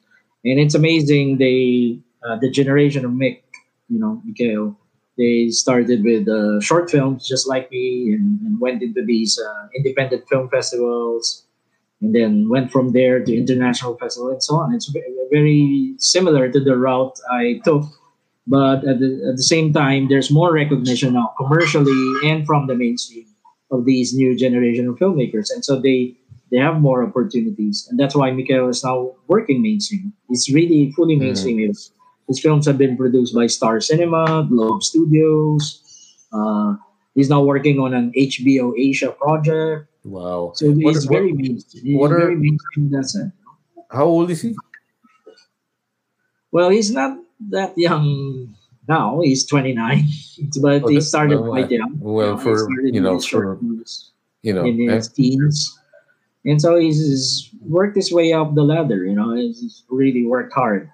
and 0.44 0.60
it's 0.60 0.74
amazing. 0.74 1.39
They 1.39 1.98
uh, 2.24 2.36
the 2.39 2.51
generation 2.51 3.05
of 3.05 3.10
Mick, 3.10 3.43
you 3.89 3.98
know, 3.98 4.23
Mikhail, 4.24 4.78
they 5.19 5.51
started 5.51 6.05
with 6.05 6.29
uh, 6.29 6.61
short 6.61 6.91
films 6.91 7.27
just 7.27 7.49
like 7.49 7.71
me, 7.71 8.13
and, 8.13 8.41
and 8.41 8.61
went 8.61 8.83
into 8.83 9.05
these 9.05 9.39
uh, 9.39 9.69
independent 9.77 10.25
film 10.29 10.49
festivals, 10.49 11.45
and 12.01 12.15
then 12.15 12.49
went 12.49 12.73
from 12.73 12.93
there 12.93 13.23
to 13.25 13.37
international 13.37 13.97
festival 13.99 14.31
and 14.31 14.43
so 14.43 14.57
on. 14.57 14.75
It's 14.75 14.93
very 15.31 15.95
similar 15.99 16.51
to 16.51 16.61
the 16.61 16.77
route 16.77 17.19
I 17.31 17.61
took 17.65 17.85
but 18.47 18.85
at 18.85 18.99
the, 18.99 19.27
at 19.31 19.37
the 19.37 19.43
same 19.43 19.73
time 19.73 20.09
there's 20.09 20.31
more 20.31 20.53
recognition 20.53 21.15
now 21.15 21.33
commercially 21.37 22.29
and 22.29 22.47
from 22.47 22.67
the 22.67 22.75
mainstream 22.75 23.27
of 23.71 23.85
these 23.85 24.15
new 24.15 24.37
generation 24.37 24.89
of 24.89 24.97
filmmakers 24.97 25.51
and 25.51 25.65
so 25.65 25.81
they 25.81 26.15
they 26.51 26.59
have 26.59 26.81
more 26.81 27.03
opportunities 27.03 27.87
and 27.89 27.99
that's 27.99 28.15
why 28.15 28.31
Mikhail 28.31 28.69
is 28.69 28.85
now 28.85 29.13
working 29.27 29.63
mainstream. 29.63 30.13
He's 30.29 30.51
really 30.53 30.93
fully 30.93 31.17
mainstream. 31.17 31.59
his, 31.59 31.93
his 32.28 32.40
films 32.40 32.66
have 32.66 32.78
been 32.78 32.97
produced 32.97 33.35
by 33.35 33.47
Star 33.47 33.81
Cinema 33.81 34.47
Globe 34.49 34.82
Studios 34.82 35.81
uh, 36.32 36.74
he's 37.15 37.28
now 37.28 37.43
working 37.43 37.78
on 37.78 37.93
an 37.94 38.12
HBO 38.16 38.73
Asia 38.78 39.11
project 39.12 39.89
Wow. 40.05 40.53
so 40.55 40.66
What- 40.70 40.94
he's 40.94 41.07
what- 41.07 41.12
very 41.19 41.32
mainstream 41.32 41.85
he's 41.85 41.99
what 41.99 42.11
are- 42.12 42.19
very 42.19 42.36
mainstream 42.36 42.90
How 43.90 44.05
old 44.07 44.31
is 44.31 44.40
he? 44.43 44.57
Well, 46.51 46.70
he's 46.70 46.90
not 46.90 47.16
that 47.51 47.73
young 47.77 48.55
now. 48.89 49.20
He's 49.20 49.47
29, 49.47 50.05
but 50.62 50.82
Oh, 50.85 50.89
he 50.89 51.01
started 51.01 51.40
well, 51.40 51.51
quite 51.51 51.70
young. 51.70 51.97
well, 52.01 52.36
for, 52.36 52.69
you 52.85 53.01
know, 53.01 53.11
in 53.11 53.15
his 53.16 53.24
short 53.24 53.59
for- 53.61 53.65
You 54.43 54.53
know, 54.55 54.65
in 54.65 54.89
eh? 54.90 54.94
his 54.97 55.09
teens, 55.09 55.78
and 56.44 56.61
so 56.61 56.77
he's, 56.77 56.99
he's 56.99 57.49
worked 57.62 57.97
his 57.97 58.11
way 58.12 58.32
up 58.32 58.55
the 58.55 58.65
ladder. 58.65 59.05
You 59.07 59.15
know, 59.15 59.35
he's 59.35 59.85
really 59.89 60.27
worked 60.27 60.53
hard, 60.53 60.90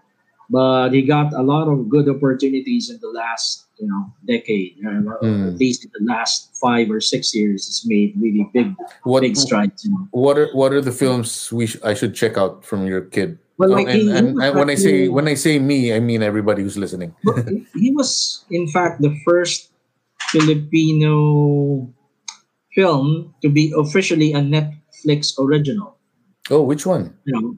but 0.51 0.91
he 0.91 1.03
got 1.03 1.33
a 1.33 1.43
lot 1.43 1.69
of 1.69 1.89
good 1.89 2.09
opportunities 2.09 2.89
in 2.91 2.99
the 3.01 3.09
last, 3.09 3.67
you 3.79 3.87
know, 3.89 4.13
decade. 4.27 4.77
Mm. 4.83 5.53
At 5.53 5.59
least 5.59 5.85
in 5.85 5.91
the 5.99 6.05
last 6.13 6.57
five 6.61 6.91
or 6.91 7.01
six 7.01 7.35
years, 7.35 7.67
he's 7.67 7.85
made 7.87 8.15
really 8.19 8.49
big, 8.53 8.75
what 9.05 9.21
big 9.21 9.37
strides. 9.37 9.85
You 9.85 9.93
know. 9.93 10.09
what 10.13 10.39
are 10.39 10.49
what 10.55 10.73
are 10.73 10.81
the 10.81 10.93
films 10.93 11.53
we 11.53 11.67
sh- 11.67 11.81
I 11.85 11.95
should 11.95 12.15
check 12.15 12.37
out 12.39 12.65
from 12.65 12.87
your 12.87 13.03
kid? 13.03 13.39
Well, 13.59 13.75
Oh, 13.75 13.77
and, 13.77 13.91
he- 13.91 14.09
and, 14.11 14.39
he 14.39 14.45
and 14.47 14.55
when 14.57 14.71
I 14.71 14.75
say 14.77 15.09
when 15.09 15.27
I 15.29 15.35
say 15.35 15.59
me, 15.59 15.93
I 15.93 16.01
mean 16.01 16.23
everybody 16.23 16.63
who's 16.63 16.79
listening. 16.79 17.15
He 17.75 17.91
was, 17.91 18.45
in 18.51 18.69
fact, 18.69 19.03
the 19.03 19.11
first 19.27 19.71
Filipino 20.31 21.89
film 22.75 23.35
to 23.43 23.49
be 23.49 23.73
officially 23.77 24.33
a 24.33 24.41
Netflix 24.41 25.39
original. 25.39 25.97
Oh, 26.51 26.63
which 26.63 26.87
one? 26.87 27.15
You 27.25 27.33
know, 27.41 27.57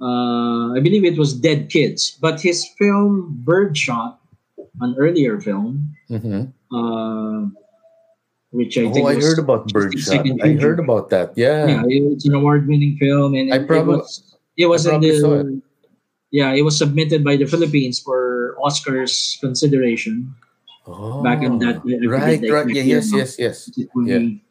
uh, 0.00 0.72
I 0.74 0.80
believe 0.80 1.04
it 1.04 1.18
was 1.18 1.34
Dead 1.34 1.68
Kids, 1.70 2.16
but 2.20 2.40
his 2.40 2.66
film 2.78 3.36
Birdshot, 3.44 4.18
an 4.80 4.94
earlier 4.98 5.40
film, 5.40 5.94
hmm 6.08 6.48
uh, 6.72 7.46
which 8.50 8.74
I 8.78 8.90
think 8.90 9.06
Oh, 9.06 9.10
I 9.10 9.14
was, 9.14 9.24
heard 9.24 9.38
about 9.38 9.68
Birdshot. 9.72 10.26
I 10.42 10.54
heard 10.58 10.80
about 10.80 11.10
that. 11.10 11.32
Yeah. 11.36 11.66
yeah, 11.66 11.82
it's 11.86 12.26
an 12.26 12.34
award-winning 12.34 12.96
film, 12.98 13.34
and 13.34 13.52
I 13.54 13.58
it, 13.62 13.66
probably- 13.68 13.94
it 13.94 13.98
was 14.02 14.34
it 14.56 14.66
was 14.66 14.86
I 14.86 14.94
in 14.96 15.00
the 15.02 15.62
yeah, 16.32 16.52
it 16.54 16.62
was 16.62 16.78
submitted 16.78 17.24
by 17.24 17.34
the 17.36 17.46
Philippines 17.46 17.98
for 17.98 18.54
Oscars 18.62 19.38
consideration. 19.40 20.34
Oh, 20.86 21.22
Back 21.22 21.42
in 21.42 21.58
that- 21.58 21.82
right, 21.84 22.40
right. 22.42 22.68
Yeah, 22.70 22.82
yes, 22.82 23.12
yes, 23.12 23.38
yes. 23.38 23.70
20, 23.92 24.42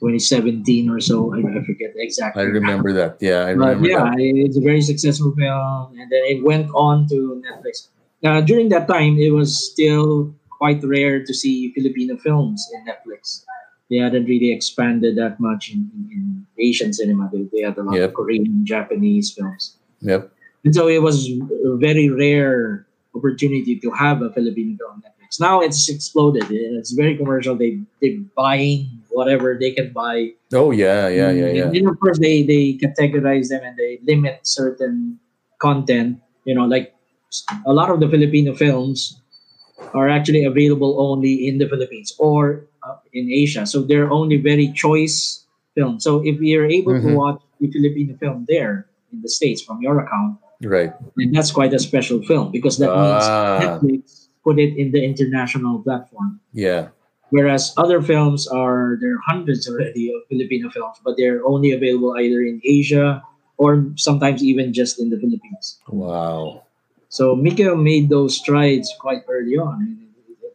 2017 0.00 0.88
or 0.90 1.00
so. 1.00 1.34
I, 1.34 1.38
I 1.38 1.62
forget 1.64 1.92
exactly. 1.96 2.42
I 2.42 2.46
remember 2.46 2.92
that. 2.92 3.18
Yeah, 3.20 3.46
I 3.46 3.54
But 3.54 3.78
remember 3.78 3.88
yeah, 3.88 4.04
that. 4.04 4.14
it's 4.18 4.56
a 4.56 4.60
very 4.60 4.80
successful 4.82 5.34
film, 5.36 5.98
and 5.98 6.10
then 6.10 6.22
it 6.26 6.44
went 6.44 6.70
on 6.74 7.06
to 7.08 7.42
Netflix. 7.44 7.88
Now, 8.22 8.40
during 8.40 8.68
that 8.70 8.88
time, 8.88 9.18
it 9.18 9.30
was 9.32 9.54
still 9.72 10.34
quite 10.58 10.82
rare 10.82 11.22
to 11.24 11.32
see 11.34 11.72
Filipino 11.72 12.16
films 12.16 12.64
in 12.74 12.84
Netflix. 12.86 13.44
They 13.90 13.96
hadn't 13.96 14.24
really 14.26 14.52
expanded 14.52 15.16
that 15.16 15.38
much 15.40 15.70
in, 15.72 15.88
in, 15.94 16.10
in 16.12 16.46
Asian 16.58 16.92
cinema. 16.92 17.30
They, 17.32 17.46
they 17.52 17.62
had 17.62 17.78
a 17.78 17.82
lot 17.82 17.94
Yep. 17.96 18.08
of 18.10 18.14
Korean, 18.14 18.44
and 18.46 18.66
Japanese 18.66 19.32
films. 19.32 19.76
Yep. 20.00 20.30
And 20.64 20.74
so 20.74 20.88
it 20.88 21.00
was 21.00 21.30
a 21.64 21.76
very 21.76 22.08
rare 22.10 22.86
opportunity 23.14 23.78
to 23.80 23.90
have 23.92 24.20
a 24.22 24.30
Filipino 24.32 24.76
film 24.76 24.92
on 24.92 25.00
Netflix. 25.00 25.40
Now 25.40 25.60
it's 25.60 25.88
exploded. 25.88 26.44
It's 26.50 26.90
very 26.92 27.16
commercial. 27.16 27.54
They 27.56 27.80
they 28.02 28.18
buying 28.36 28.90
whatever 29.18 29.58
they 29.58 29.74
can 29.74 29.90
buy. 29.90 30.30
Oh 30.54 30.70
yeah, 30.70 31.10
yeah, 31.10 31.34
yeah, 31.34 31.50
yeah. 31.50 31.64
And 31.66 31.74
then 31.74 31.86
of 31.90 31.98
course 31.98 32.22
they 32.22 32.46
they 32.46 32.78
categorize 32.78 33.50
them 33.50 33.66
and 33.66 33.74
they 33.74 33.98
limit 34.06 34.46
certain 34.46 35.18
content. 35.58 36.22
You 36.46 36.54
know, 36.54 36.64
like 36.70 36.94
a 37.66 37.74
lot 37.74 37.90
of 37.90 37.98
the 37.98 38.06
Filipino 38.08 38.54
films 38.54 39.18
are 39.98 40.06
actually 40.08 40.46
available 40.46 40.96
only 41.02 41.46
in 41.50 41.58
the 41.58 41.66
Philippines 41.68 42.14
or 42.22 42.64
uh, 42.86 42.96
in 43.12 43.26
Asia. 43.30 43.66
So 43.66 43.82
they're 43.82 44.10
only 44.10 44.38
very 44.38 44.70
choice 44.72 45.44
films. 45.74 46.06
So 46.06 46.22
if 46.24 46.38
you're 46.40 46.66
able 46.70 46.94
to 46.98 47.10
Mhm. 47.10 47.18
watch 47.18 47.40
the 47.60 47.68
Filipino 47.70 48.14
film 48.22 48.46
there 48.48 48.86
in 49.12 49.22
the 49.22 49.30
States 49.30 49.60
from 49.62 49.82
your 49.82 49.98
account, 50.02 50.38
Right. 50.62 50.90
and 51.18 51.30
that's 51.34 51.50
quite 51.54 51.70
a 51.74 51.78
special 51.78 52.18
film 52.26 52.50
because 52.50 52.78
that 52.82 52.90
Ah. 52.90 52.98
means 53.02 53.22
Netflix 53.62 54.02
put 54.42 54.58
it 54.58 54.74
in 54.74 54.90
the 54.90 55.02
international 55.04 55.78
platform. 55.86 56.40
Yeah. 56.50 56.90
Whereas 57.30 57.74
other 57.76 58.00
films 58.00 58.48
are 58.48 58.96
there 59.00 59.14
are 59.14 59.24
hundreds 59.26 59.68
already 59.68 60.08
of 60.14 60.22
Filipino 60.28 60.70
films, 60.70 60.96
but 61.04 61.16
they're 61.16 61.44
only 61.44 61.72
available 61.72 62.16
either 62.16 62.40
in 62.40 62.60
Asia 62.64 63.22
or 63.58 63.84
sometimes 63.96 64.42
even 64.42 64.72
just 64.72 64.98
in 65.00 65.10
the 65.10 65.18
Philippines. 65.18 65.78
Wow. 65.88 66.64
So 67.08 67.34
Mikhail 67.34 67.76
made 67.76 68.08
those 68.08 68.36
strides 68.36 68.92
quite 69.00 69.24
early 69.28 69.56
on. 69.56 69.80
And 69.82 70.08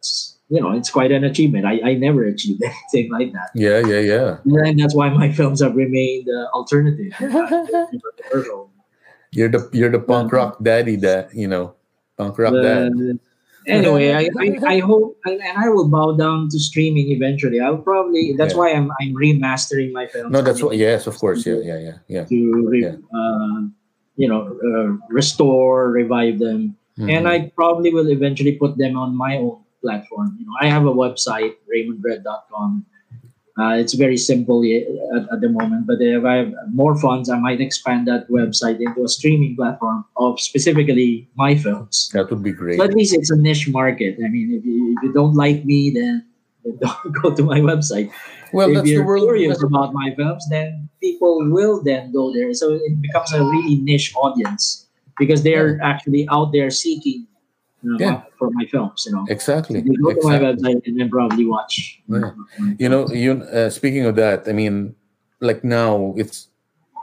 it's 0.03 0.37
you 0.49 0.61
know 0.61 0.71
it's 0.71 0.89
quite 0.89 1.11
an 1.11 1.23
achievement. 1.23 1.65
I, 1.65 1.79
I 1.83 1.93
never 1.95 2.23
achieved 2.23 2.63
anything 2.93 3.11
like 3.11 3.33
that, 3.33 3.49
Yeah, 3.55 3.79
yeah, 3.85 3.99
yeah. 3.99 4.37
and 4.45 4.79
that's 4.79 4.95
why 4.95 5.09
my 5.09 5.31
films 5.39 5.61
have 5.61 5.75
remained 5.75 6.27
uh, 6.29 6.47
alternative. 6.53 7.13
You're 9.33 9.49
the 9.49 9.67
you're 9.73 9.89
the 9.89 9.99
punk 9.99 10.31
rock 10.31 10.61
daddy 10.61 10.95
that 10.97 11.33
you 11.33 11.47
know, 11.47 11.73
punk 12.17 12.37
rock 12.37 12.53
dad. 12.53 12.93
But 13.65 13.73
anyway, 13.75 14.11
I, 14.13 14.29
I, 14.39 14.75
I 14.75 14.79
hope 14.79 15.17
and, 15.25 15.41
and 15.41 15.57
I 15.57 15.69
will 15.69 15.87
bow 15.87 16.15
down 16.17 16.49
to 16.49 16.59
streaming 16.59 17.11
eventually. 17.11 17.59
I'll 17.59 17.77
probably 17.77 18.33
that's 18.37 18.53
Yeah. 18.53 18.59
why 18.59 18.73
I'm 18.73 18.91
I'm 19.01 19.13
remastering 19.15 19.91
my 19.93 20.07
films. 20.07 20.31
No, 20.31 20.41
that's 20.41 20.61
what. 20.61 20.75
Yes, 20.77 21.07
of 21.07 21.17
course. 21.17 21.45
Yeah, 21.45 21.59
yeah, 21.63 21.79
yeah, 21.79 21.97
yeah. 22.07 22.25
to 22.25 22.67
re, 22.69 22.81
Yeah. 22.83 22.95
uh, 23.19 23.61
you 24.15 24.27
know 24.27 24.41
uh, 24.67 24.89
restore, 25.09 25.89
revive 25.91 26.39
them, 26.39 26.75
and 26.97 27.25
Mhm. 27.25 27.29
I 27.33 27.51
probably 27.55 27.93
will 27.93 28.09
eventually 28.09 28.53
put 28.53 28.77
them 28.77 28.97
on 28.97 29.15
my 29.15 29.37
own 29.37 29.59
platform. 29.81 30.35
You 30.39 30.45
know, 30.45 30.53
I 30.61 30.67
have 30.69 30.85
a 30.85 30.93
website 30.93 31.53
raymondred.com. 31.71 32.85
Uh, 33.59 33.77
it's 33.77 33.93
very 33.93 34.17
simple 34.17 34.63
at, 34.65 35.29
at 35.31 35.41
the 35.41 35.49
moment, 35.49 35.85
but 35.85 36.01
if 36.01 36.25
I 36.25 36.35
have 36.37 36.53
more 36.73 36.97
funds, 36.99 37.29
I 37.29 37.37
might 37.37 37.61
expand 37.61 38.07
that 38.07 38.27
website 38.27 38.81
into 38.81 39.03
a 39.03 39.07
streaming 39.07 39.55
platform 39.55 40.05
of 40.17 40.39
specifically 40.39 41.29
my 41.35 41.55
films. 41.55 42.09
that 42.13 42.31
would 42.31 42.41
be 42.41 42.51
great. 42.51 42.77
So 42.77 42.83
at 42.83 42.95
least 42.95 43.13
it's 43.13 43.29
a 43.29 43.37
niche 43.37 43.69
market. 43.69 44.17
I 44.25 44.27
mean, 44.27 44.57
if 44.57 44.65
you, 44.65 44.95
if 44.97 45.03
you 45.03 45.13
don't 45.13 45.35
like 45.35 45.65
me, 45.65 45.91
then 45.93 46.25
then 46.65 46.77
don't 46.81 47.11
go 47.21 47.35
to 47.35 47.43
my 47.43 47.59
website. 47.59 48.09
Well, 48.53 48.69
if 48.69 48.75
that's 48.75 48.85
the 48.85 48.91
you're 48.93 49.05
world. 49.05 49.25
curious 49.27 49.57
that's- 49.57 49.69
about 49.69 49.93
my 49.93 50.15
films, 50.15 50.47
then 50.49 50.89
people 50.99 51.45
will 51.51 51.83
then 51.83 52.11
go 52.11 52.33
there. 52.33 52.53
So 52.55 52.73
it 52.73 53.01
becomes 53.01 53.33
a 53.33 53.43
really 53.43 53.75
niche 53.75 54.15
audience 54.15 54.87
because 55.19 55.43
they're 55.43 55.77
actually 55.83 56.25
out 56.31 56.51
there 56.53 56.71
seeking 56.71 57.27
you 57.83 57.91
know, 57.91 57.97
Yeah. 57.99 58.21
for 58.39 58.49
my 58.51 58.65
films. 58.65 59.03
You 59.05 59.13
know, 59.13 59.25
Exactly. 59.29 59.81
they 59.81 59.89
go 59.95 60.13
to 60.13 60.27
my 60.27 60.35
exactly. 60.37 60.75
website 60.75 60.87
and 60.87 60.99
then 60.99 61.09
probably 61.09 61.45
watch. 61.45 62.01
Yeah. 62.07 62.31
You 62.79 62.89
know, 62.89 63.07
you 63.09 63.43
uh, 63.53 63.69
speaking 63.69 64.05
of 64.05 64.15
that, 64.15 64.47
I 64.47 64.53
mean, 64.53 64.95
like 65.41 65.63
now 65.63 66.13
it's 66.17 66.47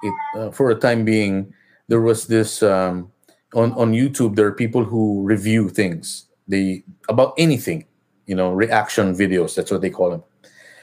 it 0.02 0.14
uh, 0.36 0.50
for 0.50 0.70
a 0.70 0.74
time 0.74 1.04
being, 1.04 1.52
there 1.88 2.00
was 2.00 2.26
this 2.26 2.62
um, 2.62 3.12
on 3.54 3.72
on 3.76 3.92
YouTube. 3.92 4.34
There 4.36 4.46
are 4.46 4.56
people 4.56 4.84
who 4.84 5.22
review 5.22 5.68
things 5.68 6.26
they 6.48 6.82
about 7.08 7.34
anything, 7.38 7.86
you 8.26 8.34
know, 8.34 8.50
reaction 8.50 9.14
videos. 9.14 9.54
That's 9.54 9.70
what 9.70 9.80
they 9.80 9.90
call 9.90 10.10
them. 10.10 10.24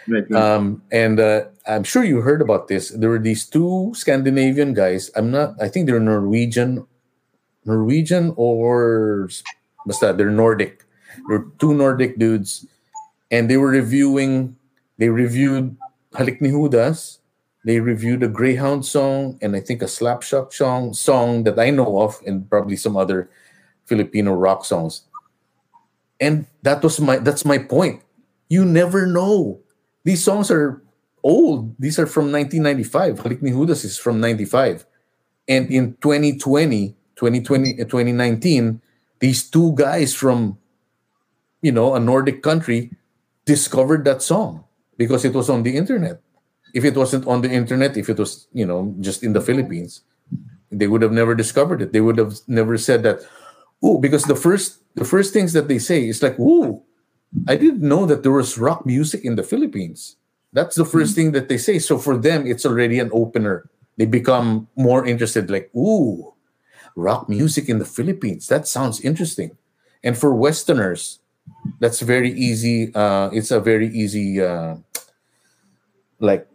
Right, 0.08 0.24
right. 0.30 0.42
Um, 0.42 0.82
and 0.92 1.20
uh, 1.20 1.52
I'm 1.68 1.84
sure 1.84 2.04
you 2.04 2.22
heard 2.22 2.42
about 2.42 2.70
this. 2.70 2.90
There 2.96 3.10
were 3.10 3.20
these 3.20 3.46
two 3.46 3.92
Scandinavian 3.94 4.74
guys. 4.74 5.12
I'm 5.16 5.32
not. 5.32 5.56
I 5.60 5.68
think 5.68 5.86
they're 5.88 6.00
Norwegian, 6.00 6.88
Norwegian 7.66 8.32
or 8.38 9.28
basta, 9.88 10.14
they're 10.14 10.30
Nordic. 10.30 10.84
They're 11.28 11.48
two 11.58 11.74
Nordic 11.74 12.20
dudes, 12.20 12.68
and 13.32 13.50
they 13.50 13.58
were 13.58 13.72
reviewing. 13.72 14.56
They 14.98 15.10
reviewed 15.10 15.76
Halik 16.14 16.42
ni 16.42 16.50
Hudas. 16.50 17.20
They 17.66 17.80
reviewed 17.80 18.24
a 18.24 18.28
Greyhound 18.28 18.86
song 18.86 19.38
and 19.42 19.56
I 19.56 19.60
think 19.60 19.82
a 19.82 19.92
Slapshock 19.92 20.54
song 20.54 20.94
song 20.94 21.44
that 21.44 21.60
I 21.60 21.70
know 21.70 22.00
of, 22.00 22.22
and 22.26 22.50
probably 22.50 22.76
some 22.76 22.96
other 22.96 23.30
Filipino 23.86 24.34
rock 24.34 24.64
songs. 24.64 25.04
And 26.20 26.46
that 26.64 26.84
was 26.84 27.00
my 27.00 27.18
that's 27.18 27.46
my 27.46 27.58
point. 27.58 28.02
You 28.50 28.64
never 28.64 29.06
know. 29.06 29.60
These 30.04 30.24
songs 30.24 30.50
are 30.50 30.82
old. 31.24 31.76
These 31.80 32.00
are 32.00 32.08
from 32.08 32.32
1995. 32.32 33.20
Halik 33.20 33.42
ni 33.42 33.52
Hudas 33.52 33.84
is 33.84 33.98
from 33.98 34.22
95. 34.22 34.86
And 35.48 35.72
in 35.72 35.96
2020, 36.00 36.96
2020, 37.16 37.82
uh, 37.82 37.86
2019, 37.86 38.82
these 39.20 39.50
two 39.50 39.74
guys 39.76 40.14
from 40.14 40.58
you 41.62 41.72
know 41.72 41.96
a 41.96 42.00
Nordic 42.00 42.44
country 42.44 42.92
discovered 43.46 44.06
that 44.06 44.22
song 44.22 44.64
because 44.98 45.26
it 45.26 45.34
was 45.34 45.50
on 45.50 45.64
the 45.64 45.76
internet. 45.76 46.22
If 46.74 46.84
it 46.84 46.96
wasn't 46.96 47.26
on 47.26 47.42
the 47.42 47.50
internet, 47.50 47.98
if 47.98 48.10
it 48.10 48.20
was, 48.20 48.48
you 48.54 48.66
know, 48.66 48.94
just 49.00 49.24
in 49.24 49.34
the 49.34 49.42
Philippines, 49.42 50.02
they 50.70 50.88
would 50.88 51.02
have 51.02 51.14
never 51.14 51.34
discovered 51.34 51.82
it. 51.82 51.94
They 51.94 52.02
would 52.02 52.18
have 52.18 52.36
never 52.46 52.78
said 52.78 53.04
that, 53.04 53.22
oh, 53.82 53.98
because 53.98 54.26
the 54.26 54.36
first 54.36 54.84
the 54.96 55.06
first 55.06 55.32
things 55.34 55.54
that 55.54 55.68
they 55.68 55.80
say 55.80 56.08
is 56.08 56.22
like, 56.22 56.38
"Ooh, 56.40 56.84
I 57.48 57.56
didn't 57.56 57.88
know 57.88 58.06
that 58.06 58.24
there 58.24 58.36
was 58.36 58.58
rock 58.58 58.86
music 58.86 59.24
in 59.24 59.36
the 59.36 59.44
Philippines." 59.44 60.18
That's 60.54 60.76
the 60.76 60.86
1st 60.86 61.14
thing 61.14 61.32
that 61.34 61.50
they 61.50 61.58
say. 61.58 61.78
So 61.78 61.98
for 61.98 62.18
them, 62.18 62.48
it's 62.48 62.66
already 62.66 63.00
an 63.00 63.12
opener. 63.14 63.70
They 63.98 64.06
become 64.06 64.68
more 64.76 65.06
interested, 65.06 65.52
like, 65.52 65.70
"Ooh, 65.76 66.34
rock 66.98 67.30
music 67.30 67.70
in 67.70 67.78
the 67.78 67.86
Philippines. 67.86 68.48
That 68.50 68.68
sounds 68.68 69.00
interesting." 69.00 69.56
And 70.04 70.18
for 70.18 70.34
Westerners, 70.34 71.20
that's 71.80 72.02
very 72.02 72.32
easy. 72.34 72.92
Uh, 72.94 73.30
it's 73.32 73.52
a 73.52 73.60
very 73.60 73.88
easy, 73.88 74.42
uh, 74.42 74.76
like, 76.20 76.48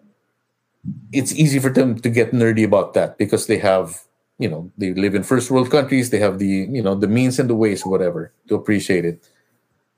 it's 1.12 1.32
easy 1.34 1.58
for 1.58 1.70
them 1.70 1.98
to 2.00 2.10
get 2.10 2.32
nerdy 2.32 2.64
about 2.64 2.94
that 2.94 3.16
because 3.18 3.46
they 3.46 3.58
have 3.58 4.02
you 4.38 4.48
know 4.48 4.70
they 4.76 4.92
live 4.94 5.14
in 5.14 5.22
first 5.22 5.50
world 5.50 5.70
countries 5.70 6.10
they 6.10 6.18
have 6.18 6.38
the 6.40 6.66
you 6.66 6.82
know 6.82 6.94
the 6.96 7.06
means 7.06 7.38
and 7.38 7.48
the 7.48 7.54
ways 7.54 7.86
whatever 7.86 8.32
to 8.48 8.56
appreciate 8.56 9.04
it 9.04 9.22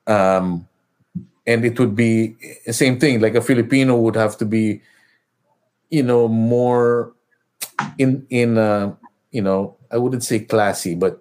um 0.06 0.68
and 1.46 1.64
it 1.64 1.78
would 1.78 1.96
be 1.96 2.36
the 2.66 2.72
same 2.72 2.98
thing 3.00 3.20
like 3.20 3.34
a 3.34 3.40
filipino 3.40 3.96
would 3.96 4.16
have 4.16 4.36
to 4.36 4.44
be 4.44 4.82
you 5.88 6.02
know 6.02 6.28
more 6.28 7.14
in 7.96 8.26
in 8.28 8.58
uh 8.58 8.92
you 9.34 9.42
know 9.42 9.74
i 9.90 9.98
wouldn't 9.98 10.22
say 10.22 10.38
classy 10.38 10.94
but 10.94 11.18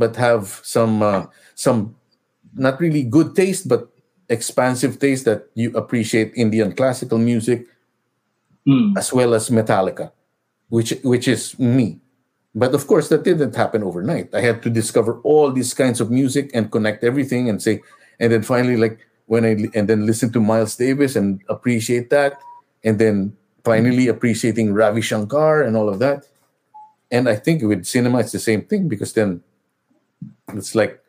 but 0.00 0.16
have 0.16 0.60
some 0.64 1.04
uh, 1.04 1.28
some 1.54 1.94
not 2.56 2.80
really 2.80 3.04
good 3.04 3.36
taste 3.36 3.68
but 3.68 3.92
expansive 4.32 4.98
taste 4.98 5.28
that 5.28 5.46
you 5.54 5.68
appreciate 5.76 6.32
indian 6.34 6.72
classical 6.72 7.18
music 7.20 7.68
Mm. 8.66 8.98
as 8.98 9.12
well 9.14 9.30
as 9.34 9.46
Metallica, 9.48 10.10
which 10.74 10.90
which 11.06 11.28
is 11.30 11.54
me. 11.54 12.02
But 12.50 12.74
of 12.74 12.88
course, 12.90 13.06
that 13.14 13.22
didn't 13.22 13.54
happen 13.54 13.86
overnight. 13.86 14.34
I 14.34 14.42
had 14.42 14.58
to 14.66 14.70
discover 14.70 15.22
all 15.22 15.52
these 15.54 15.70
kinds 15.70 16.02
of 16.02 16.10
music 16.10 16.50
and 16.50 16.66
connect 16.66 17.04
everything 17.06 17.46
and 17.48 17.62
say, 17.62 17.78
and 18.18 18.32
then 18.34 18.42
finally, 18.42 18.74
like 18.76 18.98
when 19.30 19.46
I 19.46 19.70
and 19.70 19.86
then 19.86 20.02
listen 20.02 20.34
to 20.34 20.40
Miles 20.42 20.74
Davis 20.74 21.14
and 21.14 21.38
appreciate 21.46 22.10
that, 22.10 22.42
and 22.82 22.98
then 22.98 23.38
finally 23.62 24.10
appreciating 24.10 24.74
Ravi 24.74 25.00
Shankar 25.00 25.62
and 25.62 25.78
all 25.78 25.86
of 25.88 26.02
that. 26.02 26.26
And 27.10 27.28
I 27.28 27.36
think 27.36 27.62
with 27.62 27.84
cinema, 27.84 28.18
it's 28.20 28.32
the 28.32 28.38
same 28.40 28.62
thing 28.62 28.88
because 28.88 29.12
then 29.12 29.42
it's 30.54 30.74
like 30.74 31.00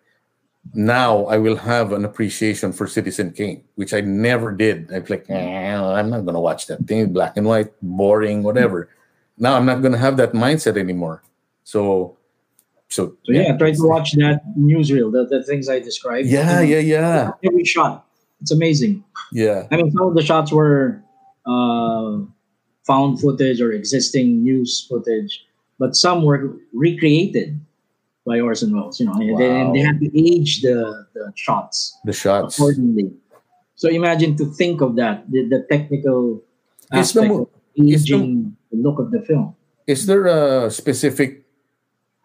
now 0.73 1.25
I 1.25 1.37
will 1.37 1.55
have 1.55 1.91
an 1.93 2.05
appreciation 2.05 2.71
for 2.73 2.87
Citizen 2.87 3.31
Kane, 3.31 3.63
which 3.75 3.93
I 3.93 4.01
never 4.01 4.51
did. 4.51 4.91
I'm 4.91 5.05
like, 5.09 5.25
"Eh, 5.29 5.75
I'm 5.75 6.09
not 6.09 6.25
gonna 6.25 6.41
watch 6.41 6.67
that 6.67 6.85
thing, 6.85 7.13
black 7.13 7.37
and 7.37 7.47
white, 7.47 7.71
boring, 7.81 8.43
whatever. 8.43 8.89
Now 9.37 9.55
I'm 9.55 9.65
not 9.65 9.81
gonna 9.81 9.97
have 9.97 10.17
that 10.17 10.33
mindset 10.33 10.77
anymore. 10.77 11.23
So, 11.63 12.17
so, 12.89 13.15
So 13.25 13.31
yeah, 13.33 13.55
try 13.57 13.71
to 13.71 13.83
watch 13.87 14.13
that 14.13 14.41
newsreel, 14.57 15.11
the, 15.11 15.25
the 15.25 15.43
things 15.43 15.67
I 15.69 15.79
described. 15.79 16.27
yeah, 16.27 16.61
yeah, 16.61 16.79
yeah, 16.79 17.31
Every 17.43 17.65
shot, 17.65 18.05
it's 18.41 18.51
amazing. 18.51 19.03
yeah. 19.31 19.67
I 19.71 19.77
mean, 19.77 19.91
some 19.91 20.07
of 20.07 20.15
the 20.15 20.21
shots 20.21 20.51
were 20.51 21.01
uh, 21.45 22.19
found 22.85 23.19
footage 23.19 23.61
or 23.61 23.71
existing 23.71 24.43
news 24.43 24.85
footage, 24.89 25.45
but 25.79 25.95
some 25.95 26.23
were 26.23 26.57
recreated 26.73 27.59
by 28.25 28.39
Orson 28.39 28.75
Welles. 28.75 28.99
You 28.99 29.05
know, 29.07 29.13
and, 29.13 29.37
they, 29.37 29.49
and 29.61 29.75
they 29.75 29.79
had 29.79 29.99
to 29.99 30.09
age 30.17 30.61
the, 30.61 31.05
the 31.13 31.31
shots 31.35 31.97
The 32.05 32.13
shots. 32.13 32.57
accordingly. 32.57 33.11
So 33.75 33.89
imagine 33.89 34.35
to 34.37 34.45
think 34.53 34.81
of 34.81 34.95
that, 34.97 35.29
the, 35.31 35.47
the 35.47 35.65
technical 35.69 36.41
Is 36.91 36.99
aspect 37.13 37.27
mo- 37.29 37.41
of 37.43 37.49
is 37.75 38.03
the- 38.05 38.15
aging 38.15 38.57
the 38.71 38.77
look 38.77 38.99
of 38.99 39.11
the 39.11 39.21
film. 39.21 39.55
Is 39.85 40.05
there 40.05 40.25
a 40.27 40.69
specific 40.69 41.45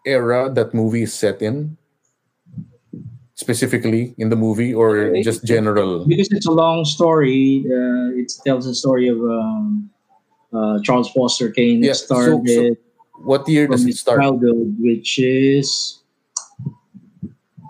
era 0.05 0.51
that 0.51 0.73
movie 0.73 1.03
is 1.03 1.13
set 1.13 1.41
in? 1.41 1.77
Specifically 3.35 4.13
in 4.17 4.29
the 4.29 4.35
movie, 4.35 4.73
or 4.73 5.15
just 5.23 5.43
general? 5.43 6.05
because 6.05 6.29
it's 6.31 6.45
a 6.45 6.51
long 6.51 6.85
story. 6.85 7.65
Uh, 7.65 8.13
it 8.19 8.31
tells 8.45 8.65
the 8.65 8.75
story 8.75 9.07
of 9.09 9.17
um, 9.17 9.89
uh, 10.53 10.79
Charles 10.83 11.09
Foster 11.09 11.49
Kane. 11.49 11.81
Yeah, 11.83 11.91
It 11.91 11.95
so- 11.95 12.43
so 12.45 12.75
What 13.23 13.47
year 13.47 13.67
does 13.67 13.85
it 13.85 13.95
start? 13.95 14.19
childhood, 14.21 14.75
which 14.79 15.19
is 15.19 15.99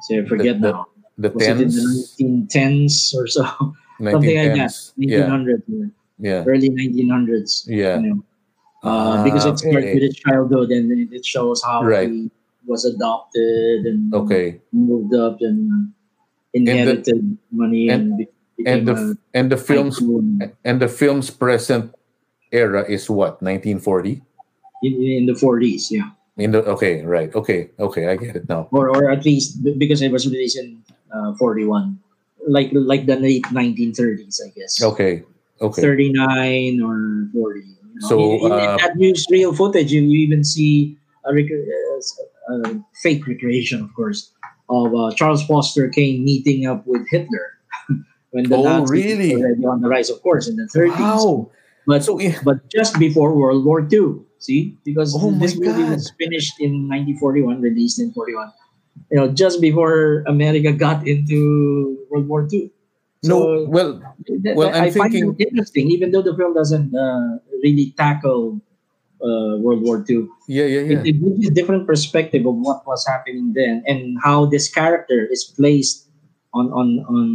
say 0.10 0.20
I 0.20 0.26
forget 0.26 0.60
the- 0.62 0.72
now. 0.72 0.86
The 1.18 1.30
Was 1.30 1.46
it 1.46 1.62
in 1.62 1.70
the 1.70 1.84
nineteen 1.86 2.48
tens 2.50 3.14
or 3.16 3.28
so? 3.30 3.46
Something 4.02 4.34
like 4.34 4.58
that. 4.58 4.74
1910s. 4.74 4.98
Nineteen 4.98 5.94
Yeah, 6.18 6.42
yeah, 6.42 6.42
early 6.50 6.70
nineteen 6.74 7.10
hundreds. 7.14 7.66
yeah. 7.70 8.02
You 8.02 8.02
know, 8.02 8.18
uh, 8.82 9.22
because 9.24 9.46
Ah, 9.46 9.54
it 9.54 9.60
starts 9.62 9.78
okay. 9.78 9.94
with 9.94 10.02
his 10.10 10.16
childhood 10.18 10.74
and 10.74 10.90
it 10.90 11.14
it 11.14 11.22
shows 11.26 11.62
how 11.62 11.86
Right. 11.86 12.10
he 12.10 12.32
was 12.66 12.82
adopted 12.90 13.86
and 13.86 14.10
Okay. 14.10 14.58
moved 14.74 15.14
up 15.14 15.38
and 15.46 15.94
inherited 16.58 17.38
money 17.54 17.90
and, 17.94 18.18
be- 18.18 18.30
And 18.66 18.88
the 18.90 19.18
and 19.38 19.52
the 19.54 19.58
film's 19.58 20.02
and 20.66 20.78
the 20.82 20.88
film's 20.90 21.30
present 21.30 21.94
era 22.50 22.82
is 22.90 23.06
what 23.10 23.42
1940 23.42 24.22
in, 24.84 24.94
in 25.02 25.26
the 25.26 25.34
40s 25.34 25.90
yeah. 25.92 26.10
In 26.36 26.52
the 26.52 26.66
okay 26.66 27.04
right 27.06 27.30
okay 27.36 27.70
okay 27.80 28.08
i 28.10 28.16
get 28.18 28.36
it 28.36 28.50
now. 28.50 28.68
Or, 28.72 28.90
or 28.90 29.12
at 29.12 29.24
least 29.24 29.62
because 29.78 30.02
it 30.02 30.12
was 30.12 30.26
released 30.28 30.58
in 30.58 30.82
uh, 31.14 31.36
41 31.38 32.00
like 32.48 32.70
like 32.74 33.06
the 33.06 33.16
late 33.16 33.46
1930s 33.54 34.42
i 34.46 34.50
guess. 34.58 34.82
Okay 34.82 35.24
okay. 35.62 35.82
39 35.82 36.82
or 36.82 37.30
40 37.34 37.60
you 37.60 37.66
know. 37.96 38.08
So, 38.10 38.18
in, 38.20 38.46
in 38.46 38.52
uh, 38.52 38.78
that 38.78 38.94
newsreel 38.98 39.56
footage 39.56 39.92
you, 39.92 40.02
you 40.02 40.20
even 40.26 40.44
see 40.44 40.98
a, 41.26 41.34
rec- 41.34 41.54
uh, 41.54 42.54
a 42.54 42.84
fake 43.02 43.26
recreation 43.28 43.82
of 43.82 43.94
course 43.94 44.32
of 44.70 44.94
uh, 44.96 45.12
charles 45.14 45.46
foster 45.46 45.88
kane 45.90 46.24
meeting 46.26 46.66
up 46.66 46.82
with 46.88 47.06
hitler 47.10 47.48
when 48.32 48.50
the 48.50 48.56
Oh, 48.58 48.64
Nazis 48.64 48.90
really? 48.90 49.36
were 49.38 49.54
on 49.72 49.82
the 49.82 49.88
rise 49.88 50.10
of 50.10 50.22
course 50.24 50.48
in 50.50 50.56
the 50.58 50.68
30s 50.74 50.98
wow. 51.00 51.52
But 51.86 52.04
so 52.04 52.18
yeah, 52.20 52.40
but 52.48 52.64
just 52.72 52.98
before 52.98 53.36
World 53.36 53.66
War 53.66 53.84
II. 53.92 54.24
See, 54.44 54.76
because 54.84 55.16
Oh 55.16 55.32
this 55.40 55.56
movie 55.56 55.88
God. 55.88 55.96
was 55.96 56.12
finished 56.20 56.60
in 56.60 56.92
1941, 56.92 57.64
released 57.64 57.96
in 58.04 58.12
41. 58.12 58.52
You 59.10 59.16
know, 59.24 59.28
just 59.32 59.64
before 59.64 60.20
America 60.28 60.76
got 60.76 61.08
into 61.08 61.96
World 62.12 62.28
War 62.28 62.44
II. 62.52 62.68
no 63.24 63.64
well 63.72 64.04
well, 64.60 64.68
I'm 64.76 64.84
I 64.84 64.92
find 64.92 65.16
thinking- 65.16 65.32
it 65.40 65.48
interesting, 65.48 65.88
even 65.96 66.12
though 66.12 66.22
the 66.22 66.36
film 66.36 66.52
doesn't 66.54 66.92
uh, 66.92 67.40
really 67.64 67.96
tackle 67.96 68.60
uh, 69.24 69.56
World 69.64 69.80
War 69.88 70.04
II. 70.04 70.28
yeah 70.52 70.68
yeah 70.68 70.84
yeah 70.92 71.00
It, 71.08 71.16
it 71.16 71.16
gives 71.24 71.48
a 71.48 71.54
different 71.56 71.88
perspective 71.88 72.44
of 72.44 72.60
what 72.60 72.84
was 72.84 73.08
happening 73.08 73.56
then 73.56 73.80
and 73.88 74.20
how 74.20 74.44
this 74.52 74.68
character 74.68 75.24
is 75.32 75.48
placed 75.48 76.12
on 76.52 76.68
on 76.76 77.00
on 77.08 77.26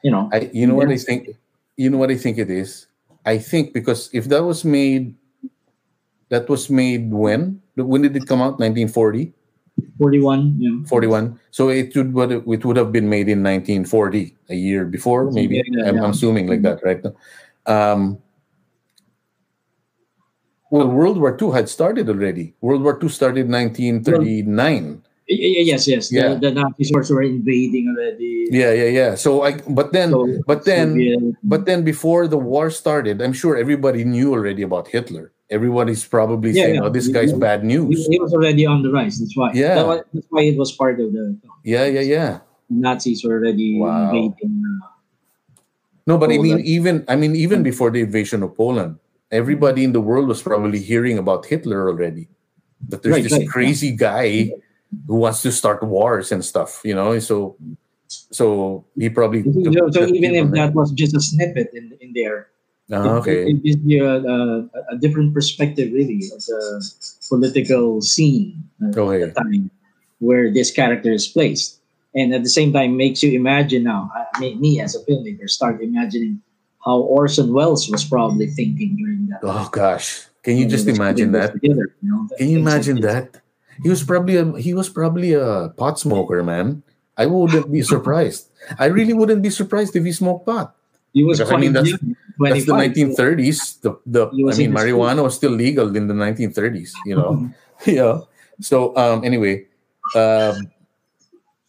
you 0.00 0.08
know. 0.08 0.32
I, 0.32 0.48
you 0.56 0.64
know 0.64 0.72
what 0.80 0.88
I 0.88 0.96
think 0.96 1.36
you 1.76 1.92
know 1.92 2.00
what 2.00 2.08
I 2.08 2.16
think 2.16 2.40
it 2.40 2.48
is 2.48 2.88
I 3.28 3.36
think 3.36 3.76
because 3.76 4.08
if 4.16 4.32
that 4.32 4.48
was 4.48 4.64
made 4.64 5.12
that 6.28 6.48
was 6.48 6.68
made 6.70 7.10
when 7.12 7.60
when 7.76 8.02
did 8.02 8.16
it 8.16 8.26
come 8.26 8.40
out 8.40 8.58
1940 8.60 9.32
41, 9.98 10.56
you 10.58 10.70
know. 10.74 10.84
41 10.86 11.38
so 11.50 11.68
it 11.70 11.94
would 11.94 12.32
it 12.32 12.64
would 12.64 12.76
have 12.76 12.90
been 12.90 13.08
made 13.08 13.28
in 13.28 13.42
1940 13.42 14.34
a 14.50 14.54
year 14.54 14.84
before 14.84 15.30
maybe 15.30 15.62
Yeah, 15.62 15.86
I'm, 15.86 15.96
yeah. 15.96 16.02
I'm 16.04 16.10
assuming 16.10 16.48
like 16.48 16.62
that 16.62 16.82
right 16.82 17.00
um 17.66 18.18
Well, 20.70 20.88
World 20.88 21.16
War 21.16 21.32
II 21.32 21.52
had 21.56 21.68
started 21.68 22.08
already. 22.12 22.52
World 22.60 22.82
War 22.84 22.98
II 23.00 23.08
started 23.08 23.48
1939. 23.48 25.00
Y- 25.24 25.32
y- 25.32 25.64
yes, 25.64 25.88
yes. 25.88 26.12
Yeah. 26.12 26.36
The, 26.36 26.52
the 26.52 26.60
Nazis 26.60 26.92
were 26.92 27.04
were 27.08 27.24
invading 27.24 27.88
already. 27.88 28.48
Yeah, 28.52 28.72
yeah, 28.76 28.90
yeah. 28.92 29.12
So 29.16 29.48
I, 29.48 29.56
but 29.64 29.96
then, 29.96 30.12
So, 30.12 30.28
but 30.44 30.68
then, 30.68 30.92
Soviet- 30.92 31.40
but 31.40 31.64
then 31.64 31.84
before 31.88 32.28
the 32.28 32.36
war 32.36 32.68
started, 32.68 33.24
I'm 33.24 33.32
sure 33.32 33.56
everybody 33.56 34.04
knew 34.04 34.32
already 34.36 34.60
about 34.60 34.88
Hitler. 34.92 35.32
Everybody's 35.50 36.04
probably 36.04 36.52
Yeah, 36.52 36.64
saying, 36.64 36.74
yeah. 36.76 36.84
"Oh, 36.84 36.90
this 36.92 37.08
guy's 37.08 37.32
bad 37.32 37.64
news." 37.64 38.06
he 38.06 38.20
was 38.20 38.34
already 38.34 38.66
on 38.66 38.82
the 38.82 38.92
rise. 38.92 39.18
That's 39.18 39.32
why. 39.36 39.52
Yeah. 39.56 39.76
That 39.80 39.86
was, 39.86 40.00
that's 40.12 40.26
why 40.28 40.42
it 40.42 40.58
was 40.58 40.72
part 40.72 41.00
of 41.00 41.12
the 41.12 41.36
Yeah, 41.64 41.86
yeah, 41.86 42.04
yeah. 42.04 42.32
Nazis 42.68 43.24
were 43.24 43.40
already 43.40 43.80
Wow. 43.80 44.12
invading. 44.12 44.60
Uh, 44.60 44.86
No, 46.06 46.16
but 46.16 46.32
I 46.32 46.38
mean, 46.40 46.60
even 46.64 47.04
I 47.08 47.16
mean, 47.16 47.36
even 47.36 47.62
before 47.62 47.90
the 47.92 48.00
invasion 48.00 48.42
of 48.42 48.56
Poland, 48.56 48.96
everybody 49.30 49.84
in 49.84 49.92
the 49.92 50.00
world 50.00 50.28
was 50.28 50.40
probably 50.40 50.80
hearing 50.80 51.16
about 51.20 51.44
Hitler 51.44 51.88
already. 51.88 52.28
That 52.88 53.02
there's 53.04 53.20
Right, 53.20 53.24
this 53.24 53.32
right, 53.36 53.48
crazy 53.48 53.92
guy 53.92 54.52
who 55.06 55.16
wants 55.16 55.42
to 55.44 55.52
start 55.52 55.82
wars 55.84 56.32
and 56.32 56.44
stuff, 56.44 56.80
you 56.84 56.94
know. 56.96 57.18
So, 57.20 57.56
so 58.08 58.84
he 58.96 59.08
probably. 59.12 59.44
so, 59.44 59.88
so 59.92 60.06
even 60.08 60.32
if 60.32 60.48
that 60.56 60.72
was 60.72 60.92
just 60.92 61.12
a 61.16 61.20
snippet 61.20 61.72
in, 61.76 61.92
in 62.00 62.12
there, 62.16 62.48
It- 62.88 62.94
okay, 63.20 63.50
it, 63.50 63.62
gives 63.62 63.76
you 63.84 64.06
a, 64.06 64.16
a, 64.24 64.68
a 64.92 64.96
different 64.98 65.34
perspective, 65.34 65.92
really, 65.92 66.22
of 66.32 66.40
the 66.46 66.80
political 67.28 68.00
scene 68.00 68.64
uh, 68.82 68.96
Okay. 68.98 69.22
at 69.22 69.34
the 69.34 69.40
time 69.40 69.70
where 70.18 70.52
this 70.52 70.70
character 70.70 71.12
is 71.12 71.26
placed. 71.28 71.80
And 72.14 72.32
at 72.34 72.42
the 72.42 72.48
same 72.48 72.72
time, 72.72 72.96
makes 72.96 73.22
you 73.22 73.36
imagine 73.36 73.84
now, 73.84 74.10
I 74.34 74.40
mean, 74.40 74.58
me 74.60 74.80
as 74.80 74.96
a 74.96 75.04
filmmaker, 75.04 75.48
start 75.48 75.82
imagining 75.82 76.40
how 76.84 76.98
Orson 77.00 77.52
Welles 77.52 77.88
was 77.90 78.04
probably 78.04 78.46
thinking 78.48 78.96
during 78.96 79.28
that. 79.28 79.40
oh 79.42 79.68
gosh, 79.70 80.24
can 80.42 80.56
you 80.56 80.66
just 80.66 80.88
imagine 80.88 81.32
that? 81.32 81.52
Together, 81.52 81.92
you 82.00 82.08
know, 82.08 82.26
Can 82.38 82.48
you 82.48 82.58
imagine 82.58 83.00
that? 83.02 83.42
He 83.82 83.88
was 83.90 84.02
probably 84.02 84.36
a 84.40 84.46
he 84.58 84.72
was 84.74 84.88
probably 84.88 85.34
a 85.34 85.68
pot 85.76 86.00
smoker, 86.00 86.42
man. 86.42 86.82
I 87.18 87.26
wouldn't 87.26 87.70
be 87.70 87.82
surprised. 87.82 88.48
I 88.78 88.86
really 88.86 89.12
wouldn't 89.12 89.42
be 89.42 89.50
surprised 89.50 89.94
if 89.94 90.02
he 90.04 90.10
smoked 90.12 90.46
pot. 90.46 90.74
He 91.12 91.22
was 91.22 91.38
Because, 91.38 91.52
I 91.52 91.56
mean, 91.60 91.72
that's- 91.76 91.90
young, 91.92 92.16
That's 92.38 92.66
the 92.66 92.72
1930s. 92.72 93.80
The 93.80 93.98
the 94.06 94.28
I 94.28 94.56
mean, 94.56 94.72
marijuana 94.72 95.22
was 95.22 95.34
still 95.34 95.50
legal 95.50 95.94
in 95.96 96.06
the 96.06 96.14
1930s. 96.14 96.92
You 97.04 97.16
know, 97.16 97.50
yeah. 97.86 98.20
So 98.60 98.96
um, 98.96 99.24
anyway, 99.24 99.66
um, 100.14 100.70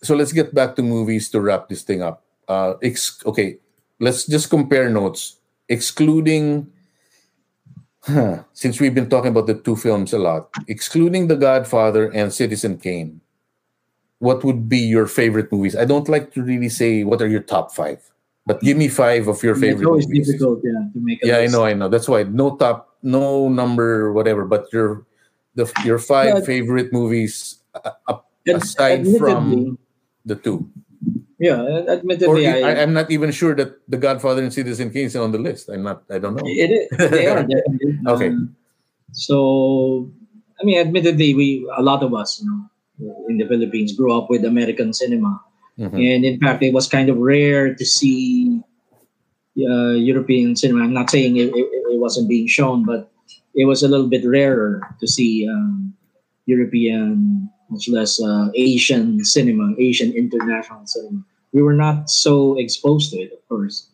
so 0.01 0.15
let's 0.15 0.31
get 0.31 0.53
back 0.53 0.75
to 0.75 0.83
movies 0.83 1.29
to 1.31 1.41
wrap 1.41 1.69
this 1.69 1.83
thing 1.83 2.01
up. 2.01 2.23
Uh, 2.47 2.73
ex- 2.81 3.21
okay, 3.25 3.57
let's 3.99 4.25
just 4.25 4.49
compare 4.49 4.89
notes, 4.89 5.37
excluding. 5.67 6.71
Huh, 8.01 8.43
since 8.53 8.79
we've 8.79 8.95
been 8.95 9.09
talking 9.09 9.29
about 9.29 9.45
the 9.45 9.55
two 9.55 9.75
films 9.75 10.13
a 10.13 10.17
lot, 10.17 10.49
excluding 10.67 11.27
The 11.27 11.35
Godfather 11.35 12.09
and 12.09 12.33
Citizen 12.33 12.79
Kane, 12.79 13.19
what 14.19 14.43
would 14.43 14.69
be 14.69 14.79
your 14.79 15.05
favorite 15.05 15.51
movies? 15.51 15.75
I 15.75 15.83
don't 15.83 16.07
like 16.07 16.33
to 16.33 16.41
really 16.41 16.69
say 16.69 17.03
what 17.03 17.21
are 17.21 17.27
your 17.27 17.41
top 17.41 17.75
five, 17.75 17.99
but 18.49 18.65
give 18.65 18.73
me 18.81 18.89
five 18.89 19.29
of 19.29 19.37
your 19.45 19.53
It's 19.53 19.61
favorite 19.61 19.85
always 19.85 20.09
movies. 20.09 20.25
difficult, 20.33 20.65
yeah, 20.65 20.89
to 20.89 20.97
make 20.97 21.21
a 21.21 21.27
Yeah, 21.29 21.37
I 21.37 21.47
know, 21.53 21.69
I 21.69 21.77
know. 21.77 21.85
That's 21.85 22.09
why 22.09 22.25
no 22.25 22.57
top, 22.57 22.97
no 23.05 23.45
number, 23.45 24.09
whatever. 24.09 24.49
But 24.49 24.73
your 24.73 25.05
the 25.53 25.69
your 25.85 26.01
five 26.01 26.41
Yeah. 26.41 26.49
favorite 26.49 26.89
movies 26.89 27.61
uh, 27.77 27.93
uh, 28.09 28.25
aside 28.49 29.05
from 29.21 29.77
the 30.25 30.33
two, 30.33 30.65
yeah, 31.37 31.61
or 31.61 31.85
admittedly, 31.93 32.49
I, 32.49 32.73
I, 32.73 32.81
I'm 32.81 32.93
not 32.97 33.13
even 33.13 33.29
sure 33.29 33.53
that 33.53 33.77
The 33.85 34.01
Godfather 34.01 34.41
and 34.41 34.49
Citizen 34.51 34.89
Kane 34.89 35.05
is 35.05 35.15
on 35.15 35.29
the 35.31 35.37
list. 35.39 35.69
I'm 35.69 35.85
not. 35.85 36.03
I 36.09 36.17
don't 36.17 36.33
know. 36.33 36.43
It 36.45 36.73
is. 36.73 36.89
They 36.97 37.29
are 37.29 37.45
definitely. 37.53 38.01
Okay. 38.09 38.29
Uh, 38.33 38.49
so, 39.13 40.09
I 40.59 40.65
mean, 40.65 40.77
admittedly, 40.81 41.33
we 41.33 41.69
a 41.77 41.81
lot 41.81 42.01
of 42.03 42.13
us, 42.17 42.41
you 42.41 42.49
know, 42.49 43.25
in 43.29 43.37
the 43.37 43.45
Philippines, 43.47 43.93
grew 43.93 44.09
up 44.13 44.29
with 44.29 44.43
American 44.45 44.93
cinema, 44.93 45.39
Mhm. 45.79 45.95
and 45.95 46.25
in 46.25 46.39
fact, 46.39 46.61
it 46.63 46.73
was 46.73 46.87
kind 46.87 47.09
of 47.09 47.17
rare 47.17 47.73
to 47.73 47.85
see 47.85 48.59
uh, 49.57 49.95
European 49.95 50.55
cinema. 50.55 50.83
I'm 50.83 50.93
not 50.93 51.09
saying 51.09 51.37
it, 51.37 51.55
it, 51.55 51.67
it 51.91 51.99
wasn't 51.99 52.29
being 52.29 52.47
shown, 52.47 52.85
but 52.85 53.11
it 53.55 53.65
was 53.65 53.81
a 53.81 53.87
little 53.87 54.07
bit 54.07 54.27
rarer 54.27 54.81
to 54.99 55.07
see 55.07 55.47
um, 55.47 55.93
European, 56.45 57.49
much 57.69 57.87
less 57.87 58.21
uh, 58.21 58.51
Asian 58.55 59.23
cinema, 59.23 59.73
Asian 59.79 60.11
international 60.13 60.85
cinema. 60.85 61.23
We 61.53 61.61
were 61.63 61.73
not 61.73 62.09
so 62.09 62.59
exposed 62.59 63.11
to 63.11 63.17
it, 63.17 63.31
of 63.33 63.41
course 63.47 63.89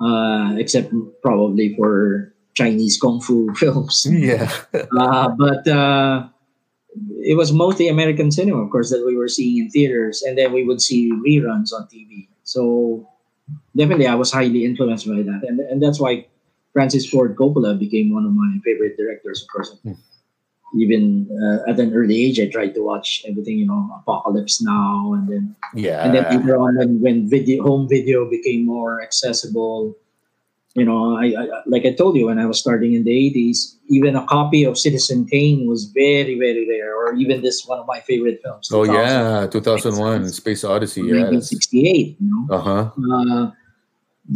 uh, 0.00 0.54
except 0.56 0.92
probably 1.22 1.74
for 1.76 2.32
Chinese 2.54 2.98
kung 2.98 3.20
fu 3.20 3.52
films. 3.58 4.06
Yeah. 4.08 4.50
Uh, 4.72 5.28
but 5.30 5.66
uh, 5.66 6.28
it 7.24 7.36
was 7.36 7.52
mostly 7.52 7.88
American 7.88 8.30
cinema, 8.30 8.62
of 8.62 8.70
course, 8.70 8.90
that 8.90 9.04
we 9.04 9.16
were 9.16 9.28
seeing 9.28 9.58
in 9.58 9.70
theaters, 9.70 10.22
and 10.22 10.38
then 10.38 10.52
we 10.52 10.64
would 10.64 10.80
see 10.80 11.12
reruns 11.12 11.72
on 11.72 11.88
TV. 11.88 12.28
So 12.44 13.08
definitely, 13.76 14.06
I 14.06 14.14
was 14.14 14.32
highly 14.32 14.64
influenced 14.64 15.06
by 15.06 15.22
that, 15.22 15.40
and 15.46 15.60
and 15.60 15.82
that's 15.82 16.00
why 16.00 16.26
Francis 16.72 17.08
Ford 17.08 17.36
Coppola 17.36 17.78
became 17.78 18.12
one 18.12 18.24
of 18.24 18.32
my 18.32 18.58
favorite 18.64 18.96
directors. 18.96 19.42
Of 19.42 19.48
course, 19.48 19.76
even 20.76 21.28
uh, 21.32 21.70
at 21.70 21.80
an 21.80 21.94
early 21.94 22.24
age, 22.24 22.38
I 22.40 22.48
tried 22.48 22.74
to 22.74 22.82
watch 22.84 23.24
everything, 23.26 23.58
you 23.58 23.66
know, 23.66 23.90
Apocalypse 24.00 24.62
Now, 24.62 25.14
and 25.14 25.28
then 25.28 25.56
yeah. 25.74 26.04
and 26.04 26.14
then 26.14 26.24
later 26.24 26.56
on 26.56 26.76
when, 26.76 27.00
when 27.00 27.28
video 27.28 27.62
home 27.62 27.88
video 27.88 28.28
became 28.28 28.66
more 28.66 29.02
accessible 29.02 29.96
you 30.78 30.84
know 30.84 31.16
I, 31.16 31.26
I 31.42 31.44
like 31.66 31.84
i 31.90 31.92
told 31.92 32.16
you 32.16 32.26
when 32.26 32.38
i 32.38 32.46
was 32.46 32.58
starting 32.64 32.92
in 32.94 33.02
the 33.04 33.10
80s 33.10 33.58
even 33.96 34.16
a 34.16 34.24
copy 34.26 34.64
of 34.64 34.78
citizen 34.78 35.26
kane 35.32 35.66
was 35.72 35.84
very 36.02 36.34
very 36.44 36.64
rare 36.68 36.94
or 37.00 37.14
even 37.22 37.42
this 37.42 37.66
one 37.66 37.78
of 37.82 37.86
my 37.86 38.00
favorite 38.00 38.38
films 38.42 38.68
oh 38.72 38.84
2000, 38.84 38.94
yeah, 38.94 39.46
2001 39.46 40.28
Space 40.32 40.62
Odyssey. 40.64 41.00
Yeah. 41.02 41.28
1968 41.28 42.16
you 42.20 42.30
know 42.32 42.42
Uh 42.56 42.62
huh. 42.68 42.84
uh, 43.12 43.50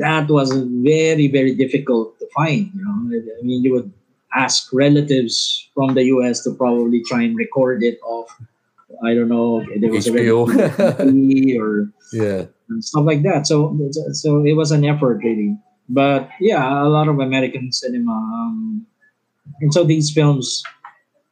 that 0.04 0.28
was 0.28 0.48
very 0.92 1.28
very 1.28 1.54
difficult 1.54 2.18
to 2.18 2.26
find 2.34 2.70
you 2.74 2.82
know 2.84 2.96
i 3.38 3.42
mean 3.46 3.62
you 3.64 3.72
would 3.76 3.92
ask 4.34 4.72
relatives 4.72 5.68
from 5.74 5.92
the 5.94 6.02
us 6.04 6.42
to 6.44 6.50
probably 6.54 7.02
try 7.04 7.20
and 7.22 7.36
record 7.36 7.82
it 7.82 7.98
off 8.14 8.30
i 9.04 9.12
don't 9.14 9.28
know 9.28 9.60
there 9.80 9.92
was 9.92 10.06
HBO. 10.06 10.48
a 10.48 11.58
or 11.60 11.70
Yeah. 12.12 12.44
stuff 12.80 13.04
like 13.10 13.22
that. 13.28 13.46
So 13.50 13.56
so 14.12 14.28
it 14.44 14.52
was 14.52 14.70
an 14.72 14.84
effort 14.84 15.20
really. 15.24 15.56
But 15.92 16.28
yeah, 16.40 16.64
a 16.82 16.88
lot 16.88 17.08
of 17.08 17.20
American 17.20 17.70
cinema. 17.70 18.12
Um, 18.12 18.86
and 19.60 19.72
so 19.74 19.84
these 19.84 20.10
films 20.10 20.62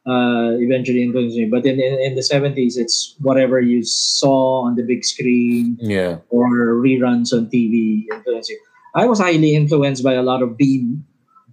uh, 0.05 0.53
eventually 0.61 1.01
influenced 1.03 1.37
me. 1.37 1.45
But 1.45 1.65
in, 1.65 1.79
in, 1.79 1.93
in 2.01 2.15
the 2.15 2.21
70s, 2.21 2.77
it's 2.77 3.15
whatever 3.19 3.59
you 3.59 3.83
saw 3.83 4.61
on 4.65 4.75
the 4.75 4.83
big 4.83 5.03
screen 5.03 5.77
Yeah. 5.81 6.17
or 6.29 6.75
reruns 6.77 7.33
on 7.33 7.47
TV 7.49 8.05
influenced 8.13 8.49
you. 8.49 8.59
I 8.93 9.05
was 9.07 9.19
highly 9.19 9.55
influenced 9.55 10.03
by 10.03 10.13
a 10.13 10.21
lot 10.23 10.41
of 10.43 10.57
B 10.57 10.95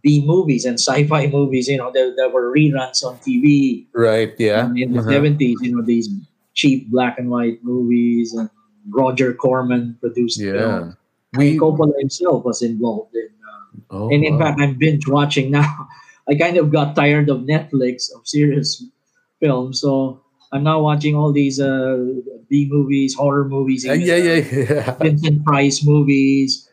B 0.03 0.23
movies 0.25 0.65
and 0.65 0.78
sci-fi 0.78 1.27
movies. 1.39 1.67
You 1.69 1.78
know, 1.78 1.91
there, 1.93 2.15
there 2.15 2.28
were 2.28 2.53
reruns 2.55 3.03
on 3.05 3.17
TV 3.25 3.87
Right. 3.95 4.35
Yeah. 4.39 4.67
in 4.77 4.93
the 4.93 5.01
Uh-huh. 5.01 5.11
70s. 5.11 5.57
You 5.62 5.77
know, 5.77 5.83
these 5.83 6.09
cheap 6.55 6.91
black 6.91 7.19
and 7.19 7.31
white 7.31 7.62
movies 7.65 8.35
and 8.35 8.51
Roger 8.91 9.33
Corman 9.35 9.97
produced 10.01 10.41
Yeah. 10.41 10.53
films. 10.53 10.95
We. 11.37 11.59
Coppola 11.59 11.93
himself 11.99 12.45
was 12.45 12.63
involved 12.63 13.15
in, 13.15 13.29
uh, 13.45 13.81
Oh, 13.91 14.09
and 14.11 14.25
in 14.25 14.35
wow. 14.39 14.47
fact, 14.49 14.61
I'm 14.61 14.75
binge 14.79 15.07
watching 15.09 15.51
now. 15.51 15.89
I 16.29 16.35
kind 16.35 16.57
of 16.57 16.71
got 16.73 16.95
tired 16.97 17.29
of 17.31 17.41
Netflix 17.49 18.09
of 18.15 18.27
serious 18.29 18.85
films, 19.41 19.81
so 19.81 20.21
I'm 20.53 20.63
now 20.65 20.81
watching 20.81 21.15
all 21.15 21.33
these 21.33 21.61
uh, 21.61 21.97
B 22.49 22.69
movies, 22.71 23.15
horror 23.15 23.49
movies, 23.49 23.85
even, 23.87 24.01
yeah, 24.03 24.15
uh, 24.15 24.17
yeah, 24.17 24.35
yeah. 24.37 24.91
Vincent 25.01 25.45
Price 25.45 25.85
movies. 25.85 26.69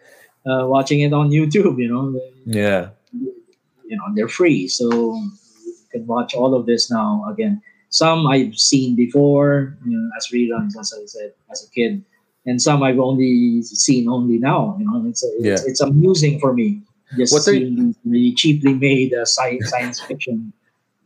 Uh, 0.46 0.68
watching 0.68 1.00
it 1.02 1.12
on 1.12 1.32
YouTube, 1.32 1.80
you 1.82 1.90
know, 1.90 2.14
Yeah. 2.46 2.90
you 3.12 3.98
know 3.98 4.04
they're 4.14 4.28
free, 4.30 4.68
so 4.68 4.86
you 5.16 5.74
can 5.92 6.06
watch 6.06 6.36
all 6.36 6.54
of 6.54 6.66
this 6.68 6.92
now 6.92 7.26
again. 7.32 7.62
Some 7.90 8.28
I've 8.28 8.56
seen 8.58 8.96
before, 8.96 9.76
you 9.86 9.98
know, 9.98 10.10
as 10.18 10.28
reruns, 10.32 10.78
as 10.80 10.94
I 10.94 11.06
said, 11.06 11.32
as 11.52 11.66
a 11.66 11.70
kid, 11.72 12.04
and 12.46 12.62
some 12.62 12.84
I've 12.84 13.00
only 13.00 13.62
seen 13.62 14.08
only 14.08 14.38
now. 14.38 14.76
You 14.80 14.86
know, 14.86 15.04
it's 15.08 15.24
it's, 15.24 15.46
Yeah. 15.46 15.70
it's 15.70 15.82
amusing 15.82 16.40
for 16.40 16.54
me 16.54 16.82
just 17.18 17.34
What 17.34 17.44
seeing 17.44 17.96
really 18.06 18.34
cheaply 18.34 18.74
made 18.74 19.14
uh, 19.14 19.26
sci- 19.26 19.62
science 19.66 20.02
fiction, 20.02 20.52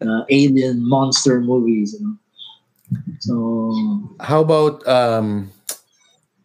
uh, 0.02 0.24
alien 0.30 0.88
monster 0.88 1.40
movies. 1.42 1.96
You 2.00 2.08
know, 2.08 2.16
so 3.20 3.36
How 4.20 4.42
about 4.42 4.86
um? 4.88 5.52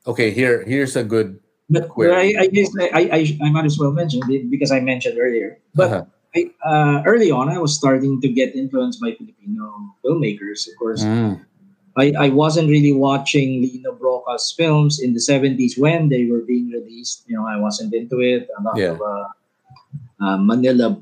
Okay, 0.07 0.31
here 0.31 0.65
here's 0.65 0.97
a 0.97 1.05
good. 1.05 1.41
But 1.71 1.89
I, 2.13 2.35
I 2.39 2.47
guess 2.53 2.69
I, 2.79 3.09
I, 3.09 3.21
I 3.41 3.49
might 3.51 3.65
as 3.65 3.79
well 3.79 3.91
mention 3.91 4.21
it 4.29 4.51
because 4.51 4.71
I 4.71 4.81
mentioned 4.81 5.17
earlier. 5.19 5.59
But 5.75 5.91
Uh-huh. 5.91 6.05
I, 6.37 6.41
uh, 6.67 7.03
early 7.07 7.31
on, 7.31 7.49
I 7.49 7.59
was 7.59 7.73
starting 7.75 8.21
to 8.21 8.29
get 8.29 8.55
influenced 8.55 9.01
by 9.01 9.17
Filipino 9.17 9.95
filmmakers. 10.05 10.69
Of 10.69 10.77
course, 10.77 11.03
Mm, 11.03 11.41
I, 11.97 12.13
I 12.19 12.29
wasn't 12.31 12.69
really 12.69 12.93
watching 12.93 13.63
Lino 13.63 13.93
Brocka's 13.95 14.53
films 14.57 15.01
in 15.01 15.13
the 15.15 15.21
70s 15.21 15.79
when 15.79 16.09
they 16.09 16.27
were 16.27 16.41
being 16.41 16.69
released. 16.71 17.25
You 17.29 17.37
know, 17.37 17.47
I 17.47 17.57
wasn't 17.57 17.95
into 17.95 18.21
it. 18.21 18.49
A 18.59 18.63
lot 18.63 18.77
Yeah. 18.77 18.93
of 18.93 19.01
uh, 19.01 19.25
uh, 20.25 20.37
Manila 20.39 20.99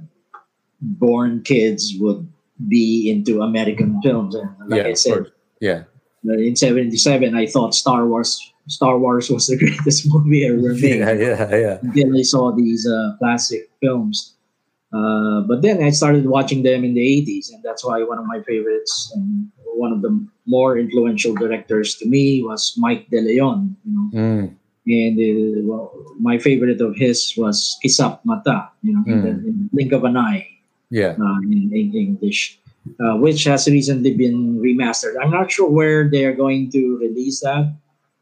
born 0.81 1.43
kids 1.43 1.95
would 2.01 2.27
be 2.69 3.11
into 3.11 3.41
American 3.43 4.01
films. 4.03 4.35
And 4.35 4.51
like 4.69 4.83
yeah, 4.83 4.89
I 4.89 4.95
said. 4.95 5.27
Yeah. 5.61 5.85
in 6.25 6.57
'77, 6.57 7.35
I 7.35 7.47
thought 7.47 7.75
Star 7.75 8.07
Wars 8.07 8.39
Star 8.69 8.99
Wars 8.99 9.31
was 9.31 9.47
the 9.47 9.57
greatest 9.63 10.07
movie 10.13 10.45
ever 10.47 10.75
made. 10.75 10.99
Yeah, 11.01 11.13
yeah, 11.13 11.57
yeah. 11.57 11.79
Until 11.83 12.17
I 12.19 12.23
saw 12.23 12.53
these 12.53 12.87
uh, 12.87 13.17
classic 13.19 13.71
films. 13.81 14.35
Uh, 14.93 15.41
but 15.49 15.63
then 15.63 15.83
I 15.83 15.89
started 15.91 16.27
watching 16.27 16.63
them 16.63 16.85
in 16.85 16.93
the 16.93 17.01
80s, 17.01 17.51
and 17.51 17.63
that's 17.65 17.83
why 17.85 18.03
one 18.05 18.19
of 18.19 18.27
my 18.27 18.43
favorites 18.43 19.11
and 19.17 19.49
one 19.75 19.93
of 19.93 20.03
the 20.03 20.13
more 20.47 20.79
influential 20.79 21.35
directors 21.35 21.95
to 21.97 22.07
me 22.09 22.43
was 22.43 22.75
Mike 22.77 23.09
De 23.11 23.21
Leon. 23.21 23.77
You 23.85 23.93
know, 23.93 24.11
Mm, 24.13 24.55
and 24.87 25.15
uh, 25.19 25.63
well, 25.63 25.93
my 26.19 26.39
favorite 26.39 26.81
of 26.81 26.97
his 26.97 27.35
was 27.37 27.79
Kisapmata, 27.85 28.69
you 28.83 28.93
know, 28.93 29.03
in, 29.07 29.23
the, 29.23 29.31
in 29.31 29.71
Blink 29.73 29.93
of 29.93 30.03
an 30.05 30.17
Eye 30.17 30.49
yeah. 30.91 31.15
uh, 31.21 31.39
in, 31.43 31.71
in 31.73 31.95
English, 31.95 32.59
uh, 32.99 33.17
which 33.17 33.45
has 33.45 33.69
recently 33.69 34.15
been 34.15 34.59
remastered. 34.61 35.15
I'm 35.23 35.31
not 35.31 35.51
sure 35.53 35.71
where 35.71 36.11
they're 36.11 36.35
going 36.35 36.71
to 36.73 36.99
release 36.99 37.41
that, 37.41 37.73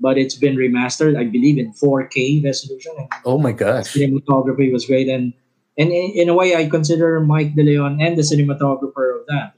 but 0.01 0.19
it's 0.19 0.35
been 0.35 0.57
remastered, 0.57 1.19
I 1.19 1.25
believe, 1.25 1.59
in 1.59 1.73
4K 1.73 2.45
resolution. 2.45 2.93
And 2.99 3.09
Oh 3.25 3.39
my 3.39 3.53
gosh. 3.53 3.95
cinematography 3.97 4.73
was 4.73 4.87
great, 4.87 5.09
and 5.09 5.33
and 5.79 5.91
in, 5.91 6.13
in 6.13 6.29
a 6.29 6.35
way, 6.35 6.55
I 6.57 6.69
consider 6.69 7.21
Mike 7.21 7.55
De 7.55 7.63
Leon 7.63 8.03
and 8.03 8.19
the 8.19 8.23
cinematographer 8.23 9.19
of 9.19 9.25
that. 9.29 9.55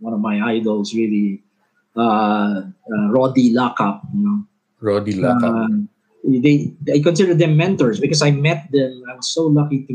Uh, 0.00 0.04
one 0.04 0.14
of 0.14 0.20
my 0.20 0.40
idols, 0.40 0.94
really, 0.94 1.42
uh, 1.96 2.00
uh, 2.00 3.08
Rody 3.10 3.52
Lacap. 3.54 4.00
You 4.14 4.24
know. 4.24 4.44
Rody 4.80 5.14
Lacap. 5.14 5.44
Um, 5.44 5.88
they 6.24 6.72
I 6.92 7.00
consider 7.00 7.34
them 7.34 7.56
mentors 7.56 8.00
because 8.00 8.22
I 8.22 8.30
met 8.30 8.68
them. 8.72 9.02
I 9.10 9.16
was 9.16 9.28
so 9.28 9.46
lucky 9.46 9.86
to 9.86 9.94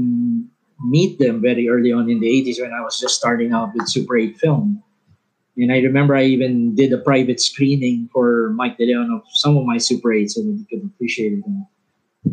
meet 0.83 1.19
them 1.19 1.41
very 1.41 1.69
early 1.69 1.91
on 1.91 2.09
in 2.09 2.19
the 2.19 2.27
80s 2.27 2.61
when 2.61 2.73
I 2.73 2.81
was 2.81 2.99
just 2.99 3.15
starting 3.15 3.53
out 3.53 3.73
with 3.73 3.87
Super 3.87 4.17
8 4.17 4.37
film. 4.37 4.83
And 5.57 5.71
I 5.71 5.79
remember 5.79 6.15
I 6.15 6.25
even 6.25 6.75
did 6.75 6.91
a 6.91 6.97
private 6.97 7.39
screening 7.39 8.09
for 8.11 8.51
Mike 8.55 8.77
De 8.77 8.85
Leon 8.85 9.09
of 9.11 9.21
some 9.31 9.55
of 9.55 9.65
my 9.65 9.77
Super 9.77 10.11
8 10.11 10.29
so 10.29 10.41
that 10.41 10.51
he 10.51 10.65
could 10.65 10.85
appreciate 10.85 11.39
it. 11.39 11.45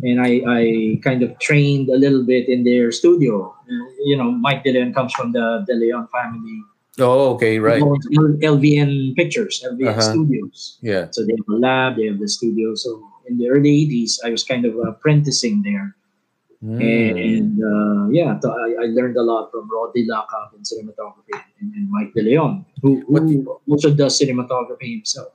And 0.03 0.21
I, 0.21 0.43
I 0.49 1.01
kind 1.05 1.23
of 1.23 1.39
trained 1.39 1.89
a 1.89 1.97
little 1.97 2.25
bit 2.25 2.49
in 2.49 2.65
their 2.65 2.91
studio. 2.91 3.55
Uh, 3.71 3.87
You 4.05 4.17
know, 4.17 4.33
Mike 4.33 4.65
De 4.65 4.73
Leon 4.73 4.93
comes 4.93 5.13
from 5.15 5.33
the 5.33 5.65
De 5.69 5.75
Leon 5.75 6.09
family. 6.11 6.63
Oh, 7.01 7.35
okay, 7.35 7.59
right. 7.59 7.81
LVN 7.81 9.17
Pictures, 9.17 9.65
LVN 9.65 9.89
Uh-huh. 9.89 10.01
Studios. 10.13 10.79
Yeah. 10.83 11.09
So 11.11 11.25
they 11.25 11.33
have 11.33 11.49
a 11.49 11.59
lab, 11.59 11.97
they 11.97 12.07
have 12.07 12.21
the 12.21 12.29
studio. 12.29 12.75
So 12.75 13.01
in 13.27 13.39
the 13.39 13.49
early 13.49 13.73
80s, 13.89 14.21
I 14.25 14.31
was 14.31 14.45
kind 14.45 14.67
of 14.67 14.77
apprenticing 14.77 15.63
there. 15.63 15.97
Mm. 16.63 16.79
And 17.17 17.55
uh, 17.59 18.09
yeah, 18.13 18.39
so 18.39 18.53
I, 18.53 18.85
I 18.85 18.87
learned 18.93 19.17
a 19.17 19.23
lot 19.23 19.51
from 19.51 19.69
Rody 19.73 20.07
Lacap 20.07 20.55
in 20.55 20.63
cinematography 20.63 21.35
and, 21.59 21.75
and 21.75 21.91
Mike 21.91 22.13
De 22.15 22.23
Leon, 22.23 22.65
who, 22.83 23.03
What 23.09 23.25
also 23.69 23.91
does 23.91 24.21
cinematography 24.21 25.01
himself. 25.01 25.33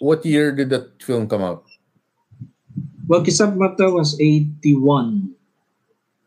What 0.00 0.26
year 0.26 0.50
did 0.50 0.70
that 0.70 1.00
film 1.02 1.28
come 1.28 1.42
out? 1.42 1.64
Well, 3.06 3.22
Kisapmata 3.22 3.92
was 3.92 4.18
81, 4.20 5.30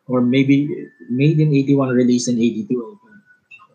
or 0.08 0.22
maybe 0.22 0.88
made 1.10 1.40
in 1.40 1.54
81, 1.54 1.90
released 1.90 2.30
in 2.30 2.40
82, 2.40 2.66
if 2.72 2.72
I 2.72 2.91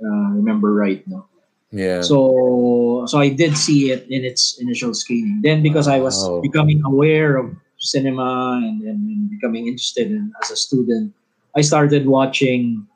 uh, 0.03 0.31
remember 0.37 0.73
right. 0.73 1.07
No? 1.09 1.27
Yeah. 1.71 2.01
So 2.01 3.05
so 3.07 3.19
I 3.19 3.29
did 3.29 3.57
see 3.57 3.91
it 3.91 4.07
in 4.09 4.25
its 4.25 4.59
initial 4.61 4.95
screening. 4.95 5.41
Then 5.43 5.63
because 5.63 5.89
I 5.89 6.01
was 6.01 6.17
Wow. 6.17 6.41
becoming 6.41 6.83
aware 6.85 7.37
of 7.37 7.55
cinema 7.79 8.61
and, 8.63 8.83
and, 8.83 9.31
becoming 9.31 9.67
interested 9.69 10.09
in 10.11 10.33
as 10.43 10.51
a 10.51 10.57
student, 10.57 11.13
I 11.55 11.61
started 11.61 12.07
watching 12.07 12.87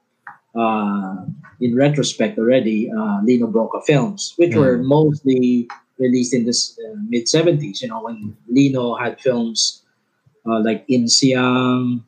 uh, 0.57 1.17
in 1.61 1.77
retrospect 1.77 2.39
already 2.39 2.91
uh, 2.91 3.21
Lino 3.23 3.47
Brocka 3.47 3.85
films, 3.85 4.33
which 4.37 4.57
were 4.57 4.79
Mm. 4.79 4.85
mostly 4.89 5.69
released 5.99 6.33
in 6.33 6.49
the 6.49 6.57
uh, 6.57 6.97
mid 7.09 7.29
70s, 7.29 7.83
you 7.83 7.89
know, 7.89 8.01
when 8.03 8.35
Lino 8.49 8.95
had 8.97 9.21
films 9.21 9.85
uh, 10.49 10.61
like 10.65 10.87
Insiang 10.89 12.01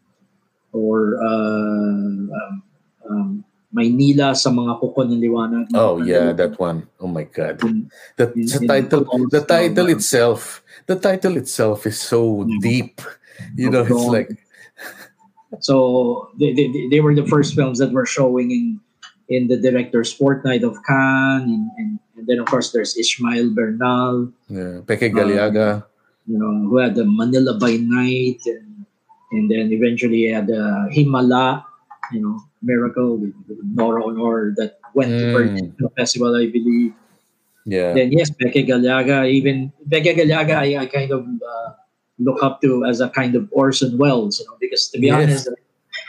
or 0.73 1.21
uh, 1.21 2.25
um, 2.33 2.63
um, 3.09 3.42
Maynila 3.73 4.37
sa 4.37 4.53
mga 4.53 4.77
kuko 4.85 5.09
ng 5.09 5.17
liwanag. 5.17 5.73
oh 5.73 5.97
yeah, 6.05 6.33
that 6.37 6.61
one. 6.61 6.85
Oh 7.01 7.09
my 7.09 7.25
god. 7.25 7.57
In- 7.65 7.89
The, 8.21 8.29
in- 8.37 8.45
the 8.47 8.61
in 8.61 8.69
title 8.69 9.03
Dawn 9.09 9.27
the 9.33 9.41
title 9.43 9.89
itself 9.89 10.61
the 10.85 10.97
title 11.01 11.37
itself 11.41 11.89
is 11.89 11.97
so 11.97 12.45
Mm. 12.45 12.61
deep. 12.61 13.01
You 13.57 13.73
know, 13.73 13.83
it's 13.89 14.09
like 14.13 14.31
So 15.61 16.31
they, 16.39 16.53
they, 16.53 16.69
they 16.89 17.01
were 17.01 17.15
the 17.15 17.27
first 17.29 17.55
films 17.55 17.79
that 17.79 17.93
were 17.93 18.07
showing 18.07 18.51
in 18.51 18.81
in 19.29 19.49
the 19.49 19.57
director's 19.57 20.13
fortnight 20.13 20.65
of 20.65 20.77
Cannes, 20.85 21.45
and, 21.49 21.65
and, 21.79 21.91
and 22.17 22.25
then 22.27 22.39
of 22.41 22.47
course 22.49 22.73
there's 22.73 22.97
Ishmael 22.97 23.53
Bernal, 23.57 24.33
yeah, 24.49 24.81
Peke 24.85 25.13
Galiaga. 25.13 25.85
you 26.27 26.37
know, 26.41 26.69
who 26.69 26.77
had 26.79 26.95
the 26.97 27.05
Manila 27.05 27.57
by 27.61 27.77
Night, 27.81 28.41
and 28.49 28.85
and 29.33 29.45
then 29.49 29.73
eventually 29.73 30.29
had 30.29 30.47
the 30.49 30.89
Himala, 30.93 31.65
you 32.13 32.21
know, 32.21 32.41
Miracle 32.63 33.17
with, 33.19 33.35
Nora 33.75 34.03
Aunor 34.03 34.55
that 34.57 34.79
went 34.95 35.11
to 35.19 35.25
Mm. 35.25 35.33
Berlin 35.35 35.73
Film 35.79 35.93
Festival, 35.97 36.35
I 36.37 36.47
believe. 36.47 36.93
yeah. 37.67 37.93
Then 37.95 38.13
yes, 38.13 38.31
Peque 38.31 38.67
Gallaga, 38.67 39.29
even 39.29 39.73
Peque 39.91 40.15
Gallaga, 40.17 40.57
I, 40.59 40.77
I 40.83 40.87
kind 40.87 41.11
of 41.11 41.27
uh, 41.27 41.69
look 42.19 42.43
up 42.43 42.61
to 42.63 42.85
as 42.85 43.01
a 43.01 43.09
kind 43.11 43.35
of 43.35 43.49
Orson 43.53 43.99
Welles, 43.99 44.39
you 44.41 44.47
know, 44.47 44.57
because 44.61 44.89
to 44.91 44.99
be 44.99 45.07
Yes. 45.09 45.23
honest, 45.23 45.49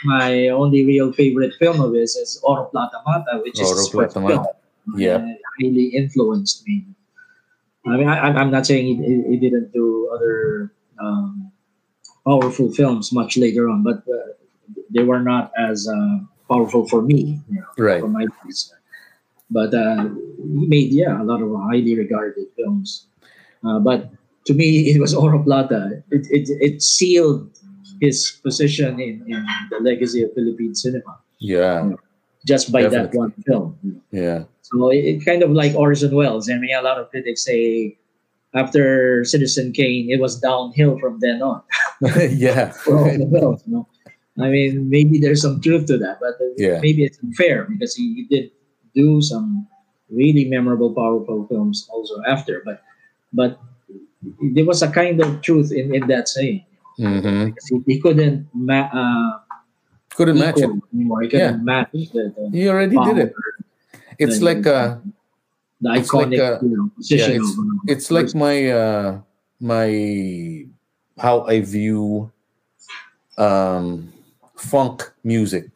my 0.05 0.49
only 0.49 0.85
real 0.85 1.13
favorite 1.13 1.53
film 1.59 1.79
of 1.79 1.93
his 1.93 2.15
is 2.15 2.39
Oro 2.43 2.65
Plata 2.65 2.99
Mata, 3.05 3.39
which 3.43 3.59
is 3.59 3.67
Oro 3.67 3.77
first 3.77 3.91
Plata 3.91 4.13
film. 4.19 4.23
Mata. 4.25 4.49
And 5.23 5.31
it 5.31 5.41
really 5.61 5.85
influenced 5.95 6.67
me. 6.67 6.85
I 7.87 7.97
mean, 7.97 8.07
I, 8.07 8.17
I'm- 8.19 8.37
I'm 8.37 8.51
not 8.51 8.65
saying 8.65 8.85
he, 8.85 8.95
he- 8.95 9.25
he 9.31 9.37
didn't 9.37 9.71
do 9.73 10.09
other 10.13 10.71
um, 10.99 11.51
powerful 12.25 12.71
films 12.71 13.11
much 13.11 13.37
later 13.37 13.69
on, 13.69 13.83
but 13.83 14.03
uh, 14.07 14.33
they 14.89 15.03
were 15.03 15.19
not 15.21 15.51
as 15.57 15.87
uh, 15.87 16.19
powerful 16.49 16.87
for 16.87 17.01
me. 17.01 17.39
You 17.49 17.59
know, 17.61 17.67
Right. 17.77 18.01
for 18.01 18.07
my 18.09 18.25
taste. 18.43 18.73
But 19.51 19.73
uh, 19.73 20.09
he 20.37 20.65
made 20.67 20.91
yeah 20.91 21.21
a 21.21 21.25
lot 21.25 21.41
of 21.41 21.49
highly 21.69 21.95
regarded 21.97 22.47
films. 22.55 23.07
Uh, 23.63 23.79
but 23.79 24.09
to 24.45 24.53
me, 24.53 24.89
it 24.93 24.99
was 24.99 25.13
Oro 25.13 25.41
Plata. 25.43 26.03
It, 26.11 26.27
it, 26.31 26.49
it 26.61 26.81
sealed 26.81 27.49
his 28.01 28.39
position 28.43 28.99
in, 28.99 29.23
in 29.27 29.45
the 29.69 29.79
legacy 29.79 30.23
of 30.23 30.33
Philippine 30.33 30.75
cinema 30.75 31.19
Yeah. 31.39 31.91
just 32.45 32.71
by 32.71 32.83
that 32.87 33.13
one 33.13 33.31
film. 33.45 33.77
you 33.83 33.91
know. 33.93 34.01
Yeah. 34.11 34.43
So 34.63 34.89
it, 34.89 35.05
it 35.05 35.25
kind 35.25 35.43
of 35.43 35.51
like 35.51 35.75
Orson 35.75 36.13
Welles. 36.15 36.49
I 36.49 36.57
mean, 36.57 36.75
a 36.75 36.81
lot 36.81 36.97
of 36.99 37.09
critics 37.11 37.43
say 37.45 37.97
after 38.55 39.23
Citizen 39.23 39.71
Kane, 39.71 40.09
it 40.09 40.19
was 40.19 40.39
downhill 40.39 40.97
from 40.99 41.19
then 41.21 41.41
on 41.41 41.61
yeah. 42.31 42.71
for. 42.83 43.07
You 43.11 43.25
know? 43.67 43.87
I 44.39 44.49
mean, 44.49 44.89
maybe 44.89 45.19
there's 45.19 45.41
some 45.41 45.61
truth 45.61 45.85
to 45.87 45.97
that, 45.99 46.17
but 46.19 46.35
uh, 46.41 46.49
Yeah. 46.57 46.79
maybe 46.81 47.03
it's 47.05 47.19
unfair 47.21 47.65
because 47.69 47.95
he, 47.95 48.13
he 48.15 48.23
did 48.25 48.51
do 48.95 49.21
some 49.21 49.67
really 50.09 50.45
memorable, 50.45 50.93
powerful 50.93 51.45
films 51.47 51.87
also 51.91 52.21
after. 52.27 52.61
But 52.65 52.81
but 53.33 53.59
there 54.41 54.65
was 54.65 54.81
a 54.81 54.89
kind 54.89 55.21
of 55.21 55.41
truth 55.41 55.71
in, 55.71 55.93
in 55.93 56.07
that 56.07 56.27
saying. 56.29 56.65
hmm 56.97 57.49
he, 57.69 57.81
he 57.87 57.95
couldn't 58.01 58.47
ma- 58.53 58.89
uh, 58.93 59.39
Couldn't 60.15 60.37
match 60.37 60.57
it. 60.61 60.69
anymore. 60.93 61.21
He 61.23 61.29
couldn't 61.29 61.65
match 61.65 61.89
the, 61.93 62.33
the 62.33 62.49
He 62.53 62.69
already 62.69 62.97
did 62.97 63.17
it. 63.17 63.33
It's 64.19 64.39
the- 64.39 64.45
like 64.45 64.65
uh 64.67 64.97
the 65.81 65.89
it's 65.97 66.13
like, 66.13 66.29
iconic 66.29 66.39
uh, 66.39 66.59
you 66.61 66.77
know, 66.77 66.89
position 66.95 67.33
yeah, 67.33 67.37
it's- 67.41 67.57
of, 67.57 67.65
uh, 67.65 67.91
it's 67.93 68.07
like 68.11 68.29
my 68.35 68.55
uh 68.69 69.19
my 69.59 69.89
how 71.17 71.41
I 71.49 71.61
view 71.61 72.31
um 73.37 74.12
funk 74.63 75.11
music, 75.23 75.69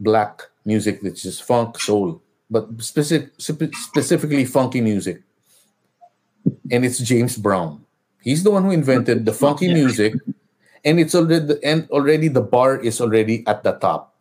black 0.00 0.42
music 0.64 1.02
which 1.02 1.24
is 1.24 1.40
funk 1.40 1.80
soul, 1.80 2.20
but 2.50 2.68
specific 2.82 3.32
specifically 3.74 4.44
funky 4.44 4.80
music. 4.80 5.22
And 6.70 6.84
it's 6.84 6.98
James 7.00 7.36
Brown. 7.36 7.84
He's 8.20 8.44
the 8.44 8.50
one 8.50 8.64
who 8.64 8.70
invented 8.70 9.24
the 9.24 9.32
funky 9.32 9.72
music 9.72 10.14
and 10.84 11.00
it's 11.00 11.14
already 11.14 11.56
and 11.64 11.88
already 11.90 12.28
the 12.28 12.40
bar 12.44 12.76
is 12.76 13.00
already 13.00 13.44
at 13.46 13.64
the 13.64 13.72
top. 13.72 14.16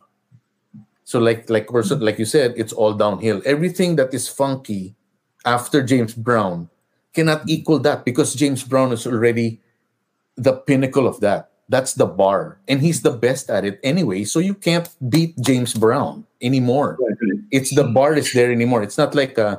So 1.03 1.19
like 1.19 1.49
like 1.49 1.71
like 1.71 2.19
you 2.19 2.25
said, 2.25 2.53
it's 2.55 2.73
all 2.73 2.93
downhill. 2.93 3.41
Everything 3.45 3.95
that 3.97 4.13
is 4.13 4.27
funky 4.27 4.95
after 5.45 5.83
James 5.83 6.15
Brown 6.15 6.69
cannot 7.13 7.47
equal 7.47 7.79
that 7.79 8.03
because 8.03 8.33
James 8.33 8.63
Brown 8.63 8.91
is 8.91 9.05
already 9.05 9.61
the 10.35 10.53
pinnacle 10.53 11.07
of 11.07 11.19
that. 11.21 11.52
That's 11.69 11.93
the 11.93 12.05
bar. 12.05 12.59
And 12.67 12.81
he's 12.81 13.01
the 13.01 13.11
best 13.11 13.49
at 13.49 13.65
it 13.65 13.79
anyway. 13.83 14.25
So 14.25 14.39
you 14.39 14.53
can't 14.53 14.89
beat 15.09 15.39
James 15.39 15.73
Brown 15.73 16.25
anymore. 16.41 16.97
It's 17.51 17.73
the 17.73 17.85
bar 17.85 18.13
is 18.15 18.31
there 18.33 18.51
anymore. 18.51 18.83
It's 18.83 18.97
not 18.97 19.15
like 19.15 19.39
uh 19.39 19.57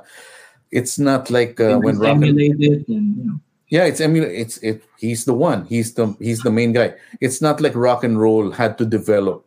it's 0.70 0.99
not 0.99 1.31
like 1.31 1.60
uh, 1.60 1.78
when 1.78 2.05
emulated 2.05 2.89
and 2.89 3.16
you 3.16 3.24
know 3.24 3.41
yeah, 3.74 3.84
it's 3.84 4.00
emul- 4.00 4.31
it's 4.31 4.58
it 4.58 4.84
he's 4.99 5.24
the 5.24 5.34
one. 5.34 5.66
He's 5.66 5.94
the 5.94 6.15
he's 6.20 6.41
the 6.41 6.50
main 6.52 6.73
guy. 6.73 6.94
It's 7.20 7.42
not 7.42 7.60
like 7.60 7.74
rock 7.74 8.05
and 8.05 8.20
roll 8.20 8.52
had 8.52 8.78
to 8.78 8.86
develop 8.86 9.44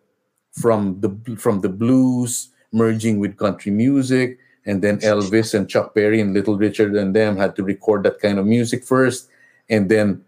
from 0.51 0.99
the 0.99 1.15
from 1.37 1.61
the 1.61 1.69
blues 1.69 2.49
merging 2.73 3.19
with 3.19 3.37
country 3.37 3.71
music, 3.71 4.39
and 4.65 4.81
then 4.81 4.97
Elvis 4.99 5.53
and 5.53 5.69
Chuck 5.69 5.93
Berry 5.93 6.19
and 6.19 6.33
Little 6.33 6.57
Richard 6.57 6.95
and 6.95 7.15
them 7.15 7.37
had 7.37 7.55
to 7.55 7.63
record 7.63 8.03
that 8.03 8.19
kind 8.19 8.37
of 8.37 8.45
music 8.45 8.83
first, 8.83 9.29
and 9.69 9.87
then 9.87 10.25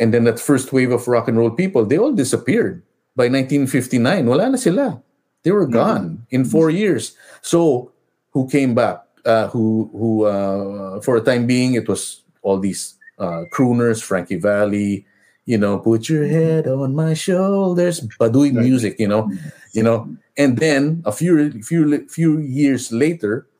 and 0.00 0.14
then 0.14 0.24
that 0.24 0.38
first 0.38 0.72
wave 0.72 0.92
of 0.92 1.08
rock 1.08 1.28
and 1.28 1.38
roll 1.38 1.50
people, 1.50 1.84
they 1.84 1.98
all 1.98 2.12
disappeared. 2.12 2.82
By 3.18 3.26
1959. 3.26 4.26
Wala 4.26 4.50
na 4.50 4.56
sila. 4.56 5.02
They 5.42 5.50
were 5.50 5.66
gone 5.66 6.22
in 6.30 6.44
four 6.46 6.70
years. 6.70 7.18
So 7.42 7.90
who 8.30 8.46
came 8.46 8.78
back? 8.78 9.02
Uh, 9.26 9.48
who 9.50 9.90
who 9.90 10.22
uh, 10.22 11.02
for 11.02 11.18
a 11.18 11.20
time 11.20 11.46
being 11.46 11.74
it 11.74 11.88
was 11.90 12.22
all 12.42 12.62
these 12.62 12.94
uh, 13.18 13.42
crooners, 13.50 13.98
Frankie 13.98 14.38
Valli, 14.38 15.04
you 15.44 15.58
know, 15.58 15.78
put 15.78 16.08
your 16.08 16.28
head 16.28 16.68
on 16.68 16.94
my 16.94 17.12
shoulders, 17.14 18.06
Badui 18.20 18.52
music, 18.52 19.00
you 19.00 19.08
know, 19.08 19.32
you 19.72 19.82
know, 19.82 20.06
and 20.36 20.56
then 20.56 21.02
a 21.04 21.10
few 21.10 21.60
few 21.62 22.06
few 22.06 22.38
years 22.38 22.92
later, 22.92 23.50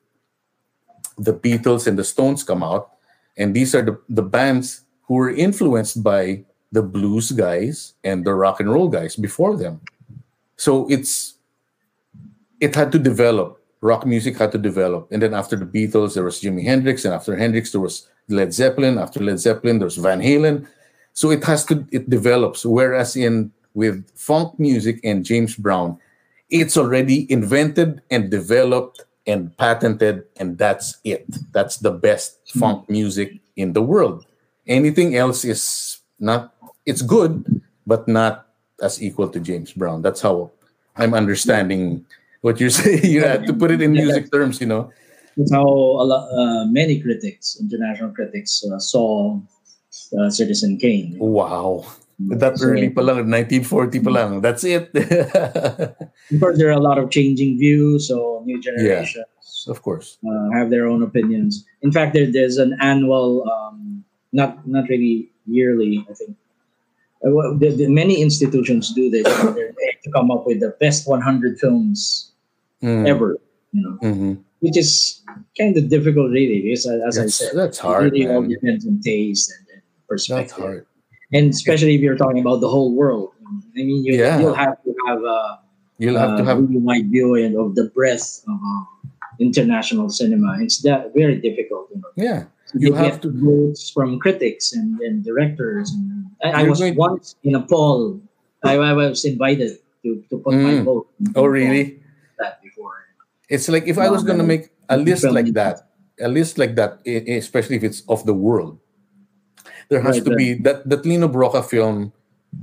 the 1.18 1.34
Beatles 1.34 1.86
and 1.88 1.98
the 1.98 2.04
Stones 2.04 2.44
come 2.44 2.62
out, 2.62 2.94
and 3.36 3.56
these 3.56 3.74
are 3.74 3.82
the, 3.82 3.98
the 4.08 4.22
bands 4.22 4.86
who 5.08 5.14
were 5.14 5.30
influenced 5.30 6.04
by 6.04 6.44
the 6.70 6.82
blues 6.82 7.32
guys 7.32 7.94
and 8.04 8.24
the 8.24 8.34
rock 8.34 8.60
and 8.60 8.70
roll 8.70 8.88
guys 8.88 9.16
before 9.16 9.56
them. 9.56 9.80
So 10.56 10.88
it's 10.90 11.34
it 12.60 12.74
had 12.74 12.92
to 12.92 12.98
develop. 12.98 13.56
Rock 13.80 14.04
music 14.04 14.36
had 14.36 14.52
to 14.52 14.58
develop, 14.58 15.08
and 15.10 15.22
then 15.22 15.34
after 15.34 15.54
the 15.54 15.64
Beatles, 15.64 16.14
there 16.14 16.24
was 16.24 16.42
Jimi 16.42 16.64
Hendrix, 16.64 17.04
and 17.04 17.14
after 17.14 17.36
Hendrix, 17.36 17.70
there 17.70 17.80
was 17.80 18.08
Led 18.28 18.52
Zeppelin. 18.52 18.98
After 18.98 19.20
Led 19.20 19.38
Zeppelin, 19.38 19.78
there's 19.78 19.96
Van 19.96 20.20
Halen. 20.20 20.66
So 21.12 21.30
it 21.30 21.44
has 21.44 21.64
to 21.66 21.86
it 21.90 22.10
develops. 22.10 22.66
Whereas 22.66 23.16
in 23.16 23.52
with 23.74 24.04
funk 24.18 24.58
music 24.58 25.00
and 25.04 25.24
James 25.24 25.54
Brown, 25.54 25.96
it's 26.50 26.76
already 26.76 27.30
invented 27.30 28.02
and 28.10 28.30
developed 28.30 29.04
and 29.28 29.56
patented, 29.56 30.24
and 30.38 30.58
that's 30.58 30.98
it. 31.04 31.24
That's 31.52 31.76
the 31.78 31.92
best 31.92 32.40
hmm. 32.52 32.58
funk 32.60 32.90
music 32.90 33.38
in 33.56 33.72
the 33.72 33.82
world. 33.82 34.26
Anything 34.68 35.16
else 35.16 35.44
is 35.44 35.98
not. 36.20 36.52
It's 36.84 37.02
good, 37.02 37.44
but 37.86 38.06
not 38.06 38.46
as 38.82 39.02
equal 39.02 39.28
to 39.32 39.40
James 39.40 39.72
Brown. 39.72 40.02
That's 40.02 40.20
how 40.20 40.52
I'm 40.96 41.14
understanding 41.14 42.04
what 42.42 42.60
you're 42.60 42.70
saying. 42.84 43.04
You 43.04 43.24
have 43.24 43.44
to 43.46 43.52
put 43.52 43.70
it 43.70 43.80
in 43.82 43.92
music 43.92 44.30
terms, 44.30 44.60
you 44.60 44.66
know. 44.68 44.92
That's 45.36 45.52
how 45.52 45.64
a 45.66 46.04
lot, 46.04 46.28
uh, 46.34 46.66
many 46.66 47.00
critics, 47.00 47.56
international 47.60 48.10
critics, 48.10 48.62
uh, 48.66 48.78
saw 48.78 49.38
uh, 50.18 50.28
Citizen 50.30 50.76
Kane. 50.78 51.16
Wow. 51.18 51.86
That 52.34 52.58
So- 52.58 52.66
early 52.74 52.90
pa 52.90 53.00
lang, 53.02 53.30
1940 53.30 54.00
pa 54.02 54.10
lang. 54.10 54.30
That's 54.42 54.64
it. 54.64 54.90
Of 56.28 56.40
course, 56.40 56.58
there 56.58 56.68
are 56.68 56.76
a 56.76 56.82
lot 56.82 56.98
of 56.98 57.08
changing 57.10 57.56
views, 57.58 58.08
so 58.08 58.42
new 58.44 58.60
generations 58.60 59.24
of 59.68 59.80
course. 59.82 60.18
uh, 60.26 60.50
have 60.52 60.68
their 60.70 60.86
own 60.86 61.02
opinions. 61.02 61.64
In 61.82 61.92
fact, 61.92 62.12
there, 62.14 62.26
there's 62.30 62.58
an 62.58 62.76
annual, 62.80 63.44
um, 63.48 63.97
not 64.32 64.66
not 64.66 64.88
really 64.88 65.30
yearly, 65.46 66.04
I 66.10 66.14
think. 66.14 66.36
Uh, 67.24 67.30
well, 67.34 67.56
the, 67.58 67.70
the, 67.74 67.88
many 67.88 68.20
institutions 68.22 68.92
do 68.94 69.10
this. 69.10 69.26
To 70.04 70.12
come 70.12 70.30
up 70.30 70.46
with 70.46 70.60
the 70.60 70.72
best 70.78 71.08
100 71.08 71.58
films 71.58 72.30
Mm. 72.80 73.08
ever. 73.08 73.36
You 73.74 73.82
know, 73.82 73.98
Mhm. 74.00 74.38
which 74.60 74.78
is 74.78 75.20
kind 75.58 75.76
of 75.76 75.88
difficult, 75.90 76.30
really, 76.30 76.62
because 76.62 76.86
uh, 76.86 77.02
as 77.04 77.18
I 77.18 77.26
said, 77.26 77.50
that's 77.58 77.78
it 77.78 77.82
hard, 77.82 78.12
really 78.14 78.28
all 78.30 78.46
depends 78.46 78.86
on 78.86 79.00
taste 79.02 79.50
and, 79.50 79.66
and 79.74 79.82
That's 79.82 80.06
perspective. 80.08 80.56
hard. 80.64 80.86
and 81.34 81.50
especially 81.50 81.96
if 81.96 82.00
you're 82.00 82.16
talking 82.16 82.40
about 82.40 82.60
the 82.62 82.68
whole 82.70 82.94
world. 82.94 83.34
I 83.76 83.82
mean, 83.82 84.04
you, 84.06 84.14
Yeah. 84.14 84.38
you'll 84.38 84.54
have 84.54 84.78
to 84.86 84.94
have 85.08 85.20
a, 85.24 85.58
You'll 85.98 86.16
have 86.22 86.38
to 86.38 86.44
have 86.46 86.58
really 86.62 86.78
wide 86.78 87.10
view 87.10 87.34
and 87.34 87.56
of 87.58 87.74
the 87.74 87.90
breadth 87.90 88.44
of 88.46 88.54
um, 88.54 88.86
international 89.40 90.08
cinema. 90.08 90.58
It's 90.62 90.78
that 90.86 91.12
very 91.14 91.36
difficult. 91.42 91.90
You 91.92 91.98
know. 92.00 92.10
yeah. 92.14 92.40
You 92.74 92.92
have 92.92 93.20
get 93.20 93.32
votes 93.32 93.88
from 93.90 94.18
critics 94.18 94.72
and, 94.72 95.00
and 95.00 95.24
directors. 95.24 95.88
And 95.90 96.26
I, 96.44 96.62
I 96.62 96.68
was 96.68 96.80
going- 96.80 96.96
once 96.96 97.36
in 97.44 97.54
a 97.54 97.62
poll. 97.64 98.20
I, 98.64 98.74
I 98.76 98.92
was 98.92 99.24
invited 99.24 99.78
to, 100.02 100.22
to 100.30 100.38
put 100.42 100.52
my 100.54 100.82
Mm. 100.82 100.84
vote. 100.84 101.06
Oh 101.36 101.46
really? 101.46 102.02
That 102.38 102.60
before. 102.62 103.06
It's 103.48 103.68
like 103.68 103.86
if 103.86 103.96
I 103.98 104.10
was 104.10 104.22
Um, 104.22 104.34
gonna 104.34 104.44
make 104.44 104.68
a 104.90 104.96
list 104.98 105.24
like 105.24 105.54
that, 105.54 105.88
a 106.20 106.28
list 106.28 106.58
like 106.58 106.74
that, 106.76 106.98
especially 107.06 107.76
if 107.76 107.84
it's 107.84 108.02
of 108.10 108.26
the 108.26 108.34
world, 108.34 108.78
there 109.88 110.02
has 110.02 110.18
Right, 110.20 110.24
to 110.26 110.30
right. 110.34 110.38
be 110.38 110.48
that 110.66 110.84
that 110.90 111.06
Lino 111.06 111.28
Brocka 111.30 111.64
film, 111.64 112.12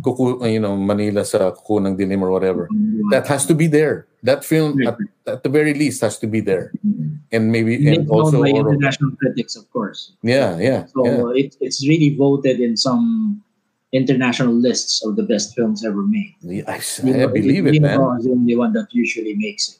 Kuku, 0.03 0.43
you 0.51 0.59
know, 0.59 0.75
Manila 0.77 1.23
sa 1.25 1.49
Kuku 1.55 1.79
ng 1.81 1.95
Dilim 1.97 2.21
or 2.21 2.29
whatever. 2.29 2.67
That 3.09 3.25
has 3.27 3.45
to 3.47 3.55
be 3.55 3.65
there. 3.67 4.05
That 4.25 4.41
film, 4.43 4.81
at, 4.81 4.97
at 5.29 5.43
the 5.45 5.49
very 5.53 5.77
least, 5.77 6.01
has 6.01 6.17
to 6.19 6.27
be 6.27 6.41
there, 6.41 6.73
and 7.31 7.53
maybe 7.53 7.77
Made 7.77 7.99
and 8.01 8.09
also 8.09 8.41
by 8.41 8.49
Oro- 8.49 8.73
international 8.73 9.13
critics, 9.21 9.53
of 9.55 9.69
course. 9.69 10.17
yeah, 10.25 10.57
yeah, 10.57 10.89
So 10.89 11.05
yeah. 11.05 11.45
it, 11.45 11.55
it's 11.61 11.85
really 11.85 12.17
voted 12.17 12.57
in 12.59 12.73
some 12.73 13.37
international 13.93 14.53
lists 14.53 15.05
of 15.05 15.15
the 15.15 15.23
best 15.23 15.53
films 15.53 15.85
ever 15.85 16.01
made. 16.01 16.33
Yeah, 16.41 16.65
I, 16.67 16.81
I 16.81 17.29
believe 17.29 17.69
it, 17.69 17.77
Lino 17.77 17.85
man. 17.85 18.17
Is 18.17 18.25
the 18.25 18.33
only 18.33 18.57
one 18.57 18.73
that 18.73 18.89
usually 18.91 19.37
makes 19.37 19.77
it. 19.77 19.79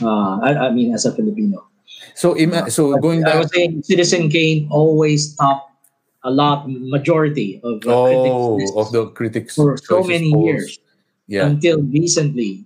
Uh, 0.00 0.38
I, 0.38 0.68
I 0.68 0.70
mean, 0.70 0.94
as 0.94 1.04
a 1.04 1.12
Filipino. 1.12 1.66
So, 2.14 2.34
ima- 2.34 2.70
so 2.70 2.96
going 3.02 3.22
back 3.22 3.34
I 3.34 3.38
was 3.38 3.50
saying 3.52 3.82
Citizen 3.82 4.30
Kane 4.30 4.68
always 4.70 5.34
top 5.34 5.74
a 6.22 6.30
lot, 6.30 6.66
majority 6.70 7.60
of 7.62 7.82
uh, 7.82 7.90
oh, 7.90 8.06
critics' 8.06 8.72
of 8.78 8.86
the 8.94 9.02
critics 9.10 9.54
for 9.54 9.76
so 9.76 10.02
many 10.02 10.30
polls. 10.32 10.46
years 10.46 10.78
Yeah, 11.26 11.46
until 11.46 11.82
recently, 11.82 12.64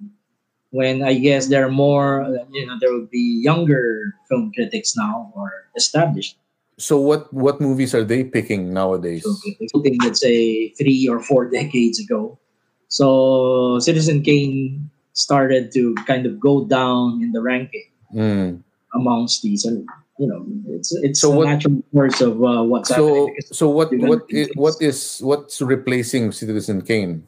when 0.73 1.05
I 1.05 1.15
guess 1.20 1.49
there 1.49 1.65
are 1.67 1.70
more, 1.73 2.25
you 2.52 2.67
know, 2.67 2.76
there 2.81 2.92
will 2.92 3.09
be 3.12 3.41
younger 3.44 4.17
film 4.28 4.52
critics 4.57 4.97
now 4.97 5.33
or 5.36 5.52
established 5.76 6.36
So 6.81 6.97
what 6.99 7.28
what 7.31 7.60
movies 7.60 7.94
are 7.94 8.02
they 8.02 8.25
picking 8.25 8.73
nowadays? 8.75 9.23
something 9.70 9.94
let's 10.02 10.18
say 10.20 10.73
three 10.75 11.07
or 11.07 11.20
four 11.23 11.47
decades 11.52 12.01
ago. 12.01 12.41
So 12.89 13.78
Citizen 13.78 14.23
Kane 14.25 14.91
started 15.12 15.70
to 15.76 15.94
kind 16.09 16.26
of 16.26 16.41
go 16.41 16.65
down 16.67 17.23
in 17.23 17.33
the 17.33 17.41
ranking 17.44 17.89
Mm. 18.12 18.60
amongst 18.92 19.41
these, 19.41 19.65
and 19.65 19.89
you 20.20 20.26
know, 20.28 20.44
it's 20.68 20.92
it's 21.05 21.20
So 21.20 21.33
the 21.33 21.36
what- 21.44 21.49
natural 21.49 21.81
course 21.92 22.20
of 22.20 22.41
uh, 22.44 22.60
what's 22.65 22.89
So 22.92 22.97
happening. 22.97 23.36
so 23.52 23.65
what 23.73 23.89
what 23.97 24.28
gonna 24.28 24.49
i- 24.49 24.52
what 24.57 24.76
is 24.84 25.20
what's 25.25 25.60
replacing 25.65 26.33
Citizen 26.33 26.83
Kane? 26.84 27.25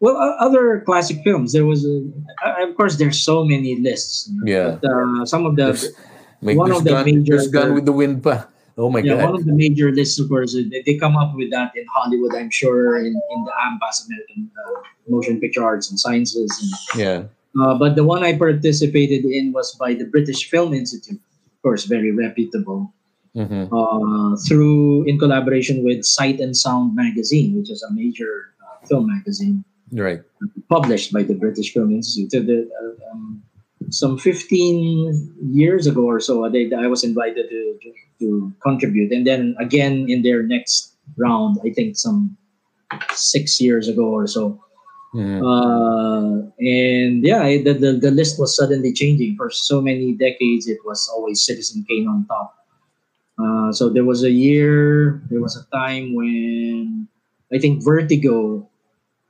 Well, 0.00 0.16
uh, 0.16 0.36
other 0.44 0.82
classic 0.84 1.22
films. 1.24 1.52
There 1.52 1.64
was, 1.66 1.84
a, 1.86 2.02
of 2.60 2.76
course, 2.76 2.96
there's 2.96 3.18
so 3.20 3.44
many 3.44 3.76
lists. 3.80 4.30
Yeah. 4.44 4.76
But, 4.82 4.90
uh, 4.90 5.24
some 5.24 5.46
of 5.46 5.56
the 5.56 5.72
There's, 5.72 6.56
one 6.56 6.70
of 6.70 6.84
the 6.84 6.90
gone, 6.90 7.04
major- 7.06 7.48
gone 7.48 7.74
with 7.74 7.86
the 7.86 7.92
wind 7.92 8.22
pa. 8.22 8.48
Oh 8.76 8.90
my 8.90 8.98
yeah, 9.06 9.22
one 9.22 9.38
of 9.38 9.46
the 9.46 9.54
major 9.54 9.92
lists, 9.94 10.18
of 10.18 10.26
course, 10.28 10.52
they, 10.58 10.82
they 10.84 10.98
come 10.98 11.14
up 11.16 11.30
with 11.38 11.48
that 11.54 11.70
in 11.78 11.86
Hollywood. 11.94 12.34
I'm 12.34 12.50
sure 12.50 12.98
in 12.98 13.14
in 13.14 13.38
the 13.46 13.54
AMPAS, 13.70 14.10
American 14.10 14.50
uh, 14.50 14.82
Motion 15.06 15.38
Picture 15.38 15.62
Arts 15.62 15.90
and 15.90 15.98
Sciences. 15.98 16.50
And, 16.58 16.98
Yeah. 16.98 17.18
uh, 17.54 17.78
but 17.78 17.94
the 17.94 18.02
one 18.02 18.24
I 18.26 18.34
participated 18.36 19.22
in 19.24 19.52
was 19.54 19.78
by 19.78 19.94
the 19.94 20.04
British 20.10 20.50
Film 20.50 20.74
Institute. 20.74 21.22
Of 21.22 21.62
course, 21.62 21.86
very 21.86 22.10
reputable. 22.10 22.90
hmm 23.34 23.70
Uh, 23.70 24.34
through 24.42 25.06
in 25.06 25.22
collaboration 25.22 25.86
with 25.86 26.02
Sight 26.02 26.42
and 26.42 26.50
Sound 26.58 26.98
magazine, 26.98 27.54
which 27.54 27.70
is 27.70 27.78
a 27.86 27.90
major 27.94 28.50
uh, 28.58 28.82
film 28.90 29.06
magazine. 29.06 29.62
Right. 29.92 30.20
published 30.68 31.12
by 31.12 31.22
the 31.22 31.34
British 31.34 31.72
Film 31.72 31.92
Institute. 31.92 32.32
So 32.32 32.40
the, 32.40 32.68
uh, 32.80 33.12
um, 33.12 33.42
some 33.90 34.18
15 34.18 35.34
years 35.52 35.86
ago 35.86 36.02
or 36.04 36.20
so, 36.20 36.48
they, 36.48 36.72
I 36.72 36.86
was 36.86 37.04
invited 37.04 37.48
to, 37.48 37.78
to, 37.82 37.92
to 38.20 38.52
contribute. 38.62 39.12
And 39.12 39.26
then 39.26 39.54
again 39.60 40.06
in 40.08 40.22
their 40.22 40.42
next 40.42 40.94
round, 41.16 41.58
I 41.64 41.70
think 41.70 41.96
some 41.96 42.36
six 43.12 43.60
years 43.60 43.88
ago 43.88 44.04
or 44.06 44.26
so. 44.26 44.60
Mhm. 45.14 45.38
Uh, 45.46 46.50
and 46.58 47.22
yeah, 47.24 47.44
the, 47.62 47.72
the, 47.74 47.92
the 47.92 48.10
list 48.10 48.38
was 48.38 48.56
suddenly 48.56 48.92
changing. 48.92 49.36
For 49.36 49.48
so 49.50 49.80
many 49.80 50.12
decades, 50.12 50.66
it 50.66 50.78
was 50.84 51.08
always 51.08 51.44
Citizen 51.44 51.84
Kane 51.88 52.08
on 52.08 52.26
top. 52.26 52.54
Uh, 53.38 53.72
so 53.72 53.90
there 53.90 54.04
was 54.04 54.24
a 54.24 54.30
year, 54.30 55.22
there 55.30 55.40
was 55.40 55.56
a 55.56 55.64
time 55.76 56.14
when 56.14 57.06
I 57.52 57.58
think 57.58 57.84
Vertigo 57.84 58.68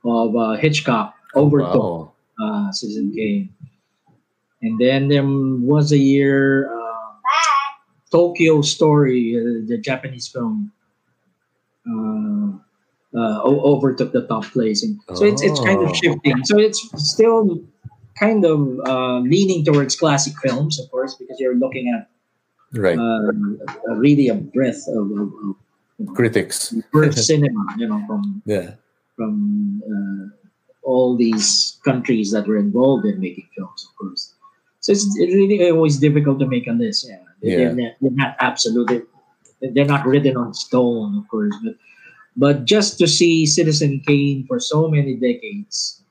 of 0.05 0.35
uh, 0.35 0.51
Hitchcock 0.57 1.13
overtook 1.35 1.75
Wow. 1.75 2.13
uh, 2.39 2.71
Citizen 2.71 3.11
Kane. 3.15 3.49
And 4.61 4.79
then 4.79 5.07
there 5.09 5.23
was 5.25 5.91
a 5.91 5.97
year, 5.97 6.69
uh, 6.73 7.11
Tokyo 8.11 8.61
Story, 8.61 9.35
uh, 9.37 9.67
the 9.67 9.77
Japanese 9.77 10.27
film, 10.27 10.71
uh, 11.87 12.57
uh, 13.17 13.41
overtook 13.43 14.11
the 14.11 14.25
top 14.27 14.45
placing. 14.45 14.99
So 15.13 15.23
it's 15.25 15.41
it's 15.43 15.59
kind 15.63 15.79
Oh. 15.79 15.85
of 15.89 15.95
shifting. 15.95 16.43
So 16.45 16.57
it's 16.57 16.79
still 16.97 17.61
kind 18.19 18.45
of 18.45 18.79
uh, 18.87 19.19
leaning 19.19 19.63
towards 19.65 19.95
classic 19.95 20.33
films, 20.41 20.79
of 20.79 20.89
course, 20.89 21.15
because 21.15 21.37
you're 21.39 21.55
looking 21.55 21.91
at 21.93 22.09
Right. 22.73 22.97
uh, 22.97 23.03
uh, 23.91 23.95
really 23.95 24.27
a 24.27 24.35
breadth 24.35 24.83
of, 24.87 25.11
of, 25.11 25.29
of 25.99 26.15
Critics. 26.15 26.73
birth 26.91 27.17
cinema, 27.29 27.75
you 27.77 27.87
know, 27.87 28.03
from 28.07 28.41
Yeah. 28.45 28.75
From 29.15 29.81
uh, 29.87 30.25
all 30.83 31.15
these 31.17 31.79
countries 31.83 32.31
that 32.31 32.47
were 32.47 32.57
involved 32.57 33.05
in 33.05 33.19
making 33.19 33.47
films, 33.55 33.87
of 33.89 33.95
course. 33.97 34.33
So 34.81 34.91
it's 34.91 35.07
really 35.17 35.69
always 35.71 35.97
difficult 35.97 36.39
to 36.39 36.47
make 36.47 36.67
a 36.67 36.71
list. 36.73 37.07
Yeah, 37.09 37.17
Yeah. 37.41 37.57
They're, 37.57 37.73
not, 37.75 37.91
they're 38.01 38.11
not 38.11 38.35
absolute. 38.39 39.09
They're 39.61 39.85
not 39.85 40.05
written 40.05 40.37
on 40.37 40.53
stone, 40.53 41.17
of 41.17 41.27
course, 41.27 41.55
but 41.63 41.75
but 42.37 42.65
just 42.65 42.99
to 42.99 43.07
see 43.07 43.45
Citizen 43.45 44.03
Kane 44.05 44.45
for 44.45 44.59
so 44.59 44.89
many 44.91 45.15
decades, 45.15 46.03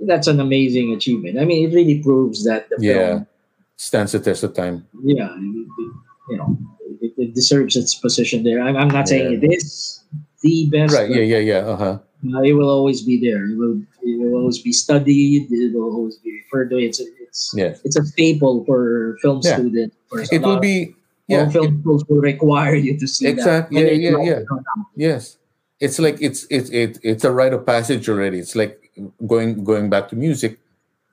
that's 0.00 0.26
an 0.28 0.38
amazing 0.40 0.92
achievement. 0.92 1.40
I 1.40 1.44
mean, 1.46 1.66
it 1.68 1.74
really 1.74 2.02
proves 2.02 2.44
that 2.44 2.68
the 2.68 2.76
Yeah. 2.78 2.92
film, 2.92 3.26
Stands 3.78 4.12
the 4.12 4.20
test 4.20 4.42
of 4.44 4.52
time. 4.54 4.86
yeah, 5.04 5.34
you 6.28 6.36
know, 6.36 6.56
it, 7.00 7.12
it 7.16 7.34
deserves 7.34 7.76
its 7.76 7.94
position 7.94 8.44
there. 8.44 8.60
I'm, 8.60 8.76
I'm 8.76 8.88
not 8.88 9.08
saying 9.08 9.42
it 9.42 9.44
is 9.52 10.04
the 10.42 10.68
best, 10.72 10.94
Right. 10.94 11.10
Yeah. 11.10 11.22
Yeah. 11.22 11.38
Yeah. 11.38 11.62
Uh 11.66 11.76
huh. 11.76 11.98
uh, 12.34 12.42
it 12.42 12.52
will 12.52 12.70
always 12.70 13.02
be 13.02 13.16
there. 13.20 13.46
It 13.46 13.56
will, 13.56 13.80
it 14.02 14.18
will 14.20 14.34
always 14.40 14.58
be 14.58 14.72
studied. 14.72 15.48
It 15.50 15.74
will 15.74 15.94
always 15.94 16.16
be 16.18 16.42
referred 16.44 16.70
to. 16.70 16.76
It's 16.78 17.00
a, 17.00 17.04
it's 17.22 17.52
Yeah. 17.56 17.74
it's 17.84 17.96
a 17.96 18.04
staple 18.04 18.64
for 18.64 19.16
film 19.22 19.40
Yeah. 19.44 19.56
students. 19.56 19.96
It 20.32 20.42
will 20.42 20.58
be. 20.60 20.94
Yeah. 21.28 21.50
film 21.50 21.82
schools 21.82 22.04
will 22.06 22.22
require 22.22 22.76
you 22.78 22.94
to 23.02 23.06
see 23.08 23.26
Exact- 23.26 23.70
that. 23.70 23.74
yeah, 23.74 23.90
yeah, 23.90 24.14
yeah. 24.22 24.38
it. 24.46 24.46
Yes, 24.94 25.38
it's 25.82 25.98
like 25.98 26.22
it's 26.22 26.46
it's 26.54 26.70
it, 26.70 27.02
it's 27.02 27.24
a 27.26 27.32
rite 27.34 27.50
of 27.52 27.66
passage 27.66 28.06
already. 28.08 28.38
It's 28.38 28.54
like 28.54 28.78
going 29.26 29.64
going 29.66 29.90
back 29.90 30.06
to 30.10 30.16
music. 30.16 30.62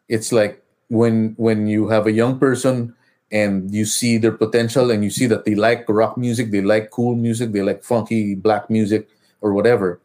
It's 0.07 0.29
like 0.31 0.61
when 0.93 1.33
when 1.41 1.65
you 1.65 1.89
have 1.89 2.05
a 2.05 2.13
young 2.13 2.37
person 2.37 2.93
and 3.33 3.73
you 3.73 3.83
see 3.83 4.17
their 4.19 4.31
potential 4.31 4.91
and 4.91 5.03
you 5.03 5.09
see 5.09 5.25
that 5.25 5.43
they 5.43 5.55
like 5.55 5.83
rock 5.89 6.17
music, 6.17 6.51
they 6.51 6.61
like 6.61 6.91
cool 6.91 7.15
music, 7.15 7.51
they 7.51 7.63
like 7.63 7.83
funky 7.83 8.35
black 8.35 8.69
music 8.69 9.09
or 9.41 9.53
whatever, 9.53 9.99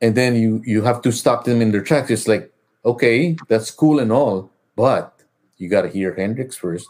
and 0.00 0.14
then 0.14 0.36
you 0.36 0.62
you 0.64 0.82
have 0.82 1.00
to 1.02 1.10
stop 1.10 1.44
them 1.44 1.62
in 1.62 1.72
their 1.72 1.82
tracks. 1.82 2.10
It's 2.10 2.28
like 2.28 2.52
okay, 2.84 3.34
that's 3.48 3.72
cool 3.72 3.98
and 3.98 4.12
all, 4.12 4.50
but 4.76 5.18
you 5.56 5.68
got 5.68 5.82
to 5.82 5.88
hear 5.88 6.14
Hendrix 6.14 6.54
first. 6.54 6.86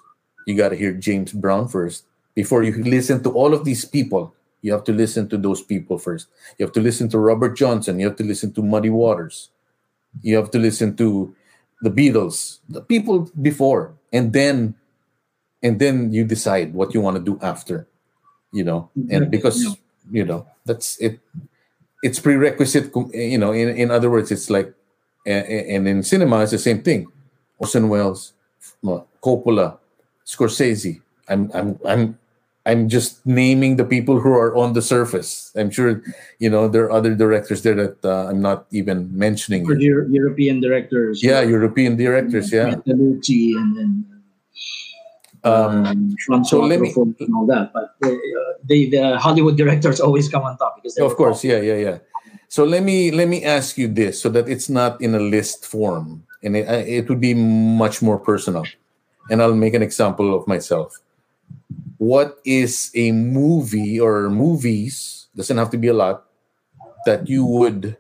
You 0.47 0.57
got 0.57 0.71
to 0.71 0.77
hear 0.77 0.93
James 0.93 1.33
Brown 1.33 1.69
first 1.69 2.05
before 2.35 2.63
you 2.63 2.75
listen 2.83 3.23
to 3.23 3.31
all 3.31 3.55
of 3.55 3.65
these 3.65 3.85
people. 3.85 4.35
You 4.61 4.73
have 4.73 4.85
to 4.85 4.93
listen 4.93 5.29
to 5.29 5.39
those 5.39 5.63
people 5.63 5.99
first. 5.99 6.27
You 6.59 6.67
have 6.67 6.75
to 6.75 6.81
listen 6.81 7.09
to 7.11 7.19
Robert 7.19 7.57
Johnson. 7.57 8.01
You 8.01 8.07
have 8.07 8.17
to 8.17 8.25
listen 8.25 8.53
to 8.55 8.63
Muddy 8.63 8.91
Waters. 8.91 9.51
You 10.23 10.37
have 10.37 10.51
to 10.51 10.59
listen 10.59 10.97
to 10.97 11.35
the 11.83 11.91
Beatles, 11.91 12.59
the 12.69 12.81
people 12.81 13.31
before, 13.41 13.95
and 14.13 14.33
then 14.33 14.75
and 15.63 15.79
then 15.79 16.13
you 16.13 16.25
decide 16.25 16.75
what 16.75 16.95
you 16.95 17.01
want 17.01 17.17
to 17.17 17.23
do 17.23 17.39
after. 17.43 17.87
You 18.53 18.65
know, 18.65 18.91
and 19.11 19.31
because 19.31 19.63
yeah. 19.63 19.75
you 20.11 20.25
know 20.25 20.47
that's 20.65 20.97
it. 20.99 21.21
It's 22.03 22.21
prerequisite. 22.21 22.95
You 23.13 23.39
know, 23.39 23.53
in 23.53 23.69
in 23.77 23.91
other 23.91 24.09
words, 24.09 24.31
it's 24.31 24.49
like, 24.49 24.73
and 25.27 25.89
in 25.89 26.03
cinema, 26.03 26.41
it's 26.41 26.53
the 26.53 26.59
same 26.59 26.83
thing. 26.83 27.09
Orson 27.59 27.89
Welles, 27.89 28.33
Coppola, 28.85 29.79
Scorsese. 30.25 31.03
I'm 31.29 31.51
I'm 31.53 31.79
I'm 31.85 32.19
I'm 32.65 32.89
just 32.89 33.27
naming 33.27 33.77
the 33.77 33.85
people 33.85 34.21
who 34.21 34.33
are 34.33 34.55
on 34.57 34.73
the 34.73 34.83
surface. 34.83 35.53
I'm 35.55 35.71
sure 35.71 36.03
you 36.39 36.49
know 36.49 36.69
there 36.69 36.85
are 36.85 36.93
other 36.93 37.15
directors 37.15 37.63
there 37.63 37.75
that 37.75 38.05
uh, 38.05 38.31
I'm 38.31 38.41
not 38.41 38.67
even 38.71 39.11
mentioning. 39.17 39.67
Here. 39.67 39.79
Euro- 39.79 40.09
European 40.09 40.61
directors. 40.61 41.23
Yeah, 41.23 41.43
European 41.43 41.97
directors. 41.97 42.53
Yeah. 42.53 42.75
Bertolucci 42.75 43.55
and 43.59 43.77
then 43.77 44.05
Um, 45.47 45.87
um, 45.87 46.17
Francois 46.27 46.51
so 46.51 46.61
let 46.67 46.81
me- 46.81 46.93
all 46.95 47.47
that. 47.47 47.71
But 47.73 47.95
uh, 48.03 48.17
they, 48.67 48.91
the 48.91 49.17
Hollywood 49.19 49.57
directors 49.57 50.01
always 50.01 50.29
come 50.29 50.43
on 50.43 50.59
top 50.59 50.77
because 50.77 50.99
of 50.99 51.15
course, 51.15 51.45
yeah, 51.45 51.61
yeah, 51.61 51.77
yeah. 51.77 51.99
So 52.49 52.65
let 52.65 52.83
me 52.83 53.11
let 53.11 53.29
me 53.29 53.45
ask 53.45 53.79
you 53.79 53.87
this, 53.87 54.21
so 54.21 54.29
that 54.31 54.49
it's 54.49 54.69
not 54.69 55.01
in 55.01 55.15
a 55.15 55.21
list 55.21 55.67
form, 55.67 56.27
and 56.43 56.57
it, 56.57 56.67
it 56.67 57.09
would 57.09 57.21
be 57.21 57.35
much 57.35 58.03
more 58.03 58.19
personal. 58.19 58.65
And 59.31 59.43
I'll 59.43 59.55
make 59.55 59.75
an 59.75 59.83
example 59.83 60.35
of 60.35 60.47
myself. 60.47 60.99
What 61.99 62.39
is 62.45 62.91
a 62.95 63.11
movie 63.11 63.99
or 63.99 64.31
movies? 64.31 65.27
Doesn't 65.35 65.59
have 65.59 65.71
to 65.71 65.79
be 65.79 65.89
a 65.89 65.95
lot 65.95 66.25
that 67.07 67.29
you 67.29 67.45
would. 67.45 67.97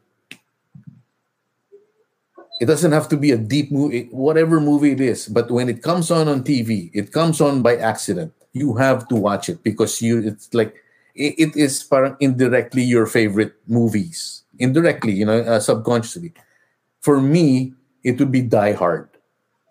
It 2.60 2.66
doesn't 2.66 2.92
have 2.92 3.08
to 3.10 3.16
be 3.16 3.32
a 3.32 3.36
deep 3.36 3.70
movie, 3.70 4.08
whatever 4.10 4.60
movie 4.60 4.92
it 4.92 5.00
is. 5.00 5.28
But 5.28 5.50
when 5.50 5.68
it 5.68 5.82
comes 5.82 6.10
on 6.10 6.28
on 6.28 6.42
TV, 6.42 6.90
it 6.94 7.12
comes 7.12 7.40
on 7.40 7.62
by 7.62 7.76
accident. 7.76 8.32
You 8.52 8.74
have 8.76 9.08
to 9.08 9.16
watch 9.16 9.48
it 9.48 9.62
because 9.62 10.00
you. 10.00 10.18
It's 10.20 10.52
like 10.54 10.74
it, 11.14 11.34
it 11.38 11.56
is 11.56 11.84
indirectly 12.20 12.82
your 12.82 13.06
favorite 13.06 13.54
movies. 13.66 14.44
Indirectly, 14.58 15.12
you 15.12 15.26
know, 15.26 15.40
uh, 15.40 15.60
subconsciously. 15.60 16.32
For 17.00 17.20
me, 17.20 17.74
it 18.04 18.18
would 18.18 18.32
be 18.32 18.42
Die 18.42 18.72
Hard. 18.72 19.08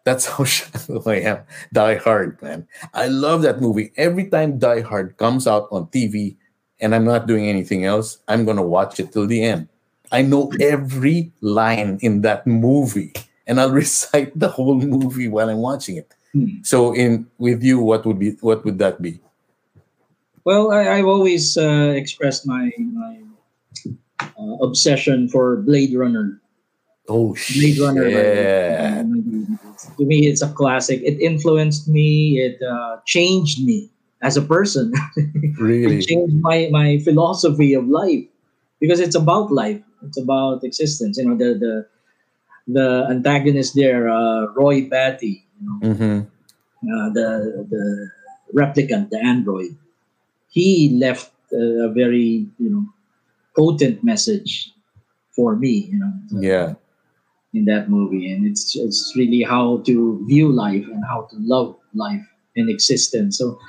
That's 0.04 0.26
how 0.30 0.44
shallow 0.44 1.02
I 1.06 1.16
am. 1.22 1.40
Die 1.74 1.96
Hard, 1.96 2.42
man. 2.42 2.68
I 2.94 3.08
love 3.08 3.42
that 3.42 3.62
movie. 3.62 3.92
Every 3.98 4.30
time 4.30 4.60
Die 4.60 4.82
Hard 4.82 5.18
comes 5.18 5.48
out 5.48 5.68
on 5.72 5.88
TV 5.88 6.38
and 6.80 6.94
I'm 6.94 7.06
not 7.06 7.28
doing 7.28 7.48
anything 7.48 7.86
else, 7.86 8.20
I'm 8.28 8.46
going 8.46 8.58
to 8.58 8.64
watch 8.64 9.00
it 9.00 9.12
till 9.12 9.26
the 9.26 9.42
end. 9.42 9.70
I 10.12 10.22
know 10.22 10.52
every 10.60 11.32
line 11.42 12.00
in 12.02 12.22
that 12.22 12.46
movie 12.48 13.14
and 13.48 13.60
I'll 13.60 13.72
recite 13.84 14.38
the 14.38 14.50
whole 14.50 14.76
movie 14.76 15.28
while 15.28 15.50
I'm 15.50 15.62
watching 15.62 15.98
it. 15.98 16.14
Hmm. 16.34 16.62
So 16.64 16.94
in 16.94 17.28
with 17.38 17.64
you 17.64 17.80
what 17.80 18.06
would 18.06 18.20
be 18.20 18.32
what 18.42 18.66
would 18.66 18.80
that 18.80 19.02
be? 19.02 19.20
Well, 20.44 20.72
I, 20.72 21.00
I've 21.00 21.08
always 21.08 21.58
uh, 21.58 21.94
expressed 21.96 22.46
my 22.46 22.72
my 22.78 23.22
uh, 24.20 24.56
obsession 24.62 25.28
for 25.30 25.58
Blade 25.58 25.96
Runner. 25.96 26.42
Oh 27.08 27.36
Blade 27.54 27.80
Runner. 27.80 28.08
Yeah. 28.08 29.04
To 29.98 30.06
me, 30.06 30.28
it's 30.28 30.42
a 30.42 30.50
classic. 30.50 31.02
It 31.04 31.20
influenced 31.22 31.88
me. 31.88 32.40
It 32.40 32.62
uh, 32.62 32.98
changed 33.06 33.64
me 33.64 33.90
as 34.22 34.38
a 34.38 34.42
person. 34.42 34.94
Really? 35.56 36.00
it 36.00 36.08
changed 36.08 36.36
my 36.44 36.68
my 36.70 37.00
philosophy 37.00 37.74
of 37.74 37.88
life 37.88 38.28
because 38.80 39.00
it's 39.00 39.16
about 39.16 39.52
life. 39.52 39.80
It's 40.08 40.20
about 40.22 40.64
existence. 40.64 41.18
You 41.18 41.26
know, 41.30 41.38
the 41.38 41.52
the 41.60 41.88
the 42.68 43.08
antagonist 43.10 43.76
there, 43.76 44.10
uh, 44.10 44.48
Roy 44.54 44.88
Batty. 44.90 45.46
You 45.60 45.68
know, 45.68 45.80
Mm-hmm. 45.84 46.20
uh, 46.92 47.10
the 47.14 47.66
the 47.70 48.10
replicant, 48.54 49.10
the 49.10 49.20
android, 49.20 49.76
he 50.50 50.98
left 51.00 51.32
uh, 51.54 51.88
a 51.90 51.94
very 51.94 52.48
you 52.60 52.70
know 52.72 52.86
potent 53.56 54.04
message 54.04 54.74
for 55.36 55.56
me. 55.56 55.90
You 55.92 56.00
know, 56.00 56.14
Yeah. 56.42 56.76
in 57.54 57.66
that 57.66 57.90
movie, 57.90 58.32
and 58.32 58.46
it's 58.46 58.76
it's 58.76 59.14
really 59.16 59.42
how 59.44 59.78
to 59.88 60.24
view 60.28 60.52
life 60.52 60.86
and 60.94 61.04
how 61.06 61.22
to 61.32 61.36
love 61.40 61.78
life 61.94 62.26
and 62.56 62.70
existence. 62.70 63.38
So 63.38 63.60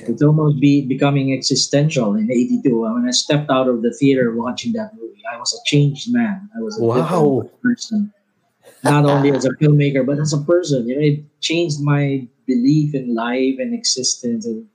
it's 0.00 0.22
almost 0.22 0.60
be 0.60 0.82
becoming 0.86 1.32
existential 1.32 2.14
in 2.14 2.30
'82. 2.30 2.80
When 2.80 3.06
I 3.06 3.10
stepped 3.10 3.50
out 3.50 3.68
of 3.68 3.82
the 3.82 3.92
theater 3.92 4.34
watching 4.34 4.72
that 4.74 4.94
movie, 4.94 5.22
I 5.32 5.38
was 5.38 5.52
a 5.54 5.60
changed 5.66 6.12
man. 6.12 6.48
I 6.56 6.60
was 6.62 6.78
a 6.78 6.82
Wow. 6.82 7.42
different 7.42 7.62
person. 7.62 8.12
Not 8.84 9.04
only 9.04 9.30
as 9.32 9.44
a 9.44 9.50
filmmaker, 9.50 10.04
but 10.06 10.18
as 10.18 10.32
a 10.32 10.38
person. 10.38 10.86
You 10.88 10.94
know, 10.96 11.02
it 11.02 11.24
changed 11.40 11.80
my 11.80 12.26
belief 12.46 12.94
in 12.94 13.14
life 13.14 13.56
and 13.58 13.74
existence. 13.74 14.46
And 14.46 14.66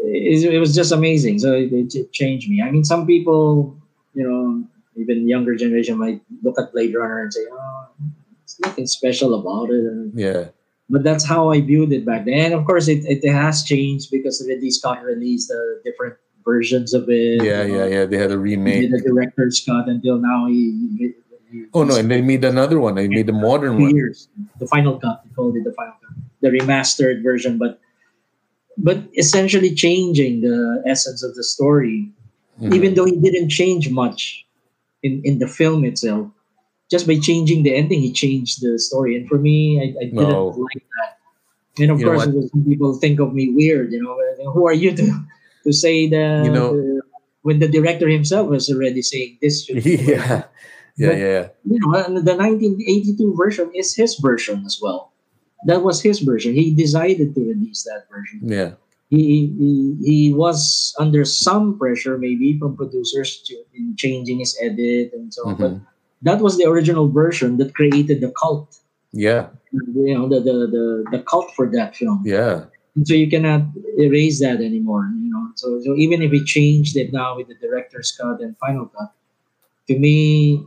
it, 0.00 0.44
it 0.54 0.58
was 0.60 0.74
just 0.74 0.92
amazing. 0.92 1.38
So 1.40 1.52
it, 1.54 1.72
it 1.72 2.12
changed 2.12 2.48
me. 2.48 2.62
I 2.62 2.70
mean, 2.70 2.84
some 2.84 3.06
people, 3.06 3.76
you 4.14 4.22
know, 4.28 4.64
even 4.96 5.28
younger 5.28 5.54
generation 5.56 5.98
might 5.98 6.20
look 6.42 6.58
at 6.60 6.72
Blade 6.72 6.94
Runner 6.94 7.22
and 7.22 7.32
say, 7.32 7.44
"Oh, 7.50 7.86
it's 8.44 8.58
nothing 8.60 8.86
special 8.86 9.34
about 9.34 9.70
it." 9.70 9.84
And- 9.84 10.12
Yeah. 10.14 10.48
But 10.90 11.02
that's 11.04 11.24
how 11.24 11.50
I 11.50 11.60
viewed 11.60 11.92
it 11.92 12.04
back 12.06 12.24
then. 12.24 12.38
And 12.38 12.54
of 12.54 12.64
course, 12.64 12.88
it, 12.88 13.04
it 13.04 13.28
has 13.30 13.62
changed 13.62 14.10
because 14.10 14.44
Ridley 14.46 14.70
Scott 14.70 15.02
released 15.02 15.48
the 15.48 15.80
different 15.84 16.14
versions 16.44 16.94
of 16.94 17.08
it. 17.08 17.42
Yeah, 17.42 17.62
yeah, 17.64 17.76
know. 17.78 17.86
yeah. 17.86 18.04
They 18.06 18.16
had 18.16 18.30
a 18.32 18.38
remake. 18.38 18.90
the 18.90 19.00
director's 19.00 19.62
cut 19.64 19.88
until 19.88 20.18
now. 20.18 20.46
He, 20.46 20.88
he, 20.98 21.12
he 21.50 21.64
Oh 21.74 21.84
no, 21.84 21.96
and 21.96 22.10
they 22.10 22.20
made 22.20 22.44
another 22.44 22.78
one. 22.78 22.94
They 22.94 23.08
made 23.08 23.26
the 23.26 23.32
modern 23.32 23.80
one. 23.80 23.94
years. 23.94 24.28
The 24.58 24.66
final 24.66 24.98
cut. 24.98 25.22
They 25.24 25.30
called 25.34 25.56
it 25.56 25.64
the 25.64 25.72
final 25.72 25.94
cut, 26.00 26.16
the 26.40 26.48
remastered 26.48 27.22
version. 27.22 27.58
But 27.58 27.80
but 28.76 28.98
essentially 29.16 29.74
changing 29.74 30.42
the 30.42 30.82
essence 30.86 31.22
of 31.22 31.34
the 31.34 31.42
story, 31.42 32.12
Mhm. 32.60 32.74
even 32.74 32.94
though 32.94 33.04
he 33.06 33.16
didn't 33.16 33.48
change 33.48 33.90
much 33.90 34.46
in 35.02 35.20
in 35.24 35.38
the 35.38 35.48
film 35.48 35.84
itself. 35.84 36.28
Just 36.90 37.06
by 37.06 37.18
changing 37.18 37.62
the 37.64 37.74
ending, 37.74 38.00
he 38.00 38.12
changed 38.12 38.62
the 38.62 38.78
story. 38.78 39.16
And 39.16 39.28
for 39.28 39.38
me, 39.38 39.78
I, 39.80 39.84
I 40.00 40.04
didn't 40.08 40.14
No. 40.28 40.46
like 40.56 40.82
that. 40.96 41.18
And 41.82 41.90
of 41.92 42.00
You 42.00 42.06
course, 42.06 42.24
some 42.24 42.64
people 42.64 42.94
think 42.98 43.20
of 43.20 43.34
me 43.34 43.50
weird. 43.50 43.92
You 43.92 44.02
know, 44.02 44.16
who 44.52 44.66
are 44.66 44.72
you 44.74 44.96
to 44.96 45.04
to 45.64 45.72
say 45.72 46.08
that? 46.08 46.44
You 46.44 46.52
know- 46.52 46.76
the- 46.76 47.02
when 47.42 47.60
the 47.60 47.68
director 47.68 48.08
himself 48.10 48.50
was 48.50 48.68
already 48.68 49.00
saying 49.00 49.38
this 49.40 49.64
should 49.64 49.82
be 49.84 49.94
yeah. 50.12 50.44
Yeah, 50.98 51.12
yeah, 51.14 51.42
you 51.64 51.78
know, 51.78 52.18
the 52.20 52.34
1982 52.34 53.14
version 53.38 53.70
is 53.72 53.94
his 53.94 54.16
version 54.18 54.64
as 54.66 54.80
well. 54.82 55.12
That 55.70 55.82
was 55.86 56.02
his 56.02 56.18
version. 56.18 56.52
He 56.54 56.74
decided 56.74 57.34
to 57.36 57.40
release 57.40 57.84
that 57.84 58.10
version. 58.10 58.40
yeah. 58.42 58.70
He 59.08 59.46
he, 59.56 59.70
he 60.02 60.34
was 60.34 60.92
under 60.98 61.24
some 61.24 61.78
pressure, 61.78 62.18
maybe 62.18 62.58
from 62.58 62.76
producers, 62.76 63.40
to, 63.46 63.54
in 63.72 63.94
changing 63.96 64.40
his 64.42 64.58
edit 64.60 65.14
and 65.14 65.32
so 65.32 65.46
on. 65.46 65.54
But 65.54 65.70
Mhm. 65.78 65.86
That 66.22 66.40
was 66.40 66.56
the 66.58 66.64
original 66.64 67.08
version 67.08 67.56
that 67.58 67.74
created 67.74 68.20
the 68.20 68.32
cult. 68.40 68.78
Yeah, 69.12 69.48
You 69.72 70.14
know, 70.14 70.28
the 70.28 70.40
the 70.40 70.56
the, 70.74 70.84
the 71.12 71.22
cult 71.22 71.48
for 71.56 71.66
that 71.72 71.96
film. 71.96 72.22
yeah, 72.24 72.64
And 72.94 73.06
so 73.08 73.14
you 73.14 73.28
cannot 73.30 73.62
erase 73.98 74.40
that 74.40 74.60
anymore. 74.60 75.08
You 75.22 75.30
know, 75.32 75.44
so 75.54 75.80
so 75.84 75.94
even 75.96 76.20
if 76.22 76.30
we 76.30 76.44
changed 76.44 76.96
it 76.96 77.12
now 77.12 77.36
with 77.36 77.48
the 77.48 77.54
director's 77.56 78.12
cut 78.12 78.40
and 78.40 78.56
final 78.58 78.86
cut, 78.86 79.10
to 79.88 79.98
me, 79.98 80.60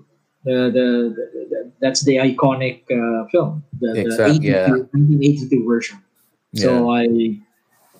the 0.44 0.58
the, 0.78 0.88
the, 1.18 1.26
the 1.52 1.72
that's 1.82 2.04
the 2.04 2.16
iconic 2.18 2.82
uh, 2.90 3.28
film, 3.30 3.64
the, 3.80 3.94
Exact- 4.02 4.42
the 4.42 4.48
82, 4.48 4.48
yeah. 4.48 4.70
1982 4.70 5.66
version. 5.68 5.98
So 6.56 6.92
I, 6.92 7.08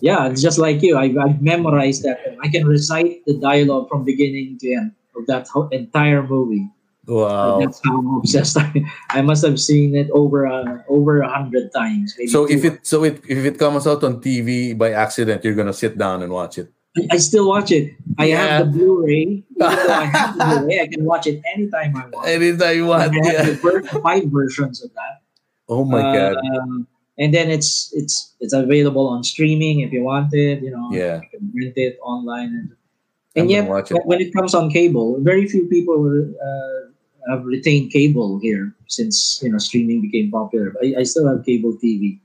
yeah, 0.02 0.28
it's 0.28 0.42
just 0.42 0.58
like 0.58 0.82
you. 0.82 0.98
I've, 0.98 1.18
I've 1.18 1.42
memorized 1.42 2.04
that. 2.04 2.20
I 2.44 2.48
can 2.50 2.66
recite 2.68 3.24
the 3.26 3.38
dialogue 3.40 3.88
from 3.90 4.04
beginning 4.04 4.58
to 4.60 4.74
end 4.74 4.92
of 5.16 5.26
that 5.28 5.48
entire 5.72 6.24
movie. 6.26 6.68
Wow. 7.12 7.60
That's 7.60 7.80
how 7.84 8.00
obsessed 8.18 8.56
I. 8.58 8.72
I 9.12 9.22
must 9.22 9.44
have 9.44 9.60
seen 9.60 9.96
it 9.96 10.10
over 10.16 10.48
uh, 10.48 10.80
over 10.88 11.20
a 11.22 11.28
hundred 11.30 11.72
times. 11.76 12.16
maybe 12.18 12.32
So 12.32 12.48
if 12.48 12.64
it 12.64 12.88
so 12.88 13.04
it 13.04 13.20
if 13.28 13.44
it 13.44 13.60
comes 13.60 13.86
out 13.86 14.04
on 14.04 14.22
TV 14.24 14.72
by 14.78 14.92
accident, 14.96 15.44
you're 15.44 15.56
gonna 15.60 15.76
sit 15.76 15.98
down 15.98 16.24
and 16.24 16.32
watch 16.32 16.58
it. 16.58 16.72
I, 16.98 17.16
I 17.16 17.18
still 17.18 17.48
watch 17.48 17.72
it. 17.72 17.94
I 18.20 18.26
Yeah. 18.32 18.38
have 18.38 18.72
the 18.72 18.80
Blu-ray. 18.80 19.44
I 19.62 20.06
have 20.12 20.38
the 20.38 20.44
Blu-ray, 20.44 20.80
I 20.82 20.88
can 20.88 21.04
watch 21.06 21.28
it 21.28 21.40
anytime 21.56 21.96
I 21.96 22.08
want. 22.12 22.28
Anytime 22.28 22.76
you 22.76 22.86
want. 22.88 23.02
I 23.02 23.06
have 23.06 23.16
Yeah. 23.16 23.44
the 23.48 23.56
first 23.56 23.88
five 24.04 24.26
versions 24.28 24.84
of 24.84 24.92
that. 24.96 25.24
Oh 25.70 25.86
my 25.86 26.02
god. 26.02 26.36
Um, 26.36 26.88
and 27.18 27.34
then 27.34 27.50
it's 27.50 27.92
it's 27.96 28.36
it's 28.44 28.52
available 28.52 29.08
on 29.08 29.24
streaming 29.24 29.80
if 29.82 29.92
you 29.92 30.04
want 30.04 30.34
it. 30.34 30.60
You 30.64 30.72
know, 30.72 30.92
Yeah. 30.92 31.22
you 31.24 31.30
can 31.32 31.52
rent 31.56 31.78
it 31.80 31.96
online. 32.04 32.52
And, 32.56 32.70
I'm 33.38 33.48
yet, 33.48 33.64
it. 33.64 33.96
when 34.04 34.20
it 34.20 34.34
comes 34.36 34.52
on 34.54 34.70
cable, 34.70 35.16
very 35.24 35.48
few 35.48 35.64
people 35.72 35.96
uh, 36.04 36.91
have 37.30 37.46
retained 37.46 37.92
cable 37.92 38.40
here 38.40 38.74
since 38.88 39.40
you 39.44 39.52
know 39.52 39.58
streaming 39.58 40.02
became 40.02 40.32
popular. 40.32 40.74
I, 40.84 40.96
I 41.00 41.04
still 41.04 41.28
have 41.28 41.46
cable 41.46 41.74
TV. 41.82 42.20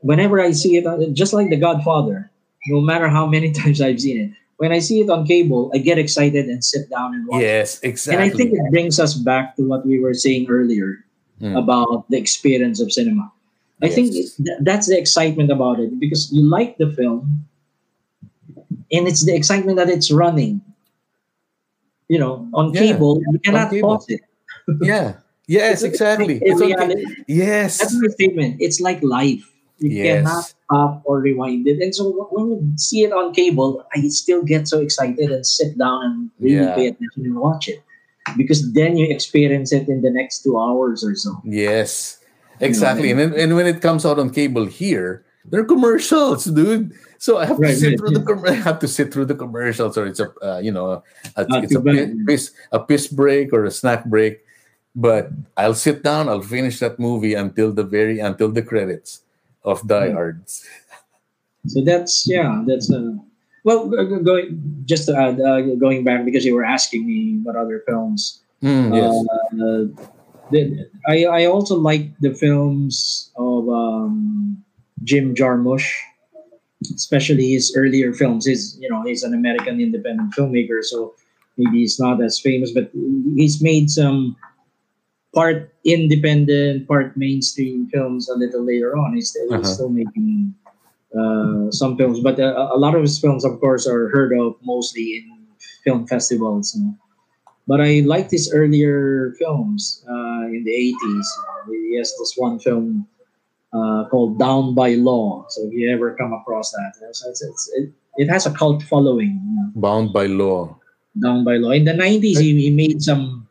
Whenever 0.00 0.40
I 0.40 0.52
see 0.52 0.76
it, 0.76 0.86
just 1.14 1.32
like 1.32 1.50
The 1.50 1.56
Godfather, 1.56 2.30
no 2.68 2.80
matter 2.80 3.08
how 3.08 3.26
many 3.26 3.52
times 3.60 3.80
I've 3.80 4.00
seen 4.00 4.18
it, 4.18 4.30
when 4.58 4.72
I 4.72 4.78
see 4.78 5.00
it 5.00 5.10
on 5.10 5.26
cable, 5.26 5.70
I 5.74 5.78
get 5.78 5.98
excited 5.98 6.46
and 6.46 6.64
sit 6.64 6.90
down 6.90 7.14
and 7.14 7.26
watch. 7.26 7.42
Yes, 7.42 7.80
exactly. 7.82 8.22
And. 8.24 8.32
I 8.32 8.36
think 8.36 8.52
it 8.52 8.70
brings 8.70 9.00
us 9.00 9.14
back 9.14 9.56
to 9.56 9.62
what 9.62 9.86
we 9.86 9.98
were 10.00 10.14
saying 10.14 10.48
earlier 10.48 11.04
Mm. 11.40 11.56
about 11.56 12.10
the 12.10 12.18
experience 12.18 12.80
of 12.80 12.90
cinema. 12.90 13.30
I 13.80 13.88
think 13.88 14.10
th- 14.10 14.58
that's 14.62 14.88
the 14.88 14.98
excitement 14.98 15.52
about 15.52 15.78
it 15.78 16.00
because 16.00 16.32
you 16.32 16.42
like 16.42 16.78
the 16.78 16.90
film, 16.90 17.46
and 18.90 19.06
it's 19.06 19.24
the 19.24 19.36
excitement 19.36 19.76
that 19.76 19.88
it's 19.88 20.10
running. 20.10 20.60
You 22.08 22.18
know, 22.18 22.48
on 22.54 22.72
Yeah, 22.72 22.80
cable, 22.80 23.20
you 23.30 23.38
cannot 23.38 23.70
pause 23.80 24.06
it. 24.08 24.20
yeah. 24.80 25.14
Yes, 25.46 25.82
exactly. 25.82 26.40
It's 26.42 26.60
okay. 26.60 27.04
Yes. 27.26 27.78
That's 27.78 27.94
my 28.00 28.08
statement. 28.08 28.56
It's 28.60 28.80
like 28.80 29.02
life. 29.02 29.44
You 29.78 29.90
Yes. 29.90 30.24
cannot 30.24 30.44
stop 30.44 31.02
or 31.04 31.20
rewind 31.20 31.68
it. 31.68 31.80
And 31.80 31.94
so 31.94 32.10
when 32.32 32.46
you 32.50 32.72
see 32.76 33.04
it 33.04 33.12
on 33.12 33.32
cable, 33.32 33.84
I 33.94 34.08
still 34.08 34.42
get 34.42 34.68
so 34.68 34.80
excited 34.80 35.30
and 35.30 35.44
sit 35.46 35.78
down 35.78 36.04
and 36.04 36.16
really 36.40 36.64
Yeah. 36.64 36.74
pay 36.74 36.86
attention 36.88 37.24
and 37.24 37.36
watch 37.36 37.68
it. 37.68 37.80
Because 38.36 38.72
then 38.72 38.96
you 38.96 39.08
experience 39.08 39.72
it 39.72 39.88
in 39.88 40.02
the 40.02 40.10
next 40.10 40.42
two 40.44 40.58
hours 40.60 41.00
or 41.04 41.14
so. 41.16 41.40
Yes, 41.44 42.18
exactly. 42.60 43.08
You 43.08 43.16
And, 43.16 43.32
then, 43.32 43.40
and 43.40 43.56
when 43.56 43.66
it 43.66 43.80
comes 43.80 44.04
out 44.04 44.18
on 44.18 44.28
cable 44.28 44.66
here, 44.66 45.24
there 45.48 45.60
are 45.60 45.64
commercials, 45.64 46.44
dude. 46.44 46.92
So 47.18 47.38
I 47.38 47.46
have 47.46 47.58
to 47.58 47.74
sit 47.74 47.88
right, 47.90 47.98
through 47.98 48.10
the 48.14 48.22
com- 48.22 48.44
I 48.46 48.54
have 48.54 48.78
to 48.78 48.88
sit 48.88 49.12
through 49.12 49.26
the 49.26 49.34
commercials, 49.34 49.98
or 49.98 50.06
it's 50.06 50.20
a 50.20 50.30
uh, 50.42 50.58
you 50.62 50.70
know 50.70 51.02
a, 51.36 51.46
it's 51.62 51.74
a 51.74 51.78
too 51.78 51.82
pi- 51.82 51.94
bad. 52.06 52.26
piss 52.26 52.52
a 52.72 52.78
piss 52.78 53.08
break 53.10 53.52
or 53.52 53.64
a 53.66 53.70
snack 53.70 54.04
break. 54.06 54.40
But 54.94 55.30
I'll 55.56 55.74
sit 55.74 56.02
down. 56.02 56.28
I'll 56.28 56.42
finish 56.42 56.78
that 56.80 56.98
movie 56.98 57.34
until 57.34 57.72
the 57.72 57.82
very 57.84 58.18
until 58.22 58.50
the 58.50 58.62
credits 58.62 59.22
of 59.64 59.82
Die 59.86 60.06
Yeah. 60.06 60.12
Hards. 60.14 60.64
So 61.66 61.82
that's 61.82 62.26
yeah, 62.26 62.62
that's 62.66 62.90
uh, 62.90 63.14
well 63.64 63.88
go- 63.90 64.06
go- 64.06 64.22
going 64.22 64.62
just 64.86 65.06
to 65.10 65.14
add, 65.18 65.40
uh, 65.42 65.60
going 65.76 66.04
back 66.04 66.24
because 66.24 66.44
you 66.46 66.54
were 66.54 66.64
asking 66.64 67.04
me 67.06 67.40
what 67.42 67.56
other 67.56 67.82
films. 67.86 68.40
Mm, 68.62 68.94
yes. 68.94 69.14
Uh, 69.58 70.06
the, 70.50 70.88
I 71.06 71.26
I 71.26 71.40
also 71.46 71.76
like 71.76 72.14
the 72.22 72.32
films 72.32 73.30
of 73.36 73.68
um, 73.68 74.62
Jim 75.04 75.34
Jarmusch, 75.34 75.90
especially 76.94 77.50
his 77.52 77.74
earlier 77.76 78.12
films. 78.12 78.46
His 78.46 78.76
you 78.80 78.88
know 78.88 79.02
he's 79.04 79.22
an 79.22 79.34
American 79.34 79.80
independent 79.80 80.34
filmmaker, 80.34 80.82
so 80.82 81.14
maybe 81.56 81.78
he's 81.80 81.98
not 81.98 82.22
as 82.22 82.38
famous, 82.40 82.72
but 82.72 82.90
he's 83.36 83.62
made 83.62 83.90
some 83.90 84.36
part 85.34 85.72
independent, 85.84 86.86
part 86.88 87.16
mainstream 87.16 87.88
films 87.92 88.28
a 88.28 88.34
little 88.34 88.64
later 88.64 88.96
on. 88.96 89.14
He's 89.14 89.30
still, 89.30 89.52
Uh-huh. 89.52 89.64
still 89.64 89.90
making 89.90 90.54
uh, 91.16 91.70
some 91.70 91.96
films, 91.96 92.20
but 92.20 92.38
uh, 92.40 92.70
a 92.72 92.78
lot 92.78 92.94
of 92.94 93.02
his 93.02 93.18
films, 93.18 93.44
of 93.44 93.60
course, 93.60 93.86
are 93.86 94.08
heard 94.10 94.32
of 94.38 94.56
mostly 94.62 95.18
in 95.24 95.24
film 95.84 96.06
festivals. 96.06 96.74
You 96.76 96.84
know. 96.84 96.94
But 97.66 97.80
I 97.80 98.00
like 98.06 98.30
his 98.30 98.52
earlier 98.52 99.34
films 99.38 100.04
uh, 100.08 100.48
in 100.52 100.64
the 100.64 100.72
80s. 100.74 101.28
He 101.70 101.96
has 101.98 102.12
this 102.18 102.34
one 102.36 102.58
film 102.58 103.06
uh, 103.72 104.04
called 104.10 104.38
Down 104.38 104.74
by 104.74 104.94
Law. 104.94 105.44
So 105.48 105.66
if 105.66 105.72
you 105.72 105.90
ever 105.90 106.14
come 106.14 106.32
across 106.32 106.70
that, 106.72 106.92
it's, 107.08 107.24
it's, 107.24 107.42
it's, 107.42 107.70
it, 107.74 107.92
it 108.16 108.28
has 108.28 108.46
a 108.46 108.52
cult 108.52 108.82
following. 108.82 109.40
You 109.44 109.54
know, 109.56 109.70
Bound 109.76 110.12
by 110.12 110.26
Law. 110.26 110.76
Down 111.20 111.44
by 111.44 111.56
Law. 111.56 111.70
In 111.70 111.84
the 111.84 111.92
90s, 111.92 112.38
he, 112.40 112.60
he 112.62 112.70
made 112.70 113.02
some, 113.02 113.46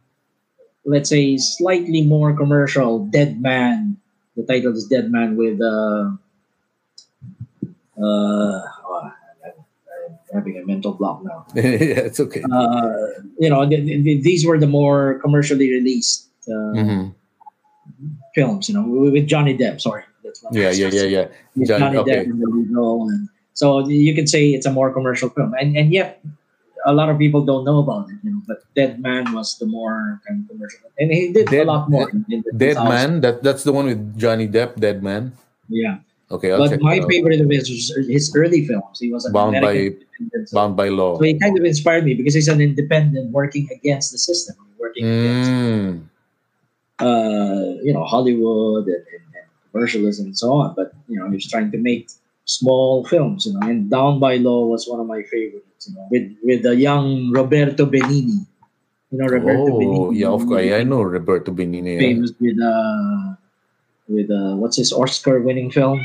let's 0.86 1.10
say, 1.10 1.38
slightly 1.38 2.02
more 2.02 2.36
commercial 2.36 3.06
Dead 3.06 3.42
Man. 3.42 3.98
The 4.36 4.44
title 4.44 4.74
is 4.74 4.86
Dead 4.88 5.12
Man 5.12 5.36
with. 5.36 5.62
Uh, 5.62 6.12
uh, 7.98 8.02
oh, 8.02 9.12
I'm 9.44 9.54
having 10.34 10.58
a 10.58 10.66
mental 10.66 10.94
block 10.94 11.24
now 11.24 11.46
yeah, 11.56 12.06
it's 12.06 12.20
okay. 12.20 12.44
uh, 12.52 12.94
you 13.40 13.50
know, 13.50 13.68
th- 13.68 13.84
th- 13.86 14.24
these 14.24 14.46
were 14.46 14.60
the 14.60 14.68
more 14.68 15.18
commercially 15.20 15.72
released 15.72 16.30
uh, 16.48 16.78
Mhm. 16.78 17.16
Films. 18.38 18.70
You 18.70 18.74
know, 18.78 18.86
with 19.16 19.26
Johnny 19.34 19.54
Depp. 19.62 19.82
Sorry, 19.82 20.04
that's 20.24 20.40
what 20.44 20.54
Yeah, 20.54 20.70
yeah, 20.82 20.90
yeah, 20.94 21.08
yeah. 21.16 21.26
With 21.58 21.68
Johnny- 21.70 21.82
Johnny, 21.84 21.98
okay. 22.06 22.18
Depp 22.22 22.34
in 22.34 22.40
the 22.40 22.50
role, 22.78 23.10
and 23.12 23.26
so 23.58 23.66
you 23.90 24.14
can 24.14 24.28
say 24.34 24.42
it's 24.58 24.68
a 24.70 24.74
more 24.80 24.90
commercial 24.98 25.30
film, 25.36 25.52
and 25.60 25.74
and 25.80 25.90
yet 26.00 26.22
a 26.86 26.94
lot 26.94 27.10
of 27.12 27.18
people 27.18 27.42
don't 27.50 27.66
know 27.70 27.80
about 27.86 28.06
it. 28.14 28.18
You 28.24 28.32
know, 28.38 28.42
but 28.50 28.60
Dead 28.78 29.02
Man 29.02 29.24
was 29.38 29.58
the 29.62 29.66
more 29.78 30.22
kind 30.26 30.38
of 30.42 30.46
commercial, 30.54 30.86
and 31.02 31.10
he 31.12 31.34
did 31.34 31.50
Dead- 31.50 31.66
a 31.66 31.72
lot 31.74 31.90
more. 31.90 32.06
in 32.14 32.22
the 32.46 32.54
Dead 32.54 32.78
Man. 32.94 33.20
That 33.26 33.42
that's 33.42 33.64
the 33.68 33.74
one 33.74 33.86
with 33.92 34.02
Johnny 34.16 34.46
Depp. 34.48 34.78
Dead 34.78 35.02
Man. 35.02 35.34
Yeah, 35.68 36.00
Okay, 36.32 36.52
I'll 36.56 36.64
but 36.64 36.80
my 36.80 37.00
favorite 37.12 37.42
of 37.44 37.50
his 37.52 37.68
his 38.08 38.26
early 38.36 38.62
films. 38.70 39.00
He 39.04 39.10
was 39.12 39.26
an 39.28 39.34
Bound 39.36 39.58
by- 39.60 39.74
American 39.76 40.06
independent, 40.20 40.44
so- 40.48 40.56
Bound 40.60 40.74
by 40.80 40.88
Law. 40.94 41.18
So 41.20 41.24
he 41.28 41.36
kind 41.40 41.56
of 41.60 41.64
inspired 41.68 42.04
me 42.08 42.14
because 42.20 42.36
he's 42.40 42.48
an 42.48 42.62
independent 42.64 43.32
working 43.36 43.66
against 43.78 44.12
the 44.16 44.20
system, 44.30 44.56
working 44.80 45.04
against 45.08 45.52
Mm. 45.52 45.92
Uh, 47.00 47.78
you 47.86 47.94
know 47.94 48.04
Hollywood 48.04 48.86
and, 48.88 48.96
and, 49.14 49.24
and 49.38 49.46
commercialism 49.72 50.26
and 50.28 50.38
so 50.38 50.52
on. 50.54 50.74
But 50.76 50.94
you 51.08 51.20
know, 51.20 51.28
he 51.30 51.36
was 51.38 51.48
trying 51.48 51.70
to 51.72 51.78
make 51.78 52.10
small 52.46 53.06
films, 53.06 53.46
you 53.46 53.54
know. 53.54 53.62
And 53.68 53.90
Down 53.90 54.20
by 54.20 54.38
Law 54.38 54.66
was 54.66 54.88
one 54.88 55.00
of 55.00 55.06
my 55.06 55.22
favorites, 55.24 55.88
you 55.88 55.94
know, 55.96 56.08
with 56.10 56.26
with 56.44 56.64
the 56.64 56.76
young 56.76 57.30
Roberto 57.32 57.86
Benigni. 57.86 58.46
You 59.12 59.18
know 59.20 59.28
Roberto 59.30 59.68
Oh, 59.72 59.80
Benigni. 59.80 60.20
yeah, 60.20 60.28
of 60.34 60.46
course. 60.48 60.72
I 60.74 60.84
know 60.84 61.02
Roberto 61.04 61.52
Benigni. 61.54 61.94
yeah. 61.94 62.00
Famous 62.00 62.32
with 62.42 62.58
uh 62.60 63.36
with 64.10 64.30
uh 64.32 64.56
what's 64.58 64.78
his 64.78 64.92
Oscar 64.92 65.40
winning 65.40 65.70
film? 65.72 66.02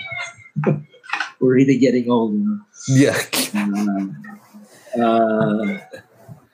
We're 1.40 1.54
really 1.54 1.78
getting 1.78 2.10
old, 2.10 2.34
you 2.34 2.44
know. 2.46 2.58
Yeah. 2.86 3.16
Uh, 4.94 5.00
uh, 5.02 5.78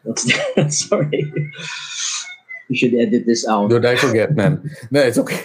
what's 0.04 0.24
that? 0.24 0.72
Sorry. 0.72 1.26
You 2.68 2.76
should 2.76 2.94
edit 2.94 3.24
this 3.26 3.46
out. 3.48 3.70
Dude, 3.70 3.84
I 3.86 3.96
forget, 3.96 4.36
man. 4.36 4.60
No, 4.90 5.00
it's 5.00 5.18
okay. 5.18 5.40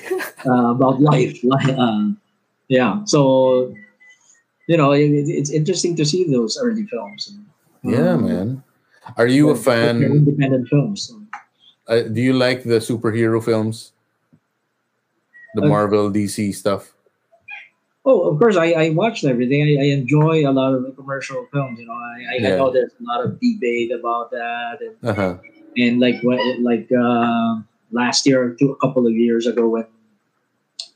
uh, 0.45 0.71
about 0.75 0.99
life. 1.01 1.39
Uh, 1.43 2.11
yeah. 2.67 3.03
So, 3.05 3.73
you 4.67 4.77
know, 4.77 4.91
it, 4.91 5.07
it- 5.11 5.29
it's 5.29 5.49
interesting 5.51 5.95
to 5.97 6.05
see 6.05 6.23
those 6.29 6.57
early 6.61 6.85
films. 6.85 7.31
yeah, 7.83 8.13
Um, 8.19 8.27
man. 8.27 8.63
Are 9.17 9.27
you 9.27 9.49
a 9.51 9.55
fan? 9.55 10.03
Independent 10.03 10.67
films. 10.67 11.07
So, 11.07 11.19
Uh, 11.87 12.07
do 12.07 12.21
you 12.23 12.31
like 12.31 12.63
the 12.63 12.79
superhero 12.79 13.43
films? 13.43 13.91
The 15.55 15.63
Uh, 15.63 15.67
Marvel, 15.67 16.09
DC 16.11 16.51
stuff? 16.55 16.91
Oh, 18.05 18.27
of 18.27 18.39
course, 18.39 18.55
I, 18.59 18.71
I 18.71 18.89
watched 18.91 19.23
everything. 19.23 19.63
I, 19.63 19.83
I 19.83 19.87
enjoy 19.95 20.43
a 20.47 20.51
lot 20.51 20.73
of 20.75 20.83
the 20.83 20.91
commercial 20.91 21.47
films. 21.51 21.79
You 21.79 21.87
know, 21.87 21.95
I, 21.95 22.35
I, 22.35 22.35
Yeah. 22.39 22.55
know 22.59 22.71
there's 22.71 22.91
a 22.99 23.03
lot 23.03 23.23
of 23.23 23.39
debate 23.39 23.91
about 23.91 24.31
that, 24.31 24.79
and, 24.83 24.95
Uh 25.03 25.13
huh. 25.15 25.33
And 25.77 25.99
like 25.99 26.21
what 26.21 26.39
like 26.59 26.89
uh, 26.91 27.59
last 27.91 28.25
year 28.25 28.43
or 28.43 28.53
two, 28.55 28.71
a 28.71 28.75
couple 28.77 29.05
of 29.07 29.13
years 29.13 29.45
ago 29.47 29.67
when 29.69 29.85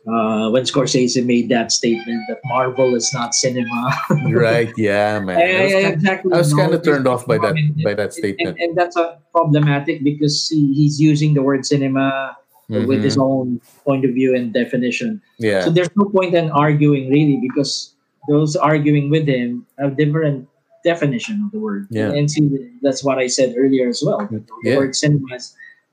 uh, 0.08 0.50
when 0.50 0.64
Scorsese 0.64 1.20
made 1.26 1.50
that 1.50 1.72
statement 1.72 2.22
that 2.30 2.40
Marvel 2.46 2.96
is 2.96 3.12
not 3.14 3.36
cinema. 3.36 3.92
right? 4.32 4.72
Yeah, 4.78 5.20
man. 5.20 5.38
I 5.38 5.64
was, 5.64 5.74
I, 5.74 5.78
exactly 5.90 6.34
I 6.34 6.38
was 6.38 6.54
kind 6.54 6.74
of 6.74 6.82
turned 6.82 7.08
off 7.08 7.26
by 7.28 7.38
that 7.38 7.56
comment. 7.56 7.84
by 7.84 7.94
that 7.94 8.14
statement. 8.14 8.58
and 8.60 8.78
that's 8.78 8.96
uh, 8.96 9.18
problematic 9.34 10.04
because 10.04 10.48
he, 10.50 10.74
he's 10.74 11.00
using 11.02 11.34
the 11.34 11.42
word 11.42 11.66
cinema 11.66 12.38
with 12.70 13.02
his 13.04 13.16
Mhm. 13.18 13.24
own 13.24 13.62
point 13.86 14.04
of 14.04 14.12
view 14.12 14.36
and 14.36 14.52
definition. 14.54 15.22
Yeah, 15.40 15.64
So 15.64 15.70
there's 15.72 15.90
no 15.96 16.06
point 16.10 16.36
in 16.36 16.52
arguing 16.52 17.10
really 17.10 17.40
because 17.42 17.96
those 18.28 18.56
arguing 18.58 19.10
with 19.10 19.26
him 19.28 19.66
have 19.80 19.96
different 19.96 20.48
definition 20.92 21.36
of 21.46 21.50
the 21.52 21.60
word. 21.68 21.88
Yeah. 21.92 22.16
And 22.18 22.26
see, 22.32 22.48
that's 22.82 23.04
what 23.04 23.18
I 23.20 23.28
said 23.28 23.50
earlier 23.62 23.88
as 23.94 24.00
well. 24.06 24.20
The 24.32 24.42
Yeah. 24.64 24.78
word 24.80 24.96
cinema 24.96 25.36
is 25.36 25.46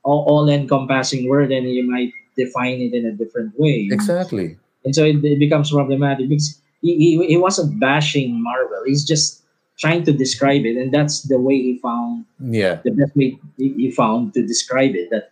all, 0.06 0.22
all 0.30 0.44
encompassing 0.48 1.22
word 1.28 1.50
and 1.56 1.64
you 1.78 1.84
might 1.94 2.12
define 2.36 2.78
it 2.86 2.92
in 2.98 3.04
a 3.06 3.12
different 3.12 3.52
way. 3.58 3.88
exactly. 3.90 4.56
And 4.84 4.92
so 4.96 5.02
it, 5.04 5.16
it 5.24 5.38
becomes 5.38 5.70
problematic 5.72 6.28
because 6.28 6.48
he, 6.84 6.90
he, 7.04 7.10
he 7.32 7.36
wasn't 7.46 7.80
bashing 7.80 8.30
Marvel. 8.42 8.82
He's 8.90 9.04
just 9.04 9.42
trying 9.82 10.02
to 10.08 10.12
describe 10.12 10.62
it. 10.70 10.76
And 10.80 10.92
that's 10.96 11.22
the 11.32 11.38
way 11.46 11.56
he 11.68 11.72
found 11.88 12.24
Yeah, 12.60 12.74
the 12.84 12.92
best 13.00 13.12
way 13.16 13.28
he 13.56 13.90
found 13.90 14.34
to 14.34 14.40
describe 14.46 14.94
it 14.94 15.08
that 15.10 15.24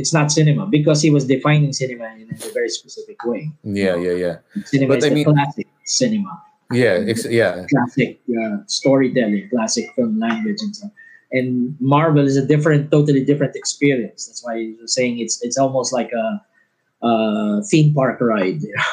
it's 0.00 0.12
not 0.18 0.32
cinema 0.32 0.64
because 0.78 1.00
he 1.06 1.10
was 1.16 1.24
defining 1.26 1.72
cinema 1.72 2.06
in 2.20 2.28
a 2.32 2.52
very 2.58 2.68
specific 2.78 3.18
way. 3.30 3.42
yeah, 3.64 3.94
yeah, 4.06 4.16
yeah, 4.24 4.36
Cinema 4.72 4.88
But 4.92 4.98
is 4.98 5.04
I 5.04 5.10
mean- 5.16 5.24
classic 5.28 5.68
cinema, 5.84 6.32
yeah, 6.72 6.98
yeah. 7.28 7.66
classic 7.68 8.20
uh, 8.30 8.58
storytelling, 8.66 9.48
classic 9.50 9.92
film 9.94 10.18
language, 10.18 10.58
and 10.60 10.74
so. 10.76 10.90
And 11.32 11.74
Marvel 11.80 12.26
is 12.26 12.36
a 12.36 12.44
different, 12.44 12.90
totally 12.90 13.24
different 13.24 13.56
experience. 13.56 14.26
That's 14.26 14.44
why 14.44 14.56
you're 14.56 14.86
saying 14.86 15.18
it's 15.18 15.40
it's 15.42 15.56
almost 15.56 15.90
like 15.90 16.12
a, 16.12 17.06
a 17.06 17.62
theme 17.70 17.94
park 17.94 18.20
ride. 18.20 18.60
You 18.60 18.74
know? 18.76 18.84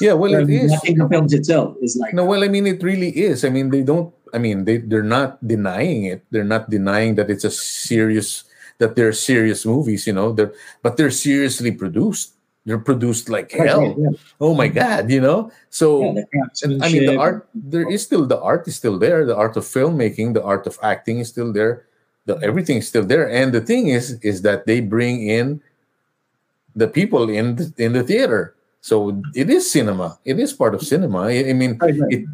Yeah, 0.00 0.12
well, 0.12 0.34
it 0.34 0.50
is. 0.50 0.72
Watching 0.72 0.98
the 0.98 1.08
films 1.08 1.32
itself 1.32 1.76
is 1.80 1.96
like 1.96 2.12
No, 2.12 2.24
well, 2.26 2.44
I 2.44 2.48
mean, 2.48 2.66
it 2.66 2.82
really 2.82 3.16
is. 3.16 3.44
I 3.44 3.48
mean, 3.48 3.70
they 3.70 3.82
don't. 3.82 4.12
I 4.34 4.38
mean, 4.38 4.66
they 4.66 4.76
they're 4.76 5.02
not 5.02 5.40
denying 5.40 6.04
it. 6.04 6.26
They're 6.30 6.44
not 6.44 6.68
denying 6.68 7.14
that 7.16 7.30
it's 7.30 7.44
a 7.44 7.50
serious 7.50 8.44
that 8.76 8.94
they're 8.94 9.16
serious 9.16 9.64
movies. 9.64 10.06
You 10.06 10.12
know, 10.12 10.32
they're 10.32 10.52
but 10.82 10.98
they're 10.98 11.10
seriously 11.10 11.72
produced. 11.72 12.35
They're 12.66 12.82
produced 12.82 13.30
like 13.30 13.52
hell. 13.54 13.94
yeah. 13.96 14.10
Oh 14.42 14.52
my 14.52 14.66
god, 14.66 15.08
you 15.08 15.20
know. 15.22 15.50
So 15.70 16.02
Yeah, 16.18 16.82
I 16.82 16.90
mean, 16.92 17.06
the 17.06 17.16
art. 17.16 17.48
There 17.54 17.88
is 17.88 18.02
still 18.02 18.26
the 18.26 18.40
art 18.42 18.66
is 18.66 18.74
still 18.76 18.98
there. 18.98 19.24
The 19.24 19.36
art 19.38 19.56
of 19.56 19.62
filmmaking, 19.64 20.34
the 20.34 20.42
art 20.42 20.66
of 20.66 20.76
acting 20.82 21.20
is 21.22 21.28
still 21.30 21.52
there. 21.54 21.86
The 22.26 22.34
everything 22.42 22.78
is 22.82 22.88
still 22.90 23.06
there. 23.06 23.30
And 23.30 23.54
the 23.54 23.62
thing 23.62 23.86
is, 23.88 24.18
is 24.26 24.42
that 24.42 24.66
they 24.66 24.80
bring 24.82 25.22
in 25.30 25.62
the 26.74 26.88
people 26.90 27.30
in 27.30 27.54
the, 27.56 27.72
in 27.78 27.92
the 27.94 28.02
theater. 28.02 28.54
So 28.82 29.22
it 29.34 29.48
is 29.48 29.70
cinema. 29.70 30.18
It 30.26 30.38
is 30.38 30.52
part 30.52 30.74
of 30.74 30.82
cinema. 30.82 31.30
I, 31.30 31.50
I 31.50 31.52
mean, 31.54 31.78
Right, 31.80 31.94
right. 31.98 32.12
it 32.12 32.24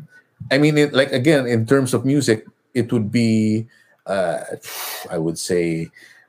i 0.51 0.59
mean 0.59 0.77
it 0.77 0.91
like 0.93 1.12
again 1.12 1.47
in 1.47 1.65
terms 1.65 1.94
of 1.94 2.02
music 2.05 2.44
it 2.75 2.91
would 2.91 3.12
be 3.12 3.65
uh 4.11 4.43
i 5.07 5.17
would 5.17 5.39
say 5.39 5.86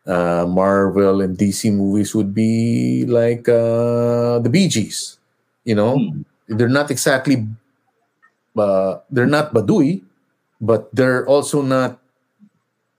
uh 0.08 0.46
marvel 0.48 1.22
and 1.22 1.38
dc 1.38 1.64
movies 1.72 2.14
would 2.16 2.34
be 2.34 3.06
like 3.08 3.48
uh 3.50 4.40
the 4.40 4.50
bee 4.52 4.68
gees 4.68 5.18
you 5.64 5.76
know 5.76 5.98
Hmm. 5.98 6.22
they're 6.58 6.70
not 6.72 6.92
exactly 6.92 7.48
uh 8.58 9.00
they're 9.10 9.30
not 9.30 9.54
badui 9.54 10.04
but 10.62 10.94
they're 10.96 11.26
also 11.28 11.62
not 11.62 12.00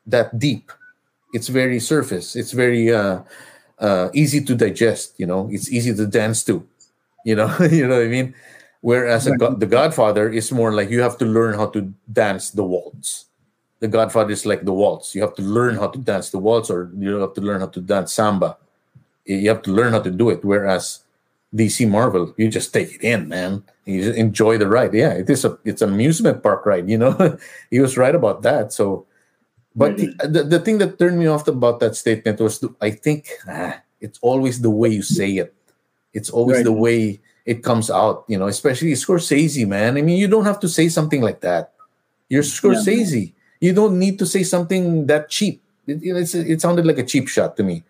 that 0.07 0.37
deep 0.39 0.71
it's 1.33 1.49
very 1.49 1.81
surface 1.81 2.37
it's 2.37 2.53
very 2.53 2.93
uh 2.93 3.21
uh 3.81 4.09
easy 4.15 4.41
to 4.45 4.55
digest 4.55 5.15
you 5.19 5.27
know 5.27 5.49
it's 5.51 5.71
easy 5.71 5.95
to 5.95 6.07
dance 6.07 6.45
to 6.45 6.67
you 7.25 7.35
know 7.35 7.51
you 7.71 7.87
know 7.87 7.97
what 7.99 8.05
i 8.07 8.09
mean 8.09 8.35
Whereas 8.85 9.27
a 9.27 9.33
Right. 9.33 9.41
God, 9.41 9.61
the 9.61 9.67
Godfather 9.67 10.29
is 10.29 10.53
more 10.53 10.73
like 10.73 10.91
you 10.91 11.03
have 11.03 11.19
to 11.19 11.25
learn 11.25 11.55
how 11.57 11.67
to 11.73 11.93
dance 12.13 12.51
the 12.51 12.65
waltz. 12.65 13.27
The 13.81 13.89
Godfather 13.89 14.33
is 14.33 14.47
like 14.47 14.65
the 14.65 14.73
waltz. 14.73 15.15
You 15.15 15.23
have 15.23 15.35
to 15.35 15.43
learn 15.43 15.77
how 15.77 15.89
to 15.89 15.99
dance 15.99 16.31
the 16.31 16.39
waltz, 16.39 16.71
or 16.71 16.91
you 16.97 17.17
have 17.17 17.35
to 17.35 17.41
learn 17.41 17.61
how 17.61 17.67
to 17.69 17.81
dance 17.81 18.13
samba. 18.13 18.57
You 19.27 19.49
have 19.49 19.63
to 19.63 19.73
learn 19.73 19.93
how 19.93 20.01
to 20.01 20.11
do 20.11 20.31
it. 20.31 20.45
Whereas 20.45 21.01
DC 21.55 21.89
Marvel, 21.89 22.35
you 22.37 22.49
just 22.49 22.73
take 22.73 22.95
it 22.95 23.03
in, 23.03 23.29
man. 23.29 23.63
You 23.85 24.03
just 24.03 24.19
enjoy 24.19 24.59
the 24.59 24.69
ride. 24.69 24.95
Yeah, 24.95 25.13
it 25.13 25.29
is 25.29 25.45
a 25.45 25.59
it's 25.65 25.83
an 25.83 25.93
amusement 25.93 26.43
park 26.43 26.65
ride. 26.65 26.89
You 26.89 26.99
know, 26.99 27.39
he 27.71 27.81
was 27.81 27.97
right 27.99 28.15
about 28.15 28.43
that. 28.43 28.73
So, 28.73 29.07
but 29.77 29.97
the, 29.97 30.15
the, 30.25 30.43
the 30.45 30.61
thing 30.61 30.79
that 30.79 30.99
turned 30.99 31.19
me 31.19 31.27
off 31.27 31.47
about 31.49 31.81
that 31.81 31.95
statement 31.97 32.41
was 32.41 32.61
the, 32.61 32.75
I 32.81 32.91
think 32.91 33.29
ah, 33.49 33.83
it's 34.01 34.19
always 34.23 34.61
the 34.63 34.71
way 34.71 34.89
you 34.89 35.03
say 35.03 35.37
it. 35.37 35.55
It's 36.15 36.31
always 36.31 36.59
Right. 36.59 36.65
the 36.65 36.73
way 36.73 37.21
it 37.45 37.63
comes 37.63 37.91
out, 37.91 38.25
you 38.29 38.39
know, 38.39 38.47
especially 38.47 38.93
Scorsese, 38.93 39.67
man. 39.69 39.99
I 39.99 40.03
mean, 40.03 40.17
you 40.17 40.29
don't 40.29 40.47
have 40.47 40.61
to 40.61 40.69
say 40.69 40.89
something 40.89 41.21
like 41.21 41.41
that. 41.43 41.73
You're 42.31 42.43
Scorsese. 42.43 43.34
You 43.65 43.73
don't 43.73 43.99
need 43.99 44.19
to 44.19 44.27
say 44.27 44.43
something 44.43 45.07
that 45.07 45.31
cheap. 45.31 45.63
It, 45.87 46.01
it's, 46.05 46.35
it 46.35 46.61
sounded 46.61 46.85
like 46.85 46.99
a 46.99 47.03
cheap 47.03 47.29
shot 47.29 47.57
to 47.57 47.63
me. 47.63 47.83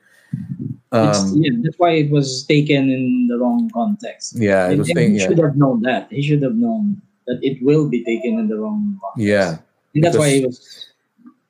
Um, 0.92 1.42
yeah, 1.42 1.50
that's 1.62 1.78
why 1.78 1.90
it 2.02 2.10
was 2.10 2.46
taken 2.46 2.90
in 2.90 3.26
the 3.26 3.38
wrong 3.38 3.68
context. 3.74 4.36
yeah, 4.38 4.70
it 4.70 4.78
was 4.78 4.88
and 4.88 4.96
saying, 4.96 5.12
he 5.14 5.18
yeah, 5.18 5.26
should 5.26 5.38
have 5.38 5.56
known 5.56 5.82
that. 5.82 6.06
He 6.12 6.22
should 6.22 6.42
have 6.42 6.54
known 6.54 7.02
that 7.26 7.40
it 7.42 7.58
will 7.60 7.88
be 7.88 8.04
taken 8.04 8.38
in 8.38 8.46
the 8.46 8.56
wrong 8.56 9.00
context. 9.02 9.26
yeah, 9.26 9.58
And 9.94 10.04
that's 10.04 10.16
why 10.16 10.30
he 10.30 10.46
was 10.46 10.58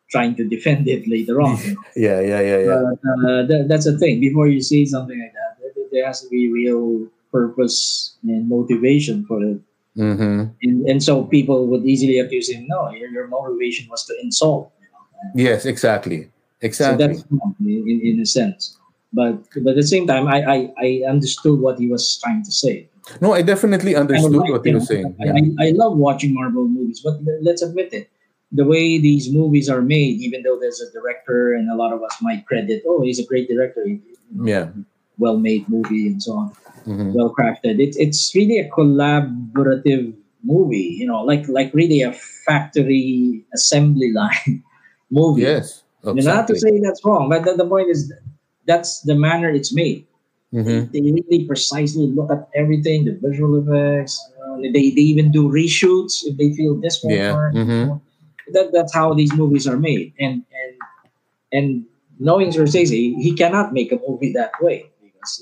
trying 0.08 0.34
to 0.36 0.44
defend 0.48 0.88
it 0.88 1.06
later 1.06 1.42
on. 1.42 1.58
yeah, 1.96 2.20
yeah, 2.20 2.40
yeah, 2.40 2.58
yeah. 2.64 2.80
But 2.80 3.28
uh, 3.28 3.42
that, 3.44 3.66
that's 3.68 3.84
the 3.84 3.98
thing. 3.98 4.20
Before 4.20 4.48
you 4.48 4.62
say 4.62 4.86
something 4.86 5.20
like 5.20 5.34
that, 5.34 5.90
there 5.92 6.06
has 6.06 6.22
to 6.22 6.28
be 6.30 6.50
real 6.50 7.06
purpose 7.30 8.16
and 8.22 8.48
motivation 8.48 9.26
for 9.26 9.42
it. 9.42 9.60
Hmm 9.96 10.44
And, 10.62 10.88
and 10.88 11.02
so 11.02 11.24
people 11.24 11.66
would 11.68 11.84
easily 11.84 12.18
accuse 12.18 12.50
him, 12.50 12.66
no, 12.66 12.90
your, 12.90 13.08
your 13.10 13.28
motivation 13.28 13.88
was 13.90 14.04
to 14.06 14.14
insult. 14.22 14.72
You 14.80 14.86
know? 14.92 15.50
Yes, 15.50 15.64
exactly, 15.66 16.24
So 16.24 16.30
exactly. 16.60 17.06
that's 17.06 17.24
in, 17.60 18.00
in, 18.02 18.20
a 18.20 18.26
sense. 18.26 18.76
But, 19.12 19.38
but 19.62 19.70
at 19.70 19.76
the 19.76 19.86
same 19.86 20.06
time, 20.06 20.26
I, 20.26 20.42
I, 20.42 20.58
I 20.80 21.02
understood 21.08 21.60
what 21.60 21.78
he 21.78 21.86
was 21.88 22.18
trying 22.18 22.42
to 22.44 22.50
say. 22.50 22.88
no, 23.20 23.32
I 23.32 23.42
definitely 23.42 23.94
I 23.94 24.00
understood 24.00 24.32
like, 24.32 24.50
what 24.50 24.64
you 24.64 24.72
he 24.72 24.74
was 24.74 24.88
saying. 24.88 25.14
I, 25.20 25.26
Yeah. 25.26 25.34
I, 25.60 25.68
I 25.68 25.70
love 25.70 25.96
watching 25.96 26.34
Marvel 26.34 26.66
movies, 26.66 27.00
but 27.04 27.20
let's 27.42 27.62
admit 27.62 27.92
it. 27.92 28.10
The 28.50 28.64
way 28.64 28.98
these 28.98 29.32
movies 29.32 29.68
are 29.68 29.82
made, 29.82 30.20
even 30.20 30.42
though 30.42 30.58
there's 30.58 30.80
a 30.80 30.90
director 30.92 31.54
and 31.54 31.70
a 31.70 31.74
lot 31.74 31.92
of 31.92 32.02
us 32.02 32.16
might 32.20 32.46
credit, 32.46 32.82
oh, 32.86 33.02
he's 33.02 33.18
a 33.18 33.26
great 33.26 33.48
director, 33.48 33.84
Yeah. 34.42 34.70
Well 35.18 35.38
made 35.38 35.68
movie 35.68 36.06
and 36.08 36.22
so 36.22 36.32
on, 36.32 36.52
Mhm. 36.86 37.12
well 37.12 37.32
crafted. 37.36 37.80
It's 37.80 37.96
it's 37.96 38.34
really 38.34 38.58
a 38.58 38.68
collaborative 38.70 40.14
movie, 40.44 40.96
you 41.00 41.06
know, 41.06 41.22
like 41.22 41.48
like 41.48 41.72
really 41.74 42.02
a 42.02 42.12
factory 42.46 43.44
assembly 43.54 44.12
line 44.12 44.62
movie. 45.10 45.42
Yes, 45.42 45.82
You 46.04 46.22
know, 46.22 46.34
not 46.34 46.48
to 46.48 46.56
say 46.56 46.80
that's 46.82 47.04
wrong, 47.04 47.28
but 47.28 47.44
the, 47.44 47.54
the 47.56 47.66
point 47.68 47.90
is 47.90 48.12
that's 48.66 49.00
the 49.02 49.14
manner 49.14 49.50
it's 49.50 49.72
made. 49.74 50.06
Mhm. 50.52 50.92
They 50.92 51.00
really 51.00 51.46
precisely 51.46 52.06
look 52.06 52.30
at 52.30 52.48
everything, 52.54 53.04
the 53.04 53.12
visual 53.20 53.58
effects. 53.60 54.14
Uh, 54.40 54.56
they, 54.62 54.90
they 54.96 55.04
even 55.12 55.30
do 55.32 55.48
reshoots 55.48 56.22
if 56.24 56.36
they 56.36 56.52
feel 56.54 56.76
this 56.80 57.02
won't 57.02 57.16
Yeah, 57.16 57.50
mhm. 57.54 58.00
That, 58.52 58.72
that's 58.72 58.94
how 58.94 59.14
these 59.14 59.32
movies 59.34 59.66
are 59.66 59.76
made. 59.78 60.12
And 60.20 60.44
and 60.62 60.72
and 61.52 61.84
knowing 62.18 62.50
Scorsese, 62.50 63.14
he 63.20 63.34
cannot 63.34 63.72
make 63.72 63.92
a 63.92 63.98
movie 64.06 64.32
that 64.32 64.52
way 64.60 64.90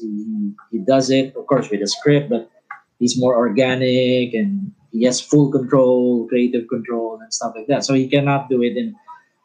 he, 0.01 0.53
he 0.71 0.79
does 0.79 1.11
it, 1.11 1.35
of 1.37 1.47
course, 1.47 1.71
with 1.71 1.83
a 1.83 1.87
script, 1.87 2.31
but 2.31 2.51
he's 2.99 3.19
more 3.19 3.37
organic 3.37 4.35
and 4.35 4.73
he 4.93 5.05
has 5.05 5.21
full 5.21 5.51
control, 5.51 6.27
creative 6.29 6.69
control, 6.69 7.19
and 7.21 7.33
stuff 7.33 7.53
like 7.57 7.67
that. 7.69 7.85
So 7.85 7.95
he 7.95 8.09
cannot 8.09 8.49
do 8.49 8.63
it. 8.63 8.77
And 8.77 8.95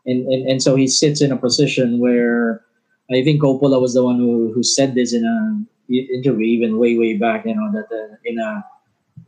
and, 0.05 0.25
and, 0.27 0.47
and 0.49 0.63
so 0.63 0.75
he 0.75 0.87
sits 0.87 1.21
in 1.21 1.31
a 1.31 1.37
position 1.37 1.99
where 1.99 2.63
I 3.11 3.23
think 3.23 3.41
Coppola 3.41 3.81
was 3.81 3.93
the 3.93 4.03
one 4.03 4.17
who, 4.17 4.51
who 4.53 4.63
said 4.63 4.95
this 4.95 5.13
in 5.13 5.25
a 5.25 5.93
i- 5.93 6.07
interview 6.15 6.45
even 6.45 6.77
way 6.79 6.97
way 6.97 7.17
back. 7.17 7.45
You 7.45 7.55
know 7.55 7.71
that 7.73 7.87
uh, 7.93 8.15
in 8.25 8.39
a 8.39 8.63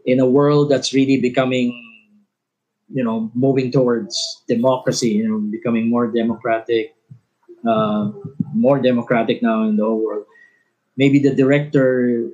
in 0.06 0.20
a 0.20 0.28
world 0.28 0.70
that's 0.72 0.94
really 0.94 1.20
becoming, 1.22 1.74
you 2.92 3.04
know, 3.04 3.32
moving 3.34 3.72
towards 3.72 4.44
democracy. 4.48 5.10
You 5.10 5.30
know, 5.30 5.40
becoming 5.40 5.90
more 5.90 6.08
democratic, 6.12 6.96
uh, 7.68 8.12
more 8.54 8.80
democratic 8.82 9.42
now 9.44 9.68
in 9.68 9.78
the 9.78 9.86
whole 9.86 10.04
world. 10.06 10.26
Maybe 11.00 11.18
the 11.24 11.32
director 11.34 12.28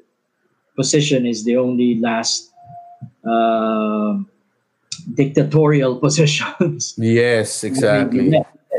position 0.76 1.26
is 1.30 1.46
the 1.46 1.56
only 1.62 2.02
last 2.02 2.50
uh, 3.24 4.18
dictatorial 5.14 6.00
positions 6.06 6.96
Yes, 6.98 7.64
exactly. 7.64 8.34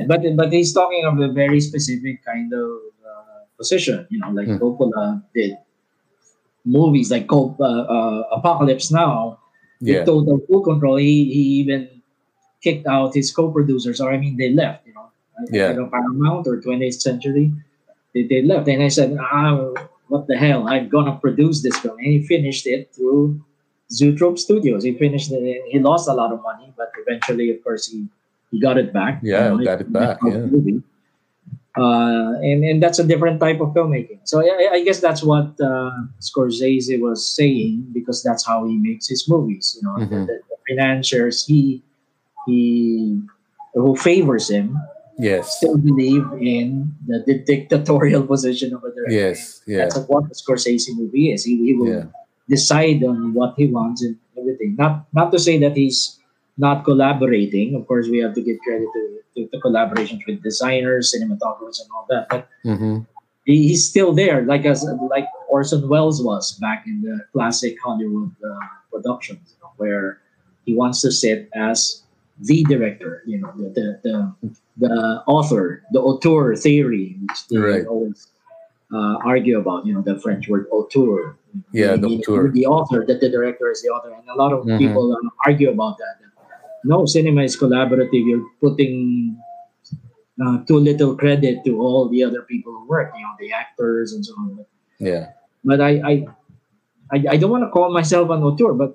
But 0.06 0.20
but 0.36 0.52
he's 0.52 0.73
talking 0.74 1.05
of 1.08 1.16
a 1.20 1.32
very 1.32 1.60
specific 1.60 2.20
kind 2.24 2.52
of 2.52 2.68
uh, 3.00 3.40
position, 3.56 4.06
you 4.10 4.18
know, 4.20 4.31
like 4.31 4.48
Hmm. 4.48 4.60
Coppola 4.60 5.23
did 5.34 5.56
movies 6.65 7.10
like 7.10 7.26
Cop- 7.28 7.60
uh, 7.60 7.84
uh, 7.97 8.23
Apocalypse 8.36 8.90
Now 8.90 9.39
Yeah. 9.81 10.00
with 10.00 10.06
total 10.06 10.39
full 10.47 10.62
control. 10.65 10.97
He, 10.97 11.24
he 11.32 11.42
even 11.62 11.89
kicked 12.62 12.86
out 12.86 13.15
his 13.15 13.31
co-producers, 13.32 14.00
or 14.00 14.10
I 14.12 14.18
mean, 14.18 14.36
they 14.36 14.50
left. 14.52 14.86
You 14.86 14.94
know, 14.94 15.08
Yeah. 15.52 15.70
you 15.70 15.76
know 15.81 15.89
Paramount 15.89 16.47
or 16.48 16.60
20th 16.60 17.00
Century, 17.00 17.52
they, 18.16 18.24
they 18.24 18.40
left, 18.40 18.64
and 18.72 18.80
I 18.82 18.88
said, 18.88 19.12
ah, 19.20 19.76
what 20.08 20.24
the 20.26 20.36
hell? 20.40 20.64
I'm 20.72 20.88
gonna 20.88 21.16
produce 21.20 21.60
this 21.60 21.76
film, 21.78 21.98
and 22.00 22.06
he 22.08 22.22
finished 22.24 22.64
it 22.66 22.88
through 22.96 23.44
Zoetrope 23.92 24.38
Studios. 24.40 24.82
He 24.88 24.96
finished 24.96 25.28
it. 25.30 25.62
He 25.68 25.78
lost 25.78 26.08
a 26.08 26.14
lot 26.16 26.32
of 26.32 26.40
money, 26.42 26.72
but 26.76 26.88
eventually, 27.04 27.50
of 27.52 27.60
course, 27.62 27.92
he 27.92 28.08
he 28.50 28.56
got 28.58 28.78
it 28.78 28.92
back. 28.96 29.20
Yeah, 29.22 29.52
You 29.52 29.58
know, 29.58 29.64
got 29.64 29.80
it 29.84 29.92
back, 29.92 30.16
yeah. 30.24 30.46
movie. 30.48 30.80
Uh, 31.76 32.32
and 32.40 32.64
and 32.64 32.82
that's 32.82 32.98
a 32.98 33.04
different 33.04 33.36
type 33.38 33.60
of 33.60 33.68
filmmaking. 33.76 34.20
So 34.24 34.40
I, 34.40 34.80
I 34.80 34.84
guess 34.84 35.00
that's 35.00 35.22
what 35.22 35.52
uh, 35.60 35.92
Scorsese 36.24 36.96
was 36.98 37.20
saying 37.28 37.92
because 37.92 38.22
that's 38.22 38.46
how 38.46 38.64
he 38.66 38.78
makes 38.78 39.06
his 39.12 39.28
movies. 39.28 39.76
You 39.76 39.82
know, 39.86 39.96
Mhm. 40.00 40.24
the, 40.26 40.40
the 40.48 40.56
financiers 40.68 41.44
he 41.44 41.82
he 42.46 43.20
who 43.74 43.94
favors 43.94 44.48
him 44.48 44.78
Yes. 45.18 45.56
still 45.56 45.78
believe 45.78 46.24
in 46.40 46.94
the, 47.06 47.22
the 47.26 47.38
dictatorial 47.40 48.26
position 48.32 48.74
of 48.74 48.84
a 48.84 48.92
director. 48.94 49.12
Yes. 49.14 49.62
Yeah. 49.66 49.88
That's 49.88 49.98
what 50.08 50.24
Scorsese 50.32 50.90
movie 50.96 51.32
is. 51.32 51.44
He, 51.44 51.56
he 51.64 51.74
will 51.74 51.88
Yeah. 51.88 52.04
decide 52.48 53.02
on 53.04 53.32
what 53.34 53.54
he 53.56 53.66
wants 53.66 54.02
and 54.02 54.16
everything. 54.36 54.76
Not 54.78 55.06
not 55.12 55.32
to 55.32 55.38
say 55.38 55.58
that 55.58 55.76
he's 55.76 56.18
not 56.58 56.84
collaborating. 56.84 57.74
Of 57.74 57.86
course, 57.86 58.08
we 58.08 58.18
have 58.18 58.34
to 58.34 58.42
give 58.42 58.58
credit 58.64 58.88
to, 58.92 59.02
to 59.36 59.48
the 59.52 59.58
collaborations 59.60 60.20
with 60.26 60.42
designers, 60.42 61.12
cinematographers, 61.14 61.80
and 61.80 61.88
all 61.94 62.06
that. 62.10 62.26
But 62.30 62.48
hmm 62.64 62.98
he, 63.46 63.68
he's 63.68 63.88
still 63.88 64.12
there, 64.12 64.42
like 64.42 64.64
as 64.66 64.82
like 65.08 65.28
Orson 65.48 65.88
Welles 65.88 66.20
was 66.20 66.58
back 66.58 66.82
in 66.84 67.00
the 67.02 67.20
classic 67.32 67.76
Hollywood 67.80 68.34
uh, 68.42 68.58
productions, 68.90 69.54
you 69.54 69.58
know, 69.62 69.70
where 69.76 70.18
he 70.66 70.74
wants 70.74 71.00
to 71.02 71.12
sit 71.12 71.48
as 71.54 72.02
the 72.40 72.65
director, 72.65 73.23
you 73.26 73.39
know, 73.40 73.52
the 73.56 73.68
the 73.74 73.84
the, 74.05 74.15
the 74.76 74.94
author, 75.26 75.82
the 75.92 76.00
auteur 76.00 76.55
theory, 76.56 77.16
which 77.23 77.48
they 77.48 77.56
Right. 77.58 77.86
always 77.86 78.28
uh, 78.92 79.16
argue 79.24 79.58
about. 79.58 79.86
You 79.86 79.94
know, 79.94 80.02
the 80.02 80.18
French 80.20 80.48
word 80.48 80.66
auteur. 80.70 81.36
Yeah, 81.73 81.97
the, 81.97 82.06
auteur. 82.08 82.52
the 82.52 82.66
author, 82.66 83.05
that 83.08 83.20
the 83.20 83.31
director 83.31 83.70
is 83.70 83.81
the 83.82 83.89
author, 83.89 84.12
and 84.12 84.28
a 84.28 84.36
lot 84.36 84.52
of 84.52 84.66
Mhm. 84.66 84.76
people 84.78 85.16
um, 85.16 85.31
argue 85.47 85.70
about 85.70 85.97
that. 85.98 86.20
No, 86.84 87.05
cinema 87.06 87.42
is 87.42 87.56
collaborative. 87.56 88.23
You're 88.24 88.47
putting 88.60 89.36
uh, 90.39 90.62
too 90.68 90.76
little 90.78 91.16
credit 91.16 91.65
to 91.65 91.81
all 91.81 92.08
the 92.12 92.23
other 92.23 92.42
people 92.42 92.70
who 92.76 92.84
work, 92.86 93.10
you 93.16 93.23
know, 93.24 93.32
the 93.40 93.50
actors 93.52 94.12
and 94.12 94.20
so 94.24 94.34
on. 94.36 94.60
Yeah. 95.00 95.32
But 95.65 95.81
I, 95.81 95.90
I, 96.05 96.12
I, 97.10 97.24
I 97.32 97.36
don't 97.39 97.50
want 97.50 97.65
to 97.65 97.70
call 97.73 97.90
myself 97.90 98.28
an 98.31 98.42
auteur, 98.44 98.74
but 98.74 98.94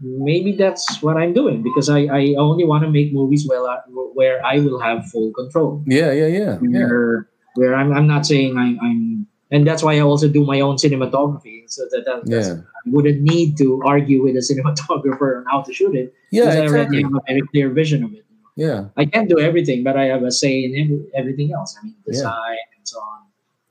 maybe 0.00 0.52
that's 0.52 1.02
what 1.02 1.16
I'm 1.16 1.32
doing 1.32 1.62
because 1.62 1.88
I, 1.88 2.00
I 2.06 2.34
only 2.38 2.64
want 2.64 2.84
to 2.84 2.90
make 2.90 3.12
movies 3.12 3.46
where 3.48 3.62
I, 3.68 3.78
where 4.14 4.44
I 4.44 4.58
will 4.58 4.80
have 4.80 5.06
full 5.10 5.32
control. 5.32 5.82
Yeah. 5.86 6.12
Yeah. 6.12 6.26
Yeah. 6.26 6.58
Yeah. 6.62 6.86
Where, 6.86 7.28
where 7.54 7.74
I'm, 7.74 7.92
I'm 7.92 8.06
not 8.06 8.26
saying 8.26 8.56
I'm, 8.58 8.78
I'm, 8.80 9.26
and 9.50 9.66
that's 9.66 9.82
why 9.82 9.94
I 9.96 10.00
also 10.00 10.28
do 10.28 10.44
my 10.44 10.60
own 10.60 10.76
cinematography, 10.76 11.70
so 11.70 11.82
that, 11.90 12.04
that 12.06 12.22
Yeah. 12.26 12.62
I 12.64 12.90
wouldn't 12.90 13.22
need 13.22 13.56
to 13.58 13.80
argue 13.86 14.22
with 14.24 14.34
a 14.36 14.40
cinematographer 14.40 15.38
on 15.38 15.44
how 15.50 15.62
to 15.62 15.72
shoot 15.72 15.94
it. 15.94 16.12
Yeah. 16.30 16.44
because 16.46 16.56
I 16.56 16.66
already 16.66 17.02
have 17.02 17.12
a 17.14 17.20
very 17.28 17.42
clear 17.52 17.70
vision 17.70 18.02
of 18.02 18.12
it. 18.14 18.24
Yeah. 18.56 18.86
I 18.96 19.04
can't 19.04 19.28
do 19.28 19.38
everything, 19.38 19.84
but 19.84 19.96
I 19.96 20.04
have 20.06 20.22
a 20.22 20.30
say 20.32 20.64
in 20.64 21.06
everything 21.14 21.52
else. 21.52 21.76
I 21.80 21.84
mean, 21.84 21.94
Yeah. 22.06 22.12
design 22.12 22.56
and 22.76 22.84
so 22.88 22.98
on. 22.98 23.20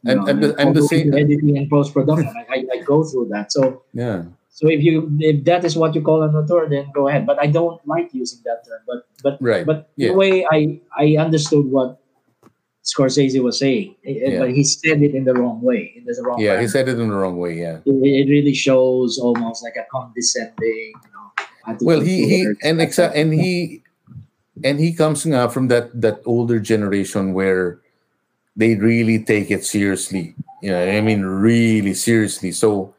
And- 0.06 0.20
know, 0.20 0.26
and 0.28 0.44
the- 0.44 0.56
and 0.60 0.76
the 0.76 0.82
same- 0.84 1.14
editing 1.14 1.58
and 1.58 1.70
post 1.70 1.94
production. 1.94 2.34
I, 2.38 2.46
I, 2.56 2.66
I 2.74 2.78
go 2.84 3.04
through 3.04 3.30
that. 3.32 3.52
So, 3.52 3.84
Yeah. 3.94 4.24
So 4.54 4.70
if 4.70 4.82
you 4.86 5.10
if 5.20 5.44
that 5.50 5.66
is 5.66 5.74
what 5.76 5.96
you 5.98 6.02
call 6.06 6.22
an 6.22 6.36
author, 6.38 6.70
then 6.70 6.86
go 6.94 7.10
ahead. 7.10 7.26
But 7.26 7.42
I 7.42 7.48
don't 7.50 7.82
like 7.90 8.14
using 8.14 8.40
that 8.46 8.62
term. 8.66 8.82
But 8.86 9.00
but 9.26 9.36
Right. 9.42 9.66
but 9.66 9.90
Yeah. 9.98 10.14
the 10.14 10.18
way 10.22 10.46
I 10.46 10.80
I 10.94 11.18
understood 11.18 11.66
what 11.74 11.98
Scorsese 12.84 13.40
was 13.42 13.58
saying, 13.64 13.96
eh, 14.06 14.12
eh, 14.12 14.32
Yeah. 14.36 14.40
but 14.44 14.52
he 14.52 14.64
said 14.64 15.00
it 15.02 15.16
in 15.16 15.24
the 15.24 15.34
wrong 15.34 15.64
way. 15.64 15.96
In 15.96 16.04
the 16.04 16.14
wrong 16.22 16.38
Yeah. 16.40 16.56
way. 16.60 16.62
He 16.64 16.68
said 16.68 16.88
it 16.92 17.00
in 17.00 17.08
the 17.10 17.16
wrong 17.16 17.38
way. 17.40 17.56
Yeah. 17.58 17.80
it, 17.88 17.96
it 17.96 18.28
really 18.30 18.54
shows 18.54 19.18
almost 19.18 19.64
like 19.64 19.76
a 19.80 19.88
condescending. 19.90 20.92
You 20.92 21.12
know, 21.16 21.28
Well, 21.82 22.02
he 22.04 22.28
he 22.28 22.38
and 22.62 22.78
exa- 22.84 23.16
and 23.16 23.32
he 23.34 23.82
and 24.68 24.80
he 24.84 24.92
comes 24.94 25.24
nga 25.26 25.48
from 25.50 25.72
that 25.72 25.96
that 25.96 26.20
older 26.28 26.60
generation 26.60 27.32
where 27.34 27.80
they 28.60 28.76
really 28.76 29.18
take 29.18 29.50
it 29.50 29.64
seriously. 29.66 30.36
You 30.62 30.72
know, 30.76 30.84
I 30.84 31.00
mean, 31.02 31.24
really 31.24 31.96
seriously. 31.96 32.52
So 32.52 32.94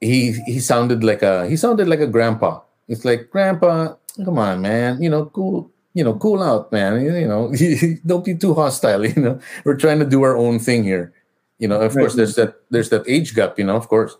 he 0.00 0.32
he 0.46 0.60
sounded 0.60 1.02
like 1.04 1.22
a 1.22 1.46
he 1.48 1.56
sounded 1.56 1.88
like 1.88 2.00
a 2.00 2.06
grandpa. 2.06 2.60
It's 2.88 3.04
like 3.04 3.30
grandpa, 3.30 3.94
come 4.24 4.38
on, 4.38 4.60
man. 4.60 5.00
You 5.02 5.08
know, 5.10 5.26
cool. 5.26 5.70
You 5.94 6.02
know, 6.04 6.14
cool 6.16 6.42
out, 6.42 6.72
man. 6.72 7.00
You, 7.04 7.28
know, 7.28 7.54
don't 8.06 8.24
be 8.24 8.34
too 8.34 8.54
hostile. 8.54 9.06
You 9.16 9.22
know, 9.22 9.40
we're 9.64 9.76
trying 9.76 10.00
to 10.00 10.04
do 10.04 10.22
our 10.22 10.36
own 10.36 10.58
thing 10.58 10.82
here. 10.84 11.12
You 11.58 11.68
know, 11.68 11.80
of 11.80 11.94
Right. 11.94 12.02
course, 12.02 12.14
there's 12.14 12.34
that 12.34 12.56
there's 12.70 12.90
that 12.90 13.04
age 13.08 13.34
gap. 13.34 13.58
You 13.58 13.64
know, 13.64 13.76
of 13.76 13.88
course. 13.88 14.16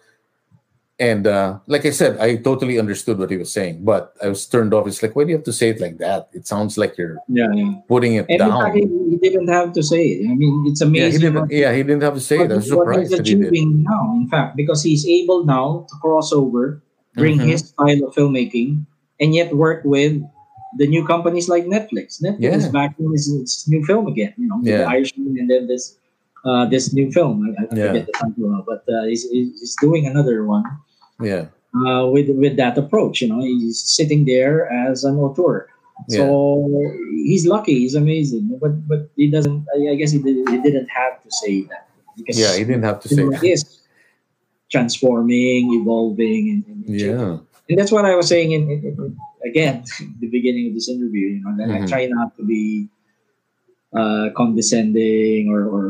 And 1.00 1.26
uh, 1.26 1.58
like 1.66 1.84
I 1.86 1.90
said, 1.90 2.18
I 2.18 2.36
totally 2.36 2.78
understood 2.78 3.18
what 3.18 3.28
he 3.31 3.36
was 3.36 3.52
saying, 3.52 3.84
but 3.84 4.14
I 4.23 4.28
was 4.28 4.47
turned 4.47 4.73
off. 4.73 4.86
It's 4.86 5.02
like, 5.02 5.16
why 5.16 5.24
do 5.24 5.31
you 5.31 5.36
have 5.36 5.44
to 5.47 5.52
say 5.52 5.70
it 5.70 5.81
like 5.81 5.98
that? 5.98 6.28
It 6.32 6.47
sounds 6.47 6.78
like 6.78 6.97
you're 6.97 7.18
yeah, 7.26 7.50
yeah. 7.52 7.74
putting 7.89 8.14
it 8.14 8.26
And 8.28 8.39
down. 8.39 8.62
fact, 8.62 8.76
he, 8.76 8.86
he 9.10 9.16
didn't 9.18 9.48
have 9.48 9.73
to 9.73 9.82
say 9.82 10.06
it. 10.06 10.31
I 10.31 10.34
mean, 10.34 10.64
it's 10.68 10.81
yeah, 10.81 10.86
he 10.86 10.98
amazing. 11.02 11.20
didn't. 11.20 11.50
Yeah, 11.50 11.73
he 11.74 11.82
didn't 11.82 12.02
have 12.06 12.14
to 12.14 12.20
say 12.20 12.39
it. 12.47 12.52
I 12.52 12.62
was 12.62 12.70
what 12.73 12.86
surprised 12.86 13.10
he's 13.10 13.18
that 13.18 13.26
he 13.26 13.34
did. 13.34 13.48
achieving 13.50 13.82
now, 13.82 14.14
in 14.14 14.28
fact, 14.28 14.55
because 14.55 14.84
he's 14.84 15.05
able 15.05 15.44
now 15.44 15.84
to 15.90 15.94
cross 16.00 16.32
over, 16.32 16.81
bring 17.14 17.39
Mhm. 17.39 17.48
his 17.50 17.74
style 17.74 18.05
of 18.06 18.14
filmmaking, 18.14 18.86
and 19.18 19.34
yet 19.34 19.50
work 19.50 19.82
with 19.84 20.23
the 20.78 20.86
new 20.86 21.05
companies 21.05 21.48
like 21.48 21.66
Netflix. 21.66 22.23
Netflix 22.23 22.39
Yeah. 22.39 22.55
is 22.55 22.68
backing 22.68 23.10
his, 23.10 23.26
his 23.26 23.66
new 23.66 23.82
film 23.84 24.06
again, 24.06 24.32
you 24.39 24.47
know, 24.47 24.60
Yeah. 24.62 24.86
The 24.86 25.02
Irishman, 25.02 25.39
and 25.42 25.50
then 25.50 25.66
this 25.66 25.98
uh, 26.44 26.66
this 26.66 26.92
new 26.92 27.10
film. 27.10 27.42
I, 27.44 27.62
I 27.62 27.66
Yeah. 27.74 27.86
forget 27.89 28.06
the 28.06 28.12
title, 28.12 28.62
but 28.66 28.84
uh, 28.92 29.05
he's, 29.05 29.28
he's 29.31 29.76
doing 29.81 30.06
another 30.06 30.44
one 30.44 30.64
Yeah, 31.20 31.47
uh, 31.86 32.06
with 32.14 32.28
with 32.36 32.56
that 32.56 32.76
approach. 32.78 33.20
You 33.23 33.28
know, 33.28 33.40
he's 33.40 33.81
sitting 33.82 34.24
there 34.26 34.70
as 34.70 35.05
an 35.05 35.16
auteur. 35.16 35.68
So 36.08 36.24
he's 37.31 37.47
lucky. 37.47 37.74
He's 37.86 37.94
amazing. 37.94 38.58
But 38.60 38.74
but 38.90 39.10
he 39.16 39.31
doesn't. 39.31 39.64
I, 39.74 39.92
I 39.92 39.94
guess 39.94 40.10
he, 40.10 40.18
did, 40.18 40.36
he 40.50 40.58
didn't 40.60 40.89
have 40.90 41.23
to 41.23 41.31
say 41.31 41.62
that 41.70 41.86
because 42.18 42.36
yeah, 42.39 42.52
he 42.58 42.64
didn't 42.64 42.82
have 42.82 43.00
to 43.05 43.08
say. 43.08 43.23
That. 43.28 43.42
is 43.44 43.62
transforming, 44.70 45.73
evolving, 45.81 46.64
and, 46.66 46.86
and. 46.86 47.00
Yeah, 47.00 47.39
And 47.68 47.78
that's 47.78 47.92
what 47.92 48.05
I 48.05 48.14
was 48.16 48.28
saying 48.28 48.52
in, 48.52 48.62
in, 48.70 48.81
in- 48.98 49.16
again 49.47 49.84
the 50.20 50.28
beginning 50.28 50.68
of 50.68 50.74
this 50.74 50.89
interview. 50.89 51.26
You 51.39 51.40
know, 51.44 51.55
that 51.58 51.70
I 51.70 51.81
Mhm. 51.81 51.89
try 51.89 52.06
not 52.06 52.36
to 52.39 52.42
be 52.44 52.89
uh, 53.94 54.31
condescending 54.36 55.48
or 55.48 55.62
or, 55.74 55.84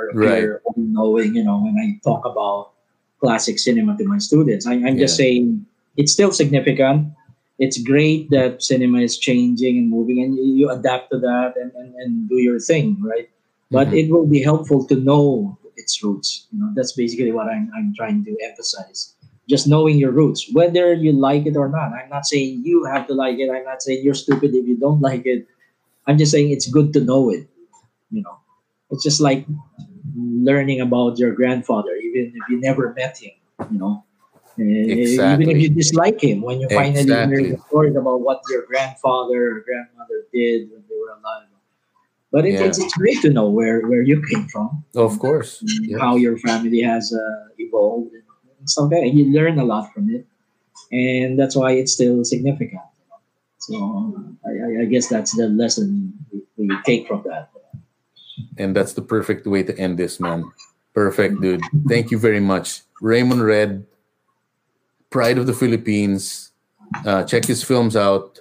or, 0.00 0.08
or 0.08 0.08
appear 0.16 0.62
all-knowing. 0.64 1.34
You 1.36 1.44
know, 1.44 1.60
when 1.60 1.76
I 1.76 2.00
talk 2.02 2.24
about 2.24 2.72
classic 3.20 3.58
cinema 3.58 3.96
to 3.98 4.04
my 4.04 4.18
students, 4.18 4.66
I, 4.66 4.74
I'm 4.74 4.96
just 4.98 5.16
saying 5.16 5.66
it's 5.96 6.12
still 6.12 6.32
significant. 6.32 7.12
It's 7.58 7.76
great 7.82 8.30
that 8.30 8.62
cinema 8.62 9.00
is 9.00 9.18
changing 9.18 9.76
and 9.76 9.90
moving, 9.90 10.22
and 10.22 10.32
you, 10.34 10.70
adapt 10.70 11.10
to 11.12 11.18
that 11.18 11.54
and, 11.60 11.70
and, 11.74 11.94
and 11.96 12.28
do 12.28 12.38
your 12.38 12.58
thing, 12.58 12.96
right? 13.04 13.28
But 13.70 13.88
Mhm. 13.88 13.98
it 14.00 14.10
will 14.10 14.26
be 14.26 14.40
helpful 14.42 14.86
to 14.86 14.96
know 14.96 15.58
its 15.76 16.02
roots. 16.02 16.48
You 16.52 16.58
know, 16.60 16.70
that's 16.74 16.92
basically 16.92 17.32
what 17.32 17.48
I'm, 17.48 17.70
I'm 17.76 17.92
trying 17.94 18.24
to 18.24 18.32
emphasize. 18.42 19.14
Just 19.48 19.68
knowing 19.68 19.98
your 19.98 20.12
roots, 20.12 20.48
whether 20.52 20.94
you 20.94 21.12
like 21.12 21.44
it 21.44 21.56
or 21.56 21.68
not. 21.68 21.92
I'm 21.92 22.08
not 22.08 22.24
saying 22.24 22.62
you 22.64 22.84
have 22.84 23.06
to 23.08 23.14
like 23.14 23.38
it. 23.38 23.50
I'm 23.50 23.64
not 23.64 23.82
saying 23.82 24.04
you're 24.04 24.14
stupid 24.14 24.54
if 24.54 24.64
you 24.66 24.76
don't 24.76 25.00
like 25.00 25.26
it. 25.26 25.46
I'm 26.06 26.16
just 26.16 26.32
saying 26.32 26.50
it's 26.50 26.68
good 26.68 26.92
to 26.94 27.00
know 27.00 27.30
it. 27.30 27.46
You 28.10 28.22
know, 28.22 28.38
it's 28.90 29.04
just 29.04 29.20
like 29.20 29.44
learning 30.16 30.80
about 30.80 31.18
your 31.18 31.32
grandfather, 31.32 31.94
even 31.96 32.32
if 32.34 32.48
you 32.50 32.60
never 32.60 32.92
met 32.94 33.18
him. 33.18 33.32
You 33.70 33.78
know, 33.78 34.04
Eh, 34.58 34.62
even 35.34 35.48
if 35.50 35.58
you 35.62 35.68
dislike 35.70 36.22
him, 36.22 36.42
when 36.42 36.60
you 36.60 36.68
finally 36.68 37.04
hear 37.28 37.42
the 37.52 37.58
stories 37.68 37.96
about 37.96 38.20
what 38.20 38.40
your 38.50 38.66
grandfather 38.66 39.38
or 39.52 39.60
grandmother 39.66 40.18
did 40.32 40.70
when 40.70 40.82
they 40.88 40.96
were 41.00 41.12
alive. 41.18 41.48
But 42.32 42.46
it, 42.46 42.54
Yeah. 42.54 42.64
it's, 42.66 42.78
it's 42.78 42.94
great 42.94 43.20
to 43.22 43.30
know 43.30 43.48
where, 43.48 43.80
where 43.88 44.02
you 44.02 44.22
came 44.30 44.46
from, 44.48 44.84
of 44.96 45.18
course. 45.18 45.62
Yeah. 45.64 45.98
how 45.98 46.16
your 46.16 46.36
family 46.38 46.80
has 46.82 47.12
uh, 47.12 47.48
evolved, 47.58 48.12
and 48.14 48.68
stuff 48.68 48.84
like 48.84 49.00
that. 49.00 49.02
And 49.08 49.18
you 49.18 49.32
learn 49.32 49.58
a 49.58 49.64
lot 49.64 49.92
from 49.92 50.10
it, 50.10 50.26
and 50.92 51.38
that's 51.38 51.56
why 51.56 51.72
it's 51.72 51.92
still 51.92 52.24
significant. 52.24 52.82
So 53.58 53.74
I, 54.46 54.50
I- 54.50 54.76
I 54.82 54.84
guess 54.86 55.08
that's 55.08 55.32
the 55.36 55.48
lesson 55.48 56.14
we, 56.32 56.40
we 56.68 56.76
take 56.86 57.06
from 57.08 57.22
that. 57.26 57.50
And 58.58 58.74
that's 58.76 58.92
the 58.94 59.02
perfect 59.02 59.46
way 59.46 59.62
to 59.62 59.76
end 59.78 59.98
this, 59.98 60.20
man. 60.20 60.50
Perfect, 60.94 61.40
dude. 61.40 61.62
Thank 61.88 62.10
you 62.10 62.18
very 62.18 62.40
much, 62.40 62.82
Raymond 63.00 63.44
Red, 63.44 63.86
Pride 65.10 65.38
of 65.38 65.46
the 65.46 65.54
Philippines. 65.54 66.52
Uh, 67.06 67.22
check 67.24 67.44
his 67.46 67.62
films 67.62 67.94
out. 67.96 68.40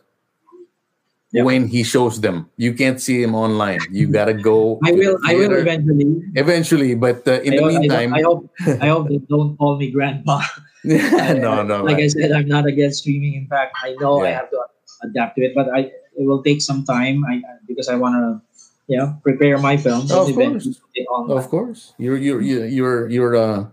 Yep. 1.32 1.45
When 1.45 1.68
he 1.68 1.84
shows 1.84 2.19
them, 2.22 2.50
you 2.58 2.74
can't 2.74 3.00
see 3.00 3.22
him 3.22 3.36
online. 3.36 3.78
You 3.92 4.08
gotta 4.10 4.34
go. 4.34 4.80
I 4.84 4.92
will. 4.94 5.18
I 5.28 5.36
will 5.36 5.53
eventually. 5.53 6.10
Eventually, 6.34 6.95
but 6.95 7.22
uh, 7.28 7.38
in 7.45 7.53
I 7.53 7.58
the 7.58 7.61
hope- 7.61 7.72
meantime, 7.82 8.14
I 8.16 8.22
hope. 8.26 8.50
I 8.82 8.88
hope 8.90 9.10
they 9.10 9.22
don't 9.30 9.56
call 9.58 9.78
me 9.78 9.92
grandpa. 9.92 10.42
no, 10.84 11.61
no, 11.61 11.84
like 11.84 11.98
I 12.02 12.08
said, 12.08 12.32
I'm 12.32 12.48
not 12.48 12.66
against 12.66 13.02
streaming. 13.06 13.36
In 13.36 13.45
fact, 13.48 13.76
I 13.84 13.94
know 14.02 14.26
I 14.26 14.30
have 14.32 14.50
to 14.50 14.58
adapt 15.03 15.36
to 15.38 15.44
it, 15.45 15.53
but 15.53 15.69
I 15.69 15.92
it 16.18 16.26
will 16.26 16.42
take 16.42 16.61
some 16.64 16.84
time. 16.84 17.24
I- 17.30 17.42
because 17.68 17.90
I 17.90 17.95
want 17.95 18.16
to 18.18 18.42
you 18.90 18.98
know 18.98 19.16
prepare 19.24 19.58
my 19.58 19.77
film. 19.77 20.08
Oh, 20.09 20.27
of 20.27 20.35
course. 20.35 20.82
Of 21.30 21.50
course, 21.50 21.93
you're 21.98 22.18
you're 22.18 22.42
you're 22.42 22.66
you're 22.66 23.08
you're 23.08 23.35
uh 23.38 23.66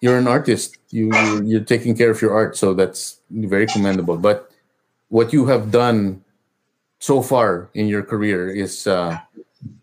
you're 0.00 0.18
an 0.18 0.26
artist. 0.26 0.76
You 0.90 1.14
you're, 1.14 1.42
you're 1.44 1.64
taking 1.64 1.96
care 1.96 2.10
of 2.10 2.20
your 2.20 2.34
art, 2.34 2.56
so 2.56 2.74
that's 2.74 3.20
very 3.30 3.66
commendable. 3.66 4.18
But 4.18 4.50
what 5.08 5.32
you 5.32 5.46
have 5.46 5.70
done 5.70 6.24
so 6.98 7.22
far 7.22 7.70
in 7.74 7.86
your 7.86 8.02
career 8.02 8.50
is 8.50 8.86
uh, 8.86 9.18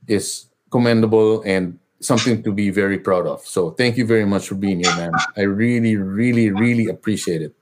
is 0.08 0.48
commendable 0.70 1.42
and 1.44 1.80
something 2.02 2.44
to 2.44 2.52
be 2.52 2.70
very 2.70 3.00
proud 3.00 3.26
of. 3.26 3.42
So 3.48 3.72
thank 3.72 3.98
you 3.98 4.06
very 4.06 4.26
much 4.26 4.48
for 4.48 4.56
being 4.56 4.84
here, 4.84 4.96
man. 4.96 5.14
I 5.38 5.42
really, 5.48 5.96
really, 5.96 6.52
really 6.52 6.88
appreciate 6.88 7.42
it. 7.42 7.56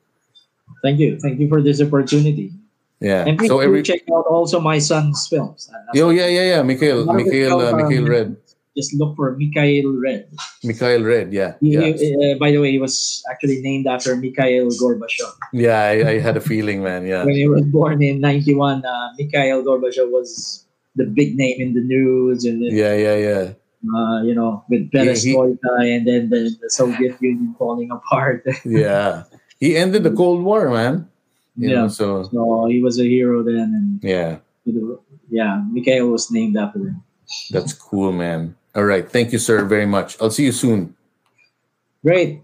Thank 0.82 1.00
you, 1.00 1.20
thank 1.20 1.40
you 1.40 1.48
for 1.48 1.62
this 1.62 1.80
opportunity. 1.80 2.52
Yeah. 3.00 3.26
And 3.28 3.38
please 3.38 3.50
So 3.50 3.60
every 3.60 3.84
check 3.84 4.02
out 4.14 4.26
also 4.30 4.60
my 4.60 4.80
son's 4.80 5.28
films. 5.28 5.70
Oh 5.98 6.10
yeah 6.10 6.28
yeah 6.28 6.58
yeah 6.58 6.62
Mikhail 6.64 7.06
Mikhail 7.06 7.60
uh, 7.60 7.72
um, 7.72 7.78
Mikhail 7.78 8.08
Red 8.08 8.38
Just 8.78 8.96
look 8.98 9.16
for 9.16 9.36
Mikhail 9.38 9.92
Red. 10.02 10.26
Mikhail 10.64 11.04
Red 11.04 11.34
yeah 11.34 11.54
He, 11.60 11.76
yeah 11.78 11.94
uh, 11.94 12.40
by 12.40 12.50
the 12.52 12.58
way, 12.58 12.72
he 12.72 12.80
was 12.80 13.22
actually 13.30 13.62
named 13.62 13.86
after 13.88 14.16
Mikhail 14.16 14.70
Gorbachev. 14.72 15.34
yeah 15.54 15.84
I, 15.84 16.16
I 16.16 16.20
had 16.20 16.38
a 16.38 16.42
feeling 16.42 16.82
man 16.82 17.06
yeah 17.06 17.24
When 17.26 17.36
he 17.36 17.48
was 17.48 17.66
born 17.70 18.02
in 18.02 18.22
'91, 18.22 18.86
uh, 18.86 19.10
Mikhail 19.20 19.62
Gorbachev 19.64 20.10
was 20.10 20.64
the 20.96 21.06
big 21.06 21.36
name 21.36 21.60
in 21.60 21.74
the 21.74 21.82
news, 21.82 22.46
and 22.46 22.62
then, 22.62 22.72
yeah 22.72 22.94
yeah 22.96 23.18
yeah 23.18 23.46
uh, 23.84 24.24
you 24.24 24.34
know, 24.34 24.64
with 24.70 24.88
he- 24.90 24.98
Perestroika, 24.98 25.74
and 25.84 26.08
then 26.08 26.30
the, 26.30 26.56
the 26.62 26.70
Soviet 26.70 27.20
Union 27.20 27.54
falling 27.60 27.92
apart. 27.92 28.46
yeah 28.66 29.24
he 29.60 29.76
ended 29.76 30.04
the 30.04 30.12
Cold 30.16 30.42
War 30.44 30.70
man 30.72 31.08
you 31.58 31.70
Yeah. 31.70 31.82
know 31.82 31.88
so 31.88 32.24
so 32.24 32.66
he 32.66 32.82
was 32.82 33.00
a 33.00 33.06
hero 33.08 33.44
then, 33.44 33.70
and 33.78 33.88
yeah 34.04 34.38
yeah, 35.30 35.62
Mikhail 35.72 36.08
was 36.10 36.30
named 36.32 36.56
after 36.58 36.80
him. 36.80 37.04
that's 37.52 37.74
cool 37.74 38.12
man 38.12 38.56
all 38.76 38.84
right 38.86 39.10
thank 39.10 39.32
you 39.34 39.40
sir 39.40 39.64
very 39.66 39.86
much 39.86 40.18
I'll 40.22 40.30
see 40.34 40.46
you 40.46 40.52
soon 40.56 40.96
Great. 42.04 42.42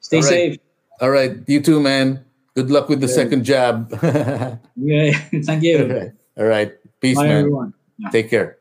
Stay 0.00 0.18
All 0.18 0.22
right. 0.22 0.30
safe. 0.54 0.54
all 1.00 1.10
right 1.10 1.36
you 1.46 1.60
too 1.60 1.80
man 1.82 2.24
good 2.54 2.70
luck 2.70 2.88
with 2.88 3.00
the 3.00 3.08
Yeah. 3.10 3.20
second 3.20 3.42
jab 3.44 3.90
Yeah, 4.76 5.10
thank 5.46 5.62
you. 5.66 6.12
all 6.38 6.46
right 6.46 6.72
peace 7.00 7.16
Bye, 7.18 7.26
man 7.28 7.38
everyone. 7.50 7.74
take 8.12 8.30
care 8.30 8.59